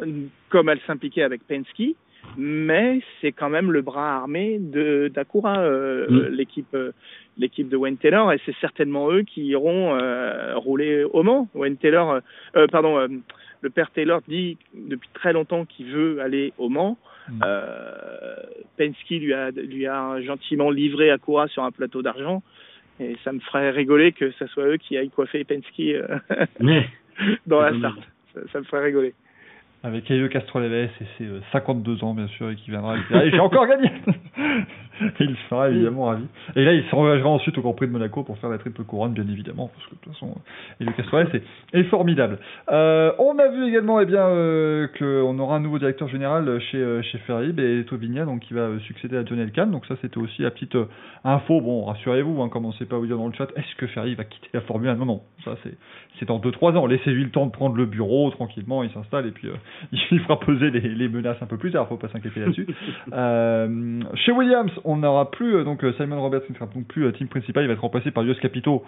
euh, 0.02 0.26
comme 0.50 0.70
elle 0.70 0.80
s'impliquait 0.88 1.24
avec 1.24 1.46
Penske, 1.48 1.96
mais 2.38 3.02
c'est 3.22 3.32
quand 3.32 3.50
même 3.50 3.72
le 3.72 3.82
bras 3.82 4.16
armé 4.16 4.58
de 4.60 5.12
d'Acura, 5.14 5.60
euh, 5.60 6.08
Mm. 6.10 6.36
l'équipe 6.36 6.74
euh, 6.74 6.92
l'équipe 7.38 7.70
de 7.70 7.78
Wayne 7.78 7.98
Taylor, 7.98 8.32
et 8.32 8.40
c'est 8.46 8.56
certainement 8.62 9.12
eux 9.12 9.24
qui 9.24 9.46
iront 9.46 9.96
euh, 9.96 10.56
rouler 10.56 11.04
au 11.04 11.24
Mans. 11.24 11.48
Wayne 11.56 11.78
Taylor, 11.78 12.20
pardon, 12.72 13.08
le 13.62 13.70
père 13.70 13.90
Taylor 13.92 14.22
dit 14.28 14.58
depuis 14.76 15.10
très 15.14 15.34
longtemps 15.34 15.66
qu'il 15.66 15.88
veut 15.88 16.22
aller 16.22 16.54
au 16.58 16.70
Mans. 16.70 16.98
Mm. 17.30 17.42
Euh, 17.44 18.36
Penske 18.78 19.10
lui 19.10 19.34
a, 19.34 19.50
lui 19.52 19.88
a 19.88 20.22
gentiment 20.22 20.70
livré 20.70 21.10
Acura 21.10 21.48
sur 21.48 21.64
un 21.64 21.72
plateau 21.72 22.02
d'argent. 22.02 22.44
Et 23.00 23.18
ça 23.24 23.32
me 23.32 23.40
ferait 23.40 23.72
rigoler 23.72 24.12
que 24.12 24.30
ce 24.32 24.46
soit 24.48 24.68
eux 24.68 24.78
qui 24.78 24.98
aillent 24.98 25.10
coiffer 25.10 25.44
Penske 25.44 25.82
Mais, 26.60 26.88
dans 27.48 27.62
la. 27.62 27.72
Ça, 27.72 28.42
ça 28.52 28.60
me 28.60 28.66
ferait 28.66 28.86
rigoler. 28.86 29.14
Avec 29.86 30.06
Cailleux 30.06 30.30
Castroleves 30.30 30.74
et 30.74 30.90
ses 31.18 31.26
euh, 31.26 31.42
52 31.52 32.06
ans, 32.06 32.14
bien 32.14 32.28
sûr, 32.28 32.50
et 32.50 32.56
qui 32.56 32.72
viendra 32.72 32.96
et 32.98 33.32
J'ai 33.32 33.40
encore 33.40 33.68
gagné 33.68 33.92
Il 35.20 35.36
sera 35.50 35.70
évidemment 35.70 36.06
ravi. 36.06 36.26
Et 36.56 36.64
là, 36.64 36.74
il 36.74 36.84
s'engagera 36.90 37.30
ensuite 37.30 37.58
au 37.58 37.62
Grand 37.62 37.74
Prix 37.74 37.88
de 37.88 37.92
Monaco 37.92 38.24
pour 38.24 38.38
faire 38.38 38.50
la 38.50 38.58
triple 38.58 38.84
couronne, 38.84 39.14
bien 39.14 39.28
évidemment, 39.28 39.72
parce 39.74 39.88
que 39.88 39.96
de 39.96 40.00
toute 40.02 40.14
façon, 40.14 40.36
Cailleux 40.80 40.92
Castroleves 40.92 41.36
est, 41.36 41.80
est 41.80 41.84
formidable. 41.86 42.40
Euh, 42.70 43.12
on 43.20 43.38
a 43.40 43.48
vu 43.50 43.68
également 43.68 44.00
eh 44.00 44.06
bien, 44.06 44.26
euh, 44.26 44.88
qu'on 44.98 45.38
aura 45.40 45.56
un 45.56 45.60
nouveau 45.60 45.80
directeur 45.80 46.08
général 46.08 46.60
chez, 46.72 46.78
euh, 46.78 47.02
chez 47.02 47.18
Ferrib 47.20 47.60
et 47.60 47.84
Tobinia, 47.86 48.26
donc 48.26 48.42
qui 48.42 48.54
va 48.54 48.62
euh, 48.62 48.80
succéder 48.80 49.18
à 49.18 49.26
John 49.26 49.40
Elkann. 49.40 49.72
Donc 49.72 49.86
ça, 49.86 49.96
c'était 50.02 50.18
aussi 50.18 50.42
la 50.42 50.52
petite 50.52 50.76
euh, 50.76 50.86
info. 51.24 51.62
Bon, 51.62 51.86
rassurez-vous, 51.86 52.42
hein, 52.42 52.50
comme 52.50 52.66
on 52.66 52.70
ne 52.70 52.74
sait 52.74 52.86
pas 52.86 52.98
vous 52.98 53.08
dire 53.08 53.18
dans 53.18 53.28
le 53.28 53.34
chat, 53.34 53.48
est-ce 53.56 53.76
que 53.78 53.88
Ferrari 53.88 54.16
va 54.16 54.24
quitter 54.24 54.50
la 54.54 54.62
Formule 54.62 54.90
1 54.90 54.96
Non, 54.96 55.06
non, 55.06 55.22
ça 55.44 55.56
c'est 55.64 55.76
c'est 56.20 56.28
dans 56.28 56.40
2-3 56.40 56.78
ans. 56.78 56.86
Laissez-lui 56.86 57.24
le 57.24 57.30
temps 57.32 57.46
de 57.46 57.52
prendre 57.52 57.76
le 57.76 57.86
bureau 57.86 58.30
tranquillement, 58.32 58.84
il 58.84 58.92
s'installe 58.92 59.28
et 59.28 59.32
puis 59.32 59.48
euh, 59.48 59.56
il 60.12 60.20
fera 60.22 60.40
peser 60.40 60.70
les, 60.72 60.82
les 60.82 61.08
menaces 61.10 61.42
un 61.42 61.46
peu 61.46 61.58
plus 61.58 61.72
tard, 61.72 61.88
faut 61.88 61.98
pas 61.98 62.10
s'inquiéter 62.10 62.42
là-dessus. 62.42 62.68
Euh, 63.14 64.02
chez 64.16 64.32
Williams, 64.32 64.72
on 64.86 64.98
n'aura 64.98 65.32
plus, 65.32 65.56
euh, 65.56 65.64
donc 65.64 65.84
euh, 65.84 65.94
Simon 65.94 66.22
Roberts 66.22 66.44
ne 66.50 66.56
sera 66.56 66.66
donc 66.68 66.88
plus 66.88 67.06
euh, 67.06 67.12
team 67.12 67.28
principal, 67.28 67.64
il 67.64 67.68
va 67.68 67.74
être 67.74 67.82
remplacé 67.82 68.12
par 68.12 68.26
Jos 68.26 68.36
Capito. 68.36 68.84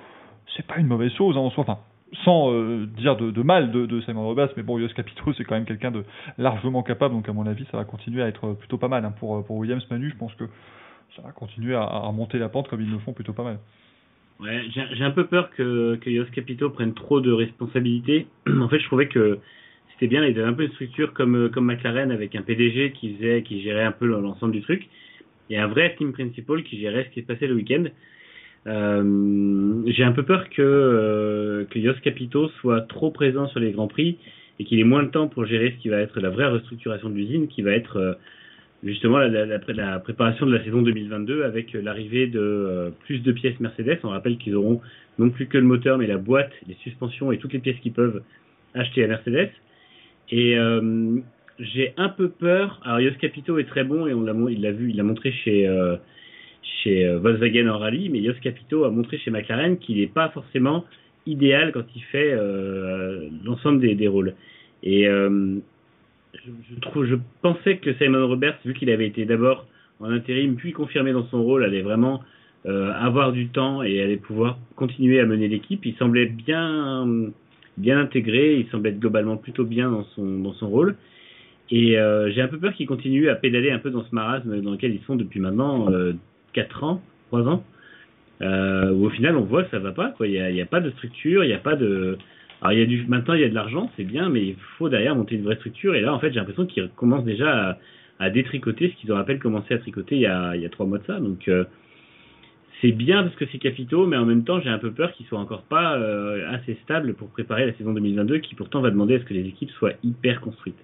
C'est 0.55 0.65
pas 0.65 0.77
une 0.77 0.87
mauvaise 0.87 1.11
chose 1.13 1.35
hein, 1.37 1.41
en 1.41 1.49
soi, 1.49 1.63
enfin, 1.67 1.79
sans 2.23 2.51
dire 2.85 3.17
de, 3.17 3.41
mal 3.41 3.71
de, 3.71 4.01
Simon 4.01 4.25
Roberts, 4.25 4.51
mais 4.55 4.63
bon, 4.63 4.79
Jos 4.79 4.93
Capito 4.93 5.33
c'est 5.33 5.43
quand 5.43 5.55
même 5.55 5.65
quelqu'un 5.65 5.91
de 5.91 6.03
largement 6.37 6.83
capable, 6.83 7.15
donc 7.15 7.27
à 7.27 7.33
mon 7.33 7.47
avis 7.47 7.65
ça 7.71 7.77
va 7.77 7.83
continuer 7.83 8.21
à 8.21 8.27
être 8.27 8.53
plutôt 8.53 8.77
pas 8.77 8.87
mal 8.87 9.03
hein, 9.03 9.13
pour, 9.19 9.43
pour 9.45 9.57
Williams 9.57 9.85
Manu, 9.89 10.11
je 10.11 10.15
pense 10.15 10.33
que 10.35 10.45
ça 11.15 11.23
va 11.23 11.31
continuer 11.31 11.75
à, 11.75 11.83
remonter 11.85 12.37
la 12.37 12.49
pente 12.49 12.67
comme 12.67 12.81
ils 12.81 12.91
le 12.91 12.99
font 12.99 13.13
plutôt 13.13 13.33
pas 13.33 13.43
mal. 13.43 13.59
Ouais, 14.39 14.63
j'ai 14.69 14.83
j'ai 14.93 15.03
un 15.03 15.11
peu 15.11 15.25
peur 15.25 15.49
que, 15.51 15.95
que 15.95 16.09
Yos 16.09 16.25
Capito 16.25 16.69
prenne 16.69 16.93
trop 16.93 17.21
de 17.21 17.31
responsabilités. 17.31 18.27
en 18.61 18.67
fait, 18.67 18.79
je 18.79 18.85
trouvais 18.85 19.07
que 19.07 19.39
c'était 19.93 20.07
bien, 20.07 20.25
il 20.25 20.37
avait 20.37 20.47
un 20.47 20.53
peu 20.53 20.63
une 20.63 20.71
structure 20.73 21.13
comme, 21.13 21.49
comme 21.49 21.65
McLaren 21.65 22.11
avec 22.11 22.35
un 22.35 22.41
PDG 22.41 22.91
qui 22.91 23.15
faisait, 23.15 23.43
qui 23.43 23.61
gérait 23.61 23.85
un 23.85 23.93
peu 23.93 24.05
l'ensemble 24.05 24.51
du 24.51 24.61
truc. 24.61 24.87
Et 25.49 25.57
un 25.57 25.67
vrai 25.67 25.95
team 25.97 26.13
principal 26.13 26.63
qui 26.63 26.79
gérait 26.79 27.05
ce 27.05 27.13
qui 27.13 27.21
se 27.21 27.27
passait 27.27 27.47
le 27.47 27.55
week-end. 27.55 27.85
Euh, 28.67 29.83
j'ai 29.85 30.03
un 30.03 30.11
peu 30.11 30.23
peur 30.23 30.49
que, 30.49 30.61
euh, 30.61 31.65
Yos 31.75 31.93
Capito 32.03 32.49
soit 32.61 32.81
trop 32.81 33.11
présent 33.11 33.47
sur 33.47 33.59
les 33.59 33.71
Grands 33.71 33.87
Prix 33.87 34.17
et 34.59 34.63
qu'il 34.63 34.79
ait 34.79 34.85
moins 34.85 35.03
de 35.03 35.09
temps 35.09 35.27
pour 35.27 35.45
gérer 35.45 35.75
ce 35.77 35.81
qui 35.81 35.89
va 35.89 35.99
être 35.99 36.19
la 36.19 36.29
vraie 36.29 36.47
restructuration 36.47 37.09
de 37.09 37.15
l'usine, 37.15 37.47
qui 37.47 37.61
va 37.61 37.71
être 37.71 37.97
euh, 37.97 38.13
justement 38.83 39.19
la, 39.19 39.45
la, 39.45 39.99
préparation 39.99 40.45
de 40.45 40.55
la 40.55 40.63
saison 40.63 40.81
2022 40.81 41.43
avec 41.43 41.73
l'arrivée 41.73 42.27
de 42.27 42.39
euh, 42.39 42.89
plus 43.05 43.19
de 43.19 43.31
pièces 43.31 43.59
Mercedes. 43.59 43.99
On 44.03 44.09
rappelle 44.09 44.37
qu'ils 44.37 44.55
auront 44.55 44.81
non 45.19 45.29
plus 45.29 45.47
que 45.47 45.57
le 45.57 45.63
moteur, 45.65 45.97
mais 45.97 46.07
la 46.07 46.17
boîte, 46.17 46.51
les 46.67 46.75
suspensions 46.81 47.31
et 47.31 47.37
toutes 47.37 47.53
les 47.53 47.59
pièces 47.59 47.77
qu'ils 47.81 47.93
peuvent 47.93 48.23
acheter 48.73 49.03
à 49.03 49.07
Mercedes. 49.07 49.51
Et 50.31 50.57
j'ai 51.59 51.93
un 51.97 52.09
peu 52.09 52.29
peur. 52.29 52.79
Alors 52.83 52.99
Yos 52.99 53.15
Capito 53.19 53.57
est 53.57 53.65
très 53.65 53.83
bon 53.83 54.07
et 54.07 54.13
on 54.13 54.21
l'a, 54.21 54.33
il 54.49 54.61
l'a 54.61 54.71
vu, 54.71 54.89
il 54.89 54.97
l'a 54.97 55.03
montré 55.03 55.31
chez 55.31 55.67
euh, 55.67 55.95
chez 56.83 57.07
Volkswagen 57.15 57.67
en 57.69 57.77
rallye, 57.77 58.09
mais 58.09 58.19
Yos 58.19 58.33
Capito 58.41 58.83
a 58.83 58.89
montré 58.89 59.17
chez 59.17 59.31
McLaren 59.31 59.77
qu'il 59.77 59.97
n'est 59.97 60.07
pas 60.07 60.29
forcément 60.29 60.85
idéal 61.25 61.71
quand 61.71 61.85
il 61.95 62.01
fait 62.03 62.31
euh, 62.33 63.27
l'ensemble 63.43 63.79
des, 63.79 63.95
des 63.95 64.07
rôles. 64.07 64.33
Et 64.83 65.07
euh, 65.07 65.55
je, 66.33 66.51
je, 66.69 67.05
je 67.05 67.15
pensais 67.41 67.77
que 67.77 67.93
Simon 67.95 68.27
Roberts, 68.27 68.59
vu 68.65 68.73
qu'il 68.73 68.89
avait 68.89 69.07
été 69.07 69.25
d'abord 69.25 69.67
en 69.99 70.09
intérim 70.11 70.55
puis 70.55 70.73
confirmé 70.73 71.13
dans 71.13 71.25
son 71.27 71.43
rôle, 71.43 71.63
allait 71.63 71.81
vraiment 71.81 72.21
euh, 72.65 72.91
avoir 72.93 73.31
du 73.31 73.47
temps 73.47 73.83
et 73.83 74.01
allait 74.01 74.17
pouvoir 74.17 74.57
continuer 74.75 75.19
à 75.19 75.25
mener 75.25 75.47
l'équipe. 75.47 75.85
Il 75.85 75.95
semblait 75.95 76.25
bien 76.25 77.07
bien 77.77 77.99
intégré, 77.99 78.57
il 78.57 78.67
semblait 78.69 78.91
être 78.91 78.99
globalement 78.99 79.37
plutôt 79.37 79.65
bien 79.65 79.91
dans 79.91 80.05
son 80.15 80.39
dans 80.39 80.53
son 80.53 80.69
rôle. 80.69 80.95
Et 81.71 81.97
euh, 81.97 82.31
j'ai 82.31 82.41
un 82.41 82.47
peu 82.47 82.59
peur 82.59 82.73
qu'il 82.73 82.87
continue 82.87 83.29
à 83.29 83.35
pédaler 83.35 83.71
un 83.71 83.79
peu 83.79 83.89
dans 83.89 84.03
ce 84.03 84.13
marasme 84.13 84.61
dans 84.61 84.71
lequel 84.71 84.93
ils 84.93 85.01
sont 85.03 85.15
depuis 85.15 85.39
maintenant 85.39 85.91
euh, 85.91 86.13
4 86.53 86.83
ans, 86.83 87.01
3 87.27 87.47
ans, 87.47 87.63
euh, 88.41 88.91
où 88.91 89.05
au 89.05 89.09
final 89.09 89.35
on 89.35 89.41
voit 89.41 89.63
que 89.63 89.71
ça 89.71 89.79
va 89.79 89.91
pas. 89.91 90.13
Il 90.21 90.31
n'y 90.31 90.39
a, 90.39 90.51
y 90.51 90.61
a 90.61 90.65
pas 90.65 90.81
de 90.81 90.91
structure, 90.91 91.43
il 91.43 91.47
n'y 91.47 91.53
a 91.53 91.59
pas 91.59 91.75
de... 91.75 92.17
Alors 92.61 92.87
du... 92.87 93.05
maintenant 93.07 93.33
il 93.33 93.41
y 93.41 93.43
a 93.43 93.49
de 93.49 93.55
l'argent, 93.55 93.91
c'est 93.97 94.03
bien, 94.03 94.29
mais 94.29 94.45
il 94.45 94.55
faut 94.77 94.89
derrière 94.89 95.15
monter 95.15 95.35
une 95.35 95.43
vraie 95.43 95.55
structure. 95.55 95.95
Et 95.95 96.01
là 96.01 96.13
en 96.13 96.19
fait 96.19 96.29
j'ai 96.29 96.39
l'impression 96.39 96.65
qu'ils 96.67 96.89
commencent 96.95 97.25
déjà 97.25 97.79
à, 98.19 98.29
détricoter 98.29 98.89
ce 98.89 99.01
qu'ils 99.01 99.11
à 99.11 99.23
peine 99.23 99.39
commencé 99.39 99.73
à 99.73 99.79
tricoter 99.79 100.15
il 100.15 100.21
y 100.21 100.27
a, 100.27 100.55
il 100.55 100.61
y 100.61 100.65
a 100.65 100.69
3 100.69 100.85
mois 100.85 100.99
de 100.99 101.05
ça. 101.05 101.19
Donc 101.19 101.47
euh, 101.47 101.65
c'est 102.81 102.91
bien 102.91 103.23
parce 103.23 103.35
que 103.35 103.45
c'est 103.51 103.57
capitaux, 103.57 104.05
mais 104.05 104.17
en 104.17 104.25
même 104.25 104.43
temps, 104.43 104.59
j'ai 104.59 104.69
un 104.69 104.77
peu 104.77 104.91
peur 104.91 105.11
qu'ils 105.13 105.25
soient 105.25 105.39
encore 105.39 105.63
pas 105.63 105.97
euh, 105.97 106.47
assez 106.51 106.77
stables 106.83 107.13
pour 107.13 107.29
préparer 107.29 107.65
la 107.65 107.73
saison 107.73 107.93
2022, 107.93 108.39
qui 108.39 108.55
pourtant 108.55 108.81
va 108.81 108.91
demander 108.91 109.15
à 109.15 109.19
ce 109.19 109.23
que 109.23 109.33
les 109.33 109.47
équipes 109.47 109.71
soient 109.71 109.93
hyper 110.03 110.41
construites. 110.41 110.77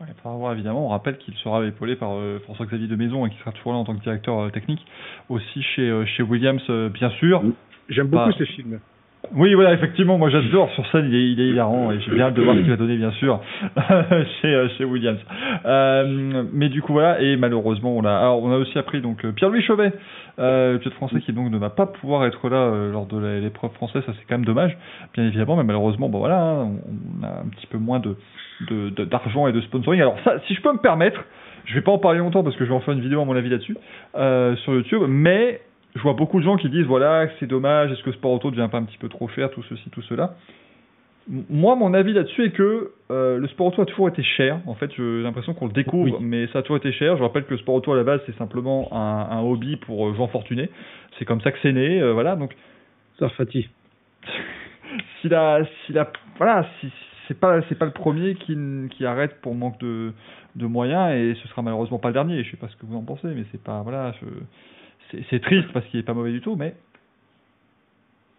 Ouais, 0.00 0.06
voir 0.24 0.52
évidemment. 0.52 0.86
On 0.86 0.88
rappelle 0.88 1.16
qu'il 1.16 1.34
sera 1.36 1.64
épaulé 1.64 1.96
par 1.96 2.12
euh, 2.12 2.38
François-Xavier 2.44 2.86
de 2.86 2.96
Maison 2.96 3.24
et 3.24 3.30
qu'il 3.30 3.38
sera 3.38 3.52
toujours 3.52 3.72
là 3.72 3.78
en 3.78 3.84
tant 3.84 3.96
que 3.96 4.02
directeur 4.02 4.38
euh, 4.38 4.50
technique. 4.50 4.84
Aussi 5.30 5.62
chez, 5.62 5.88
euh, 5.88 6.04
chez 6.04 6.22
Williams, 6.22 6.62
euh, 6.68 6.90
bien 6.90 7.10
sûr. 7.10 7.42
J'aime 7.88 8.08
beaucoup 8.08 8.28
Bah, 8.28 8.34
ces 8.36 8.46
films. 8.46 8.80
Oui, 9.34 9.54
voilà, 9.54 9.72
effectivement, 9.72 10.18
moi 10.18 10.30
j'adore 10.30 10.70
sur 10.72 10.86
scène, 10.90 11.06
il 11.08 11.14
est, 11.14 11.32
il 11.32 11.40
est 11.40 11.48
hilarant 11.48 11.90
et 11.90 12.00
j'ai 12.00 12.10
bien 12.12 12.26
hâte 12.26 12.34
de 12.34 12.42
voir 12.42 12.54
ce 12.54 12.60
qu'il 12.60 12.70
va 12.70 12.76
donner, 12.76 12.96
bien 12.96 13.10
sûr, 13.12 13.40
chez, 14.40 14.54
euh, 14.54 14.68
chez 14.76 14.84
Williams. 14.84 15.18
Euh, 15.64 16.44
mais 16.52 16.68
du 16.68 16.82
coup, 16.82 16.92
voilà, 16.92 17.20
et 17.20 17.36
malheureusement, 17.36 17.96
on 17.96 18.04
a, 18.04 18.12
alors, 18.12 18.42
on 18.42 18.52
a 18.52 18.56
aussi 18.56 18.78
appris 18.78 19.00
donc 19.00 19.24
euh, 19.24 19.32
Pierre-Louis 19.32 19.62
Chauvet, 19.62 19.92
euh, 20.38 20.74
le 20.74 20.78
pilote 20.78 20.94
français 20.94 21.20
qui 21.20 21.32
donc 21.32 21.50
ne 21.50 21.58
va 21.58 21.70
pas 21.70 21.86
pouvoir 21.86 22.24
être 22.26 22.48
là 22.48 22.70
lors 22.90 23.06
de 23.06 23.18
l'épreuve 23.40 23.72
française, 23.72 24.02
ça 24.06 24.12
c'est 24.18 24.26
quand 24.28 24.36
même 24.36 24.44
dommage, 24.44 24.76
bien 25.14 25.24
évidemment, 25.26 25.56
mais 25.56 25.64
malheureusement, 25.64 26.08
bon 26.08 26.18
voilà, 26.18 26.40
hein, 26.40 26.70
on, 27.20 27.24
a 27.24 27.40
un 27.40 27.48
petit 27.48 27.66
peu 27.66 27.78
moins 27.78 28.00
de 28.00 28.16
d'argent 29.04 29.46
et 29.48 29.52
de 29.52 29.60
sponsoring. 29.60 30.00
Alors 30.00 30.16
ça, 30.24 30.38
si 30.46 30.54
je 30.54 30.62
peux 30.62 30.72
me 30.72 30.78
permettre, 30.78 31.22
je 31.66 31.74
vais 31.74 31.82
pas 31.82 31.92
en 31.92 31.98
parler 31.98 32.20
longtemps 32.20 32.42
parce 32.42 32.56
que 32.56 32.64
je 32.64 32.70
vais 32.70 32.76
en 32.76 32.80
faire 32.80 32.94
une 32.94 33.02
vidéo 33.02 33.20
à 33.20 33.24
mon 33.24 33.36
avis 33.36 33.50
là-dessus 33.50 33.76
sur 34.14 34.72
YouTube, 34.72 35.02
mais 35.08 35.60
je 35.96 36.02
vois 36.02 36.12
beaucoup 36.12 36.38
de 36.38 36.44
gens 36.44 36.56
qui 36.56 36.68
disent 36.68 36.86
voilà 36.86 37.26
c'est 37.40 37.46
dommage, 37.46 37.90
est-ce 37.90 38.02
que 38.02 38.12
Sport 38.12 38.32
Auto 38.32 38.50
devient 38.50 38.68
pas 38.70 38.78
un 38.78 38.84
petit 38.84 38.98
peu 38.98 39.08
trop 39.08 39.26
cher, 39.28 39.50
tout 39.50 39.62
ceci, 39.64 39.90
tout 39.90 40.02
cela. 40.02 40.34
Moi, 41.50 41.74
mon 41.74 41.92
avis 41.92 42.12
là-dessus 42.12 42.44
est 42.44 42.50
que 42.52 42.92
euh, 43.10 43.38
le 43.38 43.48
sport 43.48 43.66
auto 43.66 43.82
a 43.82 43.86
toujours 43.86 44.08
été 44.08 44.22
cher. 44.22 44.60
En 44.66 44.74
fait, 44.76 44.92
j'ai 44.96 45.22
l'impression 45.22 45.54
qu'on 45.54 45.66
le 45.66 45.72
découvre, 45.72 46.20
mais 46.20 46.46
ça 46.52 46.60
a 46.60 46.62
toujours 46.62 46.76
été 46.76 46.92
cher. 46.92 47.16
Je 47.16 47.22
rappelle 47.24 47.44
que 47.46 47.50
le 47.50 47.58
sport 47.58 47.74
auto 47.74 47.92
à 47.92 47.96
la 47.96 48.04
base, 48.04 48.20
c'est 48.26 48.36
simplement 48.36 48.88
un, 48.92 49.26
un 49.36 49.40
hobby 49.40 49.74
pour 49.74 50.06
euh, 50.06 50.14
gens 50.14 50.28
fortunés. 50.28 50.70
C'est 51.18 51.24
comme 51.24 51.40
ça 51.40 51.50
que 51.50 51.58
c'est 51.62 51.72
né, 51.72 52.00
euh, 52.00 52.12
voilà. 52.12 52.36
Donc, 52.36 52.54
Sarfati. 53.18 53.68
si 55.20 55.28
la, 55.28 55.62
si 55.84 55.92
la, 55.92 56.12
voilà, 56.38 56.64
si 56.80 56.92
c'est 57.26 57.40
pas, 57.40 57.60
c'est 57.68 57.76
pas 57.78 57.86
le 57.86 57.90
premier 57.92 58.36
qui, 58.36 58.56
qui 58.90 59.04
arrête 59.04 59.40
pour 59.40 59.56
manque 59.56 59.80
de, 59.80 60.12
de 60.54 60.66
moyens 60.66 61.12
et 61.12 61.34
ce 61.42 61.48
sera 61.48 61.60
malheureusement 61.60 61.98
pas 61.98 62.08
le 62.10 62.14
dernier. 62.14 62.44
Je 62.44 62.52
sais 62.52 62.56
pas 62.56 62.68
ce 62.68 62.76
que 62.76 62.86
vous 62.86 62.96
en 62.96 63.02
pensez, 63.02 63.26
mais 63.34 63.44
c'est 63.50 63.60
pas, 63.62 63.82
voilà, 63.82 64.12
je- 64.20 64.26
c'est, 65.10 65.40
triste 65.40 65.68
parce 65.72 65.86
qu'il 65.86 66.00
est 66.00 66.04
pas 66.04 66.14
mauvais 66.14 66.32
du 66.32 66.40
tout, 66.40 66.56
mais 66.56 66.74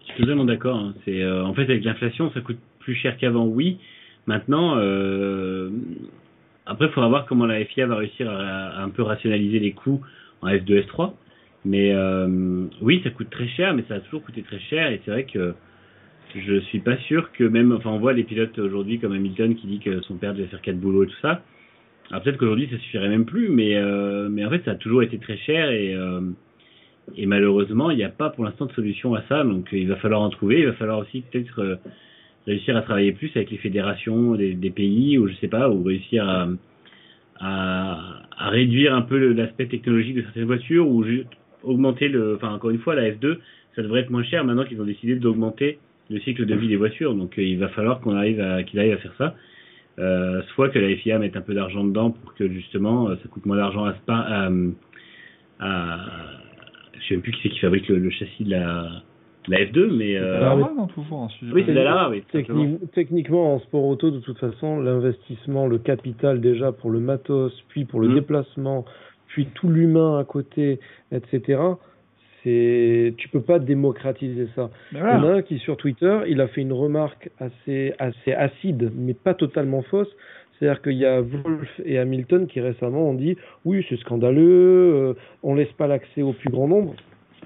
Je 0.02 0.14
suis 0.14 0.22
totalement 0.22 0.46
d'accord. 0.46 0.78
hein. 0.78 0.94
Euh, 1.08 1.44
en 1.44 1.54
fait 1.54 1.64
avec 1.64 1.84
l'inflation, 1.84 2.32
ça 2.32 2.42
coûte 2.42 2.60
plus 2.80 2.96
cher 2.96 3.18
qu'avant, 3.18 3.46
oui. 3.46 3.80
Maintenant, 4.26 4.76
euh, 4.78 5.70
après, 6.66 6.88
il 6.88 6.92
faudra 6.92 7.10
voir 7.10 7.26
comment 7.26 7.46
la 7.46 7.64
FIA 7.64 7.88
va 7.88 7.96
réussir 7.96 8.30
à, 8.30 8.82
un 8.82 8.90
peu 8.90 9.02
rationaliser 9.02 9.60
les 9.60 9.72
coûts 9.72 10.02
en 10.42 10.50
F2, 10.50 10.86
F3. 10.86 11.14
Mais 11.66 11.94
euh, 11.94 12.66
oui, 12.82 13.02
ça 13.04 13.10
coûte 13.10 13.30
très 13.30 13.48
cher, 13.48 13.74
mais 13.74 13.84
ça 13.88 13.96
a 13.96 14.00
toujours 14.00 14.24
coûté 14.24 14.42
très 14.42 14.60
cher. 14.60 14.92
Et 14.92 15.02
c'est 15.04 15.12
vrai 15.12 15.26
que 15.26 15.54
je 16.36 16.60
suis 16.62 16.80
pas 16.80 16.98
sûr 16.98 17.32
que 17.32 17.44
même, 17.44 17.72
enfin, 17.72 17.90
on 17.90 18.00
voit 18.00 18.14
les 18.14 18.24
pilotes 18.24 18.58
aujourd'hui 18.60 19.00
comme 19.00 19.14
Hamilton 19.14 19.56
qui 19.56 19.68
dit 19.68 19.80
que 19.80 20.02
son 20.02 20.16
père 20.16 20.34
devait 20.34 20.48
faire 20.48 20.62
quatre 20.62 20.80
boulots 20.80 21.04
et 21.04 21.08
tout 21.08 21.20
ça. 21.22 21.42
Alors 22.10 22.24
peut-être 22.24 22.38
qu'aujourd'hui 22.38 22.70
ça 22.72 22.78
suffirait 22.78 23.10
même 23.10 23.26
plus, 23.26 23.50
mais 23.50 23.76
mais 24.30 24.46
en 24.46 24.50
fait 24.50 24.64
ça 24.64 24.72
a 24.72 24.76
toujours 24.76 25.04
été 25.04 25.18
très 25.18 25.36
cher 25.36 25.72
et 25.72 25.94
et 27.16 27.26
malheureusement, 27.26 27.90
il 27.92 27.98
n'y 27.98 28.03
a 28.03 28.10
pas 28.10 28.30
pour 28.30 28.44
l'instant 28.44 28.66
de 28.66 28.74
solution 28.74 29.16
à 29.16 29.22
ça, 29.30 29.44
donc 29.44 29.74
euh, 29.74 29.77
il 29.77 29.88
va 29.88 29.95
falloir 29.98 30.22
en 30.22 30.30
trouver. 30.30 30.60
Il 30.60 30.66
va 30.66 30.74
falloir 30.74 31.00
aussi 31.00 31.22
peut-être 31.22 31.60
euh, 31.61 31.76
réussir 32.45 32.76
à 32.76 32.82
travailler 32.82 33.14
plus 33.14 33.32
avec 33.36 33.52
les 33.52 33.58
fédérations 33.58 34.36
des, 34.36 34.69
pays, 34.69 35.18
ou 35.18 35.27
je 35.27 35.34
sais 35.36 35.48
pas, 35.48 35.69
ou 35.69 35.84
réussir 35.84 36.27
à, 36.27 36.48
réduire 38.50 38.95
un 38.95 39.03
peu 39.03 39.32
l'aspect 39.32 39.68
technologique 39.68 40.16
de 40.16 40.22
certaines 40.24 40.45
voitures, 40.45 40.88
ou 40.88 41.03
ju- 41.03 41.26
augmenter 41.64 42.08
le. 42.08 42.36
Enfin, 42.36 42.53
encore 42.53 42.72
une 42.72 42.80
fois, 42.80 42.95
la 42.95 43.10
F2, 43.10 43.38
ça 43.76 43.84
devrait 43.84 44.02
être 44.02 44.10
moins 44.10 44.24
cher 44.24 44.44
maintenant 44.44 44.66
qu'ils 44.66 44.82
ont 44.82 44.86
décidé 44.86 45.16
d'augmenter 45.16 45.80
le 46.10 46.19
cycle 46.22 46.45
de 46.45 46.56
vie 46.56 46.68
des 46.68 46.77
voitures. 46.77 47.14
Donc 47.14 47.38
euh, 47.38 47.44
il 47.44 47.58
va 47.60 47.69
falloir 47.69 48.00
qu'on 48.02 48.16
arrive 48.16 48.42
à 48.42 48.64
qu'il 48.64 48.80
arrive 48.80 48.94
à 48.94 48.98
faire 48.98 49.14
ça. 49.18 49.36
Soit 50.53 50.69
que 50.69 50.77
la 50.77 50.95
FIA 50.95 51.18
mette 51.19 51.36
un 51.36 51.42
peu 51.42 51.56
d'argent 51.56 51.84
dedans 51.84 52.11
pour 52.11 52.36
que 52.36 52.48
justement 52.48 53.10
ça 53.10 53.27
coûte 53.32 53.45
moins 53.48 53.58
d'argent 53.58 53.86
à 53.86 53.95
Spa, 53.95 54.16
à, 54.16 54.50
à, 55.60 56.06
je 57.00 57.08
sais 57.08 57.14
même 57.16 57.22
plus 57.22 57.32
qui 57.34 57.40
c'est 57.43 57.50
qui 57.50 57.59
fabrique 57.59 57.88
le, 57.90 57.98
le 58.00 58.09
châssis 58.09 58.43
de 58.43 58.51
la, 58.51 58.90
de 59.48 59.51
la 59.51 59.59
F2, 59.66 59.95
mais 59.98 60.17
euh, 60.17 60.40
Ah, 60.42 60.56
mais- 60.56 60.61
Lara, 60.61 60.74
non, 60.76 60.88
toujours 60.88 61.24
un 61.24 61.30
sujet. 61.30 61.51
oui, 61.53 61.64
c'est 61.66 61.72
de 61.72 61.77
la 61.77 61.84
Lara, 61.85 62.09
oui. 62.09 62.22
tout 62.30 62.38
simplement. 62.38 62.64
Techni- 62.64 62.90
techniquement, 62.93 63.53
en 63.56 63.59
sport 63.59 63.85
auto, 63.85 64.11
de 64.11 64.19
toute 64.19 64.38
façon, 64.40 64.80
l'investissement, 64.80 65.67
le 65.67 65.77
capital 65.77 66.42
déjà 66.42 66.72
pour 66.72 66.90
le 66.92 67.00
matos, 67.00 67.53
puis 67.69 67.85
pour 67.85 68.00
le 68.01 68.08
Mhm. 68.09 68.16
déplacement, 68.16 68.85
puis 69.27 69.48
tout 69.53 69.69
l'humain 69.69 70.19
à 70.19 70.24
côté, 70.24 70.80
etc. 71.11 71.59
C'est, 72.43 73.14
tu 73.17 73.30
peux 73.30 73.42
pas 73.42 73.59
démocratiser 73.59 74.48
ça. 74.56 74.69
Il 74.93 75.00
y 75.00 75.01
en 75.01 75.24
a 75.24 75.34
un 75.38 75.42
qui 75.42 75.58
sur 75.59 75.76
Twitter, 75.76 76.19
il 76.27 76.40
a 76.40 76.48
fait 76.48 76.61
une 76.61 76.72
remarque 76.72 77.30
assez, 77.40 77.93
assez 78.00 78.32
acide, 78.32 78.92
mais 78.95 79.14
pas 79.14 79.34
totalement 79.34 79.82
fausse. 79.82 80.14
C'est-à-dire 80.60 80.82
qu'il 80.82 80.94
y 80.98 81.06
a 81.06 81.22
Wolf 81.22 81.82
et 81.86 81.98
Hamilton 82.00 82.48
qui 82.48 82.60
récemment 82.61 83.10
ont 83.10 83.14
dit 83.14 83.38
oui 83.66 83.86
c'est 83.90 83.98
scandaleux, 83.98 84.94
euh, 84.95 85.14
on 85.44 85.56
laisse 85.56 85.72
pas 85.74 85.88
l'accès 85.88 86.22
au 86.22 86.34
plus 86.34 86.50
grand 86.50 86.68
nombre. 86.68 86.95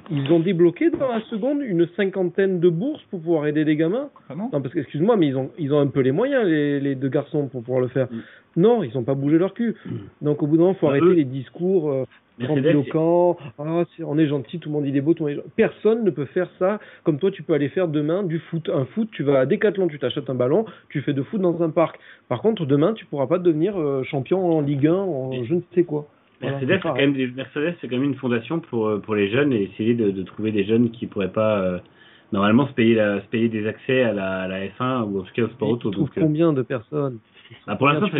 Ils 0.09 0.29
ont 0.31 0.39
débloqué 0.39 0.89
dans 0.89 1.07
la 1.07 1.21
seconde 1.29 1.61
une 1.61 1.87
cinquantaine 1.95 2.59
de 2.59 2.69
bourses 2.69 3.03
pour 3.09 3.19
pouvoir 3.21 3.45
aider 3.47 3.63
les 3.63 3.75
gamins. 3.75 4.09
Ah 4.29 4.35
non 4.35 4.49
Non 4.51 4.61
parce 4.61 4.73
que 4.73 4.79
excuse-moi 4.79 5.15
mais 5.17 5.27
ils 5.27 5.37
ont 5.37 5.51
ils 5.59 5.73
ont 5.73 5.79
un 5.79 5.87
peu 5.87 6.01
les 6.01 6.11
moyens 6.11 6.45
les, 6.45 6.79
les 6.79 6.95
deux 6.95 7.09
garçons 7.09 7.47
pour 7.47 7.61
pouvoir 7.63 7.81
le 7.81 7.87
faire. 7.89 8.07
Mm. 8.11 8.17
Non 8.57 8.83
ils 8.83 8.97
ont 8.97 9.03
pas 9.03 9.13
bougé 9.13 9.37
leur 9.37 9.53
cul. 9.53 9.75
Donc 10.21 10.41
au 10.43 10.47
bout 10.47 10.57
d'un 10.57 10.63
moment 10.63 10.73
faut 10.73 10.87
Bah, 10.87 10.93
arrêter 10.93 11.05
eux- 11.05 11.13
les 11.13 11.23
discours. 11.25 11.91
euh, 11.91 12.03
Mercedes, 12.39 12.63
grandiloquents. 12.63 13.37
Ah, 13.59 13.83
on 14.05 14.17
est 14.17 14.27
gentil, 14.27 14.59
tout 14.59 14.69
le 14.69 14.73
monde 14.73 14.85
il 14.87 14.95
est 14.97 15.01
beau, 15.01 15.13
tout 15.13 15.23
le 15.25 15.29
monde 15.31 15.39
est 15.39 15.41
gentil. 15.41 15.53
Personne 15.55 16.03
ne 16.03 16.09
peut 16.09 16.25
faire 16.25 16.49
ça 16.59 16.79
comme 17.03 17.19
toi 17.19 17.31
tu 17.31 17.43
peux 17.43 17.53
aller 17.53 17.69
faire 17.69 17.87
demain 17.87 18.23
du 18.23 18.39
foot. 18.39 18.69
Un 18.73 18.85
foot, 18.85 19.09
tu 19.11 19.23
vas 19.23 19.39
à 19.41 19.45
Decathlon, 19.45 19.87
tu 19.87 19.99
t'achètes 19.99 20.29
un 20.29 20.35
ballon, 20.35 20.65
tu 20.89 21.01
fais 21.01 21.13
de 21.13 21.21
foot 21.21 21.41
dans 21.41 21.61
un 21.61 21.69
parc. 21.69 21.99
Par 22.29 22.41
contre, 22.41 22.65
demain, 22.65 22.93
tu 22.93 23.05
pourras 23.05 23.27
pas 23.27 23.37
devenir 23.37 23.79
euh, 23.79 24.03
champion 24.03 24.57
en 24.57 24.61
Ligue 24.61 24.87
1, 24.87 24.93
en 24.93 25.31
Et- 25.33 25.45
je 25.45 25.55
ne 25.55 25.61
sais 25.73 25.83
quoi. 25.83 26.07
Mercedes, 26.41 26.67
c'est 26.67 26.75
c'est 26.77 26.81
quand 26.81 26.95
même 26.95 27.13
des- 27.13 27.27
Mercedes, 27.27 27.75
c'est 27.79 27.87
quand 27.87 27.97
même 27.97 28.05
une 28.05 28.15
fondation 28.15 28.59
pour, 28.59 28.87
euh, 28.87 28.97
pour 28.99 29.13
les 29.13 29.29
jeunes 29.29 29.53
et 29.53 29.63
essayer 29.63 29.93
de, 29.93 30.09
de 30.09 30.23
trouver 30.23 30.51
des 30.51 30.63
jeunes 30.63 30.89
qui 30.89 31.05
pourraient 31.05 31.31
pas 31.31 31.59
euh, 31.61 31.77
normalement 32.31 32.67
se 32.67 32.73
payer, 32.73 32.95
la, 32.95 33.21
se 33.21 33.27
payer 33.27 33.47
des 33.47 33.67
accès 33.67 34.01
à 34.01 34.11
la, 34.13 34.41
à 34.41 34.47
la 34.47 34.65
F1 34.65 35.03
ou 35.03 35.19
en 35.19 35.21
tout 35.23 35.33
cas 35.35 35.43
au 35.43 35.49
sport 35.49 35.69
auto. 35.69 35.91
Donc, 35.91 36.09
combien 36.17 36.51
de 36.51 36.63
personnes? 36.63 37.19
Bah, 37.67 37.75
pour 37.75 37.87
l'instant, 37.87 38.07
ça, 38.07 38.11
pas 38.11 38.17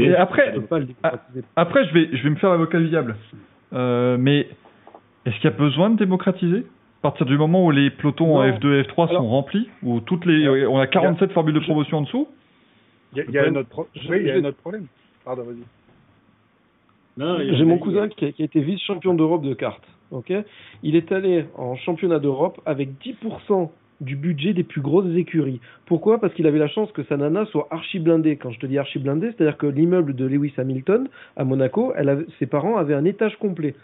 Et 0.00 0.14
après- 0.16 0.52
Tu 0.54 0.60
peux 0.60 0.66
pas 0.66 0.78
le 0.78 0.86
démocratiser. 0.86 1.46
Après, 1.56 1.84
je 1.86 1.94
vais, 1.94 2.08
je 2.16 2.22
vais 2.22 2.30
me 2.30 2.36
faire 2.36 2.50
l'avocat 2.50 2.78
du 2.78 2.88
diable. 2.88 3.16
Euh, 3.72 4.16
mais 4.18 4.48
est-ce 5.26 5.34
qu'il 5.36 5.44
y 5.44 5.52
a 5.52 5.56
besoin 5.56 5.90
de 5.90 5.96
démocratiser? 5.96 6.58
À 7.00 7.02
partir 7.02 7.26
du 7.26 7.38
moment 7.38 7.64
où 7.64 7.70
les 7.70 7.90
pelotons 7.90 8.36
en 8.36 8.42
Non. 8.46 8.50
F2 8.56 8.74
et 8.74 8.82
F3 8.82 9.08
Alors- 9.08 9.22
sont 9.22 9.28
remplis, 9.28 9.68
où 9.82 10.00
toutes 10.00 10.26
les, 10.26 10.66
on 10.66 10.78
a 10.78 10.86
47 10.86 11.32
formules 11.32 11.54
de 11.54 11.60
promotion 11.60 11.98
en 11.98 12.02
dessous, 12.02 12.28
Il 13.14 13.18
y 13.18 13.20
a, 13.20 13.24
il 13.28 13.30
y 13.34 13.38
a 13.38 13.44
un 13.46 13.54
autre 13.56 13.68
pro- 13.68 13.88
Je- 13.94 14.08
oui, 14.08 14.16
il 14.20 14.26
y 14.26 14.30
a 14.30 14.34
je- 14.34 14.40
un 14.40 14.44
autre 14.46 14.58
problème. 14.58 14.86
Pardon, 15.24 15.42
vas-y. 15.44 15.62
Non, 17.16 17.38
J'ai 17.40 17.64
mon 17.64 17.78
cousin 17.78 18.08
qui 18.08 18.24
a, 18.26 18.32
qui 18.32 18.42
a 18.42 18.44
été 18.44 18.60
vice-champion 18.60 19.14
d'Europe 19.14 19.42
de 19.42 19.54
cartes. 19.54 19.82
Ok, 20.10 20.32
il 20.82 20.96
est 20.96 21.12
allé 21.12 21.44
en 21.56 21.76
championnat 21.76 22.18
d'Europe 22.18 22.60
avec 22.64 22.90
10% 23.02 23.70
du 24.00 24.14
budget 24.16 24.52
des 24.52 24.62
plus 24.62 24.80
grosses 24.80 25.14
écuries. 25.16 25.60
Pourquoi? 25.86 26.20
Parce 26.20 26.32
qu'il 26.34 26.46
avait 26.46 26.58
la 26.58 26.68
chance 26.68 26.90
que 26.92 27.02
sa 27.04 27.16
nana 27.16 27.44
soit 27.46 27.66
archi 27.70 27.98
blindée. 27.98 28.36
Quand 28.36 28.50
je 28.52 28.60
te 28.60 28.66
dis 28.66 28.78
archi 28.78 28.98
blindée, 28.98 29.28
c'est-à-dire 29.36 29.56
que 29.56 29.66
l'immeuble 29.66 30.14
de 30.14 30.24
Lewis 30.26 30.52
Hamilton 30.56 31.08
à 31.36 31.44
Monaco, 31.44 31.92
elle 31.96 32.08
avait- 32.08 32.26
ses 32.38 32.46
parents 32.46 32.76
avaient 32.76 32.94
un 32.94 33.04
étage 33.04 33.36
complet. 33.38 33.74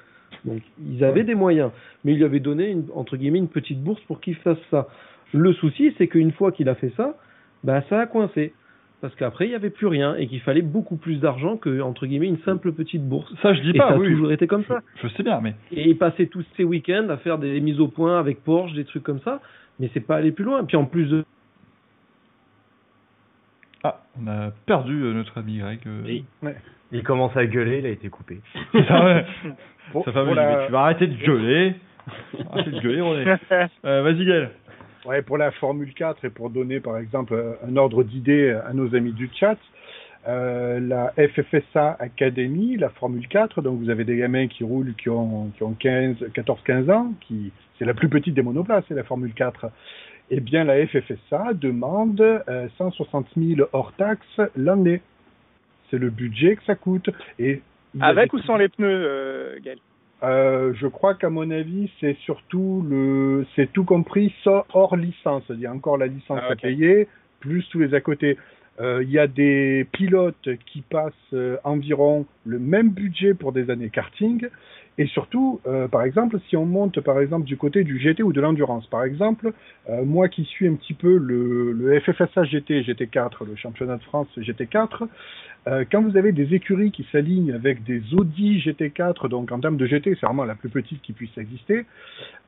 Donc 0.45 0.61
ils 0.89 1.03
avaient 1.05 1.25
des 1.25 1.35
moyens, 1.35 1.71
mais 2.05 2.13
il 2.13 2.19
lui 2.19 2.25
avait 2.25 2.41
donné 2.41 2.69
une, 2.71 2.85
entre 2.95 3.17
guillemets 3.17 3.39
une 3.39 3.49
petite 3.49 3.83
bourse 3.83 4.01
pour 4.03 4.21
qu'il 4.21 4.37
fasse 4.37 4.59
ça. 4.71 4.89
Le 5.33 5.53
souci, 5.53 5.93
c'est 5.99 6.07
qu'une 6.07 6.33
fois 6.33 6.53
qu'il 6.53 6.69
a 6.69 6.75
fait 6.77 6.93
ça, 6.97 7.17
bah 7.65 7.83
ça 7.89 8.01
a 8.01 8.07
coincé. 8.07 8.53
Parce 9.01 9.15
qu'après, 9.17 9.45
il 9.47 9.49
n'y 9.51 9.55
avait 9.55 9.69
plus 9.71 9.87
rien 9.87 10.15
et 10.17 10.27
qu'il 10.29 10.41
fallait 10.41 10.63
beaucoup 10.63 10.97
plus 10.97 11.17
d'argent 11.21 11.59
que, 11.59 11.81
entre 11.83 12.07
guillemets, 12.07 12.27
une 12.29 12.39
simple 12.39 12.73
petite 12.73 13.07
bourse. 13.07 13.31
ça 13.43 13.53
je 13.53 13.61
dis 13.61 13.71
Et 13.71 13.79
pas, 13.79 13.89
ça 13.89 13.95
a 13.97 13.99
toujours 13.99 14.33
été 14.33 14.47
comme 14.47 14.65
ça. 14.65 14.81
je 15.03 15.09
sais 15.09 15.23
bien, 15.23 15.41
mais 15.43 15.55
Et 15.73 15.89
il 15.91 15.99
passait 15.99 16.27
tous 16.27 16.45
ses 16.57 16.65
week-ends 16.65 17.09
à 17.11 17.19
faire 17.19 17.39
des 17.39 17.61
mises 17.61 17.81
au 17.81 17.89
point 17.89 18.19
avec 18.19 18.43
Porsche, 18.43 18.73
des 18.75 18.85
trucs 18.85 19.03
comme 19.03 19.21
ça, 19.21 19.41
mais 19.79 19.91
c'est 19.95 20.01
pas 20.01 20.17
aller 20.17 20.33
plus 20.33 20.45
loin. 20.45 20.65
Puis 20.65 20.77
en 20.77 20.85
plus 20.85 21.07
de 21.07 21.25
ah, 23.83 24.01
on 24.19 24.27
a 24.29 24.51
perdu 24.67 25.03
euh, 25.03 25.13
notre 25.13 25.39
ami 25.39 25.59
Greg. 25.59 25.81
euh. 25.87 26.03
Oui. 26.07 26.25
Il 26.91 27.03
commence 27.03 27.37
à 27.37 27.45
gueuler, 27.45 27.81
il 27.81 27.87
a 27.87 27.91
été 27.91 28.09
coupé. 28.09 28.41
C'est 28.73 28.87
ça, 28.87 29.05
ouais. 29.05 29.27
Pour 29.93 30.07
lui 30.07 30.13
dit, 30.13 30.35
la- 30.35 30.57
mais 30.61 30.67
tu 30.67 30.73
vas 30.73 30.81
arrêter 30.81 31.07
de 31.07 31.17
gueuler. 31.23 31.75
arrêter 32.53 32.71
de 32.71 32.81
gueuler, 32.81 33.01
René. 33.03 33.37
Euh, 33.85 34.03
Vas-y 34.03 34.25
Gaël. 34.25 34.51
Ouais, 35.05 35.21
pour 35.21 35.37
la 35.37 35.51
Formule 35.51 35.93
4 35.93 36.25
et 36.25 36.31
pour 36.31 36.49
donner 36.49 36.81
par 36.81 36.97
exemple 36.97 37.59
un 37.63 37.77
ordre 37.77 38.05
d'idée 38.05 38.59
à 38.67 38.73
nos 38.73 38.95
amis 38.95 39.13
du 39.13 39.29
chat, 39.35 39.59
euh, 40.27 40.81
la 40.81 41.13
FFSA 41.17 41.97
Academy, 41.99 42.77
la 42.77 42.89
Formule 42.89 43.29
4, 43.29 43.63
donc 43.63 43.79
vous 43.81 43.91
avez 43.91 44.05
des 44.05 44.17
gamins 44.17 44.47
qui 44.47 44.65
roulent 44.65 44.95
qui 44.95 45.11
ont, 45.11 45.51
qui 45.57 45.63
ont 45.63 45.73
15, 45.73 46.17
14-15 46.35 46.91
ans, 46.91 47.13
qui 47.21 47.53
c'est 47.79 47.85
la 47.85 47.95
plus 47.95 48.09
petite 48.09 48.35
des 48.35 48.43
monoplaces, 48.43 48.85
c'est 48.89 48.95
la 48.95 49.05
Formule 49.05 49.35
4. 49.35 49.67
Eh 50.31 50.41
bien, 50.41 50.65
la 50.65 50.87
FFSA 50.87 51.53
demande 51.55 52.21
euh, 52.21 52.69
160 52.79 53.27
000 53.37 53.69
hors 53.73 53.93
taxes 53.93 54.41
l'année. 54.57 55.03
C'est 55.91 55.99
le 55.99 56.11
budget 56.11 56.57
que 56.57 56.65
ça 56.65 56.75
coûte. 56.75 57.11
Et 57.39 57.61
Avec 58.01 58.33
ou 58.33 58.39
sans 58.41 58.57
les 58.57 58.69
pneus, 58.69 58.89
euh, 58.89 59.59
Gaël? 59.63 59.79
Euh, 60.23 60.73
je 60.75 60.87
crois 60.87 61.15
qu'à 61.15 61.29
mon 61.29 61.51
avis, 61.51 61.91
c'est 62.01 62.17
surtout 62.25 62.87
le, 62.89 63.45
c'est 63.55 63.71
tout 63.73 63.85
compris, 63.85 64.33
hors 64.73 64.97
licence. 64.97 65.45
Il 65.51 65.61
y 65.61 65.67
a 65.67 65.73
encore 65.73 65.99
la 65.99 66.07
licence 66.07 66.41
Ah, 66.43 66.53
à 66.53 66.57
payer, 66.57 67.09
plus 67.41 67.69
tous 67.71 67.81
les 67.81 67.93
à 67.95 68.01
côté. 68.01 68.39
Euh, 68.81 69.03
Il 69.03 69.11
y 69.11 69.19
a 69.19 69.27
des 69.27 69.87
pilotes 69.93 70.49
qui 70.67 70.83
passent 70.83 71.13
euh, 71.33 71.57
environ 71.65 72.27
le 72.45 72.59
même 72.59 72.91
budget 72.91 73.35
pour 73.35 73.53
des 73.53 73.71
années 73.71 73.91
karting. 73.91 74.49
Et 74.97 75.07
surtout, 75.07 75.61
euh, 75.67 75.89
par 75.89 76.05
exemple, 76.05 76.39
si 76.49 76.57
on 76.57 76.67
monte 76.67 77.01
par 77.01 77.21
exemple 77.21 77.45
du 77.47 77.57
côté 77.57 77.83
du 77.83 77.99
GT 77.99 78.23
ou 78.23 78.33
de 78.33 78.41
l'endurance, 78.41 78.87
par 78.87 79.03
exemple, 79.03 79.53
moi 80.05 80.29
qui 80.29 80.45
suis 80.45 80.69
un 80.69 80.75
petit 80.75 80.95
peu 80.95 81.17
le, 81.19 81.73
le 81.73 81.99
FFSA 81.99 82.45
GT, 82.45 82.83
GT4, 82.83 83.45
le 83.45 83.57
championnat 83.57 83.97
de 83.97 84.03
France 84.05 84.29
GT4, 84.39 85.09
euh, 85.67 85.85
quand 85.91 86.03
vous 86.03 86.17
avez 86.17 86.31
des 86.31 86.55
écuries 86.55 86.93
qui 86.93 87.07
s'alignent 87.11 87.53
avec 87.53 87.83
des 87.83 88.03
Audi 88.15 88.61
GT4, 88.61 89.29
donc 89.29 89.51
en 89.51 89.59
termes 89.59 89.79
de 89.79 89.87
GT, 89.87 90.17
c'est 90.21 90.27
vraiment 90.27 90.45
la 90.45 90.55
plus 90.55 90.69
petite 90.69 91.03
qui 91.03 91.13
puisse 91.13 91.37
exister, 91.39 91.87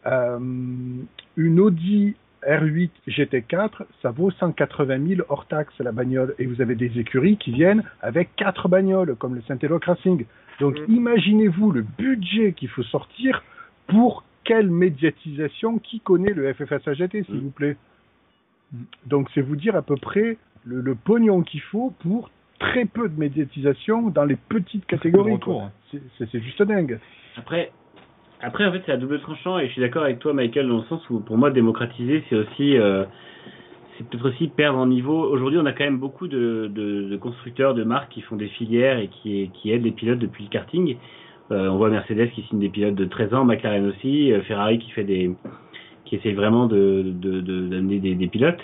une 0.05 1.61
Audi 1.61 2.15
R8 2.49 2.91
GT4, 3.09 3.83
ça 4.03 4.11
vaut 4.11 4.31
180 4.31 5.07
000 5.17 5.21
hors 5.29 5.47
taxe 5.47 5.75
la 5.81 5.93
bagnole. 5.93 6.35
Et 6.39 6.47
vous 6.47 6.61
avez 6.61 6.75
des 6.75 6.99
écuries 6.99 7.37
qui 7.37 7.53
viennent 7.53 7.83
avec 8.03 8.35
quatre 8.37 8.69
bagnoles, 8.69 9.17
comme 9.17 9.35
le 9.35 9.43
Saint-Eloque 9.43 9.85
Racing. 9.85 10.25
Donc 10.61 10.77
imaginez-vous 10.89 11.71
le 11.73 11.83
budget 11.83 12.53
qu'il 12.53 12.69
faut 12.69 12.83
sortir 12.85 13.43
pour 13.89 14.25
quelle 14.45 14.71
médiatisation 14.71 15.79
qui 15.79 16.01
connaît 16.01 16.33
le 16.33 16.53
FFSA 16.55 16.95
GT, 16.95 17.25
s'il 17.25 17.35
Mm. 17.37 17.41
vous 17.41 17.51
plaît? 17.51 17.77
Donc 19.07 19.29
c'est 19.35 19.41
vous 19.43 19.57
dire 19.57 19.77
à 19.77 19.83
peu 19.83 19.97
près 19.97 20.39
le, 20.65 20.81
le 20.81 20.95
pognon 20.95 21.43
qu'il 21.43 21.61
faut 21.61 21.93
pour 22.01 22.31
très 22.59 22.85
peu 22.85 23.09
de 23.09 23.19
médiatisation 23.19 24.09
dans 24.11 24.25
les 24.25 24.37
petites 24.37 24.87
catégories. 24.87 25.39
C'est 25.91 26.01
c'est 26.31 26.41
juste 26.41 26.63
dingue. 26.63 26.99
Après, 27.37 27.71
après 28.41 28.67
en 28.67 28.73
fait, 28.73 28.83
c'est 28.87 28.93
à 28.93 28.97
double 28.97 29.21
tranchant 29.21 29.59
et 29.59 29.67
je 29.67 29.73
suis 29.73 29.81
d'accord 29.81 30.03
avec 30.03 30.19
toi, 30.19 30.33
Michael, 30.33 30.69
dans 30.69 30.79
le 30.79 30.85
sens 30.85 31.09
où 31.11 31.21
pour 31.21 31.39
moi, 31.39 31.51
démocratiser, 31.51 32.23
c'est 32.29 32.37
aussi, 32.37 32.77
euh, 32.77 33.05
c'est 33.97 34.09
peut-être 34.09 34.29
aussi 34.29 34.49
perdre 34.49 34.79
en 34.79 34.87
niveau. 34.87 35.25
Aujourd'hui, 35.25 35.59
on 35.59 35.67
a 35.67 35.73
quand 35.73 35.85
même 35.85 35.99
beaucoup 35.99 36.29
de, 36.29 36.71
de, 36.73 37.09
de 37.09 37.17
constructeurs, 37.17 37.75
de 37.75 37.85
marques 37.85 38.13
qui 38.13 38.21
font 38.23 38.37
des 38.37 38.49
filières 38.49 38.99
et 38.99 39.09
qui, 39.09 39.51
qui 39.55 39.73
aident 39.73 39.85
les 39.85 39.93
pilotes 39.93 40.19
depuis 40.19 40.45
le 40.45 40.51
karting. 40.51 40.97
Euh, 41.51 41.69
on 41.69 41.77
voit 41.77 41.91
Mercedes 41.91 42.31
qui 42.35 42.43
signe 42.43 42.59
des 42.59 42.69
pilotes 42.69 42.95
de 42.97 43.05
13 43.05 43.35
ans, 43.35 43.45
McLaren 43.45 43.87
aussi, 43.87 44.33
euh, 44.33 44.43
Ferrari 44.43 44.79
qui 44.79 44.91
fait 44.91 45.05
des, 45.05 45.31
qui 46.05 46.17
essaye 46.17 46.35
vraiment 46.35 46.67
de, 46.67 47.03
d'amener 47.03 47.99
des, 47.99 48.15
des 48.15 48.27
pilotes. 48.27 48.61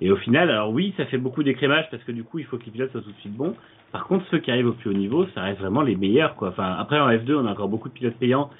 Et 0.00 0.10
au 0.10 0.16
final, 0.16 0.50
alors 0.50 0.70
oui, 0.70 0.92
ça 0.96 1.06
fait 1.06 1.18
beaucoup 1.18 1.42
d'écrémage 1.42 1.86
parce 1.90 2.02
que 2.02 2.12
du 2.12 2.24
coup, 2.24 2.40
il 2.40 2.44
faut 2.44 2.58
que 2.58 2.64
les 2.64 2.72
pilotes 2.72 2.90
soient 2.90 3.00
tout 3.00 3.12
de 3.12 3.20
suite 3.20 3.34
bons. 3.34 3.54
Par 3.92 4.06
contre, 4.06 4.26
ceux 4.30 4.38
qui 4.38 4.50
arrivent 4.50 4.66
au 4.66 4.72
plus 4.72 4.90
haut 4.90 4.94
niveau, 4.94 5.26
ça 5.34 5.42
reste 5.42 5.60
vraiment 5.60 5.82
les 5.82 5.94
meilleurs, 5.94 6.34
quoi. 6.34 6.48
Enfin, 6.48 6.74
après 6.78 6.98
en 6.98 7.08
F2, 7.08 7.36
on 7.36 7.46
a 7.46 7.52
encore 7.52 7.68
beaucoup 7.68 7.88
de 7.88 7.94
pilotes 7.94 8.16
payants. 8.16 8.50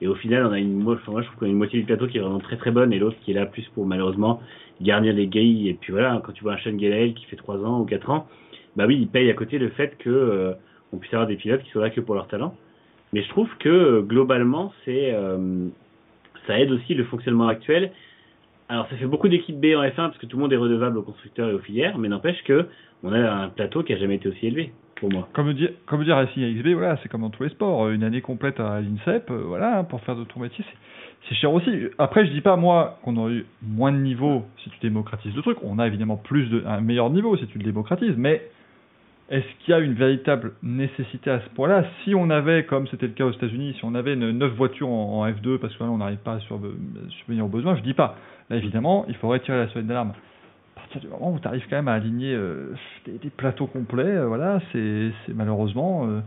Et 0.00 0.08
au 0.08 0.14
final, 0.14 0.46
on 0.46 0.52
a 0.52 0.58
une, 0.58 0.74
moi, 0.74 0.96
je 0.96 1.04
trouve 1.04 1.24
qu'on 1.38 1.46
a 1.46 1.48
une 1.48 1.56
moitié 1.56 1.78
du 1.80 1.86
plateau 1.86 2.06
qui 2.06 2.18
est 2.18 2.20
vraiment 2.20 2.40
très 2.40 2.56
très 2.56 2.70
bonne 2.70 2.92
et 2.92 2.98
l'autre 2.98 3.16
qui 3.24 3.30
est 3.30 3.34
là 3.34 3.46
plus 3.46 3.66
pour 3.74 3.86
malheureusement 3.86 4.40
garnir 4.80 5.14
les 5.14 5.26
grilles. 5.26 5.68
Et 5.68 5.74
puis 5.74 5.92
voilà, 5.92 6.20
quand 6.24 6.32
tu 6.32 6.42
vois 6.42 6.54
un 6.54 6.58
Sean 6.58 6.78
Gelael 6.78 7.14
qui 7.14 7.24
fait 7.26 7.36
3 7.36 7.64
ans 7.64 7.80
ou 7.80 7.84
4 7.84 8.10
ans, 8.10 8.26
bah 8.76 8.84
oui, 8.86 8.98
il 9.00 9.08
paye 9.08 9.30
à 9.30 9.34
côté 9.34 9.58
le 9.58 9.68
fait 9.70 9.96
que 9.98 10.10
euh, 10.10 10.52
on 10.92 10.98
puisse 10.98 11.14
avoir 11.14 11.28
des 11.28 11.36
pilotes 11.36 11.62
qui 11.62 11.70
soient 11.70 11.82
là 11.82 11.90
que 11.90 12.00
pour 12.00 12.14
leur 12.14 12.26
talent. 12.26 12.54
Mais 13.12 13.22
je 13.22 13.28
trouve 13.28 13.48
que 13.60 14.00
globalement, 14.00 14.72
c'est 14.84 15.12
euh, 15.14 15.68
ça 16.46 16.58
aide 16.58 16.72
aussi 16.72 16.94
le 16.94 17.04
fonctionnement 17.04 17.46
actuel. 17.46 17.92
Alors 18.68 18.88
ça 18.88 18.96
fait 18.96 19.06
beaucoup 19.06 19.28
d'équipes 19.28 19.60
B 19.60 19.76
en 19.76 19.82
F1 19.82 19.94
parce 19.94 20.18
que 20.18 20.26
tout 20.26 20.36
le 20.36 20.42
monde 20.42 20.52
est 20.52 20.56
redevable 20.56 20.98
aux 20.98 21.02
constructeurs 21.02 21.50
et 21.50 21.54
aux 21.54 21.60
filières, 21.60 21.98
mais 21.98 22.08
n'empêche 22.08 22.42
que 22.44 22.66
on 23.04 23.12
a 23.12 23.18
un 23.18 23.48
plateau 23.48 23.82
qui 23.82 23.92
a 23.92 23.98
jamais 23.98 24.16
été 24.16 24.28
aussi 24.28 24.46
élevé 24.46 24.72
pour 24.96 25.10
moi. 25.12 25.28
Comme 25.32 25.52
dire, 25.52 25.70
comme 25.86 26.04
dire 26.04 26.16
Racing 26.16 26.42
XB, 26.60 26.68
voilà, 26.74 26.98
c'est 27.02 27.08
comme 27.08 27.22
dans 27.22 27.30
tous 27.30 27.42
les 27.44 27.50
sports. 27.50 27.88
Une 27.90 28.04
année 28.04 28.20
complète 28.20 28.60
à 28.60 28.80
l'INSEP, 28.80 29.30
euh, 29.30 29.42
voilà, 29.46 29.78
hein, 29.78 29.84
pour 29.84 30.00
faire 30.02 30.16
de 30.16 30.24
ton 30.24 30.40
métier, 30.40 30.64
c'est- 30.68 31.34
cher 31.34 31.52
aussi. 31.52 31.70
Après, 31.98 32.26
je 32.26 32.32
dis 32.32 32.42
pas 32.42 32.56
moi 32.56 32.98
qu'on 33.02 33.16
aurait 33.16 33.32
eu 33.32 33.46
moins 33.62 33.92
de 33.92 33.96
niveau 33.98 34.44
si 34.62 34.70
tu 34.70 34.78
démocratises 34.80 35.34
le 35.34 35.42
truc. 35.42 35.58
On 35.62 35.78
a 35.78 35.86
évidemment 35.86 36.16
plus 36.16 36.46
de, 36.50 36.62
un 36.66 36.80
meilleur 36.80 37.08
niveau 37.10 37.36
si 37.36 37.46
tu 37.46 37.58
le 37.58 37.64
démocratises, 37.64 38.14
mais 38.16 38.42
est-ce 39.30 39.46
qu'il 39.60 39.72
y 39.72 39.74
a 39.74 39.78
une 39.78 39.94
véritable 39.94 40.52
nécessité 40.62 41.30
à 41.30 41.40
ce 41.40 41.48
point-là? 41.54 41.84
Si 42.04 42.14
on 42.14 42.28
avait, 42.28 42.64
comme 42.64 42.86
c'était 42.88 43.06
le 43.06 43.14
cas 43.14 43.24
aux 43.24 43.32
États-Unis, 43.32 43.74
si 43.78 43.84
on 43.86 43.94
avait 43.94 44.12
une, 44.12 44.32
9 44.32 44.52
voitures 44.52 44.88
en, 44.88 45.20
en 45.22 45.26
F2 45.26 45.58
parce 45.58 45.74
que 45.74 45.82
là 45.82 45.90
on 45.90 45.96
n'arrive 45.96 46.18
pas 46.18 46.34
à 46.34 46.40
subvenir 46.40 47.46
aux 47.46 47.48
besoins, 47.48 47.74
je 47.76 47.82
dis 47.82 47.94
pas. 47.94 48.16
Là 48.50 48.56
évidemment, 48.56 49.06
il 49.08 49.14
faudrait 49.14 49.40
tirer 49.40 49.56
la 49.56 49.68
sonnette 49.68 49.86
d'alarme. 49.86 50.12
Partir 50.94 51.10
du 51.10 51.16
moment 51.16 51.32
où 51.32 51.40
tu 51.40 51.48
arrives 51.48 51.64
quand 51.68 51.76
même 51.76 51.88
à 51.88 51.94
aligner 51.94 52.34
euh, 52.34 52.72
des, 53.04 53.18
des 53.18 53.30
plateaux 53.30 53.66
complets, 53.66 54.04
euh, 54.04 54.26
voilà, 54.26 54.60
c'est 54.72 55.10
malheureusement 55.34 56.06
euh, 56.06 56.20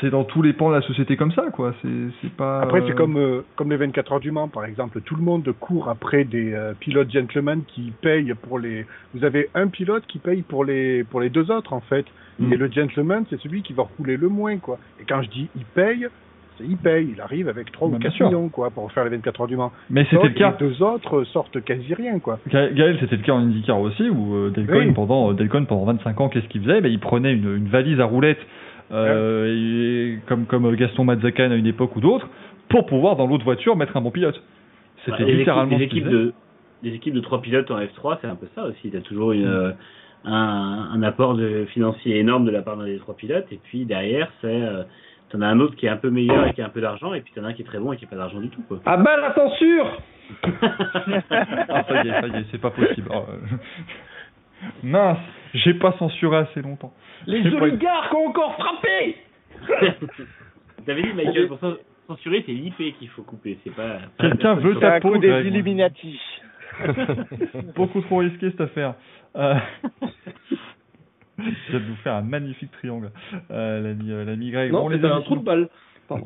c'est 0.00 0.10
dans 0.10 0.24
tous 0.24 0.42
les 0.42 0.52
pans 0.52 0.70
de 0.70 0.76
la 0.76 0.82
société 0.82 1.16
comme 1.16 1.32
ça, 1.32 1.50
quoi. 1.52 1.74
C'est 1.82 2.32
pas. 2.32 2.60
Après, 2.60 2.82
c'est 2.86 2.94
comme, 2.94 3.16
euh, 3.16 3.42
comme 3.56 3.70
les 3.70 3.76
24 3.76 4.12
heures 4.12 4.20
du 4.20 4.30
Mans, 4.30 4.48
par 4.48 4.64
exemple. 4.64 5.00
Tout 5.00 5.16
le 5.16 5.22
monde 5.22 5.52
court 5.58 5.88
après 5.88 6.24
des 6.24 6.52
euh, 6.52 6.72
pilotes 6.78 7.10
gentlemen 7.10 7.62
qui 7.66 7.92
payent 8.00 8.34
pour 8.34 8.58
les. 8.58 8.86
Vous 9.14 9.24
avez 9.24 9.50
un 9.54 9.68
pilote 9.68 10.04
qui 10.06 10.18
paye 10.18 10.42
pour 10.42 10.64
les, 10.64 11.04
pour 11.04 11.20
les 11.20 11.30
deux 11.30 11.50
autres, 11.50 11.72
en 11.72 11.80
fait. 11.80 12.06
Mm. 12.38 12.52
Et 12.52 12.56
le 12.56 12.70
gentleman, 12.70 13.24
c'est 13.28 13.40
celui 13.40 13.62
qui 13.62 13.72
va 13.72 13.84
rouler 13.98 14.16
le 14.16 14.28
moins, 14.28 14.58
quoi. 14.58 14.78
Et 15.00 15.04
quand 15.04 15.22
je 15.22 15.30
dis 15.30 15.48
il 15.56 15.64
paye, 15.64 16.08
il 16.60 16.76
paye. 16.76 17.10
Il 17.14 17.20
arrive 17.20 17.48
avec 17.48 17.70
3 17.72 17.88
Bah, 17.88 17.94
ou 17.96 17.98
bien 17.98 18.08
4 18.08 18.16
sûr. 18.16 18.26
millions, 18.28 18.48
quoi, 18.48 18.70
pour 18.70 18.90
faire 18.92 19.04
les 19.04 19.10
24 19.10 19.40
heures 19.42 19.46
du 19.46 19.56
Mans. 19.56 19.72
Mais 19.90 20.04
c'était 20.10 20.28
le 20.28 20.34
cas. 20.34 20.56
Les 20.60 20.68
deux 20.68 20.82
autres 20.82 21.24
sortent 21.24 21.60
quasi 21.64 21.94
rien, 21.94 22.18
quoi. 22.18 22.38
Ga- 22.48 22.70
Gaël, 22.70 22.96
c'était 23.00 23.16
le 23.16 23.22
cas 23.22 23.32
en 23.32 23.40
IndyCar 23.40 23.80
aussi, 23.80 24.08
où 24.08 24.34
euh, 24.34 24.50
Delcoin, 24.50 24.86
Oui. 24.86 24.92
pendant, 24.92 25.30
euh, 25.30 25.34
Delcoin, 25.34 25.64
pendant 25.64 25.84
25 25.84 26.20
ans, 26.20 26.28
qu'est-ce 26.28 26.48
qu'il 26.48 26.62
faisait? 26.62 26.80
Ben, 26.80 26.90
Il 26.92 26.98
prenait 27.00 27.32
une, 27.32 27.56
une 27.56 27.68
valise 27.68 28.00
à 28.00 28.04
roulettes, 28.04 28.44
euh, 28.92 29.46
et- 30.16 30.18
comme, 30.26 30.46
comme 30.46 30.74
Gaston 30.76 31.04
Mazzacan 31.04 31.50
à 31.50 31.54
une 31.54 31.66
époque 31.66 31.94
ou 31.96 32.00
d'autres, 32.00 32.28
pour 32.68 32.86
pouvoir, 32.86 33.16
dans 33.16 33.26
l'autre 33.26 33.44
voiture, 33.44 33.76
mettre 33.76 33.96
un 33.96 34.00
bon 34.00 34.10
pilote. 34.10 34.42
C'était 35.04 35.24
les 35.24 35.36
littéralement 35.36 35.76
les 35.78 35.88
qu'il 35.88 35.98
équipes 35.98 36.10
faisait. 36.10 36.24
de 36.24 36.32
les 36.84 36.94
équipes 36.94 37.14
de 37.14 37.20
trois 37.20 37.40
pilotes 37.42 37.70
en 37.72 37.80
F3, 37.80 38.18
c'est 38.20 38.28
un 38.28 38.36
peu 38.36 38.46
ça 38.54 38.64
aussi. 38.66 38.90
T'as 38.90 39.00
toujours 39.00 39.32
une, 39.32 39.46
euh, 39.46 39.72
un, 40.24 40.90
un 40.92 41.02
apport 41.02 41.34
de 41.34 41.64
financier 41.72 42.18
énorme 42.18 42.44
de 42.44 42.50
la 42.50 42.62
part 42.62 42.76
d'un 42.76 42.84
des 42.84 42.98
trois 42.98 43.16
pilotes, 43.16 43.46
et 43.50 43.58
puis 43.64 43.84
derrière, 43.84 44.30
c'est 44.40 44.46
euh, 44.48 44.82
t'en 45.30 45.40
as 45.42 45.46
un 45.46 45.60
autre 45.60 45.76
qui 45.76 45.86
est 45.86 45.90
un 45.90 45.96
peu 45.96 46.10
meilleur 46.10 46.46
et 46.46 46.52
qui 46.54 46.62
a 46.62 46.66
un 46.66 46.70
peu 46.70 46.80
d'argent, 46.80 47.14
et 47.14 47.20
puis 47.20 47.32
t'en 47.34 47.44
as 47.44 47.48
un 47.48 47.52
qui 47.52 47.62
est 47.62 47.64
très 47.66 47.78
bon 47.78 47.92
et 47.92 47.96
qui 47.96 48.04
a 48.04 48.08
pas 48.08 48.16
d'argent 48.16 48.40
du 48.40 48.48
tout, 48.48 48.62
quoi. 48.62 48.80
Ah 48.86 48.96
bah 48.96 49.16
la 49.18 49.34
censure 49.34 49.98
Ah, 51.68 51.84
ça 51.88 52.04
y 52.04 52.08
est, 52.08 52.20
ça 52.20 52.26
y 52.28 52.36
est, 52.40 52.44
c'est 52.50 52.60
pas 52.60 52.70
possible. 52.70 53.08
Oh, 53.12 53.24
euh, 53.28 53.56
Mince, 54.82 55.18
j'ai 55.54 55.74
pas 55.74 55.92
censuré 55.98 56.38
assez 56.38 56.62
longtemps. 56.62 56.92
Les 57.26 57.48
pas- 57.50 57.62
oligarques 57.62 58.14
ont 58.14 58.28
encore 58.28 58.54
frappé 58.56 59.16
T'avais 60.86 61.02
dit, 61.02 61.12
Michael, 61.14 61.48
pour 61.48 61.58
cen- 61.58 61.76
censurer, 62.06 62.42
c'est 62.46 62.52
l'IP 62.52 62.96
qu'il 62.98 63.08
faut 63.10 63.22
couper, 63.22 63.58
c'est 63.64 63.74
pas. 63.74 63.98
Quelqu'un 64.18 64.54
veut 64.54 64.76
ta 64.76 65.00
peau, 65.00 65.18
des. 65.18 65.28
Illuminati. 65.46 66.18
Beaucoup 67.76 68.00
trop 68.02 68.18
risqué 68.18 68.50
cette 68.50 68.60
affaire. 68.60 68.94
Euh... 69.36 69.54
Je 71.38 71.70
viens 71.70 71.80
de 71.80 71.84
vous 71.84 71.96
faire 71.96 72.14
un 72.14 72.22
magnifique 72.22 72.70
triangle, 72.72 73.10
euh, 73.50 73.94
l'ami 74.24 74.50
euh, 74.50 74.52
Greg. 74.52 74.72
Non, 74.72 74.82
Bon, 74.82 74.88
les 74.88 75.04
un 75.04 75.20
trou 75.22 75.36
de 75.36 75.44
balle. 75.44 75.68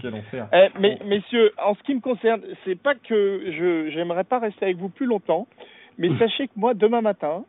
Quel 0.00 0.14
enfer. 0.14 0.48
Eh, 0.52 0.68
mais 0.80 0.98
messieurs, 1.04 1.52
en 1.62 1.74
ce 1.74 1.82
qui 1.82 1.94
me 1.94 2.00
concerne, 2.00 2.40
c'est 2.64 2.74
pas 2.80 2.94
que 2.94 3.52
je 3.52 3.90
j'aimerais 3.90 4.24
pas 4.24 4.38
rester 4.38 4.64
avec 4.64 4.78
vous 4.78 4.88
plus 4.88 5.04
longtemps, 5.04 5.46
mais 5.98 6.08
sachez 6.18 6.48
que 6.48 6.52
moi 6.56 6.72
demain 6.72 7.02
matin, 7.02 7.44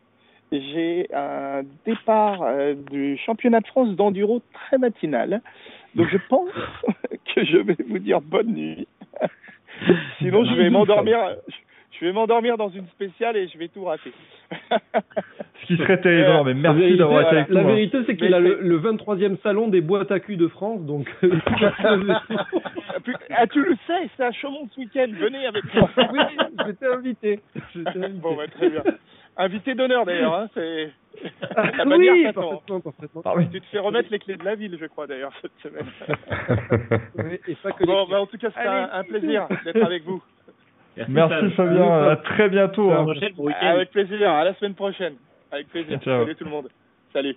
j'ai 0.52 1.08
un 1.14 1.62
départ 1.86 2.42
euh, 2.42 2.76
du 2.92 3.18
championnat 3.18 3.62
de 3.62 3.68
France 3.68 3.96
d'enduro 3.96 4.42
très 4.54 4.78
matinal. 4.78 5.42
Donc 5.96 6.08
je 6.12 6.18
pense 6.30 6.52
que 7.36 7.46
je 7.46 7.58
vais 7.58 7.78
vous 7.88 8.00
dire 8.00 8.20
bonne 8.20 8.54
nuit. 8.54 8.88
Sinon 10.20 10.44
je 10.44 10.56
vais 10.56 10.70
m'endormir 10.70 11.20
je 12.00 12.06
vais 12.06 12.12
m'endormir 12.14 12.58
dans 12.58 12.70
une 12.70 12.86
spéciale 12.88 13.36
et 13.38 13.48
je 13.48 13.58
vais 13.58 13.68
tout 13.68 13.84
rater. 13.86 14.12
Ce 15.62 15.66
qui 15.66 15.78
serait 15.78 16.00
terrible, 16.00 16.44
mais 16.46 16.54
La 16.62 16.74
merci 16.74 16.98
d'avoir 16.98 17.22
été 17.24 17.36
avec 17.38 17.50
la 17.50 17.62
nous. 17.64 17.68
hein. 17.70 17.74
vérité, 17.74 17.98
c'est 18.06 18.16
qu'il 18.16 18.34
a 18.34 18.40
le, 18.40 18.60
le 18.62 18.80
23e 18.80 19.38
salon 19.42 19.68
des 19.68 19.82
boîtes 19.82 20.12
à 20.12 20.20
cul 20.20 20.38
de 20.38 20.48
France, 20.48 20.82
donc 20.86 21.08
ah 23.32 23.48
tu 23.48 23.64
le 23.64 23.76
sais, 23.88 24.10
c'est 24.16 24.24
à 24.24 24.32
Chaumont 24.32 24.68
ce 24.74 24.80
week-end, 24.80 25.08
venez 25.20 25.46
avec 25.46 25.64
moi. 25.76 25.90
oui, 26.14 26.20
j'étais 26.66 26.86
invité. 26.88 27.40
Invité. 27.76 28.08
Bon, 28.22 28.36
bah, 28.36 28.48
très 28.48 28.70
bien. 28.70 28.84
Invité 29.38 29.76
d'honneur 29.76 30.06
d'ailleurs, 30.06 30.34
hein, 30.36 30.48
c'est. 30.54 30.90
Ah, 31.56 31.72
La 31.86 31.98
oui, 31.98 32.24
t'attend. 32.24 32.42
parfaitement, 32.42 32.80
parfaitement. 32.80 33.22
Ah 33.26 33.34
oui. 33.36 33.48
Tu 33.52 33.60
te 33.62 33.66
fais 33.68 33.80
remettre 33.80 34.10
les 34.12 34.20
clés 34.20 34.36
de 34.36 34.44
la 34.46 34.56
ville, 34.56 34.78
je 34.80 34.86
crois 34.86 35.08
d'ailleurs, 35.08 35.32
cette 35.42 35.52
semaine. 35.62 35.86
Oui, 37.18 37.40
et 37.48 37.56
pas 37.56 37.72
que 37.72 37.84
bon, 37.86 38.06
les- 38.06 38.12
bah, 38.12 38.22
en 38.22 38.26
tout 38.26 38.38
cas, 38.38 38.50
c'était 38.50 38.68
un, 38.68 38.90
un 38.94 39.04
plaisir 39.04 39.48
d'être 39.66 39.84
avec 39.84 40.04
vous. 40.04 40.22
Merci 41.08 41.52
Fabien, 41.52 42.10
à 42.10 42.16
très 42.18 42.50
bientôt. 42.50 42.92
À 42.92 42.96
la 42.96 43.00
hein. 43.02 43.30
pour. 43.36 43.50
Avec 43.62 43.92
plaisir, 43.92 44.30
à 44.30 44.44
la 44.44 44.54
semaine 44.56 44.74
prochaine. 44.74 45.14
Avec 45.52 45.68
plaisir. 45.70 46.00
Ciao. 46.02 46.22
Salut 46.24 46.36
tout 46.36 46.44
le 46.46 46.50
monde. 46.52 46.68
Salut. 47.14 47.36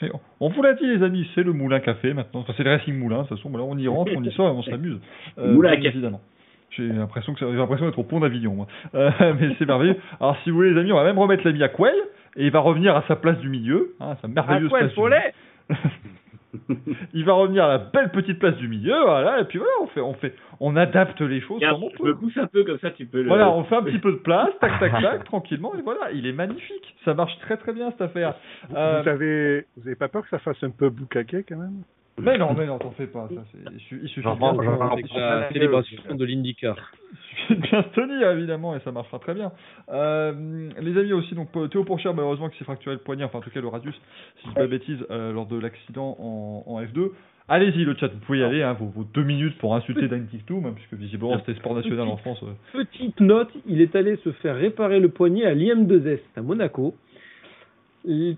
Et 0.00 0.10
on- 0.40 0.48
vous 0.48 0.62
l'a 0.62 0.74
dit 0.74 0.86
les 0.86 1.02
amis, 1.02 1.28
c'est 1.34 1.42
le 1.42 1.52
Moulin 1.52 1.80
Café 1.80 2.14
maintenant. 2.14 2.40
Enfin, 2.40 2.52
c'est 2.56 2.62
le 2.62 2.70
Racing 2.70 2.96
Moulin, 2.96 3.22
de 3.22 3.28
toute 3.28 3.36
façon. 3.36 3.50
Là, 3.56 3.64
on 3.64 3.76
y 3.76 3.88
rentre, 3.88 4.12
on 4.14 4.22
y 4.22 4.30
sort 4.32 4.48
et 4.48 4.52
on 4.52 4.62
s'amuse. 4.70 5.00
Euh, 5.38 5.54
Moulin 5.54 5.70
à 5.70 5.76
café. 5.76 5.88
évidemment. 5.88 6.20
J'ai 6.70 6.86
l'impression 6.86 7.32
que 7.34 7.40
ça- 7.40 7.50
j'ai 7.50 7.56
l'impression 7.56 7.86
d'être 7.86 7.98
au 7.98 8.04
pont 8.04 8.20
d'Avignon, 8.20 8.54
moi. 8.54 8.66
Euh, 8.94 9.10
mais 9.40 9.54
c'est 9.58 9.66
merveilleux. 9.66 9.96
Alors, 10.20 10.36
si 10.44 10.50
vous 10.50 10.56
voulez, 10.56 10.70
les 10.74 10.80
amis, 10.80 10.92
on 10.92 10.96
va 10.96 11.04
même 11.04 11.18
remettre 11.18 11.44
l'ami 11.44 11.62
à 11.62 11.68
Quell 11.68 11.94
et 12.36 12.44
il 12.46 12.50
va 12.52 12.60
revenir 12.60 12.94
à 12.96 13.02
sa 13.08 13.16
place 13.16 13.38
du 13.38 13.48
milieu. 13.48 13.94
Hein, 14.00 14.16
sa 14.22 14.28
merveilleuse 14.28 14.72
À 14.72 14.78
place 14.78 14.96
le 14.96 15.02
du. 15.10 15.34
il 17.14 17.24
va 17.24 17.32
revenir 17.34 17.64
à 17.64 17.68
la 17.68 17.78
belle 17.78 18.10
petite 18.10 18.38
place 18.38 18.56
du 18.56 18.68
milieu, 18.68 18.98
voilà, 19.02 19.40
et 19.40 19.44
puis 19.44 19.58
voilà, 19.58 19.72
on 19.82 19.86
fait, 19.88 20.00
on 20.00 20.14
fait, 20.14 20.34
on 20.60 20.76
adapte 20.76 21.20
les 21.20 21.40
choses 21.40 21.56
Regarde, 21.56 21.80
comme 21.80 21.84
on 21.84 21.96
je 21.98 22.02
me 22.02 22.12
peut. 22.14 22.18
pousse 22.18 22.36
un 22.38 22.46
peu 22.46 22.64
comme 22.64 22.78
ça, 22.78 22.90
tu 22.90 23.04
peux 23.06 23.20
le. 23.22 23.28
Voilà, 23.28 23.50
on 23.50 23.64
fait 23.64 23.76
un 23.76 23.82
petit 23.82 23.98
peu 23.98 24.12
de 24.12 24.16
place, 24.18 24.50
tac, 24.60 24.78
tac, 24.80 24.92
tac, 25.00 25.24
tranquillement, 25.26 25.74
et 25.78 25.82
voilà, 25.82 26.10
il 26.12 26.26
est 26.26 26.32
magnifique. 26.32 26.96
Ça 27.04 27.14
marche 27.14 27.38
très 27.40 27.56
très 27.58 27.72
bien 27.72 27.90
cette 27.90 28.00
affaire. 28.02 28.34
Euh, 28.74 29.02
Vous 29.02 29.08
avez, 29.08 29.66
vous 29.76 29.86
avez 29.86 29.96
pas 29.96 30.08
peur 30.08 30.22
que 30.22 30.28
ça 30.30 30.38
fasse 30.38 30.62
un 30.62 30.70
peu 30.70 30.88
boucaquet 30.90 31.44
quand 31.48 31.56
même? 31.58 31.82
Mais 32.20 32.38
non, 32.38 32.54
mais 32.54 32.66
non, 32.66 32.78
t'en 32.78 32.90
fais 32.92 33.06
pas, 33.06 33.28
ça, 33.34 33.42
c'est, 33.52 33.58
il 33.72 33.80
su- 33.80 34.00
il 34.02 34.08
suffit 34.08 34.20
bien 34.38 34.52
de- 34.52 34.62
la 35.18 35.48
célébration 35.52 36.14
de 36.14 36.24
l'IndyCar. 36.24 36.76
Il 37.12 37.18
suffit 37.18 37.54
de 37.56 37.60
bien 37.62 37.82
se 37.82 37.88
tenir, 38.00 38.30
évidemment, 38.30 38.76
et 38.76 38.80
ça 38.80 38.92
marchera 38.92 39.18
très 39.18 39.34
bien. 39.34 39.52
Euh, 39.90 40.68
les 40.80 40.98
amis 40.98 41.12
aussi, 41.12 41.34
donc 41.34 41.48
Théo 41.70 41.84
Pourchère, 41.84 42.14
malheureusement, 42.14 42.48
qui 42.48 42.58
s'est 42.58 42.64
fracturé 42.64 42.94
le 42.96 43.00
poignet, 43.00 43.24
enfin 43.24 43.38
en 43.38 43.42
tout 43.42 43.50
cas 43.50 43.60
le 43.60 43.68
radius, 43.68 43.94
si 44.36 44.44
je 44.44 44.48
dis 44.48 44.54
pas 44.54 44.62
de 44.62 44.66
bêtises, 44.66 45.06
euh, 45.10 45.32
lors 45.32 45.46
de 45.46 45.58
l'accident 45.58 46.16
en, 46.18 46.64
en 46.66 46.82
F2. 46.82 47.10
Allez-y, 47.50 47.82
le 47.84 47.94
chat, 47.96 48.08
vous 48.08 48.18
pouvez 48.18 48.40
y 48.40 48.44
aller, 48.44 48.62
hein, 48.62 48.74
vos, 48.74 48.86
vos 48.86 49.04
deux 49.04 49.22
minutes 49.22 49.56
pour 49.56 49.74
insulter 49.74 50.06
Dan 50.06 50.26
Tictum, 50.26 50.66
hein, 50.66 50.72
puisque 50.74 50.92
visiblement 50.94 51.38
c'était 51.38 51.54
sport 51.58 51.74
national 51.74 52.06
en 52.08 52.18
France. 52.18 52.42
euh. 52.42 52.84
Petite 52.84 53.18
note, 53.20 53.48
il 53.66 53.80
est 53.80 53.96
allé 53.96 54.16
se 54.16 54.32
faire 54.32 54.54
réparer 54.56 55.00
le 55.00 55.08
poignet 55.08 55.46
à 55.46 55.54
l'IM2S 55.54 56.20
à 56.36 56.42
Monaco. 56.42 56.94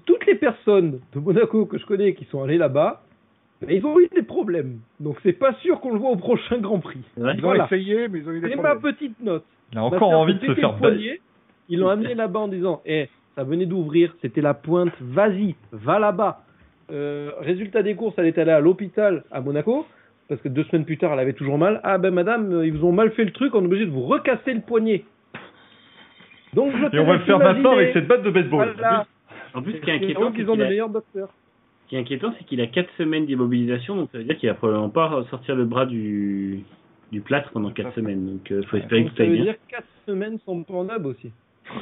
Toutes 0.07 0.27
les 0.27 0.35
personnes 0.37 1.01
de 1.15 1.21
Monaco 1.21 1.67
que 1.67 1.79
je 1.79 1.87
connais 1.87 2.15
qui 2.15 2.25
sont 2.27 2.43
allées 2.43 2.57
là-bas, 2.59 3.03
ils 3.69 3.85
ont 3.85 3.99
eu 4.01 4.09
des 4.15 4.23
problèmes. 4.23 4.79
Donc 5.01 5.17
c'est 5.23 5.33
pas 5.33 5.53
sûr 5.55 5.81
qu'on 5.81 5.93
le 5.93 5.99
voit 5.99 6.11
au 6.11 6.17
prochain 6.17 6.59
Grand 6.59 6.79
Prix. 6.81 7.01
Ouais. 7.17 7.33
Ils 7.35 7.39
ont 7.41 7.49
Voilà. 7.49 7.67
essayé, 7.67 8.09
mais 8.09 8.21
ils 8.21 8.29
ont 8.29 8.33
eu 8.33 8.41
des 8.41 8.49
C'est 8.51 8.57
ma 8.57 8.75
problèmes. 8.75 8.95
petite 8.95 9.21
note. 9.23 9.45
Il 9.73 9.79
a 9.79 9.85
encore 9.85 10.11
envie 10.11 10.35
de 10.35 10.47
se 10.47 10.55
faire 10.55 10.75
poignet. 10.77 11.21
Ils 11.69 11.79
l'ont 11.79 11.89
amené 11.89 12.15
là-bas 12.15 12.41
en 12.41 12.49
disant 12.49 12.81
Eh, 12.87 13.09
ça 13.37 13.45
venait 13.45 13.67
d'ouvrir, 13.67 14.15
c'était 14.23 14.41
la 14.41 14.55
pointe, 14.55 14.93
vas-y, 15.01 15.55
va 15.73 15.99
là-bas. 15.99 16.41
Euh, 16.91 17.31
résultat 17.41 17.83
des 17.83 17.95
courses, 17.95 18.15
elle 18.19 18.27
est 18.27 18.39
allée 18.39 18.51
à 18.51 18.59
l'hôpital 18.61 19.23
à 19.31 19.41
Monaco, 19.41 19.87
parce 20.29 20.41
que 20.41 20.49
deux 20.49 20.65
semaines 20.65 20.85
plus 20.85 20.99
tard, 20.99 21.13
elle 21.13 21.21
avait 21.21 21.35
toujours 21.35 21.57
mal. 21.59 21.81
Ah 21.85 21.99
ben 21.99 22.13
madame, 22.13 22.53
euh, 22.53 22.67
ils 22.67 22.73
vous 22.73 22.85
ont 22.85 22.91
mal 22.93 23.13
fait 23.13 23.25
le 23.25 23.31
truc, 23.31 23.55
on 23.55 23.63
est 23.63 23.67
obligé 23.67 23.87
de 23.87 23.91
vous 23.93 24.03
recasser 24.03 24.53
le 24.55 24.61
poignet. 24.63 25.05
Donc 26.55 26.73
je 26.77 26.87
te 26.87 26.97
Et 26.97 26.99
on 26.99 27.05
va 27.07 27.13
le 27.15 27.21
faire 27.21 27.39
maintenant 27.39 27.73
avec 27.73 27.93
cette 27.93 28.09
batte 28.09 28.23
de 28.25 28.31
baseball. 28.31 28.73
Voilà. 28.77 29.07
En 29.55 29.63
plus, 29.63 29.73
ce 29.75 29.77
qui 29.79 29.91
est 29.91 29.95
inquiétant, 29.95 30.33
c'est 30.35 30.43
ils 30.43 30.49
ont 30.49 30.53
qu'il 30.55 30.61
de 30.61 30.65
a- 30.65 30.69
meilleurs 30.69 30.89
docteurs. 30.89 31.29
Ce 31.91 31.95
qui 31.95 31.97
est 31.97 32.01
inquiétant, 32.01 32.33
c'est 32.39 32.45
qu'il 32.45 32.61
a 32.61 32.69
4 32.69 32.89
semaines 32.99 33.27
d'immobilisation, 33.27 33.97
donc 33.97 34.11
ça 34.13 34.19
veut 34.19 34.25
dire 34.25 34.37
qu'il 34.39 34.49
va 34.49 34.55
probablement 34.55 34.91
pas 34.91 35.25
sortir 35.29 35.57
le 35.57 35.65
bras 35.65 35.87
du, 35.87 36.61
du 37.11 37.21
plâtre 37.21 37.51
pendant 37.51 37.71
4 37.73 37.95
semaines. 37.95 38.27
Donc, 38.27 38.47
il 38.49 38.65
faut 38.67 38.77
espérer 38.77 39.03
Donc 39.03 39.11
que 39.11 39.17
ça 39.17 39.17
ça 39.19 39.23
aille 39.25 39.31
veut 39.31 39.35
bien. 39.37 39.45
dire 39.45 39.57
4 39.69 39.85
semaines 40.07 40.39
sans 40.47 40.63
Pornhub 40.63 41.05
aussi. 41.07 41.33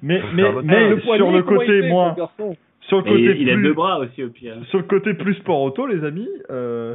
Mais, 0.00 0.22
mais, 0.32 0.44
mais 0.62 0.88
le 0.90 1.00
sur 1.00 1.30
le 1.30 1.42
côté 1.42 1.82
fait, 1.82 1.90
garçon 2.16 2.56
sur 2.80 2.96
le 2.98 3.02
côté 3.02 3.20
il, 3.20 3.42
il 3.42 3.50
a 3.50 3.54
plus, 3.54 3.62
deux 3.64 3.74
bras 3.74 3.98
aussi 3.98 4.22
au 4.22 4.30
pire. 4.30 4.56
sur 4.70 4.78
le 4.78 4.84
côté 4.84 5.12
plus 5.12 5.34
sport 5.34 5.60
auto, 5.60 5.86
les 5.86 6.02
amis, 6.04 6.28
euh, 6.50 6.94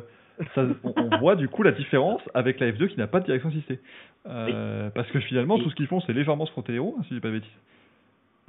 ça, 0.55 0.65
on, 0.83 0.93
on 0.97 1.17
voit 1.19 1.35
du 1.35 1.47
coup 1.49 1.61
la 1.61 1.71
différence 1.71 2.21
avec 2.33 2.59
la 2.59 2.71
F2 2.71 2.87
qui 2.87 2.97
n'a 2.97 3.05
pas 3.05 3.19
de 3.19 3.25
direction 3.25 3.49
assistée. 3.49 3.79
Euh, 4.27 4.89
Parce 4.95 5.07
que 5.11 5.19
finalement, 5.19 5.59
tout 5.59 5.69
ce 5.69 5.75
qu'ils 5.75 5.85
font, 5.85 5.99
c'est 6.01 6.13
légèrement 6.13 6.47
se 6.47 6.51
frotter 6.51 6.71
les 6.71 6.79
roues, 6.79 6.95
hein, 6.97 7.03
si 7.03 7.09
je 7.09 7.15
dis 7.15 7.19
pas 7.21 7.27
de 7.27 7.33
bêtises. 7.33 7.49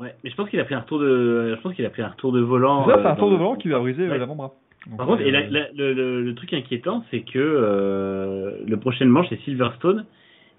Ouais, 0.00 0.14
mais 0.24 0.30
je 0.30 0.34
pense 0.36 0.48
qu'il 0.48 0.58
a 0.60 0.64
pris 0.64 0.74
un 0.74 0.80
retour 0.80 0.98
de, 0.98 1.54
je 1.56 1.60
pense 1.60 1.74
qu'il 1.74 1.84
a 1.84 1.90
pris 1.90 2.02
un 2.02 2.08
retour 2.08 2.32
de 2.32 2.40
volant. 2.40 2.86
Ça, 2.88 2.94
c'est 2.96 3.06
euh, 3.06 3.10
un 3.10 3.14
tour 3.16 3.26
dans- 3.28 3.32
de 3.32 3.36
volant 3.38 3.56
qui 3.56 3.68
va 3.68 3.78
briser 3.78 4.04
euh, 4.06 4.10
Ouais. 4.10 4.18
l'avant-bras. 4.18 4.54
Par 4.96 5.06
contre, 5.06 5.22
euh, 5.22 5.26
et 5.26 5.30
la- 5.30 5.46
la- 5.48 5.68
le, 5.74 5.92
le- 5.92 6.22
le 6.22 6.34
truc 6.34 6.52
inquiétant, 6.54 7.04
c'est 7.10 7.20
que 7.20 7.38
euh, 7.38 8.56
le 8.66 8.76
prochain 8.78 9.04
manche 9.04 9.26
c'est 9.28 9.40
Silverstone 9.42 10.06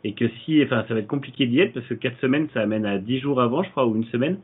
et 0.03 0.13
que 0.13 0.27
si, 0.45 0.61
enfin, 0.63 0.85
ça 0.87 0.93
va 0.93 0.99
être 0.99 1.07
compliqué 1.07 1.47
d'y 1.47 1.59
être 1.59 1.73
parce 1.73 1.87
que 1.87 1.95
4 1.95 2.19
semaines, 2.19 2.47
ça 2.53 2.61
amène 2.61 2.85
à 2.85 2.97
10 2.99 3.19
jours 3.19 3.41
avant, 3.41 3.63
je 3.63 3.69
crois, 3.71 3.85
ou 3.87 3.95
une 3.95 4.05
semaine. 4.05 4.37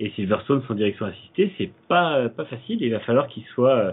Et 0.00 0.10
Silverstone 0.10 0.62
sans 0.68 0.74
direction 0.74 1.06
assistée, 1.06 1.52
c'est 1.56 1.70
pas 1.88 2.28
pas 2.28 2.44
facile. 2.46 2.78
Il 2.82 2.90
va 2.90 2.98
falloir 3.00 3.28
qu'il 3.28 3.44
soit, 3.54 3.70
euh, 3.76 3.92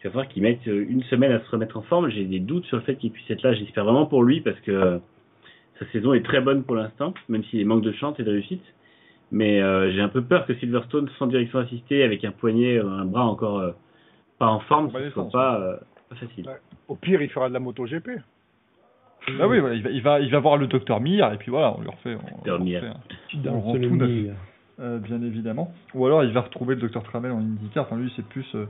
il 0.00 0.04
va 0.04 0.10
falloir 0.10 0.28
qu'il 0.28 0.42
mette 0.44 0.60
euh, 0.68 0.86
une 0.88 1.02
semaine 1.04 1.32
à 1.32 1.40
se 1.40 1.50
remettre 1.50 1.76
en 1.76 1.82
forme. 1.82 2.08
J'ai 2.10 2.24
des 2.24 2.38
doutes 2.40 2.66
sur 2.66 2.76
le 2.76 2.82
fait 2.84 2.94
qu'il 2.96 3.10
puisse 3.10 3.28
être 3.30 3.42
là. 3.42 3.54
J'espère 3.54 3.84
vraiment 3.84 4.06
pour 4.06 4.22
lui 4.22 4.40
parce 4.42 4.60
que 4.60 4.70
euh, 4.70 4.98
sa 5.80 5.86
saison 5.86 6.12
est 6.14 6.22
très 6.24 6.40
bonne 6.40 6.62
pour 6.62 6.76
l'instant, 6.76 7.14
même 7.28 7.42
s'il 7.44 7.66
manque 7.66 7.82
de 7.82 7.92
chance 7.92 8.14
et 8.20 8.22
de 8.24 8.30
réussite. 8.30 8.62
Mais 9.34 9.62
euh, 9.62 9.90
j'ai 9.92 10.00
un 10.02 10.08
peu 10.10 10.22
peur 10.22 10.44
que 10.46 10.54
Silverstone 10.54 11.08
sans 11.18 11.26
direction 11.26 11.58
assistée, 11.58 12.04
avec 12.04 12.22
un 12.24 12.32
poignet, 12.32 12.76
euh, 12.78 12.86
un 12.86 13.06
bras 13.06 13.24
encore 13.24 13.58
euh, 13.60 13.72
pas 14.38 14.46
en 14.46 14.60
forme, 14.60 14.90
ce 14.92 15.10
soit 15.10 15.30
pas, 15.30 15.58
euh, 15.58 15.76
pas 16.10 16.16
facile. 16.16 16.46
Ouais. 16.46 16.58
Au 16.88 16.96
pire, 16.96 17.22
il 17.22 17.30
fera 17.30 17.48
de 17.48 17.54
la 17.54 17.60
MotoGP. 17.60 18.10
Ah 19.40 19.48
oui, 19.48 19.60
voilà, 19.60 19.74
il 19.74 19.82
va, 19.82 19.90
il 19.90 20.02
va, 20.02 20.20
il 20.20 20.30
va 20.30 20.38
voir 20.40 20.56
le 20.58 20.66
docteur 20.66 21.00
Mir 21.00 21.32
et 21.32 21.38
puis 21.38 21.50
voilà, 21.50 21.74
on 21.78 21.80
lui 21.80 21.88
refait. 21.88 22.16
On, 22.16 22.36
Docteur 22.36 22.60
on 22.60 22.64
Mir. 22.64 22.80
refait, 22.82 22.92
hein. 22.92 23.40
Dans 23.42 23.52
On 23.54 23.60
rend 23.60 23.74
ce 23.74 23.78
tout 23.78 23.96
neuf. 23.96 24.36
Euh, 24.82 24.98
bien 24.98 25.22
évidemment. 25.22 25.72
Ou 25.94 26.06
alors 26.06 26.24
il 26.24 26.32
va 26.32 26.40
retrouver 26.40 26.74
le 26.74 26.80
docteur 26.80 27.04
Tramel 27.04 27.30
en 27.30 27.38
IndyCar. 27.38 27.86
Enfin, 27.86 27.96
lui, 27.96 28.12
c'est 28.16 28.26
plus 28.26 28.46
euh, 28.56 28.66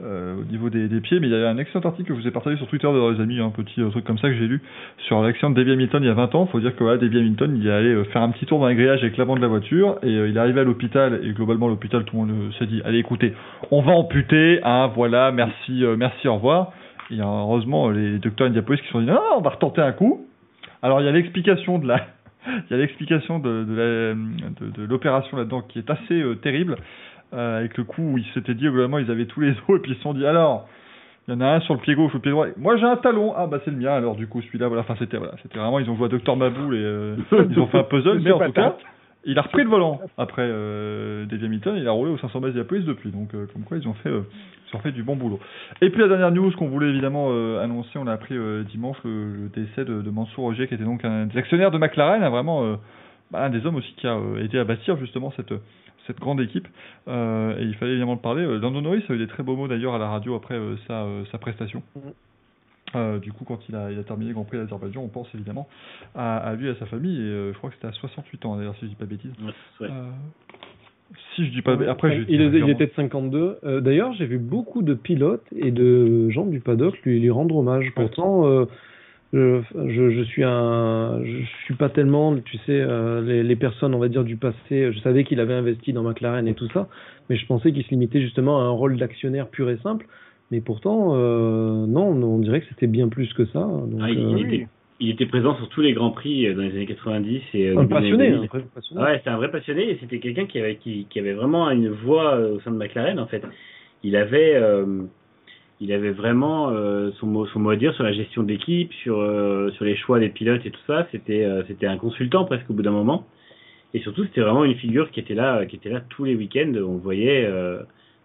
euh, 0.00 0.40
au 0.40 0.44
niveau 0.44 0.70
des, 0.70 0.88
pieds. 1.00 1.18
Mais 1.18 1.26
il 1.26 1.32
y 1.32 1.34
a 1.34 1.48
un 1.48 1.58
excellent 1.58 1.84
article 1.84 2.08
que 2.08 2.14
je 2.14 2.20
vous 2.20 2.28
ai 2.28 2.30
partagé 2.30 2.56
sur 2.56 2.68
Twitter 2.68 2.86
les 2.86 3.20
amis, 3.20 3.40
un 3.40 3.50
petit 3.50 3.80
euh, 3.80 3.90
truc 3.90 4.04
comme 4.04 4.18
ça 4.18 4.28
que 4.28 4.34
j'ai 4.34 4.46
lu 4.46 4.62
sur 4.98 5.20
l'accident 5.22 5.50
de 5.50 5.56
Davy 5.56 5.72
Hamilton 5.72 6.04
il 6.04 6.06
y 6.06 6.10
a 6.10 6.14
20 6.14 6.36
ans. 6.36 6.46
faut 6.46 6.60
dire 6.60 6.76
que 6.76 6.84
voilà, 6.84 7.02
Hamilton, 7.02 7.56
il 7.60 7.66
est 7.66 7.72
allé 7.72 8.04
faire 8.12 8.22
un 8.22 8.30
petit 8.30 8.46
tour 8.46 8.60
dans 8.60 8.68
les 8.68 8.76
grillages 8.76 9.02
avec 9.02 9.16
l'avant 9.16 9.34
de 9.34 9.40
la 9.40 9.48
voiture 9.48 9.98
et 10.04 10.12
il 10.12 10.36
est 10.36 10.38
arrivé 10.38 10.60
à 10.60 10.64
l'hôpital. 10.64 11.20
Et 11.24 11.32
globalement, 11.32 11.66
l'hôpital, 11.66 12.04
tout 12.04 12.14
le 12.14 12.26
monde 12.26 12.52
s'est 12.60 12.66
dit 12.66 12.80
allez, 12.84 12.98
écoutez, 12.98 13.34
on 13.72 13.82
va 13.82 13.90
amputer. 13.90 14.60
Hein, 14.62 14.92
voilà, 14.94 15.32
merci, 15.32 15.82
merci, 15.98 16.28
au 16.28 16.34
revoir. 16.36 16.72
Et 17.10 17.18
heureusement, 17.20 17.90
les 17.90 18.18
docteurs 18.18 18.46
Indianapolis 18.46 18.80
qui 18.80 18.86
se 18.86 18.92
sont 18.92 19.00
dit 19.00 19.06
non, 19.06 19.18
on 19.36 19.40
va 19.40 19.50
retenter 19.50 19.80
un 19.80 19.92
coup. 19.92 20.26
Alors, 20.80 21.00
il 21.00 21.06
y 21.06 21.08
a 21.08 21.12
l'explication 21.12 21.78
de 21.78 21.88
la. 21.88 22.06
Il 22.46 22.70
y 22.70 22.74
a 22.74 22.76
l'explication 22.78 23.38
de, 23.38 23.64
de, 23.64 23.74
la- 23.74 24.14
de, 24.14 24.70
de 24.72 24.84
l'opération 24.88 25.36
là-dedans 25.36 25.62
qui 25.62 25.78
est 25.80 25.90
assez 25.90 26.20
euh, 26.22 26.34
terrible, 26.36 26.76
euh, 27.34 27.58
avec 27.58 27.76
le 27.76 27.84
coup 27.84 28.02
où 28.02 28.18
ils 28.18 28.26
s'étaient 28.34 28.54
dit 28.54 28.64
globalement 28.68 28.98
ils 28.98 29.10
avaient 29.10 29.26
tous 29.26 29.40
les 29.40 29.50
os 29.68 29.76
et 29.76 29.80
puis 29.80 29.92
ils 29.92 29.96
se 29.96 30.02
sont 30.02 30.14
dit 30.14 30.24
alors 30.26 30.68
il 31.28 31.34
y 31.34 31.36
en 31.36 31.40
a 31.40 31.46
un 31.46 31.60
sur 31.60 31.74
le 31.74 31.80
pied 31.80 31.94
gauche 31.96 32.12
le 32.14 32.20
pied 32.20 32.30
droit. 32.30 32.46
Moi 32.56 32.76
j'ai 32.76 32.84
un 32.86 32.96
talon, 32.96 33.34
ah 33.36 33.46
bah 33.48 33.58
c'est 33.64 33.72
le 33.72 33.78
mien 33.78 33.92
alors 33.92 34.14
du 34.14 34.28
coup 34.28 34.40
celui-là 34.42 34.68
voilà. 34.68 34.82
Enfin 34.82 34.94
c'était 34.98 35.16
voilà, 35.16 35.32
c'était 35.42 35.58
vraiment 35.58 35.80
ils 35.80 35.90
ont 35.90 35.96
joué 35.96 36.06
à 36.06 36.08
Docteur 36.08 36.36
Maboul 36.36 36.74
et 36.76 36.78
euh, 36.78 37.16
ils 37.50 37.58
ont 37.58 37.66
fait 37.66 37.78
un 37.78 37.82
puzzle, 37.84 38.20
mais 38.22 38.30
en 38.30 38.38
tout 38.38 38.52
cas 38.52 38.76
il 39.26 39.38
a 39.38 39.42
repris 39.42 39.62
le 39.64 39.68
volant 39.68 40.00
après 40.16 40.42
euh, 40.44 41.26
Davy 41.26 41.44
Hamilton, 41.46 41.76
il 41.76 41.86
a 41.86 41.90
roulé 41.90 42.12
aux 42.12 42.18
500 42.18 42.40
mètres 42.40 42.54
de 42.54 42.60
la 42.60 42.64
police 42.64 42.84
depuis 42.84 43.10
donc 43.10 43.34
euh, 43.34 43.46
comme 43.52 43.62
quoi 43.64 43.76
ils 43.76 43.86
ont 43.86 43.94
fait 43.94 44.08
euh, 44.08 44.22
ils 44.72 44.76
ont 44.76 44.80
fait 44.80 44.92
du 44.92 45.02
bon 45.02 45.16
boulot. 45.16 45.38
Et 45.80 45.90
puis 45.90 46.00
la 46.00 46.08
dernière 46.08 46.30
news 46.30 46.50
qu'on 46.52 46.68
voulait 46.68 46.88
évidemment 46.88 47.28
euh, 47.30 47.62
annoncer, 47.62 47.98
on 47.98 48.06
a 48.06 48.12
appris 48.12 48.36
euh, 48.36 48.62
dimanche 48.64 48.96
le, 49.04 49.32
le 49.32 49.48
décès 49.48 49.84
de, 49.84 50.02
de 50.02 50.10
Mansour 50.10 50.44
Roger, 50.44 50.66
qui 50.66 50.74
était 50.74 50.84
donc 50.84 51.04
un 51.04 51.26
des 51.26 51.38
actionnaires 51.38 51.70
de 51.70 51.78
McLaren, 51.78 52.22
hein, 52.22 52.30
vraiment 52.30 52.64
euh, 52.64 52.76
bah, 53.30 53.44
un 53.44 53.50
des 53.50 53.64
hommes 53.66 53.76
aussi 53.76 53.92
qui 53.96 54.06
a 54.06 54.16
euh, 54.16 54.42
aidé 54.42 54.58
à 54.58 54.64
bâtir 54.64 54.96
justement 54.96 55.32
cette 55.36 55.52
cette 56.06 56.20
grande 56.20 56.40
équipe. 56.40 56.68
Euh, 57.08 57.58
et 57.58 57.64
il 57.64 57.74
fallait 57.74 57.92
évidemment 57.92 58.14
le 58.14 58.20
parler. 58.20 58.42
Euh, 58.42 58.58
Lando 58.58 58.80
Norris 58.80 59.04
a 59.08 59.12
eu 59.12 59.18
des 59.18 59.26
très 59.26 59.42
beaux 59.42 59.56
mots 59.56 59.68
d'ailleurs 59.68 59.94
à 59.94 59.98
la 59.98 60.08
radio 60.08 60.34
après 60.34 60.54
euh, 60.54 60.76
sa, 60.86 61.02
euh, 61.02 61.24
sa 61.30 61.38
prestation. 61.38 61.82
Mhm. 61.96 62.12
Euh, 62.94 63.18
du 63.18 63.32
coup, 63.32 63.44
quand 63.44 63.58
il 63.68 63.74
a, 63.74 63.90
il 63.90 63.98
a 63.98 64.04
terminé 64.04 64.28
le 64.30 64.34
Grand 64.34 64.44
Prix 64.44 64.58
d'Azerbaïdjan, 64.58 65.02
on 65.02 65.08
pense 65.08 65.28
évidemment 65.34 65.68
à, 66.14 66.36
à 66.38 66.54
lui 66.54 66.68
et 66.68 66.70
à 66.70 66.74
sa 66.76 66.86
famille. 66.86 67.18
Et 67.18 67.22
euh, 67.24 67.52
je 67.52 67.58
crois 67.58 67.70
que 67.70 67.76
c'était 67.76 67.88
à 67.88 67.92
68 67.92 68.44
ans 68.46 68.56
d'ailleurs, 68.56 68.76
si 68.76 68.86
je 68.86 68.90
dis 68.90 68.94
pas. 68.96 69.04
Ouais. 69.04 69.88
Euh, 69.90 70.10
si 71.34 71.46
je 71.46 71.50
dis 71.52 71.62
pas, 71.62 71.76
après 71.88 72.16
je 72.16 72.20
il, 72.22 72.26
dis 72.26 72.32
il 72.34 72.42
régulièrement. 72.42 72.72
était 72.72 72.86
de 72.86 72.92
52. 72.96 73.58
Euh, 73.64 73.80
D'ailleurs, 73.80 74.12
j'ai 74.14 74.26
vu 74.26 74.38
beaucoup 74.38 74.82
de 74.82 74.94
pilotes 74.94 75.44
et 75.54 75.70
de 75.70 76.30
gens 76.30 76.46
du 76.46 76.60
paddock 76.60 76.96
lui, 77.04 77.20
lui 77.20 77.30
rendre 77.30 77.56
hommage. 77.56 77.92
Pourtant, 77.94 78.46
euh, 78.46 78.66
je, 79.32 79.60
je, 79.88 80.10
je 80.10 80.22
suis 80.22 80.44
un, 80.44 81.20
je 81.24 81.44
suis 81.64 81.74
pas 81.74 81.88
tellement, 81.90 82.36
tu 82.36 82.56
sais, 82.58 82.80
euh, 82.80 83.20
les, 83.20 83.42
les 83.42 83.56
personnes, 83.56 83.94
on 83.94 83.98
va 83.98 84.08
dire 84.08 84.24
du 84.24 84.36
passé. 84.36 84.92
Je 84.92 84.98
savais 85.00 85.24
qu'il 85.24 85.40
avait 85.40 85.54
investi 85.54 85.92
dans 85.92 86.02
McLaren 86.02 86.46
et 86.48 86.54
tout 86.54 86.68
ça, 86.70 86.88
mais 87.28 87.36
je 87.36 87.46
pensais 87.46 87.72
qu'il 87.72 87.84
se 87.84 87.90
limitait 87.90 88.20
justement 88.20 88.60
à 88.60 88.64
un 88.64 88.70
rôle 88.70 88.96
d'actionnaire 88.96 89.48
pur 89.48 89.68
et 89.70 89.76
simple. 89.82 90.06
Mais 90.50 90.60
pourtant, 90.60 91.14
euh, 91.14 91.86
non, 91.86 92.08
on 92.12 92.38
dirait 92.38 92.60
que 92.60 92.66
c'était 92.68 92.86
bien 92.86 93.08
plus 93.08 93.32
que 93.34 93.46
ça. 93.46 93.60
Donc, 93.60 93.98
Ah, 94.00 94.10
il, 94.10 94.18
euh, 94.18 94.38
il 94.38 94.46
était, 94.46 94.68
il 95.00 95.10
était 95.10 95.26
présent 95.26 95.56
sur 95.56 95.68
tous 95.68 95.80
les 95.80 95.92
grands 95.92 96.12
prix 96.12 96.46
euh, 96.46 96.54
dans 96.54 96.62
les 96.62 96.70
années 96.70 96.86
90 96.86 97.42
et 97.54 97.70
un 97.70 97.86
passionné, 97.86 98.28
un 98.28 98.30
2000. 98.36 98.48
vrai 98.48 98.64
passionné. 98.72 99.02
Ouais, 99.02 99.18
c'était 99.18 99.30
un 99.30 99.36
vrai 99.36 99.50
passionné 99.50 99.90
et 99.90 99.98
c'était 100.00 100.20
quelqu'un 100.20 100.46
qui 100.46 100.60
avait, 100.60 100.76
qui, 100.76 101.06
qui 101.10 101.18
avait 101.18 101.32
vraiment 101.32 101.68
une 101.70 101.88
voix 101.88 102.38
au 102.38 102.60
sein 102.60 102.70
de 102.70 102.76
McLaren 102.76 103.18
en 103.18 103.26
fait. 103.26 103.42
Il 104.04 104.14
avait, 104.14 104.54
euh, 104.54 105.02
il 105.80 105.92
avait 105.92 106.12
vraiment 106.12 106.70
son, 107.18 107.26
mot, 107.26 107.46
son 107.46 107.58
mot 107.58 107.70
à 107.70 107.76
dire 107.76 107.92
sur 107.94 108.04
la 108.04 108.12
gestion 108.12 108.44
de 108.44 108.48
l'équipe, 108.48 108.92
sur, 109.02 109.16
sur 109.74 109.84
les 109.84 109.96
choix 109.96 110.20
des 110.20 110.28
pilotes 110.28 110.64
et 110.64 110.70
tout 110.70 110.80
ça. 110.86 111.08
C'était, 111.10 111.46
c'était 111.66 111.86
un 111.86 111.96
consultant 111.98 112.44
presque 112.44 112.70
au 112.70 112.74
bout 112.74 112.82
d'un 112.82 112.92
moment. 112.92 113.26
Et 113.94 114.00
surtout, 114.00 114.24
c'était 114.24 114.42
vraiment 114.42 114.64
une 114.64 114.76
figure 114.76 115.10
qui 115.10 115.20
était 115.20 115.34
là, 115.34 115.66
qui 115.66 115.76
était 115.76 115.90
là 115.90 116.02
tous 116.08 116.24
les 116.24 116.34
week-ends. 116.36 116.72
On 116.76 116.96
voyait 116.96 117.46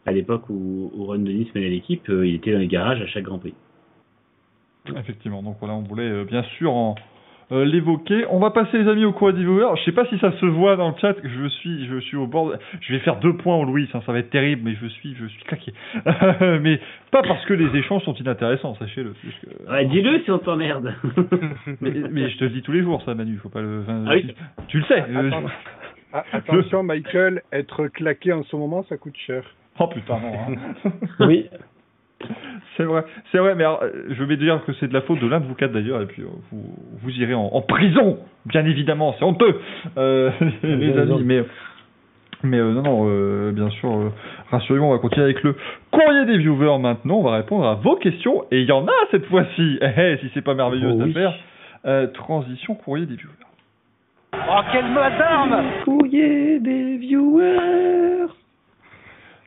à 0.05 0.11
l'époque 0.11 0.49
où, 0.49 0.91
où 0.95 1.05
Ron 1.05 1.19
Dennis 1.19 1.49
menait 1.55 1.69
l'équipe, 1.69 2.09
euh, 2.09 2.25
il 2.27 2.35
était 2.35 2.53
dans 2.53 2.59
les 2.59 2.67
garages 2.67 3.01
à 3.01 3.07
chaque 3.07 3.23
Grand 3.23 3.39
Prix. 3.39 3.53
Effectivement, 4.97 5.43
donc 5.43 5.57
voilà, 5.59 5.75
on 5.75 5.83
voulait 5.83 6.09
euh, 6.09 6.23
bien 6.25 6.41
sûr 6.57 6.73
en, 6.73 6.95
euh, 7.51 7.63
l'évoquer. 7.65 8.25
On 8.31 8.39
va 8.39 8.49
passer 8.49 8.79
les 8.81 8.89
amis 8.89 9.05
au 9.05 9.11
cours 9.13 9.31
des 9.31 9.41
viewers. 9.41 9.75
Je 9.77 9.83
sais 9.83 9.91
pas 9.91 10.07
si 10.07 10.17
ça 10.17 10.31
se 10.39 10.45
voit 10.47 10.75
dans 10.75 10.89
le 10.89 10.95
chat 10.99 11.13
que 11.13 11.29
je 11.29 11.47
suis, 11.49 11.85
je 11.87 11.99
suis 11.99 12.17
au 12.17 12.25
bord. 12.25 12.49
de- 12.49 12.57
Je 12.79 12.93
vais 12.93 12.99
faire 12.99 13.17
deux 13.19 13.37
points 13.37 13.55
au 13.57 13.63
Louis, 13.63 13.87
hein, 13.93 14.01
ça 14.05 14.11
va 14.11 14.17
être 14.19 14.31
terrible, 14.31 14.63
mais 14.65 14.73
je 14.81 14.87
suis, 14.87 15.13
je 15.13 15.27
suis 15.27 15.43
claqué. 15.43 15.71
mais 16.61 16.79
pas 17.11 17.21
parce 17.21 17.45
que 17.45 17.53
les 17.53 17.77
échanges 17.77 18.03
sont 18.05 18.15
inintéressants, 18.15 18.73
sachez-le. 18.75 19.13
que- 19.13 19.71
Ouais, 19.71 19.85
dis-le 19.85 20.21
si 20.23 20.31
on 20.31 20.39
t'emmerde. 20.39 20.95
mais, 21.81 21.91
mais 22.09 22.29
je 22.31 22.37
te 22.39 22.45
le 22.45 22.49
dis 22.49 22.63
tous 22.63 22.71
les 22.71 22.81
jours, 22.81 23.03
ça, 23.03 23.13
Manu. 23.13 23.37
Faut 23.37 23.49
pas 23.49 23.61
le. 23.61 23.81
enfin, 23.83 24.03
Ah 24.07 24.13
oui. 24.15 24.33
Tu 24.67 24.79
le 24.79 24.83
sais. 24.85 25.03
euh, 25.07 25.27
Attends. 25.27 25.43
Ah, 26.13 26.25
attention, 26.33 26.83
Michael, 26.83 27.41
être 27.53 27.87
claqué 27.87 28.33
en 28.33 28.43
ce 28.43 28.53
moment, 28.57 28.83
ça 28.89 28.97
coûte 28.97 29.15
cher. 29.15 29.45
Oh 29.79 29.87
putain, 29.87 30.19
non. 30.19 30.33
hein. 30.33 30.91
Oui. 31.27 31.49
C'est 32.77 32.83
vrai, 32.83 33.03
c'est 33.31 33.39
vrai, 33.39 33.55
mais 33.55 33.63
alors, 33.63 33.83
je 34.09 34.23
vais 34.23 34.37
dire 34.37 34.63
que 34.65 34.73
c'est 34.73 34.87
de 34.87 34.93
la 34.93 35.01
faute 35.01 35.19
de 35.19 35.27
l'un 35.27 35.39
de 35.39 35.45
vous 35.45 35.55
quatre 35.55 35.71
d'ailleurs, 35.71 36.01
et 36.01 36.05
puis 36.05 36.21
euh, 36.21 36.27
vous, 36.51 36.63
vous 37.01 37.09
irez 37.19 37.33
en, 37.33 37.45
en 37.45 37.61
prison, 37.61 38.19
bien 38.45 38.63
évidemment, 38.65 39.15
c'est 39.17 39.25
honteux, 39.25 39.59
euh, 39.97 40.29
les 40.63 40.97
amis, 40.97 41.23
mais, 41.25 41.43
mais 42.43 42.57
euh, 42.59 42.71
non, 42.73 42.83
non, 42.83 43.05
euh, 43.09 43.51
bien 43.51 43.69
sûr, 43.71 43.91
euh, 43.91 44.09
rassurez-vous, 44.51 44.85
on 44.85 44.91
va 44.91 44.99
continuer 44.99 45.25
avec 45.25 45.41
le 45.43 45.55
courrier 45.91 46.25
des 46.25 46.37
viewers 46.37 46.77
maintenant, 46.79 47.15
on 47.15 47.23
va 47.23 47.35
répondre 47.37 47.65
à 47.67 47.73
vos 47.75 47.95
questions, 47.95 48.45
et 48.51 48.61
il 48.61 48.67
y 48.67 48.71
en 48.71 48.85
a 48.87 48.91
cette 49.09 49.25
fois-ci, 49.25 49.79
eh, 49.81 49.87
eh, 49.97 50.17
si 50.19 50.29
c'est 50.35 50.43
pas 50.43 50.53
merveilleux 50.53 50.91
Oh 50.93 50.99
cette 50.99 51.09
affaire, 51.17 51.33
Euh, 51.85 52.05
transition 52.07 52.75
courrier 52.75 53.07
des 53.07 53.15
viewers. 53.15 53.33
Oh, 54.33 54.59
quelle 54.71 54.91
madame 54.91 55.63
Courrier 55.83 56.59
des 56.59 56.97
viewers. 56.97 58.27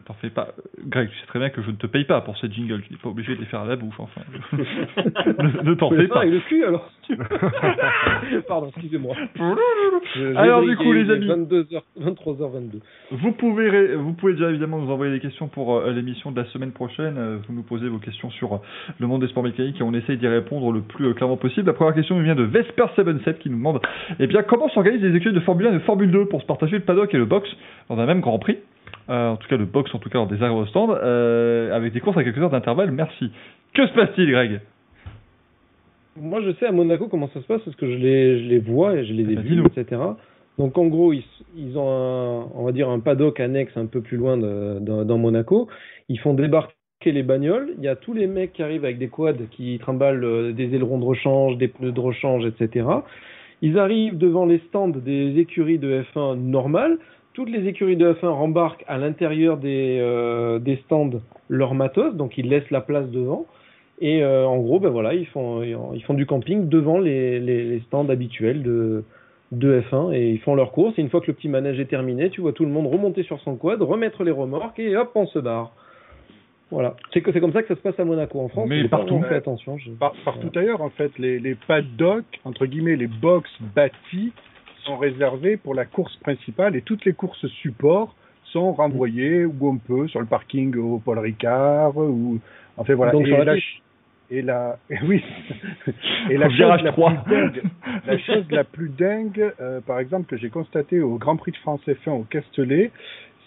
T'en 0.07 0.15
fais 0.15 0.31
pas. 0.31 0.49
Greg, 0.86 1.08
tu 1.08 1.18
sais 1.18 1.26
très 1.26 1.39
bien 1.39 1.49
que 1.50 1.62
je 1.62 1.70
ne 1.70 1.76
te 1.76 1.86
paye 1.86 2.05
pas 2.05 2.20
pour 2.20 2.36
ces 2.39 2.50
jingles. 2.50 2.83
Tu 2.83 2.92
n'es 2.92 2.99
pas 2.99 3.08
obligé 3.08 3.34
de 3.34 3.41
les 3.41 3.47
faire 3.47 3.60
à 3.60 3.66
la 3.66 3.76
bouffe, 3.76 3.99
enfin. 3.99 4.20
ne 4.52 5.62
ne 5.62 5.74
t'en 5.74 5.91
fais 5.91 6.08
pas. 6.08 6.20
avec 6.20 6.33
le 6.33 6.41
cul 6.41 6.65
alors. 6.65 6.91
Pardon, 8.49 8.68
excusez-moi. 8.68 9.15
Alors, 10.36 10.62
du 10.62 10.76
coup, 10.76 10.92
les 10.92 11.10
amis. 11.10 11.26
22h, 11.26 11.83
23h22. 12.00 12.81
Vous 13.12 13.33
pouvez, 13.33 13.94
vous 13.94 14.12
pouvez 14.12 14.34
déjà 14.34 14.50
évidemment 14.50 14.78
nous 14.78 14.91
envoyer 14.91 15.12
des 15.12 15.20
questions 15.20 15.49
pour 15.49 15.76
euh, 15.76 15.91
l'émission 15.92 16.33
de 16.33 16.41
la 16.41 16.47
semaine 16.49 16.73
prochaine. 16.73 17.16
Euh, 17.18 17.39
vous 17.47 17.55
nous 17.55 17.62
posez 17.62 17.89
vos 17.89 17.99
questions 17.99 18.31
sur 18.31 18.55
euh, 18.55 18.58
le 18.99 19.07
monde 19.07 19.23
des 19.23 19.28
sports 19.28 19.42
mécaniques 19.42 19.81
et 19.81 19.83
on 19.83 19.94
essaye 19.94 20.16
d'y 20.16 20.28
répondre 20.28 20.73
le 20.73 20.83
plus 20.83 21.07
euh, 21.07 21.15
clairement 21.15 21.36
possible. 21.36 21.66
La 21.66 21.73
première 21.73 21.94
question 21.94 22.18
vient 22.20 22.34
de 22.34 22.47
Vesper77 22.47 23.39
qui 23.39 23.50
nous 23.50 23.57
demande 23.57 23.81
eh 24.18 24.26
bien, 24.26 24.42
comment 24.42 24.68
s'organisent 24.68 25.02
les 25.02 25.16
écuries 25.16 25.34
de 25.34 25.41
Formule 25.41 25.66
1 25.68 25.70
et 25.70 25.74
de 25.74 25.78
Formule 25.81 26.10
2 26.10 26.26
pour 26.26 26.41
se 26.42 26.47
partager 26.47 26.76
le 26.76 26.84
paddock 26.84 27.12
et 27.15 27.18
le 27.18 27.24
box 27.24 27.49
dans 27.89 27.99
un 27.99 28.07
même 28.07 28.20
Grand 28.20 28.39
Prix? 28.39 28.58
Euh, 29.10 29.31
En 29.31 29.36
tout 29.36 29.49
cas, 29.49 29.57
le 29.57 29.65
box, 29.66 29.94
en 29.94 29.99
tout 29.99 30.08
cas, 30.08 30.18
dans 30.18 30.26
des 30.26 30.42
aérostands, 30.42 30.89
euh, 30.91 31.74
avec 31.74 31.92
des 31.92 32.00
courses 32.00 32.16
à 32.16 32.24
quelques 32.24 32.39
heures 32.39 32.50
d'intervalle. 32.50 32.91
Merci. 32.91 33.31
Que 33.74 33.86
se 33.86 33.92
passe-t-il, 33.92 34.31
Greg? 34.31 34.60
Moi, 36.16 36.41
je 36.42 36.52
sais 36.52 36.66
à 36.66 36.73
Monaco 36.73 37.08
comment 37.08 37.28
ça 37.34 37.41
se 37.41 37.47
passe 37.47 37.60
parce 37.62 37.76
que 37.76 37.86
je 37.91 37.97
les, 37.97 38.44
je 38.44 38.49
les 38.49 38.58
vois 38.60 38.94
et 38.94 39.05
je 39.05 39.12
les 39.12 39.33
ai 39.33 39.36
Bah, 39.36 39.42
vus, 39.42 39.62
etc. 39.66 40.00
Donc, 40.58 40.78
en 40.78 40.86
gros, 40.86 41.12
ils, 41.12 41.24
ils 41.57 41.76
ont 41.76 41.89
un, 41.89 42.47
on 42.55 42.65
va 42.65 42.73
dire 42.73 42.89
un 42.89 43.00
paddock 43.00 43.41
annexe 43.41 43.76
un 43.76 43.86
peu 43.86 44.00
plus 44.00 44.16
loin 44.16 44.36
de, 44.36 44.78
dans, 44.81 45.05
dans 45.05 45.18
Monaco. 45.18 45.68
Ils 46.08 46.20
font 46.20 46.34
débarquer 46.34 46.74
les 47.07 47.24
bagnoles. 47.24 47.74
Il 47.78 47.84
y 47.84 47.89
a 47.89 47.97
tous 47.97 48.15
les 48.15 48.28
mecs 48.28 48.52
qui 48.52 48.62
arrivent 48.62 48.84
avec 48.84 48.99
des 48.99 49.08
quads 49.08 49.33
qui 49.50 49.76
trimballent 49.81 50.24
euh, 50.24 50.52
des 50.52 50.73
ailerons 50.74 50.99
de 50.99 51.05
rechange, 51.05 51.58
des 51.58 51.68
pneus 51.68 51.91
de 51.92 52.00
rechange, 52.00 52.47
etc. 52.47 52.86
Ils 53.60 53.78
arrivent 53.78 54.16
devant 54.16 54.47
les 54.47 54.58
stands 54.68 54.89
des 54.89 55.36
écuries 55.39 55.78
de 55.78 56.02
F1 56.15 56.36
normales. 56.36 56.99
Toutes 57.34 57.50
les 57.50 57.66
écuries 57.68 57.96
de 57.96 58.12
F1 58.12 58.26
rembarquent 58.28 58.84
à 58.86 58.96
l'intérieur 58.96 59.56
des, 59.56 59.98
euh, 60.00 60.58
des 60.58 60.76
stands 60.86 61.10
leur 61.48 61.74
matos, 61.74 62.14
donc 62.14 62.38
ils 62.38 62.48
laissent 62.48 62.70
la 62.70 62.80
place 62.80 63.08
devant. 63.10 63.46
Et 64.00 64.22
euh, 64.22 64.46
en 64.46 64.58
gros, 64.58 64.80
ben 64.80 64.88
voilà, 64.90 65.14
ils 65.14 65.26
font, 65.26 65.62
ils 65.62 66.02
font 66.04 66.14
du 66.14 66.26
camping 66.26 66.68
devant 66.68 66.98
les, 66.98 67.38
les, 67.40 67.64
les 67.64 67.80
stands 67.80 68.08
habituels 68.08 68.62
de, 68.62 69.04
de 69.52 69.80
F1 69.90 70.14
et 70.14 70.30
ils 70.30 70.40
font 70.40 70.54
leur 70.54 70.72
course. 70.72 70.98
Et 70.98 71.02
une 71.02 71.10
fois 71.10 71.20
que 71.20 71.26
le 71.28 71.32
petit 71.32 71.48
manège 71.48 71.78
est 71.80 71.84
terminé, 71.86 72.30
tu 72.30 72.40
vois 72.40 72.52
tout 72.52 72.64
le 72.64 72.70
monde 72.72 72.86
remonter 72.86 73.22
sur 73.24 73.40
son 73.40 73.56
quad, 73.56 73.82
remettre 73.82 74.22
les 74.24 74.30
remorques 74.32 74.78
et 74.78 74.96
hop, 74.96 75.10
on 75.14 75.26
se 75.26 75.38
barre. 75.38 75.72
Voilà. 76.70 76.96
C'est 77.12 77.20
que 77.20 77.30
c'est 77.32 77.40
comme 77.40 77.52
ça 77.52 77.62
que 77.62 77.68
ça 77.68 77.76
se 77.76 77.80
passe 77.80 77.98
à 78.00 78.04
Monaco. 78.04 78.40
En 78.40 78.48
France, 78.48 78.68
Mais 78.68 78.88
partout. 78.88 79.20
fait 79.28 79.36
attention. 79.36 79.76
je- 79.78 79.90
Par- 79.90 80.14
partout 80.24 80.50
ailleurs, 80.56 80.80
en 80.82 80.90
fait, 80.90 81.10
les, 81.18 81.38
les 81.38 81.54
paddocks, 81.54 82.40
entre 82.44 82.66
guillemets, 82.66 82.96
les 82.96 83.06
box 83.06 83.48
bâtis, 83.76 84.32
sont 84.84 84.96
réservés 84.96 85.56
pour 85.56 85.74
la 85.74 85.84
course 85.84 86.16
principale 86.16 86.76
et 86.76 86.82
toutes 86.82 87.04
les 87.04 87.12
courses 87.12 87.46
support 87.46 88.14
sont 88.44 88.72
renvoyées 88.72 89.44
où 89.44 89.68
on 89.68 89.78
peut, 89.78 90.06
sur 90.08 90.20
le 90.20 90.26
parking 90.26 90.76
au 90.76 90.98
Paul 90.98 91.18
Ricard, 91.18 91.96
ou, 91.96 92.38
enfin 92.76 92.94
voilà. 92.94 93.12
Donc 93.12 93.26
et 93.26 93.44
la 93.44 93.56
et 94.30 94.42
la, 94.42 94.78
et 94.90 94.96
oui. 95.06 95.22
et 96.30 96.36
la 96.36 96.48
chose 96.48 96.82
la 96.82 96.92
3. 96.92 97.10
plus 97.10 97.34
dingue, 97.34 97.62
la 98.06 98.18
chose 98.18 98.44
la 98.50 98.64
plus 98.64 98.88
dingue, 98.88 99.52
euh, 99.60 99.80
par 99.80 99.98
exemple, 99.98 100.26
que 100.26 100.36
j'ai 100.36 100.50
constaté 100.50 101.00
au 101.00 101.18
Grand 101.18 101.36
Prix 101.36 101.52
de 101.52 101.56
France 101.58 101.80
F1 101.86 102.10
au 102.10 102.24
Castellet, 102.24 102.90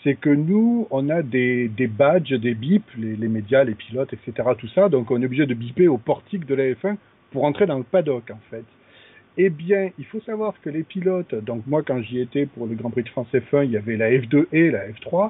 c'est 0.04 0.16
que 0.16 0.30
nous, 0.30 0.88
on 0.92 1.10
a 1.10 1.22
des, 1.24 1.68
des 1.68 1.88
badges, 1.88 2.34
des 2.34 2.54
bips, 2.54 2.90
les, 2.98 3.16
les 3.16 3.28
médias, 3.28 3.64
les 3.64 3.74
pilotes, 3.74 4.14
etc., 4.14 4.50
tout 4.58 4.68
ça, 4.70 4.90
donc 4.90 5.10
on 5.10 5.22
est 5.22 5.26
obligé 5.26 5.46
de 5.46 5.54
biper 5.54 5.88
au 5.88 5.98
portique 5.98 6.46
de 6.46 6.56
la 6.56 6.64
F1 6.72 6.98
pour 7.32 7.44
entrer 7.44 7.66
dans 7.66 7.78
le 7.78 7.84
paddock, 7.84 8.30
en 8.32 8.40
fait. 8.50 8.64
Eh 9.40 9.52
bien, 9.52 9.92
il 10.00 10.06
faut 10.06 10.20
savoir 10.22 10.60
que 10.62 10.70
les 10.72 10.82
pilotes, 10.82 11.36
donc 11.36 11.62
moi 11.68 11.84
quand 11.84 12.02
j'y 12.02 12.20
étais 12.20 12.48
pour 12.48 12.66
le 12.66 12.74
Grand 12.74 12.90
Prix 12.90 13.04
de 13.04 13.10
France 13.10 13.28
F1, 13.32 13.66
il 13.66 13.72
y 13.72 13.78
avait 13.78 13.96
la 13.96 14.10
F2 14.10 14.48
et 14.52 14.72
la 14.72 14.90
F3, 14.90 15.30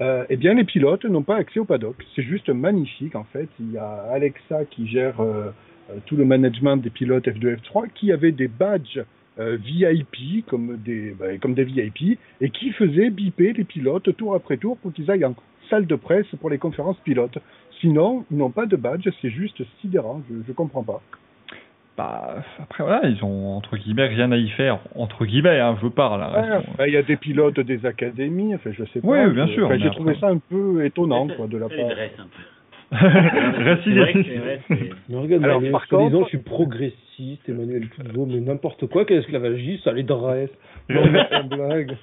euh, 0.00 0.24
eh 0.30 0.36
bien 0.36 0.54
les 0.54 0.64
pilotes 0.64 1.04
n'ont 1.04 1.22
pas 1.22 1.36
accès 1.36 1.60
au 1.60 1.66
paddock. 1.66 1.96
C'est 2.16 2.22
juste 2.22 2.48
magnifique 2.48 3.14
en 3.14 3.24
fait. 3.24 3.50
Il 3.60 3.72
y 3.72 3.76
a 3.76 4.06
Alexa 4.10 4.64
qui 4.70 4.88
gère 4.88 5.20
euh, 5.20 5.50
euh, 5.90 5.98
tout 6.06 6.16
le 6.16 6.24
management 6.24 6.78
des 6.78 6.88
pilotes 6.88 7.26
F2 7.26 7.58
F3 7.58 7.88
qui 7.94 8.10
avait 8.10 8.32
des 8.32 8.48
badges 8.48 9.02
VIP 9.38 10.46
comme 10.46 10.78
des 10.78 11.14
bah, 11.18 11.36
comme 11.40 11.54
des 11.54 11.64
VIP 11.64 12.18
et 12.40 12.50
qui 12.50 12.70
faisait 12.72 13.10
biper 13.10 13.52
les 13.52 13.64
pilotes 13.64 14.16
tour 14.16 14.34
après 14.34 14.56
tour 14.56 14.78
pour 14.78 14.94
qu'ils 14.94 15.10
aillent 15.10 15.24
en 15.26 15.34
salle 15.68 15.86
de 15.86 15.94
presse 15.94 16.26
pour 16.40 16.48
les 16.48 16.58
conférences 16.58 16.98
pilotes. 17.04 17.38
Sinon, 17.80 18.24
ils 18.30 18.36
n'ont 18.36 18.50
pas 18.50 18.66
de 18.66 18.76
badge, 18.76 19.08
c'est 19.20 19.30
juste 19.30 19.62
sidérant, 19.80 20.22
je, 20.30 20.36
je 20.46 20.52
comprends 20.52 20.82
pas. 20.82 21.02
Bah, 21.96 22.36
après, 22.62 22.84
voilà, 22.84 23.06
ils 23.06 23.22
ont, 23.22 23.54
entre 23.56 23.76
guillemets, 23.76 24.06
rien 24.06 24.32
à 24.32 24.36
y 24.36 24.48
faire. 24.50 24.78
Entre 24.94 25.26
guillemets, 25.26 25.60
hein, 25.60 25.76
je 25.82 25.88
parle. 25.88 26.22
hein, 26.22 26.32
Ouais, 26.34 26.56
enfin, 26.72 26.86
il 26.86 26.94
y 26.94 26.96
a 26.96 27.02
des 27.02 27.16
pilotes 27.16 27.60
des 27.60 27.84
académies, 27.84 28.54
enfin 28.54 28.70
je 28.72 28.84
sais 28.86 29.00
pas. 29.00 29.06
Oui, 29.08 29.30
bien 29.34 29.46
je- 29.46 29.52
sûr, 29.52 29.66
enfin, 29.66 29.76
J'ai 29.78 29.90
trouvé 29.90 30.12
après- 30.12 30.20
ça 30.26 30.32
un 30.32 30.38
peu 30.38 30.84
étonnant 30.86 31.28
quoi 31.28 31.46
de 31.48 31.58
la 31.58 31.68
part. 31.68 31.76
que 35.10 35.16
regarde, 35.16 35.44
Alors, 35.44 35.60
mais 35.60 35.70
par 35.70 35.86
contre- 35.88 36.24
je 36.24 36.28
suis 36.28 36.38
progressiste, 36.38 37.48
Emmanuel 37.48 37.88
Touveau, 37.88 38.26
mais 38.26 38.40
n'importe 38.40 38.86
quoi, 38.86 39.04
quel 39.04 39.18
esclavagiste, 39.18 39.84
ça 39.84 39.92
les 39.92 40.02
dresse. 40.02 40.50
Non, 40.90 41.02
blague. 41.48 41.96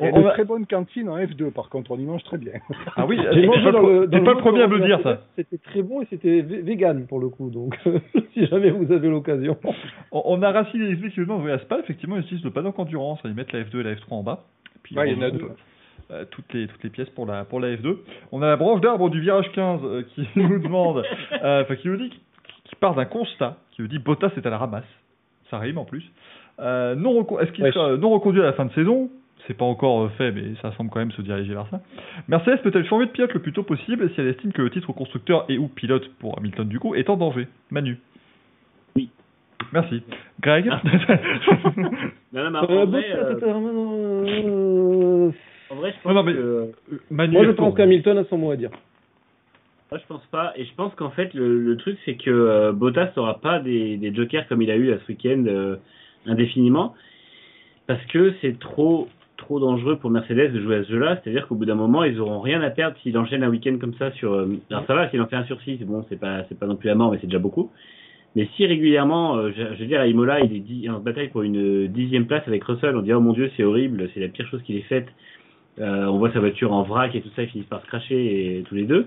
Il 0.00 0.06
y 0.06 0.08
a 0.08 0.12
On 0.14 0.20
de 0.22 0.26
a- 0.26 0.30
très 0.30 0.44
bonnes 0.44 0.66
cantines 0.66 1.08
en 1.08 1.18
F2 1.18 1.50
par 1.50 1.68
contre, 1.68 1.90
on 1.90 1.98
y 1.98 2.04
mange 2.04 2.22
très 2.24 2.38
bien. 2.38 2.52
Ah 2.96 3.04
oui, 3.06 3.18
J'ai 3.32 3.46
mangé 3.46 3.64
pas, 3.64 3.72
dans 3.72 3.82
le- 3.88 4.06
pas 4.24 4.36
premier 4.36 4.62
à 4.62 4.66
me 4.68 4.78
le 4.78 4.86
dire, 4.86 5.00
ça. 5.02 5.22
C'était 5.36 5.58
très 5.58 5.82
bon 5.82 6.02
et 6.02 6.06
c'était 6.10 6.40
vegan 6.42 7.06
pour 7.06 7.18
le 7.20 7.28
coup, 7.28 7.50
donc 7.50 7.76
si 8.34 8.46
jamais 8.46 8.70
vous 8.70 8.92
avez 8.92 9.08
l'occasion. 9.08 9.56
On, 10.12 10.22
on 10.26 10.42
a 10.42 10.52
Racine 10.52 10.82
et 10.82 10.94
XP 10.94 11.08
qui 11.10 11.20
nous 11.20 11.26
demandent, 11.26 11.44
oui, 11.44 11.50
à 11.50 11.58
Spa, 11.58 11.78
effectivement, 11.80 12.16
ils 12.16 12.22
utilisent 12.22 12.44
le 12.44 12.50
paddock 12.50 12.78
endurance. 12.78 13.18
Ils 13.24 13.34
mettent 13.34 13.52
la 13.52 13.62
F2 13.62 13.80
et 13.80 13.82
la 13.82 13.94
F3 13.94 14.04
en 14.10 14.22
bas. 14.22 14.44
Puis, 14.82 14.96
Ouais, 14.96 15.10
il 15.10 15.18
y 15.18 15.20
en 15.20 15.22
a 15.26 15.30
deux. 15.30 15.48
euh, 16.12 16.24
toutes, 16.30 16.52
les, 16.54 16.66
toutes 16.68 16.82
les 16.84 16.90
pièces 16.90 17.10
pour 17.10 17.26
la, 17.26 17.44
pour 17.44 17.58
la 17.60 17.74
F2. 17.74 17.96
On 18.32 18.40
a 18.42 18.46
la 18.46 18.56
branche 18.56 18.80
d'arbre 18.80 19.10
du 19.10 19.20
virage 19.20 19.50
15 19.52 19.80
euh, 19.84 20.02
qui 20.14 20.26
nous 20.36 20.58
demande, 20.60 21.02
euh, 21.42 21.62
enfin, 21.62 21.74
qui 21.76 21.88
nous 21.88 21.96
dit, 21.96 22.10
qui 22.64 22.76
part 22.76 22.94
d'un 22.94 23.04
constat, 23.04 23.56
qui 23.72 23.82
nous 23.82 23.88
dit 23.88 23.98
Bottas 23.98 24.30
est 24.36 24.46
à 24.46 24.50
la 24.50 24.58
ramasse. 24.58 24.84
Ça 25.50 25.58
rime 25.58 25.78
en 25.78 25.84
plus. 25.84 26.04
Euh, 26.60 26.94
non 26.94 27.26
Est-ce 27.40 27.52
qu'il 27.52 27.64
Ouais. 27.64 27.72
sera 27.72 27.96
non 27.96 28.10
reconduit 28.10 28.40
à 28.40 28.44
la 28.44 28.52
fin 28.52 28.64
de 28.66 28.72
saison? 28.72 29.10
C'est 29.48 29.56
pas 29.56 29.64
encore 29.64 30.02
euh, 30.04 30.08
fait, 30.10 30.30
mais 30.30 30.42
ça 30.62 30.70
semble 30.76 30.90
quand 30.90 30.98
même 31.00 31.10
se 31.10 31.22
diriger 31.22 31.52
vers 31.54 31.66
ça. 31.70 31.80
Mercedes 32.28 32.60
peut-elle 32.62 32.86
changer 32.86 33.06
de 33.06 33.10
pilote 33.10 33.32
le 33.32 33.40
plus 33.40 33.52
tôt 33.52 33.62
possible 33.64 34.08
si 34.14 34.20
elle 34.20 34.28
estime 34.28 34.52
que 34.52 34.62
le 34.62 34.70
titre 34.70 34.92
constructeur 34.92 35.46
et 35.48 35.58
ou 35.58 35.66
pilote 35.68 36.06
pour 36.20 36.38
Hamilton 36.38 36.68
du 36.68 36.78
coup 36.78 36.94
est 36.94 37.08
en 37.10 37.16
danger? 37.16 37.48
Manu? 37.70 37.98
Oui. 38.94 39.08
Merci. 39.72 40.02
Greg? 40.40 40.68
Ah. 40.70 40.80
Non, 42.30 42.50
non, 42.50 42.60
mais 42.60 42.68
Euh, 42.68 42.76
en, 42.82 42.86
bon, 42.86 42.90
vrai, 42.90 43.04
euh, 43.10 43.34
euh, 43.42 45.30
en 45.70 45.74
vrai, 45.76 45.92
je 45.92 46.02
pense 46.02 46.12
Non, 46.12 46.14
non, 46.14 46.22
mais- 46.24 46.34
que... 46.34 46.70
Manu 47.10 47.32
Moi, 47.32 47.44
je 47.46 47.50
pense 47.52 47.74
qu'Hamilton 47.74 48.18
a 48.18 48.24
son 48.24 48.36
mot 48.38 48.50
à 48.50 48.56
dire. 48.56 48.70
Moi, 49.90 49.98
je 49.98 50.06
pense 50.06 50.26
pas. 50.26 50.52
Et 50.56 50.66
je 50.66 50.74
pense 50.74 50.94
qu'en 50.94 51.08
fait, 51.10 51.32
le, 51.32 51.58
le 51.58 51.76
truc, 51.78 51.96
c'est 52.04 52.16
que 52.16 52.30
euh, 52.30 52.72
Bottas 52.72 53.10
n'aura 53.16 53.40
pas 53.40 53.60
des, 53.60 53.96
des 53.96 54.14
jokers 54.14 54.46
comme 54.48 54.60
il 54.60 54.70
a 54.70 54.76
eu 54.76 54.92
à 54.92 54.98
ce 54.98 55.08
week-end 55.08 55.42
euh, 55.46 55.76
indéfiniment. 56.26 56.94
Parce 57.86 58.04
que 58.06 58.34
c'est 58.42 58.58
trop 58.58 59.08
trop 59.38 59.58
dangereux 59.58 59.96
pour 59.96 60.10
Mercedes 60.10 60.52
de 60.52 60.60
jouer 60.60 60.76
à 60.76 60.84
ce 60.84 60.90
jeu-là. 60.90 61.18
C'est-à-dire 61.22 61.48
qu'au 61.48 61.54
bout 61.54 61.64
d'un 61.64 61.74
moment, 61.74 62.04
ils 62.04 62.20
auront 62.20 62.40
rien 62.40 62.60
à 62.60 62.68
perdre 62.68 62.96
s'il 63.02 63.16
enchaîne 63.16 63.42
un 63.42 63.48
week-end 63.48 63.78
comme 63.80 63.94
ça 63.94 64.10
sur. 64.12 64.34
euh, 64.34 64.46
alors 64.70 64.84
ça 64.86 64.94
va, 64.94 65.08
s'il 65.08 65.22
en 65.22 65.26
fait 65.26 65.36
un 65.36 65.44
sur 65.44 65.60
six, 65.62 65.78
bon, 65.78 66.04
c'est 66.10 66.20
pas 66.20 66.42
pas 66.42 66.66
non 66.66 66.76
plus 66.76 66.88
la 66.88 66.94
mort, 66.94 67.10
mais 67.10 67.18
c'est 67.20 67.26
déjà 67.26 67.38
beaucoup. 67.38 67.70
Mais 68.36 68.48
si 68.56 68.66
régulièrement, 68.66 69.36
euh, 69.36 69.50
je, 69.56 69.62
veux 69.62 69.86
dire, 69.86 70.00
à 70.00 70.06
Imola, 70.06 70.40
il 70.40 70.84
est 70.84 70.88
en 70.90 71.00
bataille 71.00 71.28
pour 71.28 71.42
une 71.42 71.86
dixième 71.86 72.26
place 72.26 72.46
avec 72.46 72.62
Russell, 72.64 72.94
on 72.96 73.02
dit 73.02 73.12
oh 73.14 73.20
mon 73.20 73.32
dieu, 73.32 73.50
c'est 73.56 73.64
horrible, 73.64 74.10
c'est 74.12 74.20
la 74.20 74.28
pire 74.28 74.46
chose 74.48 74.62
qu'il 74.62 74.76
ait 74.76 74.82
faite. 74.82 75.08
Euh, 75.78 76.06
on 76.06 76.18
voit 76.18 76.32
sa 76.32 76.40
voiture 76.40 76.72
en 76.72 76.82
vrac 76.82 77.14
et 77.14 77.22
tout 77.22 77.30
ça, 77.34 77.44
ils 77.44 77.48
finissent 77.48 77.68
par 77.68 77.80
se 77.80 77.86
cracher 77.86 78.64
tous 78.68 78.74
les 78.74 78.84
deux. 78.84 79.06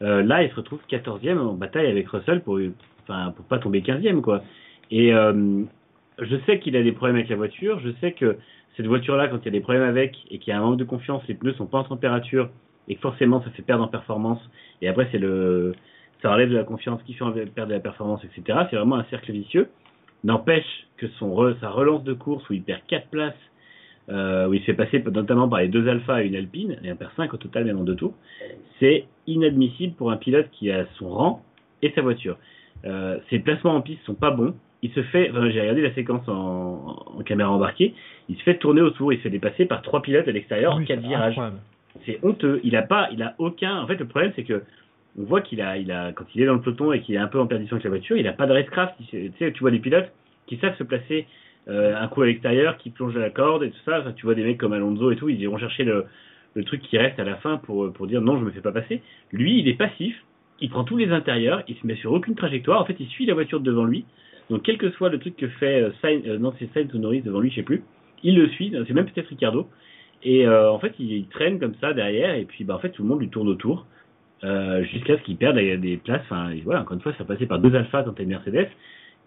Là, 0.00 0.42
il 0.42 0.50
se 0.50 0.54
retrouve 0.54 0.80
14e 0.90 1.38
en 1.38 1.52
bataille 1.52 1.86
avec 1.86 2.08
Russell 2.08 2.40
pour, 2.40 2.58
enfin, 3.02 3.32
pour 3.36 3.44
pas 3.44 3.58
tomber 3.58 3.82
15e, 3.82 4.22
quoi. 4.22 4.42
Et 4.90 5.12
je 5.12 6.36
sais 6.46 6.58
qu'il 6.58 6.74
a 6.76 6.82
des 6.82 6.92
problèmes 6.92 7.16
avec 7.16 7.28
la 7.28 7.36
voiture. 7.36 7.80
Je 7.80 7.90
sais 8.00 8.12
que 8.12 8.38
cette 8.80 8.88
voiture-là, 8.88 9.28
quand 9.28 9.36
il 9.42 9.44
y 9.44 9.48
a 9.48 9.50
des 9.52 9.60
problèmes 9.60 9.82
avec 9.82 10.16
et 10.30 10.38
qu'il 10.38 10.50
y 10.52 10.54
a 10.54 10.58
un 10.58 10.62
manque 10.62 10.78
de 10.78 10.84
confiance, 10.84 11.22
les 11.28 11.34
pneus 11.34 11.52
sont 11.52 11.66
pas 11.66 11.78
en 11.80 11.84
température 11.84 12.48
et 12.88 12.94
que 12.94 13.00
forcément 13.02 13.42
ça 13.42 13.50
fait 13.50 13.60
perdre 13.60 13.84
en 13.84 13.88
performance. 13.88 14.40
Et 14.80 14.88
après, 14.88 15.06
c'est 15.12 15.18
le, 15.18 15.74
ça 16.22 16.32
relève 16.32 16.48
de 16.48 16.56
la 16.56 16.64
confiance 16.64 17.02
qui 17.02 17.12
fait 17.12 17.46
perdre 17.54 17.72
la 17.72 17.80
performance, 17.80 18.22
etc. 18.24 18.60
C'est 18.70 18.76
vraiment 18.76 18.96
un 18.96 19.04
cercle 19.10 19.32
vicieux. 19.32 19.68
N'empêche 20.24 20.86
que 20.96 21.08
son 21.18 21.34
re- 21.34 21.58
sa 21.60 21.68
relance 21.68 22.04
de 22.04 22.14
course 22.14 22.48
où 22.48 22.54
il 22.54 22.62
perd 22.62 22.80
4 22.88 23.08
places, 23.08 23.34
euh, 24.08 24.48
où 24.48 24.54
il 24.54 24.60
se 24.60 24.64
fait 24.64 24.74
passer 24.74 25.04
notamment 25.12 25.46
par 25.46 25.60
les 25.60 25.68
deux 25.68 25.86
Alpha 25.86 26.24
et 26.24 26.28
une 26.28 26.36
Alpine, 26.36 26.78
et 26.82 26.88
un 26.88 26.96
perd 26.96 27.10
5 27.16 27.34
au 27.34 27.36
total 27.36 27.66
même 27.66 27.78
en 27.78 27.84
deux 27.84 27.96
tours, 27.96 28.14
c'est 28.78 29.04
inadmissible 29.26 29.92
pour 29.94 30.10
un 30.10 30.16
pilote 30.16 30.48
qui 30.52 30.70
a 30.70 30.86
son 30.96 31.10
rang 31.10 31.42
et 31.82 31.90
sa 31.94 32.00
voiture. 32.00 32.38
Euh, 32.86 33.18
ses 33.28 33.40
placements 33.40 33.74
en 33.74 33.82
piste 33.82 34.02
sont 34.04 34.14
pas 34.14 34.30
bons. 34.30 34.54
Il 34.82 34.90
se 34.92 35.02
fait, 35.02 35.30
enfin, 35.30 35.50
j'ai 35.50 35.60
regardé 35.60 35.82
la 35.82 35.94
séquence 35.94 36.26
en, 36.28 37.04
en 37.18 37.22
caméra 37.22 37.50
embarquée, 37.50 37.94
il 38.28 38.36
se 38.36 38.42
fait 38.42 38.56
tourner 38.56 38.80
autour, 38.80 39.12
il 39.12 39.18
se 39.18 39.22
fait 39.22 39.30
dépasser 39.30 39.66
par 39.66 39.82
trois 39.82 40.00
pilotes 40.00 40.26
à 40.26 40.32
l'extérieur 40.32 40.74
en 40.74 40.78
Oui, 40.78 40.86
quatre 40.86 41.02
c'est 41.02 41.08
virages. 41.08 41.40
C'est 42.06 42.18
honteux. 42.22 42.60
Il 42.64 42.76
a 42.76 42.82
pas, 42.82 43.08
il 43.12 43.22
a 43.22 43.34
aucun. 43.38 43.80
En 43.82 43.86
fait, 43.86 43.96
le 43.96 44.06
problème 44.06 44.32
c'est 44.36 44.44
que 44.44 44.62
on 45.18 45.24
voit 45.24 45.40
qu'il 45.40 45.60
a, 45.60 45.76
il 45.76 45.90
a, 45.90 46.12
quand 46.12 46.24
il 46.34 46.42
est 46.42 46.46
dans 46.46 46.54
le 46.54 46.60
peloton 46.60 46.92
et 46.92 47.00
qu'il 47.00 47.14
est 47.14 47.18
un 47.18 47.26
peu 47.26 47.40
en 47.40 47.46
perdition 47.46 47.74
avec 47.74 47.84
la 47.84 47.90
voiture, 47.90 48.16
il 48.16 48.26
a 48.28 48.32
pas 48.32 48.46
de 48.46 48.52
racecraft. 48.52 48.94
Tu 49.10 49.32
sais, 49.38 49.52
tu 49.52 49.60
vois 49.60 49.70
des 49.70 49.80
pilotes 49.80 50.10
qui 50.46 50.56
savent 50.58 50.76
se 50.76 50.84
placer 50.84 51.26
euh, 51.68 51.94
un 52.00 52.08
coup 52.08 52.22
à 52.22 52.26
l'extérieur, 52.26 52.76
qui 52.78 52.90
plongent 52.90 53.16
à 53.16 53.20
la 53.20 53.30
corde 53.30 53.64
et 53.64 53.70
tout 53.70 53.80
ça. 53.84 54.00
Enfin, 54.00 54.12
tu 54.12 54.24
vois 54.24 54.34
des 54.34 54.44
mecs 54.44 54.58
comme 54.58 54.72
Alonso 54.72 55.10
et 55.10 55.16
tout, 55.16 55.28
ils 55.28 55.40
iront 55.40 55.58
chercher 55.58 55.84
le, 55.84 56.06
le 56.54 56.64
truc 56.64 56.80
qui 56.82 56.96
reste 56.96 57.18
à 57.18 57.24
la 57.24 57.36
fin 57.36 57.58
pour, 57.58 57.92
pour 57.92 58.06
dire 58.06 58.20
non, 58.20 58.38
je 58.38 58.44
me 58.44 58.50
fais 58.50 58.60
pas 58.60 58.72
passer. 58.72 59.02
Lui, 59.32 59.58
il 59.58 59.68
est 59.68 59.74
passif. 59.74 60.16
Il 60.60 60.68
prend 60.68 60.84
tous 60.84 60.96
les 60.96 61.10
intérieurs, 61.10 61.62
il 61.68 61.76
se 61.76 61.86
met 61.86 61.96
sur 61.96 62.12
aucune 62.12 62.34
trajectoire. 62.34 62.80
En 62.82 62.84
fait, 62.84 62.96
il 63.00 63.08
suit 63.08 63.26
la 63.26 63.34
voiture 63.34 63.60
devant 63.60 63.84
lui. 63.84 64.04
Donc, 64.50 64.62
quel 64.62 64.78
que 64.78 64.90
soit 64.90 65.08
le 65.08 65.18
truc 65.18 65.36
que 65.36 65.48
fait 65.48 65.82
euh, 65.82 65.90
Sainz, 66.02 66.22
euh, 66.26 66.36
ou 66.36 67.20
devant 67.22 67.40
lui, 67.40 67.50
je 67.50 67.54
sais 67.56 67.62
plus, 67.62 67.82
il 68.22 68.36
le 68.36 68.48
suit. 68.48 68.74
C'est 68.86 68.92
même 68.92 69.06
peut-être 69.06 69.28
Ricardo. 69.28 69.68
Et 70.22 70.46
euh, 70.46 70.70
en 70.70 70.78
fait, 70.78 70.92
il, 70.98 71.26
traîne 71.28 71.58
comme 71.58 71.74
ça 71.80 71.94
derrière, 71.94 72.34
et 72.34 72.44
puis 72.44 72.64
bah, 72.64 72.74
en 72.74 72.78
fait, 72.78 72.90
tout 72.90 73.02
le 73.02 73.08
monde 73.08 73.20
lui 73.20 73.30
tourne 73.30 73.48
autour 73.48 73.86
euh, 74.44 74.82
jusqu'à 74.84 75.16
ce 75.16 75.22
qu'il 75.22 75.36
perde 75.36 75.56
des, 75.56 75.76
des 75.78 75.96
places. 75.96 76.22
Enfin, 76.24 76.50
voilà, 76.64 76.82
encore 76.82 76.94
une 76.94 77.00
fois, 77.00 77.14
ça 77.16 77.24
passait 77.24 77.46
par 77.46 77.58
deux 77.58 77.74
alphas 77.74 78.02
quand 78.02 78.12
t'es 78.12 78.26
Mercedes. 78.26 78.68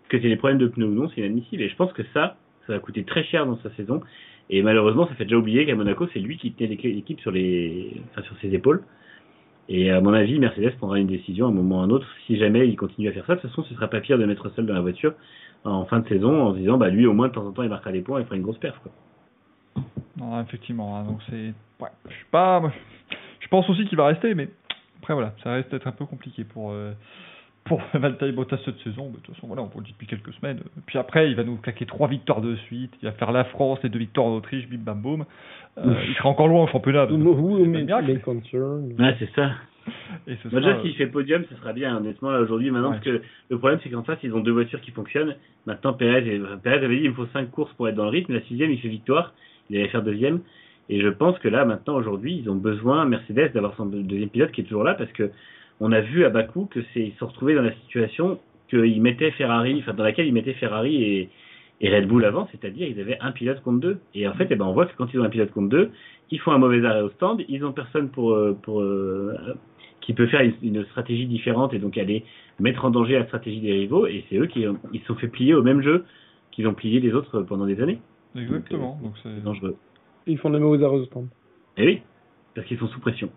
Que 0.10 0.20
c'est 0.22 0.28
des 0.30 0.36
problèmes 0.36 0.60
de 0.60 0.68
pneus 0.68 0.86
ou 0.86 0.94
non, 0.94 1.10
c'est 1.10 1.22
inadmissible. 1.22 1.64
Et 1.64 1.70
je 1.70 1.76
pense 1.76 1.92
que 1.94 2.04
ça, 2.14 2.36
ça 2.68 2.74
va 2.74 2.80
coûter 2.80 3.04
très 3.04 3.24
cher 3.24 3.46
dans 3.46 3.58
sa 3.58 3.72
saison. 3.72 4.02
Et 4.50 4.62
malheureusement, 4.62 5.08
ça 5.08 5.16
fait 5.16 5.24
déjà 5.24 5.38
oublier 5.38 5.66
qu'à 5.66 5.74
Monaco, 5.74 6.08
c'est 6.14 6.20
lui 6.20 6.38
qui 6.38 6.52
tenait 6.52 6.76
l'équ- 6.76 6.94
l'équipe 6.94 7.20
sur 7.22 7.32
ses 7.34 8.54
épaules. 8.54 8.84
Et 9.70 9.92
à 9.92 10.02
mon 10.02 10.14
avis, 10.14 10.40
Mercedes 10.40 10.76
prendra 10.78 11.00
une 11.00 11.08
décision 11.08 11.46
à 11.46 11.50
un 11.50 11.54
moment 11.54 11.78
ou 11.78 11.82
à 11.82 11.84
un 11.84 11.90
autre. 11.90 12.08
Si 12.28 12.38
jamais 12.38 12.68
il 12.68 12.76
continue 12.76 13.08
à 13.10 13.14
faire 13.14 13.26
ça, 13.26 13.36
de 13.36 13.40
toute 13.42 13.50
façon, 13.50 13.64
ce 13.64 13.74
sera 13.74 13.88
pas 13.88 14.02
pire 14.02 14.18
de 14.18 14.26
mettre 14.26 14.50
seul 14.50 14.66
dans 14.66 14.74
la 14.74 14.82
voiture 14.82 15.14
en 15.66 15.86
fin 15.86 16.00
de 16.00 16.08
saison 16.10 16.44
en 16.44 16.54
se 16.54 16.60
disant, 16.60 16.78
bah 16.78 16.90
lui, 16.90 17.06
au 17.06 17.14
moins 17.14 17.30
de 17.30 17.34
temps 17.34 17.46
en 17.46 17.52
temps, 17.52 17.64
il 17.64 17.70
marquera 17.70 17.92
des 17.92 18.02
points, 18.02 18.20
il 18.20 18.26
fera 18.26 18.36
une 18.36 18.42
grosse 18.42 18.58
perf. 18.58 18.78
Quoi. 18.80 18.92
Non, 20.18 20.42
effectivement, 20.42 20.98
hein, 20.98 21.06
donc. 21.06 21.20
Ouais, 21.80 21.90
je 22.10 22.16
pas. 22.32 22.62
Je 23.40 23.48
pense 23.48 23.70
aussi 23.70 23.86
qu'il 23.86 23.98
va 23.98 24.08
rester, 24.08 24.36
mais 24.36 24.50
après 25.02 25.14
voilà, 25.14 25.34
ça 25.44 25.54
reste 25.54 25.74
être 25.74 25.88
un 25.88 25.92
peu 25.92 26.06
compliqué 26.06 26.44
pour. 26.44 26.72
euh, 26.72 26.92
Pour 27.66 27.82
Valtteri 27.94 28.32
Bottas 28.34 28.58
cette 28.66 28.78
saison, 28.80 29.06
Mais 29.08 29.18
de 29.18 29.24
toute 29.24 29.36
façon, 29.36 29.48
voilà, 29.48 29.62
on 29.62 29.68
peut 29.68 29.80
le 29.80 29.86
dire 29.86 29.94
depuis 29.94 30.08
quelques 30.08 30.34
semaines. 30.34 30.60
Puis 30.86 30.98
après, 30.98 31.30
il 31.30 31.36
va 31.36 31.44
nous 31.44 31.58
claquer 31.58 31.86
trois 31.86 32.08
victoires 32.08 32.42
de 32.42 32.56
suite. 32.68 32.94
Il 33.02 33.06
va 33.06 33.12
faire 33.14 33.32
la 33.32 33.46
France, 33.46 33.80
les 33.84 33.90
deux 33.90 34.00
victoires 34.00 34.28
en 34.28 34.36
Autriche, 34.36 34.68
bim 34.68 34.78
bam 34.80 35.02
boum. 35.02 35.26
Euh, 35.78 35.94
il 36.08 36.14
sera 36.16 36.30
encore 36.30 36.48
loin 36.48 36.64
au 36.64 36.68
championnat. 36.68 37.06
Ouais, 39.00 39.16
c'est 39.20 39.30
ça. 39.34 39.52
Et 40.28 40.36
ce 40.44 40.48
Moi, 40.50 40.62
sera, 40.62 40.72
déjà, 40.74 40.82
s'il 40.82 40.96
fait 40.96 41.08
podium, 41.08 41.44
ce 41.50 41.56
sera 41.56 41.74
bien, 41.74 41.98
honnêtement, 41.98 42.32
là, 42.32 42.40
aujourd'hui, 42.40 42.72
maintenant, 42.72 42.92
Ouais. 42.92 42.96
parce 43.04 43.06
que 43.06 43.22
le 43.50 43.58
problème, 43.58 43.80
c'est 43.84 43.90
qu'en 43.90 44.04
face, 44.04 44.20
ils 44.24 44.34
ont 44.34 44.40
deux 44.40 44.52
voitures 44.52 44.80
qui 44.82 44.92
fonctionnent. 44.92 45.36
Maintenant, 45.66 45.94
Perez, 45.94 46.40
Perez 46.64 46.86
avait 46.86 46.98
dit, 46.98 47.04
il 47.04 47.10
me 47.10 47.16
faut 47.16 47.26
cinq 47.28 47.50
courses 47.52 47.74
pour 47.74 47.88
être 47.90 47.96
dans 47.96 48.04
le 48.04 48.10
rythme. 48.10 48.34
La 48.34 48.42
sixième, 48.42 48.72
il 48.72 48.80
fait 48.80 48.88
victoire. 48.88 49.34
Il 49.70 49.78
allait 49.78 49.90
faire 49.90 50.04
deuxième. 50.04 50.42
Et 50.90 51.02
je 51.02 51.08
pense 51.08 51.38
que 51.40 51.48
là, 51.48 51.66
maintenant, 51.66 51.96
aujourd'hui, 51.96 52.38
ils 52.44 52.50
ont 52.50 52.56
besoin, 52.56 53.06
Mercedes, 53.06 53.52
d'avoir 53.54 53.76
son 53.76 53.86
deuxième 53.86 54.30
pilote 54.30 54.52
qui 54.52 54.62
est 54.62 54.66
toujours 54.66 54.84
là, 54.84 54.94
parce 54.94 55.12
que 55.14 55.32
on 55.80 55.92
a 55.92 56.02
vu 56.02 56.26
à 56.26 56.30
Bakou 56.30 56.66
que 56.66 56.80
c'est, 56.94 57.02
ils 57.08 57.14
se 57.14 57.20
sont 57.20 57.28
retrouvés 57.28 57.56
dans 57.56 57.62
la 57.62 57.74
situation 57.74 58.40
qu'ils 58.70 59.02
mettaient 59.02 59.32
Ferrari, 59.32 59.78
enfin, 59.80 59.94
dans 59.94 60.04
laquelle 60.04 60.28
ils 60.28 60.34
mettaient 60.34 60.54
Ferrari 60.54 61.04
et, 61.04 61.30
et 61.82 61.96
Red 61.96 62.08
Bull 62.08 62.24
avant, 62.26 62.48
c'est-à-dire 62.52 62.88
ils 62.88 63.00
avaient 63.00 63.18
un 63.20 63.32
pilote 63.32 63.62
contre 63.62 63.80
deux. 63.80 64.00
Et 64.16 64.28
en 64.28 64.34
fait, 64.34 64.48
eh 64.50 64.56
ben, 64.56 64.66
on 64.66 64.74
voit 64.74 64.86
que 64.86 64.96
quand 64.98 65.14
ils 65.14 65.20
ont 65.20 65.24
un 65.24 65.30
pilote 65.30 65.52
contre 65.52 65.70
deux, 65.70 65.92
ils 66.32 66.40
font 66.40 66.52
un 66.52 66.58
mauvais 66.58 66.84
arrêt 66.86 67.02
au 67.02 67.10
stand, 67.10 67.44
ils 67.50 67.64
ont 67.66 67.74
personne 67.74 68.10
pour, 68.10 68.32
euh, 68.34 68.58
pour, 68.62 68.82
euh, 68.82 69.36
qui 70.02 70.14
peut 70.14 70.28
faire 70.28 70.42
une, 70.42 70.54
une 70.64 70.86
stratégie 70.86 71.26
différente 71.28 71.74
et 71.74 71.80
donc 71.80 71.98
aller 71.98 72.24
mettre 72.60 72.86
en 72.86 72.90
danger 72.90 73.14
la 73.20 73.26
stratégie 73.26 73.60
des 73.62 73.72
rivaux. 73.74 74.08
Et 74.08 74.24
c'est 74.30 74.38
eux 74.38 74.48
qui 74.48 74.68
ont- 74.68 74.78
ils 74.94 75.02
se 75.02 75.08
sont 75.08 75.16
fait 75.16 75.28
plier 75.28 75.54
au 75.54 75.64
même 75.64 75.82
jeu 75.82 76.06
qu'ils 76.52 76.68
ont 76.68 76.74
plié 76.74 77.00
les 77.00 77.14
autres 77.14 77.42
pendant 77.42 77.66
des 77.66 77.82
années. 77.82 78.00
Exactement. 78.36 79.00
Donc 79.04 79.14
c'est. 79.22 79.30
C'est 79.30 79.44
dangereux. 79.44 79.76
Ils 80.28 80.38
font 80.38 80.50
des 80.50 80.60
mauvais 80.60 80.84
arrêts 80.84 80.96
au 80.98 81.06
stand. 81.06 81.28
Et 81.78 81.86
oui, 81.86 82.02
parce 82.56 82.66
qu'ils 82.68 82.78
sont 82.80 82.88
sous 82.88 83.00
pression. 83.00 83.30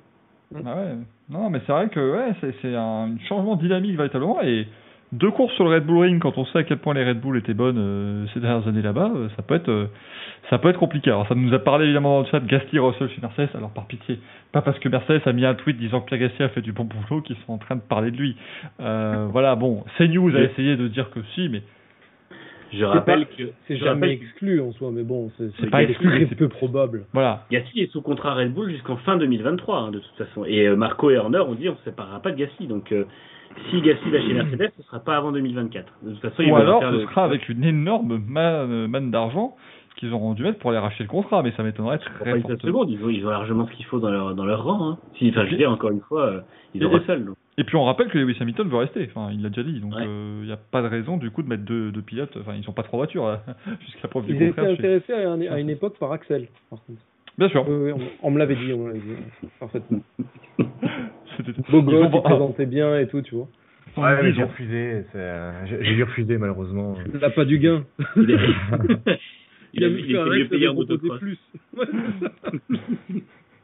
Ah 0.55 0.77
ouais. 0.77 0.95
Non, 1.29 1.51
mais 1.51 1.61
c'est 1.67 1.73
vrai 1.73 1.89
que 1.89 2.13
ouais, 2.13 2.35
c'est 2.41 2.55
c'est 2.63 2.75
un 2.75 3.17
changement 3.29 3.57
dynamique 3.57 3.97
véritablement 3.97 4.41
et 4.43 4.67
deux 5.13 5.31
courses 5.31 5.55
sur 5.55 5.65
le 5.65 5.75
Red 5.75 5.87
Bull 5.87 5.99
Ring 5.99 6.21
quand 6.21 6.37
on 6.37 6.45
sait 6.47 6.59
à 6.59 6.65
quel 6.65 6.79
point 6.79 6.95
les 6.95 7.05
Red 7.05 7.21
Bull 7.21 7.37
étaient 7.39 7.55
bonnes 7.55 7.79
euh, 7.79 8.27
ces 8.35 8.41
dernières 8.41 8.67
années 8.67 8.83
là-bas, 8.83 9.13
euh, 9.15 9.29
ça 9.37 9.43
peut 9.43 9.55
être 9.55 9.69
euh, 9.69 9.87
ça 10.51 10.59
peut 10.59 10.69
être 10.69 10.79
compliqué. 10.79 11.11
Alors 11.11 11.27
ça 11.29 11.35
nous 11.35 11.53
a 11.55 11.59
parlé 11.59 11.85
évidemment 11.85 12.19
dans 12.19 12.21
le 12.21 12.27
chat 12.27 12.41
Gasly 12.41 12.79
Russell 12.79 13.09
chez 13.11 13.21
Mercedes. 13.21 13.51
Alors 13.55 13.71
par 13.71 13.87
pitié, 13.87 14.19
pas 14.53 14.63
parce 14.63 14.79
que 14.79 14.89
Mercedes 14.89 15.23
a 15.27 15.33
mis 15.33 15.45
un 15.45 15.55
tweet 15.55 15.79
disant 15.79 16.01
que 16.01 16.07
Pierre 16.07 16.21
Gasly 16.21 16.45
a 16.45 16.49
fait 16.49 16.61
du 16.61 16.73
bon 16.73 16.85
boulot 16.85 17.23
qu'ils 17.23 17.37
sont 17.47 17.53
en 17.53 17.59
train 17.59 17.77
de 17.77 17.81
parler 17.81 18.11
de 18.11 18.17
lui. 18.17 18.37
Voilà, 18.79 19.55
bon, 19.55 19.85
CNews 19.99 20.35
a 20.35 20.41
essayé 20.41 20.77
de 20.77 20.89
dire 20.89 21.11
que 21.11 21.21
si, 21.35 21.49
mais 21.49 21.63
Je 22.73 22.85
rappelle 22.85 23.27
que 23.27 23.45
C'est 23.69 23.77
jamais 23.77 24.11
exclu 24.13 24.61
en 24.61 24.73
soi, 24.73 24.91
mais 24.93 25.03
bon, 25.03 25.31
c'est 25.39 25.71
pas 25.71 25.83
exclu, 25.83 26.27
c'est- 26.29 26.35
peu 26.35 26.49
probable. 26.49 27.05
voilà. 27.13 27.45
Gasly 27.51 27.83
est 27.83 27.91
sous 27.93 28.03
contrat 28.03 28.35
Red 28.35 28.53
Bull 28.55 28.71
jusqu'en 28.71 28.97
fin 28.99 29.17
2023 29.17 29.79
hein, 29.79 29.91
de 29.93 30.01
toute 30.01 30.17
façon. 30.17 30.45
Et 30.45 30.67
euh, 30.67 30.77
Marco 30.77 31.11
et 31.11 31.17
Horner 31.19 31.41
ont 31.41 31.55
dit 31.55 31.69
on 31.69 31.73
ne 31.73 31.77
se 31.79 31.85
séparera 31.85 32.21
pas 32.21 32.31
de 32.33 32.37
Gasly. 32.37 32.67
Donc 32.67 32.91
euh, 32.93 33.05
si 33.71 33.81
Gasly 33.81 34.11
va 34.11 34.21
chez 34.21 34.35
Mercedes, 34.35 34.73
ce 34.77 34.83
sera 34.83 34.99
pas 35.01 35.17
avant 35.17 35.33
2024. 35.33 35.93
De 36.03 36.11
toute 36.13 36.21
façon, 36.21 36.43
Ou 36.43 36.49
vont 36.51 36.57
alors 36.57 36.81
faire 36.81 36.91
ce 36.91 36.97
le- 36.97 37.03
sera 37.07 37.25
avec 37.25 37.49
une 37.49 37.65
énorme 37.65 38.21
manne, 38.27 38.87
manne 38.89 39.11
d'argent 39.11 39.57
qu'ils 39.97 40.13
auront 40.13 40.35
dû 40.35 40.43
mettre 40.43 40.59
pour 40.59 40.71
aller 40.71 40.79
racheter 40.79 41.05
le 41.05 41.09
contrat, 41.09 41.43
mais 41.43 41.53
ça 41.57 41.63
m'étonnerait 41.63 41.99
très 41.99 42.33
fortement. 42.43 42.85
ils 42.87 43.03
ont, 43.03 43.09
ils 43.09 43.27
ont 43.27 43.31
largement 43.31 43.67
ce 43.67 43.73
qu'il 43.73 43.87
faut 43.87 43.99
dans 43.99 44.11
leur, 44.11 44.35
dans 44.35 44.45
leur 44.45 44.63
rang. 44.65 44.91
Hein. 44.91 44.99
Si, 45.19 45.31
enfin, 45.31 45.47
je 45.47 45.53
veux 45.53 45.57
dire, 45.57 45.71
encore 45.71 45.91
une 45.91 46.03
fois, 46.03 46.27
euh, 46.27 46.41
ils 46.75 46.81
ont 46.85 46.91
donc. 47.25 47.37
Et 47.59 47.65
puis 47.65 47.77
on 47.77 47.85
rappelle 47.85 48.09
que 48.09 48.19
Lewis 48.19 48.37
Hamilton 48.41 48.69
veut 48.69 48.77
rester, 48.77 49.09
enfin 49.15 49.31
il 49.33 49.43
l'a 49.43 49.49
déjà 49.49 49.63
dit, 49.63 49.81
donc 49.81 49.95
il 49.97 50.03
Ouais. 50.07 50.47
n'y 50.47 50.53
a 50.53 50.59
pas 50.59 50.83
de 50.83 50.89
raison 50.89 51.17
du 51.17 51.31
coup 51.31 51.43
de 51.43 51.49
mettre 51.49 51.65
deux, 51.65 51.91
deux 51.91 52.03
pilotes, 52.03 52.37
enfin 52.39 52.53
ils 52.55 52.63
sont 52.65 52.73
pas 52.73 52.83
trois 52.83 52.99
voitures 52.99 53.39
jusqu'à 53.87 54.09
preuve 54.09 54.27
du 54.27 54.33
Ils 54.33 54.37
étaient 54.37 54.47
contraire. 54.49 54.67
chez- 54.67 54.73
intéressés 54.79 55.13
à, 55.15 55.31
un- 55.31 55.41
à 55.41 55.59
une 55.59 55.71
époque 55.71 55.99
par 55.99 56.13
Axel, 56.13 56.49
par 56.69 56.83
contre. 56.85 57.01
Bien 57.39 57.49
sûr, 57.49 57.67
on, 57.69 57.99
on 58.23 58.31
me 58.31 58.39
l'avait 58.39 58.57
dit, 58.57 58.73
on 58.75 58.79
me 58.85 58.89
l'avait 58.89 59.01
dit. 59.01 59.49
Parfaitement. 59.61 60.01
c'était 61.39 61.53
Beau 61.71 61.83
gosse, 61.83 62.13
ont- 62.13 62.17
il 62.19 62.23
présentait 62.23 62.67
bien 62.67 62.99
et 62.99 63.09
tout, 63.09 63.23
tu 63.23 63.35
vois. 63.35 63.49
Ouais, 63.97 64.23
mais 64.23 64.35
j'ai 64.35 64.43
refusé. 64.43 65.05
euh, 65.15 65.53
J'ai 65.81 65.95
dû 65.95 66.03
refuser 66.03 66.37
malheureusement. 66.37 66.97
Il 67.15 67.19
n'a 67.21 67.31
pas 67.31 67.47
du 67.47 67.59
gain. 67.59 67.85
Il 68.17 68.31
est- 68.31 68.37
Il 69.79 69.85
a 69.85 69.89
il 69.89 69.95
mieux 70.15 70.49
payé 70.49 70.69
en 70.69 70.75
proposé 70.75 70.93
motocross. 70.95 71.19
plus. 71.21 71.39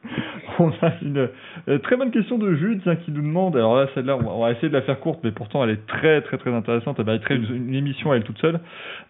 On 0.59 0.69
a 0.83 0.93
une 1.03 1.29
euh, 1.69 1.79
très 1.79 1.97
bonne 1.97 2.11
question 2.11 2.37
de 2.39 2.79
tiens, 2.83 2.97
qui 2.97 3.11
nous 3.13 3.23
demande, 3.23 3.57
alors 3.57 3.77
là 3.77 3.87
celle-là 3.95 4.17
on 4.17 4.23
va, 4.23 4.31
on 4.33 4.41
va 4.43 4.51
essayer 4.53 4.69
de 4.69 4.73
la 4.75 4.83
faire 4.83 4.99
courte 5.01 5.21
mais 5.25 5.31
pourtant 5.31 5.63
elle 5.65 5.71
est 5.71 5.87
très 5.87 6.21
très 6.23 6.37
très 6.39 6.53
intéressante, 6.53 6.97
elle 6.99 7.07
mériterait 7.07 7.37
une, 7.37 7.69
une 7.69 7.75
émission 7.75 8.11
à 8.13 8.17
elle 8.17 8.25
toute 8.25 8.39
seule. 8.39 8.61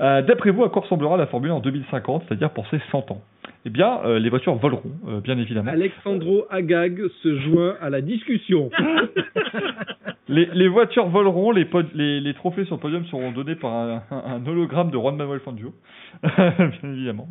Euh, 0.00 0.22
D'après 0.22 0.50
vous 0.50 0.64
à 0.64 0.68
quoi 0.70 0.82
ressemblera 0.82 1.16
la 1.16 1.26
Formule 1.26 1.50
1 1.50 1.54
en 1.54 1.60
2050, 1.60 2.24
c'est-à-dire 2.28 2.50
pour 2.50 2.66
ses 2.68 2.78
100 2.90 3.10
ans? 3.10 3.22
Eh 3.64 3.70
bien 3.70 4.00
euh, 4.04 4.18
les 4.18 4.28
voitures 4.28 4.54
voleront 4.56 4.92
euh, 5.08 5.20
bien 5.20 5.38
évidemment. 5.38 5.70
Alexandro 5.72 6.44
Agag 6.50 7.00
se 7.22 7.38
joint 7.40 7.74
à 7.80 7.90
la 7.90 8.00
discussion. 8.00 8.70
Les, 10.28 10.46
les 10.54 10.68
voitures 10.68 11.08
voleront, 11.08 11.50
les, 11.50 11.64
pod- 11.64 11.90
les, 11.94 12.20
les 12.20 12.32
trophées 12.34 12.64
sur 12.64 12.76
le 12.76 12.80
podium 12.80 13.04
seront 13.06 13.32
donnés 13.32 13.56
par 13.56 13.72
un, 13.72 14.02
un- 14.10 14.22
un 14.36 14.46
hologramme 14.46 14.90
de 14.90 14.96
Juan 14.96 15.16
Manuel 15.16 15.40
Fangio. 15.40 15.74
Bien 16.22 16.70
évidemment, 16.84 17.28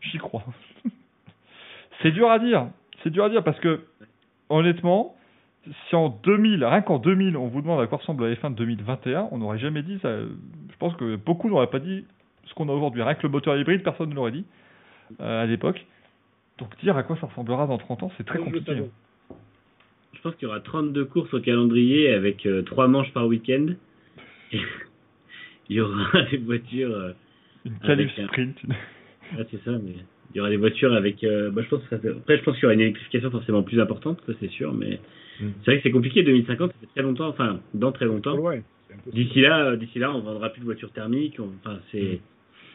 j'y 0.00 0.18
crois. 0.18 0.42
c'est 2.02 2.10
dur 2.10 2.30
à 2.30 2.38
dire, 2.38 2.66
c'est 3.04 3.10
dur 3.10 3.24
à 3.24 3.30
dire 3.30 3.44
parce 3.44 3.60
que, 3.60 3.80
honnêtement, 4.48 5.14
si 5.88 5.94
en 5.94 6.08
2000, 6.24 6.64
rien 6.64 6.82
qu'en 6.82 6.98
2000, 6.98 7.36
on 7.36 7.46
vous 7.46 7.62
demande 7.62 7.80
à 7.80 7.86
quoi 7.86 7.98
ressemble 7.98 8.26
la 8.28 8.34
F1 8.34 8.50
de 8.50 8.56
2021, 8.56 9.28
on 9.30 9.38
n'aurait 9.38 9.58
jamais 9.60 9.82
dit 9.82 9.98
ça. 10.02 10.18
Je 10.20 10.76
pense 10.78 10.94
que 10.96 11.14
beaucoup 11.16 11.48
n'auraient 11.48 11.70
pas 11.70 11.78
dit 11.78 12.04
ce 12.46 12.54
qu'on 12.54 12.68
a 12.68 12.72
aujourd'hui. 12.72 13.02
Rien 13.02 13.14
que 13.14 13.22
le 13.22 13.28
moteur 13.30 13.56
hybride, 13.56 13.82
personne 13.82 14.10
ne 14.10 14.14
l'aurait 14.14 14.32
dit 14.32 14.44
euh, 15.20 15.42
à 15.42 15.46
l'époque. 15.46 15.86
Donc 16.58 16.76
dire 16.82 16.96
à 16.96 17.02
quoi 17.02 17.16
ça 17.20 17.26
ressemblera 17.28 17.66
dans 17.66 17.78
30 17.78 18.02
ans, 18.02 18.12
c'est 18.16 18.26
très 18.26 18.38
compliqué. 18.38 18.82
Je 20.12 20.20
pense 20.20 20.34
qu'il 20.36 20.46
y 20.46 20.50
aura 20.50 20.60
32 20.60 21.04
courses 21.06 21.32
au 21.34 21.40
calendrier 21.40 22.12
avec 22.12 22.46
euh, 22.46 22.62
3 22.62 22.88
manches 22.88 23.12
par 23.12 23.26
week-end. 23.26 23.66
Il 25.68 25.76
y 25.76 25.80
aura 25.80 26.22
des 26.30 26.36
voitures. 26.38 26.90
euh, 26.94 27.12
Une 27.64 27.74
un- 27.82 28.08
sprint. 28.26 28.56
Ah, 29.32 29.42
c'est 29.50 29.62
ça, 29.64 29.72
mais 29.72 29.94
il 30.34 30.38
y 30.38 30.40
aura 30.40 30.50
des 30.50 30.56
voitures 30.56 30.92
avec. 30.94 31.22
euh, 31.24 31.50
bah, 31.50 31.62
je 31.62 31.68
pense 31.68 31.82
que 31.84 31.96
ça, 31.96 32.08
après, 32.10 32.38
je 32.38 32.42
pense 32.42 32.54
qu'il 32.56 32.62
y 32.64 32.66
aura 32.66 32.74
une 32.74 32.80
électrification 32.80 33.30
forcément 33.30 33.62
plus 33.62 33.80
importante, 33.80 34.20
ça 34.26 34.32
c'est 34.40 34.50
sûr, 34.50 34.72
mais 34.74 34.98
Mm. 35.40 35.46
c'est 35.60 35.70
vrai 35.70 35.76
que 35.78 35.82
c'est 35.82 35.90
compliqué. 35.90 36.22
2050, 36.22 36.70
ça 36.72 36.76
fait 36.80 36.86
très 36.94 37.02
longtemps, 37.02 37.28
enfin, 37.28 37.58
dans 37.74 37.90
très 37.92 38.04
longtemps. 38.04 38.36
Ouais. 38.38 38.62
D'ici 39.12 39.40
là, 39.40 39.70
euh, 39.70 39.76
d'ici 39.76 39.98
là, 39.98 40.14
on 40.14 40.20
vendra 40.20 40.50
plus 40.50 40.60
de 40.60 40.64
voitures 40.64 40.92
thermiques. 40.92 41.38
on- 41.40 41.50
Enfin, 41.64 41.78
c'est. 41.90 42.20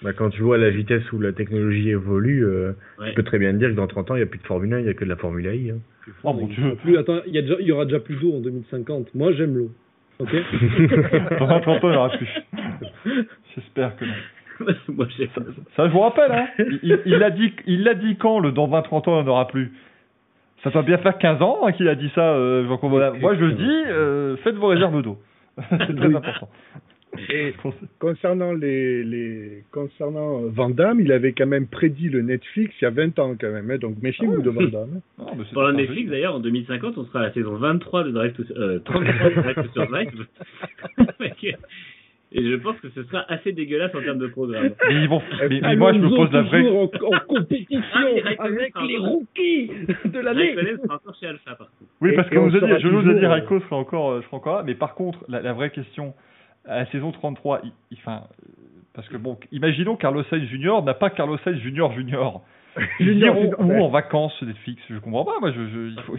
Bah, 0.01 0.11
quand 0.13 0.29
tu 0.29 0.41
vois 0.41 0.57
la 0.57 0.69
vitesse 0.69 1.09
où 1.13 1.19
la 1.19 1.31
technologie 1.33 1.89
évolue, 1.89 2.45
euh, 2.45 2.71
Ouais. 2.99 3.09
tu 3.09 3.15
peux 3.15 3.23
très 3.23 3.39
bien 3.39 3.51
te 3.53 3.57
dire 3.57 3.69
que 3.69 3.75
dans 3.75 3.88
30 3.88 4.11
ans, 4.11 4.15
il 4.15 4.19
n'y 4.19 4.23
a 4.23 4.27
plus 4.27 4.39
de 4.39 4.45
Formule 4.45 4.73
1, 4.73 4.79
il 4.79 4.83
n'y 4.83 4.89
a 4.89 4.93
que 4.93 5.03
de 5.05 5.09
la 5.09 5.15
Formule 5.17 5.45
I. 5.45 5.71
Hein. 5.71 5.79
Oh 6.23 6.33
mon 6.33 6.47
dieu. 6.47 6.75
Plus, 6.83 6.97
attends, 6.97 7.21
il 7.27 7.33
y, 7.33 7.38
a 7.38 7.41
déjà- 7.41 7.57
il 7.59 7.67
y 7.67 7.71
aura 7.71 7.85
déjà 7.85 7.99
plus 7.99 8.15
d'eau 8.15 8.33
en 8.33 8.39
2050. 8.39 9.13
Moi, 9.15 9.31
j'aime 9.33 9.55
l'eau. 9.57 9.71
Ok? 10.19 10.31
Dans 11.39 11.47
20 11.47 11.59
30 11.61 11.83
ans, 11.83 11.88
il 11.88 11.91
n'y 11.91 11.97
aura 11.97 12.09
plus. 12.09 12.29
J'espère 13.55 13.95
que 13.97 14.05
non. 14.05 14.11
Moi, 14.88 15.07
j'ai 15.17 15.29
Ça, 15.75 15.88
je 15.88 15.91
vous 15.91 15.99
rappelle, 15.99 16.31
hein. 16.31 16.47
Il, 16.59 16.79
il, 16.83 17.01
il 17.05 17.23
a 17.23 17.29
dit, 17.29 17.53
il 17.65 17.83
l'a 17.83 17.93
dit 17.93 18.15
quand, 18.17 18.39
le 18.39 18.51
dans 18.51 18.67
20, 18.67 18.81
30 18.83 19.07
ans, 19.07 19.19
il 19.19 19.23
n'y 19.23 19.29
en 19.29 19.31
aura 19.31 19.47
plus? 19.47 19.71
Ça 20.63 20.69
doit 20.71 20.83
bien 20.83 20.97
faire 20.97 21.17
15 21.17 21.41
ans 21.41 21.59
hein, 21.63 21.71
qu'il 21.71 21.88
a 21.88 21.95
dit 21.95 22.11
ça, 22.13 22.33
euh, 22.33 22.67
Jean 22.67 22.77
Convola. 22.77 23.11
Moi, 23.11 23.35
je 23.35 23.45
le 23.45 23.53
dis, 23.53 23.83
euh, 23.88 24.35
faites 24.38 24.55
vos 24.55 24.67
réserves 24.67 25.01
d'eau. 25.01 25.17
c'est 25.69 25.95
très 25.95 26.15
important. 26.15 26.49
Et 27.29 27.53
concernant 27.97 28.53
les, 28.53 29.03
les 29.03 29.63
concernant 29.71 30.41
Van 30.43 30.69
Damme, 30.69 30.99
il 31.01 31.11
avait 31.11 31.33
quand 31.33 31.47
même 31.47 31.65
prédit 31.65 32.07
le 32.07 32.21
Netflix 32.21 32.75
il 32.79 32.83
y 32.83 32.88
a 32.88 32.91
20 32.91 33.17
ans 33.17 33.35
quand 33.39 33.51
même, 33.51 33.71
hein, 33.71 33.77
donc 33.77 33.95
méfiez-vous 34.01 34.41
de 34.43 34.49
Van 34.49 34.61
Damme. 34.61 35.01
Non, 35.17 35.25
c'est 35.43 35.53
Pour 35.53 35.63
le 35.63 35.71
pas 35.71 35.77
Netflix, 35.77 36.11
d'ailleurs, 36.11 36.35
en 36.35 36.39
2050, 36.39 36.97
on 36.97 37.05
sera 37.05 37.19
à 37.19 37.23
la 37.23 37.33
saison 37.33 37.55
23 37.55 38.03
de 38.03 38.11
Drive 38.11 38.33
to, 38.33 38.43
euh, 38.55 38.79
33 38.85 39.29
de 39.29 39.35
Drive 39.35 39.55
to 39.55 39.71
Survive. 39.73 40.11
Et 42.32 42.43
je 42.48 42.56
pense 42.58 42.80
que 42.80 42.90
ce 42.90 43.03
sera 43.06 43.25
assez 43.27 43.53
dégueulasse 43.53 43.93
en 43.95 44.01
termes 44.01 44.19
de 44.19 44.27
programme. 44.27 44.69
Mais 44.88 44.95
ils 45.01 45.09
vont. 45.09 45.22
Mais, 45.49 45.59
mais 45.61 45.75
moi, 45.75 45.93
je 45.93 45.98
me 45.99 46.09
pose 46.09 46.32
la 46.32 46.43
vraie. 46.43 46.61
toujours 46.61 46.82
en, 46.83 47.16
en 47.16 47.19
compétition 47.27 47.82
Ah 47.93 48.24
Raikkonen 48.24 48.58
avec 48.59 48.74
les 48.88 48.98
rookies 48.98 49.72
de 50.06 50.19
l'année. 50.19 50.53
Raikkonen 50.53 50.77
sera 50.83 50.95
encore 50.95 51.16
chez 51.19 51.25
Alpha, 51.27 51.56
par 51.56 51.67
contre. 51.67 51.91
Oui, 52.01 52.11
parce 52.16 52.32
et 52.32 52.35
nous 52.35 52.56
a 52.56 52.59
dit, 52.59 52.82
je 52.83 52.88
nous 52.88 53.09
ai 53.09 53.19
dit, 53.19 53.25
Raiko 53.25 53.59
sera 53.61 53.77
encore, 53.77 54.11
euh, 54.11 54.22
sera 54.22 54.38
encore 54.38 54.58
là. 54.58 54.64
Mais 54.64 54.75
par 54.75 54.93
contre, 54.93 55.25
la, 55.27 55.41
la 55.41 55.53
vraie 55.53 55.72
question, 55.72 56.14
à 56.66 56.77
la 56.77 56.85
saison 56.91 57.11
33, 57.11 57.61
il, 57.64 57.72
il- 57.91 57.98
enfin, 57.98 58.22
euh, 58.24 58.45
parce 58.93 59.09
que 59.09 59.17
bon, 59.17 59.38
imaginons 59.51 59.95
Carlos 59.95 60.24
Sainz 60.30 60.43
Junior 60.49 60.83
n'a 60.83 60.93
pas 60.93 61.09
Carlos 61.09 61.38
Sainz 61.43 61.58
Junior 61.61 61.91
Junior. 61.93 62.43
Ils 62.99 63.08
Junior, 63.08 63.35
iront 63.35 63.56
où 63.64 63.82
en 63.82 63.90
vacances 63.90 64.35
ce 64.40 64.45
Netflix? 64.45 64.80
Je 64.88 64.99
comprends 64.99 65.25
pas. 65.25 65.40
Moi, 65.41 65.51
je, 65.51 65.67
je- 65.67 65.88
il 65.95 65.99
faut. 66.06 66.16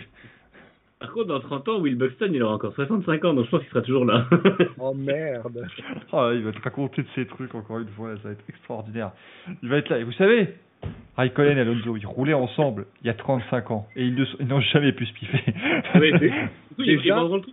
Par 1.00 1.12
contre, 1.12 1.28
dans 1.28 1.40
30 1.40 1.68
ans, 1.70 1.80
Will 1.80 1.96
Buxton, 1.96 2.30
il 2.32 2.42
aura 2.42 2.54
encore 2.54 2.74
65 2.74 3.24
ans, 3.24 3.32
donc 3.34 3.46
je 3.46 3.50
pense 3.50 3.60
qu'il 3.60 3.70
sera 3.70 3.80
toujours 3.80 4.04
là. 4.04 4.26
Oh 4.78 4.92
merde. 4.94 5.66
Ah, 6.12 6.30
il 6.34 6.42
va 6.42 6.52
te 6.52 6.60
raconter 6.60 7.02
de 7.02 7.08
ces 7.14 7.26
trucs 7.26 7.54
encore 7.54 7.78
une 7.78 7.88
fois. 7.88 8.14
Ça 8.18 8.28
va 8.28 8.30
être 8.32 8.44
extraordinaire. 8.48 9.12
Il 9.62 9.68
va 9.70 9.78
être 9.78 9.88
là. 9.88 9.98
Et 9.98 10.04
vous 10.04 10.12
savez, 10.12 10.48
Raikkonen 11.16 11.56
et 11.56 11.60
Alonso, 11.62 11.96
ils 11.96 12.06
roulaient 12.06 12.34
ensemble 12.34 12.86
il 13.02 13.06
y 13.06 13.10
a 13.10 13.14
35 13.14 13.70
ans 13.70 13.86
et 13.96 14.04
ils 14.04 14.14
ne 14.14 14.24
sont- 14.26 14.36
ils 14.40 14.46
n'ont 14.46 14.60
jamais 14.60 14.92
pu 14.92 15.06
se 15.06 15.12
piffer. 15.14 15.42
Ouais, 15.94 16.12
c'est- 16.18 16.28
du 16.28 16.74
coup, 16.76 16.82
ils- 16.82 16.90
ils 16.92 16.98
Déjà- 16.98 17.14
truc. 17.16 17.44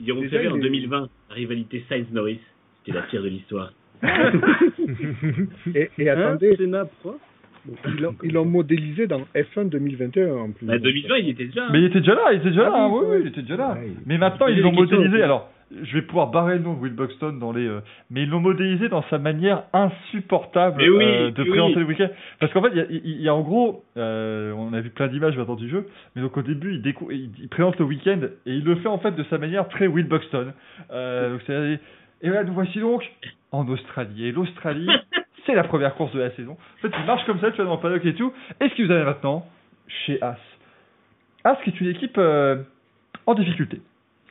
Ils 0.00 0.12
en 0.12 0.16
il 0.18 0.34
est- 0.34 0.60
2020, 0.60 1.08
la 1.30 1.34
rivalité 1.34 1.84
Sainz-Norris, 1.88 2.40
c'était 2.84 2.98
la 2.98 3.04
pire 3.04 3.22
de 3.22 3.28
l'histoire. 3.28 3.72
Et, 5.74 5.90
et 5.98 6.10
Hein, 6.10 6.18
attendez, 6.18 6.56
quoi. 7.02 7.16
Ils 8.24 8.32
l'ont- 8.32 8.44
modélisé 8.44 9.06
dans 9.06 9.22
F1 9.34 9.68
2021 9.68 10.32
en 10.34 10.50
plus. 10.50 10.66
Bah, 10.66 10.78
2020, 10.78 11.16
il 11.18 11.28
était 11.30 11.44
déjà. 11.46 11.68
Mais 11.70 11.78
il 11.80 11.84
était 11.84 12.00
déjà 12.00 12.14
là, 12.14 12.32
il 12.32 12.38
était 12.40 12.50
déjà 12.50 12.66
Ah 12.66 12.70
là, 12.70 12.84
hein, 12.84 12.90
oui, 12.92 13.04
oui, 13.08 13.16
il 13.22 13.26
était 13.28 13.42
déjà 13.42 13.56
là. 13.56 13.72
Ouais, 13.74 13.92
Mais 14.06 14.18
maintenant, 14.18 14.46
il 14.48 14.58
ils 14.58 14.62
l'ont 14.62 14.72
modélisé. 14.72 15.22
Alors, 15.22 15.48
je 15.82 15.94
vais 15.94 16.02
pouvoir 16.02 16.26
barrer 16.30 16.56
le 16.56 16.62
nom 16.64 16.74
de 16.74 16.80
Will 16.80 16.92
Buxton 16.92 17.32
dans 17.40 17.52
les. 17.52 17.66
euh, 17.66 17.80
mais 18.10 18.24
ils 18.24 18.28
l'ont 18.28 18.40
modélisé 18.40 18.88
dans 18.90 19.02
sa 19.08 19.18
manière 19.18 19.62
insupportable 19.72 20.82
oui, 20.82 21.04
euh, 21.04 21.30
de 21.30 21.42
oui. 21.42 21.48
présenter 21.48 21.76
le 21.80 21.84
week-end. 21.86 22.08
Parce 22.40 22.52
qu'en 22.52 22.62
fait, 22.62 22.70
il 22.72 22.76
y 22.76 22.80
a, 22.80 22.86
il 22.90 23.22
y 23.22 23.28
a 23.28 23.34
en 23.34 23.40
gros, 23.42 23.84
euh, 23.96 24.52
on 24.52 24.72
a 24.74 24.80
vu 24.80 24.90
plein 24.90 25.08
d'images 25.08 25.36
maintenant 25.36 25.54
du 25.54 25.68
jeu, 25.70 25.86
mais 26.14 26.22
donc 26.22 26.36
au 26.36 26.42
début, 26.42 26.74
il, 26.74 26.82
décou- 26.82 27.10
il, 27.10 27.30
il 27.40 27.48
présente 27.48 27.78
le 27.78 27.84
week-end 27.86 28.20
et 28.46 28.52
il 28.54 28.64
le 28.64 28.74
fait 28.76 28.88
en 28.88 28.98
fait 28.98 29.12
de 29.16 29.24
sa 29.30 29.38
manière 29.38 29.68
très 29.68 29.86
Will 29.86 30.06
Buxton. 30.06 30.52
Euh, 30.90 31.32
donc, 31.32 31.40
c'est- 31.46 31.80
et 32.24 32.28
voilà, 32.28 32.44
nous 32.44 32.52
voici 32.52 32.78
donc 32.78 33.02
en 33.50 33.66
Australie. 33.68 34.26
Et 34.26 34.32
l'Australie, 34.32 34.86
c'est 35.46 35.54
la 35.54 35.64
première 35.64 35.94
course 35.94 36.12
de 36.14 36.20
la 36.20 36.30
saison. 36.32 36.52
En 36.52 36.80
fait, 36.88 36.94
il 36.98 37.06
marche 37.06 37.24
comme 37.26 37.40
ça, 37.40 37.50
tu 37.50 37.56
vois, 37.56 37.64
dans 37.66 37.74
le 37.76 37.80
paddock 37.80 38.04
et 38.04 38.14
tout. 38.14 38.32
Et 38.60 38.68
ce 38.68 38.74
que 38.74 38.82
vous 38.84 38.90
avez 38.90 39.04
maintenant 39.04 39.46
chez 40.06 40.22
As. 40.22 40.38
As 41.44 41.56
qui 41.64 41.70
est 41.70 41.80
une 41.80 41.88
équipe 41.88 42.16
euh, 42.18 42.62
en 43.26 43.34
difficulté. 43.34 43.80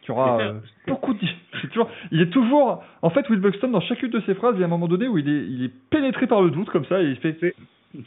Qui 0.01 0.11
aura 0.11 0.41
euh, 0.41 0.53
beaucoup 0.88 1.14
de 1.14 1.19
dif- 1.19 1.35
c'est 1.61 1.67
toujours 1.67 1.90
Il 2.11 2.22
est 2.22 2.30
toujours. 2.31 2.83
En 3.01 3.09
fait, 3.11 3.30
Will 3.30 3.40
Buxton, 3.40 3.67
dans 3.69 3.81
chacune 3.81 4.09
de 4.09 4.19
ses 4.22 4.33
phrases, 4.33 4.56
il 4.56 4.61
y 4.61 4.64
a 4.64 4.65
un 4.65 4.69
moment 4.69 4.88
donné 4.88 5.07
où 5.07 5.17
il 5.17 5.30
est, 5.30 5.45
il 5.45 5.64
est 5.65 5.72
pénétré 5.91 6.25
par 6.27 6.41
le 6.41 6.49
doute, 6.49 6.69
comme 6.69 6.85
ça, 6.85 7.01
et 7.01 7.06
il 7.06 7.17
fait. 7.17 7.38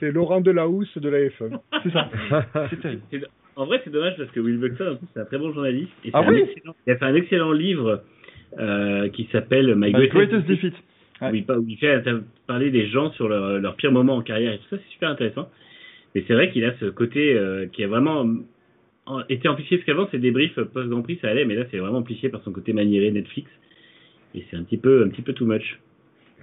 C'est 0.00 0.10
Laurent 0.10 0.41
Delahousse 0.41 0.97
de 0.99 1.08
la 1.10 1.18
F1. 1.18 1.58
C'est 1.83 1.92
ça. 1.92 2.08
C'est 2.70 2.81
terrible. 2.81 3.28
En 3.57 3.66
vrai, 3.66 3.81
c'est 3.84 3.91
dommage 3.91 4.16
parce 4.16 4.31
que 4.33 4.41
Will 4.41 4.57
Buxton, 4.58 4.99
c'est 5.12 5.20
un 5.20 5.24
très 5.26 5.39
bon 5.39 5.52
journaliste. 5.52 5.92
Et 6.05 6.10
Ah 6.12 6.23
oui 6.26 6.41
excellent- 6.41 6.74
il 6.89 6.92
a 6.92 6.97
fait 6.97 7.05
un 7.05 7.15
excellent 7.15 7.52
livre 7.52 8.02
euh, 8.58 9.08
qui 9.10 9.28
s'appelle 9.31 9.76
My, 9.76 9.92
My 9.92 9.92
Greatest, 9.92 10.15
greatest 10.15 10.47
Defeat, 10.49 10.73
defeat. 10.73 10.84
Ouais. 11.20 11.31
où, 11.31 11.34
il, 11.34 11.44
où 11.59 11.65
il 11.68 11.76
fait 11.78 12.02
parler 12.47 12.70
des 12.70 12.89
gens 12.89 13.10
sur 13.12 13.28
leur, 13.28 13.60
leur 13.60 13.76
pire 13.76 13.93
moment 13.93 14.17
en 14.17 14.23
carrière 14.23 14.52
et 14.52 14.59
tout 14.59 14.65
ça, 14.70 14.76
c'est 14.76 14.93
super 14.93 15.09
intéressant. 15.10 15.49
Mais 16.15 16.25
c'est 16.26 16.34
vrai 16.34 16.51
qu'il 16.51 16.65
a 16.65 16.75
ce 16.81 16.86
côté 16.86 17.34
euh, 17.34 17.67
qui 17.67 17.83
a 17.84 17.89
vraiment 17.89 18.26
en- 19.07 19.20
été 19.28 19.49
amplifié, 19.49 19.76
parce 19.78 19.86
qu'avant, 19.86 20.09
ses 20.10 20.18
débriefs 20.18 20.55
post-Grand 20.60 21.02
Prix, 21.02 21.18
ça 21.20 21.28
allait, 21.28 21.44
mais 21.44 21.55
là, 21.55 21.65
c'est 21.70 21.78
vraiment 21.78 21.99
amplifié 21.99 22.28
par 22.31 22.43
son 22.43 22.52
côté 22.52 22.73
maniéré 22.73 23.10
Netflix. 23.10 23.51
Et 24.34 24.44
c'est 24.51 24.57
un 24.57 24.62
petit 24.65 24.78
peu, 24.78 25.05
un 25.05 25.09
petit 25.09 25.23
peu 25.23 25.33
too 25.34 25.47
much. 25.47 25.78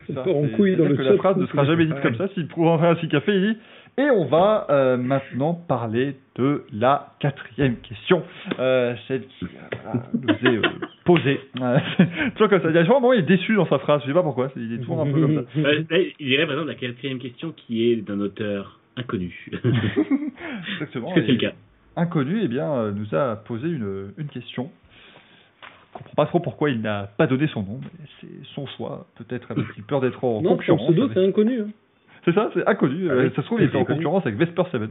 C'est 0.08 0.14
ça, 0.14 0.24
c'est- 0.25 0.51
couille 0.56 0.75
dans 0.75 0.85
le 0.88 0.95
que 0.95 1.01
la 1.01 1.09
seul 1.09 1.17
phrase 1.17 1.38
ne 1.38 1.45
sera 1.48 1.66
jamais 1.66 1.85
dite 1.85 1.95
Ouais. 1.95 2.01
comme 2.01 2.16
ça. 2.16 2.27
S'il 2.30 2.48
prendrait 2.48 2.88
un 2.88 2.95
petit 2.95 3.08
café, 3.09 3.33
il 3.35 3.41
dit. 3.53 3.58
Et 3.97 4.09
on 4.09 4.25
va 4.25 4.67
euh, 4.69 4.97
maintenant 4.97 5.53
parler 5.53 6.15
de 6.35 6.63
la 6.71 7.13
quatrième 7.19 7.75
question, 7.77 8.23
euh, 8.57 8.95
celle 9.07 9.25
qui 9.27 9.45
euh, 9.45 9.97
nous 10.21 10.49
est 10.49 10.57
euh, 10.57 10.69
posée. 11.03 11.39
Toujours 12.35 12.49
comme 12.49 12.61
ça. 12.61 12.69
Il 12.69 12.75
y 12.75 12.77
a 12.77 12.81
un 12.81 12.87
moment, 12.87 13.13
il 13.13 13.19
est 13.19 13.23
déçu 13.23 13.55
dans 13.55 13.67
sa 13.67 13.79
phrase. 13.79 14.01
Je 14.03 14.07
sais 14.07 14.13
pas 14.13 14.23
pourquoi. 14.23 14.49
Il 14.55 14.73
est 14.73 14.77
toujours 14.79 15.01
un 15.01 15.11
peu 15.11 15.19
comme 15.21 15.35
ça. 15.35 15.51
Il 15.73 16.25
dirait 16.25 16.45
par 16.45 16.53
exemple 16.53 16.69
la 16.69 16.75
quatrième 16.75 17.19
question 17.19 17.51
qui 17.51 17.91
est 17.91 17.97
d'un 17.97 18.19
auteur 18.21 18.79
inconnu. 18.95 19.49
Exactement. 20.73 21.09
Est-ce 21.09 21.15
que 21.15 21.25
c'est 21.25 21.31
le 21.33 21.37
cas? 21.37 21.53
Inconnu, 21.97 22.39
eh 22.43 22.47
bien, 22.47 22.91
nous 22.91 23.13
a 23.13 23.35
posé 23.35 23.67
une, 23.67 24.13
une 24.17 24.27
question. 24.29 24.71
Je 25.93 25.97
comprends 25.97 26.13
pas 26.15 26.25
trop 26.27 26.39
pourquoi 26.39 26.69
il 26.69 26.79
n'a 26.81 27.03
pas 27.17 27.27
donné 27.27 27.47
son 27.47 27.63
nom, 27.63 27.79
mais 27.83 28.05
c'est 28.21 28.45
son 28.55 28.65
choix. 28.77 29.05
Peut-être 29.17 29.51
avec 29.51 29.65
peur 29.87 29.99
d'être 29.99 30.23
en 30.23 30.41
Non, 30.41 30.51
son 30.51 30.55
concurrence. 30.55 30.83
pseudo, 30.87 31.03
avec- 31.03 31.13
c'est 31.17 31.25
inconnu. 31.27 31.59
hein. 31.59 31.67
C'est 32.25 32.33
ça, 32.33 32.50
c'est 32.53 32.67
inconnu. 32.67 33.08
Ah 33.09 33.14
Euh, 33.14 33.24
oui, 33.24 33.30
ça 33.35 33.41
se 33.41 33.48
trouve, 33.48 33.59
il 33.61 33.66
était 33.67 33.77
en 33.77 33.85
concurrence 33.95 34.25
avec 34.25 34.38
Vesper 34.38 34.64
Seven. 34.72 34.90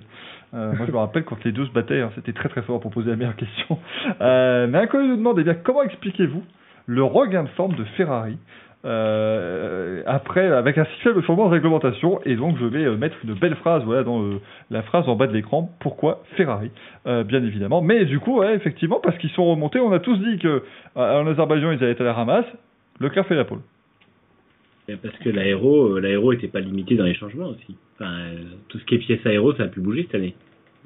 Euh, 0.54 0.72
moi, 0.76 0.84
je 0.86 0.92
me 0.92 0.96
rappelle 0.98 1.24
quand 1.24 1.42
les 1.44 1.52
deux 1.52 1.64
se 1.66 1.70
battaient, 1.72 2.00
hein, 2.00 2.10
c'était 2.16 2.32
très 2.32 2.48
très 2.48 2.62
fort 2.62 2.80
pour 2.80 2.90
poser 2.90 3.10
la 3.10 3.16
meilleure 3.16 3.36
question. 3.36 3.78
Euh, 4.20 4.66
mais 4.68 4.78
inconnu 4.78 5.08
nous 5.08 5.16
demande, 5.16 5.38
eh 5.38 5.44
bien, 5.44 5.54
comment 5.54 5.82
expliquez-vous 5.82 6.42
le 6.86 7.04
regain 7.04 7.44
de 7.44 7.48
forme 7.50 7.74
de 7.76 7.84
Ferrari 7.96 8.36
euh, 8.84 10.02
après, 10.06 10.46
avec 10.46 10.78
un 10.78 10.84
si 10.84 11.00
faible 11.02 11.22
changement 11.22 11.46
de 11.46 11.52
réglementation 11.52 12.20
Et 12.24 12.34
donc, 12.36 12.56
je 12.58 12.64
vais 12.64 12.96
mettre 12.96 13.16
une 13.24 13.34
belle 13.34 13.54
phrase, 13.56 13.82
voilà, 13.84 14.02
dans 14.02 14.20
le- 14.22 14.40
la 14.70 14.82
phrase 14.82 15.08
en 15.08 15.16
bas 15.16 15.26
de 15.26 15.32
l'écran. 15.32 15.70
Pourquoi 15.80 16.22
Ferrari? 16.36 16.70
Euh, 17.06 17.22
Bien 17.24 17.42
évidemment. 17.44 17.82
Mais 17.82 18.04
du 18.06 18.18
coup, 18.20 18.40
ouais, 18.40 18.54
effectivement, 18.54 19.00
parce 19.02 19.16
qu'ils 19.18 19.30
sont 19.30 19.44
remontés, 19.44 19.78
on 19.80 19.92
a 19.92 19.98
tous 20.00 20.16
dit 20.16 20.38
que 20.38 20.62
en 20.96 21.26
Azerbaïdjan, 21.26 21.72
ils 21.72 21.82
allaient 21.82 21.92
être 21.92 22.00
à 22.00 22.04
la 22.04 22.12
ramasse. 22.14 22.46
Leclerc 23.00 23.26
fait 23.26 23.34
la 23.34 23.44
pole. 23.44 23.60
Parce 25.02 25.16
que 25.18 25.30
l'aéro, 25.30 25.96
euh, 25.96 26.00
l'aéro 26.00 26.32
était 26.32 26.48
pas 26.48 26.60
limité 26.60 26.96
dans 26.96 27.04
les 27.04 27.14
changements 27.14 27.48
aussi. 27.50 27.76
Enfin, 27.94 28.12
euh, 28.12 28.36
tout 28.68 28.78
ce 28.78 28.84
qui 28.84 28.94
est 28.94 28.98
pièces 28.98 29.24
aéro, 29.26 29.54
ça 29.54 29.64
a 29.64 29.68
pu 29.68 29.80
bouger 29.80 30.02
cette 30.02 30.14
année. 30.16 30.34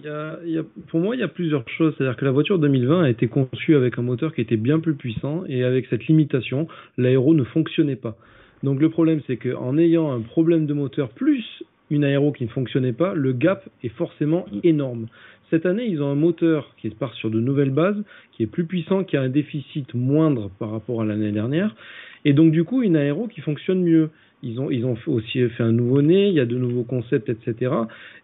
Il 0.00 0.06
y 0.06 0.08
a- 0.08 0.38
il 0.44 0.50
y 0.50 0.58
a- 0.58 0.64
pour 0.88 1.00
moi, 1.00 1.14
il 1.14 1.20
y 1.20 1.22
a 1.22 1.28
plusieurs 1.28 1.68
choses. 1.68 1.94
C'est-à-dire 1.96 2.16
que 2.16 2.24
la 2.24 2.32
voiture 2.32 2.58
2020 2.58 3.04
a 3.04 3.10
été 3.10 3.28
conçue 3.28 3.76
avec 3.76 3.98
un 3.98 4.02
moteur 4.02 4.34
qui 4.34 4.40
était 4.40 4.56
bien 4.56 4.80
plus 4.80 4.94
puissant 4.94 5.44
et 5.48 5.62
avec 5.62 5.86
cette 5.86 6.06
limitation, 6.06 6.66
l'aéro 6.98 7.34
ne 7.34 7.44
fonctionnait 7.44 7.96
pas. 7.96 8.16
Donc 8.64 8.80
le 8.80 8.88
problème, 8.88 9.20
c'est 9.26 9.36
qu'en 9.36 9.78
ayant 9.78 10.12
un 10.12 10.20
problème 10.20 10.66
de 10.66 10.74
moteur 10.74 11.10
plus 11.10 11.44
une 11.90 12.02
aéro 12.02 12.32
qui 12.32 12.44
ne 12.44 12.48
fonctionnait 12.48 12.94
pas, 12.94 13.14
le 13.14 13.32
gap 13.32 13.68
est 13.84 13.90
forcément 13.90 14.46
énorme. 14.64 15.06
Cette 15.50 15.66
année, 15.66 15.86
ils 15.86 16.02
ont 16.02 16.08
un 16.10 16.14
moteur 16.16 16.74
qui 16.78 16.88
part 16.90 17.12
sur 17.14 17.30
de 17.30 17.38
nouvelles 17.38 17.70
bases, 17.70 18.02
qui 18.32 18.42
est 18.42 18.46
plus 18.46 18.64
puissant, 18.64 19.04
qui 19.04 19.16
a 19.16 19.22
un 19.22 19.28
déficit 19.28 19.94
moindre 19.94 20.50
par 20.58 20.70
rapport 20.70 21.02
à 21.02 21.04
l'année 21.04 21.30
dernière, 21.30 21.76
et 22.24 22.32
donc 22.32 22.52
du 22.52 22.64
coup 22.64 22.82
une 22.82 22.96
aéro 22.96 23.28
qui 23.28 23.40
fonctionne 23.40 23.82
mieux. 23.82 24.10
Ils 24.42 24.60
ont, 24.60 24.96
aussi 25.06 25.48
fait 25.48 25.62
un 25.62 25.72
nouveau 25.72 26.02
nez, 26.02 26.28
il 26.28 26.34
y 26.34 26.40
a 26.40 26.44
de 26.44 26.58
nouveaux 26.58 26.84
concepts, 26.84 27.30
etc. 27.30 27.72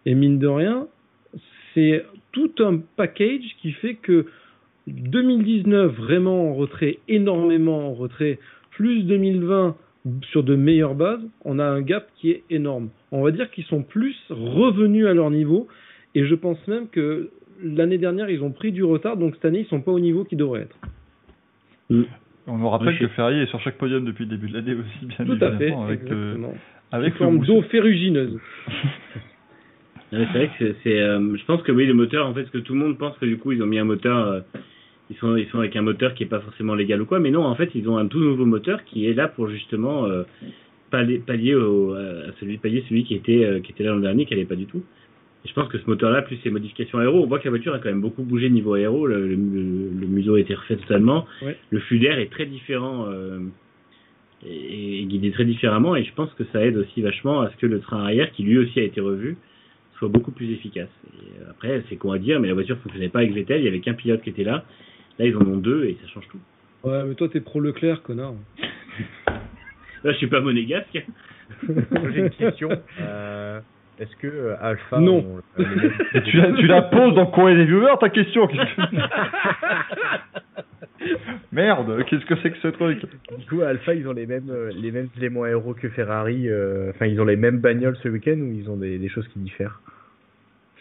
Et 0.05 0.13
mine 0.13 0.37
de 0.37 0.47
rien, 0.47 0.87
c'est 1.73 2.05
tout 2.31 2.51
un 2.59 2.77
package 2.95 3.55
qui 3.59 3.71
fait 3.71 3.95
que 3.95 4.27
2019 4.87 5.95
vraiment 5.95 6.49
en 6.49 6.53
retrait, 6.53 6.99
énormément 7.07 7.89
en 7.89 7.93
retrait, 7.93 8.37
plus 8.71 9.03
2020 9.03 9.75
sur 10.31 10.43
de 10.43 10.55
meilleures 10.55 10.95
bases, 10.95 11.21
on 11.45 11.59
a 11.59 11.65
un 11.65 11.81
gap 11.81 12.07
qui 12.17 12.31
est 12.31 12.43
énorme. 12.49 12.89
On 13.11 13.23
va 13.23 13.31
dire 13.31 13.49
qu'ils 13.51 13.65
sont 13.65 13.83
plus 13.83 14.15
revenus 14.29 15.05
à 15.05 15.13
leur 15.13 15.29
niveau 15.29 15.67
et 16.15 16.25
je 16.25 16.35
pense 16.35 16.57
même 16.67 16.87
que 16.87 17.29
l'année 17.63 17.97
dernière 17.97 18.29
ils 18.29 18.41
ont 18.43 18.51
pris 18.51 18.71
du 18.71 18.83
retard 18.83 19.17
donc 19.17 19.35
cette 19.35 19.45
année 19.45 19.59
ils 19.59 19.67
sont 19.67 19.81
pas 19.81 19.91
au 19.91 19.99
niveau 19.99 20.23
qu'ils 20.23 20.39
devraient 20.39 20.61
être. 20.61 20.77
On 22.47 22.57
nous 22.57 22.69
rappelle 22.69 22.97
que 22.97 23.07
Ferrari 23.09 23.39
est 23.39 23.45
sur 23.47 23.61
chaque 23.61 23.77
podium 23.77 24.03
depuis 24.03 24.25
le 24.25 24.31
début 24.31 24.49
de 24.49 24.53
l'année 24.53 24.73
aussi, 24.73 25.05
bien 25.05 25.25
Tout 25.25 25.43
à 25.43 25.51
fait, 25.57 25.71
avec, 25.71 26.01
euh, 26.11 26.33
exactement. 26.33 26.53
avec 26.91 27.13
Sous 27.13 27.19
le 27.19 27.29
forme 27.29 27.45
d'eau 27.45 27.61
ferrugineuse. 27.63 28.39
C'est 30.11 30.25
vrai 30.25 30.47
que 30.47 30.53
c'est, 30.59 30.75
c'est, 30.83 30.99
euh, 31.01 31.37
je 31.37 31.45
pense 31.45 31.61
que 31.61 31.71
oui, 31.71 31.85
le 31.85 31.93
moteur, 31.93 32.27
en 32.27 32.33
fait, 32.33 32.43
ce 32.43 32.51
que 32.51 32.57
tout 32.57 32.73
le 32.73 32.79
monde 32.79 32.97
pense 32.97 33.17
que 33.17 33.25
du 33.25 33.37
coup, 33.37 33.53
ils 33.53 33.63
ont 33.63 33.65
mis 33.65 33.79
un 33.79 33.85
moteur, 33.85 34.27
euh, 34.27 34.39
ils 35.09 35.15
sont, 35.15 35.37
ils 35.37 35.47
sont 35.47 35.59
avec 35.59 35.75
un 35.77 35.81
moteur 35.81 36.13
qui 36.15 36.23
est 36.23 36.27
pas 36.27 36.41
forcément 36.41 36.75
légal 36.75 37.01
ou 37.01 37.05
quoi, 37.05 37.19
mais 37.19 37.31
non, 37.31 37.45
en 37.45 37.55
fait, 37.55 37.69
ils 37.75 37.87
ont 37.87 37.97
un 37.97 38.07
tout 38.07 38.19
nouveau 38.19 38.45
moteur 38.45 38.83
qui 38.83 39.07
est 39.07 39.13
là 39.13 39.29
pour 39.29 39.47
justement 39.49 40.05
euh, 40.05 40.23
pallier, 40.89 41.19
pallier 41.19 41.55
au, 41.55 41.93
à 41.93 42.31
celui, 42.41 42.57
pallier 42.57 42.83
celui 42.89 43.05
qui 43.05 43.15
était, 43.15 43.45
euh, 43.45 43.59
qui 43.61 43.71
était 43.71 43.85
là 43.85 43.91
l'an 43.91 43.99
dernier, 43.99 44.25
qui 44.25 44.33
allait 44.33 44.43
pas 44.43 44.55
du 44.55 44.65
tout. 44.65 44.83
Et 45.43 45.47
je 45.49 45.53
pense 45.53 45.67
que 45.69 45.77
ce 45.79 45.85
moteur-là, 45.87 46.21
plus 46.21 46.37
ses 46.37 46.49
modifications 46.51 46.99
aéro, 46.99 47.23
on 47.23 47.27
voit 47.27 47.39
que 47.39 47.45
la 47.45 47.49
voiture 47.49 47.73
a 47.73 47.79
quand 47.79 47.89
même 47.89 48.01
beaucoup 48.01 48.23
bougé 48.23 48.49
niveau 48.49 48.73
aéro. 48.75 49.07
Le, 49.07 49.27
le, 49.27 49.35
le 49.35 50.07
museau 50.07 50.35
a 50.35 50.39
été 50.39 50.53
refait 50.53 50.75
totalement. 50.75 51.25
Ouais. 51.41 51.57
Le 51.71 51.79
flux 51.79 51.99
d'air 51.99 52.19
est 52.19 52.29
très 52.31 52.45
différent 52.45 53.07
euh, 53.09 53.39
et, 54.45 54.99
et 55.01 55.05
guidé 55.05 55.31
très 55.31 55.45
différemment. 55.45 55.95
Et 55.95 56.03
je 56.03 56.13
pense 56.13 56.31
que 56.33 56.43
ça 56.51 56.63
aide 56.63 56.77
aussi 56.77 57.01
vachement 57.01 57.41
à 57.41 57.49
ce 57.49 57.57
que 57.57 57.65
le 57.65 57.79
train 57.79 58.03
arrière, 58.03 58.31
qui 58.31 58.43
lui 58.43 58.59
aussi 58.59 58.79
a 58.79 58.83
été 58.83 59.01
revu, 59.01 59.37
soit 59.97 60.09
beaucoup 60.09 60.31
plus 60.31 60.51
efficace. 60.51 60.89
Et 61.13 61.49
après, 61.49 61.83
c'est 61.89 61.95
con 61.95 62.11
à 62.11 62.19
dire, 62.19 62.39
mais 62.39 62.47
la 62.47 62.53
voiture 62.53 62.77
fonctionnait 62.77 63.09
pas 63.09 63.19
avec 63.19 63.33
Vettel. 63.33 63.61
Il 63.61 63.65
y 63.65 63.67
avait 63.67 63.79
qu'un 63.79 63.93
pilote 63.93 64.21
qui 64.21 64.29
était 64.29 64.43
là. 64.43 64.63
Là, 65.17 65.25
ils 65.25 65.35
en 65.35 65.41
ont 65.41 65.57
deux 65.57 65.85
et 65.85 65.97
ça 66.01 66.07
change 66.07 66.27
tout. 66.29 66.39
Ouais, 66.83 67.03
mais 67.05 67.15
toi, 67.15 67.29
t'es 67.29 67.41
pro 67.41 67.59
Leclerc, 67.59 68.01
connard. 68.03 68.33
Là, 70.03 70.11
je 70.13 70.17
suis 70.17 70.27
pas 70.27 70.41
monégasque. 70.41 71.05
J'ai 71.67 72.19
une 72.19 72.29
question. 72.31 72.69
Euh, 72.99 73.59
Est-ce 73.99 74.15
que 74.17 74.27
euh, 74.27 74.55
Alpha 74.61 74.99
Non. 74.99 75.41
tu, 75.57 76.37
la, 76.37 76.51
tu 76.53 76.65
la 76.67 76.81
poses 76.83 77.13
dans 77.13 77.21
le 77.21 77.27
courrier 77.31 77.55
des 77.57 77.65
viewers, 77.65 77.97
ta 77.99 78.09
question. 78.09 78.47
Merde, 81.51 82.03
qu'est-ce 82.05 82.25
que 82.25 82.35
c'est 82.41 82.51
que 82.51 82.57
ce 82.59 82.67
truc? 82.69 83.01
Du 83.37 83.45
coup, 83.47 83.61
Alpha, 83.61 83.93
ils 83.93 84.07
ont 84.07 84.13
les 84.13 84.25
mêmes, 84.25 84.49
euh, 84.49 84.71
les 84.75 84.91
mêmes 84.91 85.09
éléments 85.17 85.43
aéro 85.43 85.73
que 85.73 85.89
Ferrari. 85.89 86.47
euh, 86.47 86.91
Enfin, 86.91 87.07
ils 87.07 87.19
ont 87.19 87.25
les 87.25 87.35
mêmes 87.35 87.59
bagnoles 87.59 87.97
ce 88.01 88.07
week-end 88.09 88.37
ou 88.39 88.51
ils 88.53 88.69
ont 88.69 88.77
des, 88.77 88.97
des 88.97 89.09
choses 89.09 89.27
qui 89.29 89.39
diffèrent? 89.39 89.81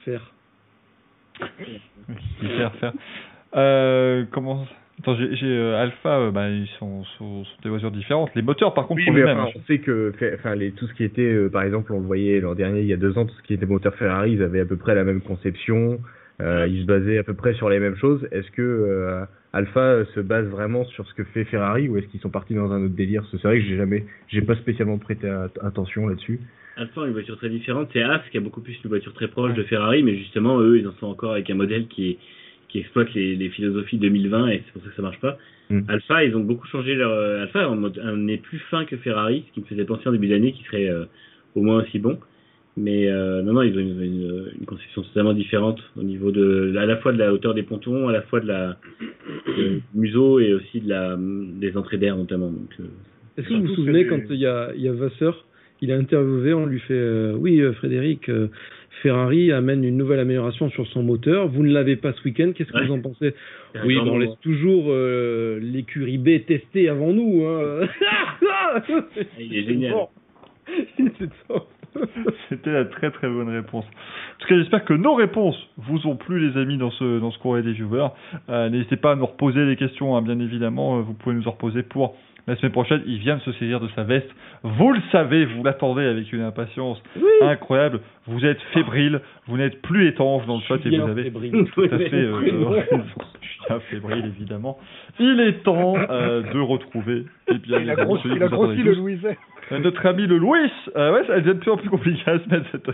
Faire. 0.05 0.32
Faire, 2.40 2.74
faire. 2.76 2.92
Euh, 3.56 4.24
comment 4.30 4.66
Attends, 5.01 5.17
j'ai 5.17 5.35
j'ai, 5.37 5.47
euh, 5.47 5.77
Alpha, 5.83 6.19
euh, 6.19 6.31
bah, 6.31 6.49
ils 6.51 6.69
sont, 6.79 7.05
sont, 7.19 7.45
sont 7.45 7.57
des 7.62 7.69
voitures 7.70 7.91
différentes. 7.91 8.31
Les 8.35 8.43
moteurs, 8.43 8.75
par 8.75 8.87
contre, 8.87 9.01
Oui, 9.01 9.07
sont 9.07 9.12
les 9.15 9.23
mêmes. 9.25 9.39
enfin, 9.39 9.51
on 9.57 9.62
sait 9.67 9.79
que, 9.79 10.12
fait- 10.19 10.35
enfin, 10.35 10.55
les, 10.55 10.73
tout 10.73 10.87
ce 10.87 10.95
qui 10.95 11.05
était, 11.05 11.23
euh, 11.23 11.49
par 11.49 11.62
exemple, 11.62 11.93
on 11.93 12.01
le 12.01 12.07
voyait 12.07 12.41
l'an 12.41 12.55
dernier, 12.55 12.81
il 12.81 12.87
y 12.87 12.93
a 12.93 12.97
deux 12.99 13.17
ans, 13.17 13.25
tout 13.27 13.35
ce 13.35 13.43
qui 13.43 13.55
était 13.55 13.67
moteur 13.67 13.95
Ferrari, 13.95 14.33
ils 14.33 14.43
avaient 14.43 14.61
à 14.61 14.65
peu 14.67 14.77
près 14.77 14.95
la 14.95 15.05
même 15.05 15.20
conception, 15.23 15.99
euh, 16.43 16.67
ils 16.69 16.83
se 16.83 16.87
basaient 16.87 17.19
à 17.19 17.23
peu 17.23 17.35
près 17.35 17.55
sur 17.55 17.69
les 17.70 17.79
mêmes 17.81 17.97
choses. 17.97 18.27
Est-ce 18.31 18.51
que 18.51 18.61
euh, 18.62 19.25
Alpha 19.53 19.81
euh, 19.81 20.05
se 20.15 20.20
base 20.20 20.47
vraiment 20.47 20.85
sur 20.85 21.07
ce 21.07 21.15
que 21.15 21.25
fait 21.25 21.45
Ferrari 21.45 21.89
ou 21.89 21.97
est-ce 21.97 22.07
qu'ils 22.09 22.20
sont 22.20 22.31
partis 22.31 22.55
dans 22.55 22.70
un 22.70 22.85
autre 22.85 22.95
délire? 22.95 23.25
C'est 23.31 23.43
vrai 23.43 23.59
que 23.59 23.65
j'ai 23.67 23.77
jamais, 23.77 24.05
j'ai 24.29 24.43
pas 24.43 24.55
spécialement 24.57 24.99
prêté 24.99 25.29
a- 25.29 25.49
attention 25.62 26.07
là-dessus. 26.09 26.41
Alpha 26.77 27.03
a 27.03 27.07
une 27.07 27.12
voiture 27.12 27.37
très 27.37 27.49
différente. 27.51 27.89
C'est 27.93 28.03
As 28.03 28.20
qui 28.31 28.39
a 28.39 28.41
beaucoup 28.41 28.61
plus 28.61 28.79
une 28.85 28.89
voiture 28.91 29.12
très 29.12 29.29
proche 29.29 29.55
de 29.55 29.62
Ferrari, 29.65 30.03
mais 30.03 30.17
justement, 30.17 30.59
eux, 30.61 30.79
ils 30.79 30.87
en 30.89 30.93
sont 30.93 31.07
encore 31.09 31.33
avec 31.33 31.51
un 31.51 31.55
modèle 31.55 31.89
qui, 31.89 32.11
est, 32.12 32.19
qui 32.70 32.78
exploite 32.78 33.12
les, 33.15 33.36
les 33.36 33.49
philosophies 33.50 33.99
2020 33.99 34.49
et 34.49 34.62
c'est 34.65 34.73
pour 34.73 34.82
ça 34.82 34.89
que 34.89 34.97
ça 34.97 35.02
marche 35.02 35.20
pas. 35.20 35.39
Mm. 35.70 35.81
Alpha, 35.89 36.24
ils 36.24 36.34
ont 36.36 36.40
beaucoup 36.40 36.66
changé 36.66 36.94
leur. 36.94 37.12
euh, 37.12 37.42
Alpha 37.42 37.68
en 37.68 37.76
mode, 37.76 37.99
un 38.02 38.26
est 38.28 38.39
plus 38.39 38.58
fin 38.70 38.84
que 38.84 38.97
Ferrari, 38.97 39.44
ce 39.49 39.55
qui 39.55 39.60
me 39.60 39.66
faisait 39.66 39.84
penser 39.84 40.08
en 40.08 40.12
début 40.12 40.28
d'année 40.28 40.52
qu'il 40.52 40.65
serait 40.66 40.89
euh, 40.89 41.05
au 41.55 41.62
moins 41.62 41.82
aussi 41.82 41.99
bon. 41.99 42.18
Mais 42.76 43.08
euh, 43.08 43.42
non, 43.42 43.55
non, 43.55 43.62
ils 43.62 43.76
ont 43.76 43.81
une, 43.81 44.00
une, 44.02 44.44
une 44.60 44.66
conception 44.66 45.02
totalement 45.02 45.34
différente 45.34 45.81
au 45.97 46.02
niveau 46.02 46.31
de, 46.31 46.74
à 46.78 46.86
la 46.86 46.97
fois 46.99 47.12
de 47.12 47.18
la 47.18 47.32
hauteur 47.32 47.52
des 47.52 47.65
pontons, 47.65 48.08
à 48.08 48.12
la 48.12 48.23
fois 48.23 48.40
de 48.40 48.47
la 48.47 48.78
du 49.57 49.82
museau 49.94 50.39
et 50.39 50.55
aussi 50.55 50.81
de 50.81 50.89
la 50.89 51.16
des 51.18 51.76
entrées 51.76 51.99
d'air 51.99 52.16
notamment. 52.16 52.50
Donc, 52.50 52.70
euh, 52.78 52.84
Est-ce 53.36 53.49
que 53.49 53.55
vous 53.55 53.66
vous 53.66 53.74
souvenez 53.74 54.07
quand 54.07 54.20
il 54.31 54.36
y 54.36 54.47
a, 54.47 54.70
il 54.76 54.82
y 54.82 54.89
a 54.89 54.92
Vasseur, 54.92 55.44
il 55.82 55.90
a 55.92 55.97
interviewé, 55.97 56.55
on 56.55 56.66
lui 56.66 56.78
fait 56.81 56.94
euh, 56.94 57.34
Oui, 57.36 57.60
Frédéric, 57.74 58.28
euh, 58.28 58.49
Ferrari 59.03 59.53
amène 59.53 59.85
une 59.85 59.97
nouvelle 59.97 60.20
amélioration 60.20 60.69
sur 60.70 60.87
son 60.89 61.03
moteur. 61.03 61.49
Vous 61.49 61.62
ne 61.62 61.73
l'avez 61.73 61.97
pas 61.97 62.12
ce 62.12 62.23
week-end, 62.25 62.53
qu'est-ce 62.55 62.70
que 62.73 62.79
Ouais. 62.79 62.87
vous 62.87 62.93
en 62.95 63.01
pensez? 63.01 63.35
Oui, 63.85 63.97
bon, 63.97 64.12
on 64.12 64.19
laisse 64.19 64.39
toujours 64.43 64.87
euh, 64.89 65.59
l'écurie 65.62 66.19
B 66.19 66.45
tester 66.47 66.89
avant 66.89 67.12
nous. 67.12 67.45
Hein. 67.45 67.87
Il 69.39 69.57
est 69.57 69.65
génial. 69.65 69.95
C'était 72.49 72.70
la 72.73 72.85
très 72.85 73.11
très 73.11 73.29
bonne 73.29 73.49
réponse. 73.49 73.85
En 73.85 74.39
tout 74.43 74.49
cas, 74.49 74.57
j'espère 74.59 74.85
que 74.85 74.95
nos 74.95 75.15
réponses 75.15 75.57
vous 75.77 76.07
ont 76.07 76.15
plu, 76.17 76.49
les 76.49 76.57
amis, 76.61 76.79
dans 76.79 76.91
ce, 76.93 77.19
dans 77.19 77.33
ce 77.33 77.39
courrier 77.41 77.65
des 77.65 77.73
viewers. 77.73 78.09
Euh, 78.49 78.69
N'hésitez 78.69 78.97
pas 78.97 79.12
à 79.12 79.17
nous 79.17 79.27
reposer 79.27 79.65
les 79.65 79.75
questions, 79.77 80.17
hein, 80.17 80.23
bien 80.23 80.39
évidemment. 80.39 80.99
Euh, 80.99 81.03
Vous 81.03 81.15
pouvez 81.15 81.35
nous 81.35 81.49
en 81.49 81.53
reposer 81.53 81.83
pour 81.83 82.15
la 82.47 82.57
semaine 82.57 82.73
prochaine. 82.73 83.02
Il 83.07 83.19
vient 83.19 83.36
de 83.36 83.43
se 83.43 83.52
saisir 83.52 83.81
de 83.81 83.89
sa 83.94 84.05
veste. 84.05 84.31
Vous 84.62 84.93
le 84.93 85.01
savez, 85.12 85.44
vous 85.47 85.62
l'attendez 85.62 86.05
avec 86.05 86.33
une 86.33 86.43
impatience 86.43 87.02
incroyable. 87.43 88.01
Vous 88.27 88.44
êtes 88.44 88.60
fébrile, 88.75 89.20
vous 89.47 89.57
n'êtes 89.57 89.81
plus 89.83 90.09
étanche 90.09 90.47
dans 90.47 90.57
le 90.57 90.62
chat 90.62 90.77
et 90.85 90.99
vous 90.99 91.09
avez 91.09 91.25
Fébrile. 91.25 91.67
tout 91.75 91.83
à 91.83 91.99
fait 91.99 92.15
euh, 92.15 92.35
raison. 92.69 93.02
Fébrile, 93.91 94.25
évidemment. 94.27 94.78
Il 95.19 95.41
est 95.41 95.62
temps 95.62 95.94
euh, 95.97 96.43
de 96.43 96.59
retrouver 96.59 97.25
eh 97.49 97.59
bien, 97.59 97.81
Il 97.81 97.91
a 97.91 97.94
grossi, 97.97 98.27
il 98.27 98.43
a 98.43 98.49
le. 98.49 98.94
Louiset. 98.94 99.39
Euh, 99.73 99.78
Notre 99.78 100.05
ami 100.07 100.27
le 100.27 100.39
Louis, 100.39 100.70
euh, 100.97 101.12
ouais, 101.12 101.27
ça 101.27 101.39
devient 101.41 101.55
de 101.55 101.60
plus 101.60 101.70
en 101.70 101.77
plus 101.77 101.89
compliqué 101.89 102.20
à 102.27 102.39
se 102.39 102.49
mettre 102.49 102.67
cette, 102.73 102.91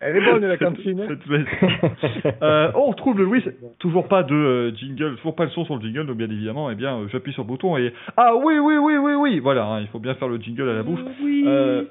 Elle 0.00 0.16
est 0.16 0.24
bonne 0.24 0.46
la 0.46 0.56
cantine. 0.56 1.02
cette 1.06 1.26
veste. 1.26 1.48
Euh, 2.42 2.70
on 2.74 2.86
retrouve 2.86 3.18
le 3.18 3.24
Louis, 3.24 3.44
toujours 3.78 4.08
pas 4.08 4.22
de 4.22 4.34
euh, 4.34 4.74
jingle, 4.74 5.16
toujours 5.16 5.34
pas 5.34 5.44
le 5.44 5.50
son 5.50 5.64
sur 5.64 5.76
le 5.76 5.82
jingle, 5.82 6.06
donc 6.06 6.16
bien 6.16 6.30
évidemment, 6.30 6.70
eh 6.70 6.74
bien, 6.74 6.96
euh, 6.96 7.08
j'appuie 7.08 7.32
sur 7.32 7.42
le 7.42 7.48
bouton 7.48 7.76
et 7.76 7.92
ah 8.16 8.34
oui, 8.34 8.58
oui, 8.58 8.76
oui, 8.78 8.96
oui, 8.96 9.12
oui, 9.14 9.38
voilà, 9.40 9.66
hein, 9.66 9.80
il 9.80 9.88
faut 9.88 9.98
bien 9.98 10.14
faire 10.14 10.28
le 10.28 10.38
jingle 10.38 10.68
à 10.68 10.74
la 10.74 10.82
bouche. 10.82 11.00
Euh, 11.22 11.84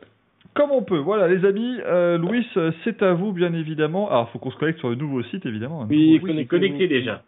comme 0.54 0.72
on 0.72 0.82
peut, 0.82 0.98
voilà, 0.98 1.28
les 1.28 1.46
amis, 1.46 1.78
euh, 1.86 2.18
Louis, 2.18 2.48
c'est 2.84 3.02
à 3.04 3.14
vous, 3.14 3.32
bien 3.32 3.54
évidemment. 3.54 4.10
Alors, 4.10 4.30
faut 4.32 4.40
qu'on 4.40 4.52
se 4.52 4.58
connecte 4.58 4.80
sur 4.80 4.90
le 4.90 4.96
nouveau 4.96 5.22
site, 5.24 5.46
évidemment. 5.46 5.86
Oui, 5.90 6.20
Il 6.24 6.40
est 6.40 6.46
connecté 6.46 6.88
déjà. 6.88 7.22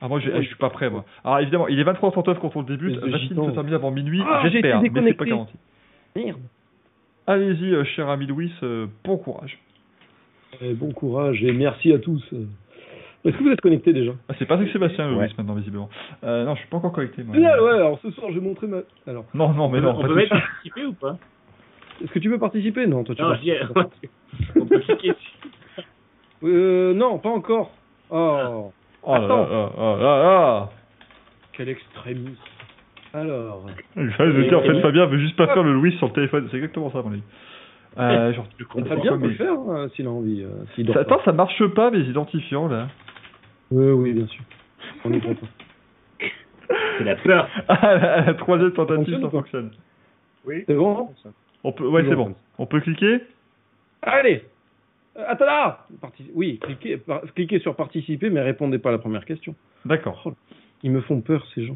Ah, 0.00 0.08
moi, 0.08 0.18
je, 0.18 0.30
je 0.30 0.46
suis 0.46 0.56
pas 0.56 0.70
prêt, 0.70 0.90
moi. 0.90 1.04
Alors, 1.24 1.38
évidemment, 1.40 1.68
il 1.68 1.78
est 1.78 1.84
23h39 1.84 2.38
quand 2.40 2.56
on 2.56 2.60
le 2.60 2.66
débute. 2.66 2.96
Va-t-il 2.96 3.28
gitan. 3.28 3.46
se 3.48 3.52
terminer 3.52 3.76
avant 3.76 3.92
minuit 3.92 4.20
Ah, 4.26 4.40
j'ai 4.44 4.50
J'espère, 4.50 4.82
mais 4.82 4.90
c'est 4.94 5.14
pas 5.14 5.24
garanti. 5.24 5.54
Merde. 6.16 6.40
Allez-y, 7.26 7.72
euh, 7.72 7.84
cher 7.84 8.08
ami 8.08 8.26
Louis, 8.26 8.52
euh, 8.64 8.86
bon 9.04 9.16
courage. 9.16 9.58
Eh, 10.60 10.74
bon 10.74 10.92
courage 10.92 11.42
et 11.42 11.52
merci 11.52 11.92
à 11.92 11.98
tous. 11.98 12.22
Est-ce 13.24 13.36
que 13.36 13.42
vous 13.42 13.50
êtes 13.50 13.60
connectés 13.60 13.92
déjà? 13.92 14.12
Ah, 14.28 14.34
c'est 14.38 14.46
Patrick 14.46 14.70
Sébastien, 14.72 15.08
le 15.08 15.16
Ouais. 15.16 15.26
Louis, 15.26 15.34
maintenant, 15.38 15.54
visiblement. 15.54 15.88
Euh, 16.24 16.44
non, 16.44 16.54
je 16.54 16.60
suis 16.60 16.68
pas 16.68 16.76
encore 16.78 16.92
connecté, 16.92 17.22
moi. 17.22 17.34
Génial, 17.34 17.60
ouais, 17.60 17.70
alors 17.72 17.98
ce 18.02 18.10
soir 18.10 18.30
je 18.30 18.38
vais 18.38 18.44
montrer 18.44 18.66
ma. 18.66 18.78
Alors, 19.06 19.24
Non, 19.34 19.52
non, 19.52 19.68
mais 19.68 19.80
non, 19.80 19.94
on 19.96 20.02
pas 20.02 20.08
peut 20.08 20.18
suite. 20.18 20.28
participer 20.30 20.84
ou 20.86 20.92
pas? 20.94 21.16
Est-ce 22.02 22.10
que 22.12 22.18
tu 22.18 22.28
veux 22.28 22.38
participer? 22.38 22.86
Non, 22.86 23.04
toi 23.04 23.14
tu 23.14 23.22
Non, 23.22 23.34
je 23.34 23.80
on 24.60 24.66
peut 24.66 24.80
cliquer 24.80 25.08
dessus. 25.10 25.86
Euh, 26.42 26.94
non, 26.94 27.18
pas 27.18 27.30
encore. 27.30 27.70
Oh, 28.10 28.72
Oh 29.04 29.14
là 29.14 29.18
là 29.20 29.24
Attends. 29.24 29.48
là 29.48 29.70
là 29.78 29.96
là 29.98 30.22
là. 30.22 30.70
quel 31.52 31.68
extrémiste. 31.68 32.40
Alors, 33.14 33.66
Je 33.96 34.22
vais 34.22 34.48
dire, 34.48 34.58
en 34.58 34.62
fait, 34.62 34.80
Fabien 34.80 35.06
veut 35.06 35.18
juste 35.18 35.36
pas 35.36 35.46
faire 35.48 35.62
le 35.62 35.72
Louis 35.74 35.92
sur 35.98 36.06
le 36.08 36.12
téléphone. 36.12 36.48
C'est 36.50 36.56
exactement 36.56 36.90
ça, 36.90 37.02
mon 37.02 37.12
avis. 37.12 37.22
Euh, 37.98 38.32
genre, 38.32 38.46
Je 38.58 38.64
comprends. 38.64 38.88
Fabien 38.96 39.12
peut 39.12 39.18
mais- 39.18 39.28
le 39.28 39.34
faire 39.34 39.52
hein, 39.52 39.88
s'il 39.94 40.06
a 40.06 40.10
envie. 40.10 40.42
euh, 40.42 40.84
ça, 40.92 41.00
attends, 41.00 41.20
ça 41.24 41.32
marche 41.32 41.64
pas, 41.68 41.90
mes 41.90 42.00
identifiants, 42.00 42.68
là. 42.68 42.88
Oui, 43.70 43.90
oui, 43.92 44.12
bien 44.14 44.26
sûr. 44.26 44.42
On 45.04 45.12
est 45.12 45.20
content. 45.20 45.46
C'est 46.98 47.04
la 47.04 47.16
peur. 47.16 47.48
Ah, 47.68 47.94
la, 47.96 48.20
la 48.22 48.34
troisième 48.34 48.72
tentative, 48.72 49.04
fonctionne 49.04 49.22
ça 49.22 49.30
fonctionne. 49.30 49.70
Oui. 50.46 50.64
C'est 50.66 50.74
bon 50.74 51.10
On 51.64 51.72
peut, 51.72 51.86
ouais, 51.86 52.04
c'est 52.08 52.14
bon. 52.16 52.34
On 52.58 52.66
peut 52.66 52.80
cliquer 52.80 53.20
Allez 54.02 54.42
Euh, 55.18 55.24
Attends 55.28 55.44
là 55.46 55.86
Parti- 56.00 56.30
Oui, 56.34 56.58
cliquez, 56.60 56.96
par- 56.96 57.22
cliquez 57.34 57.58
sur 57.60 57.76
participer, 57.76 58.30
mais 58.30 58.40
répondez 58.40 58.78
pas 58.78 58.88
à 58.88 58.92
la 58.92 58.98
première 58.98 59.24
question. 59.24 59.54
D'accord. 59.84 60.32
Ils 60.82 60.90
me 60.90 61.00
font 61.02 61.20
peur, 61.20 61.46
ces 61.54 61.66
gens. 61.66 61.74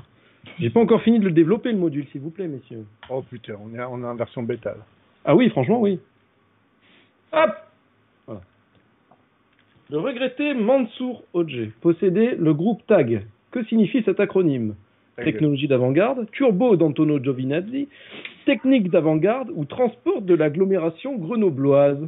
J'ai 0.58 0.70
pas 0.70 0.80
encore 0.80 1.02
fini 1.02 1.18
de 1.20 1.24
le 1.26 1.32
développer, 1.32 1.70
le 1.72 1.78
module, 1.78 2.06
s'il 2.08 2.20
vous 2.22 2.30
plaît, 2.30 2.48
messieurs. 2.48 2.84
Oh 3.10 3.22
putain, 3.22 3.54
on 3.62 3.74
est, 3.76 3.82
on 3.84 4.02
est 4.02 4.06
en 4.06 4.14
version 4.14 4.42
bêta. 4.42 4.70
là. 4.70 4.84
Ah 5.26 5.34
oui, 5.34 5.50
franchement, 5.50 5.80
oui. 5.80 5.98
Hop 7.32 7.50
Voilà. 8.26 8.40
Le 9.90 9.98
regretté 9.98 10.54
Mansour 10.54 11.24
Odje 11.34 11.70
possédait 11.80 12.36
le 12.38 12.54
groupe 12.54 12.86
TAG. 12.86 13.26
Que 13.50 13.64
signifie 13.64 14.02
cet 14.04 14.20
acronyme 14.20 14.74
Technologie 15.16 15.66
d'avant-garde, 15.66 16.30
turbo 16.30 16.76
d'Antonio 16.76 17.18
Giovinazzi, 17.18 17.88
technique 18.44 18.90
d'avant-garde 18.90 19.50
ou 19.54 19.64
transport 19.64 20.20
de 20.20 20.34
l'agglomération 20.34 21.16
grenobloise 21.16 22.06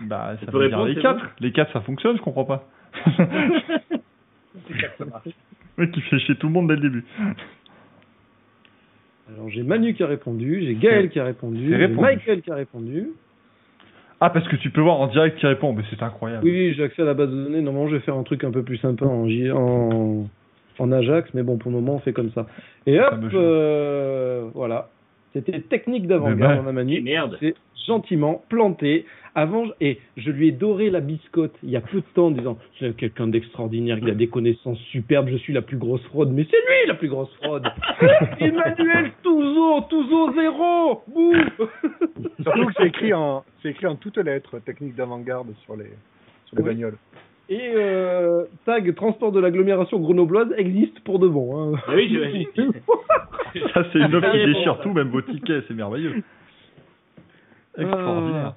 Bah, 0.00 0.36
ça 0.44 0.50
veut 0.50 0.68
dire 0.68 0.84
les 0.84 1.00
quatre. 1.00 1.24
Les 1.38 1.52
quatre, 1.52 1.72
ça 1.72 1.80
fonctionne, 1.82 2.16
je 2.16 2.22
comprends 2.22 2.44
pas. 2.44 2.68
Le 5.76 5.86
mec 5.86 5.92
qui 5.92 6.00
fait 6.02 6.18
chier 6.18 6.34
tout 6.34 6.48
le 6.48 6.52
monde 6.52 6.68
dès 6.68 6.74
le 6.74 6.82
début. 6.82 7.04
Alors 9.34 9.48
j'ai 9.48 9.62
Manu 9.62 9.94
qui 9.94 10.02
a 10.02 10.06
répondu, 10.06 10.60
j'ai 10.62 10.74
Gaël 10.74 11.08
qui 11.08 11.20
a 11.20 11.24
répondu, 11.24 11.68
j'ai. 11.68 11.88
Michael 11.88 12.42
qui 12.42 12.50
a 12.50 12.54
répondu. 12.56 13.08
Ah, 14.20 14.28
parce 14.30 14.46
que 14.48 14.56
tu 14.56 14.70
peux 14.70 14.80
voir 14.82 15.00
en 15.00 15.06
direct 15.06 15.38
qui 15.38 15.46
répond, 15.46 15.72
mais 15.72 15.82
c'est 15.88 16.02
incroyable. 16.02 16.44
Oui, 16.44 16.74
j'ai 16.74 16.82
accès 16.84 17.00
à 17.02 17.06
la 17.06 17.14
base 17.14 17.30
de 17.30 17.44
données. 17.44 17.62
Normalement, 17.62 17.88
je 17.88 17.94
vais 17.96 18.02
faire 18.02 18.16
un 18.16 18.22
truc 18.22 18.44
un 18.44 18.50
peu 18.50 18.62
plus 18.62 18.76
sympa 18.76 19.06
en, 19.06 19.26
J- 19.26 19.50
en, 19.50 20.26
en 20.78 20.92
Ajax, 20.92 21.30
mais 21.32 21.42
bon, 21.42 21.56
pour 21.56 21.70
le 21.70 21.78
moment, 21.78 21.94
on 21.94 21.98
fait 22.00 22.12
comme 22.12 22.30
ça. 22.32 22.46
Et 22.86 23.00
hop, 23.00 23.14
Ça 23.30 23.36
euh, 23.38 24.44
voilà. 24.52 24.88
C'était 25.32 25.60
technique 25.60 26.06
d'avant-garde, 26.06 26.56
bah. 26.56 26.62
mon 26.62 26.72
Manu. 26.72 27.00
Merde. 27.02 27.36
C'est 27.40 27.54
gentiment 27.86 28.42
planté. 28.48 29.06
Avant, 29.36 29.64
je- 29.66 29.70
et 29.80 30.00
je 30.16 30.28
lui 30.30 30.48
ai 30.48 30.52
doré 30.52 30.90
la 30.90 30.98
biscotte 31.00 31.54
il 31.62 31.70
y 31.70 31.76
a 31.76 31.80
peu 31.80 31.98
de 31.98 32.06
temps 32.14 32.26
en 32.26 32.30
disant 32.32 32.58
c'est 32.80 32.96
quelqu'un 32.96 33.28
d'extraordinaire, 33.28 33.96
il 34.02 34.10
a 34.10 34.14
des 34.14 34.26
connaissances 34.26 34.78
superbes, 34.90 35.28
je 35.28 35.36
suis 35.36 35.52
la 35.52 35.62
plus 35.62 35.76
grosse 35.76 36.02
fraude, 36.06 36.32
mais 36.32 36.44
c'est 36.50 36.56
lui 36.56 36.88
la 36.88 36.94
plus 36.94 37.08
grosse 37.08 37.32
fraude. 37.40 37.62
Emmanuel 38.40 39.12
Touzo, 39.22 39.82
Touzo 39.88 40.32
zéro, 40.34 41.02
bouh. 41.06 41.32
Surtout 42.42 42.66
que 42.66 42.72
c'est 42.78 42.88
écrit 42.88 43.12
en, 43.14 43.44
c'est 43.62 43.70
écrit 43.70 43.86
en 43.86 43.94
toutes 43.94 44.16
lettres, 44.18 44.58
technique 44.60 44.96
d'avant-garde 44.96 45.54
sur 45.64 45.76
les, 45.76 45.90
sur 46.46 46.56
les 46.56 46.62
Oui. 46.62 46.68
bagnoles. 46.70 46.96
Et 47.50 47.72
euh, 47.74 48.44
tag 48.64 48.94
transport 48.94 49.32
de 49.32 49.40
l'agglomération 49.40 49.98
grenobloise 49.98 50.54
existe 50.56 51.00
pour 51.00 51.18
de 51.18 51.26
bon. 51.26 51.74
hein. 51.74 51.78
Ah 51.88 51.92
oui, 51.96 52.08
j'imagine. 52.08 52.72
Ça, 53.74 53.84
c'est 53.92 53.98
une 53.98 54.14
offre 54.14 54.30
qui 54.30 54.46
déchire 54.46 54.78
tout, 54.80 54.92
même 54.92 55.08
vos 55.08 55.20
tickets, 55.20 55.64
c'est 55.66 55.74
merveilleux. 55.74 56.22
Extraordinaire. 57.76 58.54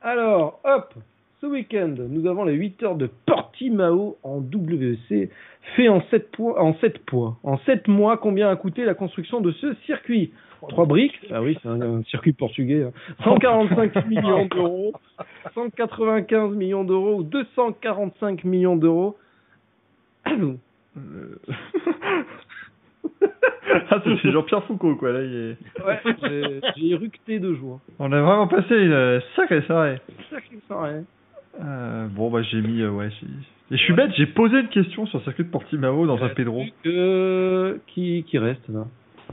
Alors, 0.00 0.60
hop, 0.64 0.94
ce 1.42 1.46
week-end, 1.46 1.94
nous 2.08 2.26
avons 2.26 2.44
les 2.44 2.54
8 2.54 2.82
heures 2.84 2.96
de 2.96 3.10
Portimao 3.26 4.16
en 4.22 4.40
WEC 4.40 5.30
fait 5.74 5.88
en 5.88 6.00
7 6.10 6.30
points, 6.30 6.54
en 6.58 6.74
7 6.76 6.98
points. 7.04 7.36
En 7.42 7.58
7 7.58 7.86
mois, 7.88 8.16
combien 8.16 8.48
a 8.48 8.56
coûté 8.56 8.84
la 8.84 8.94
construction 8.94 9.40
de 9.42 9.52
ce 9.52 9.74
circuit? 9.84 10.32
Trois 10.68 10.86
briques 10.86 11.18
Ah 11.32 11.42
oui, 11.42 11.56
c'est 11.62 11.68
un, 11.68 11.80
un 11.80 12.02
circuit 12.04 12.32
portugais. 12.32 12.84
hein. 12.84 12.92
145 13.24 14.06
millions 14.08 14.46
d'euros, 14.46 14.92
195 15.54 16.54
millions 16.54 16.84
d'euros 16.84 17.16
ou 17.20 17.22
245 17.22 18.44
millions 18.44 18.76
d'euros. 18.76 19.16
Euh, 20.98 21.36
ah, 23.90 24.02
c'est 24.02 24.32
Jean-Pierre 24.32 24.64
Foucault, 24.64 24.96
quoi. 24.96 25.12
Là, 25.12 25.22
il 25.22 25.34
est... 25.34 25.84
Ouais, 25.84 26.00
j'ai- 26.76 26.86
éructé 26.90 27.38
de 27.38 27.52
joie. 27.54 27.80
On 27.98 28.10
a 28.12 28.22
vraiment 28.22 28.46
passé 28.48 28.74
une 28.76 28.92
euh, 28.92 29.20
sacrée 29.34 29.60
soirée. 29.62 30.00
Sacré 30.30 30.56
soirée. 30.66 31.02
Euh, 31.62 32.06
bon, 32.08 32.30
bah, 32.30 32.40
j'ai 32.42 32.62
mis. 32.62 32.80
euh, 32.80 32.90
ouais, 32.90 33.10
j'ai- 33.10 33.26
Et 33.74 33.76
je 33.78 33.82
suis 33.82 33.92
bête, 33.92 34.10
j'ai 34.16 34.26
posé 34.26 34.58
une 34.60 34.68
question 34.68 35.04
sur 35.06 35.18
le 35.18 35.24
circuit 35.24 35.44
de 35.44 35.50
Portimao 35.50 36.06
dans 36.06 36.22
un 36.22 36.28
Pedro. 36.30 36.64
Euh, 36.86 37.76
qui, 37.88 38.24
qui 38.26 38.38
reste 38.38 38.66
là 38.68 38.86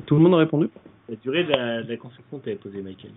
Tout 0.06 0.16
le 0.16 0.22
monde 0.22 0.34
a 0.34 0.38
répondu? 0.38 0.68
La 1.14 1.20
durée 1.20 1.44
de 1.44 1.52
la, 1.52 1.84
de 1.84 1.90
la 1.90 1.98
construction 1.98 2.40
que 2.40 2.44
tu 2.46 2.50
avais 2.50 2.58
posée, 2.58 2.82
Michael. 2.82 3.12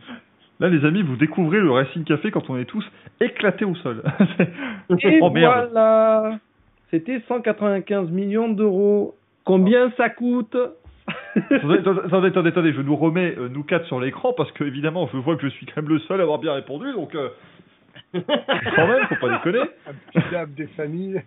Là, 0.60 0.68
les 0.68 0.84
amis, 0.84 1.00
vous 1.02 1.16
découvrez 1.16 1.60
le 1.60 1.70
Racing 1.70 2.05
Café 2.05 2.31
quand 2.31 2.50
on 2.50 2.58
est 2.58 2.66
tous 2.66 2.84
éclatés 3.20 3.65
au 3.65 3.75
sol. 3.76 4.02
Et 5.00 5.18
oh 5.23 5.31
merde. 5.31 5.70
voilà 5.70 6.39
C'était 6.91 7.23
195 7.26 8.10
millions 8.10 8.50
d'euros. 8.50 9.15
Combien 9.44 9.91
ça 9.97 10.10
coûte 10.10 10.57
attendez, 11.50 11.78
attendez, 11.78 12.28
attendez, 12.28 12.49
attendez, 12.49 12.73
je 12.73 12.81
nous 12.83 12.97
remets, 12.97 13.34
euh, 13.39 13.49
nous 13.49 13.62
quatre, 13.62 13.86
sur 13.86 14.00
l'écran 14.00 14.34
parce 14.36 14.50
que, 14.52 14.65
évidemment, 14.65 15.08
je 15.12 15.16
vois 15.18 15.36
que 15.36 15.42
je 15.42 15.49
suis 15.55 15.65
quand 15.65 15.81
même 15.81 15.89
le 15.89 16.00
seul 16.00 16.20
à 16.20 16.25
avoir 16.25 16.39
bien 16.39 16.52
répondu, 16.52 16.92
donc. 16.92 17.15
euh, 17.15 17.28
quand 18.12 18.89
même, 18.89 19.07
faut 19.07 19.16
pas 19.16 19.39
déconner. 19.39 19.60
Un 19.86 19.92
petit 20.12 20.31
dab 20.33 20.52
des 20.55 20.66
familles. 20.68 21.23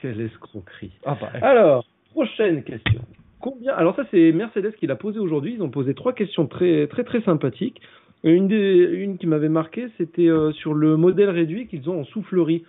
Quelle 0.00 0.20
escroquerie. 0.20 0.92
Ah, 1.04 1.18
bah, 1.20 1.30
Alors, 1.42 1.84
prochaine 2.12 2.62
question. 2.62 3.02
Alors 3.76 3.96
ça 3.96 4.04
c'est 4.10 4.32
Mercedes 4.32 4.72
qui 4.78 4.86
l'a 4.86 4.96
posé 4.96 5.18
aujourd'hui. 5.18 5.54
Ils 5.56 5.62
ont 5.62 5.70
posé 5.70 5.94
trois 5.94 6.12
questions 6.12 6.46
très 6.46 6.86
très 6.86 7.04
très 7.04 7.20
sympathiques. 7.22 7.80
Une 8.22 8.48
des 8.48 8.88
une 8.92 9.18
qui 9.18 9.26
m'avait 9.26 9.50
marqué, 9.50 9.88
c'était 9.98 10.28
euh, 10.28 10.52
sur 10.52 10.72
le 10.72 10.96
modèle 10.96 11.28
réduit 11.30 11.66
qu'ils 11.66 11.90
ont 11.90 12.00
en 12.00 12.04
soufflerie. 12.04 12.64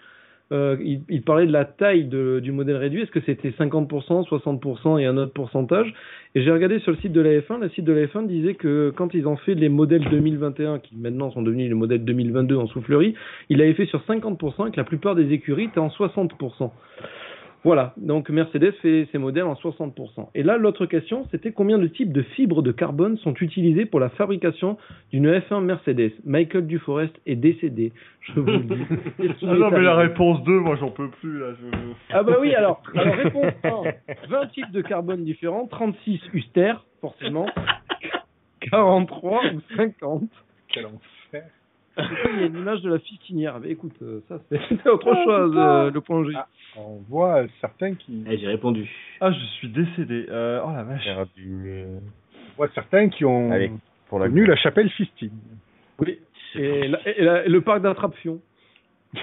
Euh, 0.51 0.77
ils, 0.79 1.01
ils 1.09 1.23
parlaient 1.23 1.47
de 1.47 1.51
la 1.51 1.65
taille 1.65 2.03
du 2.05 2.51
modèle 2.51 2.75
réduit. 2.75 3.01
Est-ce 3.01 3.11
que 3.11 3.21
c'était 3.21 3.49
50%, 3.49 4.27
60% 4.27 4.99
et 4.99 5.05
un 5.05 5.17
autre 5.17 5.33
pourcentage? 5.33 5.91
Et 6.35 6.43
j'ai 6.43 6.51
regardé 6.51 6.79
sur 6.79 6.91
le 6.91 6.97
site 6.97 7.13
de 7.13 7.21
la 7.21 7.39
F1. 7.39 7.61
Le 7.61 7.69
site 7.69 7.85
de 7.85 7.93
la 7.93 8.05
F1 8.05 8.27
disait 8.27 8.53
que 8.53 8.93
quand 8.95 9.13
ils 9.13 9.27
ont 9.27 9.37
fait 9.37 9.55
les 9.55 9.69
modèles 9.69 10.07
2021, 10.11 10.79
qui 10.79 10.95
maintenant 10.97 11.31
sont 11.31 11.41
devenus 11.41 11.67
les 11.67 11.73
modèles 11.73 12.03
2022 12.03 12.57
en 12.57 12.67
soufflerie, 12.67 13.15
il 13.49 13.61
avait 13.61 13.73
fait 13.73 13.87
sur 13.87 14.03
50% 14.07 14.67
et 14.67 14.71
que 14.71 14.77
la 14.77 14.83
plupart 14.83 15.15
des 15.15 15.31
écuries 15.31 15.65
étaient 15.65 15.79
en 15.79 15.87
60%. 15.87 16.71
Voilà, 17.65 17.93
donc 17.97 18.29
Mercedes 18.29 18.73
fait 18.83 19.07
ses 19.11 19.17
modèles 19.17 19.45
en 19.45 19.55
60%. 19.55 20.29
Et 20.35 20.43
là, 20.43 20.55
l'autre 20.55 20.85
question, 20.85 21.25
c'était 21.31 21.51
combien 21.51 21.79
de 21.79 21.87
types 21.87 22.13
de 22.13 22.21
fibres 22.21 22.61
de 22.61 22.71
carbone 22.71 23.17
sont 23.17 23.33
utilisées 23.33 23.87
pour 23.87 23.99
la 23.99 24.09
fabrication 24.09 24.77
d'une 25.11 25.27
F1 25.27 25.63
Mercedes? 25.63 26.11
Michael 26.25 26.67
Duforest 26.67 27.15
est 27.25 27.35
décédé, 27.35 27.91
je 28.21 28.39
vous 28.39 28.45
le 28.45 28.59
dis. 28.59 28.83
Ah 29.41 29.55
non, 29.55 29.71
mais 29.71 29.81
la 29.81 29.95
réponse 29.95 30.43
2, 30.43 30.59
moi, 30.59 30.75
j'en 30.75 30.91
peux 30.91 31.09
plus, 31.09 31.39
là. 31.39 31.53
Je... 31.59 31.77
Ah 32.11 32.21
bah 32.21 32.35
oui, 32.39 32.53
alors, 32.53 32.83
alors 32.95 33.15
réponse 33.15 33.53
1, 33.63 33.69
20 34.29 34.47
types 34.53 34.71
de 34.71 34.81
carbone 34.81 35.23
différents, 35.23 35.65
36 35.65 36.21
Uster, 36.33 36.73
forcément, 37.01 37.47
43 38.69 39.41
ou 39.55 39.61
50. 39.75 40.23
Quel 40.67 40.85
enfer. 40.85 41.49
Il 41.97 42.39
y 42.39 42.43
a 42.43 42.47
une 42.47 42.57
image 42.57 42.81
de 42.81 42.89
la 42.91 42.99
fistinière. 42.99 43.59
Mais 43.59 43.69
écoute, 43.69 43.95
euh, 44.01 44.19
ça 44.27 44.39
c'est 44.49 44.59
autre 44.89 45.09
Ah, 45.13 45.23
chose, 45.23 45.53
euh, 45.55 45.91
le 45.91 46.01
point 46.01 46.23
G. 46.25 46.31
Ah, 46.35 46.47
on 46.77 46.97
voit 47.09 47.43
euh, 47.43 47.47
certains 47.61 47.93
qui, 47.95 48.25
Eh, 48.29 48.37
j'ai 48.37 48.47
répondu. 48.47 48.89
Ah, 49.21 49.31
je 49.31 49.39
suis 49.57 49.69
décédé. 49.69 50.25
Euh, 50.29 50.61
oh 50.65 50.71
la 50.75 50.83
vache. 50.83 51.07
on 51.07 52.01
voit 52.57 52.67
certains 52.75 53.07
qui 53.09 53.23
ont 53.25 53.51
Allez, 53.51 53.71
pour 54.09 54.19
la 54.19 54.27
connu 54.27 54.45
la 54.45 54.55
chapelle 54.57 54.89
Fistine. 54.89 55.31
Oui. 55.99 56.19
Et, 56.55 56.87
la- 56.87 56.99
et 57.07 57.23
la- 57.23 57.45
et 57.45 57.49
le 57.49 57.61
parc 57.61 57.81
d'attraction. 57.81 58.39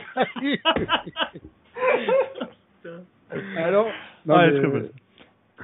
Alors, 3.57 3.87
non, 4.27 4.35
Ah, 4.35 4.47
mais, 4.51 4.83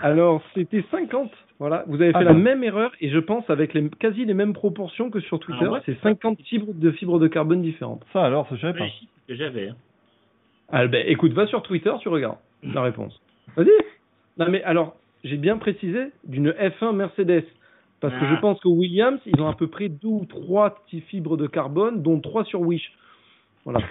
alors 0.00 0.42
c'était 0.54 0.84
50. 0.90 1.30
Voilà, 1.58 1.84
vous 1.88 1.96
avez 2.00 2.12
fait 2.12 2.18
Ah, 2.18 2.24
la 2.24 2.32
bon. 2.34 2.38
même 2.38 2.62
erreur 2.62 2.92
et 3.00 3.10
je 3.10 3.18
pense 3.18 3.48
avec 3.50 3.74
les, 3.74 3.88
quasi 3.90 4.24
les 4.24 4.34
mêmes 4.34 4.52
proportions 4.52 5.10
que 5.10 5.18
sur 5.20 5.40
Twitter. 5.40 5.64
Ah 5.66 5.72
ouais, 5.72 5.80
c'est 5.86 5.98
50 6.00 6.40
fibres 6.42 6.72
de 6.72 6.90
fibres 6.92 7.18
de 7.18 7.26
carbone 7.26 7.62
différentes. 7.62 8.04
Ça 8.12 8.22
alors, 8.24 8.48
ça 8.48 8.54
je 8.56 8.60
savais 8.60 8.78
pas. 8.78 8.86
Que 9.26 9.34
j'avais. 9.34 9.68
hein. 9.70 9.76
Ah 10.70 10.86
ben 10.86 11.04
écoute, 11.08 11.32
va 11.32 11.46
sur 11.46 11.62
Twitter, 11.62 11.92
tu 12.00 12.08
regardes 12.08 12.38
la 12.62 12.82
réponse. 12.82 13.20
Vas-y. 13.56 13.70
Non 14.38 14.46
mais 14.50 14.62
alors, 14.62 14.94
j'ai 15.24 15.36
bien 15.36 15.58
précisé 15.58 16.12
d'une 16.24 16.50
F1 16.50 16.94
Mercedes. 16.94 17.44
Parce 18.00 18.14
que 18.14 18.24
Ah. 18.24 18.34
je 18.36 18.40
pense 18.40 18.60
que 18.60 18.68
Williams, 18.68 19.18
ils 19.26 19.40
ont 19.40 19.48
à 19.48 19.54
peu 19.54 19.66
près 19.66 19.88
deux 19.88 20.06
ou 20.06 20.24
trois 20.28 20.70
petits 20.84 21.00
fibres 21.00 21.36
de 21.36 21.48
carbone, 21.48 22.00
dont 22.02 22.20
trois 22.20 22.44
sur 22.44 22.60
Wish. 22.60 22.92
Voilà. 23.64 23.80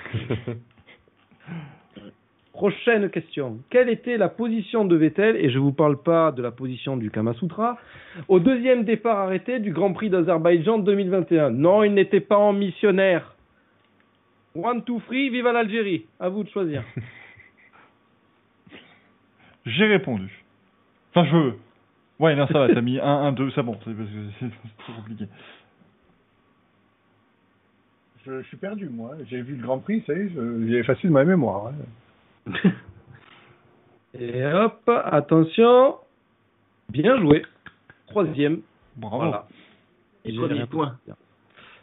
Prochaine 2.58 3.12
question. 3.12 3.60
Quelle 3.70 3.88
était 3.88 4.18
la 4.18 4.30
position 4.30 4.84
de 4.84 4.96
Vettel, 4.96 5.36
et 5.36 5.52
je 5.52 5.60
vous 5.60 5.74
parle 5.74 6.02
pas 6.02 6.32
de 6.32 6.42
la 6.42 6.50
position 6.50 6.98
du 6.98 7.12
Kamasutra, 7.12 7.78
au 8.28 8.40
deuxième 8.40 8.84
départ 8.84 9.20
arrêté 9.20 9.60
du 9.60 9.72
Grand 9.72 9.94
Prix 9.94 10.10
d'Azerbaïdjan 10.10 10.80
2021 10.80 11.52
Non, 11.52 11.84
il 11.84 11.94
n'était 11.94 12.20
pas 12.20 12.40
en 12.40 12.54
missionnaire. 12.54 13.36
One, 14.56 14.84
two, 14.84 15.00
three, 15.06 15.30
vive 15.30 15.46
l'Algérie. 15.46 16.08
À 16.20 16.30
vous 16.30 16.44
de 16.44 16.50
choisir. 16.50 16.82
J'ai 19.68 19.86
répondu. 19.86 20.44
Enfin, 21.14 21.30
je. 21.30 22.24
Ouais, 22.24 22.36
non, 22.36 22.48
ça 22.48 22.58
va, 22.58 22.74
t'as 22.74 22.82
mis 22.82 23.00
1, 23.00 23.04
1, 23.06 23.32
2, 23.34 23.52
c'est 23.52 23.62
bon, 23.62 23.78
c'est 23.86 23.94
parce 23.94 24.10
que 24.10 24.16
c'est 24.40 24.46
c'est 24.48 24.84
trop 24.84 24.94
compliqué. 24.94 25.26
Je, 28.26 28.42
je 28.42 28.48
suis 28.48 28.58
perdu, 28.58 28.90
moi. 28.90 29.12
J'ai 29.30 29.44
vu 29.44 29.58
le 29.58 29.62
Grand 29.62 29.78
Prix, 29.78 30.04
ça 30.08 30.14
y 30.14 30.22
est, 30.22 30.32
j'ai 30.68 30.78
effacé 30.80 31.08
de 31.08 31.14
ma 31.14 31.24
mémoire. 31.24 31.68
hein. 31.68 31.74
Et 34.20 34.44
hop, 34.46 34.90
attention. 35.06 35.96
Bien 36.90 37.20
joué. 37.20 37.44
Troisième. 38.08 38.62
Bravo. 38.96 39.18
Voilà. 39.18 39.48
Les 40.26 40.36
premiers 40.36 40.66
points. 40.66 40.98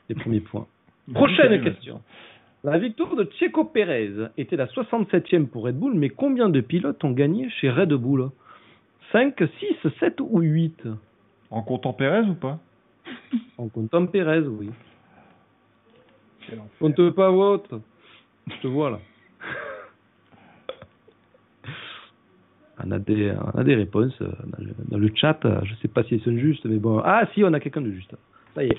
Les 0.09 0.15
premiers 0.15 0.43
Prochaine 1.15 1.63
question. 1.63 2.01
La 2.65 2.79
victoire 2.79 3.15
de 3.15 3.29
Checo 3.39 3.65
Pérez 3.65 4.31
était 4.39 4.57
la 4.57 4.67
67e 4.67 5.47
pour 5.47 5.65
Red 5.65 5.79
Bull, 5.79 5.95
mais 5.95 6.09
combien 6.09 6.49
de 6.49 6.61
pilotes 6.61 7.05
ont 7.05 7.11
gagné 7.11 7.51
chez 7.51 7.69
Red 7.71 7.93
Bull? 7.93 8.31
5, 9.13 9.37
6, 9.39 9.91
7 10.01 10.21
ou 10.21 10.41
8 10.41 10.89
En 11.51 11.63
comptant 11.63 11.93
Pérez 11.93 12.27
ou 12.27 12.35
pas? 12.35 12.59
En 13.59 13.69
comptant 13.69 14.07
Pérez, 14.07 14.41
oui. 14.41 14.71
Compte 16.81 17.11
pas 17.11 17.31
votre. 17.31 17.81
Je 18.47 18.57
te 18.61 18.67
vois 18.67 18.91
là. 18.91 18.99
On 22.87 22.91
a 22.91 22.99
des, 22.99 23.33
on 23.55 23.59
a 23.59 23.65
des 23.65 23.75
réponses 23.75 24.15
euh, 24.21 24.27
dans 24.47 24.65
le, 24.65 24.75
dans 24.91 24.99
le 24.99 25.11
chat. 25.15 25.39
Je 25.65 25.75
sais 25.83 25.89
pas 25.89 26.03
si 26.05 26.15
elles 26.15 26.21
sont 26.21 26.37
justes, 26.37 26.65
mais 26.67 26.77
bon. 26.79 27.01
Ah 27.05 27.27
si, 27.35 27.43
on 27.45 27.53
a 27.53 27.61
quelqu'un 27.61 27.81
de 27.81 27.91
juste. 27.91 28.15
Ça 28.55 28.63
y 28.63 28.69
est. 28.69 28.79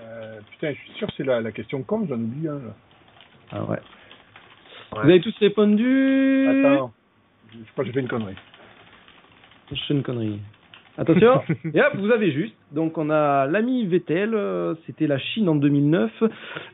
Euh, 0.00 0.38
putain, 0.50 0.72
je 0.72 0.78
suis 0.78 0.92
sûr 0.92 1.06
que 1.08 1.12
c'est 1.16 1.24
la, 1.24 1.40
la 1.40 1.52
question 1.52 1.82
con, 1.82 2.06
j'en 2.08 2.16
oublie 2.16 2.46
un. 2.48 2.54
là. 2.54 2.74
Ah 3.52 3.64
ouais. 3.64 3.78
Vous 4.92 4.98
avez 5.00 5.20
tous 5.20 5.36
répondu? 5.38 6.46
Attends, 6.48 6.92
je 7.52 7.58
je 7.58 7.72
crois 7.72 7.84
que 7.84 7.88
j'ai 7.88 7.94
fait 7.94 8.00
une 8.00 8.08
connerie. 8.08 8.34
Je 9.70 9.76
fais 9.86 9.94
une 9.94 10.02
connerie. 10.02 10.40
Attention. 10.98 11.40
Et 11.74 11.80
hop, 11.80 11.96
vous 11.96 12.10
avez 12.10 12.32
juste. 12.32 12.54
Donc 12.72 12.98
on 12.98 13.08
a 13.10 13.46
l'ami 13.46 13.86
Vettel, 13.86 14.34
euh, 14.34 14.74
c'était 14.86 15.06
la 15.06 15.18
Chine 15.18 15.48
en 15.48 15.54
2009. 15.54 16.24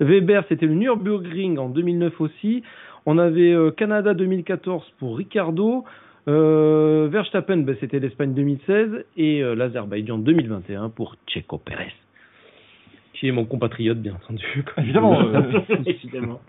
Weber, 0.01 0.45
c'était 0.49 0.67
le 0.67 0.75
Nürburgring 0.75 1.59
en 1.59 1.69
2009 1.69 2.21
aussi. 2.21 2.63
On 3.05 3.19
avait 3.19 3.53
euh, 3.53 3.71
Canada 3.71 4.15
2014 4.15 4.83
pour 4.99 5.17
Ricardo. 5.19 5.85
Euh, 6.29 7.09
Verstappen, 7.11 7.59
ben, 7.59 7.77
c'était 7.81 8.01
l'Espagne 8.01 8.35
2016. 8.35 9.05
Et 9.17 9.43
euh, 9.43 9.55
l'Azerbaïdjan 9.55 10.19
2021 10.19 10.91
pour 10.91 11.17
Checo 11.27 11.59
Pérez. 11.59 11.93
Qui 13.15 13.29
est 13.29 13.33
mon 13.33 13.45
compatriote, 13.45 13.99
bien 13.99 14.15
entendu. 14.15 14.45
Évidemment. 14.79 15.21
euh, 15.21 15.61
Évidemment. 15.87 16.41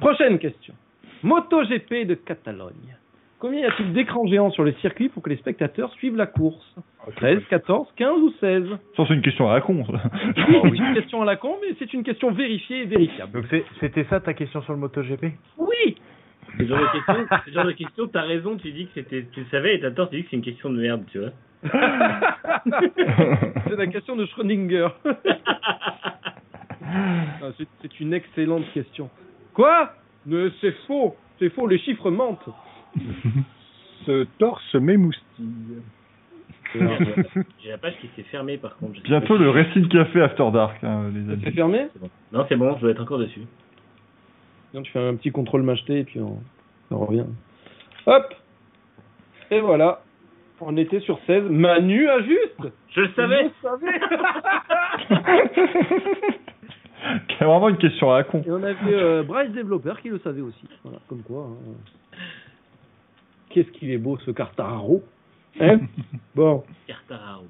Prochaine 0.00 0.38
question. 0.38 0.74
MotoGP 1.22 2.06
de 2.06 2.14
Catalogne. 2.14 2.96
Combien 3.38 3.60
y 3.60 3.64
a-t-il 3.64 3.92
d'écrans 3.94 4.26
géants 4.26 4.50
sur 4.50 4.64
le 4.64 4.72
circuit 4.82 5.08
pour 5.08 5.22
que 5.22 5.30
les 5.30 5.36
spectateurs 5.36 5.90
suivent 5.94 6.16
la 6.16 6.26
course? 6.26 6.74
13, 7.16 7.40
14, 7.48 7.88
15 7.96 8.08
ou 8.20 8.32
16 8.38 8.64
Ça, 8.96 9.04
c'est 9.08 9.14
une 9.14 9.22
question 9.22 9.48
à 9.50 9.54
la 9.54 9.60
con. 9.62 9.82
ça. 9.86 9.92
Oui, 10.36 10.70
c'est 10.76 10.84
une 10.88 10.94
question 10.94 11.22
à 11.22 11.24
la 11.24 11.36
con, 11.36 11.56
mais 11.62 11.74
c'est 11.78 11.92
une 11.94 12.02
question 12.02 12.32
vérifiée 12.32 12.82
et 12.82 12.84
vérifiable. 12.84 13.32
Donc 13.32 13.46
c'était 13.80 14.04
ça 14.10 14.20
ta 14.20 14.34
question 14.34 14.60
sur 14.60 14.74
le 14.74 14.78
MotoGP? 14.78 15.24
Oui 15.56 15.96
Ce 16.60 16.66
genre 16.68 16.80
de 16.80 16.92
question, 16.92 17.26
ce 17.46 17.50
genre 17.52 17.64
de 17.66 17.72
question, 17.72 18.06
t'as 18.08 18.22
raison, 18.22 18.56
tu 18.56 18.70
dis 18.72 18.86
que 18.86 18.92
c'était, 18.94 19.26
tu 19.32 19.40
le 19.40 19.46
savais, 19.50 19.74
et 19.76 19.80
t'as 19.80 19.90
tort, 19.90 20.08
tu 20.10 20.16
dis 20.16 20.22
que 20.24 20.30
c'est 20.30 20.36
une 20.36 20.42
question 20.42 20.70
de 20.70 20.80
merde, 20.80 21.02
tu 21.10 21.18
vois. 21.18 21.30
C'est 23.68 23.76
la 23.76 23.86
question 23.86 24.16
de 24.16 24.26
Schrödinger. 24.26 24.88
Non, 27.40 27.52
c'est- 27.56 27.68
C'est 27.82 28.00
une 28.00 28.12
excellente 28.14 28.64
question. 28.74 29.08
Quoi? 29.54 29.92
Mais 30.26 30.48
c'est 30.60 30.72
faux, 30.88 31.14
c'est 31.38 31.48
faux, 31.50 31.66
les 31.68 31.78
chiffres 31.78 32.10
mentent. 32.10 32.48
Ce 34.06 34.24
torse 34.38 34.74
m'émoustille. 34.74 35.82
J'ai 36.74 37.68
la 37.70 37.78
page 37.78 37.94
qui 38.00 38.08
s'est 38.16 38.24
fermée 38.24 38.56
par 38.58 38.76
contre. 38.76 38.94
Je 38.96 39.00
sais 39.02 39.08
Bientôt 39.08 39.36
pas 39.38 39.44
le 39.44 39.50
si- 39.52 39.56
Racing 39.58 39.88
Café 39.88 40.20
After 40.22 40.50
Dark, 40.52 40.82
hein, 40.82 41.10
les 41.14 41.24
C'est 41.26 41.46
amis. 41.46 41.54
fermé? 41.56 41.86
C'est 41.92 42.00
bon. 42.00 42.10
Non, 42.32 42.46
c'est 42.48 42.56
bon, 42.56 42.74
je 42.76 42.80
dois 42.80 42.90
être 42.90 43.02
encore 43.02 43.18
dessus. 43.18 43.42
Non, 44.74 44.82
tu 44.82 44.92
fais 44.92 45.00
un 45.00 45.14
petit 45.16 45.30
contrôle 45.32 45.62
m'acheter 45.62 46.00
et 46.00 46.04
puis 46.04 46.20
on, 46.20 46.38
on 46.90 46.98
revient. 47.06 47.24
Hop 48.06 48.34
Et 49.50 49.60
voilà. 49.60 50.02
On 50.60 50.76
était 50.76 51.00
sur 51.00 51.18
16. 51.26 51.44
Manu 51.50 52.08
a 52.08 52.20
juste 52.22 52.72
Je 52.90 53.00
le 53.00 53.12
savais 53.14 53.50
Je 53.62 53.68
le 53.68 55.18
savais 55.18 55.50
C'est 57.38 57.44
vraiment 57.46 57.70
une 57.70 57.78
question 57.78 58.12
à 58.12 58.18
la 58.18 58.24
con. 58.24 58.42
Et 58.46 58.50
on 58.50 58.62
avait 58.62 58.76
euh, 58.92 59.22
Bryce 59.22 59.50
Developer 59.52 59.94
qui 60.02 60.10
le 60.10 60.18
savait 60.18 60.42
aussi. 60.42 60.68
Voilà, 60.84 60.98
comme 61.08 61.22
quoi. 61.22 61.46
hein. 61.50 62.18
Qu'est-ce 63.48 63.70
qu'il 63.70 63.90
est 63.90 63.98
beau 63.98 64.18
ce 64.18 64.30
Cartararo 64.30 65.02
Hein? 65.60 65.80
Bon. 66.34 66.62
Cartararo. 66.86 67.44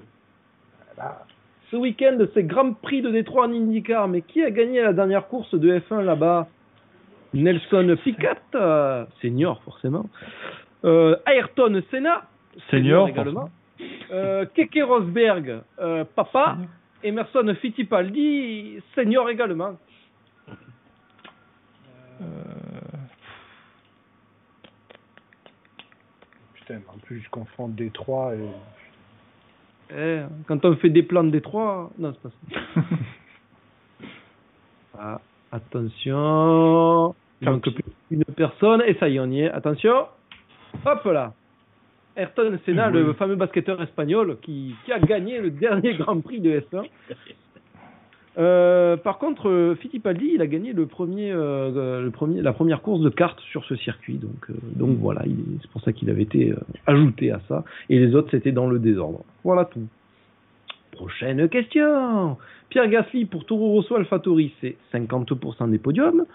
Ce 1.69 1.75
week-end, 1.75 2.17
c'est 2.33 2.43
Grand 2.43 2.73
Prix 2.73 3.01
de 3.01 3.11
Détroit 3.11 3.45
en 3.47 3.51
IndyCar. 3.53 4.07
Mais 4.07 4.21
qui 4.21 4.41
a 4.43 4.49
gagné 4.51 4.81
la 4.81 4.93
dernière 4.93 5.27
course 5.27 5.53
de 5.53 5.79
F1 5.79 6.01
là-bas? 6.01 6.47
Nelson 7.33 7.95
Piquet, 8.03 8.35
euh, 8.55 9.05
senior 9.21 9.61
forcément. 9.63 10.09
Euh, 10.83 11.15
Ayrton 11.27 11.81
Senna, 11.91 12.23
Senior, 12.69 13.07
également. 13.09 13.49
Euh, 14.11 14.45
Keke 14.53 14.79
Rosberg, 14.85 15.61
euh, 15.79 16.03
papa. 16.15 16.57
Emerson 17.03 17.55
Fittipaldi, 17.59 18.79
senior 18.93 19.29
également. 19.29 19.77
Euh, 22.21 22.25
Putain, 26.53 26.81
en 26.93 26.97
plus, 26.99 27.21
je 27.21 27.29
confonds 27.29 27.69
Détroit 27.69 28.35
et. 28.35 28.49
Eh, 29.93 30.21
quand 30.47 30.63
on 30.63 30.75
fait 30.77 30.89
des 30.89 31.03
plans 31.03 31.23
de 31.23 31.31
Détroit, 31.31 31.89
non, 31.97 32.13
c'est 32.13 32.21
pas 32.21 32.35
ça. 32.75 32.81
Ah, 35.03 35.19
attention. 35.51 37.15
Plus 37.41 37.73
qu'une 38.09 38.23
personne. 38.35 38.83
Et 38.85 38.93
ça 38.95 39.09
y 39.09 39.15
est, 39.17 39.19
on 39.19 39.27
y 39.31 39.41
est. 39.41 39.49
Attention. 39.51 40.05
Hop 40.85 41.03
là. 41.05 41.33
Ayrton 42.17 42.59
Senna, 42.65 42.89
le 42.89 43.13
fameux 43.13 43.35
basketteur 43.35 43.81
espagnol 43.81 44.37
qui, 44.41 44.75
qui 44.85 44.91
a 44.91 44.99
gagné 44.99 45.39
le 45.39 45.49
dernier 45.49 45.93
Grand 45.95 46.19
Prix 46.19 46.41
de 46.41 46.59
F1. 46.59 46.83
Euh, 48.37 48.95
par 48.95 49.17
contre, 49.17 49.49
euh, 49.49 49.75
Fittipaldi, 49.75 50.31
il 50.35 50.41
a 50.41 50.47
gagné 50.47 50.71
le 50.71 50.85
premier, 50.85 51.31
euh, 51.31 52.01
le 52.01 52.11
premier, 52.11 52.41
la 52.41 52.53
première 52.53 52.81
course 52.81 53.01
de 53.01 53.09
kart 53.09 53.37
sur 53.51 53.65
ce 53.65 53.75
circuit. 53.75 54.15
Donc, 54.15 54.49
euh, 54.49 54.53
donc 54.75 54.97
voilà, 54.99 55.21
il 55.25 55.33
est- 55.33 55.57
c'est 55.61 55.71
pour 55.71 55.81
ça 55.81 55.91
qu'il 55.91 56.09
avait 56.09 56.21
été 56.23 56.53
ajouté 56.87 57.31
à 57.31 57.41
ça. 57.49 57.65
Et 57.89 57.99
les 57.99 58.15
autres, 58.15 58.29
c'était 58.31 58.53
dans 58.53 58.67
le 58.67 58.79
désordre. 58.79 59.23
Voilà 59.43 59.65
tout. 59.65 59.85
Prochaine 60.93 61.47
question. 61.49 62.37
Pierre 62.69 62.87
Gasly 62.87 63.25
pour 63.25 63.45
Toro 63.45 63.71
Rosso 63.71 63.95
AlphaTauri, 63.95 64.53
c'est 64.61 64.77
50% 64.93 65.67
des 65.67 65.77
podiums, 65.79 66.25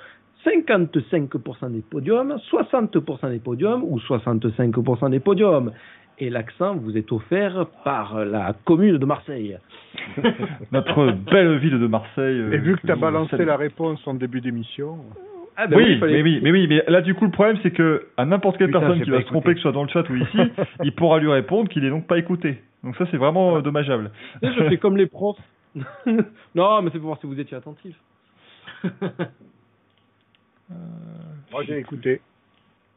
55% 0.46 1.72
des 1.72 1.80
podiums, 1.82 2.36
60% 2.50 3.30
des 3.30 3.38
podiums 3.40 3.82
ou 3.84 3.98
65% 3.98 5.10
des 5.10 5.20
podiums. 5.20 5.72
Et 6.18 6.30
l'accent 6.30 6.76
vous 6.76 6.96
est 6.96 7.12
offert 7.12 7.66
par 7.84 8.24
la 8.24 8.54
commune 8.64 8.96
de 8.96 9.04
Marseille. 9.04 9.58
Notre 10.72 11.12
belle 11.12 11.58
ville 11.58 11.78
de 11.78 11.86
Marseille. 11.86 12.38
euh, 12.40 12.52
Et 12.52 12.58
vu 12.58 12.76
que 12.76 12.86
tu 12.86 12.90
as 12.92 12.96
balancé 12.96 13.44
la 13.44 13.56
réponse 13.56 14.00
en 14.06 14.14
début 14.14 14.40
d'émission. 14.40 14.98
Ah 15.58 15.66
ben 15.66 15.76
oui, 15.78 15.98
fallait- 15.98 16.14
mais 16.14 16.22
oui, 16.22 16.40
mais 16.42 16.50
oui, 16.52 16.66
mais 16.68 16.84
là 16.86 17.00
du 17.00 17.14
coup 17.14 17.24
le 17.24 17.30
problème 17.30 17.56
c'est 17.62 17.70
que 17.70 18.08
à 18.18 18.26
n'importe 18.26 18.58
quelle 18.58 18.66
Putain, 18.66 18.80
personne 18.80 19.02
qui 19.02 19.08
va 19.10 19.20
se 19.22 19.26
tromper, 19.26 19.50
que 19.52 19.56
ce 19.56 19.62
soit 19.62 19.72
dans 19.72 19.84
le 19.84 19.88
chat 19.88 20.06
ou 20.10 20.16
ici, 20.16 20.38
il 20.84 20.92
pourra 20.94 21.18
lui 21.18 21.30
répondre 21.30 21.68
qu'il 21.70 21.82
est 21.84 21.88
donc 21.90 22.06
pas 22.06 22.18
écouté. 22.18 22.58
Donc 22.84 22.94
ça 22.96 23.06
c'est 23.10 23.16
vraiment 23.16 23.56
euh, 23.56 23.60
dommageable. 23.62 24.10
Je 24.42 24.68
fais 24.68 24.76
comme 24.76 24.96
les 24.98 25.06
profs. 25.06 25.38
non, 26.54 26.82
mais 26.82 26.90
c'est 26.92 26.98
pour 26.98 27.06
voir 27.08 27.18
si 27.20 27.26
vous 27.26 27.40
étiez 27.40 27.56
attentif. 27.56 27.94
Moi, 30.70 31.62
j'ai 31.64 31.78
écouté. 31.78 32.20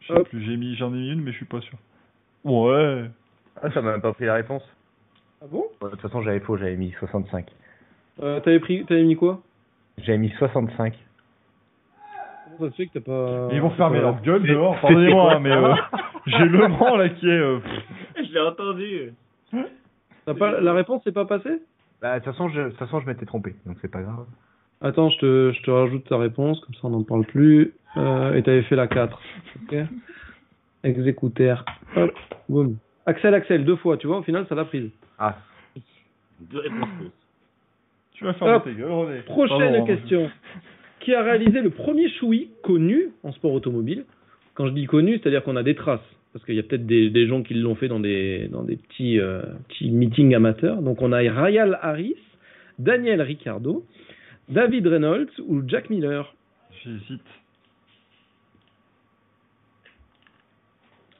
J'en 0.07 0.15
ai 0.15 0.57
mis 0.57 0.75
une 1.11 1.21
mais 1.21 1.31
je 1.31 1.37
suis 1.37 1.45
pas 1.45 1.61
sûr. 1.61 1.77
Ouais. 2.43 3.05
Ah, 3.61 3.69
ça 3.71 3.81
m'a 3.81 3.91
même 3.91 4.01
pas 4.01 4.13
pris 4.13 4.25
la 4.25 4.35
réponse. 4.35 4.63
Ah 5.41 5.45
bon? 5.49 5.65
De 5.81 5.89
toute 5.89 6.01
façon, 6.01 6.21
j'avais 6.21 6.39
faux, 6.39 6.57
j'avais 6.57 6.75
mis 6.75 6.91
65. 6.99 7.45
euh, 8.21 8.39
T'avais 8.39 8.59
pris, 8.59 8.85
t'avais 8.85 9.03
mis 9.03 9.15
quoi? 9.15 9.41
J'avais 9.99 10.17
mis 10.17 10.29
65. 10.31 10.93
Comment 12.45 12.57
ça 12.59 12.71
se 12.71 12.75
fait 12.75 12.87
que 12.87 12.99
t'as 12.99 13.05
pas 13.05 13.49
Ils 13.53 13.61
vont 13.61 13.69
fermer 13.71 13.99
leur 13.99 14.21
gueule 14.21 14.43
dehors. 14.43 14.79
Pardonnez-moi, 14.81 15.35
hein, 15.35 15.39
mais 15.39 15.51
euh, 15.51 15.75
j'ai 16.27 16.45
le 16.45 16.67
vent 16.67 16.95
là 16.95 17.09
qui 17.09 17.27
est. 17.27 17.31
euh. 17.31 17.59
Je 18.17 18.33
l'ai 18.33 18.39
entendu. 18.41 19.13
pas 20.25 20.59
La 20.61 20.73
réponse 20.73 21.05
n'est 21.05 21.11
pas 21.11 21.25
passée? 21.25 21.61
Bah, 22.01 22.19
de 22.19 22.23
toute 22.23 22.33
façon, 22.33 22.49
je, 22.49 22.61
de 22.61 22.69
toute 22.69 22.77
façon, 22.79 22.99
je 22.99 23.05
m'étais 23.05 23.25
trompé, 23.25 23.55
donc 23.65 23.77
c'est 23.81 23.91
pas 23.91 24.01
grave. 24.01 24.25
Attends, 24.81 25.09
je 25.09 25.17
te, 25.19 25.51
je 25.55 25.61
te 25.61 25.71
rajoute 25.71 26.05
ta 26.07 26.17
réponse, 26.17 26.59
comme 26.61 26.73
ça 26.75 26.81
on 26.83 26.91
n'en 26.91 27.03
parle 27.03 27.25
plus. 27.25 27.73
Euh, 27.97 28.33
et 28.35 28.43
t'avais 28.43 28.61
fait 28.63 28.75
la 28.75 28.87
4. 28.87 29.19
Ok 29.63 29.75
Exécutaire. 30.83 31.65
Hop, 31.95 32.11
boum. 32.47 32.77
Axel, 33.05 33.33
Axel, 33.33 33.65
deux 33.65 33.75
fois, 33.75 33.97
tu 33.97 34.07
vois, 34.07 34.19
au 34.19 34.23
final 34.23 34.45
ça 34.47 34.55
l'a 34.55 34.65
prise. 34.65 34.89
Ah, 35.17 35.37
Deux 36.39 36.59
réponses 36.59 36.89
fausses. 36.99 37.11
Tu 38.13 38.23
vas 38.23 38.35
Hop. 38.41 38.63
René. 38.65 39.21
Prochaine 39.25 39.57
Pardon, 39.59 39.81
hein. 39.83 39.85
question. 39.85 40.29
Qui 41.01 41.13
a 41.13 41.23
réalisé 41.23 41.61
le 41.61 41.69
premier 41.69 42.09
choui 42.09 42.49
connu 42.63 43.09
en 43.23 43.31
sport 43.31 43.53
automobile? 43.53 44.05
Quand 44.53 44.67
je 44.67 44.73
dis 44.73 44.85
connu, 44.85 45.17
c'est-à-dire 45.17 45.43
qu'on 45.43 45.55
a 45.55 45.63
des 45.63 45.75
traces. 45.75 46.01
Parce 46.33 46.45
qu'il 46.45 46.55
y 46.55 46.59
a 46.59 46.63
peut-être 46.63 46.85
des, 46.85 47.09
des 47.09 47.27
gens 47.27 47.41
qui 47.41 47.55
l'ont 47.55 47.75
fait 47.75 47.87
dans 47.87 47.99
des, 47.99 48.47
dans 48.51 48.63
des 48.63 48.75
petits, 48.75 49.19
euh, 49.19 49.41
petits 49.69 49.89
meetings 49.89 50.35
amateurs. 50.35 50.81
Donc 50.81 51.01
on 51.01 51.11
a 51.11 51.17
Ryan 51.19 51.71
Harris, 51.81 52.17
Daniel 52.77 53.21
Ricciardo, 53.21 53.83
David 54.49 54.87
Reynolds 54.87 55.31
ou 55.47 55.61
Jack 55.67 55.89
Miller? 55.89 56.33
J'hésite. 56.83 57.21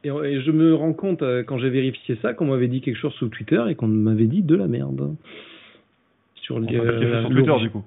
Et, 0.03 0.09
et 0.09 0.41
je 0.41 0.51
me 0.51 0.73
rends 0.73 0.93
compte, 0.93 1.21
euh, 1.21 1.43
quand 1.43 1.57
j'ai 1.57 1.69
vérifié 1.69 2.17
ça, 2.21 2.33
qu'on 2.33 2.45
m'avait 2.45 2.67
dit 2.67 2.81
quelque 2.81 2.97
chose 2.97 3.13
sur 3.15 3.29
Twitter 3.29 3.61
et 3.69 3.75
qu'on 3.75 3.87
m'avait 3.87 4.27
dit 4.27 4.41
de 4.41 4.55
la 4.55 4.67
merde. 4.67 5.15
Sur 6.35 6.59
les, 6.59 6.77
euh, 6.77 7.21
sur 7.21 7.29
Twitter 7.29 7.59
du 7.59 7.69
coup. 7.69 7.83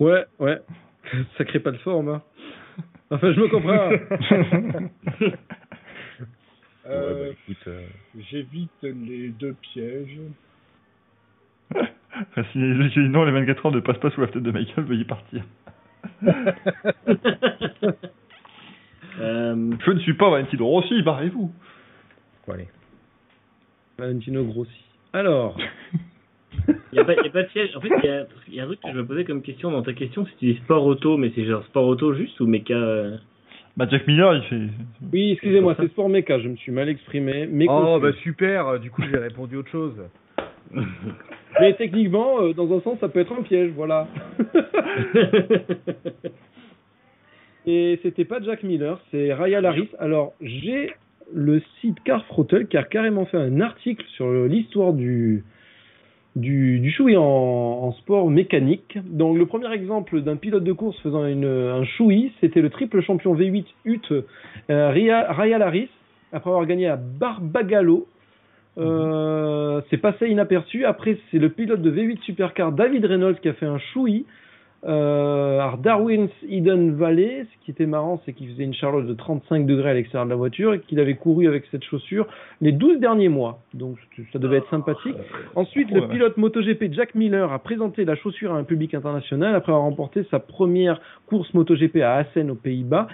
Ouais, 0.00 0.24
ouais. 0.38 0.58
Sacré 1.38 1.60
pas 1.60 1.70
de 1.70 1.78
forme. 1.78 2.08
Hein. 2.08 2.22
Enfin, 3.10 3.32
je 3.32 3.40
me 3.40 3.48
comprends. 3.48 3.90
Euh, 6.90 7.28
ouais, 7.28 7.36
bah, 7.48 7.54
euh, 7.66 7.86
J'évite 8.30 8.70
les 8.82 9.28
deux 9.28 9.54
pièges. 9.60 10.18
Si 12.52 12.58
les 12.58 12.90
gens 12.90 13.00
non, 13.02 13.24
les 13.24 13.32
24 13.32 13.66
heures 13.66 13.72
ne 13.72 13.80
passent 13.80 13.98
pas 13.98 14.10
sous 14.10 14.20
la 14.20 14.26
tête 14.28 14.42
de 14.42 14.50
Michael, 14.50 14.84
veuillez 14.84 15.04
partir. 15.04 15.42
Euh, 19.20 19.72
Je 19.84 19.90
ne 19.90 19.98
suis 19.98 20.14
pas 20.14 20.30
Valentino 20.30 20.64
Rossi, 20.66 21.02
barrez-vous. 21.02 21.50
bon, 22.46 22.52
allez. 22.52 22.68
Valentino 23.98 24.44
Grossi. 24.44 24.84
Alors, 25.12 25.58
Il 26.68 26.74
n'y 26.92 26.98
a, 27.00 27.04
pas- 27.04 27.14
y 27.14 27.26
a 27.26 27.30
pas 27.30 27.42
de 27.42 27.48
piège. 27.48 27.76
En 27.76 27.80
fait, 27.80 27.88
il 28.02 28.04
y 28.04 28.08
a, 28.10 28.26
y 28.48 28.60
a 28.60 28.62
un 28.62 28.66
truc 28.66 28.80
que 28.80 28.88
je 28.92 28.96
me 28.96 29.04
posais 29.06 29.24
comme 29.24 29.42
question 29.42 29.70
dans 29.72 29.82
ta 29.82 29.92
question, 29.92 30.24
c'est 30.24 30.36
tu 30.38 30.46
dis 30.52 30.60
sport 30.64 30.84
auto, 30.86 31.16
mais 31.16 31.32
c'est 31.34 31.44
genre 31.44 31.64
sport 31.64 31.86
auto 31.86 32.14
juste 32.14 32.38
ou 32.40 32.46
méca 32.46 32.74
euh, 32.74 33.16
Bah 33.76 33.86
Jack 33.90 34.06
Miller, 34.06 34.34
il 34.36 34.42
fait. 34.44 34.60
oui, 35.12 35.32
excusez-moi, 35.32 35.74
c'est 35.78 35.88
Sport 35.88 36.08
Mecha, 36.08 36.38
je 36.38 36.48
me 36.48 36.56
suis 36.56 36.70
mal 36.72 36.88
exprimé. 36.88 37.46
Mais, 37.50 37.66
Oh, 37.68 37.98
bah 38.00 38.12
super, 38.22 38.78
du 38.80 38.90
coup, 38.90 39.02
j'ai 39.02 39.18
répondu 39.18 39.56
autre 39.56 39.70
chose. 39.70 40.00
mais 41.60 41.74
techniquement, 41.74 42.40
euh, 42.40 42.52
dans 42.52 42.76
un 42.76 42.80
sens, 42.80 42.98
ça 43.00 43.08
peut 43.08 43.20
être 43.20 43.32
un 43.32 43.42
piège, 43.42 43.70
voilà. 43.74 44.08
Et 47.66 47.98
c'était 48.02 48.24
pas 48.24 48.40
Jack 48.40 48.62
Miller, 48.62 48.98
c'est 49.10 49.32
Ryan 49.34 49.64
Harris. 49.64 49.90
Alors, 49.98 50.32
j'ai 50.40 50.90
le 51.32 51.60
site 51.80 52.02
Carfrottle 52.02 52.66
qui 52.66 52.76
a 52.78 52.82
carrément 52.82 53.26
fait 53.26 53.36
un 53.36 53.60
article 53.60 54.04
sur 54.16 54.30
l'histoire 54.44 54.94
du, 54.94 55.44
du, 56.36 57.16
en, 57.16 57.22
en 57.22 57.92
sport 57.92 58.30
mécanique. 58.30 58.98
Donc, 59.04 59.36
le 59.36 59.46
premier 59.46 59.72
exemple 59.72 60.20
d'un 60.22 60.36
pilote 60.36 60.64
de 60.64 60.72
course 60.72 60.98
faisant 61.00 61.26
une, 61.26 61.44
un 61.44 61.84
choui, 61.84 62.32
c'était 62.40 62.60
le 62.60 62.70
triple 62.70 63.02
champion 63.02 63.34
V8 63.34 63.66
UT 63.84 64.00
euh, 64.70 64.90
Ryan 64.90 65.60
Harris, 65.60 65.90
après 66.32 66.50
avoir 66.50 66.66
gagné 66.66 66.86
à 66.86 66.96
Barbagallo. 66.96 68.06
Euh, 68.78 69.80
c'est 69.90 69.96
passé 69.96 70.28
inaperçu. 70.28 70.84
Après, 70.84 71.18
c'est 71.30 71.38
le 71.38 71.50
pilote 71.50 71.82
de 71.82 71.90
V8 71.90 72.22
Supercar 72.22 72.72
David 72.72 73.04
Reynolds 73.04 73.40
qui 73.40 73.48
a 73.48 73.54
fait 73.54 73.66
un 73.66 73.78
choui 73.78 74.26
Euh, 74.84 75.60
Darwin's 75.82 76.30
Eden 76.48 76.94
Valley, 76.94 77.46
ce 77.52 77.64
qui 77.64 77.72
était 77.72 77.86
marrant, 77.86 78.22
c'est 78.24 78.32
qu'il 78.32 78.48
faisait 78.48 78.62
une 78.62 78.74
charlotte 78.74 79.06
de 79.06 79.14
35 79.14 79.66
degrés 79.66 79.90
à 79.90 79.94
l'extérieur 79.94 80.24
de 80.24 80.30
la 80.30 80.36
voiture 80.36 80.74
et 80.74 80.80
qu'il 80.80 81.00
avait 81.00 81.16
couru 81.16 81.48
avec 81.48 81.64
cette 81.72 81.82
chaussure 81.82 82.28
les 82.60 82.70
12 82.70 83.00
derniers 83.00 83.28
mois. 83.28 83.58
Donc 83.74 83.98
ça 84.32 84.38
devait 84.38 84.58
être 84.58 84.70
sympathique. 84.70 85.16
Ensuite, 85.56 85.90
le 85.90 86.06
pilote 86.06 86.36
MotoGP 86.36 86.92
Jack 86.92 87.16
Miller 87.16 87.52
a 87.52 87.58
présenté 87.58 88.04
la 88.04 88.14
chaussure 88.14 88.54
à 88.54 88.56
un 88.56 88.62
public 88.62 88.94
international 88.94 89.56
après 89.56 89.72
avoir 89.72 89.84
remporté 89.84 90.24
sa 90.30 90.38
première 90.38 91.00
course 91.26 91.52
MotoGP 91.54 91.96
à 91.96 92.14
Assen 92.14 92.48
aux 92.48 92.54
Pays-Bas. 92.54 93.08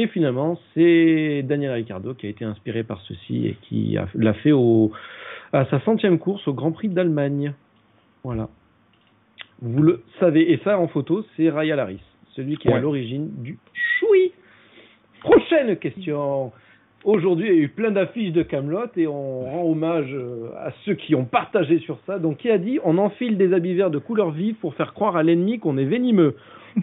Et 0.00 0.06
finalement, 0.06 0.56
c'est 0.74 1.42
Daniel 1.42 1.72
Ricciardo 1.72 2.14
qui 2.14 2.26
a 2.26 2.28
été 2.28 2.44
inspiré 2.44 2.84
par 2.84 3.00
ceci 3.00 3.48
et 3.48 3.56
qui 3.62 3.98
l'a 4.14 4.32
fait 4.32 4.52
au, 4.52 4.92
à 5.52 5.64
sa 5.64 5.80
centième 5.80 6.20
course 6.20 6.46
au 6.46 6.52
Grand 6.52 6.70
Prix 6.70 6.88
d'Allemagne. 6.88 7.52
Voilà. 8.22 8.48
Vous 9.60 9.82
le 9.82 10.04
savez. 10.20 10.52
Et 10.52 10.60
ça, 10.62 10.78
en 10.78 10.86
photo, 10.86 11.26
c'est 11.36 11.50
Raya 11.50 11.74
Laris, 11.74 11.98
celui 12.36 12.58
qui 12.58 12.68
est 12.68 12.72
à 12.74 12.78
l'origine 12.78 13.42
du 13.42 13.58
choui. 13.98 14.30
Prochaine 15.18 15.76
question. 15.78 16.52
Aujourd'hui, 17.02 17.48
il 17.48 17.54
y 17.56 17.58
a 17.58 17.62
eu 17.62 17.68
plein 17.68 17.90
d'affiches 17.90 18.32
de 18.32 18.44
Camelot 18.44 18.92
et 18.96 19.08
on 19.08 19.50
rend 19.50 19.64
hommage 19.64 20.12
euh, 20.12 20.50
à 20.58 20.70
ceux 20.84 20.94
qui 20.94 21.16
ont 21.16 21.24
partagé 21.24 21.80
sur 21.80 21.98
ça. 22.06 22.20
Donc, 22.20 22.36
qui 22.36 22.50
a 22.50 22.58
dit 22.58 22.78
on 22.84 22.98
enfile 22.98 23.36
des 23.36 23.52
habits 23.52 23.74
verts 23.74 23.90
de 23.90 23.98
couleur 23.98 24.30
vive 24.30 24.54
pour 24.56 24.74
faire 24.76 24.94
croire 24.94 25.16
à 25.16 25.24
l'ennemi 25.24 25.58
qu'on 25.58 25.76
est 25.76 25.84
venimeux 25.84 26.36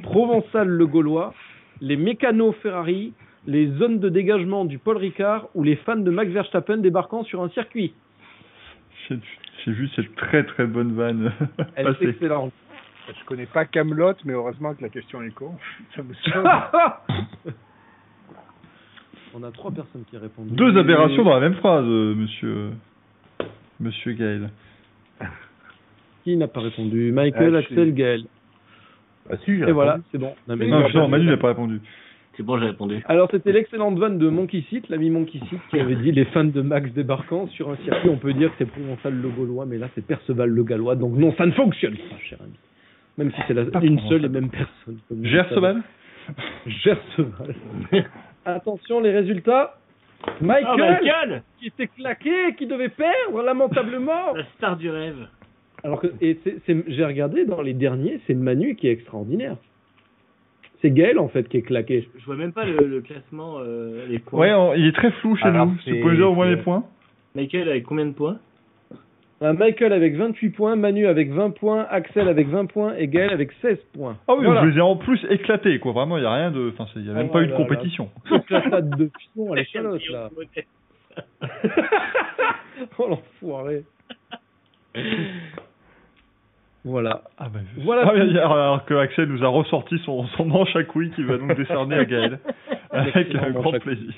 Provençal 0.04 0.68
le 0.68 0.88
Gaulois, 0.88 1.34
les 1.82 1.96
mécanos 1.98 2.56
Ferrari, 2.62 3.14
les 3.48 3.68
zones 3.78 4.00
de 4.00 4.10
dégagement 4.10 4.66
du 4.66 4.78
Paul 4.80 4.98
Ricard 4.98 5.48
ou 5.54 5.64
les 5.64 5.76
fans 5.78 5.96
de 5.98 6.10
Max 6.12 6.32
Verstappen 6.32 6.78
débarquant 6.78 7.24
sur 7.24 7.42
un 7.44 7.50
circuit. 7.50 7.94
J'ai 9.10 9.72
vu 9.72 9.88
cette 9.96 10.16
très 10.16 10.44
très 10.46 10.66
bonne 10.66 10.94
vanne 10.94 11.32
Elle 11.76 11.88
est 11.88 12.02
excellente. 12.04 12.54
Je 13.08 13.26
connais 13.26 13.46
pas 13.46 13.66
Camelot, 13.66 14.14
mais 14.26 14.34
heureusement 14.34 14.74
que 14.74 14.82
la 14.82 14.90
question 14.90 15.22
est 15.22 15.30
con. 15.34 15.52
Ça 15.96 16.02
me 16.02 16.14
sauve. 16.14 16.44
On 19.36 19.44
a 19.44 19.52
trois 19.52 19.70
personnes 19.72 20.06
qui 20.10 20.18
répondent. 20.18 20.48
Deux 20.48 20.76
aberrations 20.78 21.24
dans 21.24 21.34
la 21.34 21.42
même 21.42 21.56
phrase, 21.56 21.86
euh, 21.86 22.16
monsieur, 22.16 22.70
monsieur 23.80 24.14
Gaël. 24.14 24.50
Qui 26.24 26.38
n'a 26.38 26.48
pas 26.48 26.62
répondu? 26.62 27.12
Michael, 27.12 27.56
Ah, 27.56 27.60
Axel. 27.60 27.94
Gaël. 27.94 28.24
Ah 29.30 29.38
si, 29.44 29.58
j'ai 29.58 29.68
Et 29.68 29.72
voilà, 29.72 30.00
c'est 30.12 30.18
bon. 30.18 30.34
Non, 30.48 30.56
mais- 30.56 30.68
Non, 30.68 30.88
non, 30.94 31.08
Manu 31.08 31.26
n'a 31.26 31.38
pas 31.38 31.50
répondu. 31.50 31.80
C'est 32.38 32.44
bon, 32.44 32.60
j'ai 32.60 32.66
répondu. 32.66 33.02
Alors 33.06 33.30
c'était 33.32 33.54
l'excellente 33.54 33.98
vanne 33.98 34.18
de 34.18 34.28
Monkey 34.28 34.62
Seat, 34.70 34.90
l'ami 34.90 35.10
Monkey 35.10 35.40
Seat, 35.50 35.60
qui 35.70 35.80
avait 35.80 35.96
dit 35.96 36.12
les 36.12 36.26
fans 36.26 36.44
de 36.44 36.62
Max 36.62 36.92
débarquant 36.92 37.48
sur 37.48 37.70
un 37.70 37.78
circuit, 37.78 38.10
on 38.10 38.18
peut 38.18 38.34
dire 38.34 38.50
que 38.50 38.56
c'est 38.58 38.66
Provençal 38.66 39.14
le 39.20 39.30
Gaulois, 39.30 39.66
mais 39.66 39.78
là 39.78 39.88
c'est 39.96 40.06
Perceval 40.06 40.50
le 40.50 40.64
Gallois, 40.66 40.96
donc 40.98 41.16
non, 41.18 41.34
ça 41.38 41.46
ne 41.46 41.52
fonctionne 41.54 41.96
pas, 41.96 42.18
cher 42.28 42.38
ami. 42.42 42.52
Même 43.18 43.32
si 43.32 43.38
c'est 43.48 43.54
la- 43.54 43.64
une 43.82 44.00
seule 44.10 44.26
et 44.26 44.30
même 44.30 44.50
personne. 44.50 44.98
savez. 45.08 45.80
Gerseval. 46.68 47.56
Attention 48.46 49.00
les 49.00 49.12
résultats. 49.12 49.78
Michael, 50.42 50.68
Oh, 50.74 50.78
Michael 50.78 51.44
qui 51.60 51.68
était 51.68 51.88
claqué, 51.88 52.56
qui 52.58 52.66
devait 52.68 52.90
perdre 52.90 53.42
lamentablement. 53.44 54.34
La 54.34 54.44
star 54.58 54.76
du 54.76 54.90
rêve. 54.90 55.28
Alors 55.86 56.02
que 56.02 56.08
et 56.20 56.38
c'est- 56.44 56.58
c'est- 56.66 56.84
j'ai 56.88 57.06
regardé 57.06 57.46
dans 57.46 57.62
les 57.62 57.74
derniers, 57.74 58.20
c'est 58.28 58.34
Manu 58.34 58.76
qui 58.76 58.88
est 58.88 58.92
extraordinaire. 58.92 59.56
C'est 60.82 60.90
Gaël 60.92 61.20
en 61.20 61.28
fait 61.30 61.48
qui 61.48 61.58
est 61.58 61.62
claqué. 61.62 62.10
Je 62.18 62.26
vois 62.26 62.36
même 62.36 62.52
pas 62.54 62.66
le, 62.66 62.86
le 62.88 63.02
classement, 63.02 63.58
euh, 63.60 64.06
les 64.10 64.20
points. 64.20 64.40
Ouais, 64.40 64.54
on- 64.54 64.74
il 64.74 64.88
est 64.88 64.92
très 64.96 65.12
flou 65.12 65.36
chez 65.38 65.46
Alors, 65.46 65.68
nous. 65.68 65.76
Tu 65.86 65.94
c'est- 65.94 66.02
peux 66.02 66.16
dire 66.16 66.30
au 66.32 66.36
moins 66.36 66.50
les 66.50 66.58
points 66.58 66.84
Michael 67.36 67.70
avec 67.70 67.84
combien 67.84 68.06
de 68.08 68.14
points? 68.14 68.40
Un 69.42 69.54
Michael 69.54 69.92
avec 69.94 70.16
28 70.16 70.50
points, 70.52 70.76
Manu 70.78 71.06
avec 71.08 71.30
20 71.30 71.50
points, 71.52 71.86
Axel 71.90 72.30
avec 72.30 72.48
20 72.48 72.66
points 72.68 72.96
et 72.96 73.08
Gaël 73.08 73.32
avec 73.32 73.52
16 73.62 73.78
points. 73.94 74.18
Ah 74.28 74.34
oui, 74.38 74.46
Voilà. 74.46 74.62
je 74.64 74.68
les 74.70 74.78
ai 74.78 74.82
en 74.82 74.96
plus 74.96 75.20
éclatés, 75.30 75.78
quoi. 75.80 75.92
Vraiment, 75.92 76.18
il 76.18 76.22
n'y 76.22 76.26
a 76.28 76.34
rien 76.34 76.52
de. 76.52 76.70
Enfin, 76.74 76.86
il 76.96 77.02
n'y 77.04 77.10
a 77.10 77.14
même 77.14 77.28
Oh 77.30 77.34
pas 77.34 77.42
eu 77.42 77.48
de 77.48 77.52
là 77.52 77.58
là. 77.60 77.64
compétition. 77.66 78.10
Éclatade 78.32 78.90
de 78.98 79.06
pion 79.34 79.52
à 79.52 79.56
l'échalote 79.58 80.02
là. 80.10 80.30
oh 82.98 83.08
l'enfoiré. 83.10 83.84
Voilà. 86.86 87.24
Ah, 87.40 87.50
bah, 87.52 87.60
Voilà 87.84 88.04
Ah, 88.44 88.46
alors 88.46 88.86
que 88.86 88.94
Axel 88.94 89.28
nous 89.28 89.44
a 89.44 89.48
ressorti 89.48 89.98
son, 90.06 90.26
son 90.38 90.46
manche 90.46 90.76
à 90.76 90.84
couilles 90.84 91.12
qu'il 91.12 91.26
va 91.26 91.38
donc 91.38 91.58
décerner 91.58 91.96
à 91.96 92.06
Gaël. 92.06 92.40
Avec 92.92 93.34
un 93.36 93.50
grand 93.52 93.72
plaisir. 93.80 94.14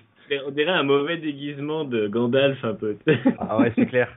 On 0.45 0.51
dirait 0.51 0.71
un 0.73 0.83
mauvais 0.83 1.17
déguisement 1.17 1.85
de 1.85 2.07
Gandalf 2.07 2.63
un 2.65 2.73
peu. 2.73 2.97
Ah 3.39 3.57
ouais, 3.59 3.71
c'est 3.75 3.85
clair. 3.85 4.09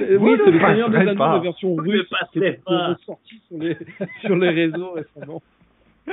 Euh, 0.00 0.16
Oui, 0.18 0.36
c'est 0.44 0.50
le 0.52 0.60
Seigneur 0.60 0.90
des 0.90 0.96
Anneaux, 0.98 1.18
la 1.18 1.38
version 1.40 1.74
russe 1.74 2.08
qui 2.32 2.38
est 2.38 2.60
ressortie 2.66 3.40
sur 3.48 3.58
les, 3.58 3.76
sur 4.20 4.36
les 4.36 4.50
réseaux 4.50 4.92
récemment. 4.92 5.42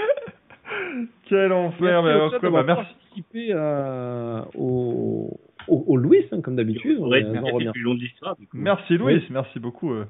Quel 1.30 1.52
enfer, 1.54 2.02
mais 2.04 2.10
Merci 2.10 2.16
alors 2.20 2.40
quoi, 2.40 2.50
bah, 2.50 2.64
merci. 2.66 2.84
participé 2.84 3.54
à, 3.54 4.46
au, 4.56 5.38
au, 5.68 5.84
au 5.88 5.98
Louis, 5.98 6.26
hein, 6.32 6.42
comme 6.42 6.56
d'habitude. 6.56 6.98
On 7.00 7.10
Ouais, 7.10 7.24
plus 7.72 7.82
long 7.82 7.94
de 7.94 8.00
l'histoire. 8.00 8.36
coup. 8.36 8.44
Merci 8.54 8.98
Louis, 8.98 9.24
merci 9.30 9.60
beaucoup. 9.60 9.94
euh, 9.94 10.06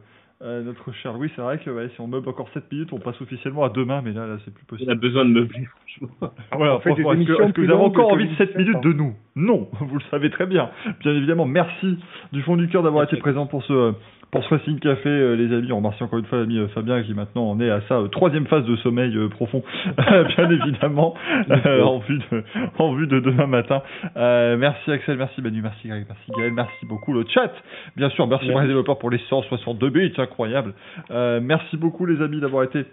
euh, 0.46 0.62
notre 0.64 0.92
cher 0.94 1.14
Louis, 1.14 1.32
c'est 1.36 1.42
vrai 1.42 1.58
que 1.58 1.70
ouais, 1.72 1.90
si 1.96 2.00
on 2.02 2.08
meuble 2.08 2.30
encore 2.30 2.48
7 2.54 2.72
minutes, 2.72 2.94
on 2.94 3.00
passe 3.00 3.20
officiellement 3.22 3.64
à 3.64 3.70
demain, 3.70 4.02
mais 4.04 4.14
là, 4.14 4.28
là 4.28 4.38
c'est 4.46 4.54
plus 4.54 4.64
On 4.70 4.76
a 4.76 4.78
possible. 4.78 4.96
besoin 5.00 5.26
de 5.26 5.32
meubler, 5.32 5.66
franchement. 5.66 6.32
Voilà, 6.52 6.76
On 6.76 6.80
fait 6.80 6.94
des 6.94 7.02
franchement, 7.02 7.22
est-ce 7.22 7.28
que, 7.28 7.44
est-ce 7.44 7.52
que 7.54 7.62
vous 7.62 7.72
avez 7.72 7.84
encore 7.84 8.12
envie 8.14 8.28
de 8.28 8.36
7 8.36 8.50
17 8.50 8.58
minutes 8.58 8.76
ans. 8.76 8.82
de 8.82 8.94
nous? 8.94 9.16
Non, 9.36 9.68
vous 9.80 9.96
le 9.96 10.04
savez 10.12 10.30
très 10.30 10.46
bien. 10.46 10.70
Bien 11.02 11.14
évidemment, 11.14 11.46
merci 11.46 11.98
du 12.32 12.42
fond 12.44 12.58
du 12.58 12.68
cœur 12.68 12.84
d'avoir 12.84 13.04
été 13.06 13.18
présent 13.18 13.48
pour 13.48 13.64
ce 13.64 13.94
pour 14.32 14.44
ce 14.44 14.50
Racing 14.50 14.80
Café, 14.80 15.10
euh, 15.10 15.36
les 15.36 15.54
amis. 15.56 15.72
On 15.72 15.78
remercie 15.78 16.04
encore 16.04 16.20
une 16.20 16.26
fois 16.26 16.40
l'ami 16.40 16.58
euh, 16.58 16.68
Fabien 16.70 17.02
qui 17.04 17.14
maintenant 17.14 17.50
en 17.50 17.60
est 17.60 17.70
à 17.70 17.82
sa 17.88 17.96
euh, 17.96 18.08
troisième 18.08 18.48
phase 18.48 18.66
de 18.66 18.76
sommeil 18.78 19.16
profond, 19.30 19.64
bien 19.98 20.50
évidemment, 20.50 21.16
en 21.50 22.00
vue 22.00 22.20
de 22.20 22.44
en 22.78 22.94
vue 22.94 23.08
de 23.08 23.20
demain 23.20 23.48
matin. 23.48 23.82
Merci 24.16 24.92
Axel, 24.92 25.18
merci 25.18 25.42
Manu, 25.42 25.62
merci 25.62 25.88
Greg, 25.88 26.06
merci 26.08 26.32
Gaël, 26.38 26.54
merci 26.54 26.86
beaucoup 26.86 27.14
le 27.14 27.26
chat. 27.28 27.52
Bien 27.96 28.10
sûr, 28.10 28.28
merci, 28.28 28.48
Merci. 28.48 28.62
les 28.62 28.68
développeurs 28.68 28.98
pour 28.98 29.10
les 29.10 29.20
162 29.30 29.90
bits, 29.90 30.14
incroyable. 30.18 30.74
Merci 31.10 31.78
beaucoup 31.78 32.06
les 32.06 32.22
amis 32.22 32.40
d'avoir 32.40 32.64
été 32.64 32.86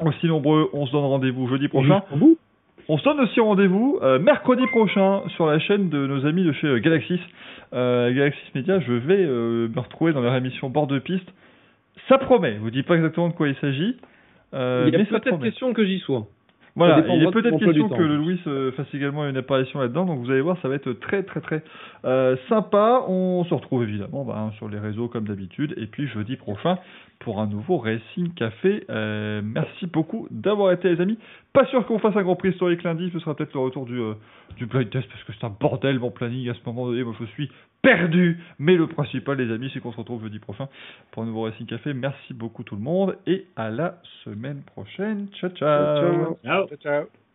aussi 0.00 0.26
nombreux. 0.26 0.70
On 0.72 0.86
se 0.86 0.92
donne 0.92 1.04
rendez-vous 1.04 1.48
jeudi 1.48 1.68
prochain. 1.68 2.02
On 2.90 2.96
se 2.96 3.04
donne 3.04 3.20
aussi 3.20 3.38
rendez-vous 3.38 3.98
euh, 4.02 4.18
mercredi 4.18 4.66
prochain 4.68 5.20
sur 5.36 5.46
la 5.46 5.58
chaîne 5.58 5.90
de 5.90 6.06
nos 6.06 6.24
amis 6.24 6.42
de 6.42 6.52
chez 6.52 6.66
euh, 6.66 6.78
Galaxis. 6.78 7.20
Euh, 7.74 8.12
Galaxis 8.12 8.50
Media, 8.54 8.80
je 8.80 8.92
vais 8.92 9.18
euh, 9.18 9.68
me 9.68 9.80
retrouver 9.80 10.12
dans 10.12 10.20
leur 10.20 10.34
émission 10.34 10.70
Bord 10.70 10.86
de 10.86 10.98
piste. 10.98 11.28
Ça 12.08 12.18
promet, 12.18 12.54
je 12.54 12.60
vous 12.60 12.70
dis 12.70 12.82
pas 12.82 12.94
exactement 12.94 13.28
de 13.28 13.34
quoi 13.34 13.48
il 13.48 13.56
s'agit. 13.56 13.96
euh, 14.54 14.84
Il 14.86 14.92
y 14.92 15.00
a 15.00 15.04
peut-être 15.04 15.38
question 15.40 15.72
que 15.74 15.84
j'y 15.84 15.98
sois. 16.00 16.26
Voilà, 16.76 17.04
il 17.08 17.22
est 17.24 17.30
peut-être 17.32 17.58
question 17.58 17.88
que 17.88 18.02
le 18.02 18.16
Louis 18.16 18.40
euh, 18.46 18.70
fasse 18.72 18.86
également 18.94 19.28
une 19.28 19.36
apparition 19.36 19.80
là-dedans, 19.80 20.04
donc 20.04 20.20
vous 20.20 20.30
allez 20.30 20.40
voir, 20.40 20.56
ça 20.62 20.68
va 20.68 20.76
être 20.76 20.92
très 20.92 21.24
très 21.24 21.40
très 21.40 21.62
euh, 22.04 22.36
sympa. 22.48 23.02
On 23.08 23.44
se 23.44 23.52
retrouve 23.52 23.82
évidemment 23.82 24.24
bah, 24.24 24.36
hein, 24.38 24.52
sur 24.58 24.68
les 24.68 24.78
réseaux 24.78 25.08
comme 25.08 25.26
d'habitude, 25.26 25.74
et 25.76 25.86
puis 25.86 26.06
jeudi 26.06 26.36
prochain 26.36 26.78
pour 27.20 27.40
un 27.40 27.46
nouveau 27.46 27.78
Racing 27.78 28.32
Café. 28.34 28.84
Euh, 28.90 29.40
merci 29.44 29.86
beaucoup 29.86 30.28
d'avoir 30.30 30.72
été 30.72 30.88
les 30.88 31.00
amis. 31.00 31.18
Pas 31.52 31.66
sûr 31.66 31.84
qu'on 31.86 31.98
fasse 31.98 32.16
un 32.16 32.22
Grand 32.22 32.36
Prix 32.36 32.50
historique 32.50 32.82
lundi, 32.82 33.10
ce 33.12 33.18
sera 33.18 33.34
peut-être 33.34 33.54
le 33.54 33.60
retour 33.60 33.86
du, 33.86 33.98
euh, 33.98 34.14
du 34.56 34.66
blind 34.66 34.88
test, 34.90 35.08
parce 35.08 35.24
que 35.24 35.32
c'est 35.32 35.44
un 35.44 35.54
bordel 35.60 35.98
mon 35.98 36.10
planning 36.10 36.48
à 36.48 36.54
ce 36.54 36.60
moment 36.66 36.86
donné, 36.86 37.02
moi 37.02 37.14
je 37.18 37.24
suis 37.26 37.50
perdu. 37.82 38.38
Mais 38.58 38.76
le 38.76 38.86
principal 38.86 39.38
les 39.38 39.52
amis, 39.52 39.70
c'est 39.72 39.80
qu'on 39.80 39.92
se 39.92 39.98
retrouve 39.98 40.22
jeudi 40.22 40.38
prochain 40.38 40.68
pour 41.10 41.22
un 41.22 41.26
nouveau 41.26 41.42
Racing 41.42 41.66
Café. 41.66 41.92
Merci 41.94 42.34
beaucoup 42.34 42.62
tout 42.62 42.76
le 42.76 42.82
monde, 42.82 43.16
et 43.26 43.46
à 43.56 43.70
la 43.70 44.00
semaine 44.24 44.62
prochaine. 44.74 45.28
ciao. 45.34 45.50
ciao. 45.50 45.96
Ciao, 45.96 46.36
Ciao. 46.44 46.66
ciao. 46.68 46.76
ciao. 46.78 47.27